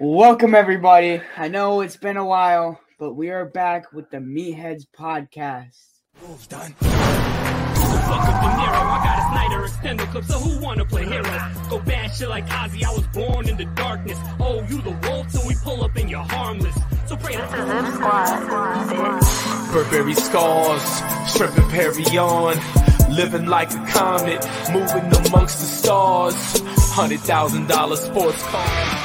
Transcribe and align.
Welcome, 0.00 0.56
everybody. 0.56 1.22
I 1.36 1.46
know 1.46 1.80
it's 1.80 1.96
been 1.96 2.16
a 2.16 2.24
while, 2.24 2.80
but 2.98 3.14
we 3.14 3.30
are 3.30 3.44
back 3.44 3.92
with 3.92 4.10
the 4.10 4.16
Meatheads 4.16 4.86
podcast. 4.92 5.78
Moves 6.20 6.48
done. 6.48 6.72
Fuck 6.72 6.90
up 6.90 8.42
De 8.42 8.48
Niro, 8.58 8.74
I 8.74 9.04
got 9.04 9.18
a 9.18 9.22
Snyder 9.30 9.64
extended 9.64 10.08
clip, 10.08 10.24
so 10.24 10.38
who 10.40 10.60
wanna 10.60 10.84
play 10.84 11.04
hero? 11.04 11.22
Go 11.70 11.78
bad 11.78 12.12
shit 12.12 12.28
like 12.28 12.44
Ozzy, 12.48 12.82
I 12.82 12.92
was 12.92 13.06
born 13.06 13.48
in 13.48 13.56
the 13.56 13.66
darkness. 13.66 14.18
Oh, 14.40 14.64
you 14.68 14.82
the 14.82 14.90
wolf, 15.08 15.30
so 15.30 15.46
we 15.46 15.54
pull 15.62 15.84
up 15.84 15.94
and 15.94 16.10
you're 16.10 16.24
harmless. 16.24 16.74
So 17.06 17.16
pray 17.16 17.34
to 17.34 17.46
Burberry 19.72 20.14
scars, 20.14 21.02
shrimp 21.36 21.56
and 21.56 21.70
Perry 21.70 22.18
on. 22.18 22.56
Living 23.14 23.46
like 23.46 23.70
a 23.70 23.86
comet, 23.86 24.44
moving 24.72 25.26
amongst 25.26 25.60
the 25.60 25.66
stars. 25.66 26.34
Hundred 26.90 27.20
thousand 27.20 27.68
dollar 27.68 27.94
sports 27.94 28.42
car. 28.42 29.03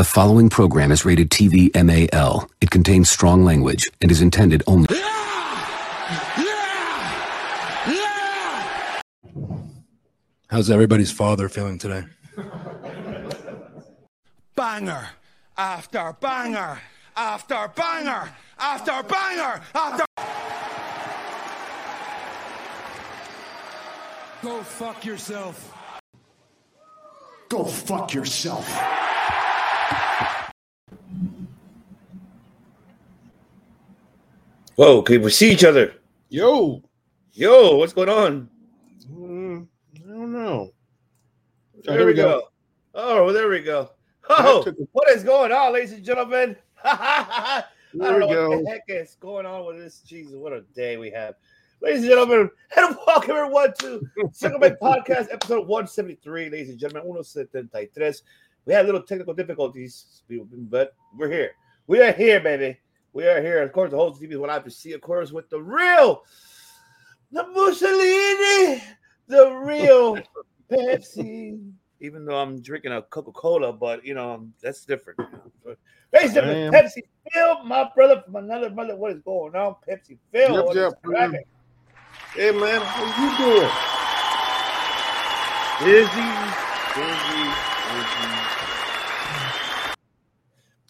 The 0.00 0.04
following 0.04 0.48
program 0.48 0.92
is 0.92 1.04
rated 1.04 1.28
TV 1.28 1.70
MAL. 1.74 2.48
It 2.62 2.70
contains 2.70 3.10
strong 3.10 3.44
language 3.44 3.86
and 4.00 4.10
is 4.10 4.22
intended 4.22 4.62
only. 4.66 4.86
Yeah! 4.88 5.92
Yeah! 6.38 7.12
Yeah! 7.86 9.02
How's 10.48 10.70
everybody's 10.70 11.12
father 11.12 11.50
feeling 11.50 11.76
today? 11.76 12.04
banger 14.56 15.06
after 15.58 16.16
banger 16.18 16.80
after 17.14 17.70
banger 17.76 18.30
after 18.58 19.02
banger 19.02 19.60
after. 19.74 20.04
Go 24.42 24.62
fuck 24.62 25.04
yourself. 25.04 25.74
Go 27.50 27.64
fuck 27.64 28.14
yourself. 28.14 28.66
Whoa, 34.76 35.02
can 35.02 35.20
we 35.20 35.30
see 35.30 35.52
each 35.52 35.64
other? 35.64 35.92
Yo. 36.30 36.82
Yo, 37.32 37.76
what's 37.76 37.92
going 37.92 38.08
on? 38.08 38.48
Mm, 39.12 39.66
I 39.96 40.08
don't 40.08 40.32
know. 40.32 40.70
There 41.84 41.98
here 41.98 42.06
we 42.06 42.14
go. 42.14 42.40
go. 42.40 42.48
Oh, 42.94 43.24
well, 43.26 43.34
there 43.34 43.48
we 43.48 43.60
go. 43.60 43.90
Oh, 44.28 44.64
a- 44.66 44.72
what 44.92 45.10
is 45.10 45.22
going 45.22 45.52
on, 45.52 45.74
ladies 45.74 45.92
and 45.92 46.04
gentlemen? 46.04 46.56
I 46.84 47.64
don't 47.98 48.20
know 48.20 48.26
we 48.26 48.56
what 48.56 48.64
the 48.64 48.70
heck 48.70 48.84
is 48.88 49.16
going 49.20 49.44
on 49.44 49.66
with 49.66 49.76
this. 49.76 50.00
Jesus, 50.00 50.34
what 50.34 50.52
a 50.52 50.62
day 50.74 50.96
we 50.96 51.10
have. 51.10 51.34
Ladies 51.82 52.00
and 52.00 52.08
gentlemen, 52.10 52.50
and 52.76 52.96
welcome 53.06 53.36
everyone 53.36 53.72
to 53.80 54.00
Circle 54.32 54.56
of 54.56 54.62
Debate 54.62 54.80
Podcast, 54.80 55.32
episode 55.32 55.66
173. 55.66 56.50
Ladies 56.50 56.70
and 56.70 56.78
gentlemen, 56.78 57.08
173. 57.08 58.22
We 58.70 58.74
had 58.74 58.86
little 58.86 59.02
technical 59.02 59.34
difficulties, 59.34 60.22
but 60.28 60.94
we're 61.16 61.28
here. 61.28 61.50
We 61.88 62.00
are 62.02 62.12
here, 62.12 62.38
baby. 62.38 62.78
We 63.12 63.26
are 63.26 63.42
here. 63.42 63.64
Of 63.64 63.72
course, 63.72 63.90
the 63.90 63.96
whole 63.96 64.14
TV 64.14 64.30
is 64.30 64.38
what 64.38 64.48
I 64.48 64.52
have 64.52 64.62
to 64.62 64.70
see, 64.70 64.92
of 64.92 65.00
course, 65.00 65.32
with 65.32 65.50
the 65.50 65.60
real, 65.60 66.22
the 67.32 67.48
Mussolini, 67.48 68.80
the 69.26 69.50
real 69.64 70.20
Pepsi. 70.70 71.72
Even 71.98 72.24
though 72.24 72.38
I'm 72.38 72.62
drinking 72.62 72.92
a 72.92 73.02
Coca 73.02 73.32
Cola, 73.32 73.72
but 73.72 74.04
you 74.06 74.14
know, 74.14 74.46
that's 74.62 74.84
different. 74.84 75.18
Ladies 76.12 76.36
and. 76.36 76.72
Pepsi 76.72 77.02
Phil, 77.32 77.64
my 77.64 77.90
brother 77.92 78.22
from 78.24 78.36
another 78.36 78.70
brother. 78.70 78.94
What 78.94 79.10
is 79.10 79.20
going 79.22 79.56
on? 79.56 79.74
Pepsi 79.88 80.16
Phil. 80.30 80.72
Yep, 80.76 80.94
yep. 81.02 81.44
Hey 82.34 82.52
man, 82.52 82.80
how 82.82 83.04
you 83.18 83.36
doing? 83.36 83.68
Busy, 85.82 86.30
busy, 86.94 87.69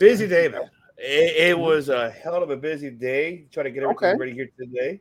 busy. 0.00 0.25
Busy 0.25 0.28
day, 0.28 0.49
man. 0.49 0.69
It, 0.99 1.50
it 1.50 1.59
was 1.59 1.88
a 1.88 2.11
hell 2.11 2.43
of 2.43 2.50
a 2.50 2.56
busy 2.56 2.91
day. 2.91 3.47
Trying 3.53 3.65
to 3.65 3.71
get 3.71 3.84
everything 3.84 4.09
Okay. 4.09 4.19
ready 4.19 4.33
here 4.33 4.49
today. 4.59 5.00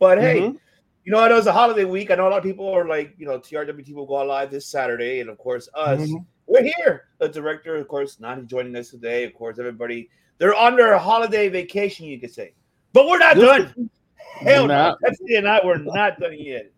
But 0.00 0.18
hey, 0.18 0.40
Mhm. 0.40 0.58
you 1.04 1.12
know, 1.12 1.20
I 1.20 1.28
know 1.28 1.36
it's 1.38 1.46
a 1.46 1.52
holiday 1.52 1.84
week. 1.84 2.10
I 2.10 2.16
know 2.16 2.28
a 2.28 2.30
lot 2.30 2.38
of 2.38 2.44
people 2.44 2.68
are 2.68 2.86
like, 2.86 3.14
you 3.18 3.26
know, 3.26 3.38
TRWT 3.38 3.94
will 3.94 4.06
go 4.06 4.14
live 4.24 4.50
this 4.50 4.66
Saturday, 4.66 5.20
and 5.20 5.30
of 5.30 5.38
course, 5.38 5.68
us. 5.74 6.00
Mhm. 6.00 6.24
We're 6.46 6.64
here. 6.76 7.08
The 7.18 7.28
director, 7.28 7.76
of 7.76 7.86
course, 7.88 8.18
not 8.20 8.44
joining 8.46 8.74
us 8.76 8.90
today. 8.90 9.24
Of 9.24 9.34
course, 9.34 9.58
everybody 9.58 10.10
they're 10.38 10.54
on 10.54 10.76
their 10.76 10.96
holiday 10.98 11.48
vacation, 11.48 12.06
you 12.06 12.18
could 12.20 12.32
say. 12.32 12.54
But 12.92 13.06
we're 13.08 13.18
not 13.18 13.36
This- 13.36 13.44
done. 13.44 13.90
Hell 14.18 14.66
no. 14.66 14.74
Not- 14.74 14.98
Pepsi 15.02 15.36
and 15.36 15.48
I 15.48 15.60
we're 15.64 15.78
not 15.78 16.20
done 16.20 16.38
yet. 16.38 16.70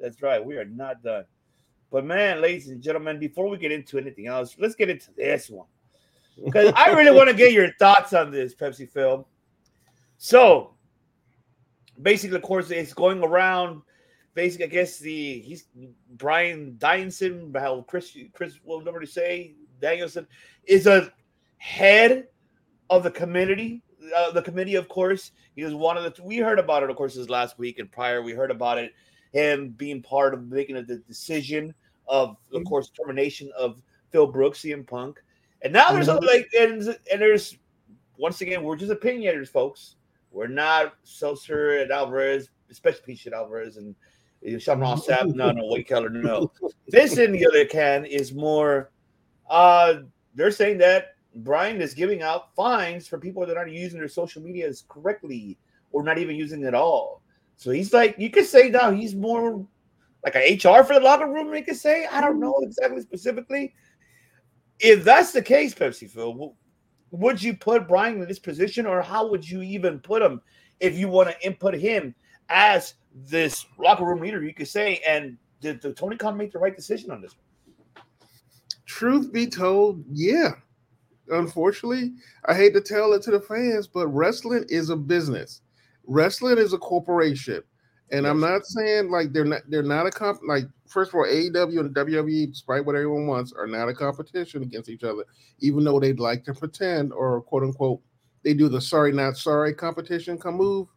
That's 0.00 0.20
right. 0.22 0.44
We 0.44 0.56
are 0.56 0.64
not 0.64 1.02
done. 1.02 1.24
But 1.90 2.04
man, 2.04 2.40
ladies 2.40 2.68
and 2.68 2.82
gentlemen, 2.82 3.18
before 3.18 3.48
we 3.48 3.56
get 3.56 3.70
into 3.72 3.98
anything 3.98 4.26
else, 4.26 4.56
let's 4.58 4.74
get 4.74 4.90
into 4.90 5.12
this 5.14 5.48
one. 5.48 5.68
Because 6.44 6.72
I 6.76 6.92
really 6.92 7.16
want 7.16 7.28
to 7.28 7.34
get 7.34 7.52
your 7.52 7.72
thoughts 7.78 8.12
on 8.12 8.30
this 8.30 8.54
Pepsi 8.54 8.88
Phil. 8.88 9.26
So 10.18 10.74
basically, 12.00 12.36
of 12.36 12.42
course, 12.42 12.70
it's 12.70 12.92
going 12.92 13.22
around. 13.22 13.82
Basically, 14.34 14.66
I 14.66 14.68
guess 14.68 14.98
the 14.98 15.40
he's 15.40 15.64
Bryan 16.12 16.76
Danielson, 16.78 17.52
how 17.56 17.82
Chris 17.82 18.16
Chris 18.32 18.60
will 18.64 18.82
to 18.82 19.06
say 19.06 19.54
Danielson 19.80 20.26
is 20.64 20.86
a 20.86 21.12
head 21.56 22.28
of 22.90 23.02
the 23.02 23.10
committee. 23.10 23.82
Uh, 24.16 24.30
the 24.30 24.42
committee, 24.42 24.76
of 24.76 24.88
course, 24.88 25.32
he 25.56 25.64
was 25.64 25.74
one 25.74 25.96
of 25.96 26.04
the. 26.04 26.22
We 26.22 26.38
heard 26.38 26.58
about 26.58 26.82
it, 26.82 26.90
of 26.90 26.96
course, 26.96 27.16
this 27.16 27.28
last 27.28 27.58
week 27.58 27.78
and 27.78 27.90
prior. 27.90 28.22
We 28.22 28.32
heard 28.32 28.50
about 28.50 28.78
it, 28.78 28.92
him 29.32 29.70
being 29.70 30.02
part 30.02 30.34
of 30.34 30.48
making 30.48 30.76
the 30.76 31.02
decision 31.08 31.74
of, 32.06 32.36
of 32.52 32.64
course, 32.64 32.90
termination 32.90 33.50
of 33.58 33.82
Phil 34.10 34.26
Brooks, 34.26 34.60
CM 34.60 34.86
Punk, 34.86 35.22
and 35.62 35.72
now 35.72 35.92
there's 35.92 36.08
other 36.08 36.26
like 36.26 36.48
and 36.58 36.82
and 37.12 37.20
there's 37.20 37.56
once 38.16 38.40
again 38.40 38.62
we're 38.62 38.76
just 38.76 38.92
opinionators, 38.92 39.48
folks. 39.48 39.96
We're 40.30 40.46
not 40.46 40.94
Meltzer 41.20 41.78
and 41.78 41.90
Alvarez, 41.90 42.50
especially 42.70 43.14
Pete 43.14 43.32
Alvarez 43.32 43.76
and 43.76 43.94
Sean 44.60 44.80
Ross 44.80 45.06
Sapp. 45.06 45.34
No, 45.34 45.50
no, 45.50 45.66
Wade 45.66 45.86
Keller, 45.86 46.10
no. 46.10 46.52
This, 46.88 47.18
in 47.18 47.32
the 47.32 47.46
other 47.46 47.64
can, 47.64 48.04
is 48.04 48.32
more. 48.32 48.90
Uh, 49.48 50.00
they're 50.34 50.50
saying 50.50 50.78
that 50.78 51.16
Brian 51.36 51.80
is 51.80 51.94
giving 51.94 52.22
out 52.22 52.54
fines 52.54 53.06
for 53.06 53.18
people 53.18 53.44
that 53.46 53.56
aren't 53.56 53.72
using 53.72 53.98
their 53.98 54.08
social 54.08 54.42
media 54.42 54.68
as 54.68 54.84
correctly 54.88 55.58
or 55.92 56.02
not 56.02 56.18
even 56.18 56.36
using 56.36 56.62
it 56.62 56.66
at 56.66 56.74
all. 56.74 57.22
So 57.56 57.70
he's 57.70 57.92
like, 57.92 58.16
you 58.18 58.30
could 58.30 58.46
say 58.46 58.68
now 58.68 58.90
he's 58.90 59.14
more 59.14 59.66
like 60.24 60.36
a 60.36 60.54
HR 60.54 60.84
for 60.84 60.94
the 60.94 61.00
locker 61.00 61.30
room. 61.30 61.54
You 61.54 61.64
could 61.64 61.76
say, 61.76 62.06
I 62.06 62.20
don't 62.20 62.40
know 62.40 62.54
exactly 62.62 63.00
specifically. 63.02 63.74
If 64.80 65.04
that's 65.04 65.32
the 65.32 65.42
case, 65.42 65.74
Pepsi 65.74 66.08
Phil, 66.08 66.54
would 67.10 67.42
you 67.42 67.56
put 67.56 67.88
Brian 67.88 68.20
in 68.20 68.28
this 68.28 68.38
position, 68.38 68.86
or 68.86 69.02
how 69.02 69.28
would 69.28 69.48
you 69.48 69.62
even 69.62 69.98
put 69.98 70.22
him 70.22 70.40
if 70.80 70.96
you 70.96 71.08
want 71.08 71.30
to 71.30 71.46
input 71.46 71.74
him 71.74 72.14
as 72.48 72.94
this 73.14 73.66
locker 73.78 74.04
room 74.04 74.20
leader? 74.20 74.42
You 74.42 74.54
could 74.54 74.68
say, 74.68 75.00
and 75.06 75.36
did, 75.60 75.80
did 75.80 75.96
Tony 75.96 76.16
Khan 76.16 76.36
make 76.36 76.52
the 76.52 76.58
right 76.58 76.76
decision 76.76 77.10
on 77.10 77.20
this? 77.20 77.34
one? 77.34 78.04
Truth 78.86 79.32
be 79.32 79.46
told, 79.46 80.04
yeah. 80.10 80.52
Unfortunately, 81.30 82.12
I 82.46 82.54
hate 82.54 82.72
to 82.74 82.80
tell 82.80 83.12
it 83.12 83.22
to 83.22 83.30
the 83.30 83.40
fans, 83.40 83.86
but 83.86 84.08
wrestling 84.08 84.64
is 84.68 84.90
a 84.90 84.96
business. 84.96 85.60
wrestling 86.06 86.58
is 86.58 86.72
a 86.72 86.78
corporation, 86.78 87.62
and 88.10 88.26
I'm 88.26 88.40
not 88.40 88.64
saying 88.66 89.10
like 89.10 89.32
they're 89.32 89.44
not 89.44 89.62
they're 89.68 89.82
not 89.82 90.06
a 90.06 90.10
comp 90.10 90.40
like 90.46 90.64
first 90.86 91.10
of 91.10 91.16
all 91.16 91.26
AEW 91.26 91.80
and 91.80 91.94
WWE, 91.94 92.50
despite 92.50 92.84
what 92.84 92.96
everyone 92.96 93.26
wants, 93.26 93.52
are 93.52 93.66
not 93.66 93.88
a 93.88 93.94
competition 93.94 94.62
against 94.62 94.88
each 94.88 95.04
other, 95.04 95.24
even 95.60 95.84
though 95.84 96.00
they'd 96.00 96.20
like 96.20 96.44
to 96.44 96.54
pretend 96.54 97.12
or 97.12 97.42
quote 97.42 97.62
unquote 97.62 98.00
they 98.44 98.54
do 98.54 98.68
the 98.68 98.80
sorry 98.80 99.12
not 99.12 99.36
sorry 99.36 99.74
competition 99.74 100.38
come 100.38 100.56
move. 100.56 100.88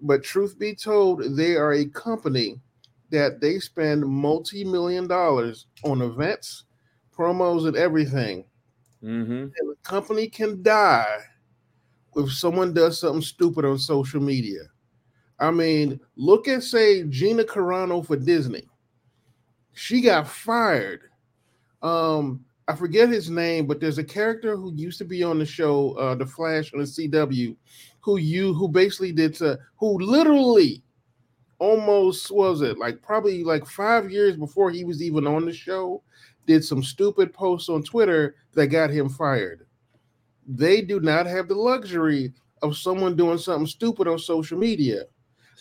But 0.00 0.22
truth 0.22 0.58
be 0.58 0.74
told, 0.74 1.36
they 1.36 1.56
are 1.56 1.72
a 1.72 1.86
company 1.86 2.60
that 3.10 3.40
they 3.40 3.58
spend 3.58 4.06
multi-million 4.06 5.06
dollars 5.06 5.66
on 5.82 6.02
events, 6.02 6.64
promos, 7.16 7.66
and 7.66 7.76
everything. 7.76 8.44
Mm-hmm. 9.02 9.32
And 9.32 9.52
the 9.52 9.76
company 9.82 10.28
can 10.28 10.62
die 10.62 11.18
if 12.16 12.32
someone 12.32 12.72
does 12.72 13.00
something 13.00 13.22
stupid 13.22 13.64
on 13.64 13.78
social 13.78 14.20
media. 14.20 14.62
I 15.38 15.50
mean, 15.50 16.00
look 16.16 16.48
at 16.48 16.62
say 16.62 17.04
Gina 17.04 17.44
Carano 17.44 18.04
for 18.04 18.16
Disney. 18.16 18.68
She 19.72 20.00
got 20.00 20.26
fired. 20.26 21.02
Um, 21.82 22.44
I 22.66 22.74
forget 22.74 23.08
his 23.08 23.30
name, 23.30 23.66
but 23.66 23.80
there's 23.80 23.98
a 23.98 24.04
character 24.04 24.56
who 24.56 24.74
used 24.74 24.98
to 24.98 25.04
be 25.04 25.22
on 25.22 25.38
the 25.38 25.46
show, 25.46 25.92
uh, 25.92 26.14
The 26.16 26.26
Flash 26.26 26.74
on 26.74 26.80
the 26.80 26.86
CW, 26.86 27.56
who 28.00 28.16
you 28.18 28.52
who 28.52 28.68
basically 28.68 29.12
did 29.12 29.34
to 29.36 29.58
who 29.76 29.98
literally 30.00 30.82
almost 31.58 32.30
was 32.30 32.60
it 32.62 32.78
like 32.78 33.02
probably 33.02 33.42
like 33.42 33.66
five 33.66 34.10
years 34.10 34.36
before 34.36 34.70
he 34.70 34.84
was 34.84 35.02
even 35.02 35.26
on 35.26 35.44
the 35.44 35.52
show, 35.52 36.02
did 36.46 36.64
some 36.64 36.82
stupid 36.82 37.32
posts 37.32 37.68
on 37.68 37.82
Twitter 37.82 38.36
that 38.52 38.68
got 38.68 38.90
him 38.90 39.08
fired. 39.08 39.66
They 40.46 40.80
do 40.80 41.00
not 41.00 41.26
have 41.26 41.48
the 41.48 41.54
luxury 41.54 42.32
of 42.62 42.76
someone 42.76 43.16
doing 43.16 43.38
something 43.38 43.66
stupid 43.66 44.08
on 44.08 44.18
social 44.18 44.58
media. 44.58 45.04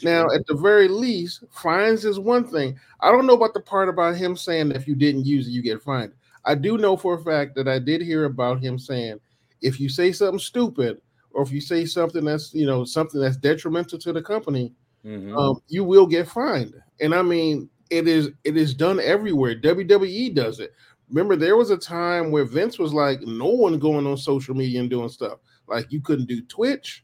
Now, 0.03 0.27
at 0.33 0.45
the 0.47 0.55
very 0.55 0.87
least, 0.87 1.43
fines 1.49 2.05
is 2.05 2.19
one 2.19 2.45
thing. 2.45 2.79
I 3.01 3.11
don't 3.11 3.25
know 3.25 3.33
about 3.35 3.53
the 3.53 3.61
part 3.61 3.89
about 3.89 4.15
him 4.15 4.35
saying 4.35 4.71
if 4.71 4.87
you 4.87 4.95
didn't 4.95 5.25
use 5.25 5.47
it, 5.47 5.51
you 5.51 5.61
get 5.61 5.81
fined. 5.81 6.13
I 6.45 6.55
do 6.55 6.77
know 6.77 6.95
for 6.95 7.15
a 7.15 7.23
fact 7.23 7.55
that 7.55 7.67
I 7.67 7.79
did 7.79 8.01
hear 8.01 8.25
about 8.25 8.61
him 8.61 8.77
saying 8.79 9.19
if 9.61 9.79
you 9.79 9.89
say 9.89 10.11
something 10.11 10.39
stupid 10.39 11.01
or 11.31 11.43
if 11.43 11.51
you 11.51 11.59
say 11.61 11.85
something 11.85 12.23
that's 12.23 12.53
you 12.53 12.65
know 12.65 12.83
something 12.85 13.19
that's 13.19 13.37
detrimental 13.37 13.99
to 13.99 14.13
the 14.13 14.21
company, 14.21 14.73
Mhm. 15.05 15.37
um, 15.37 15.61
you 15.67 15.83
will 15.83 16.07
get 16.07 16.27
fined. 16.27 16.73
And 17.01 17.13
I 17.13 17.21
mean, 17.21 17.69
it 17.89 18.07
is 18.07 18.29
it 18.43 18.55
is 18.57 18.73
done 18.73 18.99
everywhere. 18.99 19.55
WWE 19.55 20.33
does 20.33 20.59
it. 20.59 20.73
Remember, 21.09 21.35
there 21.35 21.55
was 21.57 21.69
a 21.69 21.77
time 21.77 22.31
where 22.31 22.43
Vince 22.45 22.77
was 22.77 22.93
like, 22.93 23.21
no 23.21 23.47
one 23.47 23.79
going 23.79 24.05
on 24.05 24.17
social 24.17 24.53
media 24.55 24.79
and 24.81 24.89
doing 24.89 25.09
stuff. 25.09 25.39
Like 25.67 25.91
you 25.91 26.01
couldn't 26.01 26.27
do 26.27 26.41
Twitch, 26.43 27.03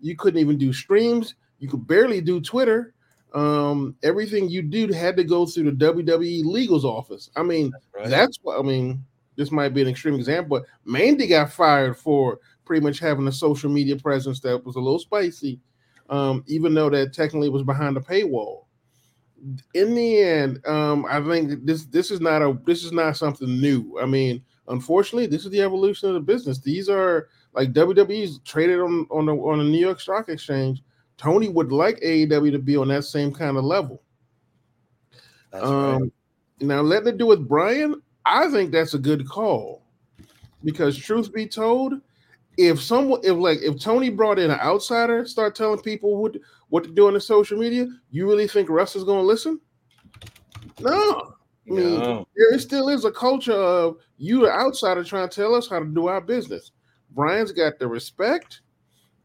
you 0.00 0.16
couldn't 0.16 0.40
even 0.40 0.56
do 0.58 0.72
streams, 0.72 1.34
you 1.62 1.68
could 1.68 1.86
barely 1.86 2.20
do 2.20 2.40
Twitter. 2.40 2.92
Um, 3.34 3.94
everything 4.02 4.50
you 4.50 4.62
do 4.62 4.92
had 4.92 5.16
to 5.16 5.22
go 5.22 5.46
through 5.46 5.70
the 5.70 5.86
WWE 5.86 6.44
legal's 6.44 6.84
office. 6.84 7.30
I 7.36 7.44
mean, 7.44 7.72
right. 7.94 8.08
that's 8.08 8.36
what 8.42 8.58
I 8.58 8.62
mean. 8.62 9.04
This 9.36 9.52
might 9.52 9.72
be 9.72 9.80
an 9.80 9.88
extreme 9.88 10.16
example, 10.16 10.58
but 10.58 10.68
Mandy 10.84 11.28
got 11.28 11.52
fired 11.52 11.96
for 11.96 12.40
pretty 12.64 12.82
much 12.82 12.98
having 12.98 13.28
a 13.28 13.32
social 13.32 13.70
media 13.70 13.96
presence 13.96 14.40
that 14.40 14.62
was 14.66 14.74
a 14.74 14.80
little 14.80 14.98
spicy, 14.98 15.60
um, 16.10 16.44
even 16.48 16.74
though 16.74 16.90
that 16.90 17.14
technically 17.14 17.48
was 17.48 17.62
behind 17.62 17.96
a 17.96 18.00
paywall. 18.00 18.64
In 19.72 19.94
the 19.94 20.20
end, 20.20 20.66
um, 20.66 21.06
I 21.08 21.22
think 21.22 21.64
this 21.64 21.84
this 21.86 22.10
is 22.10 22.20
not 22.20 22.42
a 22.42 22.58
this 22.66 22.84
is 22.84 22.92
not 22.92 23.16
something 23.16 23.60
new. 23.60 23.98
I 24.02 24.04
mean, 24.04 24.42
unfortunately, 24.66 25.28
this 25.28 25.44
is 25.44 25.52
the 25.52 25.62
evolution 25.62 26.08
of 26.08 26.14
the 26.14 26.20
business. 26.20 26.58
These 26.58 26.88
are 26.88 27.28
like 27.54 27.72
WWE's 27.72 28.40
traded 28.40 28.80
on 28.80 29.06
on 29.12 29.26
the 29.26 29.32
on 29.32 29.58
the 29.58 29.64
New 29.64 29.78
York 29.78 30.00
Stock 30.00 30.28
Exchange. 30.28 30.82
Tony 31.18 31.48
would 31.48 31.72
like 31.72 32.00
AEW 32.00 32.52
to 32.52 32.58
be 32.58 32.76
on 32.76 32.88
that 32.88 33.04
same 33.04 33.32
kind 33.32 33.56
of 33.56 33.64
level. 33.64 34.02
That's 35.50 35.64
Um, 35.64 36.02
right. 36.02 36.12
now 36.60 36.80
letting 36.80 37.08
it 37.08 37.18
do 37.18 37.26
with 37.26 37.46
Brian, 37.46 38.00
I 38.24 38.48
think 38.50 38.72
that's 38.72 38.94
a 38.94 38.98
good 38.98 39.28
call 39.28 39.82
because 40.64 40.96
truth 40.96 41.32
be 41.32 41.46
told, 41.46 41.94
if 42.58 42.80
someone 42.82 43.20
if 43.24 43.36
like 43.36 43.60
if 43.62 43.80
Tony 43.80 44.10
brought 44.10 44.38
in 44.38 44.50
an 44.50 44.60
outsider, 44.60 45.26
start 45.26 45.54
telling 45.54 45.80
people 45.80 46.20
what 46.20 46.36
what 46.68 46.84
to 46.84 46.90
do 46.90 47.06
on 47.06 47.14
the 47.14 47.20
social 47.20 47.58
media, 47.58 47.86
you 48.10 48.28
really 48.28 48.46
think 48.48 48.68
Russ 48.68 48.96
is 48.96 49.04
going 49.04 49.20
to 49.20 49.26
listen? 49.26 49.60
No, 50.80 51.34
I 51.68 51.72
mean, 51.72 52.00
No. 52.00 52.26
there 52.36 52.58
still 52.58 52.88
is 52.88 53.04
a 53.04 53.10
culture 53.12 53.52
of 53.52 53.96
you, 54.16 54.40
the 54.40 54.50
outsider, 54.50 55.04
trying 55.04 55.28
to 55.28 55.34
tell 55.34 55.54
us 55.54 55.68
how 55.68 55.78
to 55.78 55.84
do 55.84 56.06
our 56.06 56.20
business. 56.20 56.72
Brian's 57.10 57.52
got 57.52 57.78
the 57.78 57.86
respect, 57.86 58.62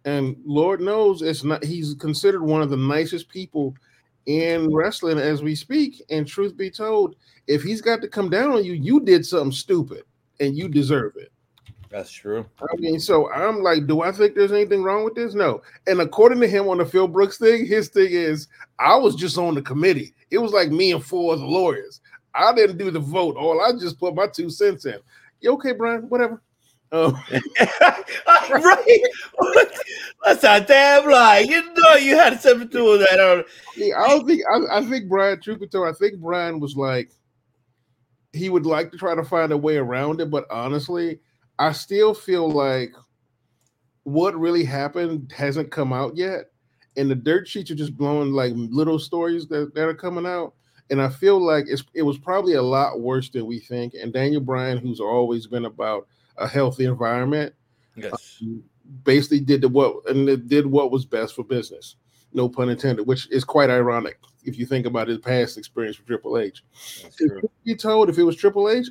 and 0.07 0.37
Lord 0.45 0.79
knows 0.79 1.21
it's 1.21 1.43
not. 1.43 1.63
He's 1.65 1.93
considered 1.95 2.41
one 2.41 2.61
of 2.61 2.69
the 2.69 2.77
nicest 2.77 3.27
people 3.27 3.75
in 4.25 4.73
wrestling 4.73 5.19
as 5.19 5.43
we 5.43 5.53
speak. 5.53 6.01
And 6.09 6.25
truth 6.25 6.55
be 6.55 6.71
told, 6.71 7.17
if 7.47 7.61
he's 7.61 7.81
got 7.81 8.01
to 8.01 8.07
come 8.07 8.29
down 8.29 8.51
on 8.51 8.63
you, 8.63 8.71
you 8.71 9.01
did 9.01 9.25
something 9.25 9.51
stupid, 9.51 10.03
and 10.39 10.57
you 10.57 10.69
deserve 10.69 11.17
it. 11.17 11.33
That's 11.89 12.11
true. 12.11 12.45
I 12.61 12.75
mean, 12.77 13.01
so 13.01 13.29
I'm 13.31 13.61
like, 13.61 13.85
do 13.85 14.01
I 14.01 14.13
think 14.13 14.35
there's 14.35 14.53
anything 14.53 14.81
wrong 14.81 15.03
with 15.03 15.15
this? 15.15 15.33
No. 15.33 15.61
And 15.87 15.99
according 15.99 16.39
to 16.39 16.47
him 16.47 16.69
on 16.69 16.77
the 16.77 16.85
Phil 16.85 17.07
Brooks 17.07 17.37
thing, 17.37 17.65
his 17.65 17.89
thing 17.89 18.09
is, 18.09 18.47
I 18.79 18.95
was 18.95 19.15
just 19.15 19.37
on 19.37 19.55
the 19.55 19.61
committee. 19.61 20.13
It 20.31 20.37
was 20.37 20.53
like 20.53 20.71
me 20.71 20.93
and 20.93 21.03
four 21.03 21.33
other 21.33 21.45
lawyers. 21.45 21.99
I 22.33 22.53
didn't 22.53 22.77
do 22.77 22.91
the 22.91 22.99
vote. 22.99 23.35
All 23.35 23.61
I 23.61 23.71
just 23.77 23.99
put 23.99 24.15
my 24.15 24.27
two 24.27 24.49
cents 24.49 24.85
in. 24.85 24.99
You 25.41 25.53
okay, 25.53 25.73
Brian? 25.73 26.03
Whatever. 26.03 26.41
Um, 26.91 27.19
right? 28.49 29.01
That's 30.23 30.43
a 30.43 30.61
damn 30.61 31.09
lie. 31.09 31.39
You 31.39 31.73
know 31.73 31.95
you 31.95 32.17
had 32.17 32.39
something 32.39 32.69
to 32.69 32.77
do 32.77 32.91
with 32.91 33.01
that. 33.01 33.45
Yeah, 33.75 33.99
I 33.99 34.07
don't 34.07 34.25
think 34.25 34.41
I, 34.49 34.77
I 34.77 34.85
think 34.85 35.09
Brian, 35.09 35.39
told, 35.39 35.75
I 35.75 35.91
think 35.93 36.19
Brian 36.19 36.59
was 36.59 36.75
like 36.75 37.11
he 38.33 38.49
would 38.49 38.65
like 38.65 38.91
to 38.91 38.97
try 38.97 39.15
to 39.15 39.23
find 39.23 39.51
a 39.51 39.57
way 39.57 39.77
around 39.77 40.21
it, 40.21 40.29
but 40.29 40.45
honestly, 40.49 41.19
I 41.59 41.71
still 41.71 42.13
feel 42.13 42.49
like 42.49 42.93
what 44.03 44.39
really 44.39 44.63
happened 44.63 45.33
hasn't 45.35 45.71
come 45.71 45.91
out 45.91 46.15
yet. 46.15 46.45
And 46.95 47.09
the 47.11 47.15
dirt 47.15 47.47
sheets 47.47 47.69
are 47.71 47.75
just 47.75 47.97
blowing 47.97 48.31
like 48.31 48.53
little 48.55 48.99
stories 48.99 49.47
that, 49.47 49.73
that 49.75 49.87
are 49.87 49.93
coming 49.93 50.25
out. 50.25 50.53
And 50.89 51.01
I 51.01 51.09
feel 51.09 51.39
like 51.43 51.65
it's 51.67 51.83
it 51.93 52.03
was 52.03 52.17
probably 52.17 52.53
a 52.53 52.61
lot 52.61 53.01
worse 53.01 53.29
than 53.29 53.45
we 53.45 53.59
think. 53.59 53.93
And 53.93 54.13
Daniel 54.13 54.41
Bryan, 54.41 54.77
who's 54.77 55.01
always 55.01 55.45
been 55.45 55.65
about 55.65 56.07
a 56.37 56.47
healthy 56.47 56.85
environment, 56.85 57.53
Yes. 57.95 58.37
Um, 58.41 58.63
basically 59.03 59.39
did 59.39 59.61
the 59.61 59.67
what 59.67 60.07
and 60.09 60.29
it 60.29 60.47
did 60.47 60.65
what 60.67 60.91
was 60.91 61.05
best 61.05 61.35
for 61.35 61.43
business. 61.43 61.95
No 62.33 62.47
pun 62.47 62.69
intended, 62.69 63.07
which 63.07 63.27
is 63.31 63.43
quite 63.43 63.69
ironic 63.71 64.19
if 64.43 64.57
you 64.59 64.65
think 64.65 64.85
about 64.85 65.07
his 65.07 65.17
past 65.17 65.57
experience 65.57 65.97
with 65.97 66.07
Triple 66.07 66.37
H. 66.37 66.63
That's 67.01 67.19
If 67.19 67.31
true. 67.31 67.49
you 67.63 67.75
told 67.75 68.09
if 68.09 68.17
it 68.19 68.23
was 68.23 68.35
Triple 68.35 68.69
H, 68.69 68.87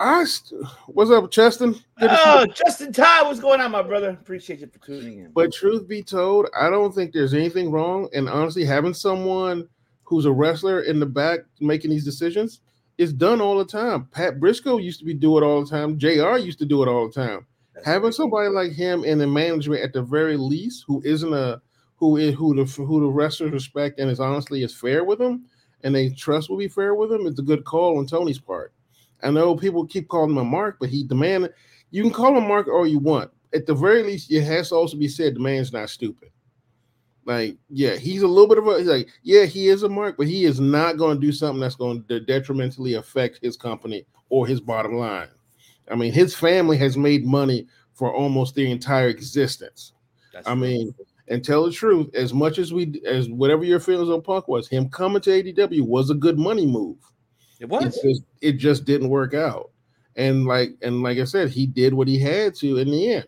I 0.00 0.24
st- 0.24 0.60
what's 0.88 1.10
up, 1.12 1.30
Cheston? 1.30 1.74
Good 2.00 2.10
Oh. 2.10 2.46
Justin 2.46 2.92
Todd, 2.92 3.26
what's 3.28 3.38
going 3.38 3.60
on, 3.60 3.70
my 3.70 3.82
brother? 3.82 4.10
Appreciate 4.10 4.58
you 4.58 4.66
for 4.66 4.80
tuning 4.84 5.20
in. 5.20 5.30
But 5.32 5.52
truth 5.52 5.86
be 5.86 6.02
told, 6.02 6.48
I 6.58 6.68
don't 6.70 6.92
think 6.92 7.12
there's 7.12 7.34
anything 7.34 7.70
wrong. 7.70 8.08
And 8.12 8.28
honestly, 8.28 8.64
having 8.64 8.94
someone 8.94 9.68
who's 10.02 10.24
a 10.24 10.32
wrestler 10.32 10.80
in 10.80 10.98
the 10.98 11.06
back 11.06 11.40
making 11.60 11.90
these 11.90 12.04
decisions 12.04 12.60
is 12.98 13.12
done 13.12 13.40
all 13.40 13.58
the 13.58 13.64
time. 13.64 14.06
Pat 14.06 14.38
Briscoe 14.38 14.78
used 14.78 14.98
to 15.00 15.04
be 15.04 15.14
do 15.14 15.38
it 15.38 15.42
all 15.42 15.64
the 15.64 15.70
time. 15.70 15.98
JR 15.98 16.36
used 16.36 16.58
to 16.58 16.66
do 16.66 16.82
it 16.82 16.88
all 16.88 17.08
the 17.08 17.14
time. 17.14 17.46
That's 17.74 17.86
having 17.86 18.06
right. 18.06 18.14
somebody 18.14 18.48
like 18.48 18.72
him 18.72 19.04
in 19.04 19.18
the 19.18 19.26
management 19.26 19.82
at 19.82 19.92
the 19.92 20.02
very 20.02 20.36
least 20.36 20.84
who 20.86 21.02
isn't 21.04 21.32
a 21.32 21.60
who 21.96 22.16
is 22.16 22.34
who 22.34 22.54
the 22.54 22.64
who 22.64 23.00
the 23.00 23.06
wrestlers 23.06 23.52
respect 23.52 23.98
and 23.98 24.10
is 24.10 24.20
honestly 24.20 24.62
is 24.62 24.74
fair 24.74 25.04
with 25.04 25.18
them 25.18 25.44
and 25.84 25.94
they 25.94 26.10
trust 26.10 26.50
will 26.50 26.58
be 26.58 26.68
fair 26.68 26.94
with 26.94 27.12
him 27.12 27.26
it's 27.26 27.38
a 27.38 27.42
good 27.42 27.64
call 27.64 27.98
on 27.98 28.06
Tony's 28.06 28.38
part. 28.38 28.72
I 29.22 29.30
know 29.30 29.56
people 29.56 29.86
keep 29.86 30.08
calling 30.08 30.30
him 30.30 30.38
a 30.38 30.44
mark, 30.44 30.76
but 30.80 30.88
he 30.88 31.04
demanded 31.04 31.52
you 31.90 32.02
can 32.02 32.12
call 32.12 32.36
him 32.36 32.48
mark 32.48 32.68
all 32.68 32.86
you 32.86 32.98
want. 32.98 33.30
At 33.54 33.66
the 33.66 33.74
very 33.74 34.02
least, 34.02 34.32
it 34.32 34.42
has 34.42 34.70
to 34.70 34.76
also 34.76 34.96
be 34.96 35.08
said 35.08 35.34
the 35.34 35.40
man's 35.40 35.72
not 35.72 35.90
stupid. 35.90 36.30
Like, 37.24 37.56
yeah, 37.68 37.96
he's 37.96 38.22
a 38.22 38.26
little 38.26 38.48
bit 38.48 38.58
of 38.58 38.66
a 38.66 38.78
he's 38.78 38.88
like, 38.88 39.08
yeah, 39.22 39.44
he 39.44 39.68
is 39.68 39.84
a 39.84 39.88
mark, 39.88 40.16
but 40.16 40.26
he 40.26 40.44
is 40.44 40.58
not 40.60 40.96
going 40.96 41.20
to 41.20 41.26
do 41.26 41.32
something 41.32 41.60
that's 41.60 41.76
going 41.76 42.04
to 42.04 42.20
detrimentally 42.20 42.94
affect 42.94 43.38
his 43.42 43.56
company 43.56 44.04
or 44.28 44.46
his 44.46 44.60
bottom 44.60 44.94
line. 44.94 45.28
I 45.90 45.94
mean, 45.94 46.12
his 46.12 46.34
family 46.34 46.76
has 46.78 46.96
made 46.96 47.24
money 47.24 47.66
for 47.94 48.12
almost 48.12 48.54
their 48.54 48.66
entire 48.66 49.08
existence. 49.08 49.92
That's 50.32 50.48
I 50.48 50.54
mean, 50.54 50.94
and 51.28 51.44
tell 51.44 51.64
the 51.64 51.72
truth, 51.72 52.14
as 52.14 52.34
much 52.34 52.58
as 52.58 52.72
we 52.72 53.00
as 53.06 53.28
whatever 53.28 53.64
your 53.64 53.80
feelings 53.80 54.10
on 54.10 54.22
Punk 54.22 54.48
was, 54.48 54.68
him 54.68 54.88
coming 54.88 55.22
to 55.22 55.30
AEW 55.30 55.82
was 55.82 56.10
a 56.10 56.14
good 56.14 56.38
money 56.38 56.66
move. 56.66 56.98
it 57.60 57.64
It 57.64 57.68
was. 57.68 58.00
just 58.02 58.22
it 58.40 58.52
just 58.52 58.84
didn't 58.84 59.10
work 59.10 59.34
out. 59.34 59.70
And 60.16 60.46
like 60.46 60.70
and 60.82 61.02
like 61.02 61.18
I 61.18 61.24
said, 61.24 61.50
he 61.50 61.66
did 61.66 61.94
what 61.94 62.08
he 62.08 62.18
had 62.18 62.54
to 62.56 62.78
in 62.78 62.90
the 62.90 63.12
end. 63.14 63.26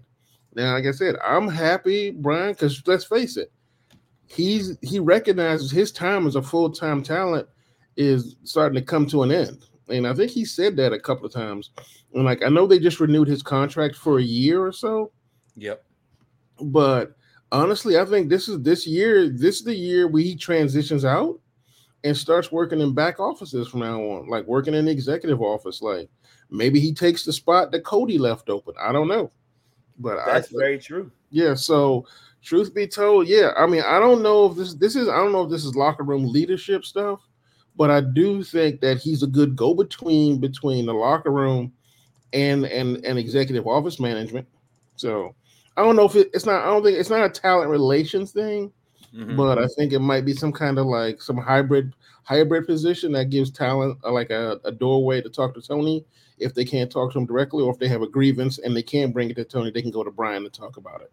Now, 0.55 0.73
like 0.75 0.87
I 0.87 0.93
said, 0.93 1.17
I'm 1.25 1.49
happy, 1.49 2.11
Brian, 2.11 2.53
because 2.53 2.83
let's 2.87 3.05
face 3.05 3.37
it, 3.37 3.51
he's 4.27 4.77
he 4.83 4.99
recognizes 4.99 5.71
his 5.71 5.93
time 5.93 6.27
as 6.27 6.37
a 6.37 6.43
full-time 6.43 7.03
talent 7.03 7.47
is 7.97 8.37
starting 8.45 8.75
to 8.77 8.83
come 8.85 9.07
to 9.07 9.23
an 9.23 9.31
end. 9.33 9.65
And 9.89 10.07
I 10.07 10.15
think 10.15 10.31
he 10.31 10.45
said 10.45 10.77
that 10.77 10.93
a 10.93 10.99
couple 10.99 11.27
of 11.27 11.33
times. 11.33 11.71
And 12.15 12.25
like 12.25 12.43
I 12.43 12.49
know 12.49 12.67
they 12.67 12.79
just 12.79 13.01
renewed 13.01 13.29
his 13.29 13.43
contract 13.43 13.97
for 13.97 14.19
a 14.19 14.23
year 14.23 14.65
or 14.65 14.73
so, 14.73 15.13
Yep. 15.57 15.85
but 16.61 17.15
honestly, 17.53 17.99
I 17.99 18.05
think 18.05 18.29
this 18.29 18.49
is 18.49 18.63
this 18.63 18.87
year. 18.87 19.29
This 19.29 19.57
is 19.57 19.65
the 19.65 19.75
year 19.77 20.09
where 20.09 20.23
he 20.23 20.35
transitions 20.37 21.05
out 21.05 21.39
and 22.03 22.17
starts 22.17 22.51
working 22.53 22.81
in 22.81 22.93
back 22.95 23.19
offices 23.21 23.69
from 23.69 23.81
now 23.81 24.01
on, 24.01 24.29
like 24.29 24.47
working 24.47 24.75
in 24.75 24.85
the 24.87 24.91
executive 24.91 25.41
office. 25.41 25.81
Like 25.83 26.09
maybe 26.51 26.81
he 26.81 26.93
takes 26.93 27.25
the 27.25 27.33
spot 27.33 27.71
that 27.73 27.85
Cody 27.85 28.19
left 28.19 28.49
open. 28.51 28.75
I 28.81 28.93
don't 28.93 29.09
know, 29.09 29.31
but 29.99 30.25
That's 30.27 30.49
I, 30.55 30.59
very 30.59 30.79
true. 30.79 31.11
yeah. 31.31 31.55
So 31.55 32.07
truth 32.45 32.75
be 32.75 32.87
told, 32.87 33.27
yeah. 33.27 33.53
I 33.57 33.67
mean, 33.67 33.83
I 33.85 33.99
don't 33.99 34.23
know 34.23 34.47
if 34.47 34.57
this 34.57 34.75
this 34.75 34.95
is 34.97 35.09
I 35.09 35.17
don't 35.17 35.33
know 35.33 35.43
if 35.43 35.51
this 35.51 35.65
is 35.65 35.75
locker 35.75 36.05
room 36.05 36.31
leadership 36.31 36.85
stuff, 36.85 37.21
but 37.77 37.91
I 37.91 38.01
do 38.01 38.43
think 38.45 38.81
that 38.81 38.99
he's 38.99 39.23
a 39.23 39.27
good 39.27 39.57
go 39.57 39.75
between 39.75 40.39
between 40.39 40.87
the 40.87 40.95
locker 40.95 41.31
room 41.31 41.73
and 42.33 42.67
and 42.67 43.05
and 43.05 43.19
executive 43.19 43.67
office 43.67 43.99
management. 43.99 44.47
So 44.97 45.35
I 45.77 45.83
don't 45.83 45.97
know 45.97 46.05
if 46.05 46.15
it, 46.15 46.31
it's 46.35 46.47
not. 46.47 46.63
I 46.63 46.67
don't 46.67 46.85
think 46.85 46.99
it's 46.99 47.11
not 47.11 47.25
a 47.25 47.29
talent 47.31 47.71
relations 47.71 48.31
thing, 48.33 48.71
Mhm. 49.15 49.37
but 49.37 49.59
I 49.59 49.67
think 49.77 49.93
it 49.93 50.01
might 50.01 50.25
be 50.25 50.35
some 50.35 50.53
kind 50.53 50.79
of 50.79 50.87
like 50.87 51.23
some 51.23 51.37
hybrid 51.37 51.95
hybrid 52.25 52.67
position 52.67 53.13
that 53.13 53.31
gives 53.31 53.51
talent 53.51 53.99
uh, 54.05 54.13
like 54.13 54.31
a, 54.31 54.61
a 54.65 54.73
doorway 54.73 55.21
to 55.21 55.29
talk 55.29 55.55
to 55.55 55.63
Tony 55.63 56.05
if 56.39 56.53
they 56.55 56.65
can't 56.65 56.91
talk 56.91 57.13
to 57.13 57.19
him 57.19 57.27
directly, 57.27 57.63
or 57.63 57.73
if 57.73 57.79
they 57.79 57.87
have 57.89 58.03
a 58.03 58.09
grievance 58.09 58.59
and 58.59 58.77
they 58.77 58.83
can't 58.83 59.13
bring 59.15 59.31
it 59.31 59.37
to 59.37 59.45
Tony, 59.45 59.71
they 59.71 59.83
can 59.83 59.91
go 59.93 60.03
to 60.03 60.11
Brian 60.11 60.43
to 60.43 60.51
talk 60.51 60.77
about 60.77 61.01
it. 61.01 61.13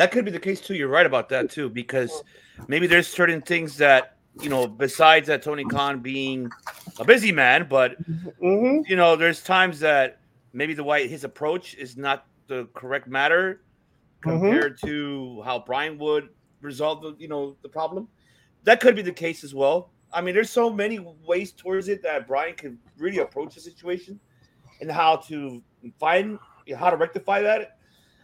That 0.00 0.12
could 0.12 0.24
be 0.24 0.30
the 0.30 0.40
case 0.40 0.62
too. 0.62 0.74
You're 0.74 0.88
right 0.88 1.04
about 1.04 1.28
that 1.28 1.50
too, 1.50 1.68
because 1.68 2.24
maybe 2.68 2.86
there's 2.86 3.06
certain 3.06 3.42
things 3.42 3.76
that 3.76 4.16
you 4.40 4.48
know, 4.48 4.66
besides 4.66 5.26
that 5.26 5.42
Tony 5.42 5.62
Khan 5.66 6.00
being 6.00 6.50
a 6.98 7.04
busy 7.04 7.32
man, 7.32 7.66
but 7.68 7.98
Mhm. 8.40 8.88
you 8.88 8.96
know, 8.96 9.14
there's 9.14 9.42
times 9.42 9.78
that 9.80 10.20
maybe 10.54 10.72
the 10.72 10.82
way 10.82 11.06
his 11.06 11.24
approach 11.24 11.74
is 11.74 11.98
not 11.98 12.24
the 12.46 12.66
correct 12.72 13.08
matter 13.08 13.60
Mhm. 14.24 14.40
compared 14.40 14.78
to 14.78 15.42
how 15.44 15.58
Brian 15.58 15.98
would 15.98 16.30
resolve 16.62 17.02
the 17.02 17.14
you 17.18 17.28
know 17.28 17.58
the 17.60 17.68
problem. 17.68 18.08
That 18.64 18.80
could 18.80 18.96
be 18.96 19.02
the 19.02 19.12
case 19.12 19.44
as 19.44 19.54
well. 19.54 19.92
I 20.14 20.22
mean, 20.22 20.34
there's 20.34 20.48
so 20.48 20.72
many 20.72 20.98
ways 20.98 21.52
towards 21.52 21.88
it 21.88 22.02
that 22.04 22.26
Brian 22.26 22.54
can 22.54 22.78
really 22.96 23.18
approach 23.18 23.54
the 23.54 23.60
situation 23.60 24.18
and 24.80 24.90
how 24.90 25.16
to 25.28 25.62
find 25.98 26.38
how 26.74 26.88
to 26.88 26.96
rectify 26.96 27.42
that. 27.42 27.76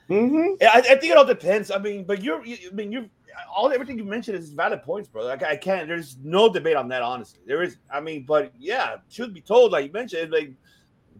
Mhm. 0.08 0.62
I, 0.62 0.78
I 0.78 0.80
think 0.96 1.04
it 1.12 1.16
all 1.16 1.24
depends. 1.24 1.70
I 1.70 1.78
mean, 1.78 2.04
but 2.04 2.22
you're, 2.22 2.44
you, 2.44 2.56
I 2.70 2.74
mean, 2.74 2.92
you, 2.92 3.10
all 3.54 3.72
everything 3.72 3.98
you 3.98 4.04
mentioned 4.04 4.38
is 4.38 4.50
valid 4.50 4.82
points, 4.82 5.08
bro. 5.08 5.24
Like 5.24 5.42
I 5.42 5.56
can't. 5.56 5.88
There's 5.88 6.16
no 6.22 6.48
debate 6.52 6.76
on 6.76 6.88
that. 6.88 7.02
Honestly, 7.02 7.40
there 7.46 7.62
is. 7.62 7.76
I 7.92 8.00
mean, 8.00 8.24
but 8.24 8.52
yeah, 8.58 8.96
should 9.08 9.34
be 9.34 9.40
told, 9.40 9.72
like 9.72 9.86
you 9.86 9.92
mentioned, 9.92 10.30
like 10.32 10.52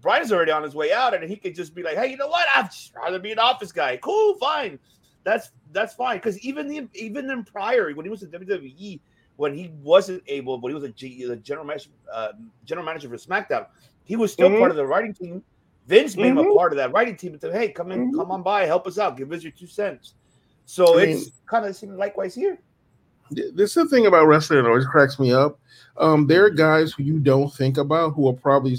Brian's 0.00 0.32
already 0.32 0.52
on 0.52 0.62
his 0.62 0.74
way 0.74 0.92
out, 0.92 1.14
and 1.14 1.24
he 1.28 1.36
could 1.36 1.54
just 1.54 1.74
be 1.74 1.82
like, 1.82 1.96
hey, 1.96 2.06
you 2.10 2.16
know 2.16 2.28
what? 2.28 2.46
I'd 2.54 2.68
rather 2.94 3.18
be 3.18 3.32
an 3.32 3.38
office 3.38 3.72
guy. 3.72 3.96
Cool, 3.98 4.34
fine. 4.36 4.78
That's 5.24 5.50
that's 5.72 5.94
fine. 5.94 6.18
Because 6.18 6.38
even 6.40 6.68
the 6.68 6.88
even 6.94 7.28
in 7.30 7.44
prior, 7.44 7.92
when 7.92 8.06
he 8.06 8.10
was 8.10 8.22
in 8.22 8.30
WWE, 8.30 9.00
when 9.36 9.52
he 9.52 9.70
wasn't 9.82 10.22
able, 10.28 10.60
when 10.60 10.70
he 10.70 10.74
was 10.74 10.84
a 10.84 10.90
G, 10.90 11.24
the 11.26 11.36
general 11.36 11.66
manager, 11.66 11.90
uh, 12.12 12.28
general 12.64 12.86
manager 12.86 13.08
for 13.08 13.16
SmackDown, 13.16 13.66
he 14.04 14.16
was 14.16 14.32
still 14.32 14.48
Mhm. 14.48 14.58
part 14.58 14.70
of 14.70 14.76
the 14.76 14.86
writing 14.86 15.12
team. 15.12 15.42
Vince 15.86 16.16
made 16.16 16.26
him 16.28 16.38
a 16.38 16.44
Mhm. 16.44 16.54
part 16.56 16.72
of 16.72 16.76
that 16.78 16.92
writing 16.92 17.16
team 17.16 17.32
and 17.32 17.40
said, 17.40 17.52
"Hey, 17.52 17.68
come 17.68 17.92
in, 17.92 18.10
Mhm. 18.12 18.16
come 18.16 18.30
on 18.30 18.42
by, 18.42 18.64
help 18.66 18.86
us 18.86 18.98
out, 18.98 19.16
give 19.16 19.32
us 19.32 19.42
your 19.42 19.52
two 19.52 19.66
cents." 19.66 20.14
So 20.64 20.98
I 20.98 21.02
it's 21.02 21.30
kind 21.46 21.64
of 21.64 21.76
seeming 21.76 21.96
likewise 21.96 22.34
here. 22.34 22.58
This 23.30 23.70
is 23.70 23.74
the 23.74 23.86
thing 23.88 24.06
about 24.06 24.26
wrestling 24.26 24.62
that 24.62 24.68
always 24.68 24.86
cracks 24.86 25.18
me 25.18 25.32
up. 25.32 25.58
Um, 25.96 26.26
there 26.26 26.44
are 26.44 26.50
guys 26.50 26.92
who 26.92 27.02
you 27.02 27.18
don't 27.18 27.52
think 27.52 27.76
about 27.78 28.14
who 28.14 28.28
are 28.28 28.32
probably 28.32 28.78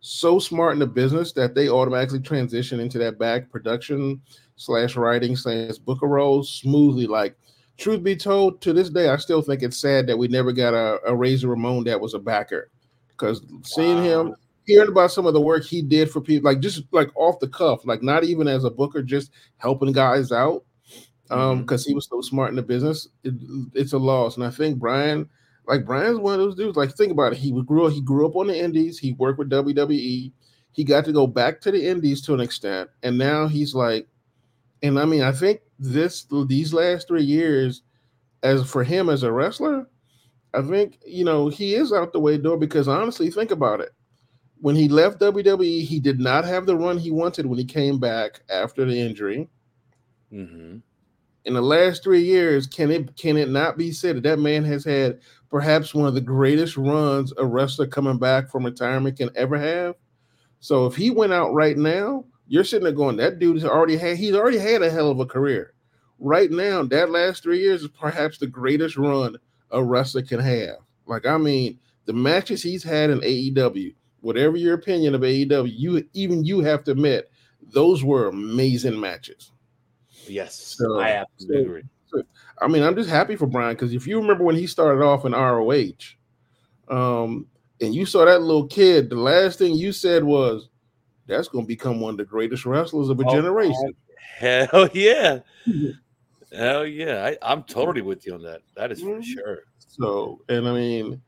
so 0.00 0.38
smart 0.38 0.74
in 0.74 0.78
the 0.78 0.86
business 0.86 1.32
that 1.32 1.54
they 1.54 1.68
automatically 1.68 2.20
transition 2.20 2.78
into 2.80 2.98
that 2.98 3.18
back 3.18 3.50
production 3.50 4.20
slash 4.56 4.96
writing 4.96 5.34
slash 5.36 5.78
booker 5.78 6.06
roles 6.06 6.50
smoothly. 6.50 7.06
Like, 7.06 7.36
truth 7.78 8.02
be 8.02 8.16
told, 8.16 8.60
to 8.62 8.72
this 8.72 8.90
day, 8.90 9.08
I 9.08 9.16
still 9.16 9.40
think 9.42 9.62
it's 9.62 9.78
sad 9.78 10.06
that 10.06 10.16
we 10.18 10.28
never 10.28 10.52
got 10.52 10.74
a, 10.74 11.00
a 11.06 11.14
Razor 11.14 11.48
Ramon 11.48 11.84
that 11.84 12.00
was 12.00 12.14
a 12.14 12.18
backer. 12.18 12.70
Because 13.08 13.42
seeing 13.64 14.02
him, 14.02 14.28
Wow. 14.30 14.36
Hearing 14.66 14.88
about 14.88 15.12
some 15.12 15.26
of 15.26 15.34
the 15.34 15.40
work 15.40 15.64
he 15.64 15.82
did 15.82 16.10
for 16.10 16.20
people, 16.20 16.50
like 16.50 16.60
just 16.60 16.82
like 16.92 17.10
off 17.16 17.38
the 17.40 17.48
cuff, 17.48 17.84
like 17.84 18.02
not 18.02 18.24
even 18.24 18.48
as 18.48 18.64
a 18.64 18.70
booker, 18.70 19.02
just 19.02 19.30
helping 19.58 19.92
guys 19.92 20.32
out 20.32 20.64
um 21.30 21.60
because 21.60 21.84
he 21.84 21.94
was 21.94 22.06
so 22.06 22.20
smart 22.20 22.50
in 22.50 22.56
the 22.56 22.62
business 22.62 23.08
it, 23.22 23.34
it's 23.74 23.92
a 23.92 23.98
loss. 23.98 24.36
And 24.36 24.44
i 24.44 24.50
think 24.50 24.78
brian 24.78 25.28
like 25.66 25.84
brian's 25.84 26.18
one 26.18 26.34
of 26.34 26.40
those 26.40 26.54
dudes 26.54 26.76
like 26.76 26.94
think 26.94 27.12
about 27.12 27.32
it. 27.32 27.38
He 27.38 27.50
grew 27.62 27.88
he 27.88 28.02
grew 28.02 28.26
up 28.26 28.36
on 28.36 28.48
the 28.48 28.58
indies 28.58 28.98
he 28.98 29.12
worked 29.14 29.38
with 29.38 29.50
wwe 29.50 30.32
he 30.72 30.84
got 30.84 31.04
to 31.04 31.12
go 31.12 31.26
back 31.26 31.60
to 31.62 31.70
the 31.70 31.86
indies 31.86 32.20
to 32.22 32.34
an 32.34 32.40
extent 32.40 32.90
and 33.02 33.16
now 33.16 33.46
he's 33.46 33.74
like 33.74 34.06
and 34.82 34.98
i 34.98 35.04
mean 35.04 35.22
i 35.22 35.32
think 35.32 35.60
this 35.78 36.26
these 36.46 36.74
last 36.74 37.08
three 37.08 37.22
years 37.22 37.82
as 38.42 38.68
for 38.68 38.84
him 38.84 39.08
as 39.08 39.22
a 39.22 39.32
wrestler 39.32 39.88
i 40.52 40.60
think 40.60 40.98
you 41.06 41.24
know 41.24 41.48
he 41.48 41.74
is 41.74 41.92
out 41.92 42.12
the 42.12 42.20
way 42.20 42.36
door 42.36 42.58
because 42.58 42.86
honestly 42.86 43.30
think 43.30 43.50
about 43.50 43.80
it 43.80 43.92
when 44.64 44.74
he 44.74 44.88
left 44.88 45.20
wwe 45.20 45.84
he 45.84 46.00
did 46.00 46.18
not 46.18 46.42
have 46.42 46.64
the 46.64 46.74
run 46.74 46.96
he 46.96 47.10
wanted 47.10 47.44
when 47.44 47.58
he 47.58 47.66
came 47.66 47.98
back 47.98 48.40
after 48.48 48.86
the 48.86 48.98
injury 48.98 49.46
Mm-hmm. 50.32 50.78
in 51.44 51.54
the 51.54 51.60
last 51.62 52.02
three 52.02 52.22
years, 52.22 52.66
can 52.66 52.90
it 52.90 53.14
can 53.16 53.36
it 53.36 53.50
not 53.50 53.76
be 53.76 53.92
said 53.92 54.16
that 54.16 54.22
that 54.22 54.38
man 54.38 54.64
has 54.64 54.84
had 54.84 55.20
perhaps 55.48 55.94
one 55.94 56.08
of 56.08 56.14
the 56.14 56.20
greatest 56.20 56.76
runs 56.76 57.32
a 57.36 57.44
wrestler 57.44 57.86
coming 57.86 58.18
back 58.18 58.50
from 58.50 58.64
retirement 58.64 59.18
can 59.18 59.30
ever 59.36 59.56
have? 59.56 59.94
So 60.58 60.86
if 60.86 60.96
he 60.96 61.10
went 61.10 61.32
out 61.32 61.52
right 61.52 61.76
now, 61.76 62.24
you're 62.48 62.64
sitting 62.64 62.84
there 62.84 62.92
going, 62.92 63.16
that 63.18 63.38
dude 63.38 63.56
has 63.56 63.64
already 63.64 63.96
had 63.96 64.16
he's 64.16 64.34
already 64.34 64.58
had 64.58 64.82
a 64.82 64.90
hell 64.90 65.10
of 65.10 65.20
a 65.20 65.26
career. 65.26 65.74
Right 66.18 66.50
now, 66.50 66.82
that 66.84 67.10
last 67.10 67.42
three 67.42 67.60
years 67.60 67.82
is 67.82 67.88
perhaps 67.88 68.38
the 68.38 68.46
greatest 68.48 68.96
run 68.96 69.36
a 69.70 69.84
wrestler 69.84 70.22
can 70.22 70.40
have. 70.40 70.78
Like 71.06 71.26
I 71.26 71.36
mean, 71.36 71.78
the 72.06 72.12
matches 72.12 72.62
he's 72.62 72.82
had 72.82 73.10
in 73.10 73.20
AEW, 73.20 73.94
whatever 74.24 74.56
your 74.56 74.74
opinion 74.74 75.14
of 75.14 75.20
AEW, 75.22 75.70
you 75.76 76.04
even 76.14 76.44
you 76.44 76.60
have 76.60 76.82
to 76.84 76.90
admit 76.92 77.30
those 77.72 78.02
were 78.02 78.28
amazing 78.28 78.98
matches. 78.98 79.52
Yes, 80.26 80.76
So- 80.78 80.98
I 80.98 81.10
absolutely 81.10 81.56
so- 81.56 81.62
agree. 81.62 81.82
I 82.60 82.68
mean, 82.68 82.82
I'm 82.84 82.94
just 82.94 83.10
happy 83.10 83.34
for 83.36 83.46
Brian 83.48 83.74
because 83.74 83.92
if 83.92 84.06
you 84.06 84.16
remember 84.20 84.44
when 84.44 84.54
he 84.54 84.66
started 84.68 85.04
off 85.04 85.24
in 85.24 85.34
ROH, 85.34 86.14
um, 86.88 87.46
and 87.80 87.92
you 87.94 88.06
saw 88.06 88.24
that 88.24 88.40
little 88.42 88.66
kid, 88.68 89.10
the 89.10 89.16
last 89.16 89.58
thing 89.58 89.74
you 89.74 89.90
said 89.90 90.22
was, 90.22 90.68
"That's 91.26 91.48
going 91.48 91.64
to 91.64 91.68
become 91.68 92.00
one 92.00 92.12
of 92.14 92.18
the 92.18 92.24
greatest 92.24 92.64
wrestlers 92.66 93.08
of 93.08 93.18
a 93.20 93.24
Oh, 93.26 93.30
generation." 93.34 93.94
Hell 94.38 94.88
yeah, 94.94 95.40
hell 96.52 96.86
yeah. 96.86 97.24
I, 97.42 97.52
I'm 97.52 97.64
totally 97.64 98.02
with 98.02 98.24
you 98.26 98.34
on 98.34 98.42
that. 98.42 98.60
That 98.76 98.92
is 98.92 99.00
for 99.00 99.18
Mhm. 99.18 99.24
sure. 99.24 99.64
So, 99.78 100.40
and 100.48 100.68
I 100.68 100.72
mean, 100.72 101.20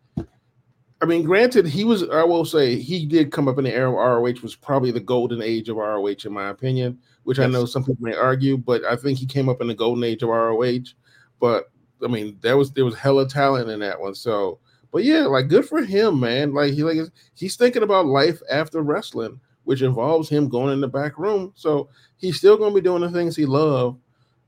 I 1.02 1.04
mean, 1.04 1.24
granted, 1.24 1.66
he 1.66 1.84
was. 1.84 2.08
I 2.08 2.24
will 2.24 2.44
say 2.44 2.76
he 2.76 3.04
did 3.04 3.30
come 3.30 3.48
up 3.48 3.58
in 3.58 3.64
the 3.64 3.74
era 3.74 3.90
of 3.90 3.96
ROH 3.96 4.40
was 4.42 4.56
probably 4.56 4.90
the 4.90 5.00
golden 5.00 5.42
age 5.42 5.68
of 5.68 5.76
ROH, 5.76 6.24
in 6.24 6.32
my 6.32 6.48
opinion. 6.48 6.98
Which 7.24 7.38
I 7.38 7.46
know 7.46 7.66
some 7.66 7.84
people 7.84 8.04
may 8.04 8.14
argue, 8.14 8.56
but 8.56 8.84
I 8.84 8.96
think 8.96 9.18
he 9.18 9.26
came 9.26 9.48
up 9.48 9.60
in 9.60 9.66
the 9.66 9.74
golden 9.74 10.04
age 10.04 10.22
of 10.22 10.30
ROH. 10.30 10.94
But 11.38 11.70
I 12.02 12.06
mean, 12.06 12.38
there 12.40 12.56
was 12.56 12.72
there 12.72 12.84
was 12.84 12.96
hella 12.96 13.28
talent 13.28 13.68
in 13.68 13.80
that 13.80 14.00
one. 14.00 14.14
So, 14.14 14.58
but 14.90 15.04
yeah, 15.04 15.26
like 15.26 15.48
good 15.48 15.66
for 15.66 15.82
him, 15.82 16.20
man. 16.20 16.54
Like 16.54 16.72
he 16.72 16.82
like 16.82 16.98
he's 17.34 17.56
thinking 17.56 17.82
about 17.82 18.06
life 18.06 18.40
after 18.50 18.80
wrestling, 18.80 19.38
which 19.64 19.82
involves 19.82 20.30
him 20.30 20.48
going 20.48 20.72
in 20.72 20.80
the 20.80 20.88
back 20.88 21.18
room. 21.18 21.52
So 21.56 21.90
he's 22.16 22.38
still 22.38 22.56
going 22.56 22.70
to 22.72 22.80
be 22.80 22.84
doing 22.84 23.02
the 23.02 23.10
things 23.10 23.36
he 23.36 23.44
loved. 23.44 23.98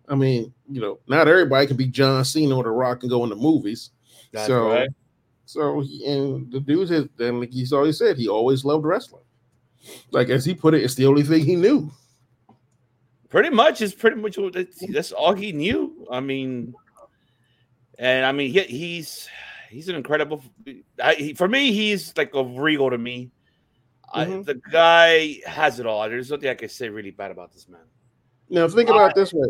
I 0.09 0.15
mean, 0.15 0.55
you 0.71 0.81
know, 0.81 0.99
not 1.07 1.29
everybody 1.29 1.67
can 1.67 1.77
be 1.77 1.89
John 1.89 2.25
Cena 2.25 2.57
or 2.57 2.65
The 2.65 2.71
Rock 2.71 3.03
and 3.03 3.11
go 3.11 3.25
into 3.25 3.37
movies. 3.37 3.91
That's 4.33 4.47
so, 4.47 4.71
right. 4.71 4.89
So 5.49 5.81
he, 5.81 6.05
and 6.05 6.53
the 6.53 6.61
dude 6.61 6.91
has, 6.91 7.09
and 7.19 7.41
like 7.41 7.51
he's 7.51 7.73
always 7.73 7.97
said, 7.99 8.19
he 8.19 8.29
always 8.29 8.67
loved 8.67 8.85
wrestling. 8.85 9.23
Like 10.11 10.29
as 10.29 10.45
he 10.45 10.53
put 10.53 10.75
it, 10.75 10.83
it's 10.85 10.95
the 10.95 11.07
only 11.07 11.23
thing 11.23 11.43
he 11.43 11.57
knew. 11.57 11.91
Pretty 13.31 13.49
much 13.49 13.81
is 13.81 13.95
pretty 13.95 14.21
much 14.21 14.39
that's, 14.91 15.11
all 15.13 15.33
he 15.33 15.53
knew. 15.53 16.07
I 16.11 16.21
mean, 16.21 16.75
and 17.99 18.27
I 18.27 18.33
mean 18.33 18.53
he, 18.53 18.61
he's 18.65 19.27
he's 19.71 19.89
an 19.89 19.97
incredible. 19.97 20.45
I, 21.03 21.15
he, 21.15 21.33
for 21.33 21.49
me, 21.49 21.73
he's 21.73 22.15
like 22.15 22.35
a 22.35 22.45
Regal 22.45 22.91
to 22.91 22.99
me. 22.99 23.31
I, 24.13 24.27
Mhm. 24.27 24.45
the 24.45 24.61
guy 24.71 25.41
has 25.47 25.81
it 25.81 25.87
all. 25.87 26.07
There's 26.11 26.31
nothing 26.31 26.51
I 26.51 26.55
can 26.57 26.69
say 26.69 26.91
really 26.91 27.11
bad 27.11 27.31
about 27.31 27.55
this 27.55 27.67
man. 27.71 27.81
Now 28.51 28.69
think 28.69 28.91
about 28.91 29.13
it 29.13 29.15
this 29.15 29.33
way. 29.33 29.49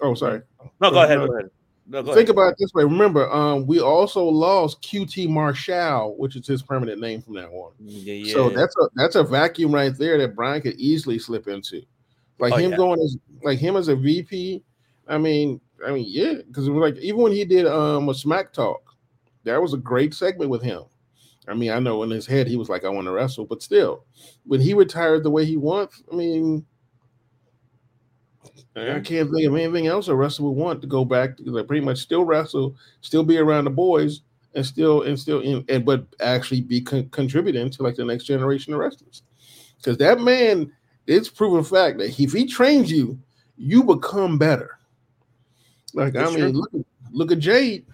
Oh, 0.00 0.14
sorry. 0.14 0.42
No, 0.80 0.90
go 0.90 1.02
ahead. 1.02 1.18
no. 1.18 1.28
Go 1.28 1.34
ahead. 1.38 1.50
No, 1.88 2.02
think 2.02 2.16
ahead. 2.16 2.30
about 2.30 2.52
it 2.52 2.56
this 2.58 2.74
way. 2.74 2.82
Remember, 2.82 3.30
um, 3.32 3.66
we 3.66 3.80
also 3.80 4.24
lost 4.24 4.82
QT 4.82 5.28
Marshall, 5.28 6.16
which 6.18 6.34
is 6.34 6.46
his 6.46 6.62
permanent 6.62 7.00
name 7.00 7.22
from 7.22 7.34
now 7.34 7.48
on. 7.48 7.72
Yeah, 7.78 8.14
yeah. 8.14 8.32
So 8.32 8.50
that's 8.50 8.74
a 8.76 8.88
that's 8.94 9.14
a 9.14 9.22
vacuum 9.22 9.72
right 9.72 9.96
there 9.96 10.18
that 10.18 10.34
Brian 10.34 10.62
could 10.62 10.74
easily 10.76 11.18
slip 11.18 11.46
into. 11.46 11.82
Like 12.38 12.54
Oh, 12.54 12.56
him 12.56 12.72
yeah. 12.72 12.76
going 12.76 13.00
as 13.00 13.16
like 13.42 13.58
him 13.58 13.76
as 13.76 13.88
a 13.88 13.94
VP. 13.94 14.64
I 15.06 15.18
mean, 15.18 15.60
I 15.86 15.92
mean, 15.92 16.06
yeah, 16.08 16.34
because 16.46 16.68
like 16.68 16.96
even 16.96 17.20
when 17.20 17.32
he 17.32 17.44
did 17.44 17.66
um 17.66 18.08
a 18.08 18.14
smack 18.14 18.52
talk, 18.52 18.94
that 19.44 19.62
was 19.62 19.72
a 19.72 19.78
great 19.78 20.12
segment 20.12 20.50
with 20.50 20.62
him. 20.62 20.82
I 21.48 21.54
mean, 21.54 21.70
I 21.70 21.78
know 21.78 22.02
in 22.02 22.10
his 22.10 22.26
head 22.26 22.48
he 22.48 22.56
was 22.56 22.68
like, 22.68 22.84
I 22.84 22.88
want 22.88 23.06
to 23.06 23.12
wrestle, 23.12 23.44
but 23.44 23.62
still, 23.62 24.04
when 24.44 24.60
he 24.60 24.74
retired 24.74 25.22
the 25.22 25.30
way 25.30 25.44
he 25.44 25.56
wants, 25.56 26.02
I 26.12 26.16
mean, 26.16 26.66
I 28.76 29.00
can't 29.00 29.30
think 29.30 29.46
of 29.46 29.54
anything 29.54 29.86
else 29.86 30.08
a 30.08 30.14
wrestler 30.14 30.46
would 30.50 30.58
want 30.58 30.80
to 30.82 30.86
go 30.86 31.04
back 31.04 31.36
to 31.38 31.44
like 31.44 31.66
pretty 31.66 31.84
much 31.84 31.98
still 31.98 32.24
wrestle, 32.24 32.76
still 33.00 33.24
be 33.24 33.38
around 33.38 33.64
the 33.64 33.70
boys, 33.70 34.22
and 34.54 34.64
still 34.64 35.02
and 35.02 35.18
still 35.18 35.40
in 35.40 35.64
and 35.68 35.84
but 35.84 36.06
actually 36.20 36.60
be 36.60 36.80
con- 36.80 37.08
contributing 37.10 37.70
to 37.70 37.82
like 37.82 37.96
the 37.96 38.04
next 38.04 38.24
generation 38.24 38.72
of 38.72 38.80
wrestlers. 38.80 39.22
Because 39.76 39.96
that 39.98 40.20
man, 40.20 40.72
it's 41.06 41.28
proven 41.28 41.64
fact 41.64 41.98
that 41.98 42.18
if 42.20 42.32
he 42.32 42.46
trains 42.46 42.90
you, 42.90 43.18
you 43.56 43.82
become 43.82 44.38
better. 44.38 44.78
Like 45.94 46.12
That's 46.12 46.30
I 46.30 46.34
mean, 46.34 46.52
true. 46.52 46.60
look, 46.72 46.86
look 47.12 47.32
at 47.32 47.38
Jade. 47.38 47.86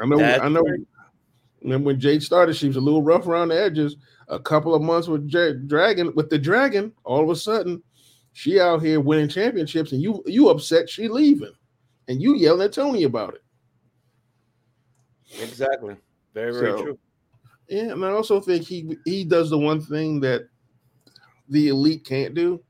I 0.00 0.06
know, 0.06 0.18
That's 0.18 0.42
I 0.42 0.48
know. 0.48 0.64
Remember 1.62 1.88
when 1.88 2.00
Jade 2.00 2.22
started, 2.22 2.56
she 2.56 2.66
was 2.66 2.76
a 2.76 2.80
little 2.80 3.02
rough 3.02 3.26
around 3.26 3.48
the 3.48 3.60
edges. 3.60 3.96
A 4.28 4.38
couple 4.38 4.74
of 4.74 4.82
months 4.82 5.08
with 5.08 5.28
J- 5.28 5.54
Dragon, 5.66 6.14
with 6.14 6.30
the 6.30 6.38
Dragon, 6.38 6.92
all 7.04 7.22
of 7.22 7.30
a 7.30 7.36
sudden, 7.36 7.82
she 8.32 8.58
out 8.60 8.82
here 8.82 9.00
winning 9.00 9.28
championships, 9.28 9.92
and 9.92 10.02
you 10.02 10.22
you 10.26 10.48
upset 10.48 10.88
she 10.88 11.08
leaving, 11.08 11.52
and 12.08 12.20
you 12.22 12.34
yelling 12.36 12.62
at 12.64 12.72
Tony 12.72 13.04
about 13.04 13.34
it. 13.34 13.42
Exactly. 15.40 15.96
Very, 16.34 16.52
very 16.52 16.72
So- 16.78 16.82
true. 16.82 16.98
Yeah, 17.68 17.92
and 17.92 18.04
I 18.04 18.10
also 18.10 18.40
think 18.40 18.64
he 18.66 18.98
he 19.06 19.24
does 19.24 19.48
the 19.48 19.58
one 19.58 19.80
thing 19.80 20.20
that 20.20 20.48
the 21.48 21.68
elite 21.68 22.04
can't 22.04 22.34
do. 22.34 22.62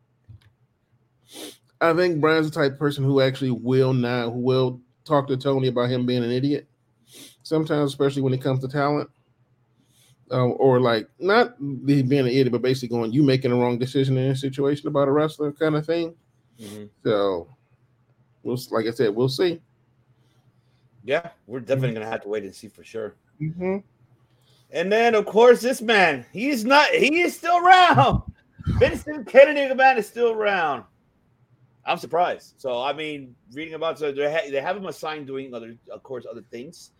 I 1.80 1.92
think 1.94 2.20
Brian's 2.20 2.48
the 2.48 2.54
type 2.54 2.72
of 2.72 2.78
person 2.78 3.02
who 3.02 3.20
actually 3.20 3.50
will 3.50 3.92
not 3.92 4.26
who 4.32 4.38
will 4.38 4.80
talk 5.04 5.26
to 5.28 5.36
Tony 5.36 5.68
about 5.68 5.90
him 5.90 6.06
being 6.06 6.22
an 6.22 6.30
idiot. 6.30 6.68
Sometimes, 7.42 7.90
especially 7.90 8.22
when 8.22 8.32
it 8.34 8.42
comes 8.42 8.60
to 8.60 8.68
talent, 8.68 9.10
um, 10.32 10.54
or 10.58 10.80
like 10.80 11.08
not 11.18 11.56
the 11.60 12.02
being 12.02 12.22
an 12.22 12.26
idiot, 12.28 12.50
but 12.50 12.62
basically 12.62 12.96
going 12.96 13.12
you 13.12 13.22
making 13.22 13.50
the 13.50 13.56
wrong 13.56 13.78
decision 13.78 14.16
in 14.16 14.32
a 14.32 14.36
situation 14.36 14.88
about 14.88 15.08
a 15.08 15.12
wrestler 15.12 15.52
kind 15.52 15.76
of 15.76 15.86
thing. 15.86 16.14
Mhm. 16.58 16.88
So, 17.04 17.48
we'll 18.42 18.58
like 18.70 18.86
I 18.86 18.90
said, 18.90 19.14
we'll 19.14 19.28
see. 19.28 19.60
Yeah, 21.04 21.30
we're 21.46 21.60
definitely 21.60 21.94
gonna 21.94 22.06
have 22.06 22.22
to 22.22 22.28
wait 22.28 22.44
and 22.44 22.54
see 22.54 22.68
for 22.68 22.82
sure. 22.82 23.14
Mm-hmm. 23.40 23.78
And 24.72 24.90
then, 24.90 25.14
of 25.14 25.26
course, 25.26 25.60
this 25.60 25.82
man, 25.82 26.24
he's 26.32 26.64
not, 26.64 26.88
he 26.88 27.20
is 27.20 27.36
still 27.36 27.58
around. 27.58 28.22
Vincent 28.78 29.26
Kennedy, 29.26 29.68
the 29.68 29.74
man, 29.74 29.98
is 29.98 30.06
still 30.06 30.30
around. 30.30 30.84
I'm 31.84 31.98
surprised. 31.98 32.54
So, 32.56 32.80
I 32.80 32.92
mean, 32.92 33.34
reading 33.52 33.74
about 33.74 33.98
so 33.98 34.12
they, 34.12 34.32
ha- 34.32 34.50
they 34.50 34.60
have 34.60 34.76
him 34.76 34.86
assigned 34.86 35.26
doing 35.26 35.52
other, 35.52 35.74
of 35.92 36.02
course, 36.02 36.24
other 36.30 36.44
things 36.50 36.92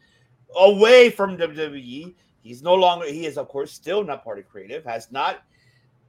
away 0.56 1.08
from 1.08 1.38
WWE. 1.38 2.14
He's 2.42 2.62
no 2.62 2.74
longer, 2.74 3.06
he 3.06 3.26
is, 3.26 3.38
of 3.38 3.48
course, 3.48 3.72
still 3.72 4.04
not 4.04 4.24
part 4.24 4.38
of 4.38 4.48
creative, 4.48 4.84
has 4.84 5.10
not, 5.10 5.42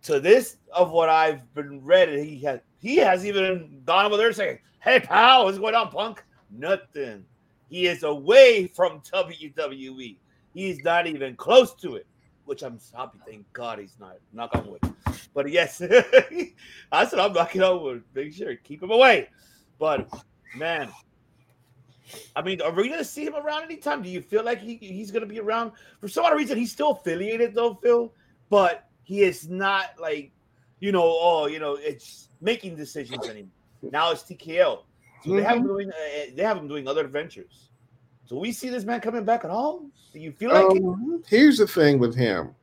to 0.03 0.19
this 0.19 0.57
of 0.73 0.91
what 0.91 1.09
I've 1.09 1.53
been 1.53 1.83
read, 1.83 2.09
he 2.09 2.39
has, 2.39 2.59
he 2.79 2.97
has 2.97 3.25
even 3.25 3.81
gone 3.85 4.05
over 4.05 4.17
there 4.17 4.33
saying, 4.33 4.59
Hey, 4.81 4.99
pal, 4.99 5.45
what's 5.45 5.57
going 5.57 5.75
on, 5.75 5.89
punk? 5.89 6.23
Nothing. 6.51 7.23
He 7.69 7.87
is 7.87 8.03
away 8.03 8.67
from 8.67 9.01
WWE. 9.01 10.17
He's 10.53 10.83
not 10.83 11.07
even 11.07 11.35
close 11.35 11.73
to 11.75 11.95
it, 11.95 12.05
which 12.45 12.63
I'm 12.63 12.79
happy. 12.95 13.17
Thank 13.25 13.51
God 13.53 13.79
he's 13.79 13.95
not. 13.99 14.17
Knock 14.33 14.53
on 14.55 14.67
wood. 14.67 14.81
But 15.33 15.49
yes, 15.49 15.81
I 16.91 17.05
said 17.05 17.19
I'm 17.19 17.33
knocking 17.33 17.63
on 17.63 17.81
wood. 17.81 18.03
Make 18.13 18.33
sure 18.33 18.55
keep 18.57 18.83
him 18.83 18.91
away. 18.91 19.29
But 19.79 20.07
man, 20.55 20.89
I 22.35 22.41
mean, 22.41 22.61
are 22.61 22.71
we 22.71 22.89
gonna 22.89 23.03
see 23.03 23.25
him 23.25 23.35
around 23.35 23.63
anytime? 23.63 24.01
Do 24.01 24.09
you 24.09 24.21
feel 24.21 24.43
like 24.43 24.59
he, 24.59 24.75
he's 24.75 25.11
gonna 25.11 25.25
be 25.25 25.39
around? 25.39 25.71
For 25.99 26.07
some 26.07 26.25
odd 26.25 26.35
reason, 26.35 26.57
he's 26.57 26.71
still 26.71 26.91
affiliated 26.91 27.55
though, 27.55 27.75
Phil. 27.75 28.13
But 28.49 28.87
he 29.03 29.21
is 29.21 29.49
not 29.49 29.91
like, 29.99 30.31
you 30.79 30.91
know, 30.91 31.03
oh, 31.03 31.47
you 31.47 31.59
know, 31.59 31.75
it's 31.75 32.29
making 32.41 32.75
decisions 32.75 33.27
anymore. 33.27 33.51
Now 33.81 34.11
it's 34.11 34.23
TKO. 34.23 34.83
So 35.25 35.35
they 35.35 35.43
have 35.43 35.57
him 35.57 35.67
doing. 35.67 35.89
Uh, 35.89 36.31
they 36.35 36.43
have 36.43 36.57
him 36.57 36.67
doing 36.67 36.87
other 36.87 37.01
adventures. 37.01 37.69
So 38.25 38.37
we 38.37 38.51
see 38.51 38.69
this 38.69 38.83
man 38.83 39.01
coming 39.01 39.25
back 39.25 39.45
at 39.45 39.51
all? 39.51 39.85
Do 40.11 40.19
you 40.19 40.31
feel 40.31 40.51
like? 40.51 40.75
it? 40.75 40.83
Um, 40.83 41.23
here's 41.27 41.57
the 41.57 41.67
thing 41.67 41.99
with 41.99 42.15
him. 42.15 42.55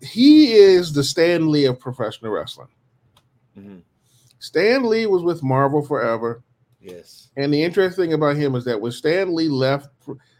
He 0.00 0.54
is 0.54 0.92
the 0.92 1.04
Stan 1.04 1.50
Lee 1.50 1.66
of 1.66 1.78
professional 1.78 2.32
wrestling. 2.32 2.68
Mhm. 3.56 3.82
Stan 4.40 4.88
Lee 4.88 5.06
was 5.06 5.22
with 5.22 5.42
Marvel 5.42 5.82
forever, 5.82 6.42
Yes. 6.80 7.30
and 7.36 7.52
the 7.52 7.62
interesting 7.62 8.04
thing 8.04 8.12
about 8.12 8.36
him 8.36 8.54
is 8.54 8.64
that 8.64 8.80
when 8.80 8.92
Stan 8.92 9.34
Lee 9.34 9.48
left 9.48 9.88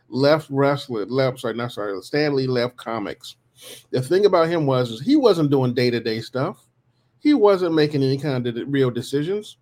left 0.09 0.49
wrestling, 0.51 1.09
left 1.11 1.41
sorry, 1.41 1.55
not 1.55 1.73
sorry, 1.73 2.01
Stan 2.03 2.35
Lee 2.35 2.47
left 2.47 2.77
comics. 2.77 3.37
The 3.91 4.01
thing 4.01 4.25
about 4.25 4.49
him 4.49 4.67
was 4.67 5.01
he 5.01 5.17
wasn't 5.17 5.51
doing 5.51 5.75
day 5.75 5.91
to 5.91 6.01
day 6.01 6.21
stuff. 6.21 6.65
He 7.19 7.35
wasn't 7.35 7.75
making 7.75 8.03
any 8.03 8.19
kind 8.19 8.47
of 8.47 8.57
real 8.69 8.91
decisions. 8.91 9.59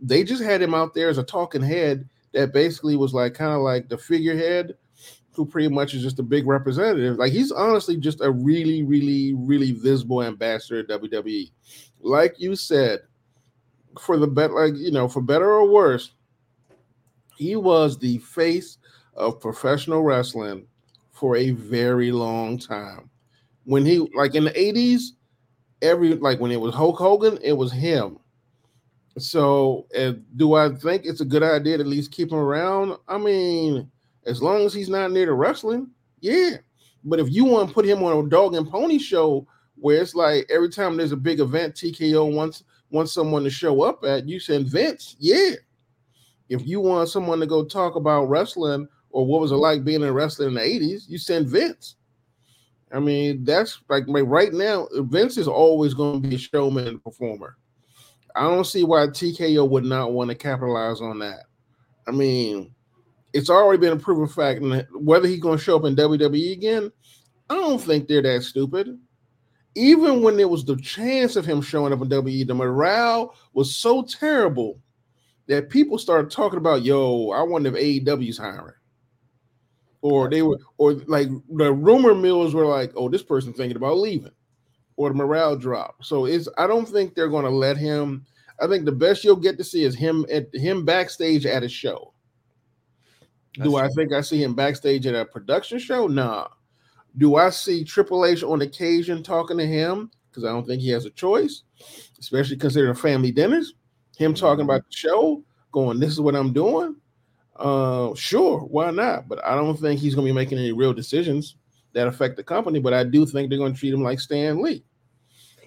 They 0.00 0.22
just 0.22 0.42
had 0.42 0.62
him 0.62 0.74
out 0.74 0.94
there 0.94 1.08
as 1.08 1.18
a 1.18 1.24
talking 1.24 1.62
head 1.62 2.08
that 2.32 2.52
basically 2.52 2.96
was 2.96 3.14
like 3.14 3.34
kind 3.34 3.52
of 3.52 3.60
like 3.60 3.88
the 3.88 3.98
figurehead 3.98 4.76
who 5.34 5.46
pretty 5.46 5.68
much 5.68 5.94
is 5.94 6.02
just 6.02 6.18
a 6.18 6.22
big 6.22 6.46
representative. 6.46 7.16
Like 7.16 7.32
he's 7.32 7.52
honestly 7.52 7.96
just 7.96 8.20
a 8.20 8.30
really, 8.30 8.82
really, 8.82 9.34
really 9.34 9.72
visible 9.72 10.22
ambassador 10.22 10.80
at 10.80 10.88
WWE. 10.88 11.50
Like 12.00 12.38
you 12.38 12.54
said, 12.54 13.00
for 13.98 14.16
the 14.16 14.26
bet, 14.26 14.52
like 14.52 14.74
you 14.76 14.90
know, 14.90 15.08
for 15.08 15.20
better 15.20 15.50
or 15.50 15.68
worse, 15.68 16.12
he 17.36 17.56
was 17.56 17.98
the 17.98 18.18
face 18.18 18.78
of 19.14 19.40
professional 19.40 20.02
wrestling 20.02 20.66
for 21.10 21.36
a 21.36 21.50
very 21.50 22.12
long 22.12 22.58
time. 22.58 23.10
When 23.64 23.86
he 23.86 23.98
like 24.14 24.34
in 24.34 24.44
the 24.44 24.50
80s, 24.50 25.10
every 25.82 26.14
like 26.14 26.40
when 26.40 26.50
it 26.50 26.60
was 26.60 26.74
Hulk 26.74 26.98
Hogan, 26.98 27.38
it 27.42 27.52
was 27.52 27.72
him. 27.72 28.18
So, 29.18 29.86
do 30.36 30.54
I 30.54 30.70
think 30.70 31.04
it's 31.04 31.20
a 31.20 31.26
good 31.26 31.42
idea 31.42 31.76
to 31.76 31.82
at 31.82 31.86
least 31.86 32.12
keep 32.12 32.32
him 32.32 32.38
around? 32.38 32.96
I 33.08 33.18
mean, 33.18 33.90
as 34.24 34.42
long 34.42 34.64
as 34.64 34.72
he's 34.72 34.88
not 34.88 35.10
near 35.10 35.26
the 35.26 35.32
wrestling, 35.34 35.90
yeah. 36.20 36.56
But 37.04 37.20
if 37.20 37.30
you 37.30 37.44
want 37.44 37.68
to 37.68 37.74
put 37.74 37.84
him 37.84 38.02
on 38.02 38.24
a 38.24 38.28
dog 38.28 38.54
and 38.54 38.68
pony 38.68 38.98
show 38.98 39.46
where 39.76 40.00
it's 40.00 40.14
like 40.14 40.46
every 40.50 40.70
time 40.70 40.96
there's 40.96 41.12
a 41.12 41.16
big 41.16 41.40
event, 41.40 41.74
TKO 41.74 42.32
wants 42.34 42.64
wants 42.92 43.12
someone 43.12 43.42
to 43.44 43.50
show 43.50 43.82
up 43.82 44.04
at, 44.04 44.28
you 44.28 44.38
send 44.38 44.68
Vince, 44.68 45.16
yeah. 45.18 45.52
If 46.48 46.66
you 46.66 46.80
want 46.80 47.08
someone 47.08 47.40
to 47.40 47.46
go 47.46 47.64
talk 47.64 47.96
about 47.96 48.26
wrestling 48.26 48.86
or 49.10 49.26
what 49.26 49.40
was 49.40 49.52
it 49.52 49.56
like 49.56 49.84
being 49.84 50.04
a 50.04 50.12
wrestler 50.12 50.48
in 50.48 50.54
the 50.54 50.60
80s, 50.60 51.08
you 51.08 51.18
send 51.18 51.48
Vince. 51.48 51.96
I 52.92 53.00
mean, 53.00 53.44
that's 53.44 53.80
like 53.88 54.04
right 54.06 54.52
now, 54.52 54.86
Vince 54.92 55.38
is 55.38 55.48
always 55.48 55.94
going 55.94 56.22
to 56.22 56.28
be 56.28 56.34
a 56.34 56.38
showman 56.38 56.86
and 56.86 57.02
performer. 57.02 57.56
I 58.36 58.42
don't 58.42 58.66
see 58.66 58.84
why 58.84 59.06
TKO 59.06 59.68
would 59.68 59.84
not 59.84 60.12
want 60.12 60.30
to 60.30 60.34
capitalize 60.34 61.00
on 61.00 61.18
that. 61.20 61.44
I 62.06 62.10
mean, 62.10 62.74
it's 63.32 63.48
already 63.48 63.80
been 63.80 63.94
a 63.94 63.96
proven 63.96 64.28
fact, 64.28 64.62
whether 64.92 65.26
he's 65.26 65.40
going 65.40 65.56
to 65.56 65.64
show 65.64 65.76
up 65.76 65.84
in 65.84 65.96
WWE 65.96 66.52
again, 66.52 66.92
I 67.48 67.54
don't 67.54 67.80
think 67.80 68.08
they're 68.08 68.22
that 68.22 68.42
stupid. 68.42 68.98
Even 69.74 70.22
when 70.22 70.36
there 70.36 70.48
was 70.48 70.64
the 70.64 70.76
chance 70.76 71.36
of 71.36 71.46
him 71.46 71.62
showing 71.62 71.92
up 71.92 72.02
in 72.02 72.08
WWE, 72.08 72.46
the 72.46 72.54
morale 72.54 73.34
was 73.54 73.74
so 73.74 74.02
terrible 74.02 74.78
that 75.46 75.70
people 75.70 75.98
started 75.98 76.30
talking 76.30 76.58
about, 76.58 76.82
"Yo, 76.82 77.30
I 77.30 77.42
wonder 77.42 77.70
if 77.70 77.82
AEW's 77.82 78.38
hiring." 78.38 78.74
Or 80.02 80.28
they 80.28 80.42
were, 80.42 80.58
or 80.78 80.94
like 81.06 81.28
the 81.48 81.72
rumor 81.72 82.14
mills 82.14 82.54
were 82.54 82.66
like, 82.66 82.92
"Oh, 82.96 83.08
this 83.08 83.22
person's 83.22 83.56
thinking 83.56 83.76
about 83.76 83.98
leaving." 83.98 84.32
or 84.96 85.08
the 85.08 85.14
morale 85.14 85.56
drop. 85.56 86.04
So 86.04 86.26
it's 86.26 86.48
I 86.58 86.66
don't 86.66 86.88
think 86.88 87.14
they're 87.14 87.28
going 87.28 87.44
to 87.44 87.50
let 87.50 87.76
him. 87.76 88.24
I 88.60 88.66
think 88.66 88.84
the 88.84 88.92
best 88.92 89.24
you'll 89.24 89.36
get 89.36 89.58
to 89.58 89.64
see 89.64 89.84
is 89.84 89.94
him 89.94 90.26
at 90.30 90.54
him 90.54 90.84
backstage 90.84 91.46
at 91.46 91.62
a 91.62 91.68
show. 91.68 92.12
Do 93.54 93.76
I 93.76 93.88
think 93.88 94.12
I 94.12 94.22
see 94.22 94.42
him 94.42 94.54
backstage 94.54 95.06
at 95.06 95.14
a 95.14 95.24
production 95.24 95.78
show? 95.78 96.06
Nah. 96.06 96.48
Do 97.18 97.36
I 97.36 97.50
see 97.50 97.84
Triple 97.84 98.24
H 98.24 98.42
on 98.42 98.62
occasion 98.62 99.22
talking 99.22 99.58
to 99.58 99.66
him? 99.66 100.10
Because 100.30 100.44
I 100.44 100.48
don't 100.48 100.66
think 100.66 100.80
he 100.80 100.88
has 100.90 101.04
a 101.04 101.10
choice, 101.10 101.62
especially 102.18 102.56
considering 102.56 102.94
family 102.94 103.30
dinners. 103.30 103.74
Him 104.16 104.34
talking 104.34 104.64
about 104.64 104.82
the 104.82 104.96
show, 104.96 105.44
going, 105.72 106.00
"This 106.00 106.12
is 106.12 106.20
what 106.20 106.36
I'm 106.36 106.52
doing." 106.52 106.96
Uh, 107.56 108.14
sure, 108.14 108.60
why 108.60 108.90
not? 108.90 109.28
But 109.28 109.44
I 109.44 109.54
don't 109.54 109.76
think 109.76 110.00
he's 110.00 110.14
going 110.14 110.26
to 110.26 110.32
be 110.32 110.34
making 110.34 110.58
any 110.58 110.72
real 110.72 110.94
decisions 110.94 111.56
that 111.92 112.08
affect 112.08 112.36
the 112.36 112.42
company. 112.42 112.78
But 112.78 112.94
I 112.94 113.04
do 113.04 113.26
think 113.26 113.50
they're 113.50 113.58
going 113.58 113.74
to 113.74 113.78
treat 113.78 113.92
him 113.92 114.02
like 114.02 114.20
Stan 114.20 114.62
Lee. 114.62 114.84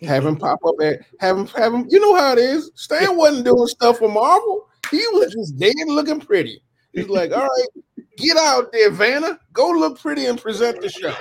Have 0.01 0.25
him 0.25 0.35
pop 0.35 0.59
up 0.65 0.75
at 0.81 0.99
have 1.19 1.37
him 1.37 1.47
have 1.47 1.73
him. 1.73 1.85
You 1.89 1.99
know 1.99 2.15
how 2.15 2.33
it 2.33 2.39
is. 2.39 2.71
Stan 2.75 3.15
wasn't 3.15 3.45
doing 3.45 3.67
stuff 3.67 3.99
for 3.99 4.09
Marvel. 4.09 4.67
He 4.91 4.97
was 5.13 5.33
just 5.33 5.57
dead 5.57 5.73
looking 5.87 6.19
pretty. 6.19 6.61
He's 6.91 7.09
like, 7.09 7.31
all 7.31 7.43
right, 7.43 7.83
get 8.17 8.37
out 8.37 8.71
there, 8.71 8.91
Vanna. 8.91 9.39
Go 9.53 9.69
look 9.69 9.99
pretty 9.99 10.25
and 10.25 10.39
present 10.41 10.81
the 10.81 10.89
show. 10.89 11.13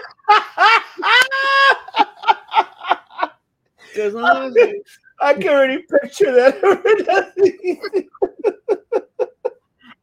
I 5.20 5.35
can 5.35 5.48
already 5.48 5.78
picture 6.02 6.33
that. 6.33 6.54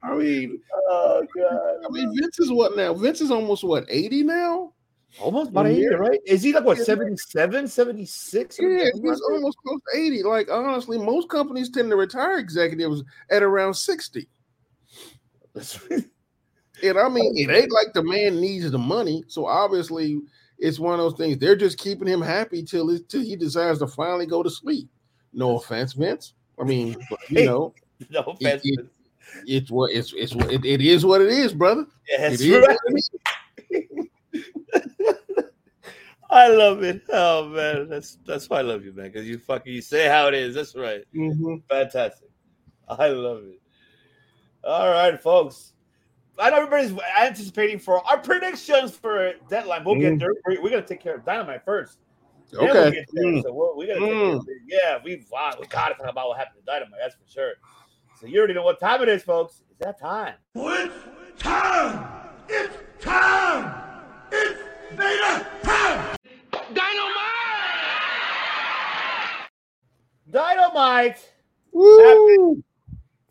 I 0.03 0.15
mean, 0.15 0.59
oh 0.89 1.23
god. 1.35 1.75
I 1.87 1.91
mean, 1.91 2.15
Vince 2.19 2.39
is 2.39 2.51
what 2.51 2.75
now? 2.75 2.93
Vince 2.93 3.21
is 3.21 3.29
almost 3.31 3.63
what 3.63 3.85
80 3.87 4.23
now? 4.23 4.73
Almost 5.19 5.51
about 5.51 5.65
Yeah. 5.67 5.87
80, 5.87 5.95
right? 5.95 6.19
Is 6.25 6.41
he 6.41 6.53
like 6.53 6.63
what 6.63 6.77
Yeah. 6.77 6.85
77, 6.85 7.67
76? 7.67 8.57
Yeah, 8.59 8.85
he's 9.01 9.21
almost 9.21 9.57
close 9.57 9.79
to 9.93 9.99
80. 9.99 10.23
Like 10.23 10.49
honestly, 10.49 10.97
most 10.97 11.29
companies 11.29 11.69
tend 11.69 11.89
to 11.91 11.97
retire 11.97 12.39
executives 12.39 13.03
at 13.29 13.43
around 13.43 13.73
60. 13.73 14.27
And 16.83 16.97
I 16.99 17.07
mean, 17.09 17.33
it 17.37 17.49
ain't 17.49 17.71
like 17.71 17.93
the 17.93 18.03
man 18.03 18.39
needs 18.41 18.69
the 18.71 18.77
money. 18.77 19.23
So 19.27 19.45
obviously, 19.45 20.21
it's 20.59 20.79
one 20.79 20.93
of 20.93 20.99
those 20.99 21.15
things. 21.17 21.37
They're 21.37 21.55
just 21.55 21.77
keeping 21.77 22.07
him 22.07 22.21
happy 22.21 22.63
till 22.63 22.89
it, 22.91 23.09
till 23.09 23.21
he 23.21 23.35
decides 23.35 23.79
to 23.79 23.87
finally 23.87 24.25
go 24.25 24.43
to 24.43 24.49
sleep. 24.49 24.89
No 25.33 25.57
offense, 25.57 25.93
Vince. 25.93 26.33
I 26.59 26.63
mean, 26.63 26.95
you 27.29 27.45
know, 27.45 27.73
no 28.09 28.19
offense. 28.21 28.61
it- 28.65 28.87
it's 29.45 29.71
what 29.71 29.91
it's 29.93 30.11
it's 30.17 30.35
what 30.35 30.51
it, 30.51 30.65
it 30.65 30.81
is 30.81 31.05
what 31.05 31.21
it 31.21 31.29
is, 31.29 31.53
brother. 31.53 31.85
It 32.07 32.41
is 32.41 32.49
right. 32.49 32.77
it 32.89 33.09
is. 33.71 33.91
I 36.29 36.47
love 36.49 36.83
it. 36.83 37.01
Oh 37.11 37.47
man, 37.49 37.87
that's 37.89 38.17
that's 38.25 38.49
why 38.49 38.59
I 38.59 38.61
love 38.61 38.83
you, 38.83 38.93
man. 38.93 39.05
Because 39.11 39.27
you 39.27 39.37
fucking 39.37 39.71
you 39.73 39.81
say 39.81 40.07
how 40.07 40.27
it 40.27 40.33
is. 40.33 40.55
That's 40.55 40.75
right. 40.75 41.01
Mhm. 41.15 41.61
Fantastic. 41.69 42.29
I 42.89 43.07
love 43.09 43.43
it. 43.45 43.61
All 44.63 44.89
right, 44.91 45.21
folks. 45.21 45.73
I 46.41 46.49
know 46.49 46.57
everybody's 46.57 46.93
anticipating 47.19 47.79
for 47.79 48.05
our 48.07 48.17
predictions 48.17 48.95
for 48.95 49.33
deadline. 49.49 49.83
We'll 49.83 49.95
get 49.99 50.13
Mm. 50.13 50.19
there. 50.19 50.33
We're, 50.45 50.61
we're 50.63 50.69
gonna 50.71 50.81
take 50.81 50.99
care 51.01 51.15
of 51.15 51.23
dynamite 51.25 51.63
first. 51.63 51.99
Then 52.51 52.65
we'll 52.65 52.77
Okay. 52.87 53.05
Mm. 53.17 53.43
So 53.43 53.53
we're, 53.53 53.75
we 53.75 53.87
gotta 53.87 53.99
Mm. 54.01 54.43
Yeah, 54.67 54.97
we 55.03 55.25
wow, 55.31 55.53
we 55.59 55.67
gotta 55.67 55.93
talk 55.95 56.09
about 56.09 56.27
what 56.29 56.37
happened 56.37 56.57
to 56.59 56.65
dynamite. 56.65 56.99
That's 57.01 57.15
for 57.15 57.27
sure. 57.31 57.53
So 58.19 58.27
you 58.27 58.39
already 58.39 58.53
know 58.55 58.63
what 58.63 58.79
time 58.79 59.01
it 59.03 59.09
is, 59.09 59.23
folks. 59.23 59.63
It's 59.69 59.79
that 59.79 59.99
time. 59.99 60.33
It's 60.55 60.93
time! 61.41 62.29
It's 62.49 62.77
time! 62.99 63.83
It's 64.31 64.59
Vader 64.91 65.47
time! 65.63 66.17
Dynamite. 66.73 67.21
Dynamite. 70.29 71.33
Woo! 71.71 72.63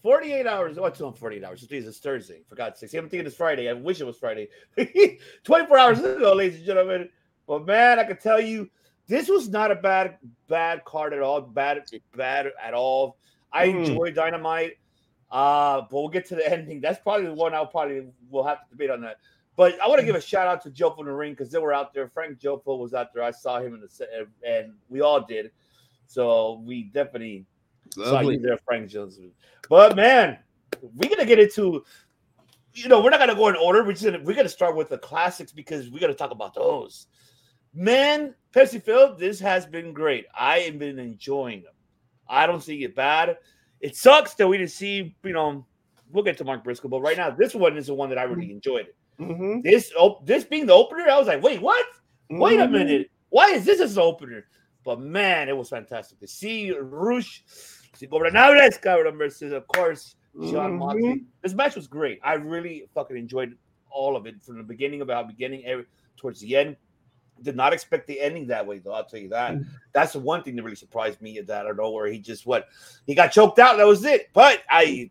48 0.03 0.47
hours. 0.47 0.79
What's 0.79 1.01
on 1.01 1.13
48 1.13 1.45
hours? 1.45 1.67
It's 1.69 1.99
Thursday, 1.99 2.41
for 2.49 2.55
God's 2.55 2.81
sakes. 2.81 2.95
I'm 2.95 3.09
thinking 3.09 3.27
it's 3.27 3.37
Friday. 3.37 3.69
I 3.69 3.75
wish 3.75 4.01
it 4.01 4.05
was 4.05 4.17
Friday. 4.17 4.49
24 5.45 5.79
hours 5.79 5.99
ago, 6.01 6.33
ladies 6.35 6.57
and 6.59 6.67
gentlemen. 6.67 7.09
But 7.47 7.67
man, 7.67 7.99
I 7.99 8.05
can 8.05 8.17
tell 8.17 8.41
you, 8.41 8.71
this 9.07 9.29
was 9.29 9.49
not 9.49 9.71
a 9.71 9.75
bad, 9.75 10.19
bad 10.49 10.85
card 10.85 11.13
at 11.13 11.21
all. 11.21 11.41
Bad, 11.41 11.83
bad 12.17 12.51
at 12.63 12.75
all. 12.75 13.17
I 13.53 13.67
Mm. 13.67 13.89
enjoy 13.89 14.11
Dynamite. 14.13 14.79
Uh, 15.31 15.83
but 15.83 15.93
we'll 15.93 16.09
get 16.09 16.27
to 16.27 16.35
the 16.35 16.51
ending. 16.51 16.81
That's 16.81 17.01
probably 17.01 17.27
the 17.27 17.35
one 17.35 17.55
I'll 17.55 17.67
probably 17.67 18.07
will 18.31 18.45
have 18.45 18.65
to 18.65 18.71
debate 18.71 18.91
on 18.91 19.01
that. 19.03 19.19
But 19.55 19.81
I 19.81 19.87
want 19.89 20.01
to 20.01 20.07
give 20.07 20.17
a 20.17 20.21
shout 20.21 20.49
out 20.49 20.63
to 20.63 20.71
Joe 20.71 20.95
in 20.99 21.07
the 21.07 21.13
ring 21.13 21.33
because 21.33 21.51
they 21.51 21.59
were 21.59 21.73
out 21.73 21.93
there. 21.93 22.09
Frank 22.09 22.39
Jopo 22.41 22.79
was 22.79 22.95
out 22.95 23.13
there. 23.13 23.23
I 23.23 23.31
saw 23.31 23.61
him 23.61 23.75
in 23.75 23.81
the 23.81 23.89
set, 23.89 24.09
and 24.47 24.73
we 24.89 25.03
all 25.03 25.21
did. 25.21 25.51
So 26.07 26.63
we 26.65 26.85
definitely 26.85 27.45
Lovely. 27.96 28.35
you 28.37 28.40
there, 28.40 28.59
Frank 28.64 28.88
Jones. 28.88 29.18
But 29.68 29.96
man, 29.96 30.38
we're 30.83 31.09
gonna 31.11 31.26
get 31.26 31.38
into. 31.38 31.85
You 32.72 32.88
know, 32.88 33.03
we're 33.03 33.11
not 33.11 33.18
gonna 33.18 33.35
go 33.35 33.48
in 33.48 33.57
order. 33.57 33.83
We're 33.83 33.92
just 33.92 34.05
gonna 34.05 34.20
we're 34.22 34.37
gonna 34.37 34.48
start 34.48 34.76
with 34.76 34.88
the 34.88 34.98
classics 34.98 35.53
because 35.53 35.90
we're 35.90 35.98
gonna 36.00 36.14
talk 36.14 36.31
about 36.31 36.55
those. 36.55 37.09
Man, 37.74 38.35
Pepsi 38.53 38.83
Phil, 38.83 39.14
this 39.16 39.38
has 39.40 39.66
been 39.66 39.92
great. 39.92 40.26
I 40.38 40.59
have 40.61 40.79
been 40.79 40.98
enjoying 40.98 41.62
them. 41.62 41.72
I 42.29 42.46
don't 42.46 42.62
see 42.62 42.83
it 42.85 42.94
bad. 42.96 43.38
It 43.81 43.96
sucks 43.96 44.35
that 44.35 44.46
we 44.46 44.59
didn't 44.59 44.70
see, 44.72 45.16
you 45.24 45.33
know, 45.33 45.64
we'll 46.12 46.24
get 46.24 46.37
to 46.38 46.44
Mark 46.44 46.64
Briscoe, 46.64 46.88
but 46.88 47.00
right 47.00 47.16
now 47.16 47.31
this 47.31 47.55
one 47.55 47.76
is 47.76 47.87
the 47.87 47.94
one 47.94 48.09
that 48.09 48.18
I 48.18 48.24
really 48.24 48.50
enjoyed. 48.50 48.88
Mhm. 49.18 49.62
This 49.62 49.92
op- 49.96 50.26
this 50.26 50.44
being 50.44 50.66
the 50.66 50.72
opener, 50.74 51.09
I 51.09 51.18
was 51.18 51.26
like, 51.29 51.42
wait, 51.42 51.61
what? 51.62 51.85
Wait 52.29 52.59
a 52.61 52.64
Mhm. 52.64 52.70
minute. 52.72 53.11
Why 53.31 53.50
is 53.50 53.64
this 53.64 53.81
as 53.81 53.96
an 53.96 54.03
opener? 54.03 54.46
But 54.85 55.00
man, 55.00 55.48
it 55.48 55.57
was 55.57 55.68
fantastic 55.68 56.18
to 56.20 56.26
see 56.26 56.72
Rush, 56.72 57.42
see 57.46 57.80
Gobernables, 58.07 58.81
cabrón, 58.81 59.19
versus, 59.19 59.53
of 59.53 59.67
course, 59.69 60.17
John 60.35 60.73
Mhm. 60.73 60.79
Moxley. 60.79 61.25
This 61.43 61.55
match 61.55 61.75
was 61.77 61.87
great. 61.89 62.21
I 62.23 62.35
really 62.35 62.89
fucking 62.95 63.17
enjoyed 63.17 63.57
all 63.91 64.17
of 64.17 64.27
it 64.27 64.43
from 64.43 64.59
the 64.59 64.63
beginning 64.63 65.01
about 65.03 65.27
beginning 65.29 65.65
every, 65.67 65.85
towards 66.17 66.41
the 66.41 66.57
end. 66.57 66.77
Did 67.43 67.57
not 67.57 67.73
expect 67.73 68.07
the 68.07 68.21
ending 68.21 68.47
that 68.49 68.67
way, 68.67 68.79
though. 68.79 68.93
I'll 68.93 69.05
tell 69.05 69.19
you 69.19 69.31
that. 69.31 69.57
That's 69.93 70.13
the 70.13 70.21
one 70.21 70.43
thing 70.43 70.57
that 70.57 70.63
really 70.63 70.77
surprised 70.77 71.21
me. 71.23 71.41
That 71.41 71.63
I 71.65 71.69
don't 71.69 71.79
know 71.79 71.91
where 71.91 72.07
he 72.07 72.19
just 72.19 72.47
what 72.47 72.69
he 73.07 73.15
got 73.15 73.33
choked 73.33 73.59
out. 73.59 73.79
That 73.79 73.87
was 73.87 74.05
it. 74.05 74.29
But 74.35 74.63
I, 74.69 75.11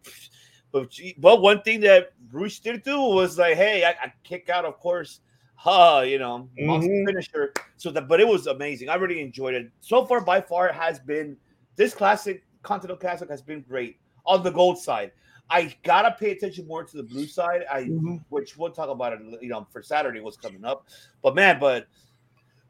but 0.71 0.89
but 1.17 1.41
one 1.41 1.63
thing 1.63 1.79
that 1.81 2.11
Bruce 2.29 2.59
did 2.59 2.83
do 2.83 3.01
was 3.01 3.37
like, 3.39 3.55
hey, 3.57 3.83
I, 3.83 3.89
I 3.89 4.13
kick 4.23 4.47
out, 4.49 4.63
of 4.63 4.79
course, 4.79 5.21
huh, 5.55 6.03
you 6.05 6.19
know, 6.19 6.47
Mhm. 6.61 7.05
finisher. 7.07 7.51
So 7.77 7.89
that, 7.91 8.07
but 8.07 8.21
it 8.21 8.27
was 8.27 8.45
amazing. 8.45 8.89
I 8.89 8.95
really 8.95 9.21
enjoyed 9.21 9.55
it. 9.55 9.71
So 9.79 10.05
far, 10.05 10.21
by 10.21 10.39
far, 10.39 10.71
has 10.71 10.99
been 10.99 11.35
this 11.75 11.95
classic 11.95 12.43
Continental 12.69 12.97
Classic 12.97 13.27
has 13.31 13.41
been 13.41 13.61
great 13.67 13.97
on 14.27 14.43
the 14.43 14.51
gold 14.51 14.77
side. 14.77 15.11
I 15.49 15.75
gotta 15.81 16.15
pay 16.19 16.29
attention 16.29 16.67
more 16.67 16.83
to 16.83 16.97
the 16.97 17.01
blue 17.01 17.25
side. 17.25 17.65
I 17.71 17.85
Mhm. 17.85 18.23
which 18.29 18.57
we'll 18.57 18.69
talk 18.69 18.89
about 18.89 19.13
it, 19.13 19.21
you 19.41 19.49
know, 19.49 19.65
for 19.71 19.81
Saturday 19.81 20.19
what's 20.19 20.37
coming 20.37 20.63
up. 20.63 20.85
But 21.23 21.33
man, 21.33 21.59
but 21.59 21.87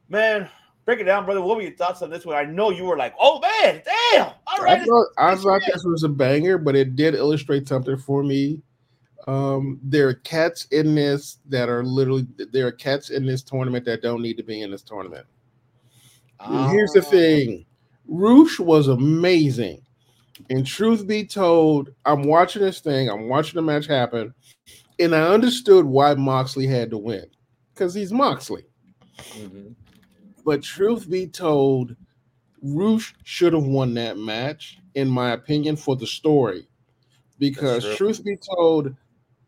man, 0.08 0.48
break 0.86 1.02
it 1.02 1.04
down, 1.04 1.26
brother. 1.26 1.42
What 1.42 1.58
were 1.58 1.64
your 1.64 1.76
thoughts 1.76 2.02
on 2.02 2.10
this 2.10 2.26
one? 2.26 2.38
I 2.38 2.46
know 2.46 2.70
you 2.70 2.86
were 2.86 2.96
like, 2.96 3.14
oh 3.20 3.42
man, 3.42 3.82
damn. 3.84 4.28
All 4.48 4.62
I 4.62 4.64
right. 4.64 4.88
thought, 4.88 5.08
I 5.18 5.36
thought 5.36 5.62
this 5.68 5.84
was 5.84 6.04
a 6.04 6.10
banger, 6.10 6.58
but 6.58 6.78
it 6.78 6.96
did 6.96 7.14
illustrate 7.14 7.68
something 7.68 7.98
for 7.98 8.24
me. 8.24 8.62
Um, 9.28 9.82
there 9.84 10.08
are 10.08 10.14
cats 10.14 10.64
in 10.72 10.96
this 10.96 11.40
that 11.50 11.68
are 11.68 11.84
literally 11.84 12.26
there 12.54 12.68
are 12.68 12.72
cats 12.72 13.10
in 13.10 13.26
this 13.26 13.44
tournament 13.44 13.84
that 13.84 14.02
don't 14.02 14.22
need 14.22 14.38
to 14.38 14.44
be 14.44 14.62
in 14.62 14.72
this 14.72 14.82
tournament. 14.82 15.26
Here's 16.72 16.94
the 16.94 17.02
Ah. 17.06 17.12
thing 17.12 17.66
Rush 18.08 18.60
was 18.60 18.88
amazing. 18.88 19.82
And 20.50 20.66
truth 20.66 21.06
be 21.06 21.26
told, 21.26 21.90
I'm 22.06 22.24
watching 22.24 22.62
this 22.62 22.80
thing, 22.80 23.10
I'm 23.10 23.30
watching 23.30 23.56
the 23.56 23.62
match 23.62 23.86
happen, 23.86 24.34
and 25.00 25.16
I 25.16 25.28
understood 25.28 25.86
why 25.86 26.14
Moxley 26.16 26.68
had 26.68 26.90
to 26.92 26.98
win 26.98 27.26
because 27.74 27.94
he's 27.94 28.12
Moxley. 28.12 28.66
Mhm. 29.18 29.76
But 30.44 30.64
truth 30.64 31.10
be 31.10 31.28
told, 31.28 31.96
Rush 32.62 33.16
should 33.24 33.54
have 33.54 33.66
won 33.66 33.94
that 33.94 34.18
match, 34.18 34.80
in 34.96 35.08
my 35.08 35.32
opinion, 35.32 35.76
for 35.76 35.96
the 35.96 36.08
story. 36.08 36.68
Because 37.38 37.96
truth 37.96 38.24
be 38.24 38.36
told, 38.36 38.94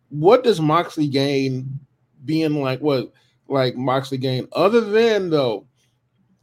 what 0.10 0.44
does 0.44 0.62
Moxley 0.62 1.08
gain 1.08 1.80
being 2.26 2.62
like 2.62 2.80
what 2.80 3.12
like 3.48 3.76
Moxley 3.76 4.18
gain 4.18 4.48
other 4.54 4.82
than 4.82 5.30
though? 5.30 5.66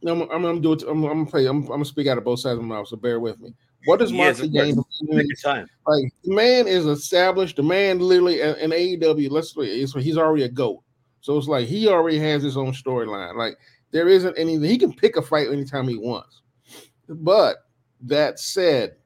I'm, 0.05 0.21
I'm 0.23 0.41
gonna 0.43 0.59
do 0.59 0.73
it. 0.73 0.83
I'm, 0.83 1.03
I'm 1.03 1.09
gonna 1.09 1.25
play. 1.25 1.47
I'm, 1.47 1.63
I'm 1.63 1.67
gonna 1.67 1.85
speak 1.85 2.07
out 2.07 2.17
of 2.17 2.23
both 2.23 2.39
sides 2.39 2.57
of 2.57 2.63
my 2.63 2.75
mouth, 2.75 2.87
so 2.87 2.97
bear 2.97 3.19
with 3.19 3.39
me. 3.41 3.53
What 3.85 3.99
does 3.99 4.11
Moxley 4.11 4.49
gain? 4.49 4.75
from 4.75 4.85
being- 5.07 5.19
Take 5.19 5.27
your 5.27 5.35
time. 5.53 5.67
like 5.87 6.11
the 6.23 6.33
man 6.35 6.67
is 6.67 6.85
established. 6.85 7.55
The 7.55 7.63
man 7.63 7.99
literally 7.99 8.41
in, 8.41 8.71
AEW. 8.71 9.29
Let's 9.31 9.53
he's 9.53 10.17
already 10.17 10.43
a 10.43 10.49
goat. 10.49 10.83
So 11.21 11.37
it's 11.37 11.47
like 11.47 11.67
he 11.67 11.87
already 11.87 12.19
has 12.19 12.43
his 12.43 12.57
own 12.57 12.71
storyline. 12.73 13.35
Like 13.35 13.57
there 13.91 14.07
isn't 14.07 14.37
anything 14.37 14.69
he 14.69 14.77
can 14.77 14.93
pick 14.93 15.15
a 15.15 15.21
fight 15.21 15.47
anytime 15.49 15.87
he 15.87 15.97
wants. 15.97 16.41
But 17.07 17.57
that 18.01 18.39
said, 18.39 18.97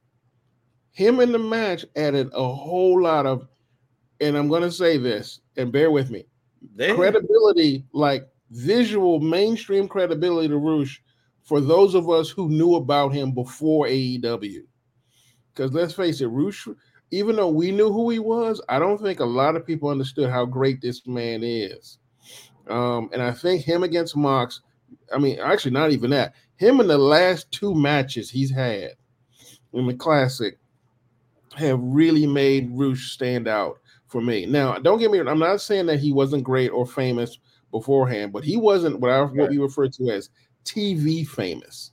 him 0.91 1.19
in 1.19 1.31
the 1.31 1.39
match 1.39 1.85
added 1.95 2.29
a 2.33 2.43
whole 2.53 3.01
lot 3.01 3.25
of, 3.25 3.47
and 4.21 4.35
I'm 4.37 4.49
gonna 4.49 4.71
say 4.71 4.97
this, 4.97 5.39
and 5.57 5.71
bear 5.71 5.89
with 5.91 6.09
me, 6.11 6.25
Damn. 6.75 6.95
credibility, 6.95 7.85
like 7.93 8.27
visual 8.51 9.19
mainstream 9.19 9.87
credibility 9.87 10.47
to 10.49 10.57
Rush 10.57 11.01
for 11.43 11.59
those 11.59 11.93
of 11.93 12.09
us 12.09 12.29
who 12.29 12.49
knew 12.49 12.75
about 12.75 13.13
him 13.13 13.31
before 13.31 13.87
AEW. 13.87 14.63
Because 15.53 15.71
let's 15.73 15.93
face 15.93 16.21
it, 16.21 16.27
Rush, 16.27 16.67
even 17.11 17.35
though 17.35 17.49
we 17.49 17.71
knew 17.71 17.91
who 17.91 18.09
he 18.09 18.19
was, 18.19 18.61
I 18.69 18.79
don't 18.79 18.99
think 18.99 19.19
a 19.19 19.25
lot 19.25 19.55
of 19.55 19.65
people 19.65 19.89
understood 19.89 20.29
how 20.29 20.45
great 20.45 20.81
this 20.81 21.05
man 21.05 21.43
is. 21.43 21.99
Um, 22.69 23.09
and 23.13 23.21
I 23.21 23.31
think 23.31 23.61
him 23.61 23.83
against 23.83 24.15
Mox, 24.15 24.61
I 25.13 25.19
mean, 25.19 25.39
actually, 25.39 25.71
not 25.71 25.91
even 25.91 26.09
that. 26.11 26.33
Him 26.55 26.79
in 26.79 26.87
the 26.87 26.97
last 26.97 27.51
two 27.51 27.75
matches 27.75 28.29
he's 28.29 28.49
had 28.49 28.91
in 29.73 29.85
the 29.85 29.93
classic 29.93 30.57
have 31.55 31.79
really 31.81 32.25
made 32.25 32.71
Rush 32.71 33.11
stand 33.11 33.47
out 33.47 33.79
for 34.07 34.21
me. 34.21 34.45
Now, 34.45 34.77
don't 34.77 34.99
get 34.99 35.11
me 35.11 35.19
I'm 35.19 35.39
not 35.39 35.61
saying 35.61 35.87
that 35.87 35.99
he 35.99 36.13
wasn't 36.13 36.43
great 36.43 36.69
or 36.69 36.85
famous 36.85 37.37
beforehand, 37.71 38.31
but 38.31 38.43
he 38.43 38.57
wasn't 38.57 38.99
what 38.99 39.11
I 39.11 39.21
what 39.23 39.49
we 39.49 39.57
refer 39.57 39.87
to 39.87 40.09
as 40.11 40.29
TV 40.63 41.23
famous. 41.25 41.91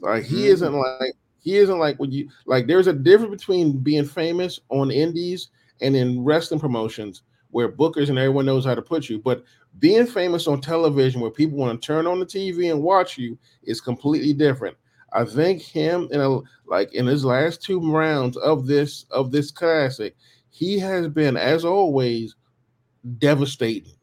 Like 0.00 0.24
he 0.24 0.42
Mhm. 0.44 0.48
isn't 0.48 0.74
like 0.74 1.14
he 1.40 1.56
isn't 1.56 1.78
like 1.78 1.98
what 1.98 2.12
you 2.12 2.28
like 2.46 2.66
there's 2.66 2.86
a 2.86 2.92
difference 2.92 3.30
between 3.30 3.78
being 3.78 4.04
famous 4.04 4.60
on 4.70 4.90
indies 4.90 5.48
and 5.80 5.94
in 5.96 6.24
wrestling 6.24 6.60
promotions 6.60 7.22
where 7.50 7.68
bookers 7.70 8.08
and 8.08 8.18
everyone 8.18 8.46
knows 8.46 8.64
how 8.64 8.74
to 8.74 8.82
put 8.82 9.08
you, 9.08 9.18
but 9.20 9.44
being 9.78 10.06
famous 10.06 10.46
on 10.48 10.60
television 10.60 11.20
where 11.20 11.30
people 11.30 11.56
want 11.58 11.80
to 11.80 11.86
turn 11.86 12.06
on 12.06 12.18
the 12.18 12.26
TV 12.26 12.68
and 12.68 12.82
watch 12.82 13.16
you 13.18 13.38
is 13.64 13.80
completely 13.80 14.32
different. 14.32 14.76
I 15.12 15.24
think 15.24 15.62
him 15.62 16.08
in 16.10 16.20
a 16.20 16.40
like 16.66 16.92
in 16.94 17.06
his 17.06 17.24
last 17.24 17.62
two 17.62 17.80
rounds 17.92 18.36
of 18.38 18.66
this 18.66 19.06
of 19.10 19.30
this 19.30 19.50
classic, 19.50 20.16
he 20.50 20.78
has 20.80 21.08
been 21.08 21.36
as 21.36 21.64
always 21.64 22.34
devastating. 23.18 23.94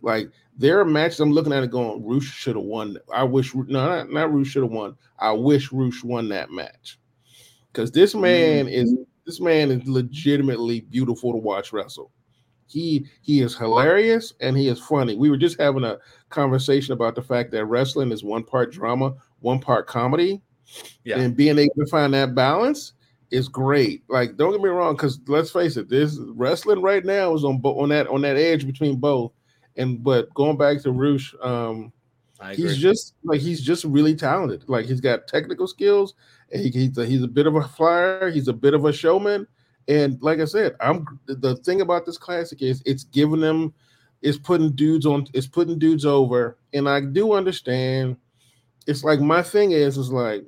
Like 0.00 0.30
there 0.58 0.80
are 0.80 0.84
matches 0.84 1.20
I'm 1.20 1.32
looking 1.32 1.52
at 1.52 1.62
it 1.62 1.70
going, 1.70 2.04
Rush 2.04 2.24
should 2.24 2.56
have 2.56 2.64
won. 2.64 2.98
I 3.14 3.22
wish 3.22 3.54
no, 3.54 3.62
not, 3.64 4.10
not 4.10 4.34
Rush 4.34 4.48
should 4.48 4.64
have 4.64 4.72
won. 4.72 4.96
I 5.18 5.30
wish 5.30 5.72
Rush 5.72 6.02
won 6.02 6.28
that 6.30 6.50
match. 6.50 6.98
Because 7.72 7.92
this 7.92 8.14
man 8.14 8.66
mm-hmm. 8.66 8.74
is 8.74 8.96
this 9.24 9.40
man 9.40 9.70
is 9.70 9.86
legitimately 9.86 10.80
beautiful 10.80 11.32
to 11.32 11.38
watch 11.38 11.72
wrestle. 11.72 12.10
He 12.66 13.06
he 13.22 13.40
is 13.40 13.56
hilarious 13.56 14.34
and 14.40 14.56
he 14.56 14.68
is 14.68 14.80
funny. 14.80 15.14
We 15.14 15.30
were 15.30 15.36
just 15.36 15.60
having 15.60 15.84
a 15.84 15.98
conversation 16.28 16.92
about 16.92 17.14
the 17.14 17.22
fact 17.22 17.52
that 17.52 17.66
wrestling 17.66 18.10
is 18.10 18.24
one 18.24 18.42
part 18.42 18.72
drama, 18.72 19.14
one 19.40 19.60
part 19.60 19.86
comedy. 19.86 20.42
Yeah. 21.04 21.18
And 21.18 21.36
being 21.36 21.58
able 21.58 21.74
to 21.78 21.86
find 21.86 22.12
that 22.14 22.34
balance 22.34 22.94
is 23.30 23.48
great. 23.48 24.02
Like, 24.08 24.36
don't 24.36 24.52
get 24.52 24.60
me 24.60 24.68
wrong, 24.68 24.96
because 24.96 25.20
let's 25.28 25.50
face 25.50 25.76
it, 25.76 25.88
this 25.88 26.18
wrestling 26.34 26.82
right 26.82 27.04
now 27.04 27.34
is 27.34 27.44
on 27.44 27.60
on 27.62 27.90
that 27.90 28.08
on 28.08 28.22
that 28.22 28.36
edge 28.36 28.66
between 28.66 28.96
both. 28.96 29.32
And 29.78 30.02
but 30.02 30.32
going 30.34 30.58
back 30.58 30.82
to 30.82 30.90
Rush, 30.90 31.34
um, 31.40 31.92
he's 32.52 32.76
just 32.76 33.14
like 33.24 33.40
he's 33.40 33.62
just 33.62 33.84
really 33.84 34.14
talented. 34.14 34.68
Like 34.68 34.86
he's 34.86 35.00
got 35.00 35.28
technical 35.28 35.66
skills. 35.66 36.14
And 36.52 36.62
he, 36.62 36.70
he's 36.70 36.98
a, 36.98 37.06
he's 37.06 37.22
a 37.22 37.28
bit 37.28 37.46
of 37.46 37.54
a 37.54 37.62
flyer. 37.62 38.30
He's 38.30 38.48
a 38.48 38.52
bit 38.52 38.74
of 38.74 38.84
a 38.84 38.92
showman. 38.92 39.46
And 39.86 40.20
like 40.20 40.40
I 40.40 40.44
said, 40.44 40.74
I'm 40.80 41.06
the 41.26 41.56
thing 41.56 41.80
about 41.80 42.04
this 42.04 42.18
classic 42.18 42.60
is 42.60 42.82
it's 42.84 43.04
giving 43.04 43.40
them, 43.40 43.72
it's 44.20 44.36
putting 44.36 44.72
dudes 44.72 45.06
on, 45.06 45.26
it's 45.32 45.46
putting 45.46 45.78
dudes 45.78 46.04
over. 46.04 46.58
And 46.74 46.88
I 46.88 47.00
do 47.00 47.32
understand. 47.32 48.16
It's 48.86 49.04
like 49.04 49.20
my 49.20 49.42
thing 49.42 49.72
is 49.72 49.96
is 49.96 50.10
like, 50.10 50.44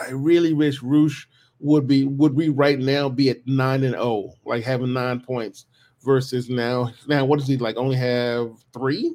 I 0.00 0.10
really 0.10 0.52
wish 0.52 0.82
Rush 0.82 1.28
would 1.58 1.86
be 1.86 2.04
would 2.04 2.34
we 2.34 2.48
right 2.48 2.78
now 2.78 3.08
be 3.08 3.30
at 3.30 3.46
nine 3.46 3.82
and 3.82 3.94
zero, 3.94 4.32
like 4.44 4.62
having 4.62 4.92
nine 4.92 5.20
points 5.20 5.66
versus 6.04 6.48
now 6.48 6.90
now 7.06 7.24
what 7.24 7.38
does 7.38 7.48
he 7.48 7.56
like 7.56 7.76
only 7.76 7.96
have 7.96 8.52
three? 8.72 9.14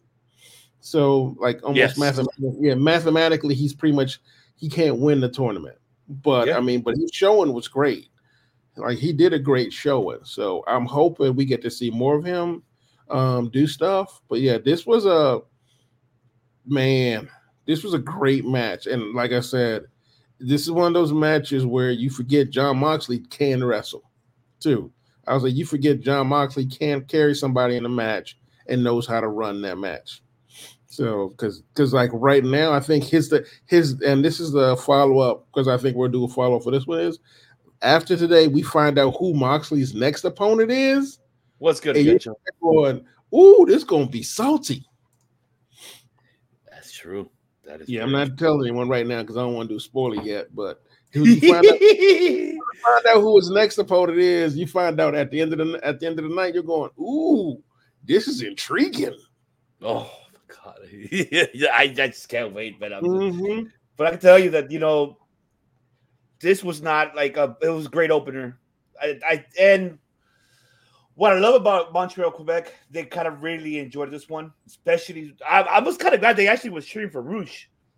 So 0.82 1.36
like 1.40 1.62
almost 1.64 1.78
Yes. 1.78 1.98
mathematically, 1.98 2.54
yeah, 2.60 2.76
mathematically 2.76 3.56
he's 3.56 3.74
pretty 3.74 3.96
much 3.96 4.20
he 4.56 4.70
can't 4.70 5.00
win 5.00 5.20
the 5.22 5.30
tournament. 5.30 5.78
But 6.08 6.48
Yeah. 6.48 6.58
I 6.58 6.62
mean, 6.62 6.82
but 6.82 6.96
his 6.98 7.12
showing 7.14 7.54
was 7.54 7.68
great. 7.68 8.08
Like 8.76 8.98
he 8.98 9.12
did 9.14 9.34
a 9.34 9.40
great 9.40 9.74
showing. 9.74 10.20
So 10.24 10.64
I'm 10.68 10.86
hoping 10.86 11.36
we 11.36 11.46
get 11.46 11.62
to 11.64 11.72
see 11.72 11.90
more 11.92 12.16
of 12.16 12.24
him 12.26 12.64
um 13.10 13.50
do 13.50 13.68
stuff. 13.68 14.22
But 14.30 14.40
yeah, 14.40 14.58
this 14.58 14.86
was 14.86 15.06
a 15.06 15.42
man, 16.66 17.30
this 17.66 17.84
was 17.84 17.94
a 17.94 18.00
great 18.00 18.46
match. 18.46 18.88
And 18.88 19.14
like 19.14 19.32
I 19.32 19.40
said, 19.42 19.86
this 20.40 20.62
is 20.62 20.72
one 20.72 20.88
of 20.88 20.94
those 20.94 21.12
matches 21.12 21.66
where 21.66 21.92
you 21.92 22.10
forget 22.10 22.50
John 22.50 22.78
Moxley 22.78 23.20
can 23.20 23.64
wrestle 23.64 24.04
too. 24.60 24.92
I 25.30 25.34
was 25.34 25.44
like, 25.44 25.56
you 25.56 25.66
forget 25.66 26.02
John 26.02 26.28
Moxley 26.28 26.66
can 26.66 27.06
carry 27.06 27.36
somebody 27.36 27.78
in 27.78 27.86
a 27.86 27.90
match 27.90 28.38
and 28.68 28.84
knows 28.84 29.08
how 29.08 29.22
to 29.22 29.28
run 29.28 29.62
that 29.62 29.78
match. 29.78 30.22
So, 30.88 31.30
because 31.30 31.62
because 31.62 31.94
like 31.94 32.10
right 32.14 32.44
now, 32.44 32.74
I 32.74 32.80
think 32.80 33.04
his 33.04 33.30
the 33.30 33.46
his 33.68 34.02
and 34.02 34.26
this 34.26 34.40
is 34.40 34.52
the 34.52 34.76
follow 34.76 35.20
up 35.20 35.46
because 35.54 35.68
I 35.68 35.78
think 35.78 35.96
we'll 35.96 36.10
do 36.10 36.26
a 36.26 36.28
follow 36.28 36.58
up 36.58 36.64
for 36.64 36.72
this 36.72 36.88
one 36.88 37.00
is 37.00 37.20
after 37.82 38.18
today 38.18 38.48
we 38.48 38.62
find 38.62 38.98
out 38.98 39.16
who 39.18 39.34
Moxley's 39.34 39.94
next 39.94 40.24
opponent 40.24 40.72
is. 40.72 41.20
What's 41.60 41.80
good, 41.80 41.98
And 41.98 42.08
again, 42.08 42.20
you're 42.24 42.36
going, 42.62 43.06
ooh, 43.34 43.66
this 43.68 43.84
gonna 43.84 44.08
be 44.08 44.24
salty. 44.24 44.86
That's 46.72 46.92
true. 46.92 47.30
That 47.66 47.82
is 47.82 47.90
Yeah, 47.90 48.04
I'm 48.04 48.12
not 48.12 48.38
telling 48.38 48.68
anyone 48.68 48.90
right 48.90 49.06
now 49.06 49.22
because 49.22 49.38
I 49.38 49.42
don't 49.42 49.54
want 49.54 49.70
to 49.70 49.76
do 49.76 49.80
spoiler 49.80 50.22
yet. 50.24 50.56
But 50.56 50.82
you 51.14 51.40
find 51.42 51.66
out, 51.66 51.78
true. 51.78 52.60
find 52.84 53.06
out 53.08 53.22
who 53.22 53.36
his 53.38 53.50
next 53.50 53.78
opponent 53.78 54.20
is. 54.20 54.56
You 54.56 54.68
find 54.68 55.00
out 55.00 55.16
at 55.16 55.32
the 55.32 55.42
end 55.42 55.54
of 55.54 55.60
the 55.60 55.80
at 55.84 56.00
the 56.00 56.08
end 56.08 56.20
of 56.20 56.28
the 56.28 56.36
night, 56.36 56.54
you're 56.54 56.64
going, 56.64 56.92
ooh, 57.00 57.62
this 58.04 58.28
is 58.28 58.42
intriguing. 58.42 59.18
oh 59.82 60.12
God, 60.64 60.78
yeah, 61.12 61.68
I, 61.74 61.84
I 61.84 62.08
just 62.08 62.30
can't 62.30 62.54
wait, 62.54 62.80
man. 62.80 62.94
I'm 62.94 63.04
Mhm. 63.04 63.72
But 63.98 64.08
I 64.08 64.12
can 64.12 64.20
tell 64.20 64.40
you 64.40 64.50
that 64.52 64.72
you 64.72 64.80
know, 64.80 65.18
this 66.40 66.64
was 66.64 66.82
not 66.82 67.16
like 67.16 67.38
a. 67.38 67.58
It 67.62 67.70
was 67.70 67.88
a 67.88 67.90
great 67.90 68.12
opener. 68.12 68.58
I, 69.02 69.20
I 69.28 69.46
and 69.60 69.98
what 71.16 71.34
I 71.34 71.40
love 71.40 71.56
about 71.56 71.92
Montreal, 71.92 72.32
Quebec, 72.32 72.74
they 72.92 73.04
kind 73.04 73.28
of 73.28 73.44
really 73.44 73.78
enjoyed 73.80 74.10
this 74.10 74.30
one. 74.30 74.54
Especially, 74.66 75.36
I, 75.48 75.62
I 75.64 75.80
was 75.80 75.98
kind 75.98 76.14
of 76.14 76.22
glad 76.22 76.38
they 76.38 76.48
actually 76.48 76.70
was 76.70 76.86
cheering 76.86 77.10
for 77.10 77.22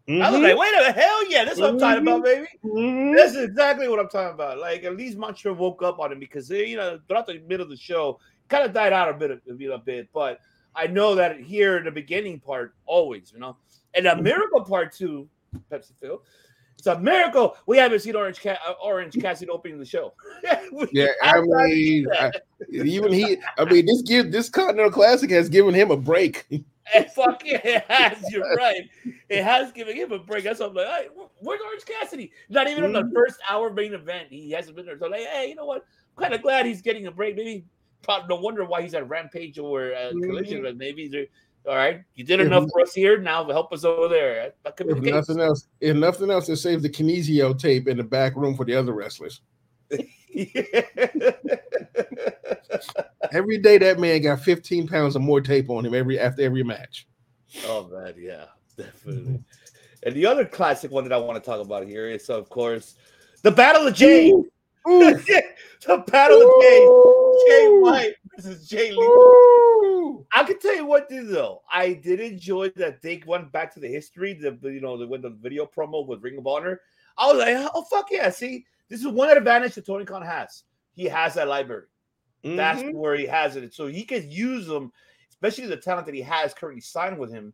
Rush. 0.07 0.21
I 0.21 0.31
was 0.31 0.41
like, 0.41 0.57
wait 0.57 0.73
a 0.73 0.77
minute, 0.77 0.95
hell 0.95 1.29
yeah, 1.29 1.45
that's 1.45 1.59
what 1.59 1.69
I'm 1.69 1.79
talking 1.79 2.01
about, 2.01 2.23
baby. 2.23 2.47
Mhm. 2.63 3.15
This 3.15 3.31
is 3.31 3.43
exactly 3.49 3.87
what 3.87 3.99
I'm 3.99 4.09
talking 4.09 4.33
about. 4.33 4.57
Like 4.59 4.83
at 4.83 4.97
least 4.97 5.17
Montreal 5.17 5.55
woke 5.55 5.83
up 5.83 5.99
on 5.99 6.11
him 6.11 6.19
because 6.19 6.47
they, 6.47 6.65
you 6.65 6.77
know, 6.77 6.99
throughout 7.07 7.27
the 7.27 7.39
middle 7.47 7.63
of 7.63 7.69
the 7.69 7.77
show, 7.77 8.19
kind 8.49 8.65
of 8.65 8.73
died 8.73 8.93
out 8.93 9.09
a 9.09 9.13
bit, 9.13 9.31
a 9.31 9.53
bit, 9.53 9.71
a 9.71 9.77
bit. 9.77 10.09
But 10.13 10.39
I 10.75 10.87
know 10.87 11.15
that 11.15 11.39
here 11.39 11.77
in 11.77 11.85
the 11.85 11.91
beginning 11.91 12.39
part, 12.39 12.73
always, 12.85 13.31
you 13.33 13.39
know, 13.39 13.57
and 13.93 14.05
the 14.05 14.15
miracle 14.15 14.63
part 14.63 14.93
too, 14.93 15.29
Pepsi 15.71 15.93
Phil. 15.99 16.21
It's 16.77 16.87
a 16.87 16.99
miracle 16.99 17.55
we 17.67 17.77
haven't 17.77 17.99
seen 17.99 18.15
Orange 18.15 18.39
Cat, 18.39 18.57
uh, 18.67 18.73
Orange 18.83 19.15
Cassidy 19.21 19.51
opening 19.51 19.77
the 19.77 19.85
show. 19.85 20.13
Yeah, 20.91 21.07
I 21.23 21.39
mean, 21.41 22.07
I, 22.11 22.31
even 22.71 23.13
he. 23.13 23.37
I 23.59 23.65
mean, 23.65 23.85
this 23.85 24.01
give 24.01 24.31
this 24.31 24.49
Continental 24.49 24.89
Classic 24.89 25.29
has 25.29 25.47
given 25.47 25.75
him 25.75 25.91
a 25.91 25.97
break. 25.97 26.47
And 26.93 27.05
fuck 27.11 27.43
yeah, 27.45 27.61
it 27.63 27.85
has. 27.87 28.31
You're 28.31 28.55
right. 28.55 28.81
It 29.29 29.43
has 29.43 29.71
given 29.71 29.95
him 29.95 30.11
a 30.11 30.19
break. 30.19 30.43
That's 30.43 30.59
why 30.59 30.65
I'm 30.67 30.73
like, 30.73 30.87
hey, 30.87 31.07
where's 31.39 31.61
Orange 31.61 31.85
Cassidy? 31.85 32.31
Not 32.49 32.67
even 32.67 32.83
on 32.83 32.93
the 32.93 33.03
Mhm. 33.03 33.13
first 33.13 33.37
hour 33.49 33.71
main 33.71 33.93
event. 33.93 34.27
He 34.29 34.51
hasn't 34.51 34.75
been 34.75 34.85
there. 34.85 34.97
So 34.97 35.07
like, 35.07 35.21
hey, 35.21 35.47
you 35.49 35.55
know 35.55 35.65
what? 35.65 35.85
I'm 36.17 36.21
kind 36.23 36.33
of 36.33 36.41
glad 36.41 36.65
he's 36.65 36.81
getting 36.81 37.07
a 37.07 37.11
break. 37.11 37.35
Maybe 37.35 37.63
probably 38.01 38.35
no 38.35 38.41
wonder 38.41 38.65
why 38.65 38.81
he's 38.81 38.93
at 38.93 39.07
Rampage 39.07 39.57
or 39.59 39.93
uh, 39.93 40.11
Collision. 40.11 40.63
But 40.63 40.75
maybe 40.77 41.07
they're 41.07 41.27
all 41.67 41.75
right. 41.77 42.01
You 42.15 42.23
did 42.25 42.39
Mhm. 42.39 42.47
enough 42.47 42.65
for 42.71 42.81
us 42.81 42.93
here. 42.93 43.17
Now 43.19 43.45
help 43.45 43.71
us 43.71 43.85
over 43.85 44.07
there. 44.07 44.53
That 44.63 44.75
could 44.75 44.87
be 44.87 44.93
If 44.93 45.15
nothing 45.15 45.39
else, 45.39 45.67
if 45.79 45.95
nothing 45.95 46.29
else, 46.31 46.47
to 46.47 46.57
save 46.57 46.81
the 46.81 46.89
Kinesio 46.89 47.57
tape 47.57 47.87
in 47.87 47.97
the 47.97 48.03
back 48.03 48.35
room 48.35 48.55
for 48.57 48.65
the 48.65 48.75
other 48.75 48.93
wrestlers. 48.93 49.41
Every 53.31 53.57
day 53.57 53.77
that 53.77 53.99
man 53.99 54.21
got 54.21 54.41
15 54.41 54.87
pounds 54.87 55.15
of 55.15 55.21
more 55.21 55.41
tape 55.41 55.69
on 55.69 55.85
him 55.85 55.93
every 55.93 56.19
after 56.19 56.41
every 56.41 56.63
match. 56.63 57.07
Oh 57.65 57.87
man, 57.87 58.13
yeah, 58.17 58.45
definitely. 58.77 59.43
And 60.03 60.15
the 60.15 60.25
other 60.25 60.45
classic 60.45 60.91
one 60.91 61.03
that 61.03 61.13
I 61.13 61.17
want 61.17 61.41
to 61.41 61.47
talk 61.47 61.63
about 61.63 61.85
here 61.85 62.09
is, 62.09 62.29
of 62.29 62.49
course, 62.49 62.95
the 63.43 63.51
Battle 63.51 63.87
of 63.87 63.93
Jay. 63.93 64.31
the 64.85 66.03
Battle 66.07 66.41
of 66.41 66.61
Jay. 66.61 66.87
Jay 67.47 67.67
White 67.79 68.15
versus 68.35 68.67
Jay 68.67 68.91
Lethal. 68.91 70.27
I 70.33 70.43
can 70.43 70.59
tell 70.59 70.75
you 70.75 70.85
what, 70.85 71.09
did 71.09 71.29
though, 71.29 71.61
I 71.71 71.93
did 71.93 72.19
enjoy 72.19 72.69
that 72.77 73.01
they 73.01 73.21
went 73.25 73.51
back 73.51 73.73
to 73.73 73.79
the 73.79 73.87
history, 73.87 74.33
the, 74.33 74.57
you 74.69 74.81
know, 74.81 74.97
the 74.97 75.07
when 75.07 75.21
the 75.21 75.29
video 75.29 75.65
promo 75.65 76.05
with 76.05 76.23
Ring 76.23 76.37
of 76.37 76.47
Honor. 76.47 76.81
I 77.17 77.27
was 77.27 77.37
like, 77.37 77.69
oh 77.75 77.83
fuck 77.83 78.07
yeah! 78.09 78.29
See, 78.29 78.65
this 78.91 78.99
is 78.99 79.07
one 79.07 79.35
advantage 79.35 79.73
that 79.75 79.85
Tony 79.85 80.03
Khan 80.03 80.21
has. 80.21 80.63
He 80.91 81.05
has 81.05 81.35
that 81.35 81.47
library. 81.47 81.85
That's 82.43 82.81
Mhm. 82.81 82.93
where 82.93 83.15
he 83.15 83.25
has 83.25 83.55
it. 83.55 83.73
So 83.73 83.87
he 83.87 84.03
can 84.03 84.29
use 84.29 84.67
them, 84.67 84.91
especially 85.29 85.67
the 85.67 85.77
talent 85.77 86.07
that 86.07 86.15
he 86.15 86.21
has 86.21 86.53
currently 86.53 86.81
signed 86.81 87.17
with 87.17 87.31
him, 87.31 87.53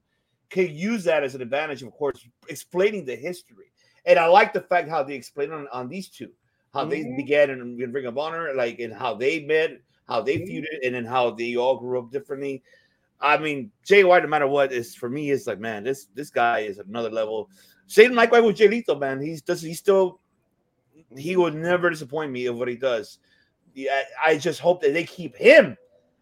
can 0.50 0.74
use 0.74 1.04
that 1.04 1.24
as 1.24 1.36
an 1.36 1.44
advantage, 1.44 1.84
of 1.84 1.92
course, 1.92 2.28
explaining 2.50 3.06
the 3.06 3.16
history. 3.16 3.72
And 4.06 4.18
I 4.18 4.26
like 4.26 4.52
the 4.52 4.62
fact 4.62 4.90
how 4.90 5.04
they 5.04 5.14
explain 5.14 5.52
on, 5.52 5.68
on 5.68 5.88
these 5.88 6.10
two, 6.10 6.32
how 6.74 6.86
they 6.86 7.02
Mhm. 7.02 7.18
began 7.18 7.50
in, 7.52 7.80
in 7.80 7.92
Ring 7.92 8.08
of 8.08 8.18
Honor, 8.18 8.56
like 8.56 8.80
and 8.80 8.94
how 8.94 9.14
they 9.14 9.44
met, 9.44 9.80
how 10.08 10.22
they 10.22 10.40
Mhm. 10.40 10.48
feuded, 10.48 10.86
and 10.86 10.96
then 10.96 11.06
how 11.06 11.30
they 11.30 11.56
all 11.56 11.78
grew 11.78 12.00
up 12.00 12.10
differently. 12.12 12.64
I 13.20 13.38
mean, 13.38 13.72
Jay 13.84 14.04
White, 14.04 14.24
no 14.24 14.30
matter 14.30 14.48
what, 14.48 14.72
is 14.72 14.96
for 14.96 15.10
me, 15.10 15.30
it's 15.30 15.46
like, 15.46 15.60
man, 15.60 15.84
this 15.84 16.06
this 16.16 16.32
guy 16.32 16.60
is 16.60 16.80
another 16.80 17.12
level. 17.12 17.52
Same 17.86 18.14
likewise 18.14 18.44
with 18.44 18.56
Jay 18.56 18.68
Lethal, 18.68 18.96
man. 18.96 19.22
He's 19.22 19.44
does 19.44 19.62
he's 19.62 19.80
still 19.80 20.20
he 21.16 21.36
will 21.38 21.52
never 21.52 21.90
disappoint 21.90 22.32
me 22.32 22.46
of 22.48 22.58
what 22.58 22.68
he 22.68 22.76
does. 22.76 23.20
Yeah, 23.74 24.02
I 24.24 24.38
just 24.38 24.60
hope 24.60 24.82
that 24.82 24.94
they 24.94 25.04
keep 25.04 25.36
him 25.36 25.78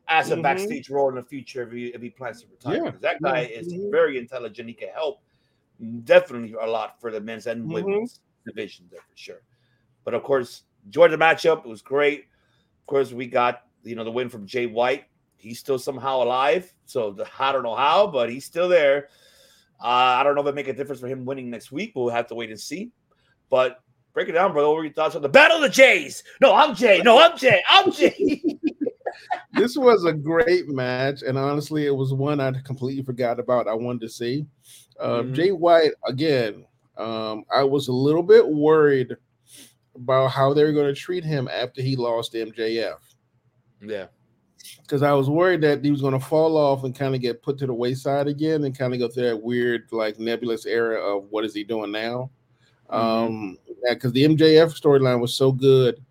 as 0.07 0.29
a 0.31 0.35
Mhm. 0.35 0.43
backstage 0.43 0.89
role 0.89 1.09
in 1.09 1.15
the 1.15 1.23
future 1.23 1.63
if 1.63 1.71
he 1.71 1.87
if 1.87 2.01
he 2.01 2.09
plans 2.09 2.41
to 2.41 2.47
retire. 2.47 2.85
Yeah. 2.85 2.91
That 2.99 3.21
guy 3.21 3.41
Yeah. 3.41 3.59
is 3.59 3.73
very 3.89 4.17
intelligent. 4.17 4.69
He 4.69 4.75
can 4.75 4.89
help 4.89 5.21
definitely 6.03 6.53
a 6.53 6.65
lot 6.67 6.99
for 7.01 7.11
the 7.11 7.19
men's 7.19 7.47
and 7.47 7.65
Mhm. 7.65 7.73
women's 7.73 8.21
division 8.45 8.87
there 8.91 9.01
for 9.01 9.15
sure. 9.17 9.41
But 10.03 10.13
of 10.13 10.23
course, 10.23 10.63
enjoyed 10.85 11.11
the 11.11 11.17
matchup. 11.17 11.65
It 11.65 11.69
was 11.69 11.81
great. 11.81 12.25
Of 12.81 12.85
course, 12.85 13.11
we 13.11 13.25
got 13.27 13.63
you 13.83 13.95
know 13.95 14.03
the 14.03 14.11
win 14.11 14.29
from 14.29 14.45
Jay 14.45 14.65
White. 14.67 15.05
He's 15.37 15.59
still 15.59 15.77
somehow 15.79 16.23
alive. 16.23 16.73
So 16.85 17.11
the, 17.11 17.27
I 17.39 17.51
don't 17.51 17.63
know 17.63 17.75
how, 17.75 18.07
but 18.07 18.29
he's 18.29 18.45
still 18.45 18.67
there. 18.69 19.09
Uh, 19.79 19.87
I 20.19 20.23
don't 20.23 20.35
know 20.35 20.41
if 20.41 20.47
it 20.47 20.55
make 20.55 20.67
a 20.67 20.73
difference 20.73 21.01
for 21.01 21.07
him 21.07 21.25
winning 21.25 21.49
next 21.49 21.71
week. 21.71 21.91
We'll 21.95 22.09
have 22.09 22.27
to 22.27 22.35
wait 22.35 22.49
and 22.49 22.59
see. 22.59 22.91
But 23.49 23.81
break 24.15 24.29
it 24.29 24.31
down, 24.31 24.53
brother. 24.53 24.67
What 24.69 24.77
were 24.77 24.83
your 24.85 24.93
thoughts 24.93 25.15
on 25.15 25.21
the 25.21 25.29
Battle 25.29 25.57
of 25.57 25.61
the 25.61 25.69
Jays? 25.69 26.23
No, 26.41 26.55
I'm 26.55 26.73
Jay. 26.73 27.01
No, 27.03 27.19
I'm 27.19 27.37
Jay. 27.37 27.61
I'm 27.69 27.91
Jay. 27.91 28.41
this 29.53 29.77
was 29.77 30.05
a 30.05 30.13
great 30.13 30.67
match, 30.69 31.21
and 31.21 31.37
honestly, 31.37 31.85
it 31.85 31.95
was 31.95 32.13
one 32.13 32.39
I 32.39 32.51
completely 32.63 33.03
forgot 33.03 33.39
about. 33.39 33.67
I 33.67 33.73
wanted 33.73 34.01
to 34.01 34.09
see. 34.09 34.45
Uh, 34.99 35.21
Mhm. 35.21 35.33
Jay 35.33 35.51
White 35.51 35.91
again. 36.07 36.65
Um, 36.97 37.43
I 37.53 37.63
was 37.63 37.89
a 37.89 37.93
little 37.93 38.23
bit 38.23 38.47
worried 38.47 39.15
about 39.95 40.27
how 40.31 40.53
they 40.53 40.63
were 40.63 40.71
going 40.71 40.93
to 40.93 40.99
treat 40.99 41.23
him 41.23 41.47
after 41.51 41.81
he 41.81 41.95
lost 41.95 42.33
MJF. 42.33 42.97
yeah. 43.81 44.07
because 44.81 45.03
I 45.03 45.13
was 45.13 45.29
worried 45.29 45.61
that 45.61 45.83
he 45.83 45.91
was 45.91 46.01
going 46.01 46.17
to 46.17 46.25
fall 46.25 46.57
off 46.57 46.85
and 46.85 46.95
kind 46.97 47.13
of 47.13 47.21
get 47.21 47.43
put 47.43 47.57
to 47.59 47.67
the 47.67 47.73
wayside 47.73 48.27
again 48.27 48.63
and 48.63 48.75
kind 48.77 48.93
of 48.93 48.99
go 48.99 49.07
through 49.07 49.23
that 49.29 49.41
weird, 49.41 49.83
like 49.91 50.17
nebulous 50.19 50.65
era 50.65 50.99
of 50.99 51.25
what 51.29 51.43
is 51.45 51.53
he 51.53 51.63
doing 51.63 51.91
now? 51.91 52.29
Um, 52.89 53.57
because 53.89 54.11
the 54.13 54.23
MJF 54.25 54.79
storyline 54.79 55.19
was 55.19 55.33
so 55.33 55.51
good, 55.51 56.03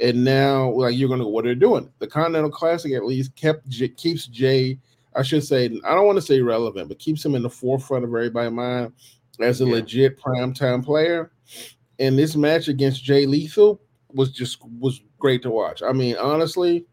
and 0.00 0.24
now 0.24 0.70
like 0.70 0.96
you're 0.96 1.08
gonna 1.08 1.26
what 1.28 1.44
are 1.44 1.48
they're 1.48 1.54
doing. 1.54 1.90
The 1.98 2.06
Continental 2.06 2.50
Classic 2.50 2.92
at 2.92 3.04
least 3.04 3.34
kept 3.36 3.68
J- 3.68 3.88
keeps 3.88 4.26
Jay. 4.26 4.78
I 5.14 5.22
should 5.22 5.44
say 5.44 5.66
I 5.84 5.94
don't 5.94 6.06
want 6.06 6.16
to 6.16 6.22
say 6.22 6.40
relevant, 6.40 6.88
but 6.88 6.98
keeps 6.98 7.24
him 7.24 7.34
in 7.34 7.42
the 7.42 7.50
forefront 7.50 8.04
of 8.04 8.10
everybody's 8.10 8.52
mind 8.52 8.92
as 9.40 9.60
a 9.60 9.64
Yeah. 9.66 9.72
legit 9.72 10.18
primetime 10.20 10.84
player. 10.84 11.32
And 11.98 12.18
this 12.18 12.34
match 12.36 12.68
against 12.68 13.04
Jay 13.04 13.26
Lethal 13.26 13.80
was 14.14 14.30
just 14.32 14.58
was 14.80 15.00
great 15.18 15.42
to 15.42 15.50
watch. 15.50 15.82
I 15.82 15.92
mean, 15.92 16.16
honestly, 16.16 16.86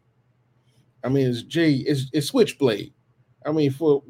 I 1.02 1.08
mean 1.08 1.26
it's 1.28 1.42
Jay, 1.42 1.72
it's, 1.74 2.06
it's 2.12 2.28
Switchblade. 2.28 2.92
I 3.46 3.52
mean, 3.52 3.70
for 3.70 4.02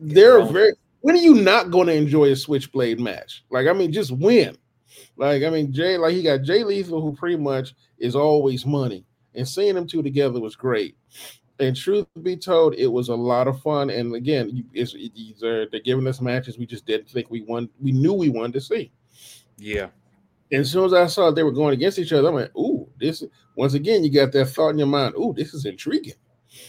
they're 0.00 0.38
wrong. 0.38 0.52
very 0.52 0.72
when 1.04 1.16
are 1.16 1.18
you 1.20 1.34
not 1.34 1.70
going 1.70 1.86
to 1.86 1.92
enjoy 1.92 2.30
a 2.30 2.34
Switchblade 2.36 2.98
match? 2.98 3.44
Like, 3.50 3.66
I 3.66 3.74
mean, 3.74 3.92
just 3.92 4.10
win. 4.10 4.56
Like, 5.18 5.42
I 5.42 5.50
mean, 5.50 5.70
Jay, 5.70 5.98
like 5.98 6.14
he 6.14 6.22
got 6.22 6.40
Jay 6.40 6.64
Lethal, 6.64 7.02
who 7.02 7.14
pretty 7.14 7.36
much 7.36 7.74
is 7.98 8.16
always 8.16 8.64
money, 8.64 9.04
and 9.34 9.46
seeing 9.46 9.74
them 9.74 9.86
two 9.86 10.02
together 10.02 10.40
was 10.40 10.56
great. 10.56 10.96
And 11.60 11.76
truth 11.76 12.06
be 12.22 12.38
told, 12.38 12.74
it 12.76 12.86
was 12.86 13.10
a 13.10 13.14
lot 13.14 13.48
of 13.48 13.60
fun. 13.60 13.90
And 13.90 14.14
again, 14.14 14.48
you- 14.48 14.64
it's, 14.72 14.96
they're 15.42 15.66
giving 15.84 16.06
us 16.06 16.22
matches 16.22 16.56
we 16.56 16.64
just 16.64 16.86
didn't 16.86 17.10
think 17.10 17.30
we 17.30 17.42
won. 17.42 17.68
We 17.82 17.92
knew 17.92 18.14
we 18.14 18.30
wanted 18.30 18.54
to 18.54 18.60
see. 18.62 18.90
Yeah. 19.58 19.88
And 20.52 20.62
as 20.62 20.70
soon 20.70 20.86
as 20.86 20.94
I 20.94 21.06
saw 21.06 21.30
they 21.30 21.42
were 21.42 21.52
going 21.52 21.74
against 21.74 21.98
each 21.98 22.14
other, 22.14 22.28
I'm 22.28 22.34
like, 22.34 22.56
ooh, 22.56 22.88
this 22.98 23.22
once 23.56 23.74
again, 23.74 24.04
you 24.04 24.10
got 24.10 24.32
that 24.32 24.46
thought 24.46 24.70
in 24.70 24.78
your 24.78 24.86
mind, 24.86 25.16
ooh, 25.16 25.34
this 25.36 25.52
is 25.52 25.66
intriguing. 25.66 26.14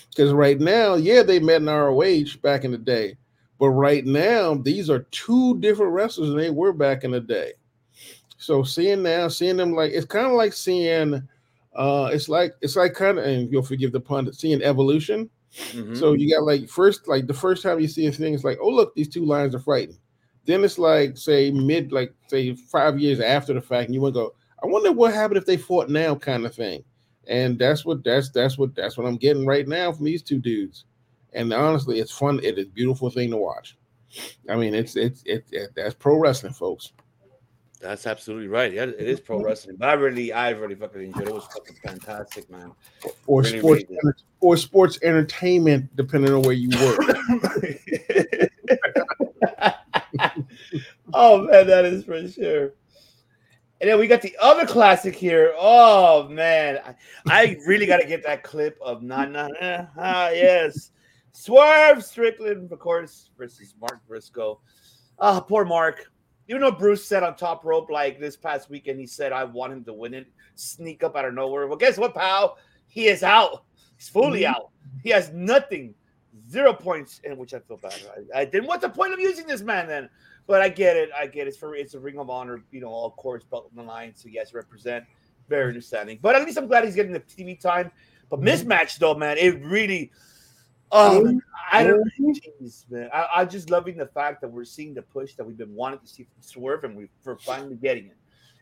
Because 0.10 0.34
right 0.34 0.60
now, 0.60 0.96
yeah, 0.96 1.24
they 1.24 1.40
met 1.40 1.62
in 1.62 1.68
ROH 1.68 2.36
back 2.42 2.66
in 2.66 2.72
the 2.72 2.78
day, 2.78 3.16
but 3.60 3.70
right 3.70 4.06
now, 4.06 4.56
these 4.56 4.90
are 4.90 5.08
two 5.12 5.60
different 5.60 5.94
wrestlers 5.94 6.30
than 6.30 6.38
they 6.38 6.50
were 6.50 6.74
back 6.74 7.04
in 7.04 7.12
the 7.12 7.22
day. 7.22 7.54
So 8.38 8.64
seeing 8.64 9.02
now, 9.04 9.28
seeing 9.28 9.58
them 9.58 9.74
like 9.74 9.92
it's 9.92 10.06
kind 10.06 10.26
of 10.28 10.34
like 10.34 10.54
seeing 10.54 11.28
uh 11.76 12.10
it's 12.14 12.30
like 12.30 12.54
it's 12.62 12.76
like 12.76 12.94
kind 12.94 13.18
of 13.18 13.26
and 13.26 13.52
you'll 13.52 13.64
forgive 13.64 13.92
the 13.92 14.00
pun, 14.00 14.32
seeing 14.34 14.62
evolution. 14.62 15.30
Mhm. 15.72 15.98
So 15.98 16.14
you 16.14 16.30
got 16.34 16.44
like 16.44 16.68
first, 16.70 17.08
like 17.08 17.28
the 17.28 17.34
first 17.34 17.64
time 17.64 17.80
you 17.80 17.88
see 17.88 18.06
a 18.08 18.12
thing, 18.12 18.34
it's 18.34 18.44
like, 18.44 18.58
oh 18.62 18.70
look, 18.70 18.94
these 18.94 19.10
two 19.10 19.26
lines 19.26 19.56
are 19.56 19.60
fighting. 19.60 19.98
Then 20.46 20.64
it's 20.64 20.78
like, 20.78 21.18
say, 21.18 21.50
mid, 21.50 21.92
like 21.92 22.14
say 22.28 22.54
five 22.56 23.00
years 23.00 23.20
after 23.20 23.54
the 23.54 23.62
fact, 23.62 23.86
and 23.86 23.96
you 23.96 24.02
want 24.02 24.14
to 24.14 24.20
go, 24.20 24.36
I 24.62 24.68
wonder 24.68 24.92
what 24.92 25.14
happened 25.14 25.38
if 25.38 25.46
they 25.46 25.58
fought 25.58 25.90
now, 25.90 26.14
kind 26.16 26.46
of 26.46 26.54
thing. 26.54 26.84
And 27.28 27.58
that's 27.58 27.86
what 27.86 28.04
that's 28.04 28.30
that's 28.30 28.58
what 28.58 28.76
that's 28.76 28.98
what 28.98 29.08
I'm 29.08 29.18
getting 29.18 29.46
right 29.46 29.68
now 29.68 29.92
from 29.92 30.06
these 30.06 30.22
two 30.22 30.40
dudes. 30.40 30.86
And 31.36 31.54
honestly, 31.54 32.00
it's 32.00 32.12
fun. 32.12 32.40
It 32.42 32.58
is 32.58 32.66
a 32.66 32.70
beautiful 32.70 33.10
thing 33.12 33.30
to 33.32 33.38
watch. 33.38 33.78
I 34.50 34.56
mean, 34.56 34.74
it's 34.74 34.96
it's 34.96 35.22
it, 35.26 35.46
it 35.52 35.72
that's 35.76 35.94
pro 35.94 36.18
wrestling, 36.18 36.54
folks. 36.54 36.94
That's 37.82 38.08
absolutely 38.08 38.48
right. 38.48 38.72
Yeah, 38.74 38.84
it 38.84 39.00
is 39.00 39.20
pro 39.20 39.44
wrestling. 39.44 39.76
But 39.76 39.90
I 39.90 39.94
really, 39.94 40.32
I 40.34 40.50
really 40.52 40.76
fucking 40.76 41.04
enjoyed 41.04 41.24
it. 41.24 41.30
It 41.30 41.34
was 41.34 41.46
fucking 41.46 41.76
fantastic, 41.84 42.50
man. 42.50 42.72
Or 43.28 43.42
Really, 43.42 43.60
sports 43.60 43.84
really 43.90 44.00
enter- 44.04 44.18
or 44.40 44.58
sports 44.58 44.98
entertainment, 45.04 45.96
depending 45.96 46.34
on 46.34 46.42
where 46.42 46.54
you 46.54 46.70
work. 46.70 47.00
oh 51.14 51.42
man, 51.42 51.68
that 51.68 51.86
is 51.86 52.06
for 52.06 52.28
sure. 52.28 52.74
And 53.82 53.90
then 53.90 54.00
we 54.00 54.08
got 54.08 54.22
the 54.22 54.36
other 54.42 54.66
classic 54.66 55.14
here. 55.16 55.54
Oh 55.58 56.28
man, 56.30 56.80
I, 56.86 56.96
I 57.28 57.58
really 57.68 57.86
got 57.86 57.98
to 57.98 58.08
get 58.08 58.24
that 58.24 58.42
clip 58.42 58.80
of 58.82 59.04
not 59.04 59.32
not 59.32 59.52
eh, 59.60 59.86
ah 59.98 60.30
yes, 60.30 60.92
Swerve 61.36 62.02
Strickland, 62.02 62.72
of 62.72 62.80
course, 62.80 63.30
versus 63.38 63.76
Mark 63.82 64.00
Briscoe. 64.08 64.62
Ah, 65.20 65.42
poor 65.42 65.66
Mark. 65.66 66.10
You 66.48 66.58
know, 66.58 66.72
Bruce 66.72 67.06
said 67.06 67.24
on 67.24 67.36
top 67.36 67.66
rope 67.66 67.90
like 67.90 68.22
this 68.22 68.38
past 68.38 68.70
weekend. 68.70 69.02
He 69.02 69.06
said, 69.06 69.34
"I 69.34 69.44
want 69.44 69.74
him 69.74 69.84
to 69.84 69.94
win 69.94 70.14
it." 70.14 70.28
Sneak 70.56 71.04
up 71.04 71.18
out 71.18 71.26
of 71.26 71.34
nowhere. 71.34 71.68
Well, 71.68 71.78
guess 71.78 71.98
what, 71.98 72.16
pal? 72.16 72.58
He 72.88 73.08
is 73.08 73.22
out. 73.22 73.66
He's 73.98 74.08
fully 74.08 74.46
out. 74.46 74.70
He 75.04 75.10
has 75.10 75.30
nothing, 75.34 75.94
zero 76.50 76.72
points, 76.72 77.20
in 77.26 77.36
which 77.38 77.54
I 77.54 77.60
feel 77.60 77.78
bad. 77.78 78.00
I, 78.34 78.42
I 78.42 78.46
didn't. 78.46 78.68
What's 78.68 78.84
the 78.84 78.90
point 78.90 79.12
of 79.12 79.20
using 79.20 79.46
this 79.46 79.62
man 79.62 79.88
then? 79.88 80.10
But 80.48 80.62
I 80.62 80.70
get 80.70 80.96
it. 80.96 81.10
I 81.18 81.28
get 81.28 81.48
it. 81.48 81.50
It's 81.50 81.58
for 81.58 81.76
it's 81.76 81.96
a 81.96 82.00
Ring 82.00 82.18
of 82.18 82.30
Honor, 82.30 82.64
you 82.72 82.80
know, 82.80 82.88
all 82.88 83.12
course 83.12 83.44
belt 83.44 83.70
on 83.72 83.86
the 83.86 83.92
line, 83.92 84.14
so 84.16 84.30
guys 84.30 84.54
represent. 84.54 85.04
Very 85.50 85.68
understanding. 85.68 86.18
But 86.22 86.36
at 86.36 86.46
least 86.46 86.58
I'm 86.58 86.68
glad 86.68 86.86
he's 86.86 86.96
getting 86.96 87.12
the 87.12 87.20
TV 87.20 87.60
time. 87.60 87.92
But 88.30 88.40
mismatch 88.40 89.00
though, 89.00 89.16
man, 89.16 89.38
it 89.38 89.62
really. 89.66 90.14
Um, 90.96 91.28
oh, 91.28 91.42
I 91.72 91.84
don't. 91.84 92.10
Jeez, 92.20 92.90
man. 92.90 93.10
I, 93.14 93.28
I 93.38 93.46
just 93.46 93.70
loving 93.70 93.98
the 93.98 94.08
fact 94.08 94.40
that 94.42 94.48
we're 94.48 94.64
seeing 94.64 94.94
the 94.94 95.02
push 95.02 95.34
that 95.36 95.44
we've 95.46 95.58
been 95.58 95.76
wanting 95.76 96.00
to 96.00 96.08
see 96.08 96.24
from 96.24 96.42
Swerve, 96.42 96.86
and 96.86 96.96
we, 96.96 97.10
we're 97.26 97.38
finally 97.38 97.76
getting 97.76 98.06
it. 98.06 98.18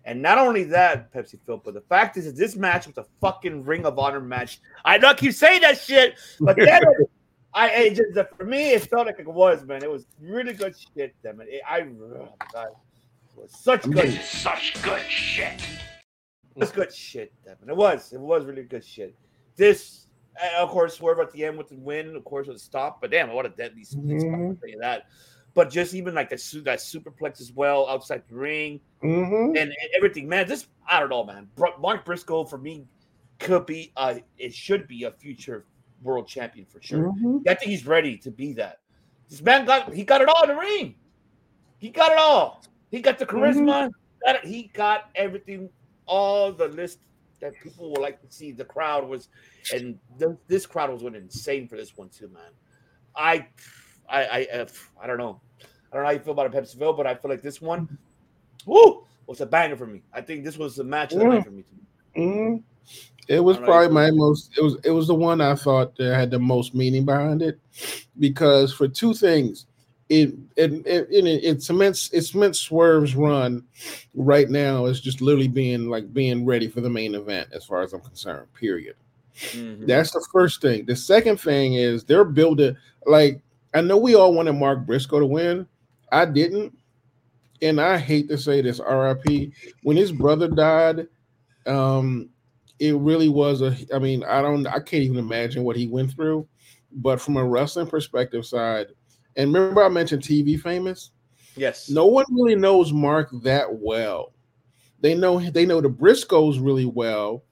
And 0.06 0.22
not 0.22 0.38
only 0.38 0.63
that, 0.65 1.13
Pepsi 1.13 1.39
Phil, 1.46 1.62
but 1.63 1.74
the 1.76 1.82
fact 1.82 2.17
is 2.17 2.26
that 2.26 2.36
this 2.36 2.56
match 2.56 2.88
was 2.88 2.98
a 2.98 3.06
fucking 3.22 3.63
Ring 3.63 3.86
of 3.86 4.00
Honor 4.00 4.19
match. 4.19 4.60
I 4.84 4.98
know 4.98 5.10
I 5.10 5.13
keep 5.13 5.34
saying 5.34 5.62
that 5.62 5.78
shit, 5.78 6.15
but 6.39 6.58
then 6.58 6.82
I 7.54 7.69
it 7.69 7.96
just 7.96 8.36
for 8.36 8.46
me 8.46 8.72
it 8.72 8.89
felt 8.89 9.06
like 9.06 9.19
it 9.19 9.28
was, 9.28 9.63
man. 9.63 9.84
It 9.84 9.91
was 9.91 10.08
really 10.19 10.54
good 10.54 10.76
shit, 10.78 11.15
damn 11.24 11.39
it. 11.39 11.48
It- 11.50 11.62
I, 11.69 11.82
oh, 11.82 12.34
God, 12.52 12.67
it 12.67 13.39
was 13.41 13.52
such 13.58 13.89
good, 13.89 14.12
Such 14.24 14.82
good 14.82 15.04
shit. 15.08 15.62
it 15.62 16.60
was 16.60 16.72
good 16.72 16.93
shit, 16.93 17.32
damn 17.46 17.54
it. 17.62 17.69
It 17.69 17.76
was, 17.78 18.12
it 18.12 18.19
was 18.19 18.43
really 18.46 18.63
good 18.63 18.84
shit. 18.84 19.15
This, 19.56 20.08
uh, 20.41 20.62
of 20.63 20.69
course, 20.69 20.96
Swerve 20.98 21.19
at 21.19 21.32
the 21.32 21.46
end 21.46 21.58
with 21.58 21.69
the 21.69 21.78
win, 21.78 22.15
of 22.15 22.24
course, 22.24 22.48
with 22.48 22.58
the 22.58 22.63
stop, 22.63 23.02
but 23.02 23.12
damn, 23.12 23.32
what 23.32 23.46
a 23.46 23.50
deadly 23.50 23.84
spot, 23.84 24.04
Mhm. 24.06 24.50
I'll 24.50 24.56
tell 24.56 24.69
you 24.69 24.80
that. 24.80 25.08
But 25.54 25.69
just 25.69 25.93
even 25.93 26.15
like 26.15 26.30
that, 26.30 26.39
su- 26.39 26.62
that 26.62 26.80
superplex 26.80 27.39
as 27.39 27.52
well 27.52 27.88
outside 27.88 28.24
the 28.28 28.36
ring 28.36 28.80
Mhm. 29.04 29.50
and, 29.50 29.58
and 29.58 29.76
everything, 29.96 30.28
man. 30.28 30.48
This 30.48 30.67
I 30.88 31.00
don't 31.00 31.10
know, 31.10 31.24
man. 31.24 31.50
Mark 31.80 32.06
Briscoe 32.06 32.43
for 32.43 32.58
me 32.58 32.88
could 33.39 33.65
be, 33.65 33.91
uh, 33.96 34.15
it 34.38 34.54
should 34.54 34.88
be 34.88 35.04
a 35.04 35.12
future 35.12 35.65
world 36.02 36.28
champion 36.28 36.65
for 36.65 36.82
sure. 36.82 37.12
Mhm. 37.13 37.48
I 37.48 37.54
think 37.54 37.69
he's 37.69 37.86
ready 37.86 38.17
to 38.17 38.32
be 38.32 38.54
that. 38.54 38.80
This 39.30 39.41
man 39.41 39.65
got 39.65 39.93
he 39.93 40.04
got 40.04 40.22
it 40.22 40.28
all 40.28 40.43
in 40.43 40.50
the 40.50 40.56
ring. 40.56 40.96
He 41.78 41.89
got 41.89 42.12
it 42.12 42.17
all. 42.17 42.63
He 42.91 43.02
got 43.02 43.19
the 43.19 43.26
charisma. 43.26 43.91
Got 44.26 44.36
it. 44.38 44.46
He 44.46 44.63
got 44.74 45.10
everything. 45.15 45.69
All 46.06 46.52
the 46.52 46.67
list 46.67 47.00
that 47.43 47.62
people 47.62 47.91
would 47.91 47.99
like 48.01 48.21
to 48.21 48.32
see. 48.34 48.51
The 48.51 48.63
crowd 48.65 49.08
was, 49.08 49.27
and 49.73 49.99
th- 50.17 50.38
this 50.47 50.65
crowd 50.65 50.89
was 50.89 51.03
went 51.03 51.15
insane 51.15 51.67
for 51.67 51.75
this 51.75 51.95
one 51.95 52.10
too, 52.10 52.29
man. 52.29 52.51
I, 53.15 53.47
I, 54.10 54.23
I, 54.23 54.67
I 55.01 55.08
don't 55.08 55.17
know. 55.17 55.41
I 55.62 55.95
don't 55.95 56.03
know 56.03 56.08
how 56.08 56.12
you 56.12 56.19
feel 56.19 56.34
about 56.34 56.47
a 56.47 56.49
Pepsi 56.49 56.79
Phil, 56.79 56.93
but 56.93 57.06
I 57.06 57.15
feel 57.15 57.29
like 57.29 57.41
this 57.41 57.62
one, 57.62 57.97
woo, 58.65 59.06
was 59.27 59.41
a 59.41 59.45
banger 59.45 59.75
for 59.75 59.86
me. 59.86 60.01
I 60.13 60.21
think 60.21 60.43
this 60.43 60.58
was 60.58 60.75
the 60.75 60.84
match 60.84 61.12
of 61.12 61.19
the 61.19 61.25
night 61.25 61.43
for 61.43 61.51
me. 61.51 61.63
Mhm. 62.17 62.63
It 63.27 63.39
was 63.39 63.58
I 63.58 63.60
don't 63.60 63.67
know, 63.67 63.73
probably 63.73 63.93
my 63.93 64.12
most. 64.12 64.58
It 64.58 64.63
was. 64.63 64.77
It 64.84 64.91
was 64.91 65.08
the 65.08 65.15
one 65.15 65.39
I 65.39 65.56
thought 65.56 65.95
that 65.97 66.15
had 66.15 66.32
the 66.32 66.39
most 66.39 66.73
meaning 66.73 67.06
behind 67.06 67.41
it, 67.41 67.60
because 68.19 68.73
for 68.73 68.88
two 68.88 69.13
things, 69.13 69.65
it 70.13 70.36
it 70.56 70.71
it, 70.86 71.08
it, 71.10 71.26
it 71.43 71.63
cements 71.63 72.10
it 72.13 72.21
cements 72.21 72.60
Swerve's 72.60 73.15
run 73.15 73.63
right 74.13 74.49
now 74.49 74.86
is 74.86 75.02
just 75.02 75.21
literally 75.21 75.47
being 75.47 75.89
like 75.89 76.13
being 76.13 76.45
ready 76.45 76.67
for 76.67 76.82
the 76.82 76.89
main 76.89 77.15
event 77.15 77.49
as 77.52 77.65
far 77.65 77.82
as 77.82 77.93
I'm 77.93 78.02
concerned. 78.02 78.47
Period. 78.54 78.95
Mhm. 79.36 79.88
That's 79.88 80.12
the 80.12 80.26
first 80.32 80.62
thing. 80.62 80.86
The 80.86 80.95
second 80.95 81.39
thing 81.39 81.73
is 81.73 82.04
they're 82.04 82.26
building 82.26 82.76
like 83.08 83.41
I 83.73 83.82
know 83.82 83.97
we 83.97 84.13
all 84.13 84.34
wanted 84.36 84.54
Mark 84.54 84.86
Briscoe 84.86 85.19
to 85.19 85.26
win. 85.26 85.65
I 86.12 86.26
didn't. 86.26 86.78
And 87.63 87.82
I 87.82 87.97
hate 87.97 88.28
to 88.30 88.38
say 88.38 88.62
this, 88.62 88.80
RIP. 88.80 89.52
When 89.84 89.97
his 89.97 90.12
brother 90.12 90.47
died, 90.47 91.08
um, 91.65 92.30
it 92.78 92.95
really 92.97 93.30
was 93.30 93.62
a 93.62 93.76
I 93.93 93.97
mean, 93.97 94.23
I 94.26 94.41
don't 94.43 94.67
I 94.67 94.80
can't 94.80 95.04
even 95.04 95.17
imagine 95.17 95.63
what 95.63 95.76
he 95.76 95.88
went 95.88 96.12
through. 96.12 96.47
But 96.91 97.19
from 97.19 97.38
a 97.38 97.43
wrestling 97.43 97.88
perspective 97.88 98.45
side, 98.45 98.88
and 99.36 99.54
remember 99.54 99.84
I 99.84 99.89
mentioned 99.89 100.24
TV 100.24 100.60
famous? 100.60 101.12
Yes. 101.56 101.89
No 101.89 102.05
one 102.05 102.26
really 102.32 102.55
knows 102.55 102.91
Mark 102.91 103.30
that 103.43 103.68
well. 103.72 104.34
They 105.01 105.16
know 105.16 105.39
they 105.39 105.66
know 105.66 105.82
the 105.82 105.89
Briscoes 105.89 106.64
really 106.64 106.86
well. 106.86 107.43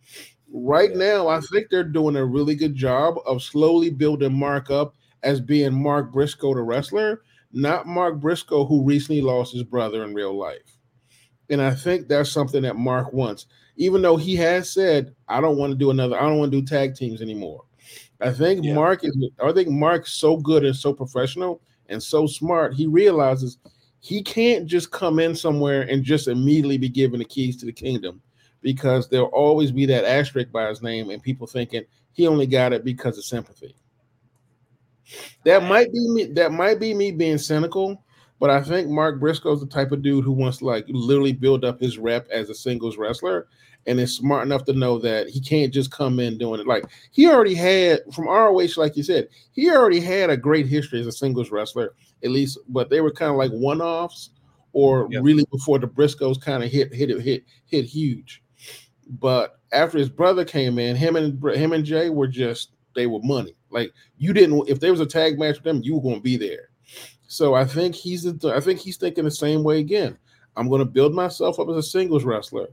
Right 0.51 0.91
Yeah. 0.91 0.97
now, 0.97 1.27
I 1.27 1.39
think 1.39 1.67
they're 1.69 1.83
doing 1.83 2.15
a 2.15 2.25
really 2.25 2.55
good 2.55 2.75
job 2.75 3.15
of 3.25 3.43
slowly 3.43 3.89
building 3.89 4.33
Mark 4.33 4.69
up 4.69 4.95
as 5.23 5.39
being 5.39 5.73
Mark 5.73 6.11
Briscoe, 6.11 6.53
the 6.55 6.61
wrestler, 6.61 7.21
not 7.53 7.87
Mark 7.87 8.19
Briscoe, 8.19 8.65
who 8.65 8.83
recently 8.83 9.21
lost 9.21 9.53
his 9.53 9.63
brother 9.63 10.03
in 10.03 10.13
real 10.13 10.33
life. 10.37 10.77
And 11.49 11.61
I 11.61 11.75
think 11.75 12.07
that's 12.07 12.31
something 12.31 12.63
that 12.63 12.77
Mark 12.77 13.11
wants, 13.13 13.45
even 13.75 14.01
though 14.01 14.17
he 14.17 14.35
has 14.37 14.69
said, 14.69 15.13
I 15.27 15.41
don't 15.41 15.57
want 15.57 15.71
to 15.71 15.77
do 15.77 15.91
another, 15.91 16.17
I 16.17 16.21
don't 16.21 16.39
want 16.39 16.51
to 16.51 16.61
do 16.61 16.65
tag 16.65 16.95
teams 16.95 17.21
anymore. 17.21 17.65
I 18.21 18.31
think 18.31 18.63
Yeah. 18.63 18.73
Mark 18.73 19.03
is 19.03 19.15
I 19.43 19.51
think 19.51 19.69
Mark's 19.69 20.13
so 20.13 20.37
good 20.37 20.63
and 20.63 20.75
so 20.75 20.93
professional 20.93 21.61
and 21.91 22.01
so 22.01 22.25
smart, 22.25 22.73
he 22.73 22.87
realizes 22.87 23.57
he 23.99 24.23
can't 24.23 24.65
just 24.65 24.91
come 24.91 25.19
in 25.19 25.35
somewhere 25.35 25.83
and 25.83 26.03
just 26.03 26.27
immediately 26.27 26.77
be 26.77 26.89
given 26.89 27.19
the 27.19 27.25
keys 27.25 27.57
to 27.57 27.65
the 27.65 27.71
kingdom. 27.71 28.21
because 28.61 29.09
there'll 29.09 29.27
always 29.27 29.71
be 29.71 29.85
that 29.87 30.05
asterisk 30.05 30.51
by 30.51 30.67
his 30.69 30.81
name, 30.81 31.09
and 31.09 31.21
people 31.21 31.47
thinking 31.47 31.83
he 32.13 32.27
only 32.27 32.45
got 32.45 32.73
it 32.73 32.83
because 32.83 33.17
of 33.17 33.25
sympathy. 33.25 33.75
That 35.45 35.63
might 35.63 35.91
be 35.91 36.07
me. 36.09 36.25
That 36.25 36.51
might 36.51 36.79
be 36.79 36.93
me 36.93 37.11
being 37.11 37.37
cynical, 37.37 38.03
but 38.39 38.49
I 38.49 38.61
think 38.61 38.87
Mark 38.87 39.19
Briscoe's 39.19 39.59
the 39.59 39.67
type 39.67 39.91
of 39.91 40.01
dude 40.01 40.23
who 40.23 40.31
wants 40.31 40.59
to 40.59 40.65
like 40.65 40.85
literally 40.87 41.33
build 41.33 41.65
up 41.65 41.79
his 41.79 41.97
rep 41.97 42.27
as 42.29 42.49
a 42.49 42.55
singles 42.55 42.97
wrestler, 42.97 43.47
and 43.87 43.99
is 43.99 44.15
smart 44.15 44.45
enough 44.45 44.63
to 44.65 44.73
know 44.73 44.99
that 44.99 45.27
he 45.29 45.39
can't 45.39 45.73
just 45.73 45.91
come 45.91 46.19
in 46.19 46.37
doing 46.37 46.59
it. 46.59 46.67
Like 46.67 46.85
he 47.11 47.27
already 47.27 47.55
had 47.55 48.01
from 48.13 48.27
ROH, 48.27 48.67
like 48.77 48.95
you 48.95 49.03
said, 49.03 49.27
he 49.51 49.71
already 49.71 49.99
had 49.99 50.29
a 50.29 50.37
great 50.37 50.67
history 50.67 50.99
as 50.99 51.07
a 51.07 51.11
singles 51.11 51.51
wrestler, 51.51 51.93
at 52.23 52.31
least. 52.31 52.59
But 52.69 52.89
they 52.89 53.01
were 53.01 53.11
kind 53.11 53.31
of 53.31 53.37
like 53.37 53.51
one 53.51 53.81
offs, 53.81 54.29
or 54.73 55.07
Yep. 55.11 55.23
really 55.23 55.45
before 55.51 55.79
the 55.79 55.87
Briscoes 55.87 56.39
kind 56.39 56.63
of 56.63 56.71
hit 56.71 56.93
hit 56.93 57.09
it 57.09 57.21
hit 57.21 57.43
hit 57.65 57.85
huge. 57.85 58.43
But 59.19 59.59
after 59.71 59.97
his 59.97 60.09
brother 60.09 60.45
came 60.45 60.79
in, 60.79 60.95
him 60.95 61.15
and 61.15 61.43
him 61.55 61.73
and 61.73 61.83
Jay 61.85 62.09
were 62.09 62.27
just 62.27 62.71
they 62.95 63.07
were 63.07 63.19
money. 63.23 63.55
Like 63.69 63.91
you 64.17 64.33
didn't 64.33 64.69
if 64.69 64.79
there 64.79 64.91
was 64.91 64.99
a 64.99 65.05
tag 65.05 65.39
match 65.39 65.55
with 65.55 65.63
them, 65.63 65.81
you 65.83 65.95
were 65.95 66.01
going 66.01 66.15
to 66.15 66.21
be 66.21 66.37
there. 66.37 66.69
So 67.27 67.53
I 67.53 67.65
think 67.65 67.95
he's 67.95 68.27
I 68.45 68.59
think 68.59 68.79
he's 68.79 68.97
thinking 68.97 69.23
the 69.23 69.31
same 69.31 69.63
way 69.63 69.79
again. 69.79 70.17
I'm 70.57 70.67
going 70.67 70.79
to 70.79 70.85
build 70.85 71.13
myself 71.13 71.59
up 71.59 71.69
as 71.69 71.77
a 71.77 71.83
singles 71.83 72.25
wrestler, 72.25 72.67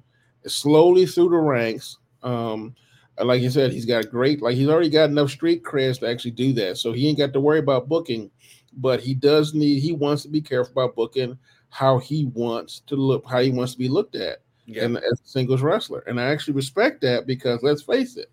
slowly 0.46 1.06
through 1.06 1.30
the 1.30 1.36
ranks. 1.36 1.98
Um, 2.22 2.74
like 3.20 3.42
you 3.42 3.50
said, 3.50 3.72
he's 3.72 3.84
got 3.86 4.10
great, 4.10 4.40
like 4.42 4.54
he's 4.54 4.68
already 4.68 4.90
got 4.90 5.10
enough 5.10 5.30
street 5.30 5.62
creds 5.64 5.98
to 6.00 6.08
actually 6.08 6.30
do 6.32 6.52
that. 6.54 6.78
So 6.78 6.92
he 6.92 7.08
ain't 7.08 7.18
got 7.18 7.32
to 7.32 7.40
worry 7.40 7.58
about 7.58 7.88
booking, 7.88 8.30
but 8.74 9.00
he 9.00 9.14
does 9.14 9.54
need, 9.54 9.80
he 9.80 9.92
wants 9.92 10.22
to 10.22 10.28
be 10.28 10.40
careful 10.40 10.72
about 10.72 10.94
booking 10.94 11.36
how 11.70 11.98
he 11.98 12.26
wants 12.26 12.80
to 12.86 12.96
look, 12.96 13.24
how 13.28 13.40
he 13.40 13.50
wants 13.50 13.72
to 13.72 13.78
be 13.78 13.88
looked 13.88 14.14
at 14.14 14.38
Yeah. 14.66 14.84
and 14.84 14.96
as 14.98 15.20
a 15.24 15.28
singles 15.28 15.62
wrestler. 15.62 16.00
And 16.06 16.20
I 16.20 16.24
actually 16.24 16.54
respect 16.54 17.00
that 17.02 17.26
because 17.26 17.62
let's 17.62 17.82
face 17.82 18.16
it, 18.16 18.30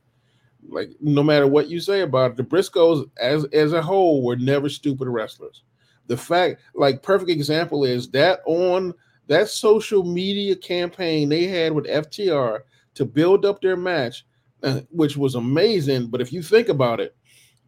like 0.67 0.91
no 1.01 1.23
matter 1.23 1.47
what 1.47 1.67
you 1.67 1.79
say 1.79 2.01
about 2.01 2.31
it, 2.31 2.37
the 2.37 2.43
Briscoes 2.43 3.09
as 3.17 3.45
as 3.45 3.73
a 3.73 3.81
whole 3.81 4.23
were 4.23 4.35
never 4.35 4.69
stupid 4.69 5.07
wrestlers. 5.07 5.63
The 6.07 6.17
fact, 6.17 6.61
like 6.75 7.01
perfect 7.03 7.29
example 7.31 7.83
is 7.83 8.09
that 8.11 8.41
on 8.45 8.93
that 9.27 9.49
social 9.49 10.03
media 10.03 10.55
campaign 10.55 11.29
they 11.29 11.45
had 11.45 11.73
with 11.73 11.87
FTR 11.87 12.65
to 12.95 13.05
build 13.05 13.45
up 13.45 13.61
their 13.61 13.77
match, 13.77 14.25
uh, 14.63 14.81
which 14.91 15.17
was 15.17 15.35
amazing. 15.35 16.07
But 16.07 16.21
if 16.21 16.31
you 16.31 16.41
think 16.41 16.69
about 16.69 16.99
it, 16.99 17.15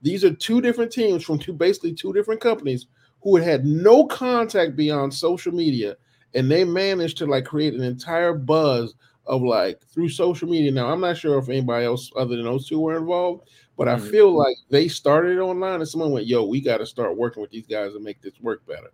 these 0.02 0.24
are 0.24 0.34
two 0.34 0.62
different 0.62 0.92
teams 0.92 1.24
from 1.24 1.40
two 1.40 1.54
basically 1.54 1.94
two 1.94 2.14
different 2.14 2.42
companies 2.42 2.88
who 3.22 3.36
had 3.36 3.46
had 3.46 3.66
no 3.66 4.06
contact 4.06 4.76
beyond 4.76 5.14
social 5.14 5.52
media, 5.52 5.96
and 6.34 6.50
they 6.50 6.64
managed 6.64 7.18
to 7.18 7.26
like 7.26 7.46
create 7.46 7.74
an 7.74 7.84
entire 7.84 8.34
buzz 8.34 8.94
of 9.26 9.42
like 9.42 9.82
through 9.88 10.10
social 10.10 10.48
media. 10.48 10.72
Now 10.72 10.88
I'm 10.92 11.02
not 11.02 11.18
sure 11.18 11.38
if 11.40 11.50
anybody 11.50 11.86
else 11.86 12.12
other 12.16 12.36
than 12.36 12.46
those 12.46 12.68
two 12.68 12.80
were 12.80 12.98
involved, 12.98 13.50
but 13.78 13.88
I 13.88 13.96
Mhm. 13.96 14.10
feel 14.10 14.38
like 14.38 14.56
they 14.70 14.88
started 14.88 15.40
online 15.40 15.82
and 15.82 15.88
someone 15.90 16.12
went, 16.12 16.28
"Yo, 16.28 16.46
we 16.46 16.62
got 16.62 16.78
to 16.78 16.86
start 16.86 17.18
working 17.18 17.42
with 17.42 17.52
these 17.52 17.68
guys 17.68 17.94
and 17.96 18.04
make 18.04 18.22
this 18.22 18.40
work 18.42 18.66
better." 18.68 18.92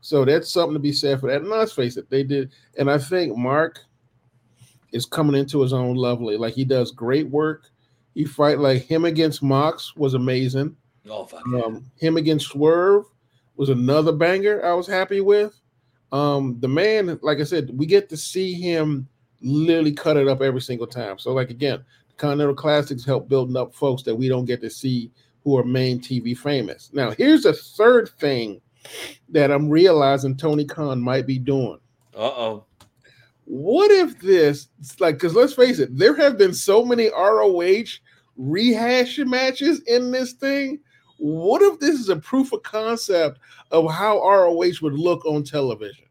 So 0.00 0.24
that's 0.24 0.52
something 0.52 0.74
to 0.74 0.80
be 0.80 0.92
said 0.92 1.20
for 1.20 1.28
that. 1.28 1.42
And 1.42 1.50
let's 1.50 1.72
face 1.72 1.96
it, 1.96 2.08
they 2.08 2.22
did, 2.22 2.52
and 2.78 2.90
I 2.90 2.98
think 2.98 3.36
Mark 3.36 3.80
is 4.92 5.06
coming 5.06 5.38
into 5.38 5.60
his 5.60 5.72
own 5.72 5.96
lovely. 5.96 6.36
Like 6.36 6.54
he 6.54 6.64
does 6.64 6.90
great 6.90 7.28
work. 7.28 7.68
He 8.14 8.24
fight 8.24 8.58
like 8.58 8.82
him 8.82 9.04
against 9.04 9.42
Mox 9.42 9.94
was 9.96 10.14
amazing. 10.14 10.76
Oh 11.08 11.24
fuck. 11.24 11.46
Um, 11.46 11.90
him 11.96 12.16
against 12.16 12.48
Swerve 12.48 13.04
was 13.56 13.68
another 13.68 14.12
banger 14.12 14.64
I 14.64 14.72
was 14.72 14.86
happy 14.86 15.20
with. 15.20 15.60
Um, 16.12 16.56
the 16.60 16.68
man, 16.68 17.18
like 17.22 17.38
I 17.38 17.44
said, 17.44 17.70
we 17.72 17.86
get 17.86 18.08
to 18.08 18.16
see 18.16 18.54
him 18.54 19.08
literally 19.42 19.92
cut 19.92 20.16
it 20.16 20.28
up 20.28 20.42
every 20.42 20.60
single 20.60 20.86
time. 20.86 21.18
So, 21.18 21.32
like 21.32 21.50
again, 21.50 21.84
Continental 22.16 22.54
Classics 22.54 23.04
help 23.04 23.28
building 23.28 23.56
up 23.56 23.74
folks 23.74 24.02
that 24.04 24.14
we 24.14 24.28
don't 24.28 24.44
get 24.44 24.60
to 24.62 24.70
see 24.70 25.10
who 25.44 25.56
are 25.56 25.64
main 25.64 26.00
TV 26.00 26.36
famous. 26.36 26.90
Now, 26.92 27.12
here's 27.12 27.46
a 27.46 27.52
third 27.52 28.10
thing 28.18 28.60
that 29.28 29.50
I'm 29.50 29.68
realizing 29.68 30.36
Tony 30.36 30.64
Khan 30.64 31.00
might 31.00 31.26
be 31.26 31.38
doing. 31.38 31.78
Uh 32.14 32.20
oh. 32.20 32.64
What 33.44 33.90
if 33.90 34.18
this, 34.20 34.68
like, 35.00 35.16
because 35.16 35.34
let's 35.34 35.54
face 35.54 35.80
it, 35.80 35.96
there 35.96 36.14
have 36.14 36.38
been 36.38 36.54
so 36.54 36.84
many 36.84 37.10
ROH 37.10 37.84
rehash 38.36 39.18
matches 39.18 39.80
in 39.86 40.12
this 40.12 40.34
thing. 40.34 40.78
What 41.18 41.60
if 41.60 41.80
this 41.80 41.98
is 41.98 42.08
a 42.08 42.16
proof 42.16 42.52
of 42.52 42.62
concept 42.62 43.40
of 43.72 43.90
how 43.90 44.18
ROH 44.18 44.74
would 44.82 44.94
look 44.94 45.26
on 45.26 45.42
television? 45.42 46.06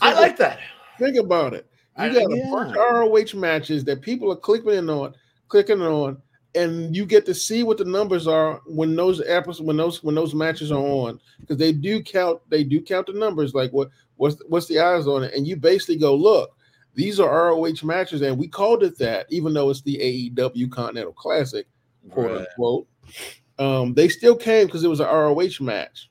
I 0.00 0.12
like 0.12 0.36
that. 0.38 0.58
Think 0.98 1.16
about 1.16 1.54
it. 1.54 1.66
You 1.98 2.12
got 2.12 2.32
a 2.32 2.36
yeah. 2.36 2.50
bunch 2.50 2.70
of 2.70 2.76
ROH 2.76 3.38
matches 3.38 3.84
that 3.84 4.02
people 4.02 4.30
are 4.30 4.36
clicking 4.36 4.72
in 4.72 4.90
on, 4.90 5.14
clicking 5.48 5.80
on, 5.80 6.20
and 6.56 6.96
you 6.96 7.06
get 7.06 7.26
to 7.26 7.34
see 7.34 7.62
what 7.62 7.78
the 7.78 7.84
numbers 7.84 8.26
are 8.26 8.60
when 8.66 8.96
those 8.96 9.20
episodes, 9.26 9.60
when 9.60 9.76
those 9.76 10.02
when 10.02 10.14
those 10.14 10.34
matches 10.34 10.72
are 10.72 10.78
on, 10.78 11.20
because 11.40 11.58
they 11.58 11.72
do 11.72 12.02
count. 12.02 12.40
They 12.48 12.64
do 12.64 12.80
count 12.80 13.06
the 13.06 13.12
numbers. 13.12 13.54
Like 13.54 13.72
what 13.72 13.90
what's 14.16 14.42
what's 14.48 14.66
the 14.66 14.80
eyes 14.80 15.06
on 15.06 15.24
it, 15.24 15.34
and 15.34 15.46
you 15.46 15.56
basically 15.56 15.98
go 15.98 16.14
look. 16.14 16.56
These 16.94 17.20
are 17.20 17.50
ROH 17.50 17.84
matches, 17.84 18.22
and 18.22 18.38
we 18.38 18.48
called 18.48 18.82
it 18.82 18.96
that, 18.98 19.26
even 19.28 19.52
though 19.52 19.68
it's 19.68 19.82
the 19.82 19.98
AEW 19.98 20.70
Continental 20.72 21.12
Classic, 21.12 21.66
quote 22.10 22.30
Right. 22.32 22.40
unquote. 22.40 22.86
Um, 23.58 23.94
they 23.94 24.08
still 24.08 24.34
came 24.36 24.66
because 24.66 24.82
it 24.82 24.88
was 24.88 25.00
an 25.00 25.06
ROH 25.06 25.60
match. 25.60 26.10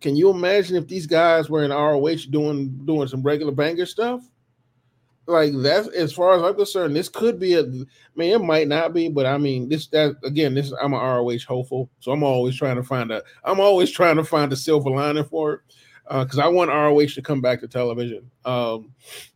Can 0.00 0.16
you 0.16 0.30
imagine 0.30 0.76
if 0.76 0.86
these 0.86 1.06
guys 1.06 1.50
were 1.50 1.64
in 1.64 1.70
ROH 1.70 2.26
doing 2.30 2.68
doing 2.84 3.08
some 3.08 3.22
regular 3.22 3.52
banger 3.52 3.86
stuff? 3.86 4.22
Like 5.28 5.52
that's 5.56 5.88
as 5.88 6.10
far 6.10 6.34
as 6.34 6.42
I'm 6.42 6.54
concerned, 6.54 6.96
this 6.96 7.10
could 7.10 7.38
be 7.38 7.52
a 7.52 7.60
I 7.60 7.84
mean, 8.16 8.32
it 8.32 8.40
might 8.40 8.66
not 8.66 8.94
be, 8.94 9.10
but 9.10 9.26
I 9.26 9.36
mean, 9.36 9.68
this 9.68 9.86
that 9.88 10.16
again, 10.24 10.54
this 10.54 10.72
I'm 10.80 10.94
a 10.94 10.96
ROH 10.96 11.44
hopeful, 11.46 11.90
so 12.00 12.12
I'm 12.12 12.22
always 12.22 12.56
trying 12.56 12.76
to 12.76 12.82
find 12.82 13.10
a 13.12 13.22
I'm 13.44 13.60
always 13.60 13.90
trying 13.90 14.16
to 14.16 14.24
find 14.24 14.50
a 14.54 14.56
silver 14.56 14.88
lining 14.88 15.24
for 15.24 15.52
it 15.52 15.60
because 16.08 16.38
I 16.38 16.48
want 16.48 16.70
ROH 16.70 17.14
to 17.14 17.20
come 17.20 17.42
back 17.42 17.60
to 17.60 17.68
television. 17.68 18.30
Um, 18.46 18.94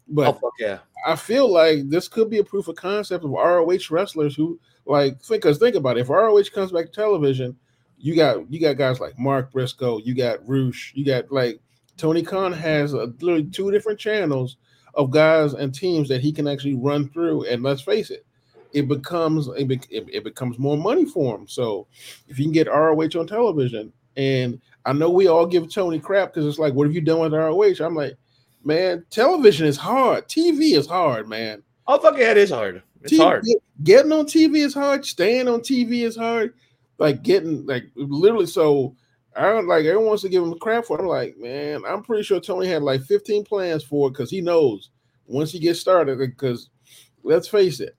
but 0.08 0.28
Oh 0.28 0.32
fuck 0.32 0.54
yeah. 0.58 0.78
I 1.06 1.14
feel 1.14 1.52
like 1.52 1.86
this 1.90 2.08
could 2.08 2.30
be 2.30 2.38
a 2.38 2.44
proof 2.44 2.68
of 2.68 2.76
concept 2.76 3.22
of 3.22 3.30
ROH 3.30 3.90
wrestlers 3.90 4.34
who 4.34 4.58
like 4.86 5.20
think 5.20 5.42
because 5.42 5.58
think 5.58 5.76
about 5.76 5.98
it. 5.98 6.00
If 6.00 6.08
ROH 6.08 6.44
comes 6.54 6.72
back 6.72 6.86
to 6.86 6.92
television, 6.92 7.54
you 7.98 8.16
got 8.16 8.50
you 8.50 8.58
got 8.58 8.78
guys 8.78 8.98
like 8.98 9.18
Mark 9.18 9.52
Briscoe, 9.52 9.98
you 9.98 10.14
got 10.14 10.38
Rush, 10.48 10.92
you 10.96 11.04
got 11.04 11.30
like 11.30 11.60
Tony 11.98 12.22
Khan 12.22 12.50
has 12.54 12.94
a, 12.94 13.12
literally 13.20 13.44
two 13.44 13.70
different 13.70 14.00
channels 14.00 14.56
of 14.94 15.10
guys 15.10 15.54
and 15.54 15.74
teams 15.74 16.08
that 16.08 16.20
he 16.20 16.32
can 16.32 16.46
actually 16.46 16.74
run 16.74 17.08
through. 17.08 17.46
And 17.46 17.62
let's 17.62 17.82
face 17.82 18.10
it, 18.10 18.26
it 18.72 18.88
becomes 18.88 19.48
it, 19.56 19.86
it, 19.90 20.24
becomes 20.24 20.58
more 20.58 20.76
money 20.76 21.04
for 21.04 21.36
him. 21.36 21.46
So 21.46 21.86
if 22.28 22.38
you 22.38 22.44
can 22.44 22.52
get 22.52 22.68
ROH 22.68 23.18
on 23.18 23.26
television, 23.26 23.92
and 24.16 24.60
I 24.84 24.92
know 24.92 25.10
we 25.10 25.28
all 25.28 25.46
give 25.46 25.72
Tony 25.72 25.98
crap 25.98 26.32
because 26.32 26.46
it's 26.46 26.58
like, 26.58 26.74
what 26.74 26.86
have 26.86 26.94
you 26.94 27.00
done 27.00 27.20
with 27.20 27.32
ROH? 27.32 27.84
I'm 27.84 27.94
like, 27.94 28.16
man, 28.64 29.04
television 29.10 29.66
is 29.66 29.76
hard. 29.76 30.28
TV 30.28 30.76
is 30.76 30.86
hard, 30.86 31.28
man. 31.28 31.62
Oh 31.86 31.98
fuck 31.98 32.18
yeah, 32.18 32.30
it 32.30 32.36
is 32.36 32.50
hard. 32.50 32.82
It's 33.02 33.12
TV 33.12 33.18
hard. 33.18 33.44
Getting 33.82 34.12
on 34.12 34.26
TV 34.26 34.58
is 34.58 34.74
hard. 34.74 35.04
Staying 35.04 35.48
on 35.48 35.60
TV 35.60 36.02
is 36.04 36.16
hard. 36.16 36.54
Like 36.98 37.22
getting 37.22 37.66
like 37.66 37.84
literally. 37.94 38.46
So 38.46 38.94
I 39.36 39.42
don't 39.42 39.66
like 39.66 39.84
everyone 39.84 40.08
wants 40.08 40.22
to 40.22 40.28
give 40.28 40.42
him 40.42 40.58
crap 40.58 40.84
for. 40.84 40.98
It. 40.98 41.02
I'm 41.02 41.08
like, 41.08 41.36
man, 41.38 41.82
I'm 41.86 42.02
pretty 42.02 42.22
sure 42.22 42.40
Tony 42.40 42.66
had 42.66 42.82
like 42.82 43.02
15 43.02 43.44
plans 43.44 43.82
for 43.82 44.08
it 44.08 44.12
because 44.12 44.30
he 44.30 44.40
knows 44.40 44.90
once 45.26 45.52
he 45.52 45.58
gets 45.58 45.80
started. 45.80 46.18
Because 46.18 46.68
let's 47.22 47.48
face 47.48 47.80
it, 47.80 47.96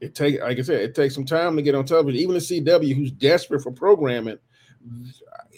it 0.00 0.14
take 0.14 0.40
like 0.40 0.58
I 0.58 0.62
said, 0.62 0.80
it 0.80 0.94
takes 0.94 1.14
some 1.14 1.26
time 1.26 1.56
to 1.56 1.62
get 1.62 1.74
on 1.74 1.84
television. 1.84 2.20
Even 2.20 2.34
the 2.34 2.40
CW, 2.40 2.94
who's 2.94 3.12
desperate 3.12 3.62
for 3.62 3.72
programming, 3.72 4.38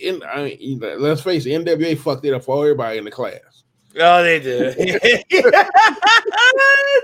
in 0.00 0.22
I 0.24 0.56
mean, 0.60 0.80
let's 0.98 1.22
face 1.22 1.46
it, 1.46 1.50
NWA 1.50 1.98
fucked 1.98 2.24
it 2.24 2.34
up 2.34 2.44
for 2.44 2.64
everybody 2.64 2.98
in 2.98 3.04
the 3.04 3.10
class. 3.10 3.64
Oh, 3.98 4.22
they 4.22 4.40
do. 4.40 4.74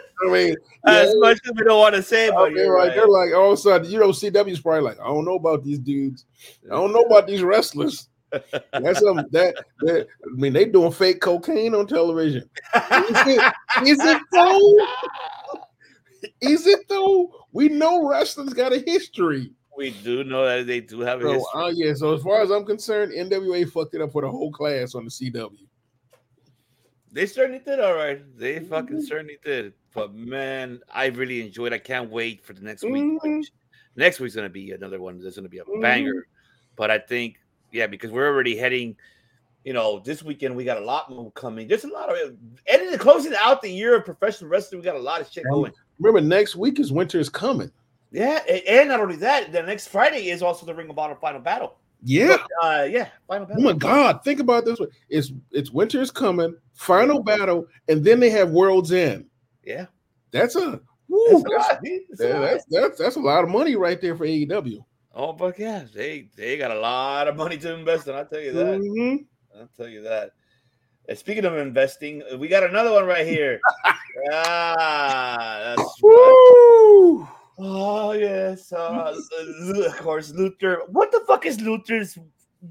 I 0.25 0.31
mean, 0.31 0.55
As 0.87 1.09
yeah, 1.09 1.15
much 1.19 1.39
as 1.45 1.53
we 1.57 1.65
don't 1.65 1.79
want 1.81 1.95
to 1.95 2.03
say, 2.03 2.31
but 2.31 2.51
they're 2.55 2.65
you're 2.67 2.79
like, 2.79 2.89
right. 2.89 2.97
they're 2.97 3.07
like, 3.09 3.35
all 3.35 3.53
of 3.53 3.59
a 3.59 3.63
sudden, 3.63 3.91
you 3.91 3.99
know, 3.99 4.09
CW's 4.09 4.61
probably 4.61 4.83
like, 4.83 5.01
I 5.01 5.05
don't 5.05 5.25
know 5.25 5.35
about 5.37 5.65
these 5.65 5.79
dudes. 5.79 6.27
I 6.67 6.75
don't 6.75 6.93
know 6.93 7.03
about 7.03 7.27
these 7.27 7.43
wrestlers. 7.43 8.09
That's 8.73 9.01
something 9.01 9.27
that, 9.33 9.55
that 9.81 10.07
I 10.25 10.31
mean, 10.37 10.53
they 10.53 10.65
doing 10.65 10.93
fake 10.93 11.21
cocaine 11.21 11.75
on 11.75 11.87
television. 11.87 12.43
Is 12.43 13.23
it, 13.27 13.53
is 13.87 13.99
it 14.01 14.23
though? 14.33 14.87
Is 16.41 16.67
it 16.67 16.81
though? 16.89 17.31
We 17.53 17.69
know 17.69 18.07
wrestling's 18.09 18.55
got 18.55 18.73
a 18.73 18.79
history. 18.79 19.53
we 19.77 19.91
do 19.91 20.25
know 20.25 20.45
that 20.47 20.67
they 20.67 20.81
do 20.81 21.01
have 21.01 21.21
a 21.21 21.25
So, 21.25 21.33
history. 21.35 21.61
uh, 21.63 21.69
yeah. 21.69 21.95
So 21.95 22.15
as 22.15 22.23
far 22.23 22.41
as 22.41 22.51
I'm 22.51 22.65
concerned, 22.65 23.13
NWA 23.13 23.69
fucked 23.71 23.95
it 23.95 24.01
up 24.01 24.13
for 24.13 24.23
the 24.23 24.31
whole 24.31 24.53
class 24.53 24.95
on 24.95 25.05
the 25.05 25.11
CW. 25.11 25.67
They 27.13 27.27
certainly 27.27 27.59
did 27.61 27.79
all 27.79 27.95
right. 27.95 28.23
They 28.39 28.57
Mm-hmm. 28.57 28.69
fucking 28.69 29.03
certainly 29.03 29.39
did. 29.45 29.75
But 29.95 30.15
man, 30.15 30.81
I 30.93 31.07
really 31.07 31.43
enjoyed. 31.45 31.73
It. 31.73 31.77
I 31.77 31.79
can't 31.79 32.11
wait 32.11 32.43
for 32.45 32.55
the 32.55 32.63
next 32.63 32.83
week. 32.83 33.03
Mhm. 33.05 33.39
which- 33.39 33.53
Next 33.95 34.19
week's 34.21 34.35
gonna 34.35 34.49
be 34.49 34.73
another 34.73 34.99
one. 35.01 35.19
There's 35.21 35.37
gonna 35.37 35.51
be 35.51 35.59
a 35.59 35.65
Mhm. 35.65 35.83
banger. 35.83 36.27
But 36.77 36.91
I 36.91 36.99
think, 36.99 37.37
yeah, 37.71 37.87
because 37.87 38.11
we're 38.11 38.27
already 38.27 38.57
heading 38.57 38.97
you 39.65 39.73
know, 39.73 40.01
this 40.01 40.25
weekend 40.25 40.57
we 40.57 40.65
got 40.65 40.77
a 40.79 40.85
lot 40.85 41.09
more 41.09 41.31
coming. 41.33 41.69
There's 41.69 41.85
a 41.85 41.89
lot 41.89 42.09
of 42.11 42.37
and 42.67 42.99
closing 42.99 43.33
out 43.39 43.63
the 43.63 43.71
year 43.71 43.95
of 43.95 44.05
professional 44.05 44.51
wrestling. 44.51 44.81
We 44.81 44.85
got 44.85 44.97
a 44.97 44.99
lot 44.99 45.21
of 45.21 45.31
shit 45.31 45.45
going. 45.45 45.73
Remember, 46.01 46.21
next 46.21 46.57
week 46.57 46.81
is 46.81 46.91
winter 46.91 47.21
is 47.21 47.29
coming. 47.29 47.71
Yeah, 48.11 48.39
and 48.67 48.89
not 48.89 48.99
only 48.99 49.15
that, 49.17 49.53
the 49.53 49.63
next 49.63 49.87
Friday 49.87 50.31
is 50.31 50.43
also 50.43 50.67
the 50.67 50.75
Ring 50.75 50.91
of 50.91 50.99
Honor 50.99 51.15
Final 51.15 51.41
Battle. 51.41 51.79
Yeah. 52.05 52.39
Uh, 52.63 52.87
yeah, 52.91 53.09
Final 53.29 53.47
Oh 53.57 53.61
my 53.61 53.73
God! 53.73 54.25
Think 54.25 54.41
about 54.41 54.65
this: 54.65 54.81
one. 54.81 54.89
it's 55.09 55.33
it's 55.53 55.71
winter 55.71 56.01
is 56.01 56.11
coming, 56.11 56.57
final 56.75 57.23
battle, 57.23 57.67
and 57.89 58.05
then 58.05 58.19
they 58.21 58.31
have 58.31 58.51
Worlds 58.51 58.91
End. 58.93 59.27
Yeah, 59.65 59.87
That's 60.33 60.57
a 60.57 60.81
woo, 61.09 61.45
That's 61.49 61.69
that's, 61.69 62.21
a 62.21 62.29
yeah, 62.29 62.35
lot. 62.35 62.41
that's, 62.41 62.65
that's 62.69 62.99
that's 62.99 63.17
a 63.17 63.21
lot 63.21 63.45
of 63.45 63.51
money 63.51 63.77
right 63.77 64.01
there 64.01 64.17
for 64.17 64.27
AEW. 64.27 64.85
Oh, 65.15 65.33
but 65.33 65.59
yeah, 65.59 65.85
they 65.95 66.29
they 66.37 66.57
got 66.57 66.71
a 66.73 66.81
lot 66.81 67.29
of 67.29 67.37
money 67.37 67.57
to 67.59 67.75
invest 67.75 68.09
in. 68.09 68.15
I'll 68.17 68.27
tell 68.27 68.41
you 68.41 68.53
that. 68.53 68.81
Mhm. 68.81 69.25
I'll 69.59 69.69
tell 69.77 69.89
you 69.89 70.03
that. 70.03 70.33
And 71.09 71.19
speaking 71.19 71.45
of 71.45 71.57
investing, 71.57 72.23
we 72.39 72.49
got 72.49 72.65
another 72.65 72.93
one 72.93 73.05
right 73.07 73.27
here. 73.27 73.61
ah, 74.33 75.75
that's 75.77 76.01
right. 76.03 77.27
Oh 77.59 78.13
yes, 78.13 78.73
uh, 78.73 79.15
of 79.87 79.97
course, 79.99 80.31
Luther. 80.31 80.83
What 80.89 81.13
the 81.13 81.23
fuck 81.27 81.45
is 81.47 81.61
Luther's? 81.61 82.19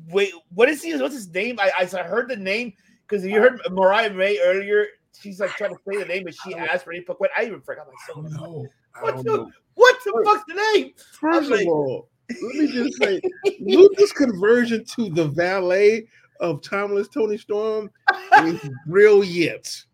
Wait, 0.09 0.33
what 0.53 0.69
is 0.69 0.81
he? 0.83 0.95
What's 0.97 1.13
his 1.15 1.29
name? 1.33 1.59
I 1.59 1.71
I 1.79 1.85
heard 2.03 2.29
the 2.29 2.35
name 2.35 2.73
because 3.07 3.25
you 3.25 3.39
heard 3.39 3.59
Mariah 3.69 4.11
May 4.13 4.39
earlier. 4.39 4.85
She's 5.19 5.39
like 5.39 5.51
trying 5.51 5.71
to 5.71 5.77
say 5.87 5.97
the 5.99 6.05
name, 6.05 6.23
but 6.23 6.33
she 6.33 6.55
asked 6.55 6.85
for 6.85 6.93
input. 6.93 7.19
What 7.19 7.29
I 7.37 7.45
even 7.45 7.61
forgot 7.61 7.85
myself. 7.87 8.25
don't 8.33 8.69
What 9.01 9.17
the, 9.17 9.23
know. 9.23 9.51
what 9.75 9.95
the 10.03 10.23
fuck's 10.25 10.43
the 10.47 10.53
name? 10.73 10.93
First 11.19 11.51
like- 11.51 11.61
of 11.61 11.67
all, 11.67 12.09
let 12.29 12.55
me 12.55 12.67
just 12.71 12.97
say, 12.97 13.21
Luther's 13.59 14.13
conversion 14.13 14.83
to 14.95 15.09
the 15.09 15.25
valet 15.27 16.07
of 16.39 16.61
Timeless 16.63 17.07
Toni 17.09 17.37
Storm 17.37 17.91
is 18.39 18.59
brilliant. 18.87 19.85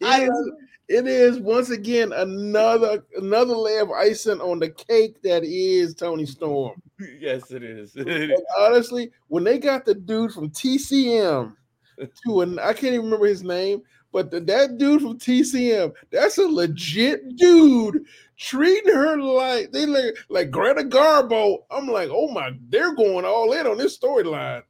It 0.00 0.06
I 0.06 0.24
is, 0.24 0.52
it 0.90 1.06
is 1.06 1.38
once 1.38 1.70
again 1.70 2.12
another 2.12 3.04
another 3.16 3.54
layer 3.54 3.82
of 3.82 3.92
icing 3.92 4.40
on 4.40 4.58
the 4.58 4.70
cake 4.70 5.22
that 5.22 5.44
is 5.44 5.94
Toni 5.94 6.26
Storm. 6.26 6.82
yes, 7.20 7.52
it 7.52 7.62
is. 7.62 7.96
Honestly, 8.58 9.12
when 9.28 9.44
they 9.44 9.58
got 9.58 9.84
the 9.84 9.94
dude 9.94 10.32
from 10.32 10.50
TCM 10.50 11.54
to 12.26 12.40
an 12.40 12.58
I 12.58 12.72
can't 12.72 12.94
even 12.94 13.04
remember 13.04 13.26
his 13.26 13.44
name, 13.44 13.82
but 14.12 14.32
the, 14.32 14.40
that 14.40 14.78
dude 14.78 15.02
from 15.02 15.16
TCM, 15.16 15.92
that's 16.10 16.38
a 16.38 16.42
legit 16.42 17.36
dude 17.36 18.04
treating 18.36 18.92
her 18.92 19.16
like 19.16 19.70
they 19.70 19.86
like 19.86 20.16
like 20.28 20.50
Greta 20.50 20.82
Garbo. 20.82 21.58
I'm 21.70 21.86
like, 21.86 22.08
oh 22.10 22.32
my, 22.32 22.50
they're 22.68 22.96
going 22.96 23.24
all 23.24 23.52
in 23.52 23.64
on 23.64 23.78
this 23.78 23.96
storyline. 23.96 24.64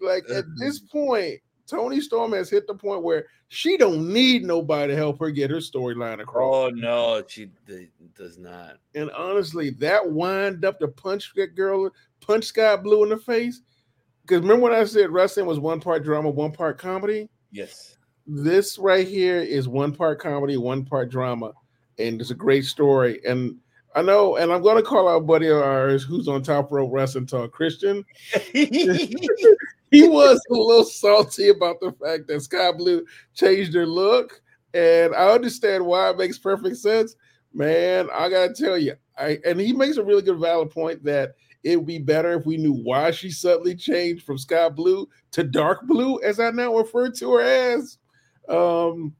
Like 0.00 0.24
at 0.30 0.46
mm-hmm. 0.46 0.64
this 0.64 0.78
point, 0.80 1.40
Toni 1.70 2.00
Storm 2.00 2.32
has 2.32 2.50
hit 2.50 2.66
the 2.66 2.74
point 2.74 3.02
where 3.02 3.26
she 3.48 3.76
don't 3.76 4.12
need 4.12 4.44
nobody 4.44 4.92
to 4.92 4.96
help 4.96 5.20
her 5.20 5.30
get 5.30 5.50
her 5.50 5.58
storyline 5.58 6.20
across. 6.20 6.66
oh 6.66 6.70
no, 6.70 7.22
she 7.28 7.50
does 8.16 8.38
not. 8.38 8.78
And 8.94 9.10
honestly, 9.12 9.70
that 9.70 10.10
wind 10.10 10.64
up 10.64 10.80
to 10.80 10.88
punch 10.88 11.32
that 11.36 11.54
girl, 11.54 11.90
punch 12.20 12.46
Skye 12.46 12.76
Blue 12.76 13.04
in 13.04 13.10
the 13.10 13.18
face. 13.18 13.62
Because 14.22 14.42
remember 14.42 14.64
when 14.64 14.72
I 14.72 14.84
said 14.84 15.10
wrestling 15.10 15.46
was 15.46 15.58
one 15.58 15.80
part 15.80 16.04
drama, 16.04 16.30
one 16.30 16.52
part 16.52 16.78
comedy? 16.78 17.28
Yes. 17.52 17.96
This 18.26 18.78
right 18.78 19.06
here 19.06 19.38
is 19.38 19.68
one 19.68 19.92
part 19.92 20.20
comedy, 20.20 20.56
one 20.56 20.84
part 20.84 21.10
drama, 21.10 21.52
and 21.98 22.20
it's 22.20 22.30
a 22.30 22.34
great 22.34 22.64
story. 22.64 23.20
And 23.26 23.56
I 23.94 24.02
know, 24.02 24.36
and 24.36 24.52
I'm 24.52 24.62
gonna 24.62 24.82
call 24.82 25.08
out 25.08 25.26
buddy 25.26 25.48
of 25.48 25.58
ours 25.58 26.04
who's 26.04 26.28
on 26.28 26.42
Top 26.42 26.70
Rope 26.70 26.90
Wrestling 26.92 27.26
Talk, 27.26 27.52
Christian. 27.52 28.04
He 29.92 30.08
was 30.08 30.40
a 30.50 30.54
little 30.54 30.84
salty 30.84 31.48
about 31.48 31.80
the 31.80 31.92
fact 31.92 32.28
that 32.28 32.40
Skye 32.42 32.70
Blue 32.72 33.04
changed 33.34 33.74
her 33.74 33.86
look, 33.86 34.40
and 34.72 35.14
I 35.16 35.32
understand 35.32 35.84
why 35.84 36.10
it 36.10 36.16
makes 36.18 36.38
perfect 36.38 36.76
sense. 36.76 37.16
Man, 37.52 38.08
I 38.12 38.28
gotta 38.28 38.54
tell 38.54 38.78
you, 38.78 38.94
I 39.18 39.38
and 39.44 39.60
he 39.60 39.72
makes 39.72 39.96
a 39.96 40.04
really 40.04 40.22
good 40.22 40.38
valid 40.38 40.70
point 40.70 41.02
that 41.04 41.34
it 41.64 41.76
would 41.76 41.86
be 41.86 41.98
better 41.98 42.32
if 42.38 42.46
we 42.46 42.56
knew 42.56 42.72
why 42.72 43.10
she 43.10 43.30
suddenly 43.30 43.74
changed 43.74 44.24
from 44.24 44.38
sky 44.38 44.68
blue 44.68 45.08
to 45.32 45.42
dark 45.42 45.82
blue, 45.86 46.20
as 46.20 46.38
I 46.38 46.50
now 46.50 46.76
refer 46.76 47.10
to 47.10 47.32
her 47.32 47.40
as. 47.42 47.98
Um, 48.48 49.14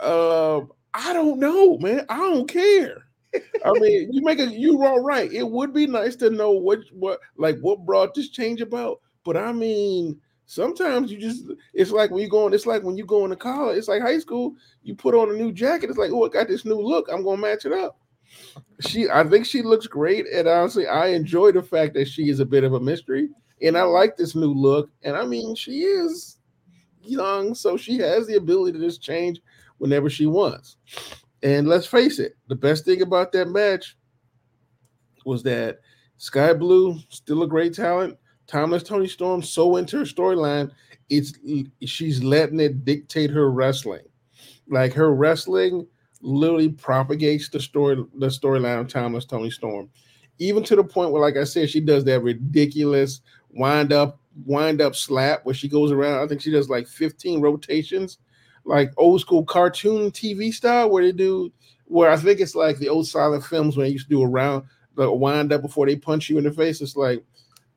uh, 0.00 0.60
I 0.94 1.12
don't 1.12 1.38
know, 1.38 1.78
man. 1.78 2.06
I 2.08 2.18
don't 2.18 2.48
care. 2.48 3.04
I 3.64 3.72
mean, 3.78 4.10
you 4.12 4.22
make 4.22 4.38
a 4.40 4.46
you're 4.46 4.84
all 4.86 5.00
right. 5.00 5.32
It 5.32 5.48
would 5.48 5.72
be 5.72 5.86
nice 5.86 6.16
to 6.16 6.30
know 6.30 6.50
what 6.52 6.80
what 6.92 7.20
like 7.36 7.58
what 7.60 7.86
brought 7.86 8.14
this 8.14 8.28
change 8.30 8.60
about. 8.60 9.00
But 9.24 9.36
I 9.36 9.52
mean, 9.52 10.20
sometimes 10.46 11.10
you 11.10 11.18
just 11.18 11.44
it's 11.74 11.90
like 11.90 12.10
when 12.10 12.22
you 12.22 12.28
go 12.28 12.44
on, 12.46 12.54
it's 12.54 12.66
like 12.66 12.82
when 12.82 12.96
you 12.96 13.06
go 13.06 13.24
into 13.24 13.36
college, 13.36 13.78
it's 13.78 13.88
like 13.88 14.02
high 14.02 14.18
school, 14.18 14.54
you 14.82 14.94
put 14.94 15.14
on 15.14 15.30
a 15.30 15.34
new 15.34 15.52
jacket, 15.52 15.90
it's 15.90 15.98
like, 15.98 16.10
oh, 16.12 16.26
I 16.26 16.28
got 16.28 16.48
this 16.48 16.64
new 16.64 16.80
look, 16.80 17.08
I'm 17.10 17.24
gonna 17.24 17.40
match 17.40 17.64
it 17.64 17.72
up. 17.72 17.98
She 18.80 19.08
I 19.08 19.24
think 19.24 19.46
she 19.46 19.62
looks 19.62 19.86
great, 19.86 20.26
and 20.26 20.48
honestly, 20.48 20.86
I 20.86 21.08
enjoy 21.08 21.52
the 21.52 21.62
fact 21.62 21.94
that 21.94 22.08
she 22.08 22.28
is 22.28 22.40
a 22.40 22.46
bit 22.46 22.64
of 22.64 22.74
a 22.74 22.80
mystery, 22.80 23.28
and 23.62 23.76
I 23.76 23.82
like 23.82 24.16
this 24.16 24.34
new 24.34 24.52
look. 24.52 24.90
And 25.02 25.16
I 25.16 25.24
mean, 25.24 25.54
she 25.54 25.82
is 25.82 26.38
young, 27.02 27.54
so 27.54 27.76
she 27.76 27.98
has 27.98 28.26
the 28.26 28.36
ability 28.36 28.78
to 28.78 28.84
just 28.84 29.02
change 29.02 29.40
whenever 29.78 30.08
she 30.08 30.26
wants. 30.26 30.76
And 31.42 31.66
let's 31.66 31.86
face 31.86 32.18
it, 32.18 32.36
the 32.48 32.54
best 32.54 32.84
thing 32.84 33.02
about 33.02 33.32
that 33.32 33.48
match 33.48 33.96
was 35.24 35.42
that 35.42 35.80
Skye 36.18 36.54
Blue, 36.54 36.98
still 37.08 37.42
a 37.42 37.48
great 37.48 37.74
talent. 37.74 38.16
Timeless 38.52 38.82
Toni 38.82 39.08
Storm, 39.08 39.42
so 39.42 39.76
into 39.76 39.96
her 39.96 40.04
storyline, 40.04 40.70
it's 41.08 41.32
she's 41.86 42.22
letting 42.22 42.60
it 42.60 42.84
dictate 42.84 43.30
her 43.30 43.50
wrestling. 43.50 44.04
Like 44.68 44.92
her 44.92 45.14
wrestling 45.14 45.86
literally 46.20 46.68
propagates 46.68 47.48
the 47.48 47.60
story, 47.60 47.96
the 47.96 48.26
storyline 48.26 48.78
of 48.78 48.88
Timeless 48.88 49.24
Toni 49.24 49.50
Storm. 49.50 49.88
Even 50.38 50.62
to 50.64 50.76
the 50.76 50.84
point 50.84 51.12
where, 51.12 51.22
like 51.22 51.38
I 51.38 51.44
said, 51.44 51.70
she 51.70 51.80
does 51.80 52.04
that 52.04 52.20
ridiculous 52.20 53.22
wind 53.50 53.90
up, 53.90 54.20
wind 54.44 54.82
up 54.82 54.96
slap 54.96 55.46
where 55.46 55.54
she 55.54 55.68
goes 55.68 55.90
around. 55.90 56.22
I 56.22 56.26
think 56.26 56.42
she 56.42 56.50
does 56.50 56.68
like 56.68 56.86
15 56.86 57.40
rotations, 57.40 58.18
like 58.66 58.92
old 58.98 59.22
school 59.22 59.46
cartoon 59.46 60.10
TV 60.10 60.52
style, 60.52 60.90
where 60.90 61.02
they 61.02 61.12
do 61.12 61.50
where 61.86 62.10
I 62.10 62.18
think 62.18 62.38
it's 62.38 62.54
like 62.54 62.76
the 62.76 62.90
old 62.90 63.06
silent 63.06 63.44
films 63.44 63.78
when 63.78 63.86
they 63.86 63.92
used 63.92 64.08
to 64.08 64.14
do 64.14 64.22
around 64.22 64.64
the 64.94 65.10
wind 65.10 65.54
up 65.54 65.62
before 65.62 65.86
they 65.86 65.96
punch 65.96 66.28
you 66.28 66.36
in 66.36 66.44
the 66.44 66.52
face. 66.52 66.82
It's 66.82 66.96
like, 66.96 67.24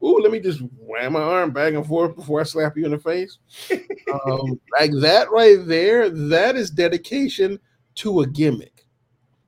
ooh, 0.05 0.19
let 0.21 0.31
me 0.31 0.39
just 0.39 0.61
wham 0.77 1.13
my 1.13 1.21
arm 1.21 1.51
back 1.51 1.73
and 1.73 1.85
forth 1.85 2.15
before 2.15 2.39
I 2.39 2.43
slap 2.43 2.77
you 2.77 2.85
in 2.85 2.91
the 2.91 2.99
face. 2.99 3.37
um, 3.71 4.59
like 4.79 4.91
that 5.01 5.31
right 5.31 5.57
there, 5.65 6.09
that 6.09 6.55
is 6.55 6.69
dedication 6.69 7.59
to 7.95 8.21
a 8.21 8.27
gimmick. 8.27 8.85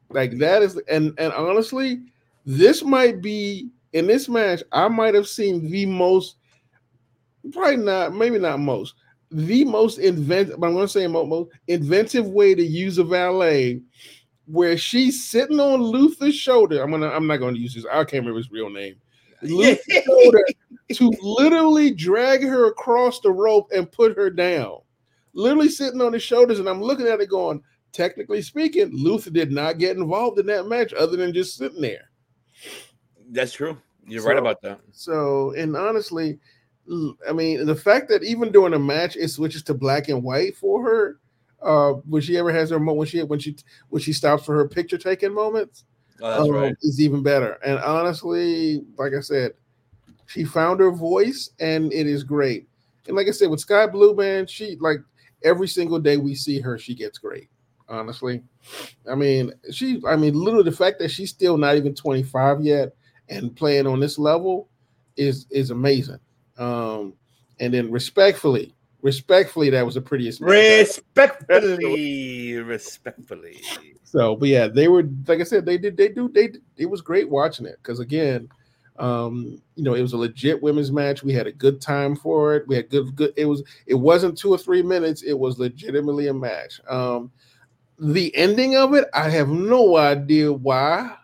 Like 0.10 0.38
that 0.38 0.62
is, 0.62 0.80
and 0.90 1.14
and 1.20 1.34
honestly, 1.34 2.02
this 2.46 2.84
might 2.84 3.22
be 3.22 3.70
in 3.94 4.08
this 4.08 4.30
match. 4.30 4.64
I 4.72 4.88
might 4.88 5.14
have 5.14 5.28
seen 5.28 5.70
the 5.70 5.86
most, 5.86 6.38
probably 7.52 7.78
not, 7.78 8.14
maybe 8.14 8.40
not 8.40 8.60
most, 8.60 8.96
the 9.32 9.66
most 9.66 9.98
inventive. 9.98 10.60
But 10.60 10.68
I'm 10.68 10.74
going 10.74 10.88
to 10.88 10.92
say 10.92 11.08
mo- 11.08 11.26
most 11.26 11.52
inventive 11.68 12.28
way 12.28 12.56
to 12.56 12.64
use 12.64 12.98
a 12.98 13.04
valet, 13.04 13.82
where 14.46 14.78
she's 14.78 15.26
sitting 15.26 15.60
on 15.60 15.82
Luther's 15.82 16.36
shoulder. 16.36 16.82
I'm 16.82 16.92
gonna, 16.92 17.10
I'm 17.10 17.28
not 17.28 17.38
going 17.38 17.56
to 17.56 17.62
use 17.62 17.76
this. 17.76 17.86
I 17.86 17.98
can't 18.06 18.22
remember 18.24 18.38
his 18.38 18.52
real 18.52 18.70
name. 18.70 18.96
Shoulder 19.46 20.44
to 20.94 21.14
literally 21.22 21.92
drag 21.94 22.42
her 22.44 22.68
across 22.68 23.20
the 23.20 23.32
rope 23.32 23.70
and 23.76 23.92
put 23.92 24.16
her 24.16 24.30
down. 24.30 24.80
Literally 25.34 25.70
sitting 25.70 26.02
on 26.02 26.14
his 26.14 26.24
shoulders, 26.24 26.60
and 26.60 26.68
I'm 26.68 26.82
looking 26.82 27.08
at 27.08 27.20
it 27.22 27.30
going, 27.30 27.62
technically 27.92 28.42
speaking, 28.42 28.90
Luther 28.92 29.30
did 29.30 29.52
not 29.52 29.78
get 29.78 29.98
involved 29.98 30.40
in 30.40 30.46
that 30.48 30.68
match 30.68 30.94
other 30.94 31.18
than 31.18 31.34
just 31.34 31.58
sitting 31.58 31.82
there. 31.82 32.10
That's 33.30 33.54
true. 33.54 33.78
You're 34.08 34.22
So- 34.22 34.30
right 34.30 34.38
about 34.38 34.62
that. 34.62 34.80
So, 34.92 35.52
and 35.52 35.76
honestly, 35.76 36.40
I 37.28 37.34
mean, 37.34 37.66
the 37.66 37.76
fact 37.76 38.08
that 38.10 38.24
even 38.24 38.52
during 38.52 38.74
a 38.74 38.80
match 38.80 39.18
it 39.18 39.28
switches 39.28 39.62
to 39.64 39.74
black 39.74 40.08
and 40.08 40.24
white 40.24 40.56
for 40.56 40.82
her, 40.82 41.20
uh, 41.62 41.94
when 42.08 42.22
she 42.22 42.38
ever 42.38 42.52
has 42.52 42.70
her 42.70 42.80
moment, 42.80 42.98
when 43.00 43.08
she 43.08 43.24
when 43.24 43.40
she 43.40 43.58
when 43.90 44.02
she 44.02 44.14
stops 44.14 44.46
for 44.46 44.56
her 44.56 44.70
picture 44.70 44.98
taking 44.98 45.34
moments, 45.34 45.84
Oh, 46.22 46.30
that's 46.30 46.50
um, 46.50 46.56
right. 46.56 46.76
is 46.82 47.02
even 47.02 47.24
better. 47.24 47.54
And 47.66 47.80
honestly, 47.80 48.84
like 48.98 49.14
I 49.14 49.22
said, 49.22 49.54
she 50.28 50.44
found 50.44 50.80
her 50.80 50.92
voice, 50.92 51.52
and 51.60 51.92
it 51.94 52.08
is 52.08 52.24
great. 52.24 52.68
And 53.08 53.16
like 53.16 53.28
I 53.28 53.32
said, 53.32 53.50
with 53.50 53.62
Skye 53.62 53.88
Blue, 53.88 54.16
man, 54.16 54.48
she 54.48 54.78
like 54.80 55.00
every 55.44 55.68
single 55.68 56.00
day 56.00 56.18
we 56.18 56.36
see 56.36 56.60
her, 56.60 56.78
she 56.78 56.94
gets 56.94 57.18
great. 57.18 57.50
Honestly, 57.90 58.44
I 59.10 59.16
mean, 59.16 59.54
she, 59.72 60.02
I 60.06 60.18
mean, 60.18 60.34
literally 60.34 60.70
the 60.70 60.76
fact 60.76 61.00
that 61.00 61.10
she's 61.10 61.30
still 61.30 61.58
not 61.58 61.78
even 61.78 61.96
25 61.96 62.62
yet 62.62 62.94
and 63.30 63.56
playing 63.56 63.88
on 63.88 64.00
this 64.00 64.20
level 64.20 64.68
is 65.16 65.48
is 65.50 65.72
amazing. 65.72 66.20
Um, 66.58 67.14
and 67.60 67.74
then 67.74 67.92
respectfully, 67.92 68.76
respectfully, 69.02 69.70
that 69.70 69.86
was 69.86 69.96
the 69.96 70.02
prettiest. 70.02 70.42
Respectfully, 70.42 72.56
respectfully. 72.56 73.62
So, 74.10 74.38
but 74.38 74.48
yeah, 74.48 74.68
they 74.68 74.88
were 74.88 75.04
like 75.28 75.42
I 75.42 75.44
said, 75.44 75.66
they 75.66 75.78
did, 75.78 75.98
they 75.98 76.08
do, 76.08 76.30
they. 76.30 76.50
It 76.78 76.86
was 76.86 77.02
great 77.02 77.30
watching 77.30 77.66
it 77.66 77.78
because 77.84 78.00
again, 78.00 78.48
Um, 79.00 79.62
you 79.76 79.84
know, 79.84 79.94
it 79.94 80.02
was 80.02 80.14
a 80.14 80.18
legit 80.18 80.62
women's 80.64 80.92
match. 80.92 81.24
We 81.24 81.34
had 81.34 81.46
a 81.46 81.52
good 81.52 81.82
time 81.82 82.16
for 82.16 82.56
it. 82.56 82.68
We 82.68 82.76
had 82.78 82.90
good, 82.90 83.16
good. 83.16 83.34
It 83.36 83.46
was. 83.46 83.64
It 83.86 83.96
wasn't 83.96 84.38
two 84.38 84.52
or 84.52 84.58
three 84.58 84.82
minutes. 84.82 85.24
It 85.24 85.38
was 85.38 85.60
legitimately 85.60 86.28
a 86.28 86.34
match. 86.34 86.80
Um, 86.90 87.32
the 88.00 88.36
ending 88.36 88.76
of 88.76 88.94
it, 88.94 89.06
I 89.14 89.30
have 89.30 89.50
no 89.50 89.98
idea 89.98 90.52
why. 90.54 91.16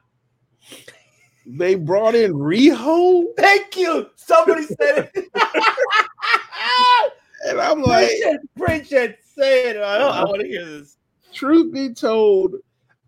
They 1.46 1.76
brought 1.76 2.16
in 2.16 2.34
Riho, 2.34 3.26
Thank 3.38 3.76
you. 3.78 4.10
Somebody 4.16 4.64
said 4.64 5.10
it. 5.14 5.30
and 7.48 7.60
I'm 7.60 7.82
like, 7.82 8.10
preach 8.58 8.92
it, 8.92 9.20
say 9.36 9.72
it. 9.72 9.78
I, 9.78 9.98
I 9.98 10.24
want 10.24 10.42
to 10.42 10.48
hear 10.48 10.66
this. 10.66 10.98
truth 11.34 11.74
be 11.74 11.94
told, 11.94 12.56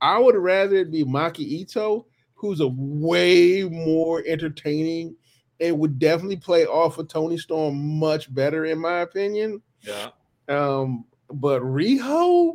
I 0.06 0.20
would 0.20 0.36
rather 0.36 0.76
it 0.76 0.92
be 0.92 1.04
Maki 1.04 1.40
Ito, 1.40 2.06
who's 2.36 2.60
a 2.60 2.68
way 2.68 3.64
more 3.64 4.24
entertaining 4.28 5.16
and 5.60 5.80
would 5.80 5.98
definitely 5.98 6.36
play 6.36 6.68
off 6.68 7.00
of 7.00 7.08
Toni 7.08 7.40
Storm 7.40 7.98
much 7.98 8.32
better, 8.32 8.66
in 8.66 8.78
my 8.78 9.00
opinion. 9.00 9.64
Yeah. 9.82 10.10
Um, 10.48 11.06
but 11.32 11.64
Riho, 11.64 12.54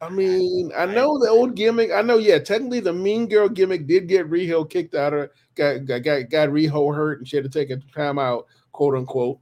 I 0.00 0.08
mean, 0.08 0.70
I 0.74 0.86
know 0.86 1.18
the 1.18 1.28
old 1.28 1.54
gimmick. 1.54 1.90
I 1.92 2.00
know, 2.00 2.16
yeah, 2.16 2.38
technically 2.38 2.80
the 2.80 2.94
Mean 2.94 3.28
Girl 3.28 3.50
gimmick 3.50 3.86
did 3.86 4.08
get 4.08 4.30
Riho 4.30 4.68
kicked 4.68 4.94
out 4.94 5.12
of 5.12 5.28
got 5.54 5.84
got 5.84 6.02
got, 6.02 6.30
got 6.30 6.48
Riho 6.48 6.94
hurt 6.94 7.18
and 7.18 7.28
she 7.28 7.36
had 7.36 7.44
to 7.44 7.50
take 7.50 7.68
a 7.68 7.76
time 7.94 8.18
out, 8.18 8.46
quote 8.72 8.96
unquote. 8.96 9.38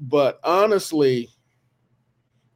But 0.00 0.40
honestly, 0.42 1.28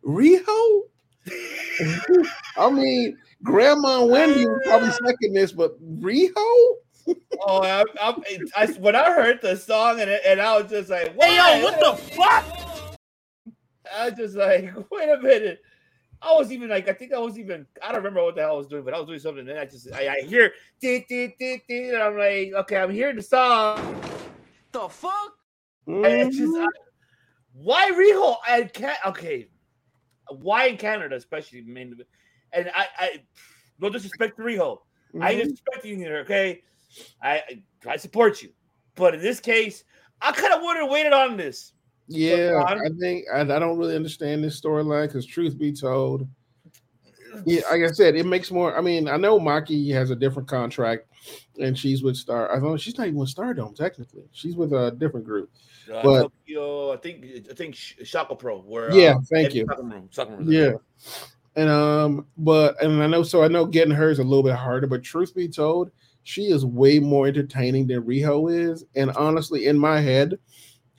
Riho, 0.03 0.81
I 2.57 2.71
mean, 2.71 3.19
Grandma 3.43 4.05
Wendy 4.05 4.47
would 4.47 4.63
probably 4.63 4.89
ah. 4.89 4.99
second 5.07 5.35
this, 5.35 5.53
but 5.53 5.79
Riho, 6.01 6.77
Oh, 7.41 7.63
I, 7.63 7.85
I, 8.01 8.39
I, 8.57 8.67
when 8.79 8.97
I 8.97 9.13
heard 9.13 9.41
the 9.41 9.57
song 9.57 10.01
and, 10.01 10.11
and 10.11 10.41
I 10.41 10.61
was 10.61 10.71
just 10.71 10.91
like, 10.91 11.15
hey, 11.21 11.37
yo, 11.37 11.65
what 11.65 11.79
the 11.79 12.03
fuck? 12.15 12.97
I 13.95 14.09
was 14.09 14.19
just 14.19 14.37
like, 14.37 14.73
wait 14.91 15.09
a 15.09 15.21
minute. 15.21 15.61
I 16.21 16.33
was 16.33 16.51
even 16.51 16.69
like, 16.69 16.89
I 16.89 16.93
think 16.93 17.13
I 17.13 17.19
was 17.19 17.39
even, 17.39 17.67
I 17.83 17.89
don't 17.93 17.99
remember 17.99 18.25
what 18.25 18.35
the 18.35 18.41
hell 18.41 18.55
I 18.55 18.57
was 18.57 18.67
doing, 18.67 18.83
but 18.83 18.95
I 18.95 18.99
was 18.99 19.07
doing 19.07 19.21
something. 19.21 19.41
And 19.41 19.49
then 19.49 19.59
I 19.59 19.67
just, 19.67 19.93
I, 19.93 20.09
I 20.09 20.21
hear, 20.23 20.53
dee, 20.81 21.05
dee, 21.09 21.35
dee, 21.39 21.63
dee, 21.69 21.91
and 21.91 22.03
I'm 22.03 22.19
like, 22.19 22.53
okay, 22.63 22.79
I'm 22.79 22.91
hearing 22.91 23.17
the 23.17 23.23
song. 23.23 24.01
The 24.73 24.89
fuck? 24.89 25.35
And 25.87 26.05
it's 26.05 26.39
just, 26.39 26.57
I, 26.57 26.67
why 27.53 27.91
Riho? 27.93 28.37
And 28.49 28.73
can 28.73 28.97
okay, 29.07 29.49
why 30.29 30.67
in 30.67 30.79
Canada, 30.79 31.15
especially, 31.15 31.63
mainly, 31.63 32.05
and 32.57 32.71
I, 32.75 32.87
I, 32.99 33.23
no 33.79 33.91
disrespect 33.91 34.37
to 34.37 34.43
Riho. 34.43 34.79
I 35.21 35.33
ain't 35.33 35.51
disrespecting 35.53 35.91
you 35.91 35.97
here, 35.97 36.19
okay? 36.19 36.63
I, 37.23 37.37
I 37.39 37.63
I 37.93 37.97
support 37.97 38.43
you, 38.43 38.51
but 38.95 39.15
in 39.15 39.21
this 39.21 39.41
case, 39.41 39.85
I 40.21 40.33
kind 40.33 40.53
of 40.55 40.63
would 40.63 40.77
have 40.77 40.91
waited 40.91 41.13
on 41.13 41.37
this. 41.37 41.73
Yeah, 42.09 42.63
on. 42.67 42.81
I 42.81 42.89
think 43.01 43.25
I, 43.33 43.41
I 43.41 43.45
don't 43.45 43.79
really 43.79 43.97
understand 43.97 44.43
this 44.43 44.61
storyline 44.61 45.09
because 45.09 45.27
truth 45.27 45.59
be 45.59 45.73
told, 45.73 46.27
yeah, 47.45 47.63
like 47.71 47.83
I 47.83 47.89
said, 47.89 48.15
it 48.17 48.27
makes 48.27 48.51
more. 48.51 48.77
I 48.77 48.81
mean, 48.81 49.09
I 49.09 49.17
know 49.17 49.39
Maki 49.39 49.93
has 49.93 50.11
a 50.11 50.17
different 50.17 50.49
contract, 50.49 51.07
and 51.59 51.79
she's 51.79 52.03
with 52.03 52.17
Star. 52.17 52.55
I 52.55 52.61
don't. 52.61 52.81
She's 52.81 52.97
not 52.97 53.09
even 53.09 53.19
with 53.19 53.29
Stardom 53.29 53.75
technically. 53.75 54.25
She's 54.33 54.57
with 54.57 54.73
a 54.73 54.93
different 54.93 55.27
group. 55.27 55.51
Uh, 55.93 56.03
But- 56.03 56.23
Tokyo, 56.23 56.93
I 56.93 56.97
think 56.97 57.25
I 57.51 57.55
think 57.55 57.75
Sh- 57.75 57.95
Shaka 58.05 58.35
Pro. 58.35 58.61
Where 58.61 58.93
Yeah, 58.93 59.17
uh, 59.17 59.21
thank 59.31 59.55
you. 59.55 59.67
Sakamoto- 59.67 60.15
Sakamoto- 60.15 60.53
Yeah, 60.53 60.73
and 61.57 61.71
um, 61.71 62.27
but 62.37 62.81
and 62.83 63.03
I 63.03 63.07
know 63.07 63.23
so 63.23 63.43
I 63.43 63.49
know 63.49 63.65
getting 63.65 63.95
her 63.95 64.11
is 64.11 64.19
a 64.19 64.25
little 64.25 64.43
bit 64.43 64.55
harder. 64.55 64.87
But 64.87 65.03
truth 65.03 65.35
be 65.35 65.49
told, 65.49 65.91
she 66.23 66.45
is 66.45 66.67
way 66.67 66.99
more 66.99 67.27
entertaining 67.27 67.87
than 67.87 68.03
Riho 68.03 68.53
is. 68.53 68.85
And 68.95 69.11
honestly, 69.13 69.67
in 69.67 69.79
my 69.79 70.01
head, 70.01 70.39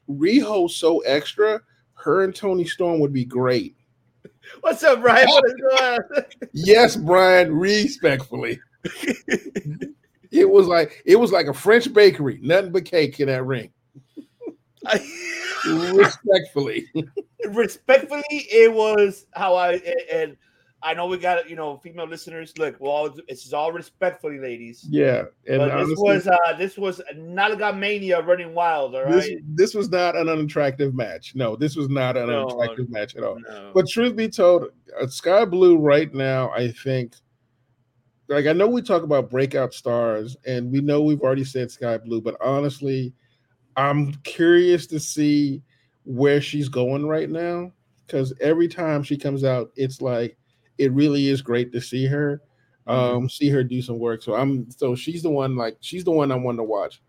Riho's 0.09 0.75
so 0.75 0.99
extra. 0.99 1.61
Her 1.93 2.23
and 2.23 2.35
Toni 2.35 2.65
Storm 2.65 2.99
would 2.99 3.13
be 3.13 3.25
great. 3.25 3.75
What's 4.61 4.83
up, 4.83 5.01
Brian? 5.01 5.27
What 5.27 5.43
is 5.45 5.53
going 5.69 5.83
on? 5.93 6.25
Yes, 6.53 6.95
Brian, 6.95 7.53
respectfully. 7.53 8.59
it 10.31 10.49
was 10.49 10.67
like 10.67 11.03
it 11.05 11.17
was 11.17 11.31
like 11.31 11.47
a 11.47 11.53
French 11.53 11.93
bakery, 11.93 12.39
nothing 12.41 12.71
but 12.71 12.85
cake 12.85 13.19
in 13.19 13.27
that 13.27 13.45
ring. 13.45 13.71
Respectfully. 15.65 16.87
respectfully, 17.49 18.23
it 18.29 18.73
was 18.73 19.25
how 19.33 19.55
I 19.55 19.73
and 20.11 20.37
I 20.87 20.93
know 20.93 21.05
we 21.05 21.17
got 21.17 21.49
you 21.49 21.57
know 21.57 21.75
female 21.75 22.07
listeners. 22.07 22.57
Look, 22.57 22.77
well, 22.79 23.13
it's 23.27 23.51
all 23.51 23.73
respectfully, 23.73 24.39
ladies. 24.39 24.85
Yeah. 24.89 25.23
And 25.45 25.57
but 25.57 25.69
honestly, 25.71 25.95
this 25.95 25.99
was 25.99 26.27
uh 26.27 26.53
this 26.57 26.77
was 26.77 27.01
Nalaga 27.13 27.77
Mania 27.77 28.21
running 28.21 28.53
wild. 28.53 28.95
All 28.95 29.03
right. 29.03 29.11
this, 29.13 29.29
this 29.45 29.73
was 29.73 29.89
not 29.89 30.15
an 30.15 30.29
unattractive 30.29 30.95
match. 30.95 31.35
No, 31.35 31.57
this 31.57 31.75
was 31.75 31.89
not 31.89 32.15
an 32.15 32.27
No. 32.27 32.47
unattractive 32.47 32.89
match 32.89 33.17
at 33.17 33.23
all. 33.23 33.37
No. 33.37 33.71
But 33.73 33.89
truth 33.89 34.15
be 34.15 34.29
told, 34.29 34.67
uh, 34.97 35.07
Skye 35.07 35.43
Blue 35.43 35.77
right 35.77 36.13
now, 36.13 36.51
I 36.51 36.71
think, 36.71 37.15
like 38.29 38.45
I 38.45 38.53
know 38.53 38.67
we 38.69 38.81
talk 38.81 39.03
about 39.03 39.29
breakout 39.29 39.73
stars, 39.73 40.37
and 40.45 40.71
we 40.71 40.79
know 40.79 41.01
we've 41.01 41.21
already 41.21 41.43
said 41.43 41.69
Skye 41.69 41.97
Blue, 41.97 42.21
but 42.21 42.37
honestly, 42.39 43.13
I'm 43.75 44.13
curious 44.23 44.87
to 44.87 45.01
see 45.01 45.63
where 46.05 46.39
she's 46.39 46.69
going 46.69 47.05
right 47.05 47.29
now 47.29 47.73
because 48.05 48.33
every 48.39 48.69
time 48.69 49.03
she 49.03 49.17
comes 49.17 49.43
out, 49.43 49.71
it's 49.75 50.01
like 50.01 50.36
it 50.77 50.91
really 50.93 51.27
is 51.27 51.41
great 51.41 51.71
to 51.73 51.81
see 51.81 52.05
her, 52.05 52.41
um, 52.87 53.29
see 53.29 53.49
her 53.49 53.63
do 53.63 53.81
some 53.81 53.99
work. 53.99 54.21
So 54.23 54.35
I'm 54.35 54.69
so 54.71 54.95
she's 54.95 55.23
the 55.23 55.29
one 55.29 55.55
like 55.55 55.77
she's 55.81 56.03
the 56.03 56.11
one 56.11 56.31
I 56.31 56.35
want 56.35 56.57
to 56.57 56.63
watch. 56.63 57.01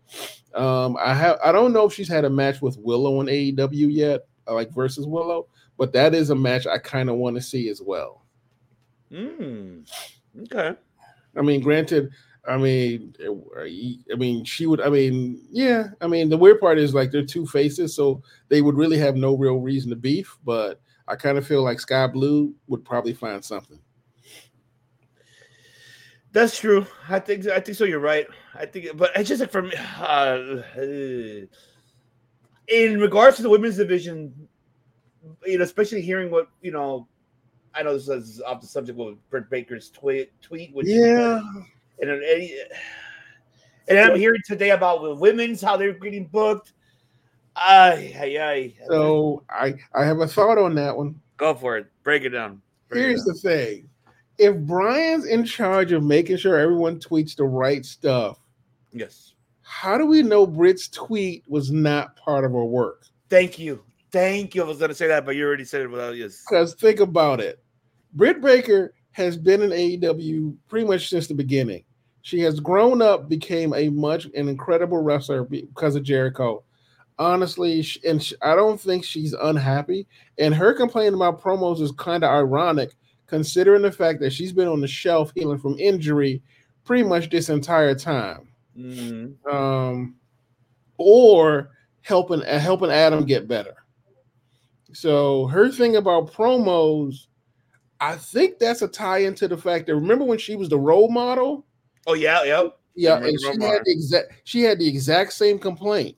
Um, 0.53 0.97
I 0.99 1.13
have 1.13 1.37
I 1.43 1.51
don't 1.51 1.73
know 1.73 1.85
if 1.85 1.93
she's 1.93 2.09
had 2.09 2.25
a 2.25 2.29
match 2.29 2.61
with 2.61 2.77
Willow 2.77 3.21
in 3.21 3.27
AEW 3.27 3.93
yet, 3.93 4.27
uh, 4.47 4.53
like 4.53 4.71
versus 4.71 5.07
Willow, 5.07 5.47
but 5.77 5.93
that 5.93 6.13
is 6.13 6.29
a 6.29 6.35
match 6.35 6.67
I 6.67 6.77
kind 6.77 7.09
of 7.09 7.15
want 7.15 7.35
to 7.35 7.41
see 7.41 7.69
as 7.69 7.81
well. 7.81 8.25
Mm, 9.11 9.89
okay. 10.43 10.75
I 11.37 11.41
mean, 11.41 11.61
granted, 11.61 12.11
I 12.47 12.57
mean, 12.57 13.13
I 14.11 14.15
mean, 14.15 14.43
she 14.43 14.65
would. 14.65 14.81
I 14.81 14.89
mean, 14.89 15.41
yeah. 15.51 15.89
I 16.01 16.07
mean, 16.07 16.29
the 16.29 16.37
weird 16.37 16.59
part 16.59 16.79
is 16.79 16.93
like 16.93 17.11
they're 17.11 17.25
two 17.25 17.45
faces, 17.45 17.95
so 17.95 18.23
they 18.47 18.61
would 18.61 18.75
really 18.75 18.97
have 18.97 19.15
no 19.15 19.35
real 19.35 19.59
reason 19.59 19.89
to 19.91 19.95
beef. 19.95 20.37
But 20.43 20.81
I 21.09 21.15
kind 21.15 21.37
of 21.37 21.45
feel 21.47 21.63
like 21.63 21.79
Skye 21.79 22.07
Blue 22.07 22.53
would 22.67 22.85
probably 22.85 23.13
find 23.13 23.43
something. 23.43 23.79
That's 26.31 26.57
true. 26.59 26.85
I 27.09 27.19
think 27.19 27.47
I 27.47 27.59
think 27.59 27.75
so. 27.77 27.85
You're 27.85 27.99
right. 27.99 28.27
I 28.53 28.67
think, 28.67 28.95
but 28.95 29.09
it's 29.15 29.27
just 29.27 29.41
like 29.41 29.51
for 29.51 29.63
me. 29.63 29.73
Uh, 29.99 30.61
in 32.67 32.99
regards 32.99 33.37
to 33.37 33.41
the 33.41 33.49
women's 33.49 33.77
division, 33.77 34.31
you 35.45 35.57
know, 35.57 35.63
especially 35.63 36.01
hearing 36.01 36.29
what 36.29 36.47
you 36.61 36.71
know, 36.71 37.07
I 37.73 37.81
know 37.81 37.93
this 37.97 38.07
is 38.07 38.41
off 38.41 38.61
the 38.61 38.67
subject 38.67 38.95
with 38.97 39.17
Britt 39.31 39.49
Baker's 39.49 39.89
tweet, 39.89 40.31
tweet, 40.41 40.71
which 40.75 40.85
Yeah. 40.87 41.41
and 41.99 42.11
and, 42.11 42.49
and 43.87 43.97
I'm 43.97 44.15
hearing 44.15 44.41
today 44.45 44.69
about 44.69 45.01
the 45.01 45.15
women's 45.15 45.61
how 45.61 45.77
they're 45.77 45.93
getting 45.93 46.25
booked. 46.27 46.73
Ay, 47.61 48.15
ay, 48.17 48.37
ay. 48.37 48.73
So 48.87 49.43
I 49.49 49.75
I 49.93 50.05
have 50.05 50.19
a 50.19 50.27
thought 50.27 50.57
on 50.57 50.75
that 50.75 50.95
one. 50.95 51.19
Go 51.37 51.53
for 51.53 51.77
it. 51.77 51.87
Break 52.03 52.23
it 52.23 52.29
down. 52.29 52.61
Break 52.87 53.03
it 53.03 53.07
Here's 53.07 53.23
down. 53.25 53.33
the 53.33 53.39
thing: 53.39 53.89
if 54.37 54.57
Brian's 54.57 55.25
in 55.25 55.43
charge 55.43 55.91
of 55.91 56.03
making 56.03 56.37
sure 56.37 56.57
everyone 56.57 56.99
tweets 56.99 57.35
the 57.35 57.43
right 57.43 57.85
stuff, 57.85 58.39
yes. 58.91 59.33
how 59.61 59.97
do 59.97 60.05
we 60.05 60.23
know 60.23 60.47
Britt's 60.47 60.87
tweet 60.87 61.43
was 61.47 61.71
not 61.71 62.15
part 62.15 62.45
of 62.45 62.51
her 62.53 62.65
work? 62.65 63.05
Thank 63.29 63.59
you. 63.59 63.83
Thank 64.11 64.55
you. 64.55 64.63
I 64.63 64.65
was 64.65 64.79
going 64.79 64.89
to 64.89 64.95
say 64.95 65.07
that, 65.07 65.25
but 65.25 65.35
you 65.35 65.45
already 65.45 65.65
said 65.65 65.81
it 65.81 65.91
without 65.91 66.15
yes. 66.15 66.43
Because 66.49 66.73
think 66.73 66.99
about 66.99 67.39
it. 67.39 67.61
Britt 68.13 68.41
Baker 68.41 68.93
has 69.11 69.37
been 69.37 69.61
in 69.61 69.69
AEW 69.69 70.55
pretty 70.67 70.87
much 70.87 71.09
since 71.09 71.27
the 71.27 71.33
beginning. 71.33 71.83
She 72.21 72.39
has 72.41 72.59
grown 72.59 73.01
up, 73.01 73.29
became 73.29 73.73
a 73.73 73.89
much 73.89 74.25
an 74.25 74.49
incredible 74.49 75.01
wrestler 75.01 75.43
because 75.43 75.95
of 75.95 76.03
Jericho. 76.03 76.63
Honestly, 77.19 77.85
and 78.07 78.33
I 78.41 78.55
don't 78.55 78.79
think 78.79 79.03
she's 79.03 79.33
unhappy. 79.33 80.07
And 80.37 80.55
her 80.55 80.73
complaining 80.73 81.13
about 81.13 81.41
promos 81.41 81.81
is 81.81 81.91
kind 81.91 82.23
of 82.23 82.31
ironic, 82.31 82.95
considering 83.27 83.81
the 83.81 83.91
fact 83.91 84.21
that 84.21 84.31
she's 84.31 84.53
been 84.53 84.69
on 84.69 84.79
the 84.79 84.87
shelf 84.87 85.31
healing 85.35 85.59
from 85.59 85.77
injury 85.77 86.41
pretty 86.85 87.03
much 87.03 87.29
this 87.29 87.49
entire 87.49 87.93
time. 87.93 88.47
Mhm. 88.77 89.45
Um, 89.53 90.15
or 90.97 91.71
helping 92.01 92.41
uh, 92.43 92.57
helping 92.57 92.89
Adam 92.89 93.25
get 93.25 93.47
better. 93.47 93.75
So 94.93 95.47
her 95.47 95.69
thing 95.69 95.97
about 95.97 96.31
promos, 96.31 97.27
I 97.99 98.15
think 98.15 98.59
that's 98.59 98.81
a 98.81 98.87
tie 98.87 99.19
into 99.19 99.47
the 99.47 99.57
fact 99.57 99.87
that 99.87 99.95
remember 99.95 100.23
when 100.23 100.39
she 100.39 100.55
was 100.55 100.69
the 100.69 100.79
role 100.79 101.09
model? 101.11 101.65
Oh 102.07 102.13
yeah, 102.13 102.43
yeah, 102.43 102.69
Yeah, 102.95 103.17
and 103.17 103.39
she 103.39 103.47
had 103.61 103.83
the 103.83 103.91
exact 103.91 104.33
she 104.45 104.61
had 104.61 104.79
the 104.79 104.87
exact 104.87 105.33
same 105.33 105.59
complaint. 105.59 106.15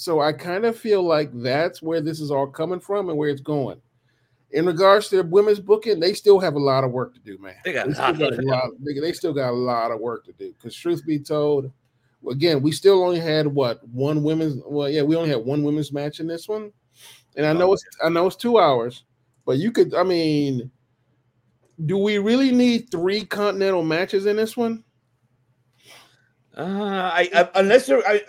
So 0.00 0.20
I 0.20 0.32
kind 0.32 0.64
of 0.64 0.78
feel 0.78 1.02
like 1.02 1.28
that's 1.34 1.82
where 1.82 2.00
this 2.00 2.20
is 2.20 2.30
all 2.30 2.46
coming 2.46 2.78
from 2.78 3.08
and 3.08 3.18
where 3.18 3.30
it's 3.30 3.40
going. 3.40 3.80
In 4.52 4.64
regards 4.64 5.08
to 5.08 5.16
the 5.16 5.24
women's 5.24 5.58
booking, 5.58 5.98
they 5.98 6.14
still 6.14 6.38
have 6.38 6.54
a 6.54 6.58
lot 6.60 6.84
of 6.84 6.92
work 6.92 7.14
to 7.14 7.20
do, 7.20 7.36
man. 7.38 7.56
They 7.64 7.72
got 7.72 7.86
They 7.86 7.90
a 7.90 7.94
still 7.96 8.06
lot 8.06 8.18
got 8.20 8.38
a 8.38 8.42
lot. 8.42 8.70
They, 8.78 9.00
they 9.00 9.12
still 9.12 9.32
got 9.32 9.50
a 9.50 9.56
lot 9.56 9.90
of 9.90 9.98
work 9.98 10.24
to 10.26 10.32
do. 10.34 10.52
Because 10.52 10.76
truth 10.76 11.04
be 11.04 11.18
told, 11.18 11.72
again, 12.30 12.62
we 12.62 12.70
still 12.70 13.02
only 13.02 13.18
had 13.18 13.48
what 13.48 13.86
one 13.88 14.22
women's. 14.22 14.62
Well, 14.64 14.88
yeah, 14.88 15.02
we 15.02 15.16
only 15.16 15.30
had 15.30 15.44
one 15.44 15.64
women's 15.64 15.92
match 15.92 16.20
in 16.20 16.28
this 16.28 16.48
one, 16.48 16.70
and 17.34 17.44
I 17.44 17.52
know 17.52 17.72
it's 17.72 17.84
I 18.00 18.08
know 18.08 18.28
it's 18.28 18.36
two 18.36 18.60
hours, 18.60 19.02
but 19.44 19.58
you 19.58 19.72
could. 19.72 19.96
I 19.96 20.04
mean, 20.04 20.70
do 21.86 21.98
we 21.98 22.18
really 22.18 22.52
need 22.52 22.88
three 22.92 23.24
continental 23.24 23.82
matches 23.82 24.26
in 24.26 24.36
this 24.36 24.56
one? 24.56 24.84
Uh, 26.56 27.10
I, 27.12 27.28
I 27.34 27.48
unless 27.56 27.88
you're. 27.88 28.06
I 28.06 28.22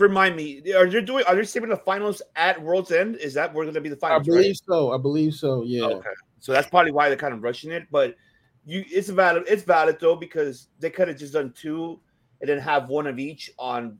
remind 0.00 0.36
me, 0.36 0.62
are 0.74 0.88
they 0.88 1.00
doing 1.00 1.24
are 1.26 1.36
they 1.36 1.44
saving 1.44 1.70
the 1.70 1.76
finals 1.76 2.22
at 2.36 2.60
World's 2.60 2.90
End? 2.92 3.16
Is 3.16 3.34
that 3.34 3.52
where 3.52 3.64
going 3.64 3.74
to 3.74 3.80
be 3.80 3.88
the 3.88 3.96
final? 3.96 4.20
I 4.20 4.22
believe 4.22 4.46
right? 4.46 4.60
so. 4.66 4.92
I 4.92 4.98
believe 4.98 5.34
so. 5.34 5.62
Yeah. 5.62 5.84
Okay, 5.84 6.10
so 6.40 6.52
that's 6.52 6.68
probably 6.68 6.92
why 6.92 7.08
they're 7.08 7.18
kind 7.18 7.34
of 7.34 7.42
rushing 7.42 7.70
it. 7.72 7.86
But 7.90 8.14
you, 8.64 8.84
it's 8.88 9.08
valid. 9.08 9.44
It's 9.48 9.62
valid 9.62 9.98
though 10.00 10.16
because 10.16 10.68
they 10.78 10.90
could 10.90 11.08
have 11.08 11.18
just 11.18 11.32
done 11.32 11.52
two 11.56 12.00
and 12.40 12.48
then 12.48 12.58
have 12.58 12.88
one 12.88 13.06
of 13.06 13.18
each 13.18 13.50
on. 13.58 13.98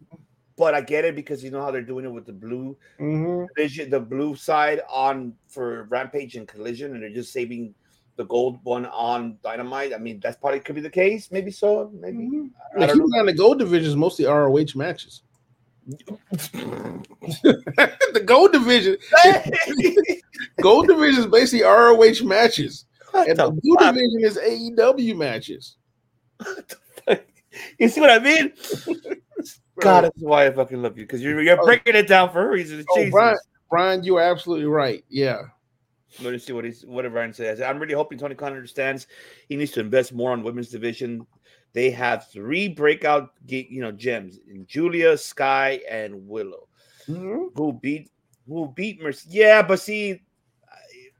But 0.56 0.74
I 0.74 0.80
get 0.80 1.04
it 1.04 1.14
because 1.14 1.44
you 1.44 1.50
know 1.52 1.62
how 1.62 1.70
they're 1.70 1.82
doing 1.82 2.04
it 2.04 2.12
with 2.12 2.26
the 2.26 2.32
blue 2.32 2.76
hmm 2.98 3.44
vision, 3.56 3.90
the 3.90 4.00
blue 4.00 4.34
side 4.34 4.80
on 4.90 5.34
for 5.48 5.84
Rampage 5.84 6.34
and 6.36 6.48
Collision, 6.48 6.94
and 6.94 7.02
they're 7.02 7.10
just 7.10 7.32
saving 7.32 7.74
the 8.16 8.24
gold 8.24 8.58
one 8.64 8.86
on 8.86 9.38
Dynamite. 9.44 9.94
I 9.94 9.98
mean, 9.98 10.18
that's 10.20 10.36
probably 10.36 10.58
could 10.60 10.74
be 10.74 10.80
the 10.80 10.90
case. 10.90 11.30
Maybe 11.30 11.50
so. 11.52 11.90
Maybe. 11.94 12.18
Mm-hmm. 12.18 12.46
I 12.76 12.80
Now, 12.80 12.86
don't 12.86 12.98
know. 12.98 13.20
in 13.20 13.26
the 13.26 13.32
gold 13.32 13.60
division 13.60 13.88
is 13.88 13.96
mostly 13.96 14.24
ROH 14.26 14.74
matches. 14.74 15.22
the 18.12 18.22
gold 18.24 18.52
division, 18.52 18.96
gold 20.60 20.86
division 20.88 21.20
is 21.20 21.26
basically 21.26 21.64
ROH 21.64 22.24
matches, 22.26 22.84
What 23.12 23.28
and 23.28 23.38
the 23.38 23.46
the 23.50 23.60
blue 23.60 23.74
fuck? 23.76 23.94
division 23.94 24.20
is 24.24 24.38
AEW 24.38 25.16
matches. 25.16 25.76
You 27.78 27.88
see 27.88 28.00
what 28.00 28.10
I 28.10 28.18
mean? 28.18 28.52
God, 29.80 30.04
that's 30.04 30.20
why 30.20 30.46
I 30.46 30.50
fucking 30.50 30.82
love 30.82 30.98
you 30.98 31.04
because 31.04 31.22
you're 31.22 31.40
you're 31.42 31.60
Oh. 31.60 31.64
breaking 31.64 31.94
it 31.96 32.06
down 32.08 32.30
for 32.30 32.46
a 32.46 32.50
reason. 32.50 32.84
Oh. 32.90 33.10
Brian, 33.10 33.38
Brian, 33.70 34.04
you 34.04 34.16
are 34.16 34.22
absolutely 34.22 34.66
right. 34.66 35.04
Yeah, 35.08 35.40
Let 36.22 36.32
me 36.32 36.38
see 36.38 36.52
what 36.52 36.64
he's 36.64 36.84
what 36.84 37.10
Ryan 37.10 37.32
says. 37.32 37.60
I'm 37.60 37.78
really 37.78 37.94
hoping 37.94 38.18
Tony 38.18 38.34
Khan 38.34 38.52
understands 38.52 39.06
he 39.48 39.56
needs 39.56 39.72
to 39.72 39.80
invest 39.80 40.12
more 40.12 40.32
on 40.32 40.42
women's 40.42 40.68
division. 40.68 41.26
They 41.72 41.90
have 41.90 42.28
three 42.30 42.68
breakout, 42.68 43.30
you 43.46 43.80
know, 43.80 43.92
gems 43.92 44.38
in 44.48 44.66
Julia, 44.66 45.16
Skye, 45.16 45.80
and 45.88 46.26
Willow, 46.26 46.68
who 47.06 47.78
beat 47.80 48.10
who 48.46 48.72
beat 48.74 49.00
Mercedes. 49.02 49.34
Yeah, 49.34 49.62
but 49.62 49.78
see, 49.80 50.22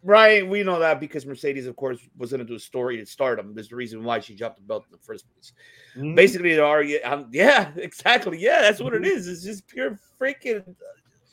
Ryan, 0.03 0.49
we 0.49 0.63
know 0.63 0.79
that 0.79 1.01
because 1.01 1.27
Mercedes, 1.27 1.67
of 1.67 1.77
course, 1.77 1.99
was 2.17 2.31
going 2.31 2.41
to 2.41 2.47
do 2.47 2.55
a 2.55 2.61
story 2.61 3.01
at 3.01 3.09
Stardom. 3.09 3.55
There's 3.55 3.69
the 3.69 3.77
reason 3.77 4.05
why 4.05 4.21
she 4.21 4.35
dropped 4.35 4.57
the 4.57 4.63
belt 4.63 4.85
in 4.87 4.93
the 4.93 5.05
first 5.05 5.27
place. 5.33 5.53
Mhm. 5.97 6.15
Basically, 6.15 6.55
they 6.55 6.61
are 6.61 6.83
yeah, 6.83 7.11
um, 7.11 7.29
yeah, 7.33 7.73
exactly, 7.77 8.39
yeah, 8.39 8.63
that's 8.63 8.81
what 8.81 8.95
it 8.95 9.05
is. 9.05 9.29
It's 9.29 9.45
just 9.45 9.67
pure 9.67 9.99
freaking 10.21 10.65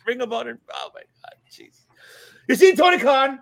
Ring 0.06 0.22
of 0.22 0.34
Honor. 0.34 0.60
Oh 0.74 0.92
my 0.94 1.02
god, 1.02 1.36
jeez. 1.50 1.86
You 2.48 2.56
see, 2.56 2.76
Tony 2.76 3.00
Khan, 3.00 3.40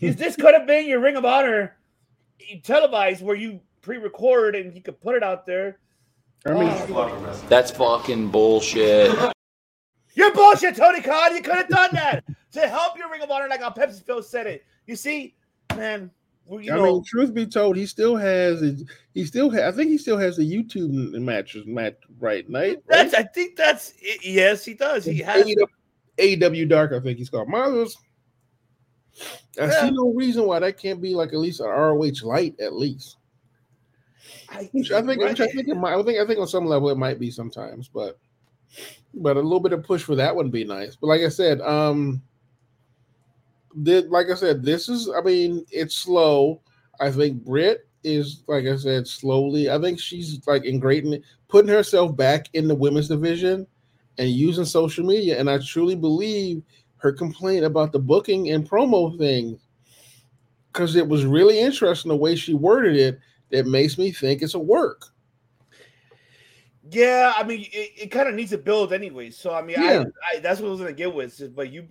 is 0.00 0.16
this 0.16 0.36
could 0.36 0.54
have 0.54 0.66
been 0.66 0.86
your 0.86 1.00
Ring 1.00 1.16
of 1.16 1.24
Honor 1.24 1.76
televised 2.62 3.22
where 3.22 3.36
you 3.36 3.60
pre-record 3.82 4.54
and 4.56 4.74
you 4.74 4.80
could 4.80 5.00
put 5.00 5.14
it 5.14 5.22
out 5.22 5.44
there. 5.46 5.78
I 6.46 6.52
mean, 6.54 6.62
Oh, 6.88 7.40
That's 7.48 7.70
fucking 7.70 8.28
bullshit. 8.28 9.12
you're 10.14 10.32
bullshit, 10.34 10.76
Tony 10.76 11.00
Khan. 11.00 11.36
You 11.36 11.42
could 11.42 11.54
have 11.54 11.68
done 11.68 11.90
that 11.92 12.24
to 12.52 12.60
help 12.68 12.96
your 12.96 13.10
Ring 13.10 13.22
of 13.22 13.30
Honor, 13.30 13.48
like 13.48 13.60
how 13.60 13.70
Pepsi 13.70 14.02
Phil 14.04 14.22
said 14.22 14.46
it. 14.46 14.64
You 14.86 14.96
see, 14.96 15.36
man, 15.76 16.10
well, 16.46 16.60
you 16.60 16.72
I 16.72 16.76
know, 16.76 16.94
mean, 16.94 17.04
truth 17.04 17.32
be 17.32 17.46
told, 17.46 17.76
he 17.76 17.86
still 17.86 18.16
has. 18.16 18.62
a- 18.62 18.76
He 19.14 19.24
still. 19.24 19.50
Ha- 19.52 19.68
I 19.68 19.70
think 19.70 19.90
he 19.90 19.98
still 19.98 20.18
has 20.18 20.36
the 20.36 20.42
YouTube 20.42 20.90
matches 21.20 21.64
match 21.66 21.94
right, 22.18 22.48
night. 22.50 22.78
that's 22.88 23.14
I 23.14 23.22
think 23.22 23.54
that's 23.56 23.92
it. 24.00 24.24
yes, 24.24 24.64
he 24.64 24.74
does. 24.74 25.04
He 25.04 25.18
has 25.18 25.46
AEW 26.18 26.68
Dark. 26.68 26.92
I 26.92 26.98
think 27.00 27.18
he's 27.18 27.30
called. 27.30 27.48
Miles. 27.48 27.96
I 29.60 29.66
Yeah. 29.66 29.82
see 29.82 29.90
no 29.92 30.12
reason 30.12 30.44
why 30.46 30.58
that 30.58 30.78
can't 30.78 31.00
be 31.00 31.14
like 31.14 31.28
at 31.32 31.38
least 31.38 31.60
an 31.60 31.66
ROH 31.66 32.24
light 32.24 32.54
at 32.60 32.72
least. 32.74 33.18
I, 34.52 34.68
Which 34.72 34.92
I 34.92 35.02
think, 35.02 35.20
which 35.20 35.40
I 35.40 35.46
think 35.46 35.68
it 35.68 35.76
might. 35.76 35.98
I 35.98 36.02
think, 36.02 36.18
I 36.18 36.26
think 36.26 36.38
on 36.38 36.46
some 36.46 36.66
level 36.66 36.90
it 36.90 36.98
might 36.98 37.18
be 37.18 37.30
sometimes, 37.30 37.88
but 37.88 38.18
but 39.14 39.36
a 39.36 39.40
little 39.40 39.60
bit 39.60 39.72
of 39.72 39.82
push 39.82 40.02
for 40.02 40.14
that 40.16 40.34
would 40.34 40.50
be 40.50 40.64
nice. 40.64 40.96
But 40.96 41.08
like 41.08 41.22
I 41.22 41.28
said, 41.28 41.60
um, 41.60 42.22
did 43.82 44.10
like 44.10 44.28
I 44.30 44.34
said, 44.34 44.62
this 44.62 44.88
is. 44.88 45.08
I 45.08 45.20
mean, 45.22 45.64
it's 45.70 45.94
slow. 45.94 46.60
I 47.00 47.10
think 47.10 47.44
Britt 47.44 47.88
is 48.04 48.42
like 48.46 48.66
I 48.66 48.76
said, 48.76 49.06
slowly. 49.06 49.70
I 49.70 49.80
think 49.80 49.98
she's 49.98 50.40
like 50.46 50.64
ingrating, 50.64 51.22
putting 51.48 51.70
herself 51.70 52.16
back 52.16 52.48
in 52.52 52.68
the 52.68 52.74
women's 52.74 53.08
division 53.08 53.66
and 54.18 54.30
using 54.30 54.64
social 54.64 55.04
media. 55.04 55.38
And 55.38 55.48
I 55.48 55.58
truly 55.58 55.94
believe 55.94 56.62
her 56.96 57.12
complaint 57.12 57.64
about 57.64 57.92
the 57.92 57.98
booking 57.98 58.50
and 58.50 58.68
promo 58.68 59.16
thing 59.18 59.58
because 60.72 60.96
it 60.96 61.06
was 61.06 61.24
really 61.24 61.58
interesting 61.58 62.08
the 62.08 62.16
way 62.16 62.34
she 62.34 62.54
worded 62.54 62.96
it. 62.96 63.18
That 63.52 63.66
makes 63.66 63.98
me 63.98 64.10
think 64.10 64.42
it's 64.42 64.54
a 64.54 64.58
work. 64.58 65.06
Yeah, 66.90 67.32
I 67.36 67.44
mean, 67.44 67.60
it, 67.72 67.92
it 67.96 68.06
kind 68.10 68.28
of 68.28 68.34
needs 68.34 68.50
to 68.50 68.58
build 68.58 68.92
anyway. 68.92 69.30
So 69.30 69.54
I 69.54 69.62
mean, 69.62 69.76
Yeah. 69.80 70.04
I, 70.32 70.36
I 70.36 70.40
that's 70.40 70.60
what 70.60 70.68
I 70.68 70.70
was 70.72 70.80
gonna 70.80 70.92
get 70.92 71.14
with. 71.14 71.54
But 71.54 71.70
you 71.70 71.86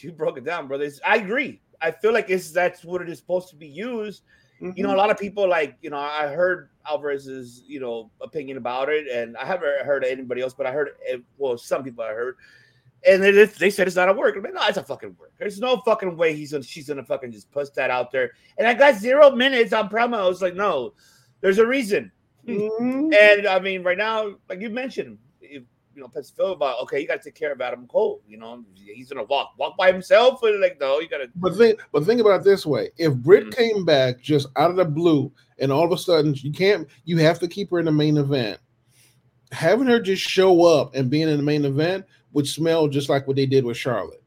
you 0.00 0.12
broke 0.12 0.38
it 0.38 0.44
down, 0.44 0.68
brothers. 0.68 1.00
I 1.04 1.16
agree. 1.16 1.60
I 1.80 1.90
feel 1.90 2.12
like 2.12 2.30
it's 2.30 2.50
that's 2.50 2.84
what 2.84 3.00
it 3.00 3.08
is 3.08 3.18
supposed 3.18 3.48
to 3.50 3.56
be 3.56 3.66
used. 3.66 4.22
You 4.60 4.82
know, 4.82 4.94
a 4.94 4.96
lot 4.96 5.10
of 5.10 5.18
people 5.18 5.46
like 5.46 5.76
you 5.82 5.90
know. 5.90 5.98
I 5.98 6.28
heard 6.28 6.70
Alvarez's 6.88 7.64
you 7.66 7.80
know 7.80 8.10
opinion 8.22 8.56
about 8.56 8.88
it, 8.88 9.08
and 9.08 9.36
I 9.36 9.44
haven't 9.44 9.84
heard 9.84 10.04
anybody 10.04 10.40
else, 10.40 10.54
but 10.54 10.66
I 10.66 10.72
heard 10.72 10.90
eh, 11.06 11.18
well 11.36 11.58
some 11.58 11.82
people 11.84 12.02
I 12.02 12.14
heard, 12.14 12.36
and 13.06 13.22
they, 13.22 13.44
they 13.44 13.70
said 13.70 13.86
it's 13.86 13.96
not 13.96 14.08
a 14.08 14.12
work. 14.12 14.36
I'm 14.36 14.42
like, 14.42 14.54
no, 14.54 14.66
it's 14.66 14.78
a 14.78 14.82
fucking 14.82 15.16
work. 15.18 15.32
There's 15.38 15.60
no 15.60 15.78
fucking 15.78 16.16
way 16.16 16.34
he's 16.34 16.52
gonna 16.52 16.64
she's 16.64 16.88
gonna 16.88 17.04
fucking 17.04 17.32
just 17.32 17.50
put 17.50 17.74
that 17.74 17.90
out 17.90 18.10
there. 18.10 18.32
And 18.58 18.66
I 18.66 18.74
got 18.74 18.96
zero 18.96 19.30
minutes 19.30 19.72
on 19.72 19.88
promo. 19.88 20.30
It's 20.30 20.42
like 20.42 20.54
no, 20.54 20.94
there's 21.40 21.58
a 21.58 21.66
reason. 21.66 22.10
Mhm. 22.46 23.14
And 23.14 23.46
I 23.46 23.58
mean, 23.58 23.82
right 23.82 23.98
now, 23.98 24.34
like 24.48 24.60
you 24.60 24.70
mentioned, 24.70 25.18
if, 25.40 25.62
you 25.94 26.00
know, 26.02 26.08
Pepsi 26.08 26.34
Phil 26.36 26.52
about 26.52 26.80
okay, 26.82 27.00
you 27.00 27.06
got 27.06 27.22
to 27.22 27.24
take 27.30 27.34
care 27.34 27.52
of 27.52 27.60
Adam 27.60 27.86
Cole. 27.86 28.20
You 28.28 28.36
know, 28.36 28.64
he's 28.74 29.08
gonna 29.10 29.24
walk 29.24 29.52
walk 29.58 29.76
by 29.76 29.90
himself, 29.92 30.40
or 30.42 30.50
like 30.58 30.78
no, 30.80 31.00
you 31.00 31.08
gotta. 31.08 31.28
But 31.36 31.56
think, 31.56 31.80
but 31.92 32.04
think 32.04 32.20
about 32.20 32.40
it 32.40 32.44
this 32.44 32.66
way: 32.66 32.90
if 32.98 33.14
Britt 33.14 33.46
Mhm. 33.46 33.56
came 33.56 33.84
back 33.84 34.20
just 34.20 34.48
out 34.56 34.70
of 34.70 34.76
the 34.76 34.84
blue, 34.84 35.32
and 35.58 35.70
all 35.70 35.84
of 35.84 35.92
a 35.92 35.98
sudden 35.98 36.34
you 36.36 36.52
can't, 36.52 36.88
you 37.04 37.18
have 37.18 37.38
to 37.40 37.48
keep 37.48 37.70
her 37.70 37.78
in 37.78 37.84
the 37.84 37.92
main 37.92 38.16
event. 38.16 38.58
Having 39.52 39.86
her 39.86 40.00
just 40.00 40.22
show 40.22 40.64
up 40.64 40.94
and 40.96 41.08
being 41.08 41.28
in 41.28 41.36
the 41.36 41.42
main 41.42 41.64
event 41.64 42.04
would 42.34 42.46
smell 42.46 42.88
just 42.88 43.08
like 43.08 43.26
what 43.26 43.36
they 43.36 43.46
did 43.46 43.64
with 43.64 43.78
Charlotte. 43.78 44.22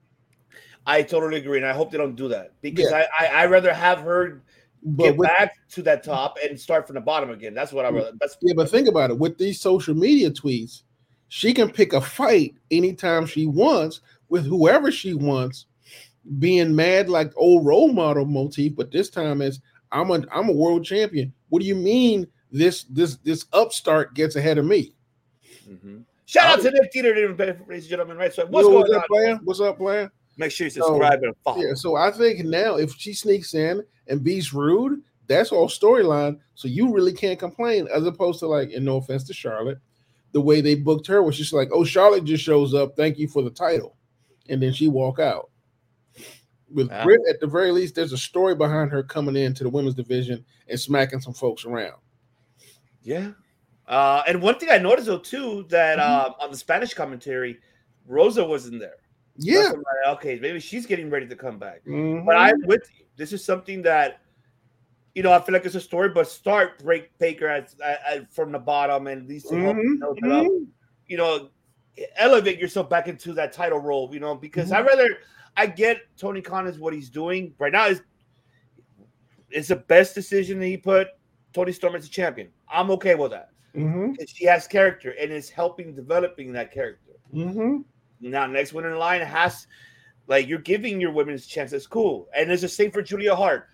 I 0.86 1.04
totally 1.04 1.38
agree, 1.38 1.58
and 1.58 1.68
I 1.68 1.74
hope 1.74 1.92
they 1.92 1.98
don't 1.98 2.16
do 2.16 2.30
that 2.30 2.54
because 2.62 2.92
Yeah. 2.92 3.06
I, 3.20 3.26
I 3.26 3.44
I 3.44 3.46
rather 3.46 3.74
have 3.74 4.00
her 4.00 4.42
But 4.84 5.04
get 5.04 5.18
with, 5.18 5.28
back 5.28 5.54
to 5.72 5.82
that 5.84 6.04
top 6.04 6.38
and 6.44 6.60
start 6.60 6.88
from 6.88 6.96
the 6.96 7.02
bottom 7.02 7.30
again. 7.30 7.54
That's 7.54 7.74
what 7.74 7.86
I 7.86 7.90
rather. 7.90 8.14
That's 8.20 8.38
yeah, 8.42 8.54
but 8.56 8.70
think 8.70 8.88
about 8.88 9.10
it: 9.12 9.20
with 9.20 9.38
these 9.38 9.60
social 9.60 9.94
media 9.94 10.32
tweets, 10.32 10.84
she 11.28 11.54
can 11.54 11.70
pick 11.70 11.94
a 11.94 12.02
fight 12.02 12.56
anytime 12.72 13.26
she 13.26 13.46
wants 13.46 14.02
with 14.30 14.46
whoever 14.46 14.92
she 14.92 15.14
wants, 15.14 15.66
being 16.40 16.76
mad 16.76 17.10
like 17.10 17.34
old 17.36 17.66
role 17.66 17.92
model 17.92 18.26
motif. 18.26 18.76
But 18.76 18.92
this 18.92 19.10
time 19.10 19.42
it's 19.42 19.60
I'm 19.92 20.10
a 20.12 20.24
I'm 20.32 20.50
a 20.50 20.54
world 20.54 20.86
champion. 20.86 21.34
What 21.50 21.62
do 21.62 21.68
you 21.68 21.76
mean 21.76 22.28
this 22.52 22.84
this 22.86 23.18
this 23.18 23.46
upstart 23.52 24.14
gets 24.16 24.38
ahead 24.38 24.58
of 24.58 24.66
me? 24.66 24.94
Mhm. 25.70 26.06
Shout 26.28 26.60
out 26.60 26.62
to 26.62 26.70
Nick 26.70 26.92
Teeter, 26.92 27.16
ladies 27.36 27.58
and 27.68 27.84
gentlemen. 27.84 28.18
Right, 28.18 28.32
so 28.32 28.46
what's 28.46 28.66
Yo, 28.66 28.70
going 28.70 28.82
what's 28.82 28.94
on? 28.94 29.00
up, 29.00 29.08
player? 29.08 29.40
What's 29.44 29.60
up, 29.62 29.78
player? 29.78 30.12
Make 30.38 30.52
sure 30.52 30.66
you 30.66 30.72
subscribe 30.72 31.24
and 31.24 31.34
follow. 31.44 31.64
Yeah, 31.64 31.74
so 31.74 31.96
I 31.96 32.12
think 32.12 32.46
now 32.46 32.76
if 32.76 32.94
she 32.96 33.14
sneaks 33.14 33.56
in 33.56 33.84
and 34.08 34.24
beats 34.24 34.54
rude, 34.54 35.02
that's 35.26 35.52
all 35.52 35.68
storyline. 35.68 36.40
So 36.54 36.68
you 36.68 36.94
really 36.94 37.14
can't 37.14 37.40
complain, 37.40 37.88
as 37.94 38.06
opposed 38.06 38.40
to 38.40 38.48
like, 38.48 38.72
and 38.72 38.86
no 38.86 38.98
offense 38.98 39.24
to 39.26 39.34
Charlotte, 39.34 39.80
the 40.34 40.42
way 40.42 40.62
they 40.62 40.76
booked 40.76 41.08
her 41.08 41.24
was 41.24 41.38
just 41.38 41.54
like, 41.54 41.70
oh, 41.74 41.84
Charlotte 41.84 42.24
just 42.26 42.44
shows 42.44 42.76
up, 42.76 42.96
thank 42.96 43.18
you 43.18 43.28
for 43.28 43.42
the 43.42 43.50
title, 43.50 43.96
and 44.50 44.62
then 44.62 44.74
she 44.74 44.88
walk 44.88 45.20
out. 45.20 45.50
With 46.72 46.90
Yeah. 46.90 47.04
Britt, 47.04 47.22
at 47.30 47.40
the 47.40 47.48
very 47.48 47.72
least, 47.72 47.96
there's 47.96 48.12
a 48.14 48.18
story 48.18 48.54
behind 48.54 48.92
her 48.92 49.02
coming 49.02 49.38
into 49.38 49.64
the 49.64 49.70
women's 49.70 49.96
division 49.96 50.46
and 50.68 50.80
smacking 50.80 51.22
some 51.22 51.34
folks 51.34 51.66
around. 51.66 51.96
Yeah. 53.02 53.32
Uh, 53.88 54.22
and 54.28 54.42
one 54.42 54.60
thing 54.60 54.70
I 54.70 54.78
noticed 54.78 55.08
though 55.08 55.18
too 55.20 55.66
that 55.70 55.98
Mm-hmm. 56.00 56.26
um, 56.28 56.34
on 56.42 56.52
the 56.52 56.58
Spanish 56.58 56.94
commentary, 56.94 57.58
Rosa 58.06 58.44
wasn't 58.44 58.80
there. 58.80 58.96
Yeah, 59.38 59.60
That's 59.62 59.70
why 59.70 59.76
I'm 59.78 59.84
like, 60.12 60.18
okay, 60.18 60.40
maybe 60.40 60.60
she's 60.60 60.86
getting 60.86 61.10
ready 61.10 61.28
to 61.28 61.36
come 61.36 61.60
back. 61.60 61.86
Mhm. 61.86 62.26
But 62.26 62.36
I'm 62.36 62.60
with 62.66 62.82
you. 62.98 63.06
This 63.16 63.32
is 63.34 63.46
something 63.46 63.82
that, 63.84 64.22
you 65.14 65.24
know, 65.24 65.32
I 65.32 65.40
feel 65.40 65.54
like 65.54 65.66
it's 65.66 65.76
a 65.76 65.80
story, 65.82 66.10
but 66.10 66.28
start 66.28 66.80
break 66.84 67.16
Baker 67.20 67.48
at, 67.48 67.74
at, 67.84 68.00
at- 68.10 68.34
from 68.34 68.52
the 68.52 68.60
bottom 68.60 69.08
and 69.08 69.22
at 69.24 69.28
least 69.28 69.50
to 69.50 69.56
help 69.56 69.78
Mhm, 69.78 70.00
build 70.00 70.18
it 70.18 70.32
up. 70.32 70.48
You 71.08 71.18
know, 71.18 71.50
elevate 72.18 72.60
yourself 72.60 72.90
back 72.90 73.08
into 73.08 73.32
that 73.34 73.54
title 73.54 73.80
role. 73.80 74.10
You 74.14 74.20
know, 74.20 74.36
because 74.36 74.72
Mm-hmm. 74.72 74.86
I 74.86 74.88
rather 74.88 75.10
I 75.56 75.66
get 75.68 76.02
Tony 76.18 76.42
Khan 76.42 76.68
is 76.68 76.78
what 76.80 76.94
he's 76.94 77.10
doing 77.10 77.54
right 77.60 77.72
now. 77.72 77.88
Is 77.88 78.02
it's 79.50 79.70
the 79.70 79.76
best 79.78 80.14
decision 80.16 80.60
that 80.60 80.66
he 80.68 80.78
put 80.78 81.08
Toni 81.54 81.72
Storm 81.72 81.96
as 81.96 82.06
a 82.06 82.10
champion. 82.10 82.50
I'm 82.70 82.92
okay 82.92 83.16
with 83.16 83.32
that. 83.32 83.50
Mm-hmm. 83.76 84.14
because 84.14 84.30
she 84.30 84.46
has 84.46 84.68
character 84.68 85.14
and 85.20 85.32
is 85.32 85.50
helping 85.50 85.94
developing 85.94 86.52
that 86.54 86.72
character. 86.72 87.14
Mm-hmm. 87.34 87.82
Now, 88.22 88.48
next 88.48 88.74
one 88.74 88.86
in 88.86 88.98
line 88.98 89.22
has 89.22 89.68
like 90.28 90.48
you're 90.48 90.60
giving 90.60 91.00
your 91.00 91.12
women's 91.12 91.46
chance. 91.46 91.72
That's 91.72 91.88
cool, 91.88 92.28
and 92.36 92.52
it's 92.52 92.62
the 92.62 92.70
same 92.70 92.92
for 92.92 93.02
Julia 93.02 93.36
Hart. 93.36 93.68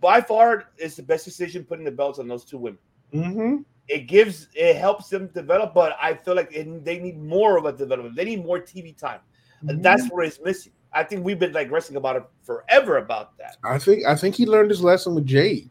By 0.00 0.20
far, 0.20 0.70
it's 0.78 0.96
the 0.96 1.02
best 1.02 1.24
decision 1.24 1.64
putting 1.64 1.84
the 1.84 1.90
belts 1.90 2.18
on 2.18 2.28
those 2.28 2.44
two 2.44 2.58
women. 2.58 2.78
Mm-hmm. 3.12 3.56
It 3.88 4.08
gives, 4.08 4.48
it 4.54 4.76
helps 4.76 5.08
them 5.08 5.28
develop, 5.28 5.72
but 5.72 5.96
I 6.00 6.14
feel 6.14 6.34
like 6.34 6.52
it, 6.52 6.84
they 6.84 6.98
need 6.98 7.22
more 7.22 7.56
of 7.56 7.66
a 7.66 7.72
development. 7.72 8.16
They 8.16 8.24
need 8.24 8.44
more 8.44 8.58
TV 8.58 8.96
time. 8.96 9.20
And 9.68 9.82
that's 9.82 10.08
where 10.08 10.24
it's 10.24 10.40
missing. 10.40 10.72
I 10.92 11.02
think 11.04 11.24
we've 11.24 11.38
been 11.38 11.52
like 11.52 11.70
wrestling 11.70 11.96
about 11.96 12.16
it 12.16 12.24
forever 12.42 12.98
about 12.98 13.36
that. 13.38 13.56
I 13.64 13.78
think 13.78 14.04
I 14.06 14.14
think 14.14 14.34
he 14.34 14.46
learned 14.46 14.70
his 14.70 14.82
lesson 14.82 15.14
with 15.14 15.26
Jade. 15.26 15.70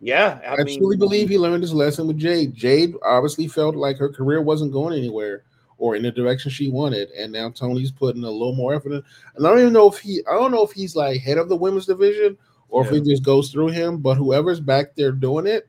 Yeah, 0.00 0.40
I, 0.46 0.62
truly 0.62 0.96
believe 0.96 1.28
he 1.28 1.38
learned 1.38 1.62
his 1.62 1.74
lesson 1.74 2.06
with 2.06 2.18
Jade. 2.18 2.54
Jade 2.54 2.94
obviously 3.04 3.48
felt 3.48 3.76
like 3.76 3.96
her 3.98 4.08
career 4.08 4.40
wasn't 4.40 4.72
going 4.72 4.96
anywhere 4.96 5.44
or 5.78 5.96
in 5.96 6.02
the 6.02 6.10
direction 6.10 6.50
she 6.50 6.70
wanted, 6.70 7.10
and 7.10 7.32
now 7.32 7.50
Tony's 7.50 7.90
putting 7.90 8.24
a 8.24 8.30
little 8.30 8.54
more 8.54 8.74
effort 8.74 8.92
in. 8.92 9.02
And 9.36 9.46
I 9.46 9.50
don't 9.50 9.60
even 9.60 9.72
know 9.72 9.88
if 9.90 9.98
he, 9.98 10.22
I 10.28 10.32
don't 10.32 10.52
know 10.52 10.64
if 10.64 10.72
he's 10.72 10.96
like 10.96 11.20
head 11.20 11.38
of 11.38 11.48
the 11.48 11.56
women's 11.56 11.86
division 11.86 12.38
or 12.68 12.84
if 12.84 12.92
it 12.92 13.04
just 13.04 13.22
goes 13.22 13.50
through 13.50 13.68
him. 13.68 13.98
But 13.98 14.16
whoever's 14.16 14.60
back 14.60 14.94
there 14.94 15.12
doing 15.12 15.46
it, 15.46 15.68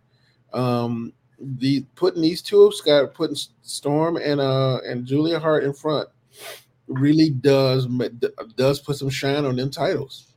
um, 0.54 1.14
the 1.40 1.86
putting 1.96 2.22
these 2.22 2.42
two, 2.42 2.72
Scott, 2.72 3.14
putting 3.14 3.38
Storm 3.62 4.18
and 4.18 4.40
uh 4.40 4.80
and 4.86 5.06
Julia 5.06 5.40
Hart 5.40 5.64
in 5.64 5.74
front, 5.74 6.10
really 6.88 7.30
does 7.30 7.88
does 8.56 8.80
put 8.80 8.96
some 8.96 9.10
shine 9.10 9.46
on 9.46 9.56
them 9.56 9.70
titles. 9.70 10.34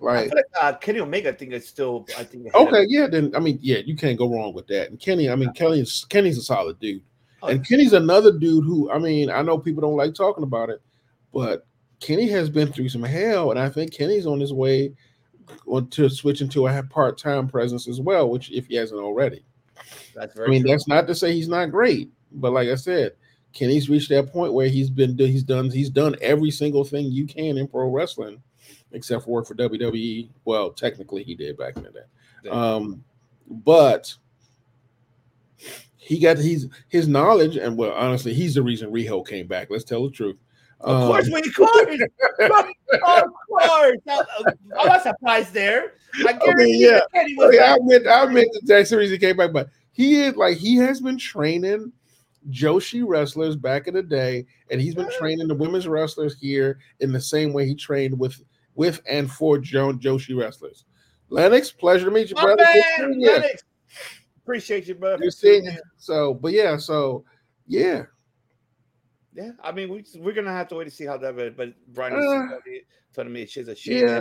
Right. 0.00 0.32
like 0.32 0.44
uh, 0.60 0.74
Kenny 0.74 1.00
Omega, 1.00 1.30
I 1.30 1.32
think 1.32 1.52
it's 1.52 1.68
still, 1.68 2.06
I 2.16 2.22
think. 2.22 2.54
Okay, 2.54 2.86
yeah, 2.88 3.08
then 3.08 3.34
I 3.34 3.40
mean, 3.40 3.58
yeah, 3.60 3.78
you 3.78 3.96
can't 3.96 4.16
go 4.16 4.32
wrong 4.32 4.54
with 4.54 4.68
that. 4.68 4.90
And 4.90 5.00
Kenny, 5.00 5.28
I 5.28 5.34
mean, 5.34 5.52
Kenny's 5.54 6.06
Kenny's 6.08 6.38
a 6.38 6.42
solid 6.42 6.78
dude, 6.78 7.02
Oh, 7.42 7.48
and 7.48 7.66
Kenny's 7.66 7.92
another 7.92 8.36
dude 8.36 8.64
who, 8.64 8.90
I 8.90 8.98
mean, 8.98 9.30
I 9.30 9.42
know 9.42 9.58
people 9.58 9.82
don't 9.82 9.96
like 9.96 10.14
talking 10.14 10.42
about 10.42 10.70
it, 10.70 10.82
but 11.32 11.66
Kenny 12.00 12.28
has 12.30 12.50
been 12.50 12.72
through 12.72 12.88
some 12.88 13.02
hell, 13.02 13.50
and 13.50 13.60
I 13.60 13.68
think 13.68 13.92
Kenny's 13.92 14.26
on 14.26 14.40
his 14.40 14.52
way 14.52 14.92
to 15.90 16.08
switching 16.08 16.48
to 16.50 16.66
a 16.66 16.82
part 16.82 17.16
time 17.16 17.48
presence 17.48 17.88
as 17.88 18.00
well, 18.00 18.28
which 18.28 18.50
if 18.50 18.66
he 18.66 18.74
hasn't 18.74 19.00
already. 19.00 19.44
That's 20.14 20.38
I 20.38 20.46
mean, 20.46 20.62
true. 20.62 20.70
that's 20.70 20.88
not 20.88 21.06
to 21.06 21.14
say 21.14 21.32
he's 21.32 21.48
not 21.48 21.70
great, 21.70 22.10
but 22.32 22.52
like 22.52 22.68
I 22.68 22.74
said, 22.74 23.12
Kenny's 23.52 23.88
reached 23.88 24.08
that 24.10 24.32
point 24.32 24.52
where 24.52 24.68
he's 24.68 24.90
been 24.90 25.16
he's 25.16 25.44
done 25.44 25.70
he's 25.70 25.90
done 25.90 26.16
every 26.20 26.50
single 26.50 26.84
thing 26.84 27.06
you 27.06 27.26
can 27.26 27.56
in 27.56 27.68
pro 27.68 27.88
wrestling, 27.88 28.42
except 28.92 29.24
for 29.24 29.30
work 29.30 29.46
for 29.46 29.54
WWE. 29.54 30.28
Well, 30.44 30.70
technically 30.70 31.22
he 31.22 31.34
did 31.34 31.56
back 31.56 31.76
in 31.76 31.82
the 31.84 31.90
day. 31.90 32.50
Um, 32.50 33.04
but 33.48 34.14
he 35.96 36.18
got 36.18 36.38
he's 36.38 36.66
his 36.88 37.08
knowledge, 37.08 37.56
and 37.56 37.76
well, 37.76 37.92
honestly, 37.92 38.32
he's 38.32 38.54
the 38.54 38.62
reason 38.62 38.90
Riho 38.90 39.26
came 39.26 39.46
back. 39.46 39.68
Let's 39.70 39.84
tell 39.84 40.04
the 40.04 40.10
truth. 40.10 40.36
Of 40.80 41.02
Um, 41.02 41.08
course, 41.08 41.28
we 41.32 41.40
of 41.40 41.54
course, 41.54 42.00
of 42.40 43.24
course. 43.50 43.96
Now, 44.06 44.20
uh, 44.20 44.52
I'm 44.78 44.86
not 44.88 45.02
surprised 45.02 45.52
there. 45.52 45.94
I 46.26 46.32
guarantee 46.34 46.86
yeah. 46.86 47.00
Kenny 47.14 47.34
was 47.34 47.56
I 47.58 47.72
I 47.72 48.24
admit 48.24 48.48
that 48.52 48.62
that's 48.64 48.90
the 48.90 48.96
reason 48.96 49.14
he 49.14 49.18
came 49.18 49.36
back, 49.36 49.52
but 49.52 49.68
he 49.92 50.22
is 50.22 50.36
like 50.36 50.56
he 50.56 50.76
has 50.76 51.00
been 51.00 51.18
training 51.18 51.92
Joshi 52.50 53.02
wrestlers 53.04 53.56
back 53.56 53.88
in 53.88 53.94
the 53.94 54.02
day, 54.02 54.46
and 54.70 54.80
he's 54.80 54.94
been 54.94 55.10
training 55.18 55.48
the 55.48 55.54
women's 55.54 55.88
wrestlers 55.88 56.38
here 56.38 56.78
in 57.00 57.12
the 57.12 57.20
same 57.20 57.52
way 57.52 57.66
he 57.66 57.74
trained 57.74 58.18
with 58.18 58.40
with 58.78 59.02
and 59.08 59.30
for 59.30 59.58
Joan 59.58 59.98
Joshi 59.98 60.38
wrestlers. 60.38 60.84
Lennox, 61.30 61.70
pleasure 61.72 62.06
to 62.06 62.10
meet 62.10 62.30
you, 62.30 62.36
my 62.36 62.42
brother. 62.44 62.64
Man, 62.98 63.20
you. 63.20 63.26
Lennox. 63.30 63.64
Appreciate 64.42 64.86
you, 64.86 64.94
brother. 64.94 65.18
Good 65.18 65.34
seeing. 65.34 65.76
So, 65.98 66.32
but 66.32 66.52
yeah, 66.52 66.76
so 66.78 67.24
yeah, 67.66 68.04
Yeah, 69.34 69.50
I 69.62 69.72
mean, 69.72 69.90
we, 69.90 70.04
we're 70.16 70.32
gonna 70.32 70.52
have 70.52 70.68
to 70.68 70.76
wait 70.76 70.84
to 70.84 70.90
see 70.90 71.04
how 71.04 71.18
that. 71.18 71.36
But, 71.36 71.56
but 71.56 71.74
Brian 71.92 72.16
is 72.16 72.24
Uh, 72.24 72.56
telling 73.12 73.32
me 73.32 73.44
she's 73.46 73.68
a 73.68 73.74
shame. 73.74 74.06
yeah. 74.06 74.20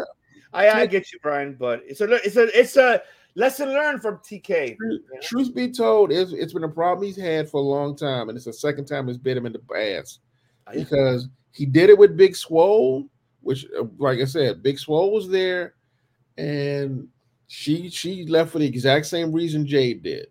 I, 0.53 0.70
I 0.82 0.86
get 0.86 1.12
you, 1.14 1.20
Brian, 1.22 1.55
but 1.58 1.82
it's 1.86 2.01
a 2.01 2.12
it's 2.26 2.36
a 2.36 2.60
it's 2.60 2.78
a 2.78 3.01
lesson 3.36 3.70
learned 3.70 4.01
from 4.01 4.18
TK. 4.18 4.76
Truth, 4.78 5.01
truth 5.22 5.55
be 5.55 5.72
told, 5.72 6.12
it's, 6.12 6.32
it's 6.34 6.53
been 6.53 6.64
a 6.64 6.70
problem 6.70 7.05
he's 7.05 7.16
had 7.18 7.49
for 7.49 7.58
a 7.58 7.64
long 7.64 7.95
time, 7.95 8.30
and 8.30 8.36
it's 8.36 8.45
the 8.45 8.53
second 8.53 8.86
time 8.86 9.08
it's 9.08 9.18
bit 9.18 9.38
him 9.38 9.45
in 9.45 9.53
the 9.53 9.62
ass 9.76 10.20
because 10.74 11.28
he 11.51 11.66
did 11.66 11.89
it 11.89 11.97
with 11.97 12.18
Big 12.18 12.36
Swole, 12.36 13.08
which, 13.48 13.66
uh, 13.80 13.86
like 13.98 14.20
I 14.20 14.26
said, 14.26 14.62
Big 14.62 14.78
Swole 14.78 15.12
was 15.12 15.30
there, 15.30 15.74
and 16.38 17.08
she 17.48 17.89
she 17.89 18.26
left 18.26 18.52
for 18.52 18.60
the 18.60 18.68
exact 18.68 19.06
same 19.06 19.32
reason 19.32 19.66
Jade 19.66 20.04
did. 20.04 20.28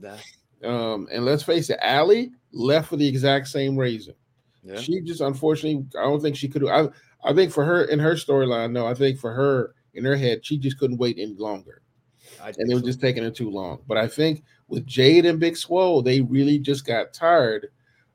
That- 0.00 0.22
Um, 0.64 1.08
and 1.12 1.24
let's 1.24 1.42
face 1.42 1.70
it, 1.70 1.78
Allie 1.82 2.30
left 2.52 2.88
for 2.88 2.96
the 2.96 3.06
exact 3.08 3.48
same 3.48 3.76
reason. 3.76 4.14
yeah. 4.62 4.76
She 4.80 5.00
just 5.00 5.20
unfortunately, 5.20 5.84
I 5.98 6.04
don't 6.04 6.20
think 6.22 6.36
she 6.36 6.48
could. 6.48 6.66
I 6.68 6.88
I 7.24 7.32
think 7.34 7.52
for 7.52 7.64
her 7.64 7.84
in 7.84 7.98
her 7.98 8.14
storyline, 8.14 8.70
no, 8.72 8.86
I 8.86 8.94
think 8.94 9.18
for 9.18 9.32
her 9.32 9.74
in 9.94 10.04
her 10.04 10.16
head, 10.16 10.46
she 10.46 10.56
just 10.58 10.78
couldn't 10.78 10.98
wait 10.98 11.18
any 11.18 11.34
longer 11.34 11.82
I 12.40 12.48
and 12.58 12.70
it 12.70 12.74
was 12.74 12.82
so. 12.82 12.86
just 12.86 13.00
taking 13.00 13.24
it 13.24 13.34
too 13.34 13.50
long. 13.50 13.82
But 13.88 13.98
I 13.98 14.06
think 14.08 14.44
with 14.68 14.86
Jade 14.86 15.26
and 15.26 15.38
Big 15.40 15.56
Swole, 15.56 16.00
they 16.02 16.20
really 16.20 16.58
just 16.58 16.86
got 16.86 17.12
tired 17.12 17.68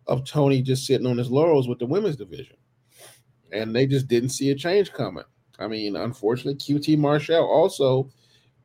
of 0.07 0.23
Tony 0.25 0.61
just 0.61 0.85
sitting 0.87 1.05
on 1.07 1.17
his 1.17 1.29
laurels 1.29 1.67
with 1.67 1.79
the 1.79 1.85
women's 1.85 2.15
division, 2.15 2.56
and 3.51 3.75
they 3.75 3.85
just 3.85 4.07
didn't 4.07 4.29
see 4.29 4.51
a 4.51 4.55
change 4.55 4.91
coming. 4.93 5.23
I 5.59 5.67
mean, 5.67 5.95
unfortunately, 5.95 6.55
QT 6.55 6.97
Marshall 6.97 7.45
also. 7.45 8.09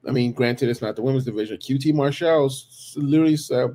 I 0.07 0.11
mean, 0.11 0.33
granted, 0.33 0.69
it's 0.69 0.83
not 0.83 0.97
the 0.97 1.03
women's 1.03 1.25
division. 1.25 1.57
QT 1.59 1.95
Marshall 1.95 2.51
literally 2.97 3.39
uh, 3.53 3.69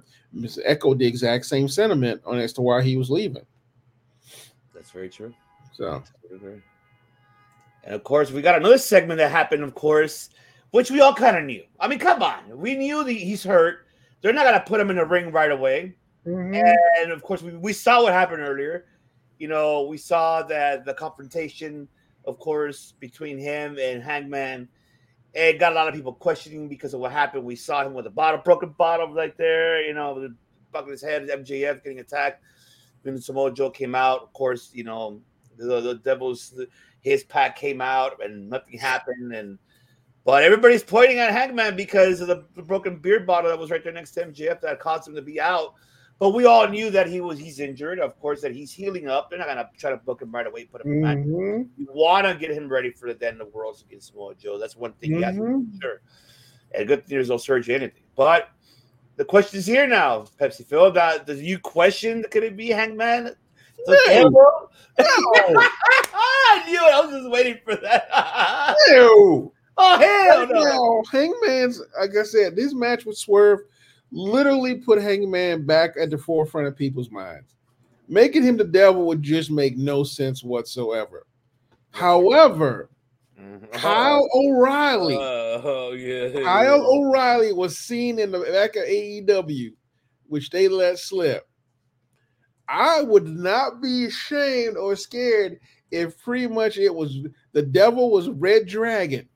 echoed 0.65 0.99
the 0.99 1.07
exact 1.07 1.45
same 1.45 1.67
sentiment 1.67 2.21
on 2.25 2.37
as 2.37 2.53
to 2.53 2.61
why 2.61 2.81
he 2.81 2.97
was 2.97 3.09
leaving. 3.09 3.45
That's 4.73 4.91
very 4.91 5.09
true. 5.09 5.33
So 5.73 6.03
And 7.83 7.95
of 7.95 8.03
course, 8.03 8.31
we 8.31 8.41
got 8.41 8.57
another 8.57 8.77
segment 8.77 9.17
that 9.19 9.31
happened, 9.31 9.63
of 9.63 9.73
course, 9.73 10.29
which 10.71 10.91
we 10.91 10.99
all 10.99 11.13
kind 11.13 11.37
of 11.37 11.43
knew. 11.45 11.63
I 11.79 11.87
mean, 11.87 11.99
come 11.99 12.21
on, 12.21 12.57
we 12.57 12.75
knew 12.75 13.03
that 13.03 13.11
he's 13.13 13.43
hurt. 13.43 13.87
They're 14.21 14.33
not 14.33 14.45
gonna 14.45 14.63
put 14.65 14.81
him 14.81 14.89
in 14.89 14.97
the 14.97 15.05
ring 15.05 15.31
right 15.31 15.51
away. 15.51 15.95
And 16.25 17.11
of 17.11 17.21
course, 17.23 17.41
we, 17.41 17.51
we 17.51 17.71
saw 17.71 18.03
what 18.03 18.13
happened 18.13 18.41
earlier. 18.41 18.85
You 19.39 19.47
know, 19.47 19.83
we 19.83 19.97
saw 19.97 20.41
that 20.43 20.85
the 20.85 20.93
confrontation, 20.93 21.87
of 22.25 22.39
course, 22.39 22.93
between 22.99 23.37
him 23.37 23.77
and 23.79 24.01
Hangman. 24.01 24.67
It 25.33 25.59
got 25.59 25.73
a 25.73 25.75
lot 25.75 25.87
of 25.87 25.93
people 25.93 26.13
questioning 26.13 26.67
because 26.67 26.93
of 26.93 26.99
what 26.99 27.11
happened. 27.11 27.43
We 27.43 27.55
saw 27.55 27.85
him 27.85 27.93
with 27.93 28.07
a 28.07 28.09
bottle, 28.09 28.41
broken 28.43 28.69
bottle 28.69 29.13
right 29.13 29.37
there, 29.37 29.83
you 29.83 29.93
know, 29.93 30.29
back 30.71 30.87
his 30.87 31.01
head, 31.01 31.27
MJF 31.27 31.83
getting 31.83 31.99
attacked. 31.99 32.43
Then 33.03 33.19
Samoa 33.19 33.53
Joe 33.53 33.69
came 33.69 33.95
out. 33.95 34.23
Of 34.23 34.33
course, 34.33 34.71
you 34.73 34.83
know, 34.83 35.21
the, 35.57 35.81
the 35.81 35.95
Devils, 35.95 36.59
his 37.01 37.23
pack 37.23 37.55
came 37.55 37.81
out 37.81 38.23
and 38.23 38.49
nothing 38.49 38.79
happened. 38.79 39.33
And 39.33 39.59
but 40.25 40.43
everybody's 40.43 40.83
pointing 40.83 41.19
at 41.19 41.31
Hangman 41.31 41.75
because 41.75 42.21
of 42.21 42.27
the, 42.27 42.45
the 42.55 42.63
broken 42.63 42.97
beer 42.97 43.19
bottle 43.19 43.49
that 43.49 43.59
was 43.59 43.71
right 43.71 43.83
there 43.83 43.93
next 43.93 44.11
to 44.11 44.25
MJF 44.25 44.61
that 44.61 44.79
caused 44.79 45.07
him 45.07 45.15
to 45.15 45.21
be 45.21 45.39
out. 45.39 45.75
But 46.19 46.31
we 46.31 46.45
all 46.45 46.67
knew 46.67 46.89
that 46.91 47.07
he 47.07 47.21
was 47.21 47.37
he's 47.37 47.59
injured. 47.59 47.99
Of 47.99 48.19
course, 48.19 48.41
that 48.41 48.51
he's 48.51 48.71
healing 48.71 49.07
up. 49.07 49.29
They're 49.29 49.37
not 49.37 49.47
gonna 49.47 49.69
try 49.77 49.91
to 49.91 49.97
book 49.97 50.21
him 50.21 50.31
right 50.31 50.47
away, 50.47 50.65
put 50.65 50.83
him 50.83 50.93
in 50.93 51.01
match. 51.01 51.17
Mhm. 51.19 51.69
You 51.77 51.87
want 51.91 52.25
to 52.25 52.33
get 52.33 52.51
him 52.51 52.67
ready 52.67 52.89
for 52.89 53.13
the 53.13 53.29
of 53.29 53.37
the 53.37 53.45
worlds 53.45 53.83
against 53.87 54.07
Samoa 54.09 54.33
Joe. 54.35 54.57
That's 54.57 54.75
one 54.75 54.93
thing 54.93 55.11
you 55.11 55.21
have 55.21 55.35
to 55.35 55.65
sure. 55.79 56.01
And 56.73 56.87
good 56.87 57.05
thing 57.05 57.15
there's 57.15 57.29
no 57.29 57.37
surgery 57.37 57.75
anything. 57.75 58.03
But 58.15 58.49
the 59.17 59.25
question 59.25 59.59
is 59.59 59.67
here 59.67 59.87
now, 59.87 60.25
Pepsi 60.39 60.65
Phil. 60.65 60.91
That 60.91 61.27
does 61.27 61.41
you 61.41 61.59
question 61.59 62.25
could 62.31 62.43
it 62.43 62.57
be 62.57 62.69
Hangman? 62.69 63.35
No. 63.87 63.95
No. 64.25 64.69
I 64.99 66.63
knew 66.67 66.79
it. 66.79 66.93
I 66.93 67.01
was 67.01 67.11
just 67.11 67.29
waiting 67.29 67.59
for 67.63 67.75
that. 67.75 68.75
Ew. 68.89 69.51
oh 69.77 69.99
hell 69.99 70.47
no! 70.47 70.63
No, 70.63 71.03
Hangman's 71.11 71.79
like 71.99 72.15
I 72.17 72.23
said, 72.23 72.55
this 72.55 72.73
match 72.73 73.05
with 73.05 73.17
Swerve 73.17 73.59
literally 74.11 74.75
put 74.75 75.01
Hangman 75.01 75.65
back 75.65 75.95
at 75.99 76.09
the 76.09 76.17
forefront 76.17 76.67
of 76.67 76.75
people's 76.75 77.11
minds. 77.11 77.55
Making 78.07 78.43
him 78.43 78.57
the 78.57 78.63
devil 78.63 79.05
would 79.07 79.21
just 79.21 79.51
make 79.51 79.77
no 79.77 80.03
sense 80.03 80.43
whatsoever. 80.43 81.25
However, 81.91 82.89
mm-hmm. 83.39 83.65
uh-huh. 83.65 83.77
Kyle 83.79 84.29
O'Reilly, 84.33 85.15
uh, 85.15 85.47
Oh 85.63 85.91
yeah. 85.91 86.41
Kyle 86.43 86.85
O'Reilly 86.85 87.51
was 87.53 87.77
seen 87.77 88.19
in 88.19 88.31
the 88.31 88.39
back 88.39 88.75
of 88.75 88.83
AEW, 88.83 89.73
which 90.27 90.49
they 90.49 90.67
let 90.67 90.99
slip. 90.99 91.47
I 92.69 93.01
would 93.01 93.27
not 93.27 93.81
be 93.81 94.05
ashamed 94.05 94.77
or 94.77 94.95
scared 94.95 95.59
if 95.91 96.21
pretty 96.21 96.47
much 96.47 96.77
it 96.77 96.93
was 96.93 97.17
the 97.53 97.61
devil 97.61 98.11
was 98.11 98.29
Red 98.29 98.67
Dragon. 98.67 99.27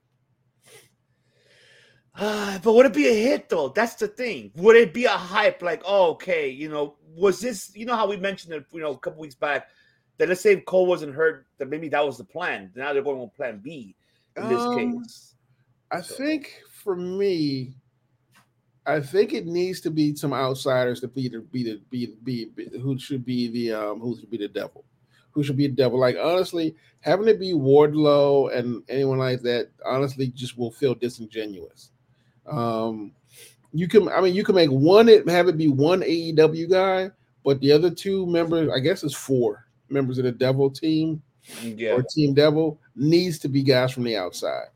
Ah, 2.15 2.59
but 2.63 2.73
would 2.73 2.85
it 2.85 2.93
be 2.93 3.07
a 3.07 3.13
hit 3.13 3.49
though? 3.49 3.69
That's 3.69 3.95
the 3.95 4.07
thing. 4.07 4.51
Would 4.55 4.75
it 4.75 4.93
be 4.93 5.05
a 5.05 5.09
hype? 5.09 5.61
Like, 5.61 5.81
oh, 5.85 6.11
okay, 6.11 6.49
you 6.49 6.69
know, 6.69 6.95
was 7.15 7.39
this? 7.39 7.71
You 7.75 7.85
know 7.85 7.95
how 7.95 8.07
we 8.07 8.17
mentioned 8.17 8.53
it, 8.53 8.65
you 8.71 8.81
know, 8.81 8.91
a 8.91 8.97
couple 8.97 9.21
weeks 9.21 9.35
back 9.35 9.67
that 10.17 10.29
let's 10.29 10.41
say 10.41 10.53
if 10.53 10.65
Cole 10.65 10.85
wasn't 10.85 11.15
hurt, 11.15 11.47
that 11.57 11.69
maybe 11.69 11.89
that 11.89 12.05
was 12.05 12.17
the 12.17 12.23
plan. 12.23 12.71
Now 12.75 12.93
they're 12.93 13.01
going 13.01 13.19
on 13.21 13.29
Plan 13.29 13.59
B 13.59 13.95
in 14.35 14.47
this 14.47 14.61
Um, 14.61 14.75
case. 14.77 15.35
I 15.91 16.01
think 16.01 16.61
for 16.69 16.95
me, 16.95 17.73
I 18.85 18.99
think 18.99 19.33
it 19.33 19.45
needs 19.45 19.81
to 19.81 19.89
be 19.89 20.15
some 20.15 20.33
outsiders 20.33 20.99
to 21.01 21.07
be 21.07 21.29
the 21.29 21.39
be 21.39 21.63
the 21.63 21.81
be, 21.89 22.13
be, 22.23 22.45
be 22.45 22.79
who 22.79 22.97
should 22.99 23.25
be 23.25 23.47
the 23.47 23.73
um 23.73 23.99
who 23.99 24.17
should 24.19 24.29
be 24.29 24.37
the 24.37 24.47
devil, 24.47 24.83
who 25.31 25.43
should 25.43 25.57
be 25.57 25.67
the 25.67 25.75
devil. 25.75 25.99
Like 25.99 26.17
honestly, 26.21 26.75
having 26.99 27.27
it 27.27 27.39
be 27.39 27.53
Wardlow 27.53 28.55
and 28.55 28.83
anyone 28.89 29.17
like 29.19 29.41
that, 29.41 29.69
honestly, 29.85 30.27
just 30.27 30.57
will 30.57 30.71
feel 30.71 30.93
disingenuous. 30.93 31.90
Um, 32.51 33.13
you 33.73 33.87
can, 33.87 34.09
I 34.09 34.21
mean, 34.21 34.35
you 34.35 34.43
can 34.43 34.55
make 34.55 34.69
one 34.69 35.07
it 35.09 35.27
have 35.29 35.47
it 35.47 35.57
be 35.57 35.69
one 35.69 36.01
AEW 36.01 36.69
guy, 36.69 37.11
but 37.43 37.59
the 37.61 37.71
other 37.71 37.89
two 37.89 38.25
members, 38.27 38.69
I 38.69 38.79
guess, 38.79 39.03
it's 39.03 39.15
four 39.15 39.65
members 39.89 40.17
of 40.17 40.25
the 40.25 40.31
Devil 40.31 40.69
team 40.69 41.21
Yeah, 41.61 41.93
or 41.93 42.03
Team 42.03 42.33
Devil 42.33 42.79
needs 42.95 43.39
to 43.39 43.47
be 43.49 43.63
guys 43.63 43.91
from 43.93 44.03
the 44.03 44.17
outside. 44.17 44.67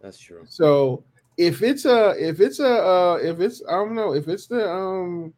that's 0.00 0.18
true. 0.18 0.44
So 0.48 1.04
if 1.36 1.62
it's 1.62 1.84
a 1.84 2.10
if 2.18 2.40
it's 2.40 2.60
a 2.60 2.68
uh 2.68 3.18
if 3.22 3.40
it's 3.40 3.62
I 3.68 3.72
don't 3.72 3.94
know 3.94 4.14
if 4.14 4.28
it's 4.28 4.46
the 4.46 4.70
um 4.70 5.34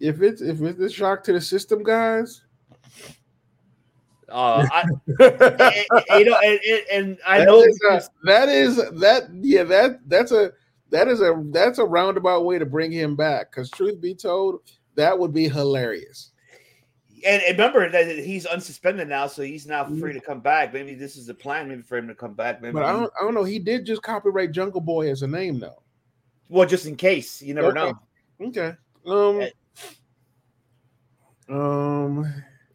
if 0.00 0.22
it's 0.22 0.40
if 0.40 0.60
it's 0.62 0.78
the 0.78 0.90
shock 0.90 1.22
to 1.24 1.32
the 1.32 1.40
system 1.40 1.82
guys 1.82 2.42
Uh, 4.32 4.66
I, 4.70 4.84
you 6.18 6.24
know, 6.24 6.38
and, 6.42 6.60
and, 6.60 6.82
and 6.92 7.18
I 7.26 7.38
that 7.38 7.46
know 7.46 7.62
is 7.62 7.80
a- 7.88 8.02
that 8.24 8.48
is 8.48 8.76
that 8.76 9.24
yeah 9.40 9.62
that 9.64 10.00
that's 10.08 10.32
a 10.32 10.52
that 10.90 11.08
is 11.08 11.20
a 11.20 11.42
that's 11.50 11.78
a 11.78 11.84
roundabout 11.84 12.44
way 12.44 12.58
to 12.58 12.66
bring 12.66 12.90
him 12.90 13.14
back 13.14 13.50
because 13.50 13.70
truth 13.70 14.00
be 14.00 14.14
told 14.14 14.60
that 14.94 15.18
would 15.18 15.32
be 15.32 15.48
hilarious 15.48 16.30
and, 17.24 17.42
remember 17.50 17.88
that 17.88 18.18
he's 18.18 18.46
unsuspended 18.46 19.06
now, 19.06 19.28
so 19.28 19.42
he's 19.42 19.64
now 19.64 19.84
free 19.84 20.12
to 20.12 20.20
come 20.20 20.40
back. 20.40 20.72
Maybe 20.72 20.96
this 20.96 21.14
is 21.14 21.26
the 21.26 21.34
plan, 21.34 21.68
maybe 21.68 21.82
for 21.82 21.96
him 21.96 22.08
to 22.08 22.16
come 22.16 22.34
back. 22.34 22.60
Maybe, 22.60 22.72
but 22.72 22.82
I 22.82 22.90
don't 22.90 23.12
I 23.20 23.24
don't 23.24 23.34
know 23.34 23.44
he 23.44 23.60
did 23.60 23.86
just 23.86 24.02
copyright 24.02 24.50
Jungle 24.50 24.80
Boy 24.80 25.08
as 25.08 25.22
a 25.22 25.28
name 25.28 25.60
though 25.60 25.82
well, 26.48 26.68
just 26.68 26.86
in 26.86 26.96
case, 26.96 27.40
you 27.40 27.54
never 27.54 27.68
Okay. 27.68 27.92
know. 28.40 28.48
okay 28.48 28.76
um 29.06 29.48
um 31.48 32.34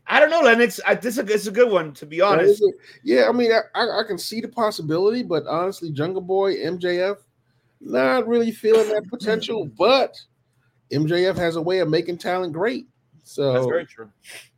I 0.09 0.19
don't 0.19 0.29
know, 0.29 0.41
Lennox. 0.41 0.79
I, 0.85 0.95
this 0.95 1.17
is 1.17 1.29
a, 1.29 1.33
it's 1.33 1.47
a 1.47 1.51
good 1.51 1.71
one, 1.71 1.93
to 1.93 2.05
be 2.05 2.21
honest. 2.21 2.61
a- 2.61 2.71
yeah, 3.03 3.27
I 3.27 3.31
mean, 3.31 3.51
I, 3.51 3.61
I 3.75 3.99
I 3.99 4.03
can 4.07 4.17
see 4.17 4.39
the 4.39 4.47
possibility, 4.47 5.21
but 5.23 5.45
honestly, 5.47 5.91
Jungle 5.91 6.21
Boy, 6.21 6.55
MJF, 6.55 7.17
not 7.81 8.27
really 8.27 8.51
feeling 8.51 8.87
that 8.89 9.07
potential. 9.09 9.69
But 9.77 10.17
MJF 10.91 11.35
has 11.35 11.57
a 11.57 11.61
way 11.61 11.79
of 11.79 11.89
making 11.89 12.17
talent 12.19 12.53
great. 12.53 12.87
So 13.23 13.51
that's 13.53 13.65
very 13.65 13.85
true. 13.85 14.09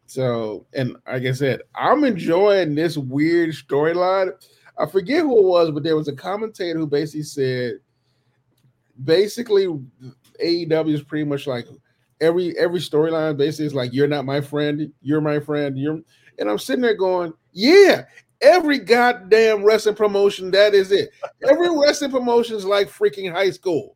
so, 0.05 0.67
and 0.73 0.95
like 1.07 1.23
I 1.23 1.31
said, 1.31 1.61
I'm 1.73 2.03
enjoying 2.03 2.75
this 2.75 2.97
weird 2.97 3.49
storyline. 3.49 4.31
I 4.77 4.85
forget 4.85 5.21
who 5.23 5.39
it 5.39 5.45
was, 5.45 5.71
but 5.71 5.83
there 5.83 5.95
was 5.95 6.07
a 6.07 6.15
commentator 6.15 6.77
who 6.77 6.87
basically 6.87 7.23
said, 7.23 7.79
basically, 9.03 9.67
AEW 10.41 10.93
is 10.93 11.01
pretty 11.03 11.25
much 11.25 11.47
like 11.47 11.67
every 12.21 12.57
every 12.57 12.79
storyline. 12.79 13.37
Basically, 13.37 13.65
is 13.65 13.73
like 13.73 13.93
you're 13.93 14.07
not 14.07 14.25
my 14.25 14.41
friend, 14.41 14.91
you're 15.01 15.21
my 15.21 15.39
friend, 15.39 15.77
you're. 15.77 15.99
And 16.37 16.49
I'm 16.49 16.59
sitting 16.59 16.81
there 16.81 16.95
going, 16.95 17.33
yeah, 17.51 18.03
every 18.41 18.79
goddamn 18.79 19.63
wrestling 19.63 19.95
promotion, 19.95 20.51
that 20.51 20.73
is 20.73 20.91
it. 20.91 21.09
Every 21.47 21.69
wrestling 21.77 22.11
promotion 22.11 22.55
is 22.55 22.65
like 22.65 22.87
freaking 22.87 23.31
high 23.31 23.51
school. 23.51 23.95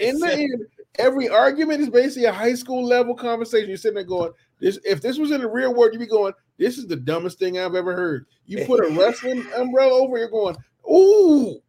In 0.00 0.18
the 0.18 0.32
end, 0.32 0.66
every 0.98 1.28
argument 1.28 1.80
is 1.80 1.88
basically 1.88 2.26
a 2.26 2.32
high 2.32 2.54
school 2.54 2.84
level 2.84 3.14
conversation. 3.14 3.68
You're 3.68 3.78
sitting 3.78 3.96
there 3.96 4.04
going, 4.04 4.32
this 4.60 4.78
if 4.84 5.00
this 5.00 5.18
was 5.18 5.30
in 5.30 5.40
the 5.40 5.48
real 5.48 5.74
world, 5.74 5.92
you'd 5.92 6.00
be 6.00 6.06
going, 6.06 6.34
This 6.58 6.78
is 6.78 6.86
the 6.86 6.96
dumbest 6.96 7.38
thing 7.38 7.58
I've 7.58 7.74
ever 7.74 7.94
heard. 7.94 8.26
You 8.46 8.64
put 8.66 8.84
a 8.84 8.90
wrestling 8.90 9.46
umbrella 9.56 9.92
over, 9.92 10.18
you're 10.18 10.28
going, 10.28 10.56
ooh. 10.90 11.60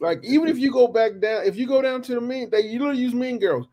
Like 0.00 0.24
even 0.24 0.48
if 0.48 0.58
you 0.58 0.72
go 0.72 0.88
back 0.88 1.20
down, 1.20 1.44
if 1.46 1.56
you 1.56 1.66
go 1.66 1.80
down 1.80 2.02
to 2.02 2.14
the 2.14 2.20
mean, 2.20 2.50
they 2.50 2.62
you 2.62 2.78
don't 2.78 2.96
use 2.96 3.14
mean 3.14 3.38
girls. 3.38 3.68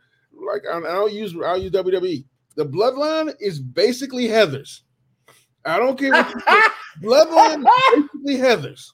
Like 0.46 0.64
I- 0.72 0.88
I'll 0.90 1.10
use 1.10 1.36
I'll 1.44 1.58
use 1.58 1.72
WWE. 1.72 2.26
The 2.56 2.66
bloodline 2.66 3.34
is 3.40 3.60
basically 3.60 4.28
Heather's. 4.28 4.84
I 5.66 5.78
don't 5.78 5.98
care 5.98 6.12
what 6.12 6.30
you 6.30 6.42
bloodline 7.10 7.66
basically 7.96 8.38
Heather's. 8.38 8.94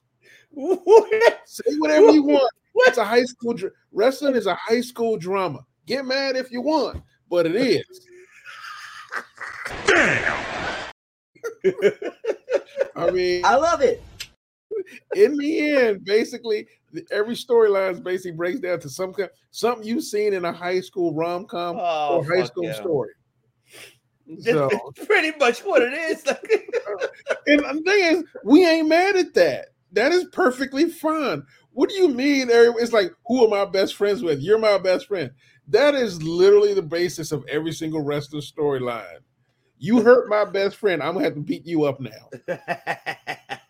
Say 1.46 1.76
whatever 1.78 2.12
you 2.12 2.24
want. 2.24 2.52
It's 2.86 2.98
a 2.98 3.04
high 3.06 3.24
school 3.26 3.54
dr- 3.54 3.74
wrestling 3.92 4.36
is 4.36 4.46
a 4.48 4.56
high 4.56 4.82
school 4.82 5.18
drama. 5.18 5.66
Get 5.86 6.06
mad 6.06 6.36
if 6.38 6.52
you 6.52 6.62
want, 6.62 7.02
but 7.30 7.46
it 7.46 7.56
is. 7.56 8.08
Damn. 9.88 10.44
I 12.96 13.10
mean, 13.12 13.44
I 13.46 13.56
love 13.56 13.82
it. 13.82 14.02
In 15.16 15.38
the 15.38 15.72
end, 15.72 16.06
basically, 16.06 16.68
every 17.12 17.36
storyline 17.36 18.04
basically 18.04 18.32
breaks 18.32 18.60
down 18.60 18.80
to 18.80 18.90
some 18.90 19.14
kind 19.14 19.30
something 19.52 19.88
you've 19.88 20.04
seen 20.04 20.34
in 20.34 20.46
a 20.46 20.54
high 20.54 20.82
school 20.82 21.14
rom 21.14 21.46
com 21.46 21.78
Oh, 21.80 22.18
or 22.18 22.24
high 22.24 22.46
school 22.46 22.66
yeah. 22.66 22.74
story. 22.74 23.12
So, 24.42 24.70
That's 24.96 25.08
pretty 25.08 25.36
much 25.40 25.62
what 25.62 25.82
it 25.82 25.94
is. 25.94 26.24
and 27.48 27.60
the 27.60 27.82
thing 27.84 28.16
is, 28.18 28.24
we 28.44 28.66
ain't 28.66 28.88
mad 28.88 29.16
at 29.16 29.34
that. 29.34 29.70
That 29.92 30.12
is 30.12 30.26
perfectly 30.26 30.90
fine. 30.90 31.44
What 31.72 31.90
do 31.90 31.96
you 31.96 32.10
mean? 32.10 32.50
It's 32.52 32.94
like, 32.94 33.12
who 33.26 33.46
am 33.46 33.54
I 33.54 33.66
best 33.70 33.96
friends 33.96 34.22
with? 34.22 34.40
You're 34.40 34.60
my 34.60 34.78
best 34.78 35.08
friend. 35.08 35.32
That 35.68 35.96
is 35.96 36.22
literally 36.22 36.74
the 36.74 36.82
basis 36.82 37.32
of 37.32 37.46
every 37.48 37.72
single 37.72 38.02
wrestler 38.02 38.42
storyline. 38.42 39.20
You 39.78 40.02
hurt 40.02 40.28
my 40.30 40.46
best 40.46 40.76
friend. 40.76 41.02
I'm 41.02 41.14
gonna 41.14 41.26
have 41.26 41.36
to 41.36 41.42
beat 41.42 41.66
you 41.66 41.86
up 41.86 42.00
now. 42.00 42.58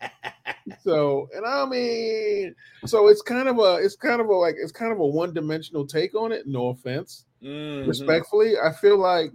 So, 0.82 1.28
and 1.34 1.44
I 1.46 1.64
mean, 1.66 2.54
so 2.86 3.08
it's 3.08 3.22
kind 3.22 3.48
of 3.48 3.58
a, 3.58 3.76
it's 3.76 3.96
kind 3.96 4.20
of 4.20 4.28
a 4.28 4.32
like, 4.34 4.56
it's 4.60 4.72
kind 4.72 4.92
of 4.92 4.98
a 4.98 5.06
one 5.06 5.32
dimensional 5.34 5.86
take 5.86 6.14
on 6.14 6.32
it. 6.32 6.46
No 6.46 6.68
offense, 6.68 7.26
Mhm. 7.42 7.86
respectfully, 7.88 8.54
I 8.58 8.72
feel 8.72 8.98
like, 8.98 9.32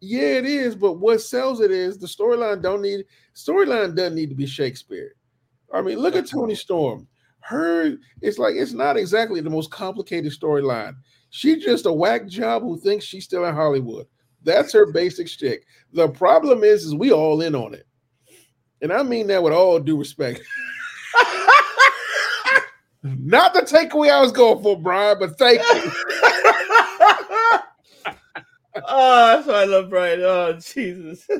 yeah, 0.00 0.38
it 0.38 0.44
is. 0.46 0.74
But 0.74 0.94
what 0.94 1.20
sells 1.20 1.60
it 1.60 1.70
is 1.70 1.98
the 1.98 2.06
storyline. 2.06 2.62
Don't 2.62 2.82
need 2.82 3.04
storyline 3.34 3.94
doesn't 3.96 4.14
need 4.14 4.28
to 4.30 4.36
be 4.36 4.46
Shakespeare. 4.46 5.14
I 5.72 5.82
mean, 5.82 5.98
look 5.98 6.14
at 6.16 6.26
Toni 6.26 6.54
Storm. 6.54 7.08
Her, 7.40 7.96
it's 8.22 8.38
like 8.38 8.56
it's 8.56 8.72
not 8.72 8.96
exactly 8.96 9.40
the 9.40 9.50
most 9.50 9.70
complicated 9.70 10.32
storyline. 10.32 10.94
She's 11.30 11.62
just 11.64 11.86
a 11.86 11.92
whack 11.92 12.26
job 12.28 12.62
who 12.62 12.78
thinks 12.78 13.04
she's 13.04 13.24
still 13.24 13.44
in 13.46 13.54
Hollywood. 13.54 14.06
That's 14.42 14.72
her 14.72 14.90
basic 14.92 15.28
shtick. 15.28 15.64
The 15.92 16.08
problem 16.08 16.62
is, 16.64 16.84
is 16.84 16.94
we 16.94 17.12
all 17.12 17.40
in 17.42 17.54
on 17.54 17.74
it, 17.74 17.86
and 18.82 18.92
I 18.92 19.02
mean 19.02 19.26
that 19.28 19.42
with 19.42 19.52
all 19.52 19.78
due 19.80 19.98
respect. 19.98 20.42
Not 23.02 23.54
the 23.54 23.60
takeaway 23.60 24.10
I 24.10 24.20
was 24.20 24.32
going 24.32 24.62
for, 24.62 24.80
Brian, 24.80 25.18
but 25.18 25.38
thank 25.38 25.60
you. 25.60 25.64
oh, 28.88 29.36
that's 29.36 29.46
why 29.46 29.62
I 29.62 29.64
love 29.64 29.88
Brian. 29.90 30.20
Oh, 30.22 30.52
Jesus. 30.54 31.24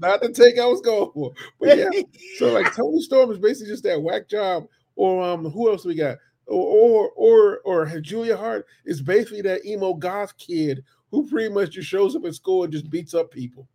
Not 0.00 0.22
the 0.22 0.32
take 0.32 0.58
I 0.58 0.66
was 0.66 0.80
going 0.80 1.10
for. 1.12 1.32
But 1.60 1.78
yeah, 1.78 1.90
so 2.38 2.52
like 2.52 2.74
Toni 2.74 3.02
Storm 3.02 3.30
is 3.30 3.38
basically 3.38 3.72
just 3.72 3.84
that 3.84 4.02
whack 4.02 4.28
job. 4.28 4.66
Or 4.96 5.22
um, 5.22 5.50
who 5.50 5.70
else 5.70 5.84
we 5.84 5.94
got? 5.94 6.18
Or 6.46 7.10
or 7.16 7.60
or, 7.64 7.86
or 7.86 8.00
Julia 8.00 8.36
Hart 8.36 8.66
is 8.84 9.00
basically 9.02 9.42
that 9.42 9.64
emo 9.64 9.94
goth 9.94 10.36
kid 10.36 10.84
who 11.10 11.28
pretty 11.28 11.52
much 11.52 11.70
just 11.70 11.88
shows 11.88 12.16
up 12.16 12.24
at 12.24 12.34
school 12.34 12.64
and 12.64 12.72
just 12.72 12.90
beats 12.90 13.14
up 13.14 13.30
people. 13.30 13.68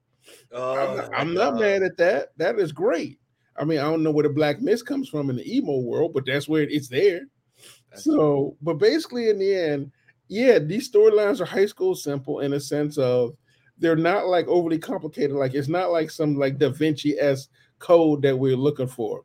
Oh, 0.52 0.78
I'm 0.78 0.98
not, 0.98 1.10
I'm 1.14 1.34
not 1.34 1.56
mad 1.56 1.84
at 1.84 1.98
that. 1.98 2.30
That 2.38 2.60
is 2.60 2.72
great. 2.72 3.20
I 3.58 3.66
mean, 3.66 3.80
I 3.80 3.84
don't 3.84 4.04
know 4.04 4.12
where 4.12 4.24
the 4.24 4.30
black 4.30 4.62
mist 4.62 4.86
comes 4.86 5.10
from 5.10 5.30
in 5.30 5.36
the 5.36 5.56
emo 5.58 5.80
world, 5.80 6.14
but 6.14 6.26
that's 6.26 6.48
where 6.48 6.64
it's 6.64 6.88
there. 6.88 7.22
So, 7.96 8.56
but 8.62 8.76
basically, 8.76 9.30
in 9.30 9.40
the 9.40 9.56
end, 9.56 9.92
yeah, 10.28 10.60
these 10.60 10.92
storylines 10.92 11.42
are 11.42 11.46
high 11.46 11.66
school 11.66 11.96
simple 11.96 12.42
in 12.42 12.54
a 12.54 12.60
sense 12.60 12.98
of 12.98 13.36
they're 13.80 13.96
not 13.96 14.28
like 14.28 14.48
overly 14.48 14.78
complicated. 14.78 15.36
Like 15.36 15.54
it's 15.54 15.68
not 15.68 15.92
like 15.92 16.12
some 16.12 16.36
like 16.36 16.58
Da 16.58 16.70
Vinci 16.70 17.20
s 17.20 17.50
code 17.80 18.22
that 18.24 18.38
we're 18.38 18.56
looking 18.56 18.88
for. 18.88 19.24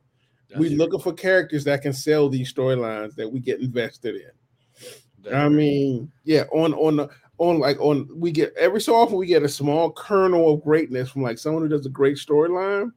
we're 0.55 0.77
looking 0.77 0.99
for 0.99 1.13
characters 1.13 1.63
that 1.63 1.81
can 1.81 1.93
sell 1.93 2.29
these 2.29 2.53
storylines 2.53 3.15
that 3.15 3.29
we 3.31 3.39
get 3.39 3.59
invested 3.59 4.15
in. 4.15 5.33
I 5.33 5.49
mean, 5.49 6.11
yeah, 6.23 6.43
on 6.51 6.73
on 6.73 6.97
the 6.97 7.09
on 7.49 7.59
like 7.59 7.79
on 7.79 8.07
we 8.13 8.31
get 8.31 8.53
every 8.57 8.81
so 8.81 8.95
often 8.95 9.17
we 9.17 9.27
get 9.27 9.43
a 9.43 9.49
small 9.49 9.91
kernel 9.91 10.53
of 10.53 10.63
greatness 10.63 11.09
from 11.09 11.21
like 11.21 11.37
someone 11.37 11.63
who 11.63 11.69
does 11.69 11.85
a 11.85 11.89
great 11.89 12.17
storyline, 12.17 12.91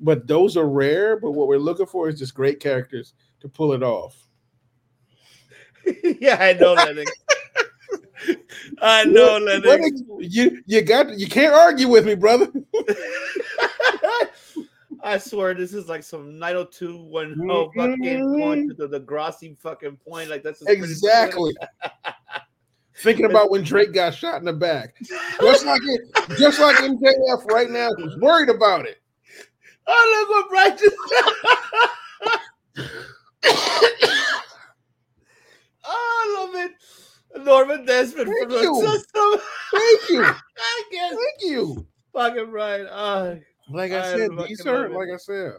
but 0.00 0.26
those 0.26 0.56
are 0.56 0.68
rare. 0.68 1.18
But 1.18 1.32
what 1.32 1.48
we're 1.48 1.58
looking 1.58 1.86
for 1.86 2.08
is 2.08 2.18
just 2.18 2.34
great 2.34 2.60
characters 2.60 3.14
to 3.40 3.48
pull 3.48 3.72
it 3.72 3.82
off. 3.82 4.16
yeah, 6.20 6.36
I 6.40 6.52
know, 6.54 6.74
Lennox. 6.74 7.10
I 8.82 9.04
know, 9.04 9.38
Lennox. 9.38 9.66
Lennox, 9.66 10.00
You 10.20 10.62
you 10.66 10.82
got 10.82 11.18
you 11.18 11.26
can't 11.26 11.54
argue 11.54 11.88
with 11.88 12.06
me, 12.06 12.14
brother. 12.14 12.48
I 15.04 15.18
swear 15.18 15.52
this 15.54 15.74
is 15.74 15.88
like 15.88 16.04
some 16.04 16.38
902 16.38 17.04
when 17.04 17.34
no 17.36 17.72
fucking 17.76 17.98
mm-hmm. 17.98 18.40
point 18.40 18.76
to 18.78 18.86
the, 18.86 19.00
Grossi 19.00 19.56
fucking 19.60 19.96
point. 19.96 20.30
Like 20.30 20.44
that's 20.44 20.62
Exactly. 20.62 21.52
Thinking 22.98 23.24
about 23.24 23.50
when 23.50 23.62
Drake 23.62 23.92
got 23.92 24.14
shot 24.14 24.38
in 24.38 24.44
the 24.44 24.52
back, 24.52 24.94
just 25.40 25.64
like 25.64 25.80
it, 25.82 26.00
just 26.38 26.60
like 26.60 26.76
MJF 26.76 27.44
right 27.46 27.70
now, 27.70 27.88
is 27.98 28.16
worried 28.18 28.50
about 28.50 28.86
it. 28.86 28.98
Oh, 29.86 30.26
look 30.28 30.28
what 30.28 30.48
Brian 30.50 30.78
just 30.78 30.96
I 35.84 36.36
love 36.38 36.54
it. 36.54 36.72
Norman 37.44 37.84
Desmond 37.86 38.28
Thank 38.28 38.42
from 38.42 38.50
the 38.50 38.62
you. 38.62 38.74
system. 38.80 39.40
Thank 39.72 40.10
you. 40.10 40.22
I 40.58 40.82
guess. 40.90 41.10
Thank 41.10 41.50
you. 41.52 41.86
Fucking 42.12 42.50
right. 42.50 42.82
Uh, 42.82 43.36
Like 43.70 43.92
I 43.92 44.00
I 44.00 44.02
said, 44.02 44.30
these 44.46 44.64
are 44.66 44.90
like 44.90 45.08
I 45.12 45.16
said. 45.16 45.52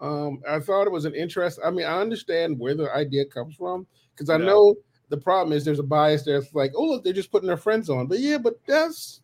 Um, 0.00 0.40
I 0.48 0.58
thought 0.60 0.86
it 0.86 0.92
was 0.92 1.04
an 1.04 1.14
interest. 1.14 1.60
I 1.62 1.70
mean, 1.70 1.84
I 1.84 2.00
understand 2.00 2.58
where 2.58 2.74
the 2.74 2.90
idea 2.94 3.26
comes 3.26 3.54
from 3.56 3.86
because 4.14 4.30
I 4.30 4.38
Yeah. 4.38 4.46
know 4.46 4.74
the 5.10 5.16
problem 5.16 5.52
is 5.52 5.64
there's 5.64 5.80
a 5.80 5.84
bias 5.84 6.24
there. 6.24 6.38
It's 6.38 6.54
like, 6.54 6.72
oh 6.74 6.84
look, 6.84 7.04
they're 7.04 7.12
just 7.12 7.30
putting 7.30 7.48
their 7.48 7.56
friends 7.56 7.90
on. 7.90 8.06
But 8.06 8.20
yeah, 8.20 8.38
but 8.38 8.54
that's, 8.66 9.20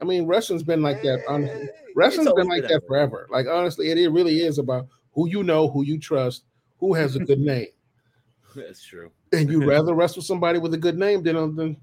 I 0.00 0.04
mean, 0.04 0.26
wrestling's 0.26 0.64
been 0.64 0.82
like 0.82 1.02
that. 1.02 1.22
Honestly, 1.28 1.68
wrestling's 1.94 2.28
always 2.28 2.44
been 2.44 2.50
like 2.50 2.62
been 2.62 2.72
that 2.72 2.82
that 2.82 2.86
forever. 2.86 3.28
Like 3.30 3.46
honestly, 3.46 3.90
it, 3.90 3.98
it 3.98 4.10
really 4.10 4.40
is 4.40 4.58
about 4.58 4.88
who 5.12 5.28
you 5.28 5.42
know, 5.42 5.68
who 5.68 5.84
you 5.84 5.98
trust, 5.98 6.44
who 6.78 6.92
has 6.94 7.16
a 7.16 7.20
good 7.20 7.40
name, 7.40 7.68
that's 8.54 8.84
true. 8.84 9.10
and 9.32 9.48
you'd 9.48 9.64
rather 9.66 9.94
wrestle 9.94 10.22
somebody 10.22 10.58
with 10.58 10.74
a 10.74 10.78
good 10.78 10.98
name 10.98 11.22
than 11.22 11.56
than. 11.56 11.76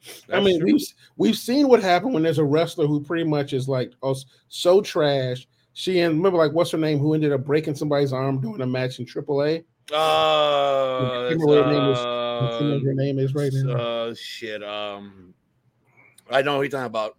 I 0.00 0.34
That's 0.34 0.46
mean, 0.46 0.60
true. 0.60 0.72
we've 0.72 0.86
we've 1.16 1.36
seen 1.36 1.68
what 1.68 1.82
happened 1.82 2.14
when 2.14 2.22
there's 2.22 2.38
a 2.38 2.44
wrestler 2.44 2.86
who 2.86 3.02
pretty 3.02 3.24
much 3.24 3.52
is 3.52 3.68
like 3.68 3.92
oh, 4.02 4.16
so 4.48 4.80
trash. 4.80 5.46
She 5.74 6.00
and 6.00 6.16
remember 6.16 6.38
like 6.38 6.52
what's 6.52 6.70
her 6.70 6.78
name 6.78 6.98
who 6.98 7.14
ended 7.14 7.32
up 7.32 7.44
breaking 7.44 7.74
somebody's 7.74 8.12
arm 8.12 8.40
doing 8.40 8.60
a 8.60 8.66
match 8.66 9.00
in 9.00 9.06
AAA. 9.06 9.64
Uh, 9.92 11.24
remember 11.24 11.46
what 11.46 11.64
her 11.64 11.72
name 11.72 11.92
is. 11.92 11.98
I 12.40 12.76
uh, 12.76 12.80
her 12.80 12.94
name 12.94 13.18
is 13.18 13.34
right 13.34 13.52
now. 13.52 13.72
Uh, 13.72 14.14
shit. 14.14 14.62
Um, 14.62 15.34
I 16.30 16.42
know 16.42 16.56
who 16.56 16.62
you're 16.62 16.70
talking 16.70 16.86
about. 16.86 17.16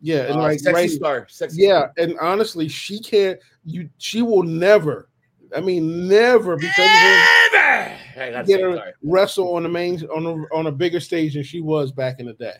Yeah, 0.00 0.24
and 0.24 0.34
Uh, 0.36 0.42
like 0.42 0.60
sexy 0.60 0.72
right, 0.74 0.90
star. 0.90 1.26
Sexy 1.28 1.62
yeah, 1.62 1.88
and 1.96 2.18
honestly, 2.20 2.68
she 2.68 3.00
can't. 3.00 3.38
You, 3.64 3.88
she 3.98 4.22
will 4.22 4.42
never. 4.42 5.08
I 5.56 5.60
mean, 5.60 6.06
never 6.08 6.56
because 6.56 6.78
of 6.78 6.90
her, 6.90 7.98
Never. 8.16 8.38
I 8.38 8.42
get 8.42 8.60
her 8.60 8.76
sorry. 8.76 8.92
wrestle 9.02 9.54
on 9.54 9.62
the 9.62 9.68
main 9.68 10.02
on 10.06 10.26
a 10.26 10.54
on 10.54 10.66
a 10.66 10.72
bigger 10.72 11.00
stage 11.00 11.34
than 11.34 11.42
she 11.42 11.60
was 11.60 11.92
back 11.92 12.20
in 12.20 12.26
the 12.26 12.32
day. 12.34 12.56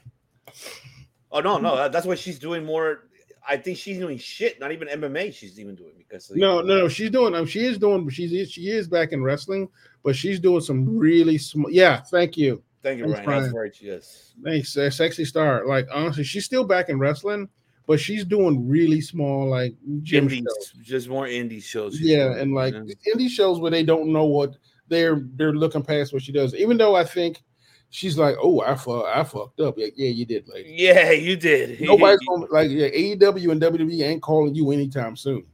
Oh 1.33 1.41
no, 1.41 1.59
no, 1.59 1.89
that's 1.89 2.07
what 2.07 2.19
she's 2.19 2.39
doing 2.39 2.65
more. 2.65 3.09
I 3.49 3.57
think 3.57 3.79
she's 3.79 3.99
doing 3.99 4.19
shit. 4.19 4.59
Not 4.61 4.73
even 4.73 4.89
MMA. 4.89 5.33
She's 5.33 5.59
even 5.61 5.75
doing 5.75 5.93
because 5.97 6.31
No, 6.35 6.61
no, 6.61 6.79
no. 6.79 6.89
She's 6.89 7.11
doing. 7.11 7.35
Um, 7.35 7.47
she 7.47 7.65
is 7.65 7.79
doing. 7.79 8.09
She's 8.09 8.51
she 8.51 8.69
is 8.71 8.89
back 8.89 9.13
in 9.13 9.23
wrestling, 9.23 9.69
but 10.03 10.17
she's 10.17 10.41
doing 10.41 10.61
some 10.61 10.99
really 10.99 11.39
small. 11.39 11.71
Yeah, 11.71 12.03
thank 12.03 12.37
you. 12.37 12.63
Thank 12.83 12.99
you, 12.99 13.13
Thanks, 13.13 13.27
Ryan. 13.27 13.43
That's 13.43 13.55
right. 13.55 13.77
Yes. 13.81 14.35
Thanks, 14.45 14.77
uh, 14.77 14.91
sexy 14.91 15.25
star. 15.25 15.67
Like 15.67 15.87
honestly, 15.93 16.25
she's 16.25 16.45
still 16.45 16.65
back 16.65 16.89
in 16.89 16.99
wrestling, 16.99 17.49
but 17.87 17.99
she's 18.01 18.25
doing 18.25 18.69
really 18.69 19.01
small 19.01 19.49
like 19.49 19.75
gym 20.03 20.25
Indies, 20.25 20.45
shows. 20.45 20.73
just 20.83 21.09
more 21.09 21.27
indie 21.27 21.63
shows. 21.63 22.01
Yeah, 22.01 22.29
doing, 22.29 22.39
and 22.41 22.55
like 22.55 22.75
you 22.75 22.81
know? 22.81 22.95
indie 23.15 23.29
shows 23.29 23.61
where 23.61 23.71
they 23.71 23.83
don't 23.83 24.13
know 24.13 24.25
what 24.25 24.57
they're 24.89 25.23
they're 25.35 25.53
looking 25.53 25.83
past 25.83 26.13
what 26.13 26.23
she 26.23 26.33
does. 26.33 26.55
Even 26.55 26.77
though 26.77 26.95
I 26.95 27.05
think 27.05 27.43
she's 27.91 28.19
like, 28.19 28.37
oh, 28.43 28.61
I 28.61 28.75
fuck, 28.75 29.05
I 29.07 29.25
fucked 29.25 29.61
up. 29.61 29.75
Yeah, 29.79 29.89
yeah, 29.97 30.11
you 30.11 30.25
did, 30.25 30.49
lady. 30.49 30.75
yeah, 30.77 31.11
you 31.13 31.37
did. 31.37 31.81
Nobody's 31.83 32.21
gonna 32.29 32.47
like 32.51 32.71
yeah, 32.71 32.89
AEW 32.89 33.53
and 33.53 33.61
WWE 33.61 34.03
ain't 34.03 34.23
calling 34.23 34.55
you 34.55 34.71
anytime 34.71 35.17
soon. 35.17 35.45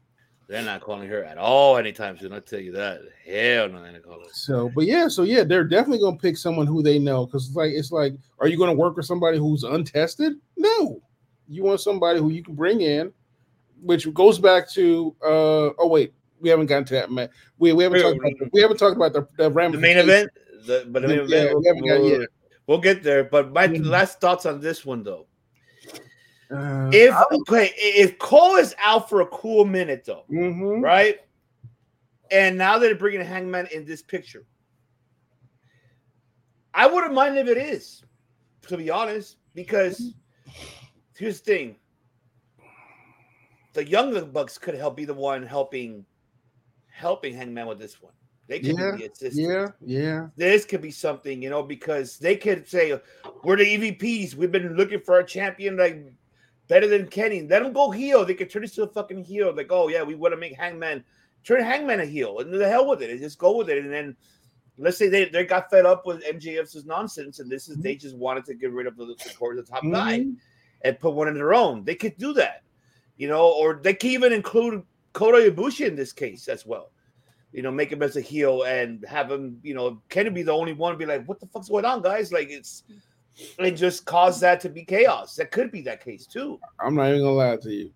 They're 0.48 0.62
not 0.62 0.82
calling 0.82 1.08
her 1.08 1.24
at 1.24 1.38
all 1.38 1.78
anytime 1.78 2.18
soon. 2.18 2.32
I'll 2.32 2.40
tell 2.42 2.60
you 2.60 2.72
that. 2.72 3.00
Hell 3.24 3.70
no, 3.70 3.82
they're 3.82 3.92
not 3.92 4.02
calling. 4.02 4.20
her. 4.20 4.30
So, 4.32 4.70
but 4.74 4.84
yeah, 4.84 5.08
so 5.08 5.22
yeah, 5.22 5.44
they're 5.44 5.64
definitely 5.64 6.00
gonna 6.00 6.18
pick 6.18 6.36
someone 6.36 6.66
who 6.66 6.82
they 6.82 6.98
know 6.98 7.26
because 7.26 7.46
it's 7.46 7.56
like 7.56 7.72
it's 7.72 7.92
like, 7.92 8.14
are 8.38 8.48
you 8.48 8.58
gonna 8.58 8.74
work 8.74 8.96
with 8.96 9.06
somebody 9.06 9.38
who's 9.38 9.64
untested? 9.64 10.34
No, 10.56 11.00
you 11.48 11.62
want 11.62 11.80
somebody 11.80 12.18
who 12.18 12.30
you 12.30 12.42
can 12.42 12.54
bring 12.54 12.82
in, 12.82 13.12
which 13.80 14.12
goes 14.12 14.38
back 14.38 14.68
to 14.72 15.14
uh 15.24 15.70
oh 15.78 15.88
wait, 15.88 16.12
we 16.42 16.50
haven't 16.50 16.66
gotten 16.66 16.84
to 16.86 16.94
that 16.94 17.10
man. 17.10 17.28
We, 17.58 17.72
we 17.72 17.84
haven't 17.84 17.98
Wait, 17.98 18.02
talked 18.02 18.18
about 18.18 18.38
the, 18.38 18.50
we 18.52 18.60
haven't 18.60 18.76
talked 18.76 18.96
about 18.96 19.12
the, 19.12 19.26
the, 19.38 19.48
The 19.48 19.78
main 19.78 19.96
event, 19.96 20.30
the, 20.66 20.86
but 20.88 21.02
Yeah, 21.28 21.52
we 21.54 21.66
haven't 21.66 21.86
got 21.86 22.00
we'll, 22.00 22.26
we'll 22.66 22.78
get 22.80 23.02
there. 23.02 23.24
But 23.24 23.52
my 23.52 23.66
last 23.66 24.20
thoughts 24.20 24.46
on 24.46 24.60
this 24.60 24.84
one, 24.84 25.02
though. 25.02 25.26
Uh, 26.50 26.90
If 26.92 27.14
okay, 27.32 27.72
if 27.76 28.18
Cole 28.18 28.56
is 28.56 28.74
out 28.84 29.08
for 29.08 29.22
a 29.22 29.26
cool 29.26 29.64
minute, 29.64 30.04
though, 30.04 30.24
mhm. 30.30 30.82
right? 30.82 31.18
And 32.30 32.58
now 32.58 32.78
they're 32.78 32.94
bringing 32.94 33.24
Hangman 33.24 33.68
in 33.72 33.84
this 33.84 34.02
picture. 34.02 34.44
I 36.74 36.86
wouldn't 36.86 37.14
mind 37.14 37.36
if 37.38 37.48
it 37.48 37.58
is, 37.58 38.02
to 38.68 38.76
be 38.76 38.90
honest, 38.90 39.36
because 39.54 40.14
here's 41.16 41.40
the 41.40 41.52
thing: 41.52 41.76
the 43.72 43.86
younger 43.86 44.24
Bucks 44.24 44.58
could 44.58 44.74
help 44.74 44.96
be 44.96 45.04
the 45.06 45.14
one 45.14 45.42
helping, 45.42 46.04
helping 46.90 47.34
Hangman 47.34 47.66
with 47.66 47.78
this 47.78 48.00
one. 48.02 48.12
They 48.52 48.60
could 48.60 48.78
Yeah, 48.78 48.90
be 48.92 48.98
the 49.06 49.12
assistant. 49.12 49.48
yeah, 49.48 50.00
yeah. 50.02 50.26
This 50.36 50.66
could 50.66 50.82
be 50.82 50.90
something, 50.90 51.40
you 51.40 51.48
know, 51.48 51.62
because 51.62 52.18
they 52.18 52.36
could 52.36 52.68
say, 52.68 53.00
"We're 53.44 53.56
the 53.56 53.64
EVPs. 53.64 54.34
We've 54.34 54.52
been 54.52 54.76
looking 54.76 55.00
for 55.00 55.18
a 55.20 55.24
champion 55.26 55.78
like 55.78 56.04
better 56.68 56.86
than 56.86 57.06
Kenny. 57.08 57.40
Let 57.48 57.62
them 57.62 57.72
go 57.72 57.90
heel. 57.90 58.26
They 58.26 58.34
could 58.34 58.50
turn 58.50 58.60
this 58.60 58.74
to 58.74 58.82
a 58.82 58.86
fucking 58.88 59.24
heel. 59.24 59.54
Like, 59.56 59.68
oh 59.72 59.88
yeah, 59.88 60.02
we 60.02 60.14
want 60.16 60.34
to 60.34 60.36
make 60.38 60.54
Hangman 60.54 61.02
turn 61.44 61.62
Hangman 61.62 62.00
a 62.00 62.04
heel, 62.04 62.40
and 62.40 62.52
the 62.52 62.68
hell 62.68 62.86
with 62.86 63.00
it. 63.00 63.08
And 63.08 63.18
just 63.20 63.38
go 63.38 63.56
with 63.56 63.70
it. 63.70 63.78
And 63.82 63.90
then 63.90 64.14
let's 64.76 64.98
say 64.98 65.08
they, 65.08 65.24
they 65.30 65.44
got 65.46 65.70
fed 65.70 65.86
up 65.86 66.04
with 66.04 66.22
MJF's 66.22 66.84
nonsense, 66.84 67.40
and 67.40 67.50
this 67.50 67.70
is 67.70 67.78
they 67.78 67.94
just 67.96 68.16
wanted 68.18 68.44
to 68.44 68.54
get 68.54 68.70
rid 68.70 68.86
of 68.86 68.98
the, 68.98 69.06
the, 69.06 69.14
the 69.56 69.62
top 69.62 69.82
guy 69.90 70.18
Mhm. 70.20 70.36
and 70.82 71.00
put 71.00 71.14
one 71.14 71.26
of 71.28 71.34
their 71.34 71.54
own. 71.54 71.84
They 71.84 71.94
could 71.94 72.18
do 72.18 72.34
that, 72.34 72.64
you 73.16 73.28
know, 73.28 73.48
or 73.50 73.80
they 73.82 73.94
could 73.94 74.10
even 74.10 74.30
include 74.34 74.82
Kota 75.14 75.50
Ibushi 75.50 75.86
in 75.86 75.96
this 75.96 76.12
case 76.12 76.48
as 76.48 76.66
well. 76.66 76.90
You 77.52 77.62
know, 77.62 77.70
make 77.70 77.92
him 77.92 78.02
as 78.02 78.16
a 78.16 78.20
heel 78.20 78.62
and 78.62 79.04
have 79.06 79.30
him, 79.30 79.58
you 79.62 79.74
know, 79.74 80.00
Kenny 80.08 80.30
be 80.30 80.42
the 80.42 80.52
only 80.52 80.72
one 80.72 80.96
be 80.96 81.06
like, 81.06 81.26
what 81.26 81.38
the 81.38 81.46
fuck's 81.46 81.68
going 81.68 81.84
on, 81.84 82.02
guys? 82.02 82.32
Like 82.32 82.48
it's 82.50 82.84
and 83.58 83.76
just 83.76 84.04
cause 84.04 84.40
that 84.40 84.60
to 84.60 84.68
be 84.68 84.84
chaos. 84.84 85.36
That 85.36 85.50
could 85.50 85.70
be 85.70 85.82
that 85.82 86.04
case 86.04 86.26
too. 86.26 86.58
I'm 86.80 86.94
not 86.94 87.08
even 87.08 87.20
gonna 87.20 87.32
lie 87.32 87.56
to 87.56 87.70
you. 87.70 87.92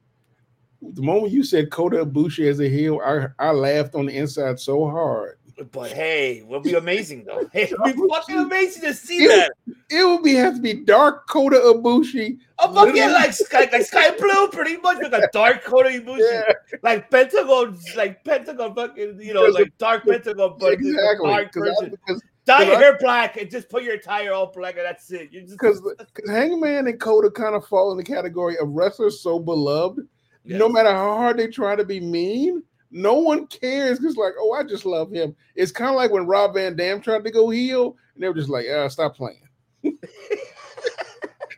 The 0.83 1.03
moment 1.03 1.33
you 1.33 1.43
said 1.43 1.71
Kota 1.71 2.05
Ibushi 2.05 2.49
as 2.51 2.61
a 2.61 2.69
heel, 2.69 3.01
I 3.05 3.29
I 3.39 3.51
laughed 3.53 3.95
on 3.95 4.07
the 4.07 4.17
inside 4.17 4.61
so 4.61 4.89
hard. 4.89 5.39
But 5.73 5.91
hey, 5.93 6.39
it 6.39 6.47
would 6.47 6.65
be 6.65 6.75
amazing 6.75 7.25
though. 7.25 7.49
Hey, 7.53 7.63
it'd 7.65 7.83
be 7.83 7.95
fucking 8.11 8.37
amazing 8.37 8.83
to 8.83 8.93
see 8.95 9.25
It- 9.25 9.29
that. 9.29 9.75
It 9.89 10.05
would 10.05 10.23
be 10.25 10.35
have 10.35 10.57
to 10.57 10.61
be 10.61 10.75
dark 10.75 11.29
Kota 11.29 11.57
Ibushi. 11.57 12.39
A 12.59 12.75
fucking 12.75 13.13
like 13.13 13.33
sky, 13.33 13.69
like 13.73 13.87
Skye 13.87 14.11
Blue, 14.19 14.49
pretty 14.49 14.77
much 14.79 14.99
with 14.99 15.15
a 15.15 15.29
dark 15.33 15.63
Kota 15.65 15.89
Ibushi, 15.91 16.19
Yeah, 16.21 16.53
like 16.83 17.09
Pentagon, 17.11 17.79
like 17.97 18.25
Pentagon, 18.25 18.75
fucking, 18.75 19.21
you 19.21 19.33
know, 19.33 19.45
like 19.45 19.73
dark 19.79 20.05
Pentagon, 20.05 20.57
but 20.59 20.73
exactly. 20.75 21.29
dark 21.31 21.55
version. 21.55 21.91
because 22.05 22.23
Dye 22.47 22.63
your 22.65 22.77
hair 22.79 22.97
black 23.01 23.37
and 23.37 23.51
just 23.51 23.69
put 23.69 23.83
your 23.83 23.95
attire 23.95 24.33
all 24.33 24.47
black, 24.53 24.77
and 24.77 24.85
that's 24.87 25.11
it. 25.11 25.33
You 25.33 25.41
just 25.43 25.53
because 25.53 25.81
Hangman 26.29 26.87
and 26.87 27.01
Kota 27.01 27.31
kind 27.31 27.55
of 27.55 27.65
fall 27.67 27.91
in 27.93 27.97
the 27.97 28.05
category 28.05 28.57
of 28.59 28.69
wrestlers 28.71 29.21
so 29.21 29.39
beloved. 29.39 30.07
No 30.45 30.69
matter 30.69 30.91
how 30.93 31.17
hard 31.17 31.39
they 31.39 31.49
try 31.49 31.75
to 31.75 31.85
be 31.85 31.99
mean, 31.99 32.63
no 32.97 33.15
one 33.15 33.47
cares. 33.47 33.99
Because 33.99 34.17
like, 34.17 34.33
oh, 34.41 34.53
I 34.53 34.63
just 34.65 34.87
love 34.87 35.13
him. 35.13 35.37
It's 35.55 35.73
kind 35.73 35.91
of 35.91 35.97
like 35.97 36.11
when 36.11 36.27
Rob 36.27 36.55
Van 36.55 36.75
Dam 36.75 37.01
tried 37.01 37.25
to 37.25 37.31
go 37.31 37.51
heel, 37.51 37.97
and 38.15 38.23
they 38.23 38.29
were 38.29 38.35
just 38.35 38.49
like, 38.49 38.67
uh, 38.67 38.89
stop 38.89 39.15
playing. 39.17 39.43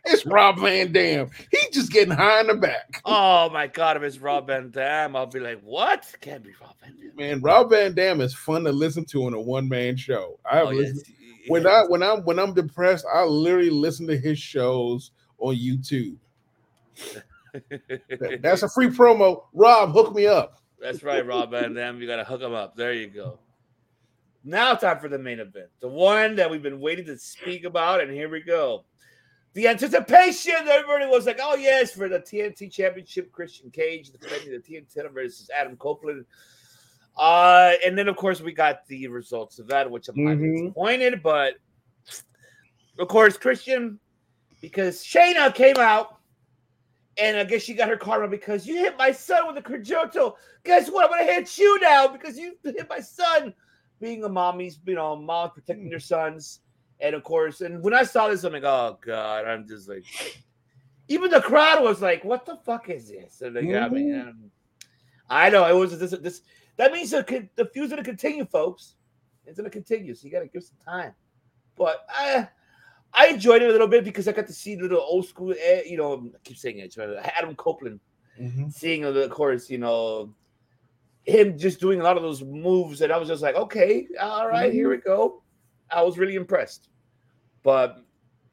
it's 0.05 0.27
Rob 0.27 0.59
Van 0.59 0.93
Dam. 0.93 1.31
He's 1.51 1.71
just 1.71 1.93
getting 1.93 2.15
high 2.15 2.41
in 2.41 2.49
the 2.49 2.55
back. 2.55 3.01
Oh 3.05 3.49
my 3.51 3.69
god, 3.69 3.97
if 3.97 4.03
it's 4.03 4.19
Rob 4.19 4.49
Van 4.49 4.71
Dam, 4.71 5.15
I'll 5.15 5.27
be 5.27 5.41
like, 5.41 5.61
what? 5.63 6.13
Can't 6.21 6.43
be 6.43 6.51
Rob 6.61 6.75
Van 6.83 6.97
Dam. 6.99 7.13
Man, 7.17 7.41
Rob 7.41 7.71
Van 7.71 7.95
Dam 7.95 8.21
is 8.21 8.35
fun 8.35 8.65
to 8.65 8.73
listen 8.73 9.05
to 9.07 9.29
in 9.29 9.35
a 9.35 9.41
one 9.41 9.69
man 9.69 9.97
show. 9.97 10.39
I've 10.51 10.67
Oh, 10.67 10.71
yes. 10.71 11.01
when 11.47 11.67
I 11.67 11.85
when 11.87 12.03
I'm 12.03 12.25
when 12.25 12.39
I'm 12.39 12.53
depressed, 12.53 13.07
I 13.13 13.23
literally 13.23 13.71
listen 13.71 14.07
to 14.09 14.19
his 14.19 14.39
shows 14.39 15.13
on 15.39 15.55
YouTube. 15.55 16.17
That's 18.41 18.63
a 18.63 18.69
free 18.69 18.89
promo. 18.89 19.45
Rob, 19.53 19.93
hook 19.93 20.15
me 20.15 20.27
up. 20.27 20.61
That's 20.81 21.03
right, 21.03 21.27
Rob 21.27 21.51
Van 21.51 21.75
Dam. 21.75 22.01
You 22.01 22.07
got 22.07 22.17
to 22.17 22.25
hook 22.25 22.41
him 22.41 22.55
up. 22.55 22.77
There 22.77 22.93
you 22.93 23.09
go. 23.09 23.39
Now, 24.45 24.75
time 24.75 25.01
for 25.01 25.09
the 25.09 25.19
main 25.19 25.41
event, 25.41 25.69
the 25.81 25.89
one 25.89 26.37
that 26.37 26.51
we've 26.51 26.63
been 26.63 26.81
waiting 26.81 27.05
to 27.07 27.19
speak 27.19 27.65
about, 27.65 28.01
and 28.01 28.11
here 28.11 28.29
we 28.29 28.41
go. 28.41 28.85
The 29.55 29.67
anticipation. 29.67 30.55
Everybody 30.57 31.07
was 31.07 31.27
like, 31.27 31.41
"Oh 31.43 31.57
yes, 31.57 31.93
for 31.93 32.09
the 32.09 32.21
TNT 32.21 32.71
Championship, 32.71 33.33
Christian 33.33 33.71
Cage 33.71 34.11
defending 34.11 34.53
the 34.53 34.59
TNT 34.61 35.13
versus 35.13 35.51
Adam 35.55 35.77
Copeland." 35.77 36.25
Uh, 37.17 37.73
and 37.85 37.99
then 37.99 38.07
of 38.07 38.17
course 38.17 38.41
we 38.41 38.53
got 38.53 38.87
the 38.87 39.09
results 39.09 39.59
of 39.59 39.67
that, 39.67 39.91
which 39.91 40.09
I'm 40.09 40.15
highly 40.25 40.37
Mhm. 40.37 40.57
disappointed. 40.63 41.23
But 41.23 41.55
of 43.01 43.09
course, 43.09 43.37
Christian, 43.37 43.99
because 44.61 45.03
Shayna 45.03 45.53
came 45.53 45.79
out 45.79 46.18
and 47.19 47.37
I 47.37 47.45
guess 47.45 47.63
she 47.63 47.75
got 47.75 47.89
her 47.89 47.97
karma 47.97 48.29
because 48.29 48.67
you 48.67 48.77
hit 48.77 48.97
my 48.97 49.11
son 49.13 49.47
with 49.47 49.57
a 49.59 49.63
Kajito. 49.63 50.35
Guess 50.65 50.91
what? 50.91 51.05
I'm 51.05 51.11
gonna 51.11 51.33
hit 51.33 51.59
you 51.59 51.81
now 51.81 52.09
because 52.09 52.39
you 52.39 52.57
hit 52.63 52.89
my 52.89 53.01
son. 53.01 53.53
Being 54.01 54.23
a 54.23 54.29
mommy's, 54.29 54.79
you 54.87 54.95
know, 54.95 55.17
mom 55.17 55.51
protecting 55.51 55.91
their 55.91 55.99
sons. 55.99 56.61
And 57.01 57.15
of 57.15 57.25
course, 57.25 57.61
and 57.61 57.83
when 57.83 57.95
I 57.95 58.05
saw 58.05 58.29
this, 58.29 58.45
I'm 58.45 58.53
like, 58.53 58.65
oh 58.65 58.99
god, 59.05 59.47
I'm 59.47 59.67
just 59.67 59.89
like 59.89 60.05
even 61.09 61.31
the 61.31 61.41
crowd 61.41 61.83
was 61.83 62.01
like, 62.01 62.25
what 62.25 62.47
the 62.47 62.57
fuck 62.57 62.91
is 62.91 63.09
this? 63.09 63.41
And 63.41 63.55
like, 63.55 63.65
I 63.65 63.89
mean, 63.89 64.21
um, 64.21 64.51
I 65.29 65.51
know 65.51 65.67
it 65.67 65.79
was 65.79 65.99
this 65.99 66.13
this 66.21 66.43
that 66.77 66.93
means 66.93 67.11
the, 67.11 67.71
feud's 67.73 67.91
gonna 67.91 68.05
continue, 68.05 68.45
folks. 68.45 68.95
It's 69.47 69.57
gonna 69.57 69.71
continue, 69.71 70.15
so 70.15 70.27
you 70.27 70.33
gotta 70.33 70.47
give 70.47 70.63
some 70.63 70.77
time. 70.85 71.13
but 71.77 72.05
I 72.09 72.49
I 73.15 73.29
enjoyed 73.29 73.63
it 73.63 73.69
a 73.69 73.73
little 73.73 73.89
bit 73.89 74.05
because 74.05 74.29
I 74.29 74.33
got 74.33 74.47
to 74.47 74.53
see 74.53 74.75
the 74.77 74.83
little 74.83 75.01
old 75.01 75.27
school. 75.27 75.55
eh, 75.59 75.83
You 75.87 75.97
know, 75.97 76.31
I 76.35 76.39
keep 76.45 76.57
saying 76.57 76.79
it. 76.79 76.97
Adam 77.37 77.55
Copeland 77.57 78.01
seeing 78.71 79.05
of 79.05 79.15
the 79.15 79.29
course, 79.29 79.69
you 79.69 79.79
know, 79.79 80.33
him 81.25 81.59
just 81.59 81.81
doing 81.81 82.01
a 82.01 82.05
lot 82.05 82.17
of 82.17 82.23
those 82.23 82.43
moves, 82.43 83.01
and 83.03 83.13
I 83.13 83.17
was 83.19 83.29
just 83.29 83.43
like, 83.43 83.57
okay, 83.57 84.07
all 84.21 84.49
right, 84.49 84.73
here 84.73 84.89
we 84.91 84.99
go. 84.99 85.43
I 85.91 86.03
was 86.03 86.19
really 86.19 86.37
impressed. 86.37 86.89
But 87.63 87.99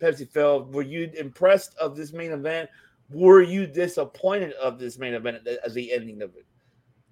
Pepsi 0.01 0.27
Phil, 0.27 0.65
were 0.71 0.81
you 0.81 1.09
impressed 1.17 1.75
of 1.77 1.95
this 1.95 2.11
main 2.13 2.31
event? 2.31 2.69
Were 3.11 3.41
you 3.43 3.67
disappointed 3.67 4.53
of 4.53 4.79
this 4.79 4.97
main 4.97 5.13
event 5.13 5.47
as 5.63 5.73
the 5.75 5.93
ending 5.93 6.21
of 6.23 6.35
it? 6.35 6.45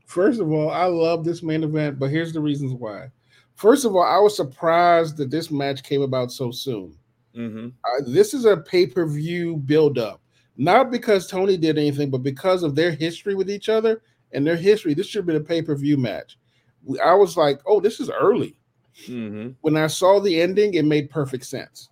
First 0.05 0.41
of 0.41 0.51
all, 0.51 0.69
I 0.71 0.85
love 0.85 1.23
this 1.23 1.43
main 1.43 1.63
event, 1.63 1.99
but 1.99 2.09
here's 2.09 2.33
the 2.33 2.41
reasons 2.41 2.73
why. 2.73 3.09
First 3.55 3.85
of 3.85 3.95
all, 3.95 4.03
I 4.03 4.17
was 4.17 4.35
surprised 4.35 5.15
that 5.17 5.29
this 5.29 5.51
match 5.51 5.83
came 5.83 6.01
about 6.01 6.31
so 6.31 6.49
soon. 6.51 6.97
Mm-hmm. 7.37 7.67
Uh, 7.67 8.03
this 8.05 8.33
is 8.33 8.45
a 8.45 8.57
pay 8.57 8.85
per 8.85 9.05
view 9.05 9.57
build 9.57 9.97
up, 9.97 10.21
not 10.57 10.91
because 10.91 11.27
Tony 11.27 11.57
did 11.57 11.77
anything, 11.77 12.09
but 12.09 12.23
because 12.23 12.63
of 12.63 12.75
their 12.75 12.91
history 12.91 13.35
with 13.35 13.49
each 13.49 13.69
other 13.69 14.01
and 14.31 14.45
their 14.45 14.55
history. 14.55 14.93
This 14.93 15.07
should 15.07 15.19
have 15.19 15.25
been 15.25 15.35
a 15.37 15.41
pay 15.41 15.61
per 15.61 15.75
view 15.75 15.97
match. 15.97 16.37
I 17.03 17.13
was 17.13 17.37
like, 17.37 17.59
oh, 17.65 17.79
this 17.79 17.99
is 17.99 18.09
early. 18.09 18.55
Mm-hmm. 19.07 19.51
When 19.61 19.77
I 19.77 19.87
saw 19.87 20.19
the 20.19 20.41
ending, 20.41 20.73
it 20.75 20.85
made 20.85 21.09
perfect 21.09 21.45
sense. 21.45 21.89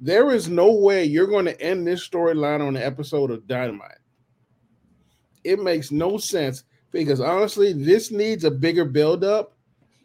There 0.00 0.30
is 0.30 0.48
no 0.48 0.72
way 0.72 1.04
you're 1.04 1.26
going 1.26 1.44
to 1.44 1.60
end 1.60 1.86
this 1.86 2.08
storyline 2.08 2.66
on 2.66 2.76
an 2.76 2.82
episode 2.82 3.30
of 3.30 3.46
Dynamite. 3.46 3.98
It 5.44 5.60
makes 5.60 5.90
no 5.90 6.16
sense 6.16 6.64
because 6.90 7.20
honestly, 7.20 7.72
this 7.72 8.10
needs 8.10 8.44
a 8.44 8.50
bigger 8.50 8.84
build 8.84 9.24
up 9.24 9.54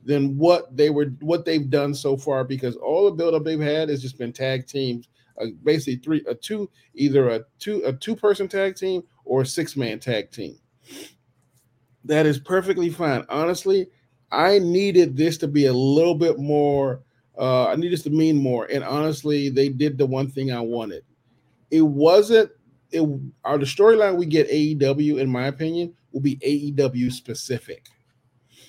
than 0.06 0.38
what 0.38 0.76
they 0.78 0.90
were 0.90 1.08
what 1.20 1.44
they've 1.44 1.70
done 1.70 1.94
so 1.94 2.16
far 2.16 2.44
because 2.44 2.76
all 2.78 3.06
the 3.06 3.12
build 3.12 3.34
up 3.34 3.44
they've 3.44 3.60
had 3.60 3.90
has 3.90 4.02
just 4.02 4.18
been 4.18 4.32
tag 4.32 4.68
teams, 4.68 5.10
uh, 5.42 5.48
basically 5.64 5.98
three 5.98 6.24
a 6.30 6.36
two 6.36 6.70
either 6.94 7.30
a 7.30 7.42
two 7.60 7.82
a 7.86 7.92
two 7.92 8.16
person 8.16 8.48
tag 8.48 8.76
team 8.76 9.04
or 9.26 9.42
a 9.42 9.46
six 9.46 9.76
man 9.76 10.00
tag 10.00 10.32
team. 10.32 10.58
That 12.06 12.28
is 12.28 12.40
perfectly 12.40 12.92
fine. 12.92 13.26
Honestly, 13.30 13.88
I 14.32 14.60
needed 14.60 15.18
this 15.18 15.38
to 15.40 15.48
be 15.48 15.66
a 15.66 15.74
little 15.74 16.16
bit 16.16 16.38
more. 16.38 17.02
Uh, 17.38 17.68
I 17.68 17.76
needed 17.76 17.94
this 17.94 18.04
to 18.04 18.12
mean 18.12 18.38
more. 18.38 18.66
And 18.72 18.84
honestly, 18.84 19.50
they 19.50 19.70
did 19.70 19.98
the 19.98 20.06
one 20.06 20.30
thing 20.30 20.52
I 20.52 20.62
wanted. 20.62 21.04
It 21.72 21.82
wasn't. 21.82 22.52
It 22.92 23.02
our 23.44 23.58
the 23.58 23.66
storyline 23.66 24.18
we 24.18 24.28
get 24.28 24.50
AEW, 24.50 25.20
in 25.20 25.30
my 25.30 25.48
opinion, 25.48 25.96
will 26.12 26.22
be 26.22 26.38
AEW 26.38 27.12
specific. 27.12 27.88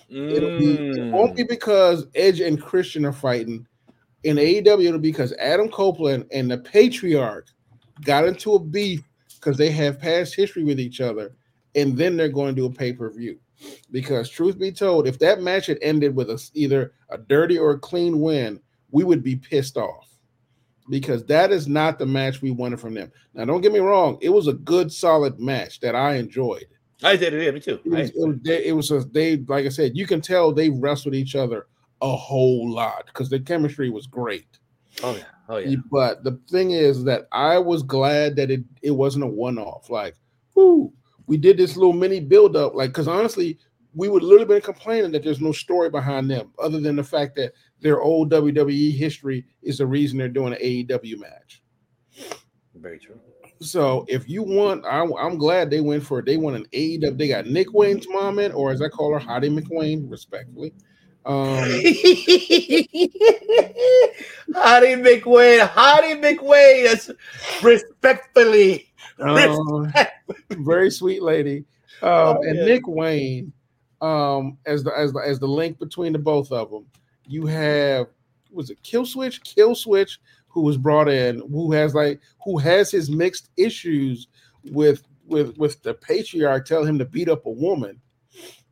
It'll 0.08 0.56
be 0.58 0.74
it 0.74 1.12
won't 1.12 1.32
Mm. 1.32 1.36
be 1.36 1.42
because 1.44 2.06
Edge 2.14 2.40
and 2.40 2.60
Christian 2.60 3.04
are 3.04 3.12
fighting. 3.12 3.66
In 4.24 4.38
AEW, 4.38 4.88
it'll 4.88 5.00
be 5.00 5.10
because 5.10 5.32
Adam 5.34 5.68
Copeland 5.68 6.26
and 6.32 6.50
the 6.50 6.58
Patriarch 6.58 7.48
got 8.04 8.26
into 8.26 8.54
a 8.54 8.58
beef 8.58 9.02
because 9.34 9.56
they 9.56 9.70
have 9.70 10.00
past 10.00 10.34
history 10.34 10.64
with 10.64 10.80
each 10.80 11.00
other, 11.00 11.34
and 11.74 11.96
then 11.96 12.16
they're 12.16 12.28
going 12.28 12.54
to 12.54 12.60
do 12.60 12.66
a 12.66 12.70
pay 12.70 12.92
per 12.92 13.10
view. 13.10 13.38
Because 13.90 14.28
truth 14.28 14.58
be 14.58 14.70
told, 14.70 15.06
if 15.06 15.18
that 15.20 15.40
match 15.40 15.66
had 15.66 15.78
ended 15.80 16.14
with 16.14 16.28
us 16.30 16.50
either 16.54 16.92
a 17.10 17.18
dirty 17.18 17.58
or 17.58 17.70
a 17.72 17.78
clean 17.78 18.20
win, 18.20 18.60
we 18.90 19.02
would 19.04 19.22
be 19.22 19.36
pissed 19.36 19.76
off. 19.76 20.08
Because 20.88 21.24
that 21.24 21.50
is 21.52 21.66
not 21.66 21.98
the 21.98 22.06
match 22.06 22.42
we 22.42 22.50
wanted 22.50 22.80
from 22.80 22.94
them. 22.94 23.10
Now, 23.34 23.44
don't 23.44 23.60
get 23.60 23.72
me 23.72 23.80
wrong; 23.80 24.18
it 24.20 24.28
was 24.28 24.46
a 24.46 24.52
good, 24.52 24.92
solid 24.92 25.40
match 25.40 25.80
that 25.80 25.94
I 25.96 26.14
enjoyed. 26.16 26.66
I 27.02 27.16
did 27.16 27.34
it. 27.34 27.44
Yeah, 27.44 27.50
me 27.50 27.60
too. 27.60 27.80
It 27.84 27.90
was, 27.90 28.10
it 28.10 28.16
was, 28.16 28.36
they, 28.42 28.64
it 28.66 28.72
was 28.72 28.90
a, 28.90 29.00
they 29.00 29.36
like 29.38 29.66
I 29.66 29.70
said, 29.70 29.96
you 29.96 30.06
can 30.06 30.20
tell 30.20 30.52
they 30.52 30.70
wrestled 30.70 31.14
each 31.14 31.36
other 31.36 31.66
a 32.02 32.16
whole 32.16 32.70
lot 32.70 33.06
because 33.06 33.28
the 33.28 33.40
chemistry 33.40 33.90
was 33.90 34.06
great. 34.06 34.58
oh 35.02 35.14
yeah. 35.14 35.22
Oh 35.48 35.56
yeah. 35.58 35.76
But 35.90 36.24
the 36.24 36.40
thing 36.50 36.72
is 36.72 37.04
that 37.04 37.28
I 37.32 37.58
was 37.58 37.82
glad 37.82 38.36
that 38.36 38.50
it 38.50 38.62
it 38.82 38.90
wasn't 38.92 39.24
a 39.24 39.28
one 39.28 39.58
off. 39.58 39.90
Like, 39.90 40.16
whoo, 40.54 40.92
we 41.26 41.36
did 41.36 41.56
this 41.56 41.76
little 41.76 41.92
mini 41.92 42.20
build 42.20 42.56
up. 42.56 42.74
Like, 42.74 42.90
because 42.90 43.08
honestly, 43.08 43.58
we 43.94 44.08
would 44.08 44.22
literally 44.22 44.46
been 44.46 44.60
complaining 44.60 45.12
that 45.12 45.22
there's 45.22 45.40
no 45.40 45.52
story 45.52 45.90
behind 45.90 46.30
them, 46.30 46.52
other 46.58 46.80
than 46.80 46.96
the 46.96 47.04
fact 47.04 47.36
that 47.36 47.52
their 47.80 48.00
old 48.00 48.30
WWE 48.30 48.96
history 48.96 49.44
is 49.62 49.78
the 49.78 49.86
reason 49.86 50.18
they're 50.18 50.28
doing 50.28 50.52
an 50.52 50.60
AEW 50.60 51.18
match. 51.18 51.62
Very 52.74 52.98
true. 52.98 53.18
So 53.60 54.04
if 54.08 54.28
you 54.28 54.42
want, 54.42 54.84
I, 54.84 55.00
I'm 55.18 55.38
glad 55.38 55.70
they 55.70 55.80
went 55.80 56.04
for 56.04 56.18
it. 56.18 56.26
They 56.26 56.36
want 56.36 56.56
an 56.56 56.66
AEW. 56.72 57.16
They 57.16 57.28
got 57.28 57.46
Nick 57.46 57.72
Wayne's 57.72 58.06
mom 58.08 58.38
in, 58.38 58.52
or 58.52 58.70
as 58.70 58.82
I 58.82 58.88
call 58.88 59.12
her, 59.12 59.20
Hottie 59.20 59.58
McWayne, 59.58 60.10
respectfully. 60.10 60.74
Um, 61.24 61.56
Hottie 64.52 64.96
McWayne, 65.02 65.66
Hottie 65.68 66.20
McWayne, 66.20 66.84
that's 66.84 67.10
respectfully. 67.62 68.92
um, 69.20 69.92
very 70.50 70.90
sweet 70.90 71.22
lady. 71.22 71.64
Um, 72.02 72.10
Oh, 72.12 72.42
and 72.42 72.58
yeah. 72.58 72.64
Nick 72.64 72.86
Wayne, 72.86 73.52
um, 74.02 74.58
as 74.66 74.84
the 74.84 74.92
as 74.96 75.12
the 75.12 75.20
as 75.20 75.38
the 75.40 75.48
link 75.48 75.78
between 75.78 76.12
the 76.12 76.18
both 76.18 76.52
of 76.52 76.70
them. 76.70 76.86
You 77.26 77.46
have 77.46 78.08
was 78.52 78.70
it 78.70 78.82
Killswitch? 78.82 79.42
Kill 79.42 79.74
Switch, 79.74 80.20
who 80.56 80.62
was 80.62 80.78
brought 80.78 81.06
in, 81.06 81.42
who 81.50 81.70
has 81.70 81.94
like 81.94 82.18
who 82.42 82.56
has 82.56 82.90
his 82.90 83.10
mixed 83.10 83.50
issues 83.58 84.28
with 84.72 85.02
with 85.26 85.54
with 85.58 85.82
the 85.82 85.92
patriarch 85.92 86.64
telling 86.64 86.88
him 86.88 86.98
to 86.98 87.04
beat 87.04 87.28
up 87.28 87.44
a 87.44 87.50
woman. 87.50 88.00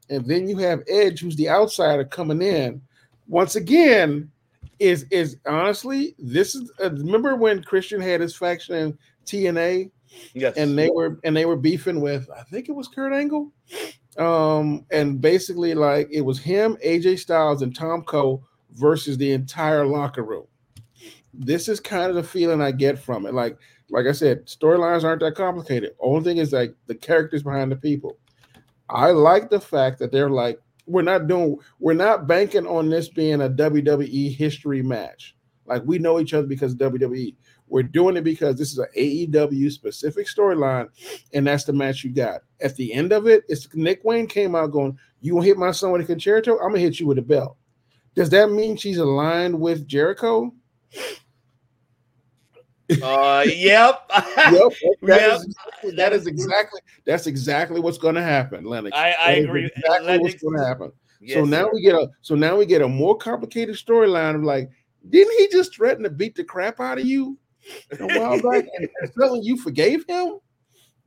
And 0.09 0.24
then 0.24 0.48
you 0.48 0.56
have 0.56 0.82
Edge, 0.89 1.20
who's 1.20 1.36
the 1.36 1.51
outsider 1.51 2.06
coming 2.06 2.40
in. 2.40 2.81
Once 3.28 3.56
again, 3.56 4.31
is 4.78 5.05
is 5.11 5.36
honestly 5.47 6.15
this 6.19 6.55
is 6.55 6.73
uh, 6.82 6.90
remember 6.90 7.36
when 7.36 7.62
Christian 7.62 8.01
had 8.01 8.23
his 8.23 8.35
faction 8.35 8.74
in 8.74 8.98
TNA 9.27 9.90
Yes. 10.32 10.56
and 10.56 10.78
they 10.78 10.89
were 10.89 11.20
and 11.23 11.36
they 11.36 11.44
were 11.44 11.56
beefing 11.56 12.01
with 12.01 12.31
I 12.35 12.44
think 12.44 12.70
it 12.70 12.73
was 12.73 12.89
Kurt 12.89 13.12
Angle. 13.12 13.52
Um, 14.16 14.86
and 14.90 15.20
basically 15.20 15.74
like 15.74 16.09
it 16.11 16.23
was 16.23 16.39
him, 16.39 16.78
AJ 16.82 17.19
Styles, 17.19 17.61
and 17.61 17.77
Tomko 17.77 18.43
versus 18.70 19.19
the 19.19 19.32
entire 19.32 19.86
locker 19.86 20.23
room. 20.23 20.47
This 21.36 21.69
is 21.69 21.81
kind 21.81 22.11
of 22.11 22.16
the 22.16 22.23
feeling 22.23 22.61
I 22.61 22.70
get 22.70 22.98
from 22.98 23.27
it. 23.27 23.35
Like, 23.35 23.59
like 23.90 24.06
I 24.06 24.12
said, 24.12 24.47
storylines 24.47 25.05
aren't 25.05 25.20
that 25.20 25.35
complicated. 25.35 25.94
Only 26.01 26.24
thing 26.24 26.36
is 26.39 26.52
like 26.52 26.74
the 26.86 26.94
characters 26.94 27.43
behind 27.43 27.73
the 27.73 27.77
people. 27.77 28.19
I 28.89 29.11
like 29.11 29.51
the 29.51 29.61
fact 29.61 29.98
that 29.98 30.12
they're 30.12 30.31
like, 30.31 30.61
we're 30.86 31.02
not 31.02 31.27
doing, 31.27 31.56
we're 31.81 31.94
not 31.94 32.27
banking 32.27 32.66
on 32.66 32.90
this 32.90 33.09
being 33.09 33.40
a 33.40 33.48
WWE 33.48 34.35
history 34.35 34.82
match. 34.82 35.35
Like 35.66 35.82
we 35.85 35.98
know 35.98 36.20
each 36.20 36.35
other 36.35 36.47
because 36.47 36.73
of 36.73 36.78
WWE. 36.78 37.35
We're 37.69 37.82
doing 37.82 38.16
it 38.16 38.24
because 38.24 38.56
this 38.56 38.73
is 38.73 38.78
an 38.78 38.86
AEW 38.97 39.73
specific 39.73 40.27
storyline, 40.27 40.89
and 41.32 41.47
that's 41.47 41.65
the 41.65 41.73
match 41.73 42.05
you 42.05 42.11
got. 42.11 42.43
At 42.61 42.77
the 42.77 42.93
end 42.93 43.12
of 43.12 43.27
it, 43.27 43.44
it's 43.48 43.66
Nick 43.74 44.05
Wayne 44.05 44.27
came 44.27 44.55
out 44.55 44.70
going, 44.70 44.98
"You 45.23 45.35
to 45.36 45.40
hit 45.40 45.56
my 45.56 45.70
son 45.70 45.90
with 45.90 46.02
a 46.02 46.05
Con-Chair-To? 46.05 46.61
I'm 46.61 46.69
gonna 46.69 46.81
hit 46.81 47.01
you 47.01 47.06
with 47.06 47.19
a 47.19 47.23
belt." 47.23 47.56
Does 48.15 48.31
that 48.31 48.51
mean 48.51 48.77
she's 48.77 48.98
aligned 48.98 49.59
with 49.59 49.89
Jericho? 49.89 50.52
Uh, 53.02 53.44
yep. 53.47 54.11
Yep, 54.36 54.73
that 55.02 55.20
Yep. 55.20 55.40
is- 55.40 55.97
that 55.97 56.12
is 56.12 56.27
exactly 56.27 56.81
that's 57.06 57.27
exactly 57.27 57.81
what's 57.81 57.98
going 57.98 58.15
to 58.15 58.23
happen, 58.23 58.65
Lennox. 58.65 58.97
I- 58.97 59.15
I 59.23 59.31
agree. 59.32 59.66
Exactly 59.77 60.06
Lennox- 60.06 60.23
what's 60.23 60.43
going 60.43 60.59
to 60.59 60.66
happen. 60.66 60.93
so 61.28 61.44
now 61.44 61.65
sir. 61.65 61.70
we 61.73 61.82
get 61.82 61.94
a 61.94 62.09
so 62.20 62.35
now 62.35 62.56
we 62.56 62.66
get 62.66 62.82
a 62.82 62.89
more 62.89 63.16
complicated 63.16 63.74
storyline 63.77 64.35
of 64.35 64.43
like, 64.43 64.70
didn't 65.09 65.35
he 65.39 65.48
just 65.48 65.74
threaten 65.74 66.02
to 66.05 66.11
beat 66.11 66.35
the 66.35 66.44
crap 66.44 66.81
out 66.81 66.98
of 66.98 67.06
you 67.06 67.39
a 67.98 68.06
while 68.06 68.40
back? 68.43 68.66
and, 68.78 68.89
suddenly 69.19 69.40
you 69.43 69.56
forgave 69.56 70.05
him. 70.06 70.39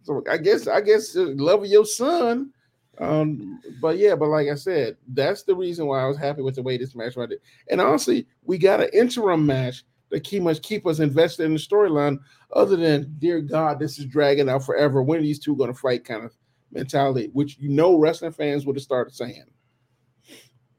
So 0.04 0.24
I 0.30 0.38
guess 0.38 0.68
I 0.68 0.82
guess 0.82 1.14
love 1.16 1.64
of 1.64 1.70
your 1.70 1.86
son. 1.86 2.52
Um, 3.00 3.60
but 3.80 3.98
yeah, 4.00 4.16
but 4.16 4.30
like 4.30 4.48
I 4.48 4.56
said, 4.56 4.98
that's 5.10 5.44
the 5.44 5.56
reason 5.56 5.86
why 5.86 6.02
I 6.02 6.08
was 6.08 6.18
happy 6.18 6.42
with 6.42 6.56
the 6.56 6.64
way 6.64 6.78
this 6.78 6.96
match 6.96 7.16
went. 7.16 7.34
And 7.70 7.80
honestly, 7.80 8.26
we 8.44 8.58
got 8.58 8.82
an 8.82 8.90
interim 8.94 9.46
match 9.46 9.84
that 10.10 10.24
keep 10.24 10.46
us 10.46 10.60
keep 10.60 10.86
us 10.88 11.00
invested 11.00 11.46
in 11.46 11.54
the 11.54 11.60
storyline. 11.60 12.18
Other 12.54 12.76
than, 12.78 13.16
dear 13.20 13.42
God, 13.42 13.80
this 13.80 14.00
is 14.00 14.06
dragging 14.06 14.50
out 14.50 14.66
forever. 14.66 15.02
When 15.04 15.20
are 15.20 15.24
these 15.24 15.40
two 15.40 15.56
going 15.56 15.72
to 15.74 15.78
fight? 15.80 16.06
Kind 16.06 16.24
of 16.24 16.34
mentality, 16.72 17.30
which 17.34 17.58
you 17.60 17.70
know 17.70 17.98
wrestling 17.98 18.32
fans 18.32 18.66
would 18.66 18.76
have 18.76 18.84
started 18.84 19.14
saying. 19.14 19.46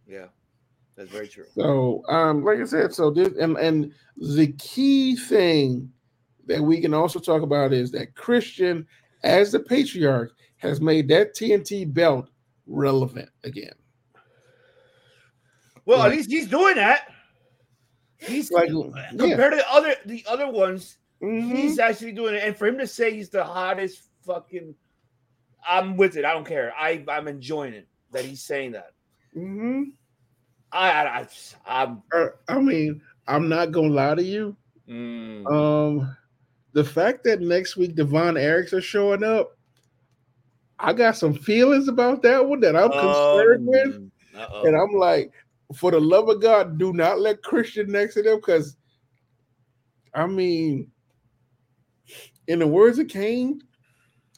Yeah, 0.06 0.26
that's 0.96 1.10
very 1.10 1.28
true. 1.28 1.44
So, 1.54 2.02
um, 2.08 2.44
like 2.44 2.58
I 2.60 2.64
said, 2.64 2.94
so 2.94 3.10
this 3.10 3.34
and 3.38 3.56
and 3.58 3.92
the 4.16 4.52
key 4.58 5.16
thing 5.16 5.92
that 6.46 6.62
we 6.62 6.80
can 6.80 6.94
also 6.94 7.18
talk 7.18 7.42
about 7.42 7.72
is 7.74 7.90
that 7.92 8.14
Christian, 8.14 8.86
as 9.22 9.52
the 9.52 9.60
patriarch, 9.60 10.32
has 10.56 10.80
made 10.80 11.08
that 11.08 11.34
TNT 11.34 11.92
belt 11.92 12.30
relevant 12.66 13.28
again. 13.44 13.74
Well, 15.84 15.98
Like- 15.98 16.12
at 16.12 16.16
least 16.18 16.30
he's 16.30 16.48
doing 16.48 16.76
that. 16.76 17.08
He's 18.18 18.50
Like, 18.50 18.68
yeah. 18.70 19.10
compared 19.16 19.52
to 19.52 19.56
the 19.58 19.70
other 19.72 19.94
the 20.06 20.24
other 20.28 20.50
ones, 20.50 20.98
Mhm. 21.22 21.54
he's 21.56 21.78
actually 21.78 22.12
doing 22.12 22.34
it. 22.34 22.42
And 22.44 22.56
for 22.56 22.66
him 22.66 22.78
to 22.78 22.86
say 22.86 23.12
he's 23.14 23.30
the 23.30 23.44
hottest 23.44 24.02
fucking, 24.22 24.74
I'm 25.66 25.96
with 25.96 26.16
it. 26.16 26.24
I 26.24 26.32
don't 26.32 26.46
care. 26.46 26.72
I 26.76 27.04
I'm 27.08 27.28
enjoying 27.28 27.74
it 27.74 27.86
that 28.12 28.24
he's 28.24 28.42
saying 28.42 28.72
that. 28.72 28.92
Mhm. 29.36 29.92
I 30.72 30.90
I, 30.90 31.20
I 31.20 31.28
I'm 31.66 32.02
Uh, 32.12 32.28
I 32.48 32.60
mean, 32.60 33.00
I'm 33.26 33.48
not 33.48 33.72
gonna 33.72 33.88
lie 33.88 34.14
to 34.16 34.22
you. 34.22 34.56
Mm. 34.88 35.46
Um, 35.50 36.16
the 36.72 36.84
fact 36.84 37.24
that 37.24 37.40
next 37.40 37.76
week 37.76 37.94
the 37.94 38.04
Von 38.04 38.34
Erichs 38.34 38.72
are 38.72 38.80
showing 38.80 39.22
up, 39.22 39.56
I 40.78 40.92
got 40.92 41.16
some 41.16 41.34
feelings 41.34 41.88
about 41.88 42.22
that 42.22 42.46
one 42.46 42.60
that 42.60 42.74
I'm 42.76 42.90
concerned 42.90 43.66
with, 43.66 43.94
Um, 43.96 44.12
uh-oh. 44.36 44.64
and 44.66 44.76
I'm 44.76 44.92
like, 44.92 45.32
for 45.74 45.90
the 45.90 46.00
love 46.00 46.28
of 46.28 46.40
God, 46.40 46.78
do 46.78 46.92
not 46.92 47.20
let 47.20 47.42
Christian 47.42 47.90
next 47.90 48.14
to 48.14 48.22
them 48.22 48.36
because, 48.36 48.76
I 50.14 50.26
mean, 50.26 50.90
in 52.46 52.60
the 52.60 52.66
words 52.66 52.98
of 52.98 53.08
Kane, 53.08 53.60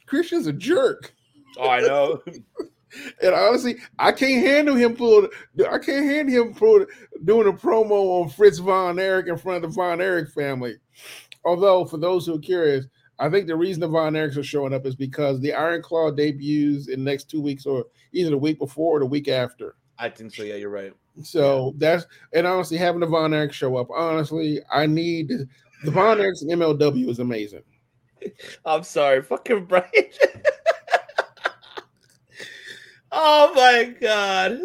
Christian's 0.07 0.47
a 0.47 0.53
jerk. 0.53 1.15
oh, 1.59 1.69
I 1.69 1.81
know. 1.81 2.23
And 3.23 3.35
honestly, 3.35 3.77
I 4.01 4.11
can't 4.11 4.45
handle 4.45 4.75
him 4.75 4.97
pull. 4.97 5.29
I 5.59 5.79
can't 5.79 6.07
handle 6.07 6.43
him 6.43 6.55
pull, 6.55 6.85
doing 7.25 7.47
a 7.47 7.53
promo 7.53 8.21
on 8.21 8.31
Fritz 8.31 8.59
Von 8.59 8.99
Erich 8.99 9.29
in 9.29 9.37
front 9.37 9.65
of 9.65 9.71
the 9.71 9.75
Von 9.77 10.01
Erich 10.01 10.31
family. 10.31 10.75
Although, 11.45 11.85
for 11.85 11.99
those 11.99 12.27
who 12.27 12.35
are 12.35 12.41
curious, 12.41 12.87
I 13.21 13.29
think 13.31 13.47
the 13.47 13.55
reason 13.55 13.81
the 13.81 13.87
Von 13.87 14.15
Erichs 14.15 14.37
are 14.37 14.43
showing 14.43 14.75
up 14.75 14.87
is 14.87 14.97
because 14.97 15.41
the 15.41 15.53
Iron 15.53 15.83
Claw 15.83 16.11
debuts 16.11 16.89
in 16.89 17.05
the 17.05 17.11
next 17.11 17.31
two 17.31 17.41
weeks, 17.41 17.65
or 17.65 17.85
either 18.13 18.31
the 18.31 18.39
week 18.39 18.59
before 18.59 18.97
or 18.97 19.01
the 19.01 19.07
week 19.07 19.29
after. 19.29 19.77
I 20.01 20.09
think 20.09 20.35
so. 20.35 20.43
Yeah, 20.43 20.55
you're 20.55 20.71
right. 20.71 20.95
So 21.23 21.75
that's 21.77 22.07
and 22.33 22.47
honestly, 22.47 22.79
having 22.79 23.01
the 23.01 23.07
Von 23.07 23.35
Erich 23.35 23.53
show 23.53 23.77
up, 23.77 23.89
honestly, 23.91 24.61
I 24.73 24.87
need 24.87 25.29
the 25.85 25.91
Von 25.91 26.19
Erichs 26.19 26.41
and 26.41 26.51
MLW 26.51 27.09
is 27.09 27.19
amazing. 27.19 27.63
I'm 28.65 28.83
sorry, 28.83 29.23
fucking 29.23 29.67
Brian. 29.67 29.85
oh 33.13 33.53
my 33.55 33.95
god. 34.01 34.59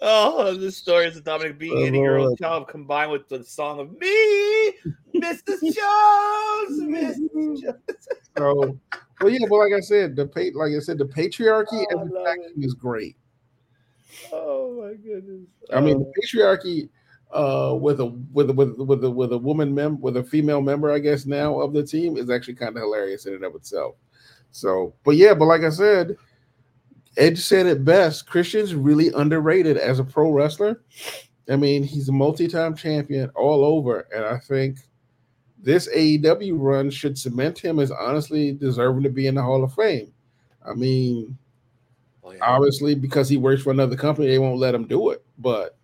Oh, 0.00 0.54
the 0.54 0.70
stories 0.70 1.16
of 1.16 1.24
Dominic 1.24 1.58
being 1.58 1.78
Oh, 1.78 1.84
any 1.84 1.98
girl's 1.98 2.38
child 2.38 2.68
combined 2.68 3.10
with 3.10 3.28
the 3.28 3.42
song 3.42 3.80
of 3.80 3.98
me, 3.98 4.72
Mrs. 5.16 5.60
Jones, 5.62 6.80
Mrs. 6.80 7.62
Jones. 7.62 8.08
So, 8.36 8.78
well, 9.20 9.30
yeah, 9.32 9.46
but 9.48 9.56
like 9.56 9.72
I 9.72 9.80
said, 9.80 10.14
the 10.14 10.26
pa- 10.26 10.56
like 10.58 10.72
I 10.76 10.80
said, 10.80 10.98
the 10.98 11.06
patriarchy 11.06 11.66
Oh, 11.72 11.86
I 11.90 12.02
as 12.02 12.10
a 12.10 12.14
love 12.14 12.24
faction 12.24 12.62
is 12.62 12.74
great. 12.74 13.16
Oh 14.32 14.80
my 14.82 14.94
goodness. 14.94 15.46
I 15.72 15.80
mean, 15.80 15.98
the 15.98 16.12
patriarchy 16.20 16.88
uh, 17.32 17.74
with 17.74 18.00
a 18.00 18.06
with 18.32 18.50
a, 18.50 18.52
with 18.52 18.70
a- 18.70 18.84
with 18.84 19.04
a, 19.04 19.10
with 19.10 19.32
a 19.32 19.38
woman 19.38 19.74
mem 19.74 20.00
with 20.00 20.16
a 20.16 20.24
female 20.24 20.60
member, 20.60 20.90
I 20.92 20.98
guess 20.98 21.26
now 21.26 21.60
of 21.60 21.72
the 21.72 21.82
team 21.82 22.16
is 22.16 22.30
actually 22.30 22.54
kind 22.54 22.76
of 22.76 22.82
hilarious 22.82 23.26
in 23.26 23.34
and 23.34 23.44
of 23.44 23.54
itself. 23.54 23.96
So, 24.50 24.94
but 25.04 25.16
yeah, 25.16 25.34
but 25.34 25.46
like 25.46 25.62
I 25.62 25.70
said, 25.70 26.16
Edge 27.16 27.38
said 27.38 27.66
it 27.66 27.84
best. 27.84 28.26
Christian's 28.26 28.74
really 28.74 29.10
underrated 29.14 29.76
as 29.76 29.98
a 29.98 30.04
pro 30.04 30.30
wrestler. 30.30 30.82
I 31.48 31.56
mean, 31.56 31.82
he's 31.82 32.08
a 32.08 32.12
multi-time 32.12 32.74
champion 32.74 33.30
all 33.34 33.64
over, 33.64 34.06
and 34.14 34.24
I 34.24 34.38
think 34.38 34.78
this 35.58 35.88
AEW 35.88 36.52
run 36.56 36.90
should 36.90 37.18
cement 37.18 37.58
him 37.58 37.78
as 37.80 37.90
honestly 37.90 38.52
deserving 38.52 39.02
to 39.02 39.10
be 39.10 39.26
in 39.26 39.34
the 39.34 39.42
Hall 39.42 39.64
of 39.64 39.74
Fame. 39.74 40.12
I 40.66 40.72
mean, 40.74 41.36
oh, 42.24 42.32
yeah. 42.32 42.38
obviously 42.42 42.94
because 42.94 43.28
he 43.28 43.36
works 43.36 43.62
for 43.62 43.70
another 43.70 43.96
company, 43.96 44.26
they 44.28 44.38
won't 44.38 44.58
let 44.58 44.74
him 44.74 44.86
do 44.86 45.10
it. 45.10 45.24
But 45.38 45.76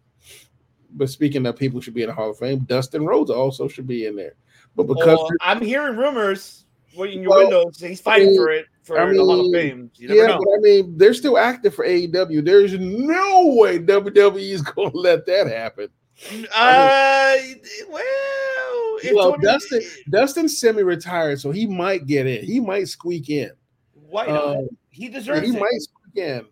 but 0.93 1.09
speaking 1.09 1.47
of 1.47 1.57
people 1.57 1.81
should 1.81 1.95
be 1.95 2.03
in 2.03 2.09
the 2.09 2.15
Hall 2.15 2.31
of 2.31 2.39
Fame, 2.39 2.61
Dustin 2.61 3.07
Rhodes 3.07 3.31
also 3.31 3.69
should 3.69 3.87
be 3.87 4.07
in 4.07 4.17
there. 4.17 4.35
But 4.75 4.85
because 4.89 5.07
Well, 5.19 5.31
I'm 5.41 5.61
hearing 5.61 5.97
rumors 5.97 6.65
well, 6.97 7.09
in 7.09 7.21
your 7.23 7.31
Well, 7.31 7.39
windows. 7.43 7.79
He's 7.81 8.01
fighting 8.01 8.29
I 8.29 8.31
mean- 8.31 8.41
for 8.41 8.51
it 8.51 8.67
for 8.83 8.99
I 9.01 9.12
the 9.12 9.19
Hall 9.19 9.41
of 9.41 9.47
mean, 9.47 9.53
Fame. 9.53 9.91
You 9.97 10.09
never 10.09 10.21
yeah, 10.21 10.27
know. 10.29 10.39
but 10.45 10.51
I 10.55 10.59
mean 10.61 10.97
they're 10.99 11.15
still 11.15 11.39
active 11.39 11.75
for 11.75 11.85
AEW. 11.87 12.45
There's 12.45 12.73
no 12.79 13.55
way 13.57 13.79
WWE 13.79 14.51
is 14.51 14.62
going 14.62 14.91
to 14.91 14.97
let 14.99 15.27
that 15.27 15.47
happen. 15.47 15.89
Uh, 16.55 17.37
well, 17.89 18.03
if 19.03 19.15
well, 19.15 19.31
Tony- 19.33 19.43
Dustin 19.45 19.83
Dustin 20.11 20.49
semi-retired, 20.49 21.41
so 21.41 21.51
he 21.51 21.67
might 21.67 22.07
get 22.07 22.27
in. 22.27 22.45
He 22.45 22.61
might 22.61 22.89
squeak 22.89 23.31
in. 23.31 23.51
why 23.95 24.27
not? 24.27 24.57
uh, 24.57 24.62
he 24.91 25.09
deserves 25.09 25.49
he 25.49 25.57
it. 25.57 25.61
might 25.61 25.81
squeak 26.11 26.24
in, 26.24 26.47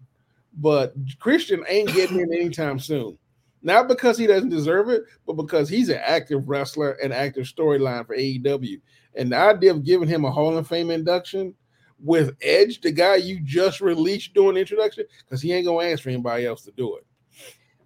but 0.54 0.94
Christian 1.18 1.64
ain't 1.68 1.92
getting 1.94 2.20
in 2.20 2.32
anytime 2.32 2.78
soon. 2.78 3.18
Not 3.62 3.88
because 3.88 4.16
he 4.16 4.26
doesn't 4.26 4.50
deserve 4.50 4.88
it, 4.88 5.02
but 5.26 5.32
because 5.34 5.68
he's 5.68 5.88
an 5.88 6.00
active 6.04 6.48
wrestler 6.48 6.92
and 7.02 7.12
active 7.12 7.44
storyline 7.44 8.06
for 8.06 8.16
AEW. 8.16 8.80
And 9.16 9.32
the 9.32 9.36
idea 9.36 9.72
of 9.72 9.84
giving 9.84 10.08
him 10.08 10.24
a 10.24 10.30
Hall 10.30 10.56
of 10.56 10.68
Fame 10.68 10.90
induction 10.90 11.54
with 11.98 12.36
Edge, 12.40 12.80
the 12.80 12.92
guy 12.92 13.16
you 13.16 13.40
just 13.40 13.80
released 13.80 14.32
doing 14.32 14.54
the 14.54 14.60
introduction, 14.60 15.04
because 15.24 15.42
he 15.42 15.52
ain't 15.52 15.66
gonna 15.66 15.88
ask 15.88 16.04
for 16.04 16.10
anybody 16.10 16.46
else 16.46 16.62
to 16.64 16.70
do 16.72 16.96
it. 16.96 17.06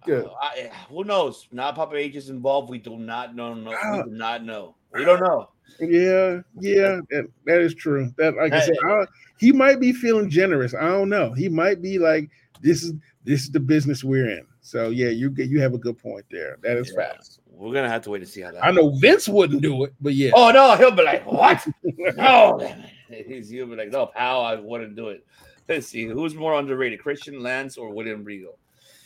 Good. 0.05 0.25
Uh, 0.25 0.33
I, 0.39 0.71
who 0.89 1.03
knows? 1.05 1.47
Not 1.51 1.75
Papa 1.75 1.95
H 1.95 2.15
is 2.15 2.29
involved. 2.29 2.69
We 2.69 2.77
do 2.77 2.97
not 2.97 3.35
know. 3.35 3.55
No, 3.55 3.73
Ah. 3.73 3.97
we 3.97 4.03
do 4.11 4.15
not 4.15 4.43
know. 4.43 4.75
We 4.93 5.05
don't 5.05 5.21
know. 5.21 5.49
Yeah, 5.79 6.41
yeah, 6.59 6.99
that, 7.09 7.27
that 7.45 7.61
is 7.61 7.73
true. 7.75 8.11
That 8.17 8.35
like 8.35 8.53
I 8.53 8.61
said, 8.61 8.75
I, 8.85 9.05
he 9.37 9.51
might 9.51 9.79
be 9.79 9.91
feeling 9.91 10.29
generous. 10.29 10.73
I 10.73 10.87
don't 10.87 11.09
know. 11.09 11.33
He 11.33 11.49
might 11.49 11.81
be 11.81 11.99
like, 11.99 12.29
this 12.61 12.83
is 12.83 12.93
this 13.23 13.43
is 13.43 13.51
the 13.51 13.59
business 13.59 14.03
we're 14.03 14.29
in. 14.29 14.45
So 14.61 14.89
yeah, 14.89 15.09
you 15.09 15.29
get 15.29 15.49
you 15.49 15.59
have 15.61 15.73
a 15.73 15.77
good 15.77 15.97
point 15.97 16.25
there. 16.31 16.57
That 16.61 16.77
is 16.77 16.93
Yeah. 16.95 17.07
facts. 17.11 17.39
We're 17.49 17.73
gonna 17.73 17.89
have 17.89 18.01
to 18.03 18.09
wait 18.09 18.19
to 18.19 18.25
see 18.25 18.41
how 18.41 18.51
that. 18.51 18.63
I 18.63 18.71
know 18.71 18.89
Vince 18.97 19.27
wouldn't 19.27 19.61
do 19.61 19.83
it, 19.83 19.93
but 20.01 20.13
yeah. 20.13 20.31
Oh 20.33 20.51
no, 20.51 20.75
he'll 20.75 20.91
be 20.91 21.03
like, 21.03 21.25
"What? 21.25 21.65
no." 21.83 22.73
He's 23.09 23.49
he'll 23.49 23.67
be 23.67 23.75
like, 23.75 23.91
"No, 23.91 24.07
pal, 24.07 24.41
I 24.41 24.55
wouldn't 24.55 24.95
do 24.95 25.09
it." 25.09 25.25
Let's 25.69 25.87
see, 25.87 26.05
who's 26.05 26.35
more 26.35 26.55
underrated, 26.59 26.99
Christian 26.99 27.41
Lance 27.41 27.77
or 27.77 27.89
William 27.93 28.23
Regal? 28.23 28.57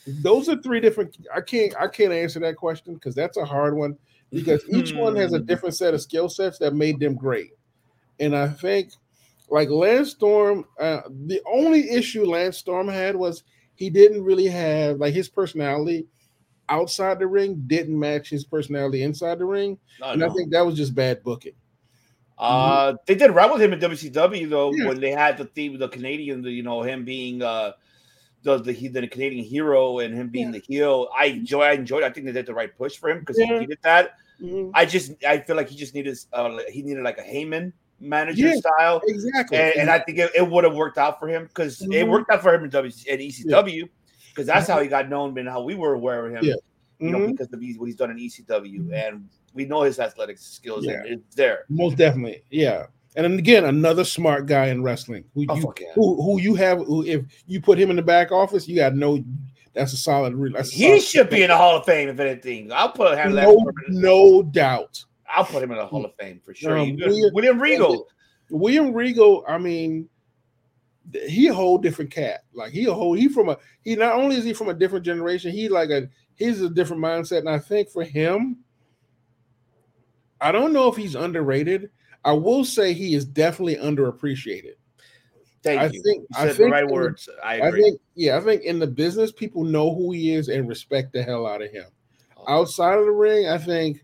Those 0.08 0.48
are 0.50 0.56
three 0.62 0.80
different. 0.80 1.18
I 1.36 1.42
can't 1.42 1.76
I 1.80 1.88
can't 1.88 2.14
answer 2.14 2.40
that 2.40 2.56
question 2.56 2.94
because 2.94 3.14
that's 3.14 3.38
a 3.38 3.46
hard 3.46 3.76
one 3.76 3.98
because 4.32 4.64
each 4.70 4.94
one 4.94 5.16
has 5.16 5.34
a 5.34 5.40
Hmm. 5.40 5.46
different 5.46 5.76
set 5.76 5.94
of 5.94 6.02
skill 6.02 6.30
sets 6.30 6.58
that 6.60 6.74
made 6.76 7.00
them 7.00 7.16
great. 7.16 7.52
And 8.20 8.36
I 8.36 8.48
think 8.50 8.92
like 9.50 9.70
Lance 9.70 10.12
Storm, 10.12 10.66
uh, 10.80 11.02
the 11.28 11.42
only 11.46 11.90
issue 11.90 12.26
Lance 12.26 12.58
Storm 12.58 12.88
had 12.88 13.16
was 13.16 13.44
he 13.76 13.90
didn't 13.90 14.24
really 14.24 14.48
have 14.48 14.98
like 14.98 15.14
his 15.14 15.30
personality 15.30 16.08
outside 16.70 17.20
the 17.20 17.28
ring 17.28 17.64
didn't 17.68 17.98
match 17.98 18.30
his 18.30 18.44
personality 18.44 19.04
inside 19.04 19.40
the 19.40 19.46
ring, 19.46 19.78
No, 20.02 20.08
and 20.08 20.24
I 20.24 20.30
think 20.30 20.52
that 20.52 20.66
was 20.66 20.76
just 20.76 20.94
bad 20.94 21.24
booking. 21.24 21.54
Uh, 22.38 22.94
they 23.06 23.16
did 23.16 23.32
right 23.32 23.52
with 23.52 23.62
him 23.62 23.74
in 23.74 23.80
WCW 23.80 24.50
though 24.50 24.72
Yeah. 24.72 24.88
when 24.88 25.00
they 25.00 25.12
had 25.12 25.38
the 25.38 25.46
theme, 25.46 25.74
of 25.74 25.80
the 25.80 25.88
Canadian, 25.88 26.42
the, 26.42 26.52
you 26.52 26.62
know, 26.64 26.82
him 26.82 27.04
being 27.06 27.42
uh 27.42 27.72
the 28.44 28.58
the, 28.58 28.72
he, 28.72 28.88
the 28.88 29.08
Canadian 29.08 29.44
hero 29.44 30.00
and 30.00 30.14
him 30.14 30.30
being 30.30 30.52
the 30.52 30.60
heel. 30.60 31.10
I 31.18 31.26
enjoy, 31.26 31.62
I 31.64 31.72
enjoyed. 31.74 32.04
I 32.04 32.10
think 32.10 32.26
they 32.26 32.32
did 32.32 32.46
the 32.46 32.54
right 32.54 32.76
push 32.78 32.98
for 32.98 33.10
him 33.10 33.20
because 33.20 33.38
Yeah. 33.40 33.46
he 33.48 33.60
needed 33.60 33.80
that. 33.84 34.12
Mhm. 34.42 34.72
I 34.74 34.86
just, 34.86 35.14
I 35.26 35.40
feel 35.40 35.56
like 35.56 35.68
he 35.70 35.76
just 35.76 35.96
needed, 35.96 36.18
uh, 36.34 36.60
he 36.70 36.84
needed 36.84 37.04
like 37.04 37.18
a 37.18 37.24
Heyman 37.24 37.74
manager 38.00 38.48
Yeah. 38.48 38.56
style, 38.58 39.02
Exactly. 39.08 39.58
and, 39.58 39.76
and 39.76 39.90
I 39.90 39.98
think 40.00 40.20
it, 40.20 40.32
it 40.36 40.48
would 40.48 40.64
have 40.64 40.76
worked 40.76 41.00
out 41.00 41.20
for 41.20 41.28
him 41.28 41.46
because 41.46 41.82
it 41.82 41.90
Mhm. 41.90 42.10
worked 42.10 42.30
out 42.30 42.44
for 42.44 42.54
him 42.54 42.64
in 42.64 42.70
W 42.70 42.92
ECW 42.92 43.90
because 44.30 44.46
that's 44.46 44.68
how 44.68 44.80
he 44.80 44.88
got 44.88 45.10
known 45.10 45.38
and 45.40 45.50
how 45.50 45.64
we 45.64 45.74
were 45.74 45.96
aware 45.96 46.28
of 46.28 46.34
him. 46.36 46.44
Yeah. 46.44 46.54
You 47.00 47.10
know, 47.12 47.20
Mhm. 47.20 47.32
because 47.32 47.52
of 47.52 47.60
what 47.78 47.86
he's 47.88 47.96
done 47.96 48.12
in 48.12 48.18
ECW, 48.20 48.92
and 48.94 49.28
we 49.54 49.66
know 49.66 49.82
his 49.82 50.00
athletic 50.00 50.38
skills. 50.38 50.86
Yeah. 50.86 51.16
there. 51.36 51.66
Most 51.70 51.98
definitely, 51.98 52.44
yeah. 52.52 52.86
And 53.16 53.24
then 53.24 53.40
again, 53.40 53.66
another 53.66 54.04
smart 54.04 54.46
guy 54.46 54.68
in 54.68 54.84
wrestling 54.84 55.24
who 55.34 55.46
Oh, 55.50 55.56
you 55.56 55.74
yeah. 55.80 55.88
who, 55.96 56.22
who 56.22 56.40
you 56.40 56.54
have 56.56 56.80
who 56.80 57.04
if 57.06 57.24
you 57.48 57.60
put 57.62 57.80
him 57.80 57.90
in 57.90 57.96
the 57.96 58.02
back 58.04 58.32
office, 58.32 58.68
you 58.68 58.76
got 58.76 58.94
no 58.96 59.24
that's 59.74 59.94
a 59.94 59.98
solid 59.98 60.36
that's 60.54 60.72
a 60.72 60.76
He 60.76 60.84
solid- 60.88 61.02
should 61.04 61.30
be 61.30 61.42
in 61.44 61.50
the 61.50 61.58
Hall 61.58 61.78
of 61.78 61.86
Fame 61.86 62.10
if 62.10 62.20
anything. 62.20 62.72
I'll 62.72 62.92
put 62.92 63.18
him. 63.18 63.34
no, 63.36 63.66
no 63.90 64.44
doubt. 64.44 65.04
I'll 65.30 65.46
put 65.46 65.64
him 65.64 65.72
in 65.72 65.78
the 65.78 65.86
Hall 65.86 66.06
of 66.06 66.14
Fame 66.20 66.40
for 66.44 66.54
sure. 66.54 66.78
Um, 66.78 66.96
William- 66.98 67.34
William 67.34 67.60
Regal. 67.62 68.08
William 68.50 68.94
Regal, 68.94 69.44
I 69.48 69.58
mean, 69.58 70.08
he 71.28 71.48
a 71.48 71.54
whole 71.54 71.78
different 71.78 72.12
cat. 72.12 72.42
Like 72.54 72.72
he 72.72 72.86
a 72.86 72.94
whole 72.94 73.14
he 73.14 73.28
from 73.30 73.50
a 73.50 73.58
he 73.84 73.96
not 73.96 74.14
only 74.16 74.36
is 74.36 74.44
he 74.46 74.54
from 74.54 74.70
a 74.70 74.74
different 74.74 75.06
generation, 75.06 75.52
he 75.52 75.70
like 75.70 75.90
a 75.90 76.08
he's 76.36 76.62
a 76.62 76.70
different 76.70 77.02
mindset. 77.02 77.40
And 77.40 77.50
I 77.50 77.60
think 77.60 77.90
for 77.90 78.04
him, 78.04 78.58
I 80.40 80.52
don't 80.52 80.74
know 80.74 80.88
if 80.88 80.96
he's 80.96 81.16
underrated. 81.16 81.90
I 82.28 82.34
will 82.34 82.66
say 82.66 82.92
he 82.92 83.16
is 83.16 83.24
definitely 83.24 83.78
underappreciated. 83.78 84.74
Thank 85.64 85.80
I 85.82 85.86
you. 85.86 86.04
think- 86.04 86.24
you 86.24 86.28
I 86.36 86.48
said 86.48 86.56
think 86.58 86.68
the 86.68 86.72
right 86.72 86.84
in 86.84 86.90
words. 86.90 87.30
I 87.42 87.62
I 87.62 87.72
think, 87.72 88.02
yeah, 88.16 88.38
I 88.38 88.42
think 88.42 88.64
in 88.64 88.80
the 88.80 88.88
business, 88.88 89.32
people 89.32 89.64
know 89.64 89.96
who 89.96 90.12
he 90.12 90.34
is 90.34 90.50
and 90.50 90.68
respect 90.68 91.14
the 91.14 91.24
hell 91.24 91.48
out 91.48 91.62
of 91.62 91.72
him. 91.72 91.86
Outside 92.48 93.00
of 93.00 93.06
the 93.06 93.12
ring, 93.12 93.48
I 93.48 93.58
think 93.58 94.04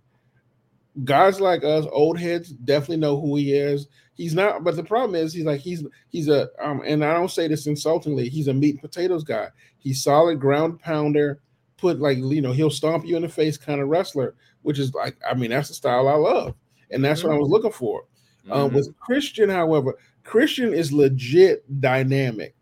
guys 1.04 1.42
like 1.42 1.64
us, 1.66 1.86
old 1.92 2.18
heads, 2.18 2.50
definitely 2.50 2.98
know 2.98 3.20
who 3.20 3.36
he 3.36 3.54
is. 3.54 3.88
He's 4.16 4.34
not, 4.34 4.64
but 4.64 4.76
the 4.78 4.84
problem 4.84 5.16
is, 5.16 5.34
he's 5.34 5.44
like 5.44 5.60
he's 5.60 5.84
he's 6.10 6.30
a 6.30 6.48
um, 6.62 6.82
and 6.86 7.04
I 7.04 7.14
don't 7.14 7.32
say 7.32 7.48
this 7.50 7.68
insultingly. 7.68 8.30
He's 8.30 8.48
a 8.48 8.54
meat 8.54 8.76
and 8.76 8.82
potatoes 8.82 9.24
guy. 9.24 9.50
He's 9.80 10.02
solid 10.04 10.40
ground 10.40 10.80
pounder. 10.80 11.42
Put 11.78 12.00
like 12.00 12.18
you 12.20 12.42
know, 12.42 12.54
he'll 12.54 12.70
stomp 12.70 13.06
you 13.06 13.18
in 13.18 13.24
the 13.24 13.30
face 13.30 13.58
kind 13.58 13.82
of 13.82 13.90
wrestler, 13.90 14.36
which 14.62 14.80
is 14.80 14.94
like 14.94 15.18
I 15.30 15.34
mean 15.34 15.50
that's 15.50 15.68
the 15.68 15.74
style 15.74 16.08
I 16.08 16.14
love, 16.14 16.56
and 16.92 17.04
that's 17.04 17.24
what 17.24 17.34
I 17.34 17.38
was 17.38 17.50
looking 17.50 17.72
for. 17.72 18.04
Um, 18.52 18.72
Mhm. 18.72 18.74
with 18.74 19.00
Christian, 19.00 19.50
however, 19.50 19.98
Christian 20.24 20.74
is 20.74 20.92
legit 20.92 21.64
dynamic. 21.82 22.56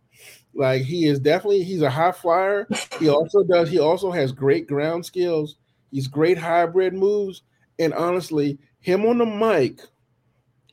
Like 0.53 0.81
he 0.83 1.05
is 1.05 1.19
definitely 1.19 1.63
he's 1.63 1.81
a 1.81 1.89
high 1.89 2.11
flyer. 2.11 2.67
He 2.99 3.07
also 3.09 3.43
does 3.43 3.69
he 3.69 3.79
also 3.79 4.11
has 4.11 4.31
great 4.31 4.67
ground 4.67 5.05
skills. 5.05 5.55
He's 5.91 6.07
great 6.07 6.37
hybrid 6.37 6.93
moves, 6.93 7.43
and 7.79 7.93
honestly, 7.93 8.57
him 8.81 9.05
on 9.05 9.17
the 9.17 9.25
mic 9.25 9.79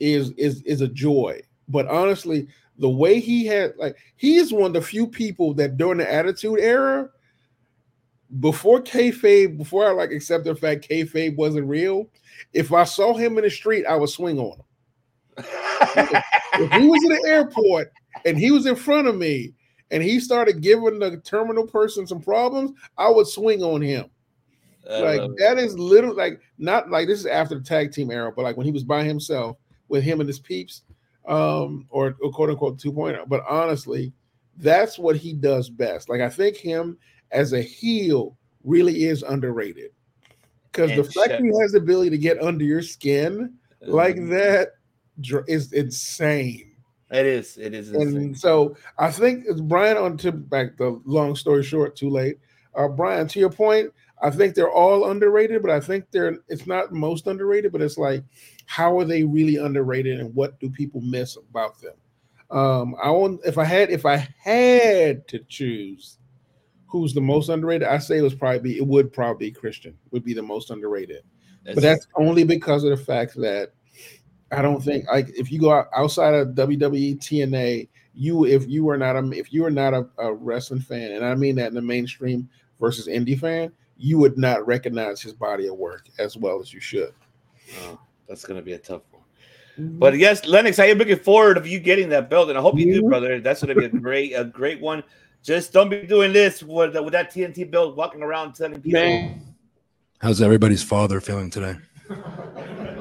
is 0.01 0.31
is 0.33 0.63
is 0.63 0.81
a 0.81 0.89
joy. 0.89 1.41
But 1.69 1.87
honestly, 1.89 2.49
the 2.79 2.89
way 2.89 3.21
he 3.21 3.47
had 3.47 3.75
like 3.79 3.97
he 4.17 4.37
is 4.37 4.53
one 4.53 4.67
of 4.67 4.73
the 4.73 4.83
few 4.83 5.07
people 5.07 5.55
that 5.55 5.77
during 5.77 5.99
the 5.99 6.13
Attitude 6.13 6.59
Era, 6.61 7.09
before 8.41 8.81
kayfabe, 8.83 9.57
before 9.57 9.87
I 9.87 9.93
like 9.93 10.11
accept 10.11 10.45
the 10.45 10.55
fact 10.55 10.89
kayfabe 10.89 11.37
wasn't 11.37 11.67
real, 11.69 12.09
if 12.53 12.73
I 12.73 12.85
saw 12.85 13.15
him 13.15 13.39
in 13.39 13.45
the 13.45 13.51
street, 13.51 13.87
I 13.87 13.97
would 13.97 14.11
swing 14.11 14.39
on 14.39 14.59
him. 14.59 14.65
If 15.39 16.73
he 16.73 16.87
was 16.87 17.03
in 17.05 17.11
the 17.11 17.29
airport 17.29 17.93
and 18.25 18.39
he 18.39 18.51
was 18.51 18.67
in 18.67 18.77
front 18.77 19.09
of 19.09 19.17
me 19.17 19.53
and 19.91 20.03
he 20.03 20.21
started 20.21 20.61
giving 20.61 20.99
the 20.99 21.19
terminal 21.19 21.67
person 21.67 22.07
some 22.07 22.21
problems, 22.21 22.73
I 22.97 23.09
would 23.09 23.27
swing 23.27 23.63
on 23.63 23.81
him. 23.81 24.07
Like 24.89 25.21
Uh, 25.21 25.29
that 25.39 25.59
is 25.59 25.79
literally 25.79 26.17
like 26.17 26.41
not 26.59 26.91
like 26.91 27.07
this 27.07 27.21
is 27.21 27.27
after 27.27 27.55
the 27.55 27.65
tag 27.65 27.93
team 27.93 28.11
era, 28.11 28.33
but 28.35 28.43
like 28.43 28.57
when 28.57 28.67
he 28.67 28.73
was 28.73 28.85
by 28.85 29.05
himself 29.05 29.57
with 29.89 30.03
him 30.03 30.21
and 30.21 30.29
his 30.29 30.41
peeps, 30.41 30.83
um, 31.27 31.87
or, 31.91 32.17
or 32.23 32.33
quote 32.33 32.51
unquote 32.51 32.79
2.0. 32.79 33.29
But 33.29 33.45
honestly, 33.49 34.13
that's 34.57 34.99
what 34.99 35.17
he 35.17 35.33
does 35.35 35.69
best. 35.69 36.09
Like 36.09 36.21
I 36.21 36.29
think 36.29 36.57
him 36.57 36.99
as 37.31 37.53
a 37.53 37.61
heel 37.61 38.37
really 38.65 39.05
is 39.05 39.23
underrated. 39.23 39.91
Because 40.73 40.91
the 40.97 41.05
fact 41.05 41.41
he 41.41 41.49
has 41.61 41.73
the 41.73 41.79
ability 41.79 42.11
to 42.11 42.19
get 42.19 42.43
under 42.43 42.65
your 42.65 42.83
skin 42.83 43.55
like 43.87 44.17
Mhm. 44.17 44.31
that 44.31 44.73
is 45.47 45.73
insane. 45.73 46.73
it 47.11 47.27
is. 47.27 47.57
It 47.59 47.75
is. 47.75 47.91
insane. 47.93 48.17
And 48.17 48.39
so 48.39 48.77
I 48.99 49.11
think 49.11 49.45
it's 49.49 49.61
Brian 49.61 49.97
on 49.97 50.17
to 50.19 50.33
back 50.33 50.77
the 50.77 51.01
long 51.05 51.37
story 51.37 51.63
short, 51.63 51.97
too 51.97 52.11
late. 52.11 52.39
Uh 52.75 52.89
Brian, 52.89 53.27
to 53.29 53.41
your 53.41 53.51
point, 53.51 53.93
I 54.23 54.31
think 54.31 54.55
they're 54.55 54.71
all 54.71 55.11
underrated, 55.11 55.63
but 55.63 55.71
I 55.71 55.81
think 55.81 56.07
they're 56.11 56.39
it's 56.49 56.67
not 56.67 56.93
most 56.93 57.27
underrated, 57.27 57.73
but 57.73 57.83
it's 57.83 57.99
like 57.99 58.25
how 58.67 58.99
are 58.99 59.05
they 59.05 59.25
really 59.25 59.57
underrated 59.57 60.21
and 60.21 60.35
what 60.35 60.59
do 60.61 60.69
people 60.71 61.01
miss 61.01 61.37
about 61.37 61.81
them? 61.81 61.95
Um, 62.51 62.97
I 63.03 63.11
want 63.11 63.41
if 63.45 63.59
I 63.59 63.65
had 63.65 63.91
if 63.91 64.07
I 64.07 64.29
had 64.43 65.29
to 65.29 65.39
choose 65.49 66.19
who's 66.87 67.13
the 67.13 67.21
most 67.21 67.51
underrated, 67.51 67.87
I 67.87 67.99
say 67.99 68.19
it 68.19 68.23
was 68.23 68.35
probably 68.35 68.79
it 68.79 68.87
would 68.87 69.13
probably 69.13 69.51
be 69.51 69.53
Christian 69.53 69.97
would 70.11 70.25
be 70.25 70.35
the 70.35 70.43
most 70.43 70.71
underrated. 70.71 71.23
but 71.65 71.83
that's 71.83 72.07
only 72.17 72.45
because 72.45 72.85
of 72.85 72.91
the 72.91 73.05
fact 73.05 73.35
that 73.37 73.73
I 74.51 74.63
don't 74.63 74.83
think 74.83 75.07
like 75.09 75.29
if 75.37 75.53
you 75.53 75.61
go 75.61 75.73
out 75.73 75.89
outside 75.95 76.35
of 76.35 76.49
WWE 76.49 77.19
TNA, 77.19 77.89
you 78.15 78.47
if 78.47 78.69
you 78.69 78.89
are 78.89 78.97
not 78.97 79.17
a 79.17 79.31
if 79.33 79.53
you 79.53 79.65
are 79.65 79.71
not 79.71 79.95
a, 79.95 80.07
a 80.19 80.33
wrestling 80.33 80.81
fan, 80.81 81.13
and 81.13 81.25
I 81.25 81.35
mean 81.35 81.57
that 81.57 81.69
in 81.69 81.75
the 81.75 81.83
mainstream 81.83 82.49
versus 82.81 83.07
indie 83.09 83.39
fan, 83.39 83.73
you 83.97 84.19
would 84.19 84.39
not 84.39 84.67
recognize 84.67 85.21
his 85.21 85.33
body 85.35 85.69
of 85.69 85.77
work 85.77 86.07
as 86.19 86.37
well 86.37 86.61
as 86.61 86.73
you 86.73 86.81
should. 86.81 87.13
Oh, 87.83 88.01
that's 88.27 88.45
gonna 88.45 88.63
be 88.63 88.73
a 88.73 88.79
tough 88.79 89.03
one. 89.11 89.23
But 89.99 90.19
yes, 90.19 90.45
Lennox, 90.47 90.79
I 90.79 90.87
am 90.87 90.99
looking 90.99 91.19
forward 91.19 91.57
of 91.57 91.67
you 91.67 91.79
getting 91.79 92.09
that 92.09 92.29
belt, 92.29 92.49
and 92.49 92.59
I 92.59 92.61
hope 92.61 92.79
you 92.79 92.93
do, 92.93 93.03
Mhm. 93.03 93.09
brother. 93.09 93.41
That's 93.41 93.61
gonna 93.61 93.75
be 93.77 93.85
a 93.85 93.89
great, 93.89 94.33
a 94.33 94.45
great 94.45 94.81
one. 94.81 95.05
Just 95.45 95.73
don't 95.73 95.89
be 95.89 96.03
doing 96.03 96.33
this 96.33 96.65
with, 96.65 96.95
with 96.97 97.13
that 97.13 97.31
TNT 97.31 97.71
belt, 97.71 97.97
walking 97.97 98.23
around 98.23 98.55
telling 98.55 98.81
people. 98.81 99.01
Man, 99.01 99.41
How's 100.21 100.43
everybody's 100.43 100.83
father 100.83 101.21
feeling 101.21 101.49
today? 101.49 101.77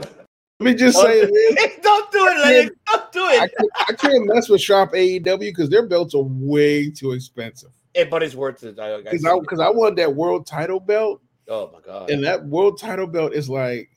let 0.60 0.66
me 0.66 0.74
just 0.74 1.00
say 1.00 1.22
this. 1.22 1.78
don't 1.82 2.12
do 2.12 2.26
it, 2.28 2.40
Lennox. 2.46 2.76
Don't 2.92 3.12
do 3.12 3.20
I 3.22 3.46
it. 3.46 3.52
can't, 3.58 3.72
I 3.90 3.94
can't 3.94 4.26
mess 4.34 4.50
with 4.50 4.62
Shop 4.62 4.92
AEW 4.94 5.40
because 5.40 5.70
their 5.70 5.86
belts 5.86 6.16
are 6.16 6.24
way 6.24 6.90
too 6.90 7.12
expensive. 7.12 7.70
Eh, 7.96 8.06
but 8.10 8.24
it's 8.24 8.36
worth 8.36 8.64
it. 8.64 8.80
I, 8.80 8.96
I 8.96 9.02
Because 9.02 9.26
I 9.26 9.36
it. 9.36 9.42
because 9.42 9.60
I 9.60 9.70
want 9.70 9.96
that 9.98 10.16
world 10.16 10.46
title 10.48 10.80
belt, 10.80 11.22
oh 11.48 11.70
my 11.74 11.80
god. 11.82 12.10
and 12.10 12.24
that 12.24 12.46
world 12.46 12.80
title 12.80 13.08
belt 13.08 13.34
is 13.34 13.50
like 13.50 13.90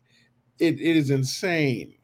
it, 0.59 0.75
it 0.81 0.97
is 0.97 1.11
insane. 1.11 1.95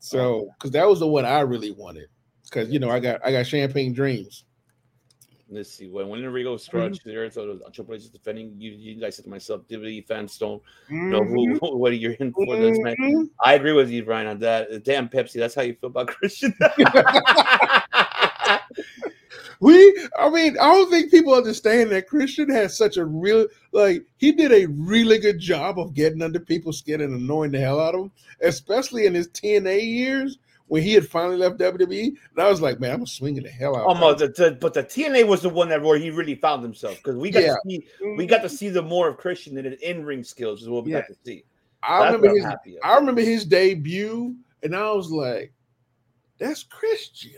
So 0.00 0.48
because 0.58 0.72
that 0.72 0.86
was 0.88 1.00
the 1.00 1.06
one 1.06 1.24
I 1.24 1.40
really 1.40 1.70
wanted. 1.72 2.08
Because 2.44 2.68
you 2.70 2.78
know 2.78 2.90
I 2.90 2.98
got 3.00 3.20
I 3.24 3.30
got 3.32 3.46
champagne 3.46 3.92
dreams. 3.92 4.44
Let's 5.48 5.70
see. 5.72 5.86
When 5.86 6.08
when 6.08 6.24
Enrico 6.24 6.56
Scrunch 6.56 6.98
there, 7.04 7.30
so 7.30 7.60
Triple 7.72 7.94
H 7.94 8.02
is 8.02 8.10
defending 8.10 8.54
you. 8.58 8.72
You 8.72 9.00
guys 9.00 9.14
said 9.14 9.26
to 9.26 9.30
myself, 9.30 9.62
WWE 9.68 10.04
fans 10.06 10.36
don't 10.38 10.60
know 10.90 11.22
who, 11.22 11.56
what 11.60 11.96
you're 11.96 12.12
in 12.14 12.32
for 12.32 12.56
this 12.56 12.78
man. 12.80 12.96
Mhm. 13.00 13.30
I 13.44 13.54
agree 13.54 13.72
with 13.72 13.88
you, 13.90 14.04
Brian, 14.04 14.26
on 14.26 14.40
that. 14.40 14.82
Damn 14.82 15.08
Pepsi, 15.08 15.34
that's 15.34 15.54
how 15.54 15.62
you 15.62 15.74
feel 15.74 15.90
about 15.90 16.08
Christian. 16.08 16.52
We, 19.60 20.06
I 20.18 20.28
mean, 20.28 20.58
I 20.58 20.74
don't 20.74 20.90
think 20.90 21.10
people 21.10 21.32
understand 21.32 21.90
that 21.90 22.08
Christian 22.08 22.50
has 22.50 22.76
such 22.76 22.98
a 22.98 23.06
real, 23.06 23.46
like, 23.72 24.04
he 24.18 24.32
did 24.32 24.52
a 24.52 24.66
really 24.66 25.18
good 25.18 25.38
job 25.38 25.78
of 25.78 25.94
getting 25.94 26.20
under 26.20 26.38
people's 26.38 26.78
skin 26.78 27.00
and 27.00 27.14
annoying 27.14 27.52
the 27.52 27.58
hell 27.60 27.80
out 27.80 27.94
of 27.94 28.02
them, 28.02 28.12
especially 28.42 29.06
in 29.06 29.14
his 29.14 29.28
TNA 29.28 29.82
years 29.82 30.38
when 30.68 30.82
he 30.82 30.92
had 30.92 31.08
finally 31.08 31.36
left 31.36 31.58
WWE. 31.58 32.06
And 32.08 32.16
I 32.38 32.48
was 32.50 32.60
like, 32.60 32.80
man, 32.80 32.92
I'm 32.92 33.06
swinging 33.06 33.44
the 33.44 33.48
hell 33.50 33.76
out. 33.76 33.84
Oh, 33.84 33.88
Almost, 33.88 34.18
the, 34.18 34.28
the- 34.28 34.58
but 34.60 34.74
the 34.74 34.82
TNA 34.82 35.26
was 35.26 35.42
the 35.42 35.48
one 35.48 35.68
that 35.68 35.82
where 35.82 35.98
he 35.98 36.10
really 36.10 36.34
found 36.34 36.62
himself 36.62 36.96
because 36.96 37.16
we 37.16 37.30
got 37.30 37.42
Yeah. 37.44 37.54
to 37.54 37.60
see 37.70 37.86
we 38.16 38.26
got 38.26 38.42
to 38.42 38.48
see 38.48 38.68
the 38.68 38.82
more 38.82 39.08
of 39.08 39.16
Christian 39.16 39.56
in 39.58 39.64
his 39.64 39.80
in 39.80 40.04
ring 40.04 40.24
skills 40.24 40.62
is 40.62 40.68
what 40.68 40.84
we 40.84 40.92
Yeah. 40.92 41.00
got 41.00 41.08
to 41.08 41.16
see. 41.24 41.44
I 41.82 42.00
That's 42.10 42.22
remember 42.22 42.58
his. 42.64 42.76
I 42.82 42.96
remember 42.96 43.20
his 43.20 43.44
debut, 43.44 44.34
and 44.62 44.74
I 44.74 44.90
was 44.90 45.10
like, 45.10 45.52
that's 46.38 46.64
Christian. 46.64 47.32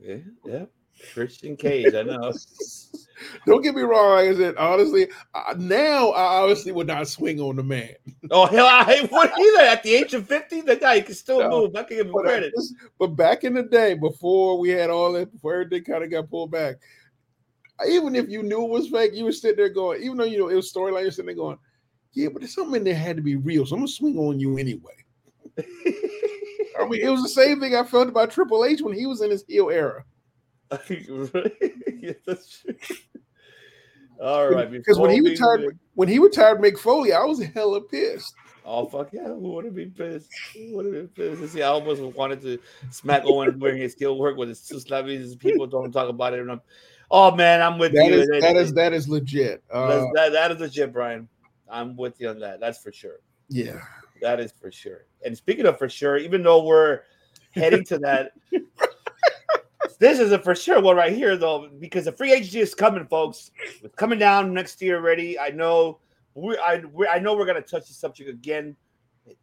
Yeah, 0.00 0.16
yeah. 0.46 0.64
Christian 1.12 1.56
Cage, 1.56 1.92
I 1.94 2.02
know. 2.02 2.32
Don't 3.46 3.62
get 3.62 3.74
me 3.74 3.82
wrong. 3.82 4.10
Like 4.16 4.28
I 4.28 4.34
said, 4.36 4.56
honestly, 4.56 5.08
uh, 5.34 5.54
now 5.58 6.10
I 6.10 6.40
obviously 6.40 6.72
would 6.72 6.86
not 6.86 7.08
swing 7.08 7.40
on 7.40 7.56
the 7.56 7.62
man. 7.62 7.94
Oh 8.30 8.46
hell, 8.46 8.66
I 8.66 9.06
what 9.10 9.32
either 9.38 9.60
at 9.62 9.82
the 9.82 9.94
age 9.94 10.14
of 10.14 10.26
fifty, 10.28 10.60
the 10.60 10.76
guy 10.76 11.00
can 11.00 11.14
still 11.14 11.40
No. 11.40 11.50
move. 11.62 11.76
I 11.76 11.82
can 11.82 11.96
give 11.98 12.06
him 12.06 12.12
But, 12.12 12.26
uh, 12.26 12.28
credit. 12.28 12.54
but 12.98 13.08
back 13.08 13.44
in 13.44 13.54
the 13.54 13.62
day, 13.62 13.94
before 13.94 14.58
we 14.58 14.70
had 14.70 14.90
all 14.90 15.12
that, 15.12 15.32
before 15.32 15.54
everything 15.54 15.84
kind 15.84 16.04
of 16.04 16.10
got 16.10 16.30
pulled 16.30 16.50
back, 16.50 16.76
even 17.88 18.14
if 18.14 18.28
you 18.28 18.42
knew 18.42 18.64
it 18.64 18.70
was 18.70 18.88
fake, 18.88 19.12
you 19.14 19.24
were 19.24 19.32
sitting 19.32 19.56
there 19.56 19.68
going, 19.68 20.02
even 20.02 20.16
though 20.16 20.24
you 20.24 20.38
know 20.38 20.48
it 20.48 20.54
was 20.54 20.72
storyline, 20.72 21.02
you're 21.02 21.10
sitting 21.10 21.26
there 21.26 21.34
going, 21.34 21.58
yeah, 22.12 22.28
but 22.28 22.40
there's 22.42 22.54
something 22.54 22.76
in 22.76 22.84
there 22.84 22.94
had 22.94 23.16
to 23.16 23.22
be 23.22 23.36
real, 23.36 23.66
so 23.66 23.74
I'm 23.74 23.80
gonna 23.80 23.88
swing 23.88 24.18
on 24.18 24.38
you 24.38 24.58
anyway. 24.58 24.92
I 25.58 26.88
mean, 26.88 27.00
it 27.02 27.10
was 27.10 27.22
the 27.22 27.28
same 27.28 27.60
thing 27.60 27.74
I 27.74 27.84
felt 27.84 28.08
about 28.08 28.30
Triple 28.30 28.64
H 28.64 28.80
when 28.82 28.94
he 28.94 29.06
was 29.06 29.20
in 29.20 29.30
his 29.30 29.44
heel 29.46 29.70
era. 29.70 30.04
yeah, 30.90 32.12
that's 32.26 32.60
true. 32.60 32.74
All 34.20 34.48
right, 34.48 34.70
Because 34.70 34.98
when 34.98 35.10
he 35.10 35.20
retired, 35.20 35.78
when 35.94 36.08
he 36.08 36.18
retired 36.18 36.58
Mick 36.60 36.78
Foley, 36.78 37.12
I 37.12 37.24
was 37.24 37.42
hella 37.42 37.80
pissed. 37.80 38.34
Oh 38.64 38.86
fuck 38.86 39.08
yeah! 39.12 39.24
Who 39.26 39.38
would 39.54 39.64
have 39.64 39.74
been 39.74 39.90
pissed? 39.90 40.30
Who 40.54 40.76
would 40.76 40.84
have 40.86 40.94
been 40.94 41.08
pissed? 41.36 41.52
See, 41.52 41.62
I 41.62 41.68
almost 41.68 42.00
wanted 42.16 42.40
to 42.42 42.58
smack 42.90 43.22
Owen 43.24 43.58
wearing 43.58 43.80
his 43.82 43.92
skill 43.92 44.18
work 44.18 44.36
with 44.36 44.48
his 44.48 44.60
two 44.66 44.76
slappies. 44.76 45.36
People 45.38 45.66
don't 45.66 45.90
talk 45.90 46.08
about 46.08 46.32
it 46.34 46.38
enough. 46.40 46.60
Oh 47.10 47.34
man, 47.34 47.60
I'm 47.60 47.78
with 47.78 47.92
That 47.94 48.06
you. 48.06 48.20
is 48.20 48.28
that 48.28 48.56
is 48.56 48.72
that 48.74 48.92
is 48.92 49.08
legit. 49.08 49.64
Uh, 49.72 50.06
that, 50.14 50.30
that 50.32 50.52
is 50.52 50.60
legit, 50.60 50.92
Brian. 50.92 51.28
I'm 51.68 51.96
with 51.96 52.20
you 52.20 52.28
on 52.28 52.38
that. 52.40 52.60
That's 52.60 52.78
for 52.78 52.92
sure. 52.92 53.16
yeah. 53.48 53.80
That 54.20 54.38
is 54.38 54.52
for 54.52 54.70
sure. 54.70 55.06
And 55.24 55.36
speaking 55.36 55.66
of 55.66 55.76
for 55.78 55.88
sure, 55.88 56.16
even 56.16 56.44
though 56.44 56.62
we're 56.64 57.00
heading 57.50 57.82
to 57.86 57.98
that, 57.98 58.30
this 60.02 60.18
is 60.18 60.32
a 60.32 60.38
for 60.40 60.56
sure 60.56 60.80
one 60.80 60.96
right 60.96 61.12
here, 61.12 61.36
though, 61.36 61.70
because 61.78 62.06
the 62.06 62.12
free 62.12 62.32
agency 62.32 62.58
is 62.58 62.74
coming, 62.74 63.06
folks. 63.06 63.52
It's 63.84 63.94
coming 63.94 64.18
down 64.18 64.52
next 64.52 64.82
year 64.82 64.96
already. 64.96 65.38
I 65.38 65.50
know 65.50 66.00
we 66.34 66.58
I 66.58 66.82
we, 66.92 67.06
I 67.06 67.20
know 67.20 67.36
we're 67.36 67.46
gonna 67.46 67.60
touch 67.60 67.86
the 67.86 67.94
subject 67.94 68.28
again, 68.28 68.74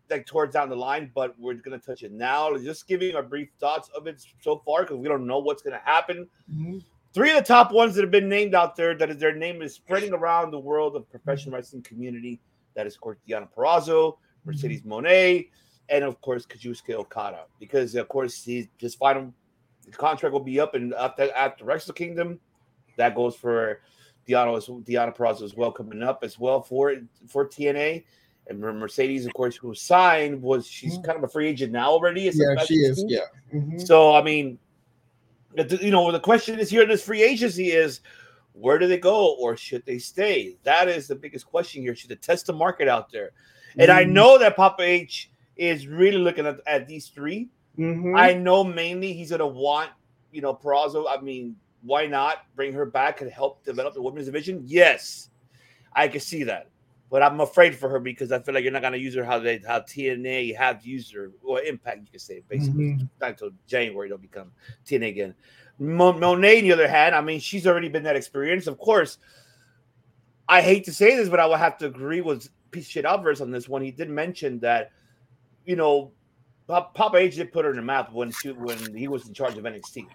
like 0.10 0.26
towards 0.26 0.53
down 0.53 0.68
the 0.68 0.76
line, 0.76 1.11
but 1.15 1.34
we're 1.40 1.53
gonna 1.53 1.80
touch 1.80 2.03
it 2.03 2.11
now. 2.11 2.57
Just 2.57 2.90
giving 2.90 3.15
our 3.15 3.23
brief 3.23 3.48
thoughts 3.57 3.90
of 3.95 4.06
it 4.07 4.22
so 4.41 4.61
far 4.65 4.81
because 4.81 4.98
we 4.98 5.07
don't 5.07 5.26
know 5.26 5.40
what's 5.40 5.61
gonna 5.61 5.81
happen. 5.86 6.27
Mm-hmm. 6.53 6.80
Three 7.14 7.31
of 7.31 7.38
the 7.38 7.44
top 7.44 7.72
ones 7.72 7.95
that 7.95 8.02
have 8.02 8.11
been 8.11 8.27
named 8.27 8.53
out 8.53 8.76
there, 8.76 8.94
that 8.95 9.10
is 9.10 9.18
their 9.18 9.34
name 9.34 9.61
is 9.61 9.73
spreading 9.73 10.11
around 10.11 10.52
the 10.52 10.60
world 10.60 10.98
of 10.98 11.10
professional 11.10 11.56
wrestling 11.56 11.84
community. 11.84 12.41
That 12.76 12.86
is, 12.86 12.95
of 12.95 13.02
course, 13.02 13.18
Deonna 13.26 13.48
Purrazzo, 13.49 13.88
mm-hmm. 13.88 14.49
Mercedes 14.49 14.81
Moné, 14.81 15.52
and 15.88 16.03
of 16.03 16.19
course 16.19 16.45
Kazuchika 16.45 16.95
Okada. 16.95 17.45
Because 17.61 17.95
of 17.95 18.10
course 18.10 18.44
he's 18.44 18.68
his 18.77 18.94
final 18.94 19.34
contract 19.98 20.34
will 20.34 20.40
be 20.40 20.60
up 20.60 20.76
and 20.76 20.94
after 20.94 21.32
after 21.34 21.66
Wrestle 21.66 21.94
Kingdom. 21.94 22.40
That 22.98 23.16
goes 23.16 23.36
for 23.36 23.82
Deonna 24.28 24.57
as 24.57 24.68
Deonna 24.68 25.16
Purrazzo 25.16 25.44
as 25.44 25.56
well 25.56 25.72
coming 25.72 26.03
up 26.03 26.24
as 26.24 26.38
well 26.38 26.61
for 26.61 26.95
for 27.28 27.48
TNA. 27.48 28.03
And 28.48 28.60
Mercedes, 28.60 29.26
of 29.28 29.34
course, 29.34 29.56
who 29.56 29.76
signed 29.76 30.41
was 30.41 30.68
she's 30.68 30.98
kind 31.06 31.18
of 31.18 31.24
a 31.24 31.28
free 31.28 31.48
agent 31.48 31.72
now 31.72 31.91
already. 31.91 32.22
Yeah, 32.24 32.56
she 32.66 32.74
is. 32.76 32.98
special 32.99 33.10
Yeah. 33.11 33.20
team. 33.52 33.72
Mhm. 33.78 33.88
So 33.88 34.16
I 34.16 34.24
mean, 34.24 34.57
you 35.82 35.91
know, 35.91 36.11
the 36.11 36.20
question 36.20 36.60
is 36.60 36.70
here 36.70 36.84
in 36.84 36.90
this 36.90 37.03
free 37.03 37.22
agency 37.24 37.72
is 37.72 38.02
where 38.53 38.78
do 38.78 38.88
they 38.88 38.98
go 38.98 39.36
or 39.36 39.56
should 39.56 39.86
they 39.86 39.99
stay? 39.99 40.57
That 40.64 40.90
is 40.90 41.07
the 41.07 41.16
biggest 41.16 41.45
question 41.45 41.82
here. 41.82 41.95
Should 41.95 42.10
they 42.10 42.16
test 42.16 42.48
the 42.48 42.53
market 42.53 42.88
out 42.88 43.11
there? 43.11 43.32
And 43.78 43.91
I 43.91 44.03
Mhm. 44.03 44.11
know 44.11 44.38
that 44.40 44.56
Papa 44.56 44.82
H 44.84 45.32
is 45.56 45.88
really 45.88 46.18
looking 46.18 46.45
at, 46.45 46.60
at 46.66 46.88
these 46.88 47.07
3 47.07 47.49
Mhm. 47.80 48.18
I 48.20 48.34
know 48.34 48.64
mainly 48.64 49.14
he's 49.14 49.32
gonna 49.32 49.48
want, 49.48 49.92
you 50.32 50.42
know, 50.42 50.54
Purrazzo. 50.54 51.06
I 51.10 51.22
mean, 51.22 51.56
why 51.82 52.06
not 52.06 52.46
bring 52.56 52.74
her 52.74 52.86
back 52.86 53.22
and 53.22 53.32
help 53.32 53.64
develop 53.64 53.94
the 53.94 54.02
women's 54.02 54.26
division? 54.26 54.62
Yes, 54.66 55.30
I 55.94 56.08
can 56.10 56.20
see 56.20 56.44
that. 56.44 56.68
But 57.10 57.24
I'm 57.24 57.40
afraid 57.40 57.76
for 57.76 57.90
her 57.90 58.00
because 58.00 58.32
I 58.32 58.40
feel 58.40 58.54
like 58.54 58.64
you're 58.64 58.74
not 58.74 58.82
gonna 58.84 58.98
use 58.98 59.16
her 59.16 59.24
how 59.24 59.40
they 59.40 59.60
how 59.60 59.80
TNA 59.80 60.56
have 60.56 60.86
used 60.86 61.14
her 61.16 61.32
or 61.42 61.62
Impact, 61.62 62.02
you 62.02 62.12
could 62.12 62.22
say 62.22 62.44
basically. 62.48 62.96
Mhm. 62.96 63.10
Not 63.20 63.32
until 63.32 63.52
January 63.66 64.10
they'll 64.10 64.18
become 64.18 64.52
TNA 64.86 65.08
again. 65.08 65.36
Mo- 65.80 66.14
Moné, 66.14 66.58
on 66.58 66.64
the 66.64 66.74
other 66.74 66.88
hand, 66.90 67.16
I 67.16 67.22
mean, 67.22 67.40
she's 67.40 67.66
already 67.66 67.88
been 67.90 68.04
that 68.04 68.18
experience. 68.18 68.68
Of 68.68 68.78
course, 68.78 69.18
I 70.50 70.62
hate 70.62 70.84
to 70.86 70.94
say 70.94 71.16
this, 71.16 71.30
but 71.30 71.40
I 71.40 71.46
will 71.46 71.56
have 71.56 71.78
to 71.78 71.86
agree 71.86 72.22
with 72.22 72.50
piece 72.72 72.86
of 72.86 72.92
shit 72.92 73.06
Alvarez 73.06 73.40
on 73.42 73.50
this 73.52 73.70
one. 73.70 73.82
He 73.82 73.92
did 73.92 74.10
mention 74.10 74.60
that, 74.60 74.92
you 75.66 75.76
know, 75.76 76.12
Pop- 76.70 76.94
Papa 76.94 77.18
H 77.18 77.36
did 77.36 77.52
put 77.52 77.66
her 77.66 77.72
in 77.72 77.78
the 77.78 77.82
map 77.82 78.14
when 78.14 78.32
she 78.32 78.52
when 78.52 78.78
he 78.96 79.08
was 79.08 79.28
in 79.28 79.34
charge 79.34 79.58
of 79.58 79.64
NXT. 79.66 80.08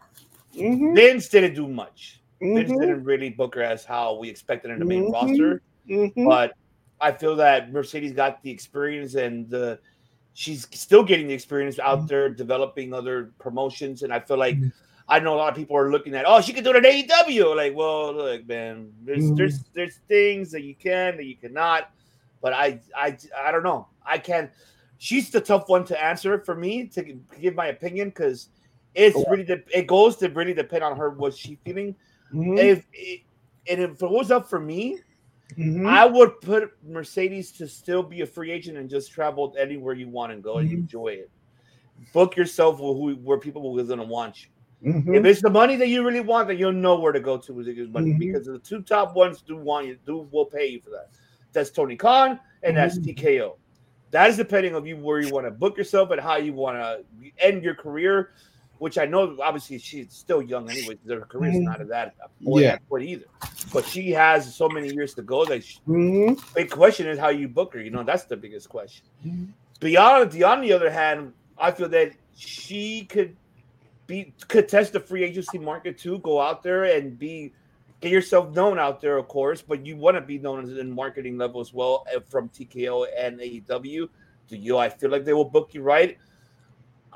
Mhm. 0.55 0.95
Vince 0.95 1.29
didn't 1.29 1.55
do 1.55 1.67
much. 1.67 2.21
Vince 2.41 2.71
Mhm. 2.71 2.81
didn't 2.81 3.05
really 3.05 3.29
book 3.31 3.57
her 3.57 3.63
as 3.63 3.85
how 3.85 4.15
we 4.15 4.29
expected 4.29 4.71
in 4.71 4.79
the 4.79 4.85
main 4.85 5.11
Mhm. 5.11 5.13
roster. 5.13 5.63
Mhm. 5.89 6.25
But 6.25 6.53
I 7.01 7.11
feel 7.11 7.35
that 7.37 7.73
Mercedes 7.73 8.13
got 8.13 8.41
the 8.43 8.51
experience 8.53 9.17
and 9.17 9.51
the 9.51 9.81
she's 10.35 10.69
still 10.71 11.03
getting 11.03 11.27
the 11.27 11.35
experience 11.35 11.79
out 11.81 12.07
there 12.09 12.29
developing 12.29 12.95
other 12.95 13.33
promotions. 13.39 14.03
And 14.05 14.13
I 14.13 14.21
feel 14.21 14.37
like 14.37 14.57
I 15.09 15.19
know 15.19 15.35
a 15.35 15.37
lot 15.37 15.49
of 15.51 15.57
people 15.57 15.77
are 15.77 15.91
looking 15.91 16.15
at, 16.15 16.25
oh, 16.27 16.41
she 16.41 16.53
could 16.53 16.65
do 16.65 16.71
it 16.71 16.77
at 16.77 16.85
AEW. 16.87 17.55
Like, 17.57 17.75
well, 17.75 18.13
look, 18.15 18.47
man, 18.47 18.93
there's 19.03 19.25
Mhm. 19.25 19.37
there's 19.37 19.65
there's 19.75 19.97
things 20.07 20.53
that 20.53 20.63
you 20.63 20.77
can 20.77 21.17
that 21.17 21.25
you 21.25 21.35
cannot. 21.37 21.91
But 22.41 22.53
I 22.53 22.79
I 22.97 23.19
I 23.37 23.51
don't 23.51 23.65
know. 23.65 23.89
I 24.07 24.19
can. 24.19 24.51
She's 25.05 25.29
the 25.29 25.39
tough 25.39 25.69
one 25.69 25.85
to 25.85 26.03
answer 26.03 26.39
for 26.39 26.55
me 26.55 26.87
to 26.87 27.03
give 27.39 27.55
my 27.55 27.67
opinion 27.67 28.09
because 28.09 28.49
it's 28.95 29.23
really 29.29 29.45
de- 29.45 29.63
it 29.79 29.87
goes 29.87 30.17
to 30.17 30.31
really 30.31 30.55
depend 30.55 30.83
on 30.83 30.97
her 30.97 31.11
what 31.11 31.37
she 31.37 31.59
feeling. 31.63 31.95
Mhm. 32.33 32.59
If 32.59 32.87
it, 32.95 33.21
and 33.69 33.83
if 33.83 34.03
it 34.03 34.11
was 34.11 34.31
up 34.31 34.49
for 34.49 34.59
me, 34.59 35.01
Mhm. 35.59 35.87
I 35.87 36.07
would 36.07 36.41
put 36.41 36.71
Mercedes 36.83 37.53
to 37.59 37.69
still 37.69 38.03
be 38.03 38.23
a 38.23 38.27
free 38.27 38.51
agent 38.51 38.79
and 38.79 38.89
just 38.89 39.13
travel 39.13 39.55
anywhere 39.59 39.93
you 39.93 40.09
want 40.09 40.33
and 40.33 40.43
go 40.43 40.57
and 40.57 40.71
Mhm. 40.71 40.73
enjoy 40.73 41.09
it. 41.09 41.31
Book 42.15 42.35
yourself 42.35 42.81
where, 42.81 42.95
who, 42.95 43.15
where 43.17 43.37
people 43.39 43.61
are 43.79 43.85
going 43.85 43.99
to 43.99 44.07
want 44.07 44.47
you. 44.47 44.91
Mhm. 44.91 45.17
If 45.19 45.27
it's 45.27 45.43
the 45.43 45.51
money 45.51 45.77
that 45.77 45.89
you 45.89 46.03
really 46.03 46.21
want, 46.21 46.49
then 46.49 46.57
you'll 46.57 46.73
know 46.73 46.99
where 46.99 47.13
to 47.13 47.21
go 47.21 47.37
to 47.37 47.53
with 47.53 47.67
the 47.67 47.75
money 47.89 48.15
Mhm. 48.15 48.21
because 48.21 48.47
the 48.47 48.59
two 48.59 48.81
top 48.81 49.15
ones 49.15 49.43
do 49.43 49.59
want 49.59 49.87
you, 49.87 49.99
do 50.07 50.27
will 50.33 50.47
pay 50.47 50.67
you 50.69 50.81
for 50.81 50.89
that. 50.89 51.11
That's 51.53 51.71
Tony 51.71 51.95
Khan 51.95 52.41
and 52.63 52.75
that's 52.75 52.99
Mhm. 52.99 53.05
TKO. 53.05 53.59
That 54.15 54.31
is 54.31 54.37
depending 54.37 54.77
on 54.77 54.87
you 54.87 54.97
where 54.97 55.19
you 55.19 55.29
want 55.35 55.45
to 55.45 55.51
book 55.51 55.77
yourself 55.77 56.13
and 56.13 56.21
how 56.21 56.37
you 56.37 56.53
want 56.53 56.79
to 56.79 57.05
end 57.45 57.65
your 57.65 57.75
career. 57.75 58.31
Which 58.79 58.97
I 58.97 59.07
know, 59.07 59.37
obviously, 59.43 59.79
she's 59.79 60.13
still 60.13 60.41
young 60.41 60.71
anyway. 60.71 60.97
Her 61.09 61.23
career's 61.23 61.57
Mhm. 61.57 61.63
not 61.65 61.81
at 61.81 61.89
that 61.89 62.15
point, 62.45 62.63
Yeah. 62.63 62.79
point 62.89 63.03
either. 63.03 63.25
But 63.73 63.85
she 63.85 64.13
has 64.13 64.55
so 64.55 64.69
many 64.69 64.95
years 64.95 65.15
to 65.15 65.23
go 65.23 65.45
that 65.47 65.65
she, 65.65 65.81
Mhm. 65.89 66.55
big 66.55 66.71
question 66.71 67.09
is 67.09 67.19
how 67.19 67.31
you 67.31 67.49
book 67.49 67.75
her. 67.75 67.81
You 67.81 67.91
know, 67.91 68.05
that's 68.05 68.23
the 68.23 68.37
biggest 68.37 68.69
question. 68.69 69.05
Mhm. 69.27 69.49
Beyond, 69.81 70.43
on 70.45 70.61
the 70.61 70.73
other 70.73 70.91
hand, 70.91 71.33
I 71.59 71.73
feel 71.73 71.89
that 71.89 72.13
she 72.37 73.07
could 73.07 73.37
be 74.07 74.33
could 74.47 74.69
test 74.69 74.93
the 74.93 75.01
free 75.01 75.25
agency 75.25 75.59
market 75.59 75.99
too. 75.99 76.19
Go 76.21 76.41
out 76.41 76.63
there 76.63 76.85
and 76.85 77.19
be 77.19 77.53
get 78.05 78.13
yourself 78.13 78.55
known 78.55 78.79
out 78.79 79.01
there, 79.01 79.17
of 79.17 79.29
course, 79.29 79.63
but 79.63 79.85
you 79.85 79.97
want 79.97 80.17
to 80.17 80.21
be 80.21 80.39
known 80.39 80.63
as 80.63 80.77
in 80.77 80.91
marketing 80.91 81.37
level 81.39 81.61
as 81.61 81.73
well 81.73 82.07
uh, 82.15 82.21
from 82.29 82.49
TKO 82.51 83.07
and 83.19 83.41
AEW. 83.41 84.09
Do 84.47 84.57
you? 84.57 84.79
I 84.79 84.89
feel 84.89 85.11
like 85.11 85.25
they 85.25 85.33
will 85.33 85.45
book 85.45 85.73
you 85.73 85.83
right. 85.83 86.19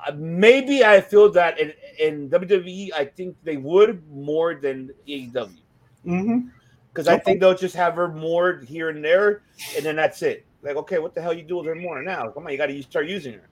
Uh, 0.07 0.13
maybe 0.17 0.85
I 0.85 1.01
feel 1.01 1.31
that 1.33 1.59
in, 1.59 1.73
in 2.01 2.31
WWE, 2.31 2.93
I 2.95 3.05
think 3.05 3.37
they 3.43 3.57
would 3.57 4.09
more 4.09 4.55
than 4.55 4.91
AEW 5.07 5.51
because 6.89 7.07
I 7.07 7.19
think 7.19 7.41
they'll 7.41 7.57
just 7.57 7.77
have 7.77 7.95
her 7.95 8.09
more 8.09 8.61
here 8.67 8.89
and 8.89 9.05
there, 9.05 9.43
and 9.77 9.85
then 9.85 9.97
that's 9.97 10.23
it. 10.23 10.47
Like, 10.63 10.77
okay, 10.77 10.99
what 10.99 11.15
the 11.15 11.21
hell 11.21 11.35
you 11.35 11.43
do 11.43 11.59
with 11.59 11.67
her 11.67 11.75
more 11.75 12.03
now? 12.03 12.31
Come 12.31 12.47
on, 12.47 12.53
you 12.53 12.59
got 12.59 12.67
to 12.67 12.83
start 12.83 13.07
using 13.07 13.35
her. 13.35 13.49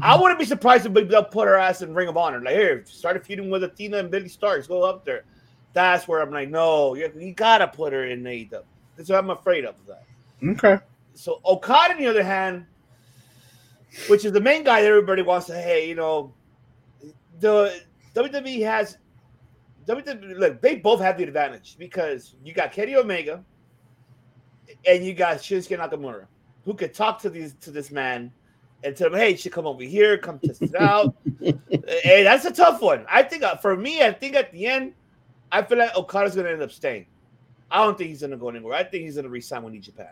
I 0.00 0.18
wouldn't 0.18 0.40
be 0.40 0.46
surprised 0.46 0.86
if 0.86 1.08
they'll 1.08 1.22
put 1.22 1.46
her 1.46 1.56
ass 1.56 1.82
in 1.82 1.94
Ring 1.94 2.08
of 2.08 2.16
Honor. 2.16 2.40
Like, 2.40 2.54
here, 2.54 2.82
start 2.86 3.24
feuding 3.26 3.50
with 3.50 3.62
Athena 3.62 3.98
and 3.98 4.10
Billie 4.10 4.28
Starkz. 4.28 4.66
Go 4.66 4.82
up 4.84 5.04
there. 5.04 5.24
That's 5.72 6.06
where 6.06 6.20
I'm 6.20 6.30
like, 6.30 6.50
no, 6.50 6.94
you, 6.94 7.10
you 7.18 7.32
gotta 7.32 7.68
put 7.68 7.92
her 7.92 8.06
in 8.06 8.22
AEW. 8.22 8.62
That's 8.96 9.08
what 9.08 9.18
I'm 9.18 9.30
afraid 9.30 9.64
of 9.64 9.74
that. 9.86 10.04
Okay. 10.44 10.78
So 11.14 11.40
Okada, 11.46 11.94
on 11.94 12.00
the 12.00 12.06
other 12.06 12.22
hand, 12.22 12.66
which 14.08 14.24
is 14.24 14.32
the 14.32 14.40
main 14.40 14.64
guy 14.64 14.82
that 14.82 14.88
everybody 14.88 15.22
wants 15.22 15.46
to, 15.46 15.54
hey, 15.54 15.88
you 15.88 15.94
know, 15.94 16.32
the 17.40 17.82
WWE 18.14 18.64
has 18.64 18.98
WWE. 19.86 20.38
Look, 20.38 20.60
they 20.60 20.76
both 20.76 21.00
have 21.00 21.18
the 21.18 21.24
advantage 21.24 21.76
because 21.78 22.34
you 22.44 22.52
got 22.52 22.72
Kenny 22.72 22.96
Omega 22.96 23.44
and 24.86 25.04
you 25.04 25.14
got 25.14 25.38
Shinsuke 25.38 25.78
Nakamura, 25.78 26.26
who 26.64 26.74
could 26.74 26.94
talk 26.94 27.20
to 27.22 27.30
these 27.30 27.54
to 27.60 27.70
this 27.70 27.90
man 27.90 28.32
and 28.84 28.96
tell 28.96 29.08
him, 29.08 29.14
hey, 29.14 29.30
you 29.30 29.36
should 29.36 29.52
come 29.52 29.66
over 29.66 29.82
here, 29.82 30.18
come 30.18 30.38
test 30.38 30.62
it 30.62 30.74
out. 30.74 31.14
hey, 31.40 32.22
that's 32.22 32.44
a 32.44 32.50
tough 32.50 32.80
one. 32.80 33.04
I 33.08 33.22
think 33.22 33.42
uh, 33.42 33.56
for 33.56 33.76
me, 33.76 34.02
I 34.02 34.12
think 34.12 34.34
at 34.34 34.52
the 34.52 34.66
end, 34.66 34.94
I 35.52 35.62
feel 35.62 35.78
like 35.78 35.94
Okada's 35.94 36.34
going 36.34 36.46
to 36.46 36.52
end 36.52 36.62
up 36.62 36.72
staying. 36.72 37.06
I 37.70 37.84
don't 37.84 37.96
think 37.96 38.08
he's 38.10 38.20
going 38.20 38.32
to 38.32 38.36
go 38.36 38.48
anywhere. 38.48 38.74
I 38.74 38.82
think 38.82 39.04
he's 39.04 39.14
going 39.14 39.24
to 39.24 39.30
resign 39.30 39.62
with 39.62 39.74
New 39.74 39.80
Japan. 39.80 40.10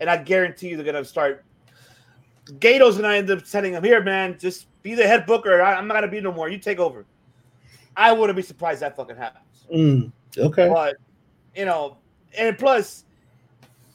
And 0.00 0.08
I 0.08 0.16
guarantee 0.16 0.68
you 0.68 0.76
they're 0.76 0.84
going 0.84 1.02
to 1.02 1.04
start. 1.04 1.44
Gedo's 2.60 2.96
going 2.96 3.10
to 3.10 3.16
end 3.16 3.30
up 3.30 3.46
sending 3.46 3.74
him 3.74 3.84
here, 3.84 4.02
man. 4.02 4.38
Just 4.38 4.66
be 4.82 4.94
the 4.94 5.06
head 5.06 5.26
booker. 5.26 5.60
I, 5.60 5.76
am 5.78 5.86
not 5.86 5.94
going 5.94 6.04
to 6.04 6.08
be 6.10 6.20
no 6.20 6.32
more. 6.32 6.48
You 6.48 6.58
take 6.58 6.78
over. 6.78 7.04
I 7.96 8.12
wouldn't 8.12 8.36
be 8.36 8.42
surprised 8.42 8.80
that 8.80 8.96
fucking 8.96 9.16
happens. 9.16 9.66
Mm. 9.74 10.12
Okay. 10.38 10.68
But, 10.68 10.96
you 11.54 11.64
know, 11.64 11.98
and 12.36 12.56
plus, 12.56 13.04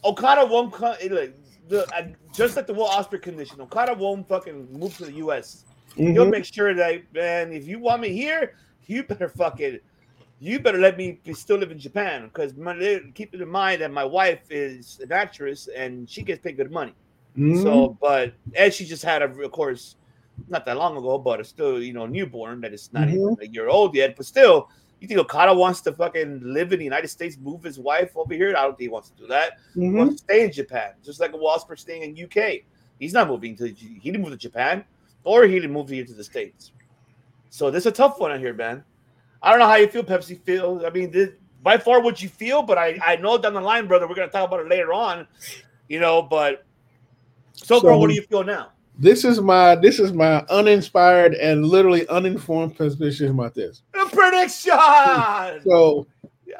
Okada 0.03 0.45
won't 0.45 0.73
come. 0.73 0.95
Like, 1.10 1.35
the, 1.69 1.88
uh, 1.95 2.07
just 2.34 2.57
like 2.57 2.68
the 2.68 2.73
Will 2.73 2.88
Ospreay 2.88 3.22
condition, 3.22 3.61
Okada 3.61 3.93
won't 3.93 4.27
fucking 4.27 4.68
move 4.72 4.95
to 4.97 5.05
the 5.05 5.14
U.S. 5.14 5.64
He'll 5.95 6.26
Mhm. 6.26 6.31
make 6.31 6.45
sure 6.45 6.73
that, 6.73 7.01
man, 7.14 7.53
if 7.53 7.68
you 7.68 7.80
want 7.80 8.01
me 8.01 8.10
here, 8.10 8.55
you 8.88 9.03
better 9.03 9.30
fucking, 9.30 9.80
you 10.43 10.59
better 10.59 10.77
let 10.77 10.97
me 10.97 11.19
be- 11.23 11.33
still 11.33 11.57
live 11.57 11.71
in 11.71 11.79
Japan. 11.79 12.25
Because 12.25 12.53
keep 13.15 13.33
it 13.33 13.41
in 13.41 13.49
mind 13.49 13.81
that 13.81 13.91
my 13.91 14.03
wife 14.03 14.41
is 14.49 14.99
an 15.01 15.11
actress 15.11 15.69
and 15.75 16.09
she 16.09 16.21
gets 16.21 16.41
paid 16.41 16.57
good 16.57 16.71
money. 16.71 16.93
Mhm. 17.37 17.63
So, 17.63 17.97
but 18.01 18.33
as 18.55 18.75
she 18.75 18.85
just 18.85 19.03
had 19.03 19.21
a, 19.21 19.25
of 19.25 19.51
course, 19.51 19.95
not 20.49 20.65
that 20.65 20.77
long 20.77 20.97
ago, 20.97 21.17
but 21.17 21.39
it's 21.39 21.49
still 21.49 21.81
you 21.81 21.93
know 21.93 22.05
newborn 22.05 22.59
that 22.61 22.73
is 22.73 22.91
not 22.91 23.07
even 23.09 23.37
a 23.41 23.47
year 23.47 23.69
old 23.69 23.95
yet. 23.95 24.15
But 24.17 24.25
still, 24.25 24.69
you 24.99 25.07
think 25.07 25.19
Okada 25.19 25.53
wants 25.53 25.81
to 25.81 25.93
fucking 25.93 26.41
live 26.43 26.73
in 26.73 26.79
the 26.79 26.85
United 26.85 27.07
States, 27.07 27.37
move 27.37 27.63
his 27.63 27.79
wife 27.79 28.11
over 28.15 28.33
here? 28.33 28.49
I 28.49 28.63
don't 28.63 28.71
think 28.77 28.81
he 28.81 28.87
wants 28.89 29.09
to 29.11 29.17
do 29.17 29.27
that. 29.27 29.53
He 29.73 29.81
Mhm. 29.81 29.97
wants 29.97 30.15
to 30.15 30.23
stay 30.25 30.43
in 30.43 30.51
Japan, 30.51 30.91
just 31.03 31.19
like 31.19 31.33
a 31.33 31.37
Wasper 31.37 31.75
staying 31.75 32.03
in 32.03 32.15
UK. 32.15 32.65
He's 32.99 33.13
not 33.13 33.27
moving 33.27 33.55
to. 33.57 33.67
He 33.67 33.99
didn't 34.11 34.21
move 34.21 34.31
to 34.31 34.37
Japan, 34.37 34.83
or 35.23 35.45
he 35.45 35.53
didn't 35.55 35.71
move 35.73 35.89
here 35.89 36.05
to 36.05 36.13
the 36.13 36.23
states. 36.23 36.71
So 37.49 37.71
this 37.71 37.83
is 37.83 37.87
a 37.87 37.91
tough 37.91 38.19
one 38.19 38.31
on 38.31 38.39
here, 38.39 38.53
man. 38.53 38.83
I 39.43 39.51
don't 39.51 39.59
know 39.59 39.67
how 39.67 39.75
you 39.75 39.87
feel, 39.87 40.03
Pepsi. 40.03 40.41
Feel. 40.43 40.83
I 40.85 40.89
mean, 40.89 41.11
this, 41.11 41.29
by 41.61 41.77
far 41.77 42.01
what 42.01 42.21
you 42.21 42.29
feel, 42.29 42.63
but 42.63 42.77
I 42.77 42.97
I 43.05 43.17
know 43.17 43.37
down 43.37 43.53
the 43.53 43.61
line, 43.61 43.87
brother, 43.87 44.07
we're 44.07 44.15
gonna 44.15 44.29
talk 44.29 44.47
about 44.47 44.61
it 44.61 44.69
later 44.69 44.93
on. 44.93 45.27
You 45.89 45.99
know, 45.99 46.21
but 46.21 46.65
so 47.51 47.79
So- 47.79 47.97
what 47.97 48.07
do 48.07 48.15
you 48.15 48.23
feel 48.23 48.43
now? 48.43 48.69
This 48.97 49.25
is 49.25 49.41
my 49.41 49.75
this 49.75 49.99
is 49.99 50.13
my 50.13 50.45
uninspired 50.49 51.33
and 51.33 51.65
literally 51.65 52.07
uninformed 52.09 52.75
position 52.75 53.31
about 53.31 53.55
this. 53.55 53.81
A 53.95 54.05
prediction. 54.05 54.71
So 55.63 56.05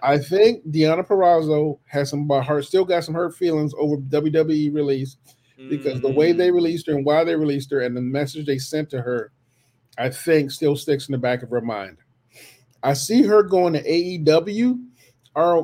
I 0.02 0.18
think 0.18 0.66
Deonna 0.68 1.06
Purrazzo 1.06 1.78
has 1.86 2.10
some 2.10 2.26
by 2.26 2.42
heart 2.42 2.66
still 2.66 2.86
got 2.86 3.04
some 3.04 3.14
hurt 3.14 3.36
feelings 3.36 3.74
over 3.78 3.98
WWE 3.98 4.74
release 4.74 5.18
because 5.70 6.02
the 6.02 6.12
way 6.12 6.32
they 6.32 6.50
mm. 6.50 6.56
released 6.56 6.88
her 6.88 6.94
and 6.94 7.06
why 7.06 7.24
they 7.24 7.36
released 7.36 7.70
her 7.72 7.82
and 7.82 7.96
the 7.96 8.02
message 8.02 8.46
they 8.46 8.58
sent 8.58 8.90
to 8.90 9.02
her, 9.02 9.32
I 9.98 10.10
think 10.10 10.52
still 10.52 10.76
sticks 10.76 11.08
in 11.08 11.12
the 11.12 11.18
back 11.20 11.44
of 11.44 11.50
her 11.52 11.62
mind. 11.62 11.98
I 12.84 12.94
see 12.94 13.24
her 13.24 13.42
going 13.44 13.74
to 13.74 13.84
AEW 13.84 14.80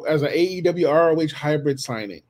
as 0.07 0.21
an 0.23 0.29
AEW 0.31 0.87
ROH 0.91 1.35
hybrid 1.35 1.79
signing. 1.79 2.21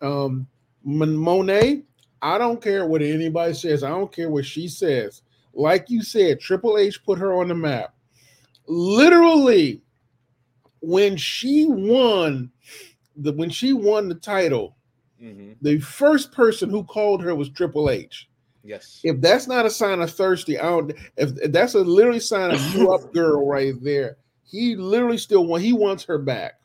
Um 0.00 0.48
Moné, 0.84 1.84
I 2.20 2.38
don't 2.38 2.60
care 2.60 2.86
what 2.86 3.02
anybody 3.02 3.54
says. 3.54 3.84
I 3.84 3.90
don't 3.90 4.12
care 4.12 4.30
what 4.30 4.44
she 4.44 4.66
says. 4.66 5.22
Like 5.54 5.88
you 5.88 6.02
said, 6.02 6.40
Triple 6.40 6.78
H 6.78 7.04
put 7.04 7.18
her 7.18 7.34
on 7.34 7.48
the 7.48 7.54
map. 7.54 7.94
Literally, 8.66 9.82
when 10.80 11.16
she 11.16 11.66
won 11.68 12.50
the 13.16 13.32
when 13.34 13.50
she 13.50 13.72
won 13.72 14.08
the 14.08 14.14
title, 14.16 14.76
Mm-hmm. 15.22 15.52
the 15.62 15.78
first 15.78 16.32
person 16.32 16.68
who 16.68 16.82
called 16.82 17.22
her 17.22 17.32
was 17.36 17.48
Triple 17.48 17.90
H. 17.90 18.28
Yes. 18.64 19.00
If 19.02 19.20
that's 19.20 19.48
not 19.48 19.66
a 19.66 19.70
sign 19.70 20.00
of 20.00 20.10
thirsty, 20.12 20.58
I 20.58 20.62
don't. 20.62 20.90
If, 21.16 21.36
if 21.38 21.52
that's 21.52 21.74
a 21.74 21.80
literally 21.80 22.20
sign 22.20 22.52
of 22.52 22.74
you 22.74 22.92
up, 22.92 23.12
girl, 23.14 23.46
right 23.46 23.74
there. 23.82 24.18
He 24.44 24.76
literally 24.76 25.18
still 25.18 25.46
want. 25.46 25.62
He 25.62 25.72
wants 25.72 26.04
her 26.04 26.18
back. 26.18 26.60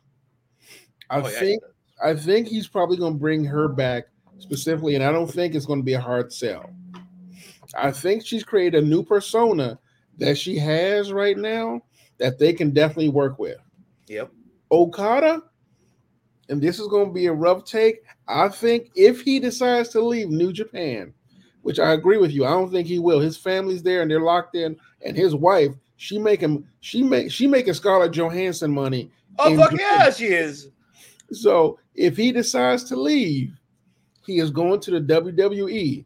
I 1.09 1.21
Oh, 1.21 1.27
yeah, 1.27 1.39
think. 1.39 1.63
I 2.03 2.13
think 2.13 2.47
he's 2.47 2.67
probably 2.67 2.97
going 2.97 3.13
to 3.13 3.19
bring 3.19 3.43
her 3.45 3.67
back 3.67 4.05
specifically, 4.37 4.95
and 4.95 5.03
I 5.03 5.11
don't 5.11 5.31
think 5.31 5.55
it's 5.55 5.65
going 5.65 5.79
to 5.79 5.85
be 5.85 5.93
a 5.93 6.01
hard 6.01 6.31
sell. 6.31 6.69
I 7.75 7.91
think 7.91 8.25
she's 8.25 8.43
created 8.43 8.83
a 8.83 8.87
new 8.87 9.03
persona 9.03 9.79
that 10.19 10.37
she 10.37 10.57
has 10.57 11.11
right 11.11 11.37
now 11.37 11.81
that 12.17 12.39
they 12.39 12.53
can 12.53 12.71
definitely 12.71 13.09
work 13.09 13.39
with. 13.39 13.57
Yep. 14.07 14.31
Okada, 14.71 15.41
and 16.49 16.61
this 16.61 16.79
is 16.79 16.87
going 16.87 17.07
to 17.07 17.13
be 17.13 17.25
a 17.27 17.33
rough 17.33 17.65
take. 17.65 18.03
I 18.27 18.49
think 18.49 18.89
if 18.95 19.21
he 19.21 19.39
decides 19.39 19.89
to 19.89 20.01
leave 20.01 20.29
New 20.29 20.51
Japan, 20.53 21.13
which 21.67 21.79
I 21.79 21.91
agree 21.91 22.17
with 22.17 22.31
you, 22.31 22.45
I 22.45 22.51
don't 22.51 22.71
think 22.71 22.87
he 22.87 22.97
will. 22.97 23.19
His 23.19 23.35
family's 23.35 23.83
there 23.83 24.01
and 24.01 24.09
they're 24.09 24.21
locked 24.21 24.55
in, 24.55 24.77
and 25.01 25.17
his 25.17 25.35
wife, 25.35 25.73
she 25.97 26.17
making 26.17 26.65
she 26.79 27.03
make 27.03 27.29
she 27.29 27.45
making 27.45 27.73
Scarlett 27.73 28.13
Johansson 28.13 28.71
money. 28.71 29.11
Oh 29.37 29.53
fuck 29.57 29.71
Japan. 29.71 29.85
yeah, 29.99 30.09
she 30.09 30.27
is. 30.27 30.69
So 31.33 31.77
if 31.93 32.15
he 32.15 32.31
decides 32.31 32.85
to 32.85 32.95
leave, 32.95 33.51
he 34.25 34.39
is 34.39 34.49
going 34.49 34.79
to 34.79 34.91
the 34.91 35.01
WWE, 35.01 36.05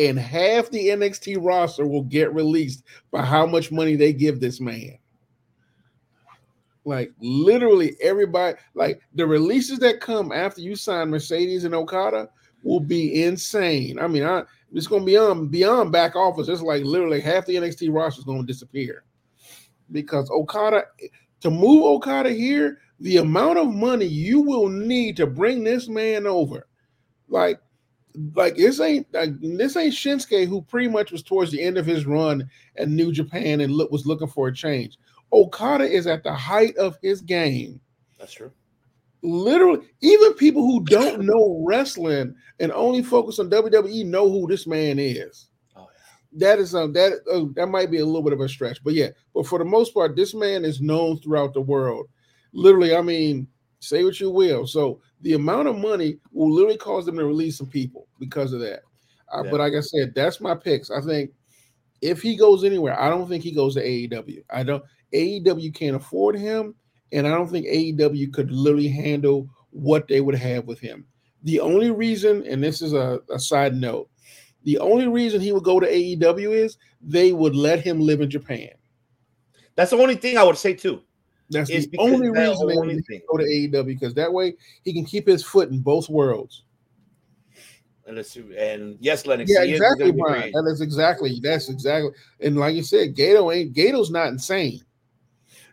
and 0.00 0.18
half 0.18 0.68
the 0.70 0.88
NXT 0.88 1.36
roster 1.40 1.86
will 1.86 2.02
get 2.02 2.34
released 2.34 2.82
by 3.12 3.24
how 3.24 3.46
much 3.46 3.70
money 3.70 3.94
they 3.94 4.12
give 4.12 4.40
this 4.40 4.60
man. 4.60 4.98
Like 6.84 7.12
literally 7.20 7.96
everybody, 8.02 8.56
like 8.74 9.00
the 9.14 9.28
releases 9.28 9.78
that 9.78 10.00
come 10.00 10.32
after 10.32 10.60
you 10.60 10.74
sign 10.74 11.08
Mercedes 11.08 11.62
and 11.62 11.72
Okada 11.72 12.30
will 12.62 12.80
be 12.80 13.24
insane. 13.24 13.98
I 13.98 14.06
mean, 14.06 14.24
I 14.24 14.44
it's 14.72 14.86
gonna 14.86 15.04
be 15.04 15.16
on 15.16 15.48
beyond 15.48 15.92
back 15.92 16.16
office. 16.16 16.48
It's 16.48 16.62
like 16.62 16.84
literally 16.84 17.20
half 17.20 17.46
the 17.46 17.56
NXT 17.56 17.92
roster 17.92 18.20
is 18.20 18.24
gonna 18.24 18.44
disappear 18.44 19.04
because 19.90 20.30
Okada 20.30 20.84
to 21.40 21.50
move 21.50 21.84
Okada 21.84 22.30
here, 22.30 22.78
the 23.00 23.18
amount 23.18 23.58
of 23.58 23.68
money 23.68 24.04
you 24.04 24.40
will 24.40 24.68
need 24.68 25.16
to 25.16 25.26
bring 25.26 25.64
this 25.64 25.88
man 25.88 26.26
over, 26.26 26.66
like, 27.28 27.60
like 28.34 28.56
this 28.56 28.80
ain't 28.80 29.06
like, 29.14 29.30
this 29.40 29.76
ain't 29.76 29.94
Shinsuke 29.94 30.46
who 30.46 30.62
pretty 30.62 30.88
much 30.88 31.12
was 31.12 31.22
towards 31.22 31.50
the 31.50 31.62
end 31.62 31.78
of 31.78 31.86
his 31.86 32.06
run 32.06 32.48
at 32.76 32.88
New 32.88 33.12
Japan 33.12 33.60
and 33.60 33.72
look, 33.72 33.90
was 33.90 34.06
looking 34.06 34.28
for 34.28 34.48
a 34.48 34.54
change. 34.54 34.98
Okada 35.32 35.84
is 35.84 36.06
at 36.06 36.24
the 36.24 36.34
height 36.34 36.76
of 36.76 36.98
his 37.02 37.20
game. 37.20 37.80
That's 38.18 38.32
true. 38.32 38.52
Literally, 39.22 39.86
even 40.00 40.34
people 40.34 40.62
who 40.62 40.84
don't 40.84 41.22
know 41.24 41.62
wrestling 41.66 42.34
and 42.58 42.72
only 42.72 43.02
focus 43.02 43.38
on 43.38 43.50
WWE 43.50 44.06
know 44.06 44.30
who 44.30 44.46
this 44.46 44.66
man 44.66 44.98
is. 44.98 45.48
Oh, 45.76 45.88
That 46.32 46.58
is 46.58 46.74
um 46.74 46.92
that 46.94 47.20
uh, 47.30 47.44
that 47.54 47.66
might 47.66 47.90
be 47.90 47.98
a 47.98 48.06
little 48.06 48.22
bit 48.22 48.32
of 48.32 48.40
a 48.40 48.48
stretch, 48.48 48.82
but 48.82 48.94
yeah. 48.94 49.08
But 49.34 49.46
for 49.46 49.58
the 49.58 49.64
most 49.64 49.92
part, 49.92 50.16
this 50.16 50.34
man 50.34 50.64
is 50.64 50.80
known 50.80 51.18
throughout 51.18 51.52
the 51.54 51.60
world. 51.60 52.06
Literally, 52.52 52.96
I 52.96 53.02
mean, 53.02 53.46
say 53.80 54.04
what 54.04 54.20
you 54.20 54.30
will. 54.30 54.66
So 54.66 55.00
the 55.20 55.34
amount 55.34 55.68
of 55.68 55.76
money 55.76 56.18
will 56.32 56.50
literally 56.50 56.78
cause 56.78 57.04
them 57.06 57.16
to 57.16 57.24
release 57.26 57.58
some 57.58 57.68
people 57.68 58.06
because 58.18 58.52
of 58.52 58.60
that. 58.60 58.80
Uh, 59.32 59.42
Yeah. 59.44 59.50
But 59.50 59.60
like 59.60 59.74
I 59.74 59.80
said, 59.80 60.14
that's 60.14 60.40
my 60.40 60.54
picks. 60.54 60.90
I 60.90 61.00
think 61.00 61.30
if 62.00 62.22
he 62.22 62.36
goes 62.36 62.64
anywhere, 62.64 62.98
I 62.98 63.10
don't 63.10 63.28
think 63.28 63.44
he 63.44 63.52
goes 63.52 63.74
to 63.74 63.84
AEW. 63.84 64.44
I 64.50 64.62
don't. 64.62 64.82
AEW 65.12 65.74
can't 65.74 65.96
afford 65.96 66.38
him, 66.38 66.74
and 67.12 67.26
I 67.26 67.30
don't 67.30 67.48
think 67.48 67.66
AEW 67.66 68.32
could 68.32 68.50
literally 68.50 68.88
handle 68.88 69.48
what 69.70 70.08
they 70.08 70.20
would 70.20 70.34
have 70.34 70.66
with 70.66 70.80
him. 70.80 71.06
The 71.42 71.60
only 71.60 71.90
reason, 71.90 72.44
and 72.46 72.62
this 72.62 72.82
is 72.82 72.92
a, 72.92 73.20
a 73.30 73.38
side 73.38 73.74
note, 73.74 74.08
the 74.64 74.78
only 74.78 75.08
reason 75.08 75.40
he 75.40 75.52
would 75.52 75.64
go 75.64 75.80
to 75.80 75.86
AEW 75.86 76.52
is 76.54 76.76
they 77.00 77.32
would 77.32 77.56
let 77.56 77.80
him 77.80 78.00
live 78.00 78.20
in 78.20 78.28
Japan. 78.28 78.70
That's 79.74 79.90
the 79.90 79.96
only 79.96 80.16
thing 80.16 80.36
I 80.36 80.42
would 80.42 80.58
say 80.58 80.74
too. 80.74 81.02
That's 81.48 81.68
the 81.68 81.88
only 81.98 82.28
that 82.30 82.48
reason 82.48 82.68
they 82.68 82.76
only 82.76 82.96
would 82.96 83.06
thing. 83.06 83.20
go 83.30 83.38
to 83.38 83.44
AEW 83.44 83.86
because 83.86 84.14
that 84.14 84.32
way 84.32 84.54
he 84.84 84.92
can 84.92 85.04
keep 85.04 85.26
his 85.26 85.42
foot 85.42 85.70
in 85.70 85.80
both 85.80 86.08
worlds. 86.08 86.64
And, 88.06 88.16
let's 88.16 88.30
see- 88.30 88.54
and 88.56 88.96
yes, 89.00 89.26
Lennox. 89.26 89.50
Yeah, 89.52 89.62
exactly, 89.62 90.12
Brian. 90.12 90.52
That 90.52 90.68
is 90.70 90.80
exactly. 90.80 91.40
That's 91.42 91.68
exactly. 91.68 92.10
And 92.40 92.56
like 92.56 92.74
you 92.74 92.82
said, 92.82 93.16
Gedo 93.16 93.54
ain't 93.54 93.74
Gedo's 93.74 94.10
not 94.10 94.28
insane. 94.28 94.80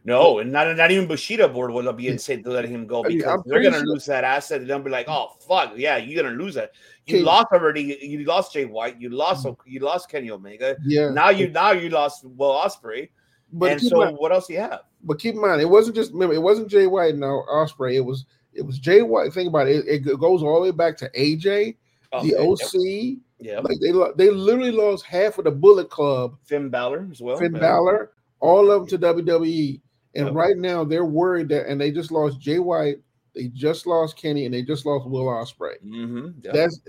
No, 0.08 0.40
and 0.40 0.54
not 0.54 0.74
not 0.78 0.90
even 0.90 1.06
Bushiroad 1.06 1.74
will 1.74 1.92
be 1.92 2.08
insane 2.08 2.42
to 2.44 2.50
let 2.50 2.64
him 2.64 2.88
go 2.88 3.04
because 3.04 3.44
they're 3.46 3.62
gonna 3.62 3.80
sure- 3.80 3.88
lose 3.88 4.06
that 4.06 4.24
asset 4.24 4.62
and 4.62 4.70
they'll 4.70 4.80
be 4.80 4.90
like, 4.90 5.10
oh 5.10 5.34
fuck, 5.46 5.74
yeah, 5.76 5.98
you're 5.98 6.24
gonna 6.24 6.34
lose 6.34 6.56
that. 6.56 6.72
You 7.08 7.24
lost 7.24 7.48
already. 7.52 7.98
You 8.02 8.24
lost 8.24 8.54
Jay 8.54 8.64
White. 8.64 9.02
You 9.02 9.10
lost. 9.10 9.46
You 9.66 9.82
lost 9.82 10.10
Kenny 10.10 10.32
Omega. 10.32 10.76
Mm. 10.76 10.80
Yeah. 10.86 11.10
Now 11.10 11.30
you 11.30 11.50
now 11.50 11.72
you 11.72 11.90
lost 11.90 12.24
Will 12.24 12.52
Ospreay. 12.52 13.10
But 13.52 13.74
and 13.74 13.82
so 13.82 13.98
mind- 13.98 14.18
what 14.18 14.32
else 14.32 14.48
do 14.48 14.54
you 14.54 14.60
have? 14.60 14.84
But 15.04 15.20
keep 15.20 15.36
in 15.36 15.42
mind, 15.42 15.60
it 15.62 15.70
wasn't 15.70 15.98
just 15.98 16.14
remember, 16.14 16.36
it 16.36 16.42
wasn't 16.42 16.70
Jay 16.70 16.88
White 16.88 17.14
and 17.14 17.24
uh, 17.26 17.44
Ospreay. 17.52 17.96
It 17.96 18.06
was 18.06 18.26
it 18.54 18.62
was 18.62 18.80
Jay 18.80 19.02
White. 19.02 19.34
Think 19.34 19.50
about 19.50 19.68
it. 19.68 19.86
It, 19.86 20.08
it 20.08 20.20
goes 20.22 20.42
all 20.42 20.56
the 20.56 20.62
way 20.62 20.72
back 20.72 20.96
to 20.98 21.10
AJ, 21.10 21.76
the 22.24 22.36
Okay, 22.36 22.38
OC. 22.38 23.18
Yeah, 23.40 23.60
Like 23.60 23.78
they 23.82 23.92
they 24.16 24.32
literally 24.32 24.72
lost 24.72 25.06
half 25.06 25.38
of 25.38 25.44
the 25.44 25.52
Bullet 25.52 25.90
Club, 25.90 26.38
Finn 26.46 26.70
Balor 26.70 27.10
as 27.12 27.22
well. 27.22 27.36
Finn 27.38 27.54
Yeah. 27.54 27.60
Balor, 27.60 28.12
all 28.40 28.72
of 28.72 28.88
them 28.90 29.00
to 29.00 29.14
WWE. 29.14 29.82
And 30.18 30.26
Yep. 30.28 30.36
right 30.36 30.58
now 30.58 30.84
they're 30.84 31.06
worried 31.06 31.48
that, 31.50 31.68
and 31.68 31.80
they 31.80 31.92
just 31.92 32.12
lost 32.12 32.40
Jay 32.40 32.60
White, 32.60 32.98
they 33.36 33.48
just 33.50 33.86
lost 33.88 34.18
Kenny, 34.18 34.46
and 34.46 34.54
they 34.54 34.64
just 34.64 34.86
lost 34.86 35.08
Will 35.08 35.26
Ospreay. 35.26 35.76
Mhm, 35.86 36.34
yeah. 36.44 36.52
That's 36.52 36.82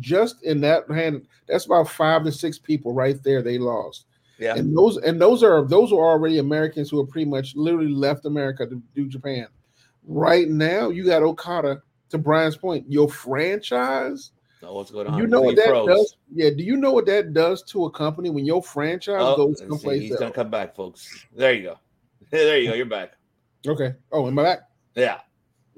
just 0.00 0.44
in 0.44 0.60
that 0.60 0.88
hand. 0.90 1.26
That's 1.48 1.64
about 1.66 1.88
five 1.88 2.24
to 2.24 2.30
six 2.32 2.58
people 2.58 2.92
right 2.92 3.20
there. 3.22 3.42
They 3.42 3.58
lost. 3.58 4.06
Yeah. 4.38 4.56
and 4.56 4.76
those 4.76 4.96
and 4.98 5.20
those 5.20 5.42
are 5.44 5.64
those 5.64 5.92
are 5.92 6.04
already 6.04 6.38
Americans 6.38 6.90
who 6.90 6.98
are 7.00 7.06
pretty 7.06 7.30
much 7.30 7.54
literally 7.56 7.92
left 7.94 8.24
America 8.26 8.66
to 8.66 8.82
do 8.94 9.06
Japan. 9.08 9.46
Right 10.06 10.48
now, 10.48 10.90
you 10.90 11.04
got 11.04 11.22
Okada. 11.22 11.82
To 12.10 12.18
Brian's 12.18 12.56
point, 12.56 12.84
your 12.88 13.08
franchise. 13.08 14.32
What's 14.60 14.90
going 14.90 15.06
on? 15.06 15.18
You 15.18 15.26
know 15.26 15.40
what 15.40 15.56
that 15.56 15.68
froze. 15.68 15.86
does? 15.88 16.16
Yeah. 16.34 16.50
Do 16.50 16.62
you 16.62 16.76
know 16.76 16.92
what 16.92 17.06
that 17.06 17.32
does 17.32 17.62
to 17.64 17.84
a 17.86 17.90
company 17.90 18.30
when 18.30 18.44
your 18.44 18.62
franchise 18.62 19.16
Oh, 19.20 19.36
goes 19.36 19.58
someplace 19.58 20.02
he's 20.02 20.10
else? 20.12 20.20
gonna 20.20 20.32
come 20.32 20.50
back, 20.50 20.74
folks. 20.76 21.26
There 21.34 21.52
you 21.54 21.62
go. 21.62 21.78
There 22.34 22.58
you 22.58 22.68
go. 22.70 22.74
You're 22.74 22.86
back. 22.86 23.12
Okay. 23.66 23.94
Oh, 24.10 24.26
am 24.26 24.38
I 24.38 24.42
back? 24.42 24.60
Yeah. 24.96 25.20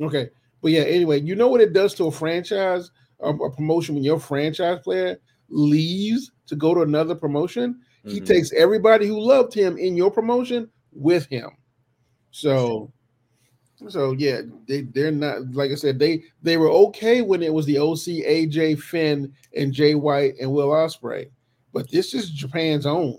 Okay. 0.01 0.31
But 0.63 0.71
yeah, 0.73 0.81
anyway, 0.83 1.21
you 1.21 1.35
know 1.37 1.49
what 1.49 1.61
it 1.61 1.73
does 1.75 1.95
to 1.95 2.07
a 2.07 2.11
franchise, 2.11 2.91
um, 3.23 3.41
a 3.43 3.51
promotion 3.51 3.95
when 3.95 4.05
your 4.05 4.19
franchise 4.19 4.81
player 4.83 5.19
leaves 5.51 6.33
to 6.47 6.57
go 6.57 6.75
to 6.75 6.81
another 6.83 7.15
promotion? 7.15 7.81
He 8.05 8.21
Mhm. 8.21 8.27
takes 8.27 8.53
everybody 8.53 9.07
who 9.07 9.21
loved 9.21 9.53
him 9.53 9.77
in 9.77 9.97
your 9.97 10.11
promotion 10.11 10.71
with 10.93 11.27
him. 11.27 11.51
So, 12.31 12.91
so 13.89 14.13
yeah, 14.13 14.41
they 14.67 14.83
they're 14.83 15.13
not 15.13 15.53
like 15.53 15.71
I 15.71 15.75
said, 15.75 15.99
they 15.99 16.23
they 16.43 16.57
were 16.57 16.71
okay 16.71 17.21
when 17.21 17.43
it 17.43 17.53
was 17.53 17.67
the 17.67 17.79
OC, 17.79 18.23
AJ, 18.25 18.77
Finn, 18.77 19.33
and 19.55 19.73
Jay 19.73 19.95
White 19.95 20.35
and 20.41 20.53
Will 20.53 20.69
Ospreay, 20.69 21.29
but 21.73 21.91
this 21.91 22.15
is 22.15 22.31
Japan's 22.31 22.87
own. 22.87 23.19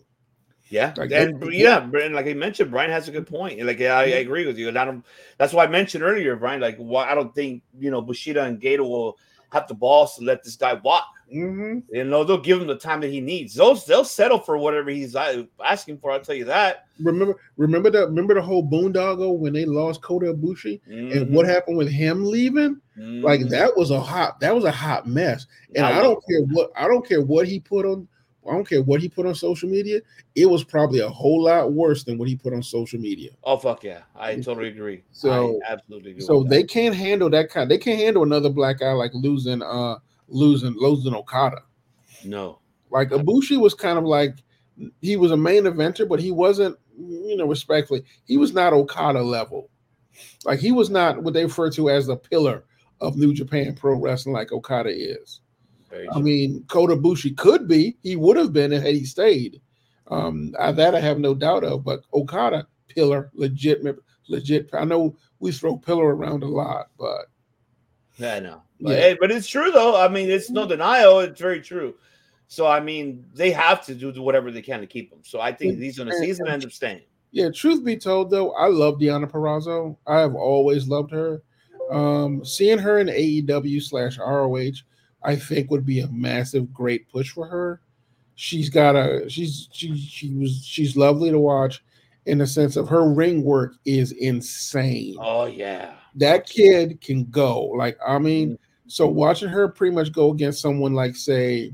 Yeah, 0.70 0.94
Like, 0.98 1.12
and 1.12 1.40
that- 1.40 1.54
yeah, 1.54 1.80
Brian, 1.80 2.14
like 2.14 2.28
I 2.28 2.34
mentioned, 2.34 2.72
Brian 2.72 2.92
has 2.92 3.08
a 3.08 3.12
good 3.12 3.28
point. 3.28 3.62
Like, 3.64 3.80
yeah, 3.80 3.98
I, 3.98 4.04
I 4.04 4.06
agree 4.26 4.46
with 4.46 4.58
you, 4.58 4.68
and 4.68 4.78
I 4.78 4.86
don't. 4.86 5.06
That's 5.38 5.54
why 5.54 5.64
I 5.64 5.68
mentioned 5.68 6.04
earlier, 6.04 6.36
Brian. 6.36 6.60
Like, 6.62 6.78
why 6.78 7.10
I 7.10 7.16
don't 7.16 7.34
think 7.34 7.64
you 7.80 7.90
know 7.92 8.02
Bushiroad 8.02 8.48
and 8.48 8.62
Gedo 8.62 8.80
will 8.80 9.18
have 9.52 9.68
the 9.68 9.74
balls 9.74 10.16
to 10.18 10.24
let 10.26 10.44
this 10.44 10.56
guy 10.58 10.74
walk. 10.74 11.06
Mm-hmm. 11.34 11.94
You 11.94 12.04
know, 12.06 12.24
they'll 12.24 12.38
give 12.38 12.62
him 12.62 12.68
the 12.68 12.78
time 12.78 13.02
that 13.02 13.10
he 13.10 13.20
needs. 13.20 13.54
They'll 13.54 13.76
they'll 13.76 14.06
settle 14.06 14.40
for 14.40 14.58
whatever 14.58 14.90
he's 14.90 15.16
uh, 15.16 15.44
asking 15.64 15.98
for. 16.00 16.12
I'll 16.12 16.22
tell 16.22 16.36
you 16.36 16.46
that. 16.46 16.86
Remember, 17.02 17.36
remember 17.58 17.90
the 17.90 18.08
remember 18.08 18.34
the 18.34 18.42
whole 18.42 18.64
boondoggle 18.68 19.38
when 19.38 19.54
they 19.54 19.66
lost 19.66 20.02
Kota 20.02 20.34
Ibushi 20.34 20.80
and 20.88 21.34
what 21.34 21.46
happened 21.46 21.78
with 21.78 21.90
him 21.90 22.26
leaving? 22.26 22.80
Like 22.98 23.42
Mhm. 23.42 23.50
that 23.50 23.76
was 23.78 23.92
a 23.92 24.00
hot 24.00 24.40
that 24.40 24.56
was 24.56 24.64
a 24.64 24.72
hot 24.72 25.06
mess. 25.08 25.46
And 25.76 25.86
I 25.86 26.00
I, 26.00 26.02
don't 26.02 26.22
care 26.30 26.42
what 26.52 26.72
I 26.76 26.88
don't 26.88 27.08
care 27.08 27.22
what 27.22 27.48
he 27.48 27.60
put 27.60 27.86
on 27.86 28.08
I 28.48 28.54
don't 28.54 28.68
care 28.68 28.82
what 28.82 29.02
he 29.02 29.10
put 29.10 29.26
on 29.26 29.36
social 29.36 29.70
media. 29.70 30.00
It 30.36 30.46
was 30.50 30.64
probably 30.64 31.00
a 31.00 31.10
whole 31.10 31.44
lot 31.44 31.74
worse 31.74 32.04
than 32.04 32.18
what 32.18 32.28
he 32.28 32.36
put 32.36 32.54
on 32.54 32.64
social 32.64 33.00
media. 33.00 33.32
Oh 33.44 33.58
fuck 33.58 33.84
yeah, 33.84 34.02
I 34.16 34.36
totally 34.36 34.70
agree. 34.70 35.04
So- 35.12 35.60
I 35.68 35.74
absolutely 35.74 36.12
agree. 36.12 36.24
So 36.24 36.44
they 36.44 36.64
can't 36.64 36.96
handle 36.96 37.30
that 37.32 37.50
kind. 37.50 37.70
They 37.70 37.78
can't 37.78 38.00
handle 38.00 38.24
another 38.24 38.50
black 38.50 38.80
guy 38.80 38.92
like 38.94 39.12
losing 39.14 39.62
uh 39.62 39.98
losing 40.28 40.74
losing 40.78 41.14
Okada. 41.16 41.62
no. 42.24 42.60
Like 42.90 43.10
Ibushi 43.10 43.60
was 43.60 43.74
kind 43.74 43.98
of 43.98 44.06
like 44.06 44.36
he 45.02 45.18
was 45.18 45.32
a 45.32 45.38
main 45.38 45.64
eventer, 45.64 46.08
but 46.08 46.22
he 46.22 46.32
wasn't, 46.32 46.78
you 46.98 47.36
know, 47.36 47.46
respectfully, 47.46 48.04
he 48.26 48.38
was 48.38 48.54
not 48.54 48.72
Okada 48.72 49.22
level. 49.22 49.70
Like 50.46 50.60
he 50.60 50.72
was 50.72 50.90
not 50.90 51.22
what 51.22 51.34
they 51.34 51.44
refer 51.44 51.70
to 51.72 51.90
as 51.90 52.08
the 52.08 52.16
pillar 52.16 52.64
of 53.02 53.18
New 53.18 53.34
Japan 53.34 53.76
Pro 53.76 54.00
Wrestling, 54.00 54.34
like 54.34 54.54
Okada 54.54 54.90
is. 54.90 55.42
I 56.14 56.20
mean, 56.20 56.64
Kota 56.68 56.96
Ibushi 56.96 57.36
could 57.38 57.68
be. 57.68 57.98
He 58.04 58.16
would 58.16 58.38
have 58.38 58.54
been 58.54 58.72
had 58.72 58.84
he 58.84 59.06
stayed. 59.06 59.62
Um, 60.10 60.52
that 60.52 60.96
I 60.96 61.00
have 61.00 61.20
no 61.20 61.34
doubt 61.34 61.64
of. 61.64 61.84
But 61.84 62.02
Okada, 62.14 62.68
pillar, 62.88 63.30
legit, 63.34 63.84
legit. 64.28 64.70
I 64.74 64.86
know 64.86 65.16
we 65.40 65.52
throw 65.52 65.78
pillar 65.78 66.16
around 66.16 66.44
a 66.44 66.48
lot, 66.48 66.88
but 66.98 67.28
Yeah, 68.18 68.36
I 68.36 68.40
know. 68.40 68.62
But, 68.82 68.92
Yeah. 68.92 68.98
hey, 68.98 69.18
but 69.20 69.32
it's 69.32 69.48
true 69.48 69.72
though. 69.72 69.96
I 70.00 70.08
mean, 70.08 70.30
it's 70.30 70.50
no 70.50 70.68
denial. 70.68 71.20
It's 71.20 71.40
very 71.40 71.62
true. 71.62 71.96
So 72.48 72.66
I 72.66 72.80
mean, 72.80 73.26
they 73.34 73.52
have 73.52 73.86
to 73.86 73.96
do 73.96 74.12
whatever 74.22 74.52
they 74.52 74.62
can 74.62 74.80
to 74.80 74.88
keep 74.88 75.12
him. 75.12 75.20
So 75.24 75.40
I 75.40 75.52
think 75.52 75.80
he's 75.80 75.98
gonna 75.98 76.14
he's 76.24 76.40
gonna 76.40 76.52
end 76.52 76.66
up 76.66 76.72
staying. 76.72 77.02
Yeah, 77.32 77.50
truth 77.50 77.84
be 77.84 77.98
told, 77.98 78.32
though, 78.32 78.52
I 78.54 78.68
love 78.68 78.96
Deonna 78.96 79.30
Purrazzo. 79.30 79.98
I 80.08 80.20
have 80.20 80.34
always 80.36 80.88
loved 80.88 81.12
her. 81.12 81.44
Um, 81.92 82.44
seeing 82.44 82.80
her 82.80 83.00
in 83.00 83.08
AEW 83.08 83.82
slash 83.84 84.18
ROH, 84.18 84.82
I 85.28 85.36
think 85.36 85.70
would 85.70 85.86
be 85.86 86.00
a 86.00 86.08
massive, 86.08 86.74
great 86.74 87.08
push 87.12 87.32
for 87.32 87.46
her. 87.46 87.82
She's 88.36 88.70
got 88.70 88.96
a 88.96 89.30
she's 89.30 89.68
she 89.72 89.96
she 89.98 90.34
was 90.34 90.64
she's 90.66 90.96
lovely 90.98 91.30
to 91.32 91.38
watch, 91.40 91.84
in 92.26 92.38
the 92.38 92.48
sense 92.48 92.76
of 92.78 92.88
her 92.90 93.10
ring 93.10 93.44
work 93.44 93.74
is 93.86 94.14
insane. 94.14 95.16
Oh 95.20 95.46
yeah. 95.46 95.96
That 96.16 96.48
kid 96.48 97.02
can 97.02 97.26
go. 97.26 97.62
Like 97.66 97.98
I 98.08 98.18
mean, 98.20 98.52
Mm. 98.52 98.58
so 98.88 99.08
watching 99.08 99.50
her 99.50 99.68
pretty 99.68 99.94
much 99.94 100.12
go 100.14 100.32
against 100.32 100.62
someone 100.62 100.94
like 100.94 101.16
say, 101.16 101.74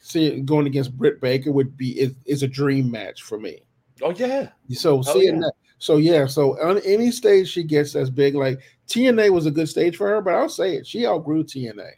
see 0.00 0.40
going 0.42 0.66
against 0.66 0.96
Britt 0.98 1.20
Baker 1.20 1.50
would 1.50 1.76
be 1.76 1.98
is, 1.98 2.14
is 2.26 2.42
a 2.42 2.48
dream 2.48 2.90
match 2.90 3.22
for 3.22 3.38
me. 3.40 3.60
Oh 4.02 4.10
yeah. 4.10 4.50
So 4.72 4.98
Oh, 4.98 5.02
seeing 5.02 5.36
yeah. 5.36 5.40
that, 5.42 5.52
so 5.78 5.96
yeah, 5.96 6.26
so 6.26 6.60
on 6.62 6.78
any 6.80 7.10
stage 7.10 7.48
she 7.48 7.62
gets 7.62 7.92
that's 7.94 8.10
big, 8.10 8.34
like 8.34 8.60
TNA 8.88 9.30
was 9.30 9.46
a 9.46 9.50
good 9.50 9.68
stage 9.68 9.96
for 9.96 10.08
her, 10.08 10.20
but 10.20 10.34
I'll 10.34 10.48
say 10.48 10.74
it, 10.76 10.86
she 10.86 11.06
outgrew 11.06 11.44
TNA. 11.44 11.90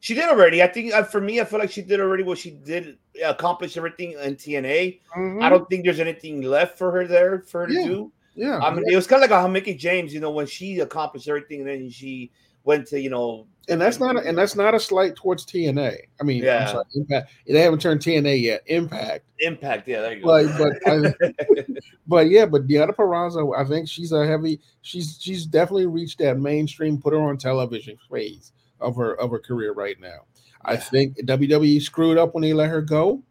She 0.00 0.14
did 0.14 0.28
already. 0.28 0.62
I 0.62 0.66
think 0.66 0.94
uh, 0.94 1.02
for 1.04 1.20
me, 1.20 1.40
I 1.40 1.44
feel 1.44 1.58
like 1.58 1.70
she 1.70 1.82
did 1.82 2.00
already 2.00 2.22
what 2.22 2.38
she 2.38 2.52
did 2.52 2.96
accomplish 3.22 3.76
everything 3.76 4.12
in 4.12 4.34
TNA. 4.34 4.98
I 5.42 5.48
don't 5.50 5.68
think 5.68 5.84
there's 5.84 6.00
anything 6.00 6.40
left 6.42 6.78
for 6.78 6.90
her 6.90 7.06
there 7.06 7.40
for 7.40 7.62
her 7.62 7.66
to 7.66 7.74
do. 7.74 8.12
Yeah, 8.34 8.58
I 8.58 8.72
mean, 8.72 8.84
it 8.86 8.96
was 8.96 9.06
kind 9.06 9.22
of 9.22 9.30
like 9.30 9.38
how 9.38 9.46
Mickie 9.46 9.74
James, 9.74 10.14
you 10.14 10.20
know, 10.20 10.30
when 10.30 10.46
she 10.46 10.78
accomplished 10.80 11.28
everything, 11.28 11.60
and 11.60 11.68
then 11.68 11.90
she 11.90 12.30
went 12.64 12.86
to, 12.88 13.00
you 13.00 13.10
know, 13.10 13.46
and 13.68 13.78
that's 13.78 14.00
not 14.00 14.16
a, 14.16 14.20
and 14.20 14.38
that's 14.38 14.56
not 14.56 14.74
a 14.74 14.80
slight 14.80 15.16
towards 15.16 15.44
TNA. 15.44 15.96
I 16.18 16.24
mean, 16.24 16.42
Yeah. 16.42 16.60
I'm 16.64 16.68
sorry, 16.68 16.84
Impact. 16.94 17.32
They 17.46 17.60
haven't 17.60 17.82
turned 17.82 18.00
TNA 18.00 18.40
yet. 18.40 18.62
Impact, 18.66 19.24
Impact. 19.40 19.86
Yeah, 19.86 20.00
there 20.00 20.14
you 20.14 20.22
go. 20.22 20.48
but 20.56 20.74
but 20.82 20.90
I, 20.90 21.64
but 22.06 22.30
yeah, 22.30 22.46
but 22.46 22.66
Deonna 22.66 22.94
Purrazzo, 22.94 23.54
I 23.54 23.68
think 23.68 23.86
she's 23.86 24.12
a 24.12 24.26
heavy. 24.26 24.60
She's 24.80 25.18
she's 25.20 25.44
definitely 25.44 25.86
reached 25.86 26.20
that 26.20 26.38
mainstream, 26.38 26.98
put 26.98 27.12
her 27.12 27.20
on 27.20 27.36
television 27.36 27.98
phase 28.10 28.52
of 28.80 28.96
her 28.96 29.14
of 29.20 29.30
her 29.30 29.38
career 29.38 29.72
right 29.72 30.00
now. 30.00 30.24
I 30.64 30.76
think 30.76 31.16
WWE 31.20 31.80
screwed 31.80 32.18
up 32.18 32.34
when 32.34 32.42
they 32.42 32.52
let 32.52 32.68
her 32.70 32.82
go. 32.82 33.22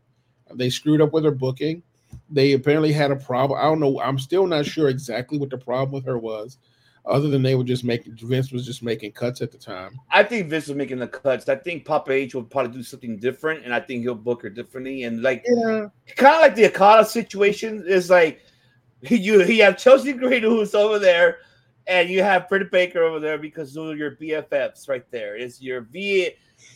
They 0.54 0.70
screwed 0.70 1.02
up 1.02 1.14
with 1.14 1.24
her 1.26 1.32
booking. 1.32 1.84
They 2.30 2.54
apparently 2.54 2.92
had 2.92 3.12
a 3.12 3.16
problem. 3.16 3.60
I 3.60 3.64
don't 3.64 3.80
know. 3.80 4.00
I'm 4.02 4.18
still 4.18 4.48
not 4.48 4.66
sure 4.66 4.90
exactly 4.90 5.38
what 5.38 5.52
the 5.52 5.58
problem 5.58 5.92
with 5.92 6.06
her 6.06 6.18
was, 6.18 6.58
other 7.06 7.28
than 7.30 7.44
they 7.44 7.54
were 7.54 7.64
just 7.64 7.84
making 7.84 8.16
Vince 8.16 8.52
was 8.52 8.66
just 8.66 8.82
making 8.82 9.12
cuts 9.12 9.42
at 9.42 9.52
the 9.52 9.60
time. 9.60 10.00
I 10.10 10.24
think 10.24 10.50
Vince 10.50 10.68
was 10.68 10.76
making 10.78 10.98
the 10.98 11.08
cuts. 11.08 11.48
I 11.48 11.56
think 11.56 11.86
Papa 11.86 12.12
H 12.12 12.34
will 12.34 12.44
probably 12.44 12.72
do 12.72 12.82
something 12.84 13.18
different, 13.18 13.64
and 13.64 13.74
I 13.76 13.80
think 13.80 14.02
he'll 14.02 14.16
book 14.16 14.42
her 14.42 14.50
differently. 14.50 15.04
And 15.04 15.22
like, 15.22 15.46
Yeah. 15.48 15.88
kind 16.16 16.36
of 16.36 16.42
like 16.42 16.56
the 16.56 16.68
Akala 16.70 17.06
situation 17.06 17.84
is 17.86 18.10
like, 18.10 18.42
you 19.02 19.44
you 19.44 19.64
have 19.64 19.78
Chelsea 19.78 20.14
Green 20.14 20.42
who's 20.42 20.74
over 20.74 20.98
there, 20.98 21.38
and 21.90 22.10
you 22.10 22.22
have 22.24 22.48
Britt 22.48 22.72
Baker 22.72 23.04
over 23.04 23.20
there 23.20 23.38
because 23.38 23.74
those 23.74 23.94
are 23.94 23.98
your 23.98 24.12
BFFs 24.12 24.88
right 24.88 25.04
there. 25.12 25.36
It's 25.36 25.62
your 25.62 25.82
V, 25.82 26.30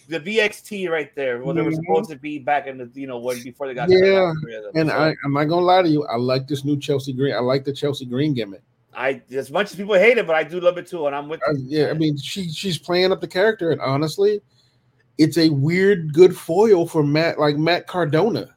the 0.09 0.19
VXT 0.19 0.89
right 0.89 1.13
there. 1.15 1.41
Well, 1.43 1.53
they 1.53 1.61
were 1.61 1.71
Mhm. 1.71 1.75
supposed 1.75 2.09
to 2.09 2.15
be 2.17 2.39
back 2.39 2.67
in 2.67 2.77
the 2.77 2.89
you 2.93 3.07
know 3.07 3.19
when 3.19 3.41
before 3.43 3.67
they 3.67 3.73
got 3.73 3.89
Yeah, 3.89 4.33
rid 4.43 4.55
of 4.55 4.63
them. 4.63 4.71
and 4.75 4.89
So 4.89 4.95
I, 4.95 5.15
I'm 5.23 5.33
not 5.33 5.45
gonna 5.45 5.65
lie 5.65 5.81
to 5.81 5.89
you. 5.89 6.03
I 6.05 6.17
like 6.17 6.47
this 6.47 6.65
new 6.65 6.77
Chelsea 6.79 7.13
Green. 7.13 7.33
I 7.33 7.39
like 7.39 7.63
the 7.63 7.73
Chelsea 7.73 8.05
Green 8.05 8.33
gimmick. 8.33 8.61
I 8.95 9.21
as 9.31 9.49
much 9.51 9.71
as 9.71 9.75
people 9.75 9.95
hate 9.95 10.17
it, 10.17 10.27
but 10.27 10.35
I 10.35 10.43
do 10.43 10.59
love 10.59 10.77
it 10.77 10.87
too, 10.87 11.07
and 11.07 11.15
I'm 11.15 11.27
with. 11.29 11.41
I- 11.47 11.51
you. 11.53 11.65
yeah, 11.67 11.89
I 11.89 11.93
mean, 11.93 12.17
she 12.17 12.49
she's 12.49 12.77
playing 12.77 13.11
up 13.11 13.21
the 13.21 13.27
character, 13.27 13.71
and 13.71 13.81
honestly, 13.81 14.41
it's 15.17 15.37
a 15.37 15.49
weird 15.49 16.13
good 16.13 16.35
foil 16.35 16.85
for 16.87 17.03
Matt, 17.03 17.39
like 17.39 17.57
Matt 17.57 17.87
Cardona. 17.87 18.55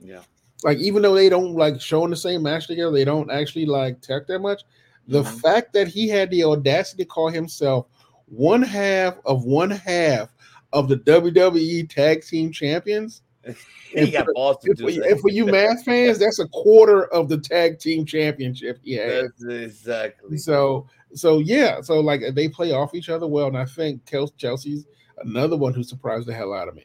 Yeah. 0.00 0.20
Like 0.64 0.78
even 0.78 1.02
though 1.02 1.14
they 1.14 1.28
don't 1.28 1.54
like 1.54 1.80
show 1.80 2.04
in 2.04 2.10
the 2.10 2.16
same 2.16 2.42
match 2.42 2.66
together, 2.66 2.90
they 2.90 3.04
don't 3.04 3.30
actually 3.30 3.66
like 3.66 4.00
tech 4.00 4.26
that 4.26 4.40
much. 4.40 4.62
The 5.08 5.22
Mhm. 5.22 5.40
fact 5.40 5.72
that 5.72 5.88
he 5.88 6.08
had 6.08 6.30
the 6.30 6.44
audacity 6.44 7.02
to 7.04 7.08
call 7.08 7.28
himself 7.30 7.86
one 8.26 8.62
half 8.62 9.18
of 9.24 9.44
one 9.44 9.70
half 9.70 10.28
of 10.72 10.88
the 10.88 10.96
WWE 10.96 11.84
Tag 11.88 12.22
Team 12.22 12.52
Champions. 12.52 13.22
he 13.90 14.10
got 14.10 14.26
balls 14.34 14.58
to 14.62 14.74
do 14.74 14.84
for, 14.84 14.90
that. 14.92 15.10
and 15.10 15.20
for 15.20 15.30
you 15.30 15.46
math 15.46 15.82
fans, 15.84 16.18
that's 16.20 16.38
a 16.38 16.48
quarter 16.48 17.06
of 17.06 17.28
the 17.30 17.38
tag 17.38 17.78
team 17.78 18.04
championship. 18.04 18.78
Yeah. 18.82 19.22
Exactly. 19.48 20.36
So 20.36 20.86
so 21.14 21.38
yeah, 21.38 21.80
so 21.80 22.00
like 22.00 22.20
they 22.34 22.48
play 22.48 22.72
off 22.72 22.94
each 22.94 23.08
other 23.08 23.26
well, 23.26 23.46
and 23.46 23.56
I 23.56 23.64
think 23.64 24.04
Chelsea's 24.36 24.86
another 25.24 25.56
one 25.56 25.72
who 25.72 25.82
surprised 25.82 26.26
the 26.28 26.34
hell 26.34 26.52
out 26.52 26.68
of 26.68 26.74
me. 26.74 26.84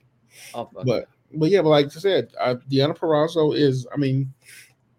Oh, 0.53 0.69
But 0.85 1.09
but 1.35 1.49
yeah, 1.49 1.61
but 1.61 1.69
like 1.69 1.87
I 1.87 1.89
said, 1.89 2.31
uh, 2.39 2.55
Deonna 2.71 2.97
Purrazzo 2.97 3.53
is. 3.57 3.85
I 3.93 3.97
mean, 3.97 4.33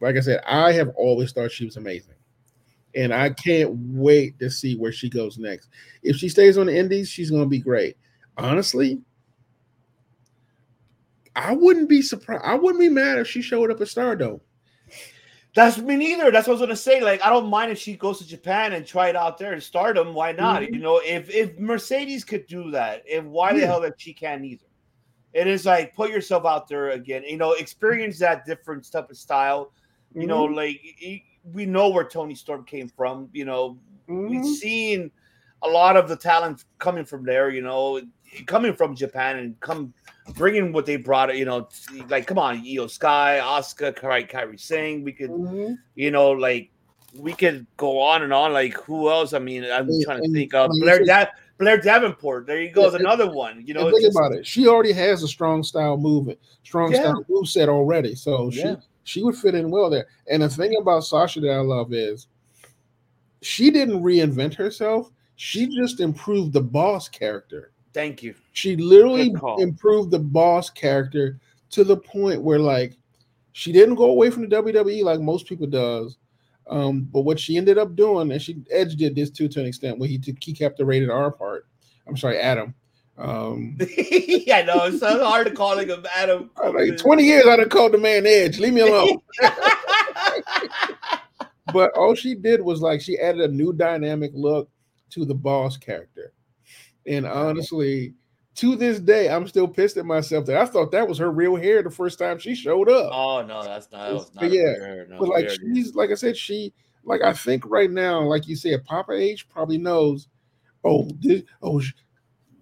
like 0.01 0.16
I 0.16 0.20
said, 0.20 0.42
I 0.46 0.72
have 0.72 0.90
always 0.96 1.32
thought 1.32 1.51
she 1.52 1.64
was 1.64 1.76
amazing, 1.78 2.13
and 2.96 3.12
I 3.12 3.30
can't 3.30 3.70
wait 3.76 4.38
to 4.38 4.50
see 4.50 4.76
where 4.76 4.92
she 4.92 5.08
goes 5.08 5.38
next. 5.38 5.68
If 6.02 6.16
she 6.16 6.28
stays 6.28 6.58
on 6.58 6.66
the 6.66 6.76
Indies, 6.76 7.08
she's 7.08 7.30
going 7.30 7.42
to 7.44 7.48
be 7.48 7.58
great. 7.58 7.96
Honestly, 8.36 9.00
I 11.36 11.52
wouldn't 11.52 11.88
be 11.88 12.02
surprised. 12.02 12.42
I 12.44 12.54
wouldn't 12.54 12.80
be 12.80 12.88
mad 12.88 13.18
if 13.18 13.26
she 13.28 13.42
showed 13.42 13.70
up 13.70 13.80
at 13.80 13.88
Stardom. 13.88 14.40
That's 15.54 15.78
me 15.78 15.94
neither. 15.96 16.32
That's 16.32 16.48
what 16.48 16.54
I 16.54 16.58
was 16.58 16.60
gonna 16.62 16.76
say. 16.76 17.00
Like, 17.00 17.22
I 17.24 17.30
don't 17.30 17.46
mind 17.48 17.70
if 17.70 17.78
she 17.78 17.94
goes 17.94 18.18
to 18.18 18.26
Japan 18.26 18.72
and 18.72 18.84
try 18.84 19.08
it 19.08 19.14
out 19.14 19.38
there 19.38 19.52
and 19.52 19.62
stardom. 19.62 20.12
Why 20.12 20.32
not? 20.32 20.62
Mhm. 20.62 20.72
You 20.74 20.78
know, 20.80 20.98
if 21.04 21.30
if 21.30 21.56
Mercedes 21.60 22.24
could 22.24 22.46
do 22.48 22.72
that, 22.72 23.04
if 23.06 23.24
why 23.24 23.52
the 23.52 23.64
hell 23.64 23.80
that 23.82 23.94
she 24.00 24.12
can't 24.12 24.44
either? 24.44 24.66
It 25.32 25.46
is 25.46 25.64
like 25.64 25.94
put 25.94 26.10
yourself 26.10 26.44
out 26.44 26.66
there 26.68 26.90
again. 26.90 27.22
You 27.24 27.36
know, 27.36 27.52
experience 27.52 28.18
that 28.18 28.44
different 28.44 28.90
type 28.90 29.10
of 29.10 29.16
style. 29.16 29.72
You 30.12 30.26
know, 30.26 30.44
Mm-hmm. 30.46 30.54
like 30.56 30.80
y- 31.00 31.22
we 31.52 31.66
know 31.66 31.88
where 31.90 32.04
Toni 32.04 32.34
Storm 32.34 32.64
came 32.64 32.88
from. 32.88 33.28
You 33.32 33.44
know, 33.44 33.78
Mhm. 34.08 34.30
we've 34.30 34.46
seen 34.46 35.10
a 35.62 35.68
lot 35.68 35.96
of 35.96 36.08
the 36.08 36.16
talent 36.16 36.64
coming 36.78 37.04
from 37.04 37.24
there. 37.24 37.50
You 37.50 37.62
know, 37.62 38.00
coming 38.46 38.72
from 38.74 38.94
Japan 38.96 39.38
and 39.38 39.58
come 39.60 39.92
bringing 40.36 40.72
what 40.72 40.86
they 40.86 40.96
brought. 40.96 41.36
You 41.36 41.44
know, 41.44 41.68
like 42.08 42.26
come 42.26 42.38
on, 42.38 42.64
Iyo 42.64 42.88
Sky, 42.90 43.40
Asuka, 43.42 43.94
Kairi, 43.96 44.30
Kairi 44.30 44.58
Sane. 44.58 45.04
We 45.04 45.12
could 45.12 45.30
Mhm. 45.30 45.76
you 45.94 46.10
know, 46.10 46.30
like 46.30 46.70
we 47.16 47.32
could 47.32 47.66
go 47.76 48.00
on 48.00 48.22
and 48.22 48.32
on. 48.32 48.52
Like 48.52 48.74
who 48.74 49.10
else? 49.10 49.32
I 49.34 49.38
mean, 49.38 49.64
I'm 49.64 49.88
And- 49.88 50.04
trying 50.04 50.18
to 50.18 50.24
and 50.24 50.34
think 50.34 50.52
of 50.54 50.70
Blair, 50.80 51.04
Da- 51.04 51.26
Blair 51.58 51.78
Davenport. 51.78 52.46
There 52.46 52.60
you 52.60 52.72
go, 52.72 52.82
Yeah, 52.88 52.88
and- 52.96 53.00
another 53.02 53.30
one. 53.30 53.62
You 53.64 53.74
know, 53.74 53.88
think 53.90 54.02
just- 54.02 54.16
about 54.18 54.32
it. 54.32 54.44
She 54.44 54.66
already 54.66 54.92
has 54.92 55.22
a 55.22 55.28
strong 55.28 55.62
style 55.62 55.96
movement, 55.96 56.40
strong 56.64 56.90
Yeah. 56.92 57.00
style 57.02 57.24
move 57.28 57.48
set 57.48 57.68
already. 57.68 58.16
So 58.16 58.50
Yeah. 58.50 58.76
she 58.76 58.76
she 59.05 59.22
would 59.22 59.36
fit 59.36 59.55
in 59.55 59.70
well 59.70 59.89
there. 59.89 60.06
And 60.28 60.43
the 60.43 60.48
thing 60.48 60.76
about 60.81 61.05
Sasha 61.05 61.40
that 61.40 61.51
I 61.51 61.60
love 61.60 61.93
is 61.93 62.26
she 63.43 63.70
didn't 63.70 64.02
reinvent 64.02 64.55
herself. 64.55 65.10
She 65.36 65.66
just 65.66 66.01
improved 66.01 66.52
the 66.52 66.62
boss 66.62 67.09
character. 67.09 67.72
Thank 67.93 68.22
you. 68.22 68.35
She 68.52 68.76
literally 68.76 69.32
improved 69.59 70.10
the 70.10 70.18
boss 70.18 70.70
character 70.70 71.39
to 71.70 71.85
the 71.85 71.97
point 71.97 72.43
where 72.43 72.59
like 72.59 72.97
she 73.52 73.72
didn't 73.72 73.94
go 73.94 74.06
away 74.06 74.31
from 74.31 74.48
the 74.48 74.56
WWE 74.56 75.05
like 75.05 75.20
most 75.20 75.47
people 75.47 75.66
does. 75.66 76.18
Um, 76.66 77.02
but 77.12 77.20
what 77.20 77.39
she 77.39 77.56
ended 77.56 77.78
up 77.78 77.94
doing, 77.94 78.32
and 78.32 78.40
she 78.40 78.62
Edge 78.70 78.97
did 78.97 79.14
this 79.14 79.31
too 79.31 79.48
to 79.48 79.60
an 79.60 79.66
extent, 79.66 79.98
where 79.98 80.09
he 80.09 80.18
took, 80.18 80.43
he 80.43 80.52
kept 80.52 80.78
the 80.78 80.85
rated 80.85 81.10
R 81.10 81.31
part. 81.31 81.66
I'm 82.06 82.16
sorry, 82.16 82.39
Adam. 82.39 82.74
Um, 83.16 83.76
yeah, 83.98 84.62
no, 84.62 84.86
it's 84.86 85.00
so 85.00 85.24
hard 85.24 85.46
to 85.46 85.52
call 85.52 85.78
him 85.78 86.04
Adam. 86.16 86.50
like 86.74 86.96
20 86.96 87.22
years 87.22 87.46
I 87.46 87.56
done 87.56 87.68
called 87.68 87.92
the 87.92 87.98
man 87.98 88.26
Edge. 88.26 88.58
Leave 88.58 88.74
me 88.74 88.80
alone. 88.80 89.20
but 91.72 91.92
all 91.96 92.14
she 92.14 92.34
did 92.34 92.60
was 92.60 92.80
like 92.80 93.00
she 93.00 93.18
added 93.18 93.40
a 93.42 93.48
new 93.48 93.72
dynamic 93.72 94.32
look 94.34 94.68
to 95.10 95.24
the 95.24 95.34
boss 95.34 95.76
character. 95.76 96.32
And 97.06 97.26
honestly, 97.26 98.14
to 98.56 98.76
this 98.76 98.98
day, 98.98 99.28
I'm 99.28 99.46
still 99.46 99.68
pissed 99.68 99.96
at 99.96 100.06
myself 100.06 100.46
that 100.46 100.56
I 100.56 100.66
thought 100.66 100.90
that 100.92 101.08
was 101.08 101.18
her 101.18 101.30
real 101.30 101.56
hair 101.56 101.82
the 101.82 101.90
first 101.90 102.18
time 102.18 102.38
she 102.38 102.54
showed 102.54 102.88
up. 102.88 103.10
Oh 103.12 103.44
no, 103.46 103.62
that's 103.62 103.90
not. 103.92 104.08
That 104.08 104.14
was 104.14 104.34
not 104.34 104.50
yeah, 104.50 104.74
yeah, 104.80 105.02
no, 105.08 105.18
but 105.18 105.28
like 105.28 105.46
weird. 105.46 105.58
she's 105.74 105.94
like 105.94 106.10
I 106.10 106.14
said, 106.14 106.36
she 106.36 106.72
like 107.04 107.22
I 107.22 107.32
think 107.32 107.64
right 107.66 107.90
now, 107.90 108.22
like 108.22 108.48
you 108.48 108.56
said, 108.56 108.84
Papa 108.84 109.12
H 109.12 109.48
probably 109.48 109.78
knows. 109.78 110.28
Oh, 110.84 111.08
this 111.20 111.42
oh 111.62 111.80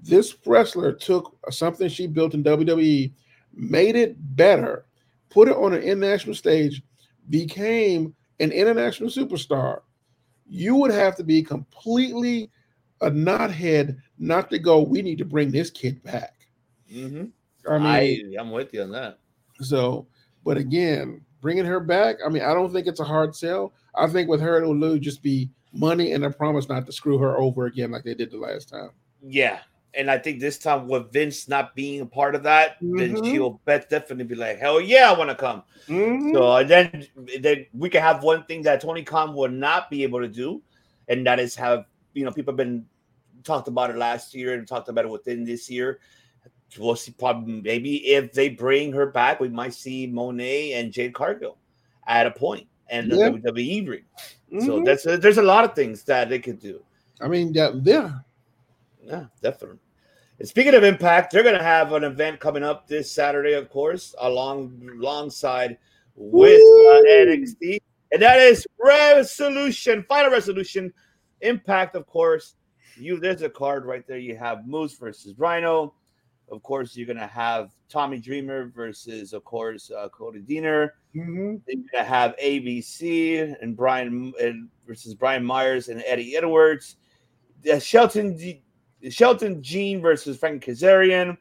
this 0.03 0.37
wrestler 0.45 0.93
took 0.93 1.37
something 1.51 1.89
she 1.89 2.07
built 2.07 2.35
in 2.35 2.43
WWE, 2.43 3.13
made 3.55 3.97
it 3.97 4.17
better, 4.37 4.87
put 5.31 5.49
it 5.49 5.57
on 5.57 5.73
an 5.73 5.83
international 5.83 6.35
stage, 6.35 6.83
became 7.31 8.15
an 8.41 8.51
international 8.51 9.09
superstar. 9.09 9.81
You 10.49 10.75
would 10.77 10.91
have 10.91 11.17
to 11.17 11.25
be 11.25 11.43
completely 11.43 12.51
a 13.01 13.11
knothead 13.11 13.97
not 14.19 14.51
to 14.51 14.59
go. 14.59 14.83
We 14.83 15.03
need 15.03 15.19
to 15.19 15.25
bring 15.25 15.51
this 15.51 15.71
kid 15.71 16.03
back. 16.03 16.47
Mhm. 16.93 17.31
I 17.69 17.79
mean, 17.79 18.37
I, 18.37 18.41
I'm 18.41 18.51
with 18.51 18.75
you 18.75 18.83
on 18.83 18.91
that. 18.93 19.19
so, 19.61 20.07
but 20.45 20.57
again, 20.57 21.21
bringing 21.41 21.65
her 21.65 21.81
back, 21.81 22.17
I 22.25 22.29
mean, 22.29 22.43
I 22.43 22.55
don't 22.55 22.73
think 22.73 22.87
it's 22.87 23.01
a 23.01 23.05
hard 23.05 23.37
sell. 23.37 23.73
I 23.95 24.09
think 24.09 24.29
with 24.29 24.41
her, 24.41 24.61
it'll 24.61 24.99
just 24.99 25.23
be 25.23 25.51
money 25.73 26.13
and 26.13 26.25
a 26.25 26.31
promise 26.31 26.69
not 26.69 26.87
to 26.87 26.93
screw 26.93 27.19
her 27.19 27.39
over 27.39 27.67
again 27.67 27.91
like 27.93 28.03
they 28.05 28.15
did 28.15 28.31
the 28.31 28.39
last 28.39 28.69
time. 28.69 28.91
Yeah. 29.23 29.61
And 29.95 30.11
I 30.11 30.17
think 30.19 30.41
this 30.41 30.59
time 30.59 30.89
with 30.89 31.13
Vince 31.13 31.49
not 31.49 31.75
being 31.75 32.01
a 32.01 32.07
part 32.07 32.35
of 32.35 32.43
that, 32.45 32.77
then 32.81 33.15
Mhm. 33.15 33.31
she'll 33.31 33.61
bet 33.67 33.91
definitely 33.91 34.25
be 34.25 34.35
like, 34.35 34.59
hell 34.59 34.81
yeah, 34.81 35.11
I 35.11 35.19
want 35.19 35.29
to 35.31 35.37
come. 35.37 35.63
Mhm. 35.87 36.33
So 36.33 36.57
and 36.57 36.69
then 36.71 37.07
then 37.41 37.67
we 37.75 37.91
can 37.91 38.01
have 38.01 38.23
one 38.23 38.45
thing 38.45 38.63
that 38.63 38.81
Tony 38.81 39.03
Khan 39.03 39.35
will 39.35 39.51
not 39.51 39.91
be 39.91 40.03
able 40.03 40.21
to 40.21 40.29
do, 40.29 40.63
and 41.09 41.27
that 41.27 41.39
is 41.39 41.55
have 41.57 41.85
you 42.15 42.25
know 42.25 42.31
people 42.31 42.53
have 42.53 42.57
been 42.57 42.87
talked 43.45 43.69
about 43.69 43.91
it 43.91 43.97
last 43.97 44.35
year 44.35 44.55
and 44.55 44.67
talked 44.67 44.89
about 44.89 45.05
it 45.05 45.11
within 45.11 45.45
this 45.45 45.69
year. 45.69 45.99
We'll 46.79 46.97
see 46.97 47.13
probably 47.13 47.61
maybe 47.61 47.97
if 48.15 48.33
they 48.33 48.49
bring 48.49 48.93
her 48.93 49.07
back, 49.07 49.41
we 49.41 49.49
might 49.51 49.75
see 49.75 50.09
Moné 50.09 50.75
and 50.77 50.91
Jade 50.93 51.13
Cargill 51.13 51.59
at 52.07 52.27
a 52.27 52.31
point. 52.31 52.67
and 52.89 53.11
the 53.11 53.17
WWE 53.17 53.89
ring. 53.89 54.05
So 54.61 54.79
Mhm. 54.79 54.85
that's 54.85 55.05
there's 55.05 55.39
a 55.39 55.43
lot 55.43 55.65
of 55.65 55.75
things 55.75 56.03
that 56.05 56.29
they 56.29 56.39
could 56.39 56.61
do. 56.61 56.83
I 57.23 57.29
mean, 57.29 57.55
yeah, 57.55 57.71
yeah. 57.83 58.19
Yeah, 59.05 59.27
definitely. 59.43 59.79
And 60.39 60.49
speaking 60.49 60.75
of 60.75 60.85
Impact, 60.85 61.33
they're 61.33 61.43
gonna 61.43 61.63
have 61.63 61.93
an 61.93 62.05
event 62.05 62.41
coming 62.41 62.63
up 62.63 62.87
this 62.89 63.11
Saturday, 63.11 63.53
of 63.53 63.69
course, 63.71 64.15
along 64.21 64.89
alongside 65.01 65.79
with 66.15 66.61
uh, 66.61 67.03
NXT, 67.09 67.81
and 68.13 68.23
that 68.23 68.39
is 68.39 68.67
Resolution, 68.79 70.05
Final 70.09 70.31
Resolution, 70.31 70.93
Impact, 71.41 71.97
of 71.97 72.07
course. 72.07 72.57
You 72.97 73.19
there's 73.19 73.43
a 73.43 73.49
card 73.51 73.85
right 73.87 74.07
there. 74.07 74.19
You 74.19 74.37
have 74.37 74.67
Moose 74.67 74.95
versus 74.95 75.35
Rhino. 75.39 75.95
Of 76.51 76.63
course, 76.63 76.97
you're 76.97 77.07
gonna 77.07 77.27
have 77.27 77.71
Tommy 77.89 78.19
Dreamer 78.19 78.67
versus, 78.75 79.33
of 79.33 79.45
course, 79.45 79.91
uh, 79.91 80.09
Cody 80.11 80.41
Deaner. 80.41 80.91
Mhm. 81.15 81.61
Then 81.67 81.83
you're 81.83 81.89
gonna 81.93 82.05
have 82.05 82.37
ABC 82.37 83.57
and 83.61 83.77
Brian 83.77 84.33
and 84.41 84.69
versus 84.87 85.15
Brian 85.15 85.45
Myers 85.45 85.89
and 85.89 86.03
Eddie 86.07 86.37
Edwards. 86.37 86.97
Uh, 87.71 87.79
Shelton 87.79 88.37
G- 88.37 88.63
Shelton 89.11 89.63
Jean 89.63 90.01
versus 90.01 90.39
Frank 90.39 90.65
Kazarian. 90.65 91.37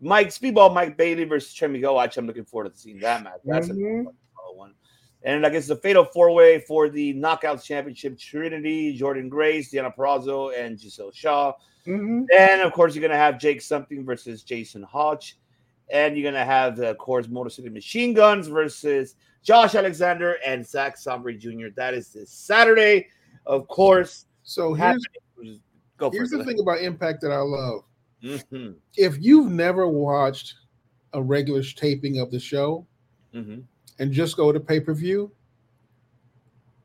Mike 0.00 0.28
Speedball 0.28 0.74
Mike 0.74 0.96
Bailey 0.96 1.24
versus 1.24 1.54
Trey 1.54 1.68
Miguel. 1.68 1.98
I'm 1.98 2.26
looking 2.26 2.44
forward 2.44 2.72
to 2.72 2.78
seeing 2.78 2.98
that 3.00 3.22
match. 3.22 3.40
That's 3.44 3.68
a 3.68 3.72
Mhm. 3.72 4.04
solid 4.04 4.56
one. 4.56 4.74
And 5.22 5.46
I 5.46 5.50
guess 5.50 5.68
the 5.68 5.76
fatal 5.76 6.04
four 6.04 6.32
way 6.32 6.58
for 6.58 6.88
the 6.88 7.14
Knockouts 7.14 7.64
Championship: 7.64 8.18
Trinity, 8.18 8.98
Jordynne 8.98 9.28
Grace, 9.28 9.72
Deonna 9.72 9.94
Purrazzo, 9.94 10.52
and 10.58 10.76
Gisele 10.76 11.12
Shaw. 11.12 11.52
Mhm. 11.86 12.26
And 12.36 12.60
of 12.62 12.72
course, 12.72 12.94
you're 12.96 13.02
gonna 13.02 13.16
have 13.16 13.38
Jake 13.38 13.60
something 13.60 14.04
versus 14.04 14.42
Jason 14.42 14.82
Hotch, 14.82 15.36
and 15.90 16.16
you're 16.16 16.28
gonna 16.30 16.44
have 16.44 16.76
the 16.76 16.90
of 16.90 16.98
course 16.98 17.28
Motor 17.28 17.50
City 17.50 17.68
Machine 17.68 18.12
Guns 18.14 18.48
versus 18.48 19.14
Josh 19.44 19.76
Alexander 19.76 20.38
and 20.44 20.66
Zack 20.66 20.96
Sabre 20.96 21.32
Jr. 21.32 21.68
That 21.76 21.94
is 21.94 22.12
this 22.12 22.30
Saturday, 22.30 23.06
of 23.46 23.68
course. 23.68 24.26
So 24.42 24.74
here's 24.74 24.78
happening. 24.78 25.21
Go 26.02 26.10
here's 26.10 26.30
the 26.30 26.44
thing 26.44 26.58
about 26.58 26.80
Impact 26.80 27.20
that 27.20 27.30
I 27.30 27.38
love. 27.38 27.84
Mhm, 28.24 28.74
If 28.96 29.18
you've 29.20 29.52
never 29.52 29.86
watched 29.86 30.54
a 31.12 31.22
regular 31.22 31.62
taping 31.62 32.18
of 32.18 32.32
the 32.32 32.40
show 32.40 32.84
mhm. 33.32 33.62
and 34.00 34.10
just 34.10 34.36
go 34.36 34.50
to 34.50 34.58
pay 34.58 34.80
per 34.80 34.94
view, 34.94 35.30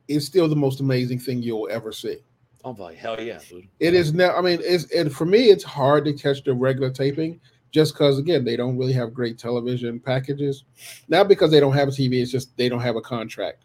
it's 0.06 0.24
still 0.24 0.48
the 0.48 0.54
most 0.54 0.78
amazing 0.78 1.18
thing 1.18 1.42
you'll 1.42 1.68
ever 1.68 1.90
see. 1.90 2.18
Oh 2.64 2.72
boy, 2.72 2.94
hell 2.94 3.20
yeah, 3.20 3.40
dude. 3.48 3.66
It 3.80 3.92
is 3.94 4.14
now. 4.14 4.36
I 4.36 4.40
mean, 4.40 4.60
it's 4.62 4.88
and 4.92 5.12
for 5.12 5.26
me, 5.26 5.50
it's 5.50 5.64
hard 5.64 6.04
to 6.04 6.12
catch 6.12 6.44
the 6.44 6.54
regular 6.54 6.90
taping 6.90 7.40
just 7.72 7.94
because 7.94 8.20
again 8.20 8.44
they 8.44 8.54
don't 8.54 8.78
really 8.78 8.92
have 8.92 9.12
great 9.12 9.36
television 9.36 9.98
packages. 9.98 10.62
Not 11.08 11.26
because 11.26 11.50
they 11.50 11.58
don't 11.58 11.74
have 11.74 11.88
a 11.88 11.90
TV, 11.90 12.22
it's 12.22 12.30
just 12.30 12.56
they 12.56 12.68
don't 12.68 12.82
have 12.82 12.94
a 12.94 13.00
contract. 13.00 13.64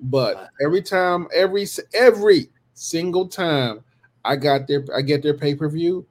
But 0.00 0.50
every 0.62 0.82
time, 0.82 1.28
every 1.34 1.66
every 1.94 2.50
single 2.74 3.26
time 3.26 3.82
I 4.26 4.36
got 4.36 4.66
their 4.66 4.84
I 4.94 5.02
get 5.02 5.22
their 5.22 5.34
pay 5.34 5.54
per 5.54 5.68
view, 5.68 6.06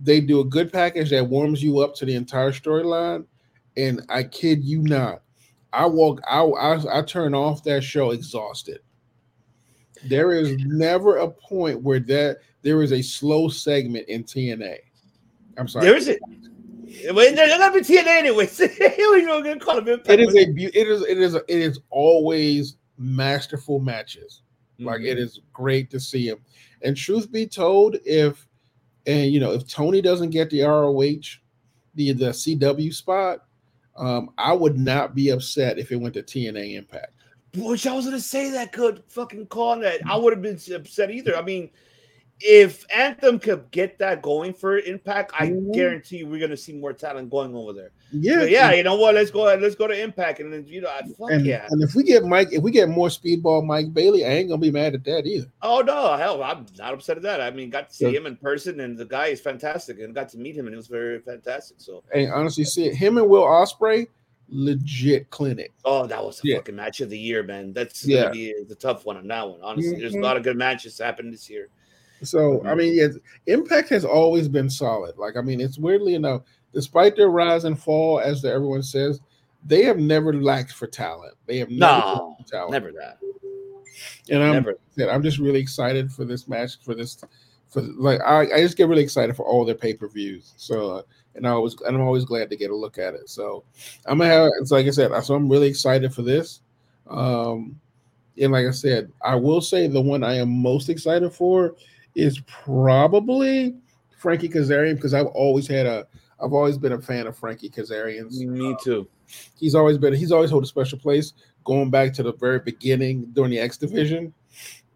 they 0.00 0.20
do 0.20 0.40
a 0.40 0.44
good 0.44 0.72
package 0.72 1.10
that 1.10 1.26
warms 1.26 1.62
you 1.62 1.78
up 1.78 1.94
to 1.96 2.04
the 2.04 2.14
entire 2.14 2.52
storyline. 2.52 3.24
And 3.76 4.02
I 4.10 4.24
kid 4.24 4.62
you 4.62 4.82
not, 4.82 5.22
I 5.72 5.86
walk 5.86 6.20
I, 6.28 6.42
I 6.42 6.98
I 6.98 7.02
turn 7.02 7.34
off 7.34 7.62
that 7.64 7.82
show 7.82 8.10
exhausted. 8.10 8.80
There 10.04 10.32
is 10.32 10.56
never 10.58 11.18
a 11.18 11.30
point 11.30 11.80
where 11.80 12.00
that 12.00 12.38
there 12.62 12.82
is 12.82 12.92
a 12.92 13.02
slow 13.02 13.48
segment 13.48 14.08
in 14.08 14.24
TNA. 14.24 14.78
I'm 15.56 15.68
sorry. 15.68 15.86
There 15.86 15.96
is 15.96 16.08
it. 16.08 16.20
Wait, 17.14 17.36
they're 17.36 17.48
gonna 17.48 17.72
be 17.72 17.80
TNA 17.80 18.06
anyways. 18.06 18.58
Gonna 18.78 19.58
call 19.58 19.78
Impact. 19.78 20.08
it 20.08 20.20
is 20.20 20.34
a 20.34 20.42
it 20.42 20.88
is 20.88 21.02
it 21.02 21.18
is 21.18 21.34
it 21.34 21.44
is 21.48 21.80
always 21.90 22.76
masterful 22.98 23.80
matches. 23.80 24.42
Like 24.84 25.00
Mhm. 25.00 25.08
it 25.12 25.18
is 25.18 25.40
great 25.52 25.90
to 25.90 26.00
see 26.00 26.28
him. 26.28 26.38
And 26.82 26.96
truth 26.96 27.30
be 27.30 27.46
told, 27.46 27.96
if 28.04 28.46
and 29.06 29.32
you 29.32 29.40
know 29.40 29.52
if 29.52 29.66
Tony 29.66 30.00
doesn't 30.00 30.30
get 30.30 30.50
the 30.50 30.62
ROH, 30.62 31.38
the 31.94 32.12
the 32.12 32.32
CW 32.32 32.92
spot, 32.92 33.46
um, 33.96 34.30
I 34.38 34.52
would 34.52 34.78
not 34.78 35.14
be 35.14 35.30
upset 35.30 35.78
if 35.78 35.92
it 35.92 35.96
went 35.96 36.14
to 36.14 36.22
TNA 36.22 36.74
Impact. 36.74 37.12
Which 37.56 37.86
I 37.86 37.94
was 37.94 38.06
gonna 38.06 38.20
say 38.20 38.50
that 38.50 38.72
could 38.72 39.02
fucking 39.08 39.46
call 39.48 39.78
that. 39.80 40.00
I 40.06 40.16
would 40.16 40.32
have 40.32 40.42
been 40.42 40.58
upset 40.74 41.10
either. 41.10 41.36
I 41.36 41.42
mean, 41.42 41.70
if 42.40 42.86
Anthem 42.94 43.38
could 43.38 43.70
get 43.70 43.98
that 43.98 44.22
going 44.22 44.54
for 44.54 44.78
Impact, 44.78 45.32
I 45.38 45.48
Mhm. 45.48 45.74
guarantee 45.74 46.18
you 46.18 46.26
we're 46.26 46.40
gonna 46.40 46.56
see 46.56 46.72
more 46.72 46.92
talent 46.92 47.30
going 47.30 47.54
over 47.54 47.72
there. 47.72 47.92
Yeah, 48.14 48.40
But 48.40 48.50
yeah, 48.50 48.72
you 48.72 48.82
know 48.82 48.96
what? 48.96 49.14
Let's 49.14 49.30
go. 49.30 49.46
Ahead. 49.48 49.62
Let's 49.62 49.74
go 49.74 49.86
to 49.86 49.98
Impact, 49.98 50.40
and 50.40 50.52
then 50.52 50.66
you 50.66 50.82
know, 50.82 50.90
fuck 51.18 51.30
And, 51.30 51.46
yeah. 51.46 51.66
and 51.70 51.82
if 51.82 51.94
we 51.94 52.02
get 52.02 52.24
Mike, 52.24 52.48
if 52.52 52.62
we 52.62 52.70
get 52.70 52.88
more 52.90 53.08
speedball 53.08 53.64
Mike 53.64 53.94
Bailey, 53.94 54.24
I 54.26 54.28
ain't 54.30 54.48
gonna 54.50 54.60
be 54.60 54.70
mad 54.70 54.94
at 54.94 55.04
that 55.04 55.26
either. 55.26 55.46
Oh 55.62 55.80
no, 55.80 56.14
hell, 56.16 56.42
I'm 56.42 56.66
not 56.78 56.92
upset 56.94 57.16
at 57.16 57.22
that. 57.22 57.40
I 57.40 57.50
mean, 57.50 57.70
got 57.70 57.88
to 57.88 57.94
see 57.94 58.04
Yeah. 58.10 58.18
him 58.18 58.26
in 58.26 58.36
person, 58.36 58.80
and 58.80 58.98
the 58.98 59.06
guy 59.06 59.28
is 59.28 59.40
fantastic, 59.40 59.98
and 60.00 60.14
got 60.14 60.28
to 60.30 60.38
meet 60.38 60.54
him, 60.56 60.66
and 60.66 60.74
it 60.74 60.76
was 60.76 60.88
very 60.88 61.20
fantastic. 61.20 61.76
So, 61.80 62.02
And 62.14 62.30
honestly, 62.30 62.64
see 62.64 62.86
it, 62.86 62.94
him 62.94 63.16
and 63.16 63.28
Will 63.28 63.44
Ospreay, 63.44 64.06
legit 64.50 65.30
clinic. 65.30 65.72
oh, 65.86 66.06
that 66.06 66.22
was 66.22 66.38
a 66.44 66.48
Yeah. 66.48 66.56
fucking 66.56 66.76
match 66.76 67.00
of 67.00 67.08
the 67.08 67.18
year, 67.18 67.42
man. 67.42 67.72
That's 67.72 68.04
Yeah. 68.06 68.24
gonna 68.24 68.32
be 68.34 68.54
the 68.68 68.74
tough 68.74 69.06
one 69.06 69.16
on 69.16 69.26
that 69.28 69.48
one. 69.48 69.60
Honestly, 69.62 69.98
there's 69.98 70.14
a 70.14 70.18
Mhm. 70.18 70.22
lot 70.22 70.36
of 70.36 70.42
good 70.42 70.58
matches 70.58 70.98
happening 70.98 71.32
this 71.32 71.48
year. 71.48 71.68
So 72.22 72.62
I 72.64 72.74
mean, 72.74 72.94
yeah, 72.94 73.08
Impact 73.46 73.88
has 73.88 74.04
always 74.04 74.48
been 74.48 74.68
solid. 74.70 75.16
Like 75.16 75.36
I 75.36 75.40
mean, 75.40 75.60
it's 75.60 75.78
weirdly 75.78 76.14
enough, 76.14 76.42
despite 76.72 77.16
their 77.16 77.28
rise 77.30 77.64
and 77.64 77.80
fall, 77.80 78.20
as 78.20 78.42
the, 78.42 78.52
everyone 78.52 78.82
says, 78.82 79.20
they 79.64 79.84
have 79.84 79.98
never 79.98 80.32
lacked 80.34 80.72
for 80.72 80.86
talent. 80.86 81.34
They 81.46 81.58
have 81.58 81.70
never 81.70 82.00
No, 82.00 82.36
talent. 82.46 82.72
never 82.72 82.92
that. 82.92 83.18
And 84.30 84.42
I'm 84.42 84.52
Never. 84.52 84.78
I'm 85.12 85.22
just 85.22 85.38
really 85.38 85.60
excited 85.60 86.10
for 86.10 86.24
this 86.24 86.48
match 86.48 86.82
for 86.82 86.94
this 86.94 87.18
for 87.68 87.82
like 87.82 88.20
I, 88.20 88.40
I 88.42 88.60
just 88.60 88.76
get 88.76 88.88
really 88.88 89.02
excited 89.02 89.36
for 89.36 89.46
all 89.46 89.64
their 89.64 89.74
pay 89.74 89.94
per 89.94 90.08
views. 90.08 90.54
So 90.56 90.90
uh, 90.90 91.02
and 91.34 91.46
I 91.46 91.54
was 91.54 91.76
and 91.86 91.96
I'm 91.96 92.02
always 92.02 92.24
glad 92.24 92.50
to 92.50 92.56
get 92.56 92.70
a 92.70 92.76
look 92.76 92.98
at 92.98 93.14
it. 93.14 93.28
So 93.28 93.64
I'm 94.06 94.18
gonna 94.18 94.30
have 94.30 94.50
it's 94.60 94.70
like 94.70 94.86
I 94.86 94.90
said, 94.90 95.10
so 95.22 95.34
I'm 95.34 95.48
really 95.48 95.68
excited 95.68 96.14
for 96.14 96.22
this. 96.22 96.60
Um, 97.08 97.80
and 98.40 98.52
like 98.52 98.66
I 98.66 98.70
said, 98.70 99.10
I 99.22 99.34
will 99.34 99.60
say 99.60 99.86
the 99.86 100.00
one 100.00 100.24
I 100.24 100.34
am 100.36 100.50
most 100.50 100.88
excited 100.88 101.32
for 101.32 101.74
is 102.14 102.40
probably 102.40 103.74
Frankie 104.16 104.48
Kazarian 104.48 104.94
because 104.94 105.14
I've 105.14 105.26
always 105.26 105.66
had 105.66 105.86
a 105.86 106.06
I've 106.42 106.52
always 106.52 106.76
been 106.78 106.92
a 106.92 107.00
fan 107.00 107.26
of 107.26 107.36
Frankie 107.36 107.70
Kazarian's. 107.70 108.42
Me 108.44 108.74
too. 108.82 109.08
He's 109.56 109.74
always 109.74 109.96
been 109.98 110.12
he's 110.12 110.32
always 110.32 110.50
held 110.50 110.64
a 110.64 110.66
special 110.66 110.98
place 110.98 111.32
going 111.64 111.90
back 111.90 112.12
to 112.14 112.22
the 112.22 112.32
very 112.34 112.58
beginning 112.58 113.26
during 113.32 113.50
the 113.50 113.58
X 113.60 113.76
division. 113.78 114.34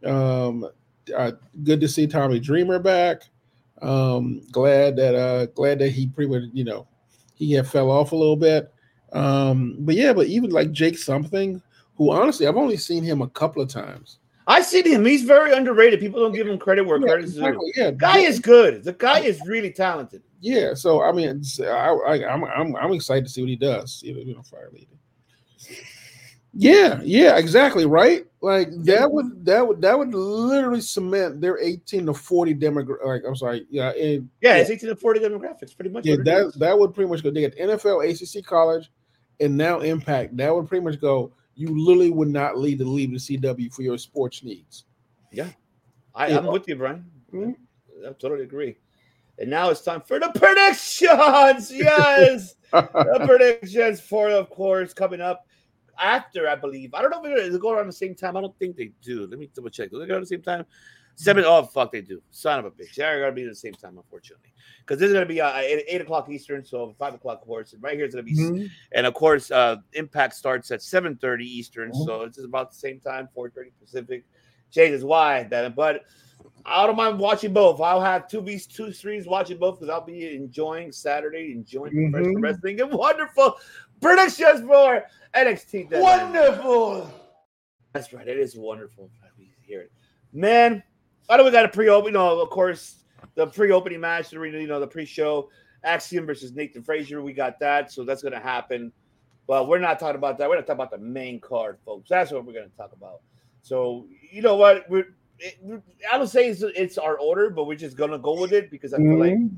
Um, 0.05 0.68
uh, 1.16 1.32
good 1.62 1.81
to 1.81 1.89
see 1.89 2.06
Tommy 2.06 2.40
Dreamer 2.40 2.78
back. 2.78 3.23
Um, 3.82 4.40
glad 4.51 4.97
that 4.97 5.14
uh 5.14 5.47
glad 5.47 5.78
that 5.78 5.90
he 5.90 6.06
pretty 6.09 6.31
much 6.32 6.43
you 6.52 6.64
know 6.64 6.86
he 7.35 7.52
had 7.52 7.68
fell 7.68 7.90
off 7.90 8.12
a 8.12 8.16
little 8.16 8.36
bit. 8.36 8.73
Um, 9.12 9.77
but 9.81 9.94
yeah, 9.94 10.12
but 10.12 10.27
even 10.27 10.51
like 10.51 10.73
Jake 10.73 10.98
something, 10.98 11.62
who 11.97 12.10
honestly 12.10 12.47
I've 12.47 12.56
only 12.56 12.77
seen 12.77 13.05
him 13.05 13.23
a 13.23 13.28
couple 13.28 13.62
of 13.62 13.68
times. 13.68 14.18
I 14.48 14.62
seen 14.62 14.86
him. 14.86 15.05
He's 15.05 15.23
very 15.23 15.52
underrated. 15.52 15.98
People 16.01 16.20
don't 16.20 16.32
give 16.32 16.47
him 16.47 16.59
credit 16.59 16.86
where 16.86 16.98
Yeah, 17.01 17.06
credit's 17.06 17.32
due. 17.35 17.40
exactly, 17.40 17.73
yeah, 17.77 17.90
Guy 17.90 18.18
is 18.18 18.39
good. 18.39 18.85
The 18.85 18.93
guy 18.93 19.20
is 19.20 19.40
really 19.47 19.70
talented. 19.73 20.23
Yeah, 20.40 20.74
so 20.74 21.02
I 21.02 21.12
mean, 21.12 21.42
I, 21.60 21.64
I, 21.64 22.32
I'm 22.32 22.44
I'm 22.44 22.76
I'm 22.76 22.92
excited 22.92 23.24
to 23.24 23.30
see 23.30 23.40
what 23.42 23.48
he 23.48 23.56
does. 23.56 24.02
You 24.02 24.14
know, 24.14 24.20
you 24.20 24.34
know, 24.34 24.42
fire 24.42 24.70
leader. 24.72 24.92
Yeah, 26.58 27.00
yeah, 27.02 27.36
exactly, 27.36 27.84
right. 27.84 28.24
Like 28.40 28.68
that 28.84 29.10
would 29.10 29.44
that 29.44 29.66
would 29.66 29.82
that 29.82 29.98
would 29.98 30.14
literally 30.14 30.80
cement 30.80 31.40
their 31.40 31.58
18 31.58 32.06
to 32.06 32.14
40 32.14 32.54
demographic. 32.54 33.04
Like 33.04 33.22
I'm 33.26 33.36
sorry, 33.36 33.66
yeah, 33.68 33.90
and, 33.90 34.28
Yeah, 34.40 34.56
it's 34.56 34.70
18 34.70 34.88
to 34.90 34.96
40 34.96 35.20
demographics, 35.20 35.74
pretty 35.76 35.90
much. 35.90 36.06
yeah, 36.06 36.16
that 36.24 36.52
that 36.58 36.78
would 36.78 36.94
pretty 36.94 37.10
much 37.10 37.22
go. 37.22 37.30
They 37.30 37.40
get 37.42 37.58
NFL, 37.58 38.08
ACC, 38.08 38.44
college, 38.44 38.90
and 39.40 39.56
now 39.56 39.80
Impact. 39.80 40.36
That 40.36 40.54
would 40.54 40.68
pretty 40.68 40.84
much 40.84 40.98
go. 41.00 41.32
You 41.56 41.68
literally 41.68 42.10
would 42.10 42.28
not 42.28 42.58
leave 42.58 42.78
to 42.78 42.84
leave 42.84 43.10
the 43.10 43.16
CW 43.18 43.72
for 43.74 43.82
your 43.82 43.98
sports 43.98 44.42
needs. 44.42 44.84
Yeah, 45.32 45.48
I, 46.14 46.28
Yeah. 46.28 46.38
I'm 46.38 46.46
with 46.46 46.68
you, 46.68 46.76
Brian. 46.76 47.04
Mhm. 47.32 47.54
I 48.06 48.12
totally 48.12 48.42
agree. 48.42 48.76
And 49.38 49.50
now 49.50 49.70
it's 49.70 49.82
time 49.82 50.00
for 50.00 50.18
the 50.18 50.30
predictions. 50.34 51.70
Yes, 51.70 52.54
the 52.72 53.22
predictions 53.26 54.00
for, 54.00 54.30
of 54.30 54.50
course, 54.50 54.92
coming 54.92 55.20
up 55.20 55.46
after, 55.98 56.48
I 56.48 56.54
believe. 56.56 56.94
I 56.94 57.02
don't 57.02 57.10
know 57.10 57.22
if 57.24 57.50
they're 57.50 57.58
go 57.58 57.72
around 57.72 57.86
the 57.86 57.92
same 57.92 58.14
time. 58.14 58.36
I 58.36 58.40
don't 58.40 58.58
think 58.58 58.76
they 58.76 58.92
do. 59.02 59.26
Let 59.26 59.38
me 59.38 59.50
double 59.54 59.70
check. 59.70 59.90
Do 59.90 59.98
they 59.98 60.06
go 60.06 60.14
around 60.14 60.22
the 60.22 60.26
same 60.26 60.42
time? 60.42 60.64
Seven. 61.18 61.44
Oh 61.46 61.62
fuck, 61.62 61.92
they 61.92 62.02
do. 62.02 62.20
Son 62.30 62.58
of 62.58 62.66
a 62.66 62.70
bitch. 62.70 62.94
They're 62.94 63.20
gonna 63.20 63.32
be 63.32 63.42
at 63.44 63.48
the 63.48 63.54
same 63.54 63.72
time, 63.72 63.96
unfortunately, 63.96 64.52
because 64.80 64.98
this 65.00 65.08
is 65.08 65.14
gonna 65.14 65.24
be 65.24 65.40
uh, 65.40 65.56
eight, 65.56 65.84
eight 65.88 66.00
o'clock 66.02 66.28
Eastern, 66.28 66.62
so 66.62 66.94
five 66.98 67.14
o'clock, 67.14 67.40
of 67.40 67.46
course. 67.46 67.72
And 67.72 67.82
right 67.82 67.94
here 67.96 68.04
is 68.04 68.14
gonna 68.14 68.22
be, 68.22 68.36
Mhm. 68.36 68.70
and 68.92 69.06
of 69.06 69.14
course, 69.14 69.50
uh, 69.50 69.76
Impact 69.94 70.34
starts 70.34 70.70
at 70.70 70.82
seven 70.82 71.16
thirty 71.16 71.46
Eastern, 71.46 71.90
Mhm. 71.90 72.04
so 72.04 72.22
it's 72.22 72.38
about 72.38 72.70
the 72.70 72.76
same 72.76 73.00
time, 73.00 73.30
four 73.34 73.48
thirty 73.48 73.70
Pacific. 73.80 74.24
Changes 74.70 75.04
why 75.04 75.44
that, 75.44 75.74
but 75.74 76.02
I 76.68 76.86
don't 76.86 76.97
mind 76.97 77.18
watching 77.18 77.52
both. 77.52 77.80
I'll 77.80 78.01
have 78.01 78.28
two 78.28 78.43
B's, 78.43 78.66
two 78.66 78.90
threes 78.93 79.26
watching 79.26 79.59
both 79.59 79.78
because 79.78 79.88
I'll 79.88 80.05
be 80.05 80.34
enjoying 80.34 80.90
Saturday, 80.90 81.52
enjoying 81.52 82.10
professional 82.10 82.36
Mhm. 82.36 82.43
wrestling 82.43 82.80
and 82.80 82.93
wonderful 82.93 83.56
predictions 84.01 84.60
for 84.66 85.06
NXT. 85.32 85.84
Dynamite. 85.84 86.02
Wonderful. 86.02 87.10
That's 87.93 88.12
right. 88.12 88.26
It 88.26 88.38
is 88.38 88.56
wonderful 88.56 89.10
hear 89.66 89.80
it, 89.82 89.93
man. 90.32 90.82
I 91.28 91.36
know 91.36 91.44
we 91.44 91.51
got 91.51 91.64
a 91.64 91.68
pre-open. 91.68 92.09
You 92.09 92.12
know, 92.12 92.40
of 92.40 92.51
course, 92.51 93.02
the 93.34 93.47
pre-opening 93.47 94.01
match. 94.01 94.30
The 94.30 94.40
you 94.40 94.66
know 94.66 94.80
the 94.80 94.86
pre-show 94.86 95.51
Axiom 95.82 96.26
versus 96.26 96.52
Nathan 96.52 96.82
Frazer. 96.82 97.20
We 97.20 97.32
got 97.32 97.59
that, 97.60 97.90
so 97.93 98.05
that's 98.05 98.22
gonna 98.22 98.38
happen. 98.40 98.93
But 99.47 99.68
we're 99.68 99.78
not 99.78 99.98
talking 99.98 100.16
about 100.16 100.38
that. 100.38 100.48
We're 100.48 100.56
gonna 100.56 100.66
talk 100.66 100.74
about 100.74 100.90
the 100.90 100.98
main 100.98 101.40
card, 101.40 101.78
folks. 101.84 102.09
That's 102.09 102.30
what 102.30 102.44
we're 102.44 102.52
gonna 102.52 102.68
talk 102.76 102.93
about. 102.93 103.20
So 103.62 104.06
you 104.30 104.43
know 104.43 104.56
what? 104.56 104.88
We're 104.88 105.15
it, 105.38 105.58
I 106.12 106.18
don't 106.18 106.26
say 106.28 106.48
it's, 106.48 106.62
it's 106.62 106.98
our 106.98 107.18
order, 107.18 107.50
but 107.50 107.64
we're 107.66 107.76
just 107.76 107.96
gonna 107.96 108.18
go 108.18 108.40
with 108.40 108.52
it 108.52 108.70
because 108.70 108.92
I 108.94 108.98
feel 108.98 109.18
like 109.18 109.32
Mhm. 109.34 109.50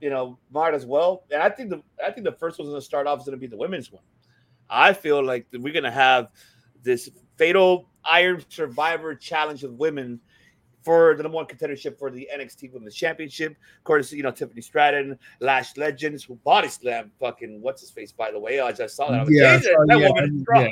you 0.00 0.10
know 0.10 0.38
might 0.50 0.74
as 0.74 0.86
well. 0.86 1.24
And 1.30 1.42
I 1.42 1.48
think 1.50 1.70
the 1.70 1.82
I 2.04 2.10
think 2.10 2.24
the 2.24 2.32
first 2.32 2.58
one's 2.58 2.70
gonna 2.70 2.80
start 2.80 3.06
off 3.06 3.20
is 3.20 3.24
gonna 3.26 3.36
be 3.36 3.46
the 3.46 3.56
women's 3.56 3.90
one. 3.92 4.02
I 4.70 4.92
feel 4.92 5.24
like 5.24 5.46
we're 5.52 5.72
gonna 5.72 5.90
have 5.90 6.28
this 6.82 7.10
fatal 7.36 7.88
Iron 8.04 8.42
Survivor 8.48 9.14
Challenge 9.14 9.62
of 9.64 9.74
women 9.74 10.20
for 10.82 11.14
the 11.16 11.22
number 11.24 11.34
one 11.36 11.46
contendership 11.46 11.98
for 11.98 12.10
the 12.12 12.28
NXT 12.32 12.72
Women's 12.72 12.94
Championship. 12.94 13.52
Of 13.78 13.84
course, 13.84 14.12
you 14.12 14.22
know 14.22 14.30
Tiffany 14.30 14.60
Stratton, 14.60 15.18
Lash 15.40 15.76
Legends, 15.76 16.22
who 16.24 16.36
body 16.36 16.68
slam 16.68 17.10
fucking 17.18 17.60
what's 17.60 17.80
his 17.80 17.90
face 17.90 18.12
by 18.12 18.30
the 18.30 18.38
way. 18.38 18.60
I 18.60 18.70
just 18.72 18.94
saw 18.96 19.10
that. 19.10 19.20
I 19.20 19.22
was 19.24 19.30
Yeah, 19.32 19.58
saw- 19.60 19.84
that 19.86 19.98
yeah, 19.98 20.08
woman 20.08 20.24
is 20.36 20.44
yeah. 20.54 20.68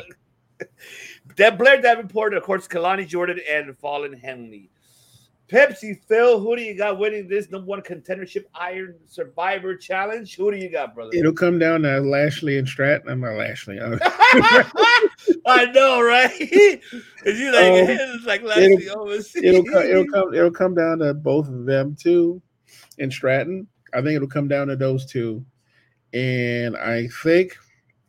Deb 1.37 1.59
Blair 1.59 1.81
Davenport, 1.81 2.35
of 2.35 2.43
course, 2.43 2.69
Kelani 2.69 3.07
Jordan 3.07 3.41
and 3.51 3.77
Fallon 3.79 4.13
Henley. 4.13 4.71
Pepsi 5.49 6.01
Phil, 6.09 6.41
who 6.41 6.57
do 6.57 6.63
you 6.63 6.75
got 6.75 6.99
winning 6.99 7.29
this 7.29 7.51
number 7.51 7.67
one 7.67 7.83
contendership 7.83 8.45
Iron 8.55 8.97
Survivor 9.07 9.77
Challenge? 9.77 10.35
Who 10.37 10.51
do 10.51 10.57
you 10.57 10.71
got, 10.71 10.95
brother? 10.95 11.11
It'll 11.13 11.35
come 11.35 11.59
down 11.59 11.83
to 11.83 12.01
Lashley 12.01 12.57
and 12.57 12.67
Stratton. 12.67 13.11
I'm 13.11 13.21
not 13.21 13.35
Lashley. 13.37 13.79
uh, 13.79 13.99
I 15.47 15.67
know, 15.75 16.03
right? 16.03 16.31
Is 16.41 17.39
you 17.39 17.53
like 17.53 17.65
Um, 17.65 17.91
it's 17.91 18.25
like 18.25 18.41
it'll- 18.43 19.07
Lashley 19.07 19.45
it'll 19.47 19.65
come. 19.65 19.83
It'll 19.83 20.07
come. 20.07 20.35
It'll 20.35 20.51
come 20.51 20.75
down 20.75 20.99
to 21.01 21.13
both 21.13 21.47
of 21.49 21.67
them 21.67 21.95
too, 21.95 22.41
and 22.99 23.13
Stratton. 23.13 23.67
I 23.93 23.99
think 24.01 24.17
it'll 24.17 24.29
come 24.29 24.49
down 24.49 24.69
to 24.69 24.77
those 24.77 25.05
two, 25.07 25.45
and 26.15 26.75
I 26.77 27.07
think, 27.23 27.55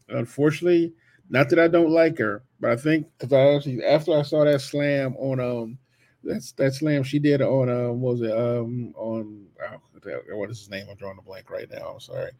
unfortunately, 0.07 0.93
not 1.29 1.49
that 1.49 1.59
I 1.59 1.67
don't 1.67 1.91
like 1.91 2.17
her, 2.19 2.43
but 2.59 2.71
I 2.71 2.75
think 2.75 3.07
because 3.17 3.33
I 3.33 3.55
actually 3.55 3.83
after 3.83 4.17
I 4.17 4.21
saw 4.21 4.43
that 4.45 4.61
slam 4.61 5.15
on 5.17 5.39
um 5.39 5.77
that's 6.23 6.51
that 6.53 6.73
slam 6.73 7.03
she 7.03 7.19
did 7.19 7.41
on 7.41 7.69
um 7.69 8.01
what 8.01 8.13
was 8.13 8.21
it 8.21 8.31
um 8.31 8.93
on 8.95 9.45
oh, 9.63 10.37
what 10.37 10.49
is 10.49 10.59
his 10.59 10.69
name? 10.69 10.87
I'm 10.89 10.97
drawing 10.97 11.17
a 11.17 11.21
blank 11.21 11.49
right 11.49 11.69
now. 11.69 11.87
I'm 11.93 11.99
sorry. 11.99 12.31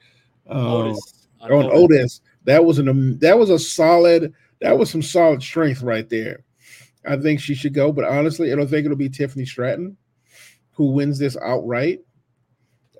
Um, 0.47 0.67
Otis. 0.67 1.27
on 1.41 1.69
Otis. 1.71 2.21
That 2.43 2.63
was 2.63 2.79
an 2.79 3.19
that 3.19 3.37
was 3.37 3.49
a 3.49 3.59
solid. 3.59 4.33
That 4.61 4.77
was 4.77 4.89
some 4.89 5.01
solid 5.01 5.41
strength 5.41 5.81
right 5.81 6.09
there. 6.09 6.43
I 7.07 7.17
think 7.17 7.39
she 7.39 7.53
should 7.53 7.73
go, 7.73 7.91
but 7.91 8.05
honestly, 8.05 8.51
I 8.51 8.55
don't 8.55 8.67
think 8.67 8.85
it'll 8.85 8.97
be 8.97 9.09
Tiffany 9.09 9.45
Stratton 9.45 9.97
who 10.75 10.91
wins 10.91 11.17
this 11.17 11.37
outright. 11.37 12.01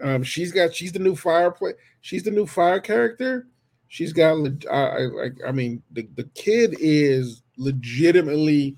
Um, 0.02 0.24
she's 0.24 0.52
got 0.52 0.74
she's 0.74 0.92
the 0.92 1.00
new 1.00 1.16
fire 1.16 1.52
play. 1.52 1.74
She's 2.02 2.24
the 2.24 2.32
new 2.32 2.46
fire 2.46 2.80
character. 2.80 3.48
She's 3.88 4.14
got 4.14 4.36
I 4.72 4.76
I, 4.76 5.30
I 5.48 5.52
mean 5.52 5.82
the, 5.92 6.08
the 6.16 6.30
kid 6.36 6.76
is 6.80 7.44
legitimately 7.58 8.76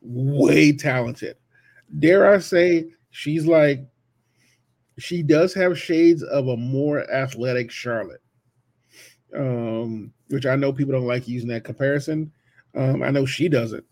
way 0.00 0.72
talented. 0.72 1.36
Dare 1.98 2.32
I 2.32 2.38
say 2.38 2.86
she's 3.10 3.46
like 3.46 3.80
she 4.98 5.22
does 5.22 5.54
have 5.54 5.78
shades 5.78 6.22
of 6.22 6.48
a 6.48 6.56
more 6.56 7.10
athletic 7.10 7.70
Charlotte 7.70 8.20
um, 9.36 10.12
which 10.28 10.46
I 10.46 10.56
know 10.56 10.72
people 10.72 10.92
don't 10.92 11.06
like 11.06 11.28
using 11.28 11.48
that 11.50 11.64
comparison. 11.64 12.32
Um, 12.74 13.02
I 13.02 13.10
know 13.10 13.26
she 13.26 13.48
doesn't, 13.48 13.84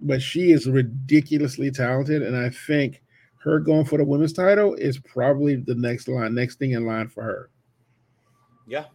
but 0.00 0.22
she 0.22 0.52
is 0.52 0.68
ridiculously 0.68 1.70
talented, 1.70 2.22
and 2.22 2.36
I 2.36 2.50
think 2.50 3.02
her 3.42 3.60
going 3.60 3.84
for 3.84 3.98
the 3.98 4.04
women's 4.04 4.32
title 4.32 4.74
is 4.74 4.98
probably 4.98 5.56
the 5.56 5.74
next 5.74 6.08
line, 6.08 6.34
next 6.34 6.58
thing 6.58 6.72
in 6.72 6.86
line 6.86 7.08
for 7.08 7.22
her. 7.22 7.50
Yeah. 8.66 8.86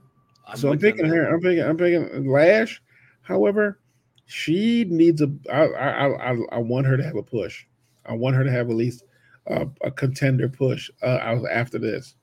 So 0.55 0.71
I'm 0.71 0.80
picking 0.80 1.05
her. 1.05 1.34
I'm 1.34 1.41
picking. 1.41 1.63
I'm 1.63 1.77
picking 1.77 2.30
Lash. 2.30 2.81
However, 3.21 3.80
she 4.26 4.85
needs 4.85 5.21
a. 5.21 5.31
I 5.51 5.65
I 5.65 6.31
I, 6.31 6.38
I 6.51 6.57
want 6.59 6.88
her 6.88 6.97
to 6.97 7.03
have 7.03 7.15
a 7.15 7.23
push. 7.23 7.65
I 8.05 8.13
want 8.13 8.35
her 8.35 8.43
to 8.43 8.51
have 8.51 8.69
at 8.69 8.76
least 8.76 9.03
a, 9.47 9.67
a 9.84 9.91
contender 9.91 10.49
push 10.49 10.89
uh, 11.03 11.39
after 11.51 11.77
this, 11.80 12.15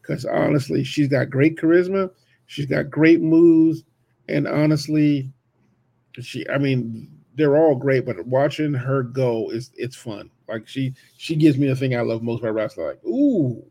because 0.00 0.24
honestly, 0.24 0.84
she's 0.84 1.08
got 1.08 1.30
great 1.30 1.56
charisma. 1.56 2.10
She's 2.46 2.66
got 2.66 2.90
great 2.90 3.20
moves, 3.20 3.84
and 4.28 4.46
honestly, 4.46 5.32
she. 6.20 6.48
I 6.48 6.58
mean, 6.58 7.08
they're 7.34 7.56
all 7.56 7.74
great, 7.74 8.06
but 8.06 8.26
watching 8.26 8.72
her 8.72 9.02
go 9.02 9.50
is 9.50 9.70
it's 9.76 9.96
fun. 9.96 10.30
Like 10.48 10.66
she 10.66 10.94
she 11.16 11.36
gives 11.36 11.58
me 11.58 11.68
the 11.68 11.76
thing 11.76 11.96
I 11.96 12.00
love 12.00 12.22
most 12.22 12.40
about 12.40 12.54
wrestling. 12.54 12.86
Like 12.86 13.04
ooh, 13.04 13.64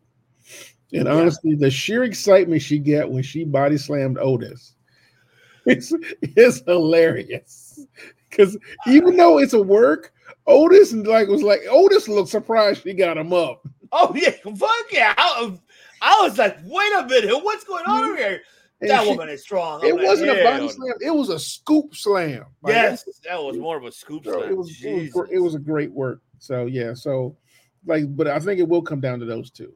and 0.93 1.07
honestly, 1.07 1.55
the 1.55 1.69
sheer 1.69 2.03
excitement 2.03 2.61
she 2.61 2.79
get 2.79 3.09
when 3.09 3.23
she 3.23 3.43
body 3.43 3.77
slammed 3.77 4.17
Otis, 4.19 4.73
it's 5.65 5.93
it's 6.21 6.61
hilarious. 6.65 7.85
Because 8.29 8.57
even 8.87 9.15
though 9.17 9.39
it's 9.39 9.53
a 9.53 9.61
work, 9.61 10.13
Otis 10.47 10.93
like 10.93 11.27
was 11.27 11.41
like 11.43 11.61
Otis 11.69 12.07
looked 12.07 12.29
surprised 12.29 12.83
she 12.83 12.93
got 12.93 13.17
him 13.17 13.33
up. 13.33 13.65
Oh 13.91 14.11
yeah, 14.15 14.31
fuck 14.57 14.85
yeah! 14.91 15.13
I, 15.17 15.57
I 16.01 16.21
was 16.27 16.37
like, 16.37 16.57
wait 16.65 16.91
a 16.99 17.05
minute, 17.07 17.43
what's 17.43 17.63
going 17.63 17.85
on 17.85 18.03
over 18.03 18.17
here? 18.17 18.41
And 18.81 18.89
that 18.89 19.03
she- 19.03 19.09
woman 19.09 19.29
is 19.29 19.41
strong. 19.41 19.79
I'm 19.81 19.87
It 19.87 19.95
like, 19.95 20.05
wasn't 20.05 20.31
a 20.31 20.43
body 20.43 20.67
slam; 20.67 20.93
it 20.99 21.15
was 21.15 21.29
a 21.29 21.39
scoop 21.39 21.95
slam. 21.95 22.45
Like, 22.61 22.73
Yes, 22.73 23.05
that 23.27 23.41
was 23.41 23.57
more 23.57 23.77
of 23.77 23.85
a 23.85 23.91
scoop 23.91 24.25
slam. 24.25 24.49
it 24.49 24.57
was 24.57 24.69
it 24.83 25.13
was, 25.15 25.29
it 25.31 25.39
was 25.39 25.55
a 25.55 25.59
great 25.59 25.91
work. 25.91 26.21
So 26.39 26.65
yeah, 26.65 26.93
so 26.93 27.37
like, 27.85 28.03
but 28.17 28.27
I 28.27 28.39
think 28.39 28.59
it 28.59 28.67
will 28.67 28.81
come 28.81 28.99
down 28.99 29.19
to 29.19 29.25
those 29.25 29.49
two. 29.49 29.73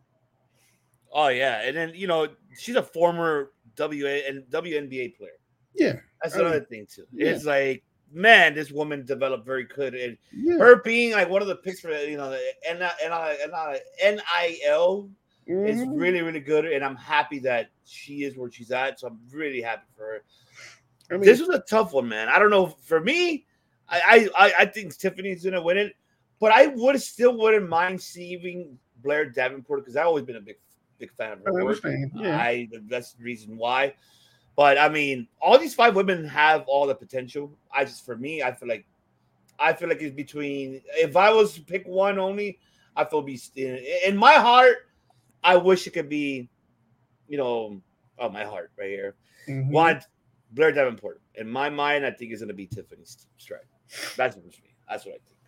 Oh 1.11 1.27
yeah, 1.29 1.61
and 1.61 1.75
then 1.75 1.91
you 1.95 2.07
know 2.07 2.27
she's 2.57 2.75
a 2.75 2.83
former 2.83 3.51
WA 3.77 4.19
and 4.27 4.43
WNBA 4.51 5.15
player. 5.17 5.31
Yeah, 5.75 5.93
That's 6.21 6.35
I 6.35 6.39
mean, 6.39 6.47
another 6.47 6.65
thing 6.65 6.85
too. 6.93 7.05
yeah. 7.13 7.29
It's 7.29 7.45
like, 7.45 7.83
man, 8.11 8.53
this 8.53 8.71
woman 8.71 9.05
developed 9.05 9.45
very 9.45 9.63
good, 9.65 9.95
and 9.95 10.17
yeah. 10.35 10.57
her 10.57 10.81
being 10.83 11.13
like 11.13 11.29
one 11.29 11.41
of 11.41 11.47
the 11.47 11.55
picks 11.55 11.79
for 11.79 11.91
you 11.91 12.17
know 12.17 12.29
the 12.29 12.39
NIL 14.01 15.09
is 15.47 15.79
Mhm. 15.81 15.99
really 15.99 16.21
really 16.21 16.39
good, 16.39 16.65
and 16.65 16.83
I'm 16.83 16.95
happy 16.95 17.39
that 17.39 17.69
she 17.85 18.23
is 18.23 18.37
where 18.37 18.51
she's 18.51 18.71
at. 18.71 18.99
So 18.99 19.07
I'm 19.07 19.19
really 19.31 19.61
happy 19.61 19.87
for 19.95 20.03
her. 20.03 20.23
I 21.09 21.13
mean, 21.15 21.23
this 21.25 21.39
was 21.39 21.49
a 21.49 21.59
tough 21.61 21.93
one, 21.93 22.07
man. 22.07 22.29
I 22.29 22.37
don't 22.37 22.51
know. 22.51 22.67
For 22.67 22.99
me, 22.99 23.45
I 23.87 24.29
I, 24.37 24.45
I- 24.47 24.53
I 24.59 24.65
think 24.65 24.95
Tiffany's 24.97 25.43
gonna 25.43 25.61
win 25.61 25.77
it, 25.77 25.95
but 26.39 26.51
I 26.51 26.67
would 26.67 27.01
still 27.01 27.35
wouldn't 27.37 27.67
mind 27.67 27.99
seeing 28.01 28.77
Blair 29.01 29.25
Davenport 29.25 29.81
because 29.81 29.95
I've 29.95 30.05
always 30.07 30.25
been 30.25 30.35
a 30.35 30.41
big 30.41 30.57
big 30.99 31.11
fan 31.13 31.33
of 31.33 31.47
I 31.47 31.51
her 31.51 31.65
work. 31.65 31.79
Yeah, 32.15 32.37
I 32.37 32.69
that's 32.87 33.13
the 33.13 33.23
reason 33.23 33.57
why. 33.57 33.93
But 34.55 34.77
I 34.77 34.89
mean, 34.89 35.27
all 35.41 35.57
these 35.57 35.73
five 35.73 35.95
women 35.95 36.25
have 36.25 36.65
all 36.67 36.85
the 36.85 36.95
potential. 36.95 37.57
I 37.73 37.85
just 37.85 38.05
for 38.05 38.17
me, 38.17 38.43
I 38.43 38.53
feel 38.53 38.67
like 38.67 38.85
I 39.57 39.73
feel 39.73 39.89
like 39.89 40.01
it's 40.01 40.15
between 40.15 40.81
if 40.93 41.15
I 41.15 41.31
was 41.31 41.53
to 41.53 41.61
pick 41.61 41.87
one 41.87 42.19
only, 42.19 42.59
I 42.95 43.05
feel 43.05 43.21
be 43.21 43.39
in, 43.55 43.79
in 44.05 44.17
my 44.17 44.33
heart, 44.33 44.89
I 45.43 45.55
wish 45.55 45.87
it 45.87 45.91
could 45.91 46.09
be, 46.09 46.49
you 47.27 47.37
know, 47.37 47.81
oh 48.17 48.29
my 48.29 48.43
heart 48.43 48.71
right 48.77 48.89
here. 48.89 49.15
Mhm. 49.47 49.71
Want 49.71 50.03
Blair 50.51 50.71
Davenport. 50.71 51.21
In 51.35 51.49
my 51.49 51.69
mind, 51.69 52.05
I 52.05 52.11
think 52.11 52.31
it's 52.31 52.41
gonna 52.41 52.53
be 52.53 52.67
Tiffany 52.67 53.03
Stratton. 53.37 53.67
That's 54.17 54.35
what 54.35 54.45
me. 54.45 54.51
That's 54.89 55.05
what 55.05 55.15
I 55.15 55.19
think. 55.25 55.39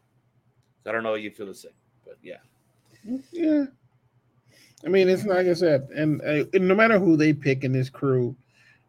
So 0.84 0.90
I 0.90 0.94
don't 0.94 1.04
know 1.04 1.14
if 1.16 1.24
you 1.24 1.32
feel 1.32 1.48
the 1.48 1.54
same, 1.54 1.72
but 2.06 2.18
yeah. 2.24 2.38
Yeah. 3.32 3.66
I 4.86 4.90
mean, 4.90 5.10
it's 5.10 5.26
like 5.26 5.48
I 5.48 5.54
said, 5.54 5.90
and, 5.96 6.22
uh, 6.22 6.46
and 6.54 6.68
no 6.68 6.76
matter 6.76 6.98
who 6.98 7.16
they 7.16 7.34
pick 7.34 7.64
in 7.64 7.72
this 7.72 7.90
crew, 7.90 8.36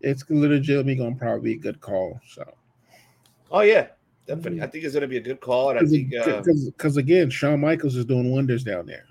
it's 0.01 0.25
legitimately 0.29 0.97
going 0.97 1.15
to 1.15 1.19
probably 1.19 1.55
be 1.55 1.59
a 1.59 1.63
good 1.63 1.81
call. 1.81 2.19
So, 2.27 2.45
Oh 3.53 3.61
yeah, 3.61 3.89
definitely. 4.27 4.63
I 4.63 4.67
think 4.67 4.85
it's 4.85 4.95
gonna 4.95 5.07
be 5.07 5.19
a 5.19 5.21
good 5.21 5.41
call, 5.41 5.71
and 5.71 5.79
I 5.79 5.85
think 5.85 6.15
uh, 6.15 6.43
because 6.43 6.97
again, 6.97 7.29
Shawn 7.29 7.61
Michaels 7.61 7.97
is 7.97 8.07
doing 8.07 8.31
wonders 8.33 8.65
down 8.65 8.87
there. 8.87 9.05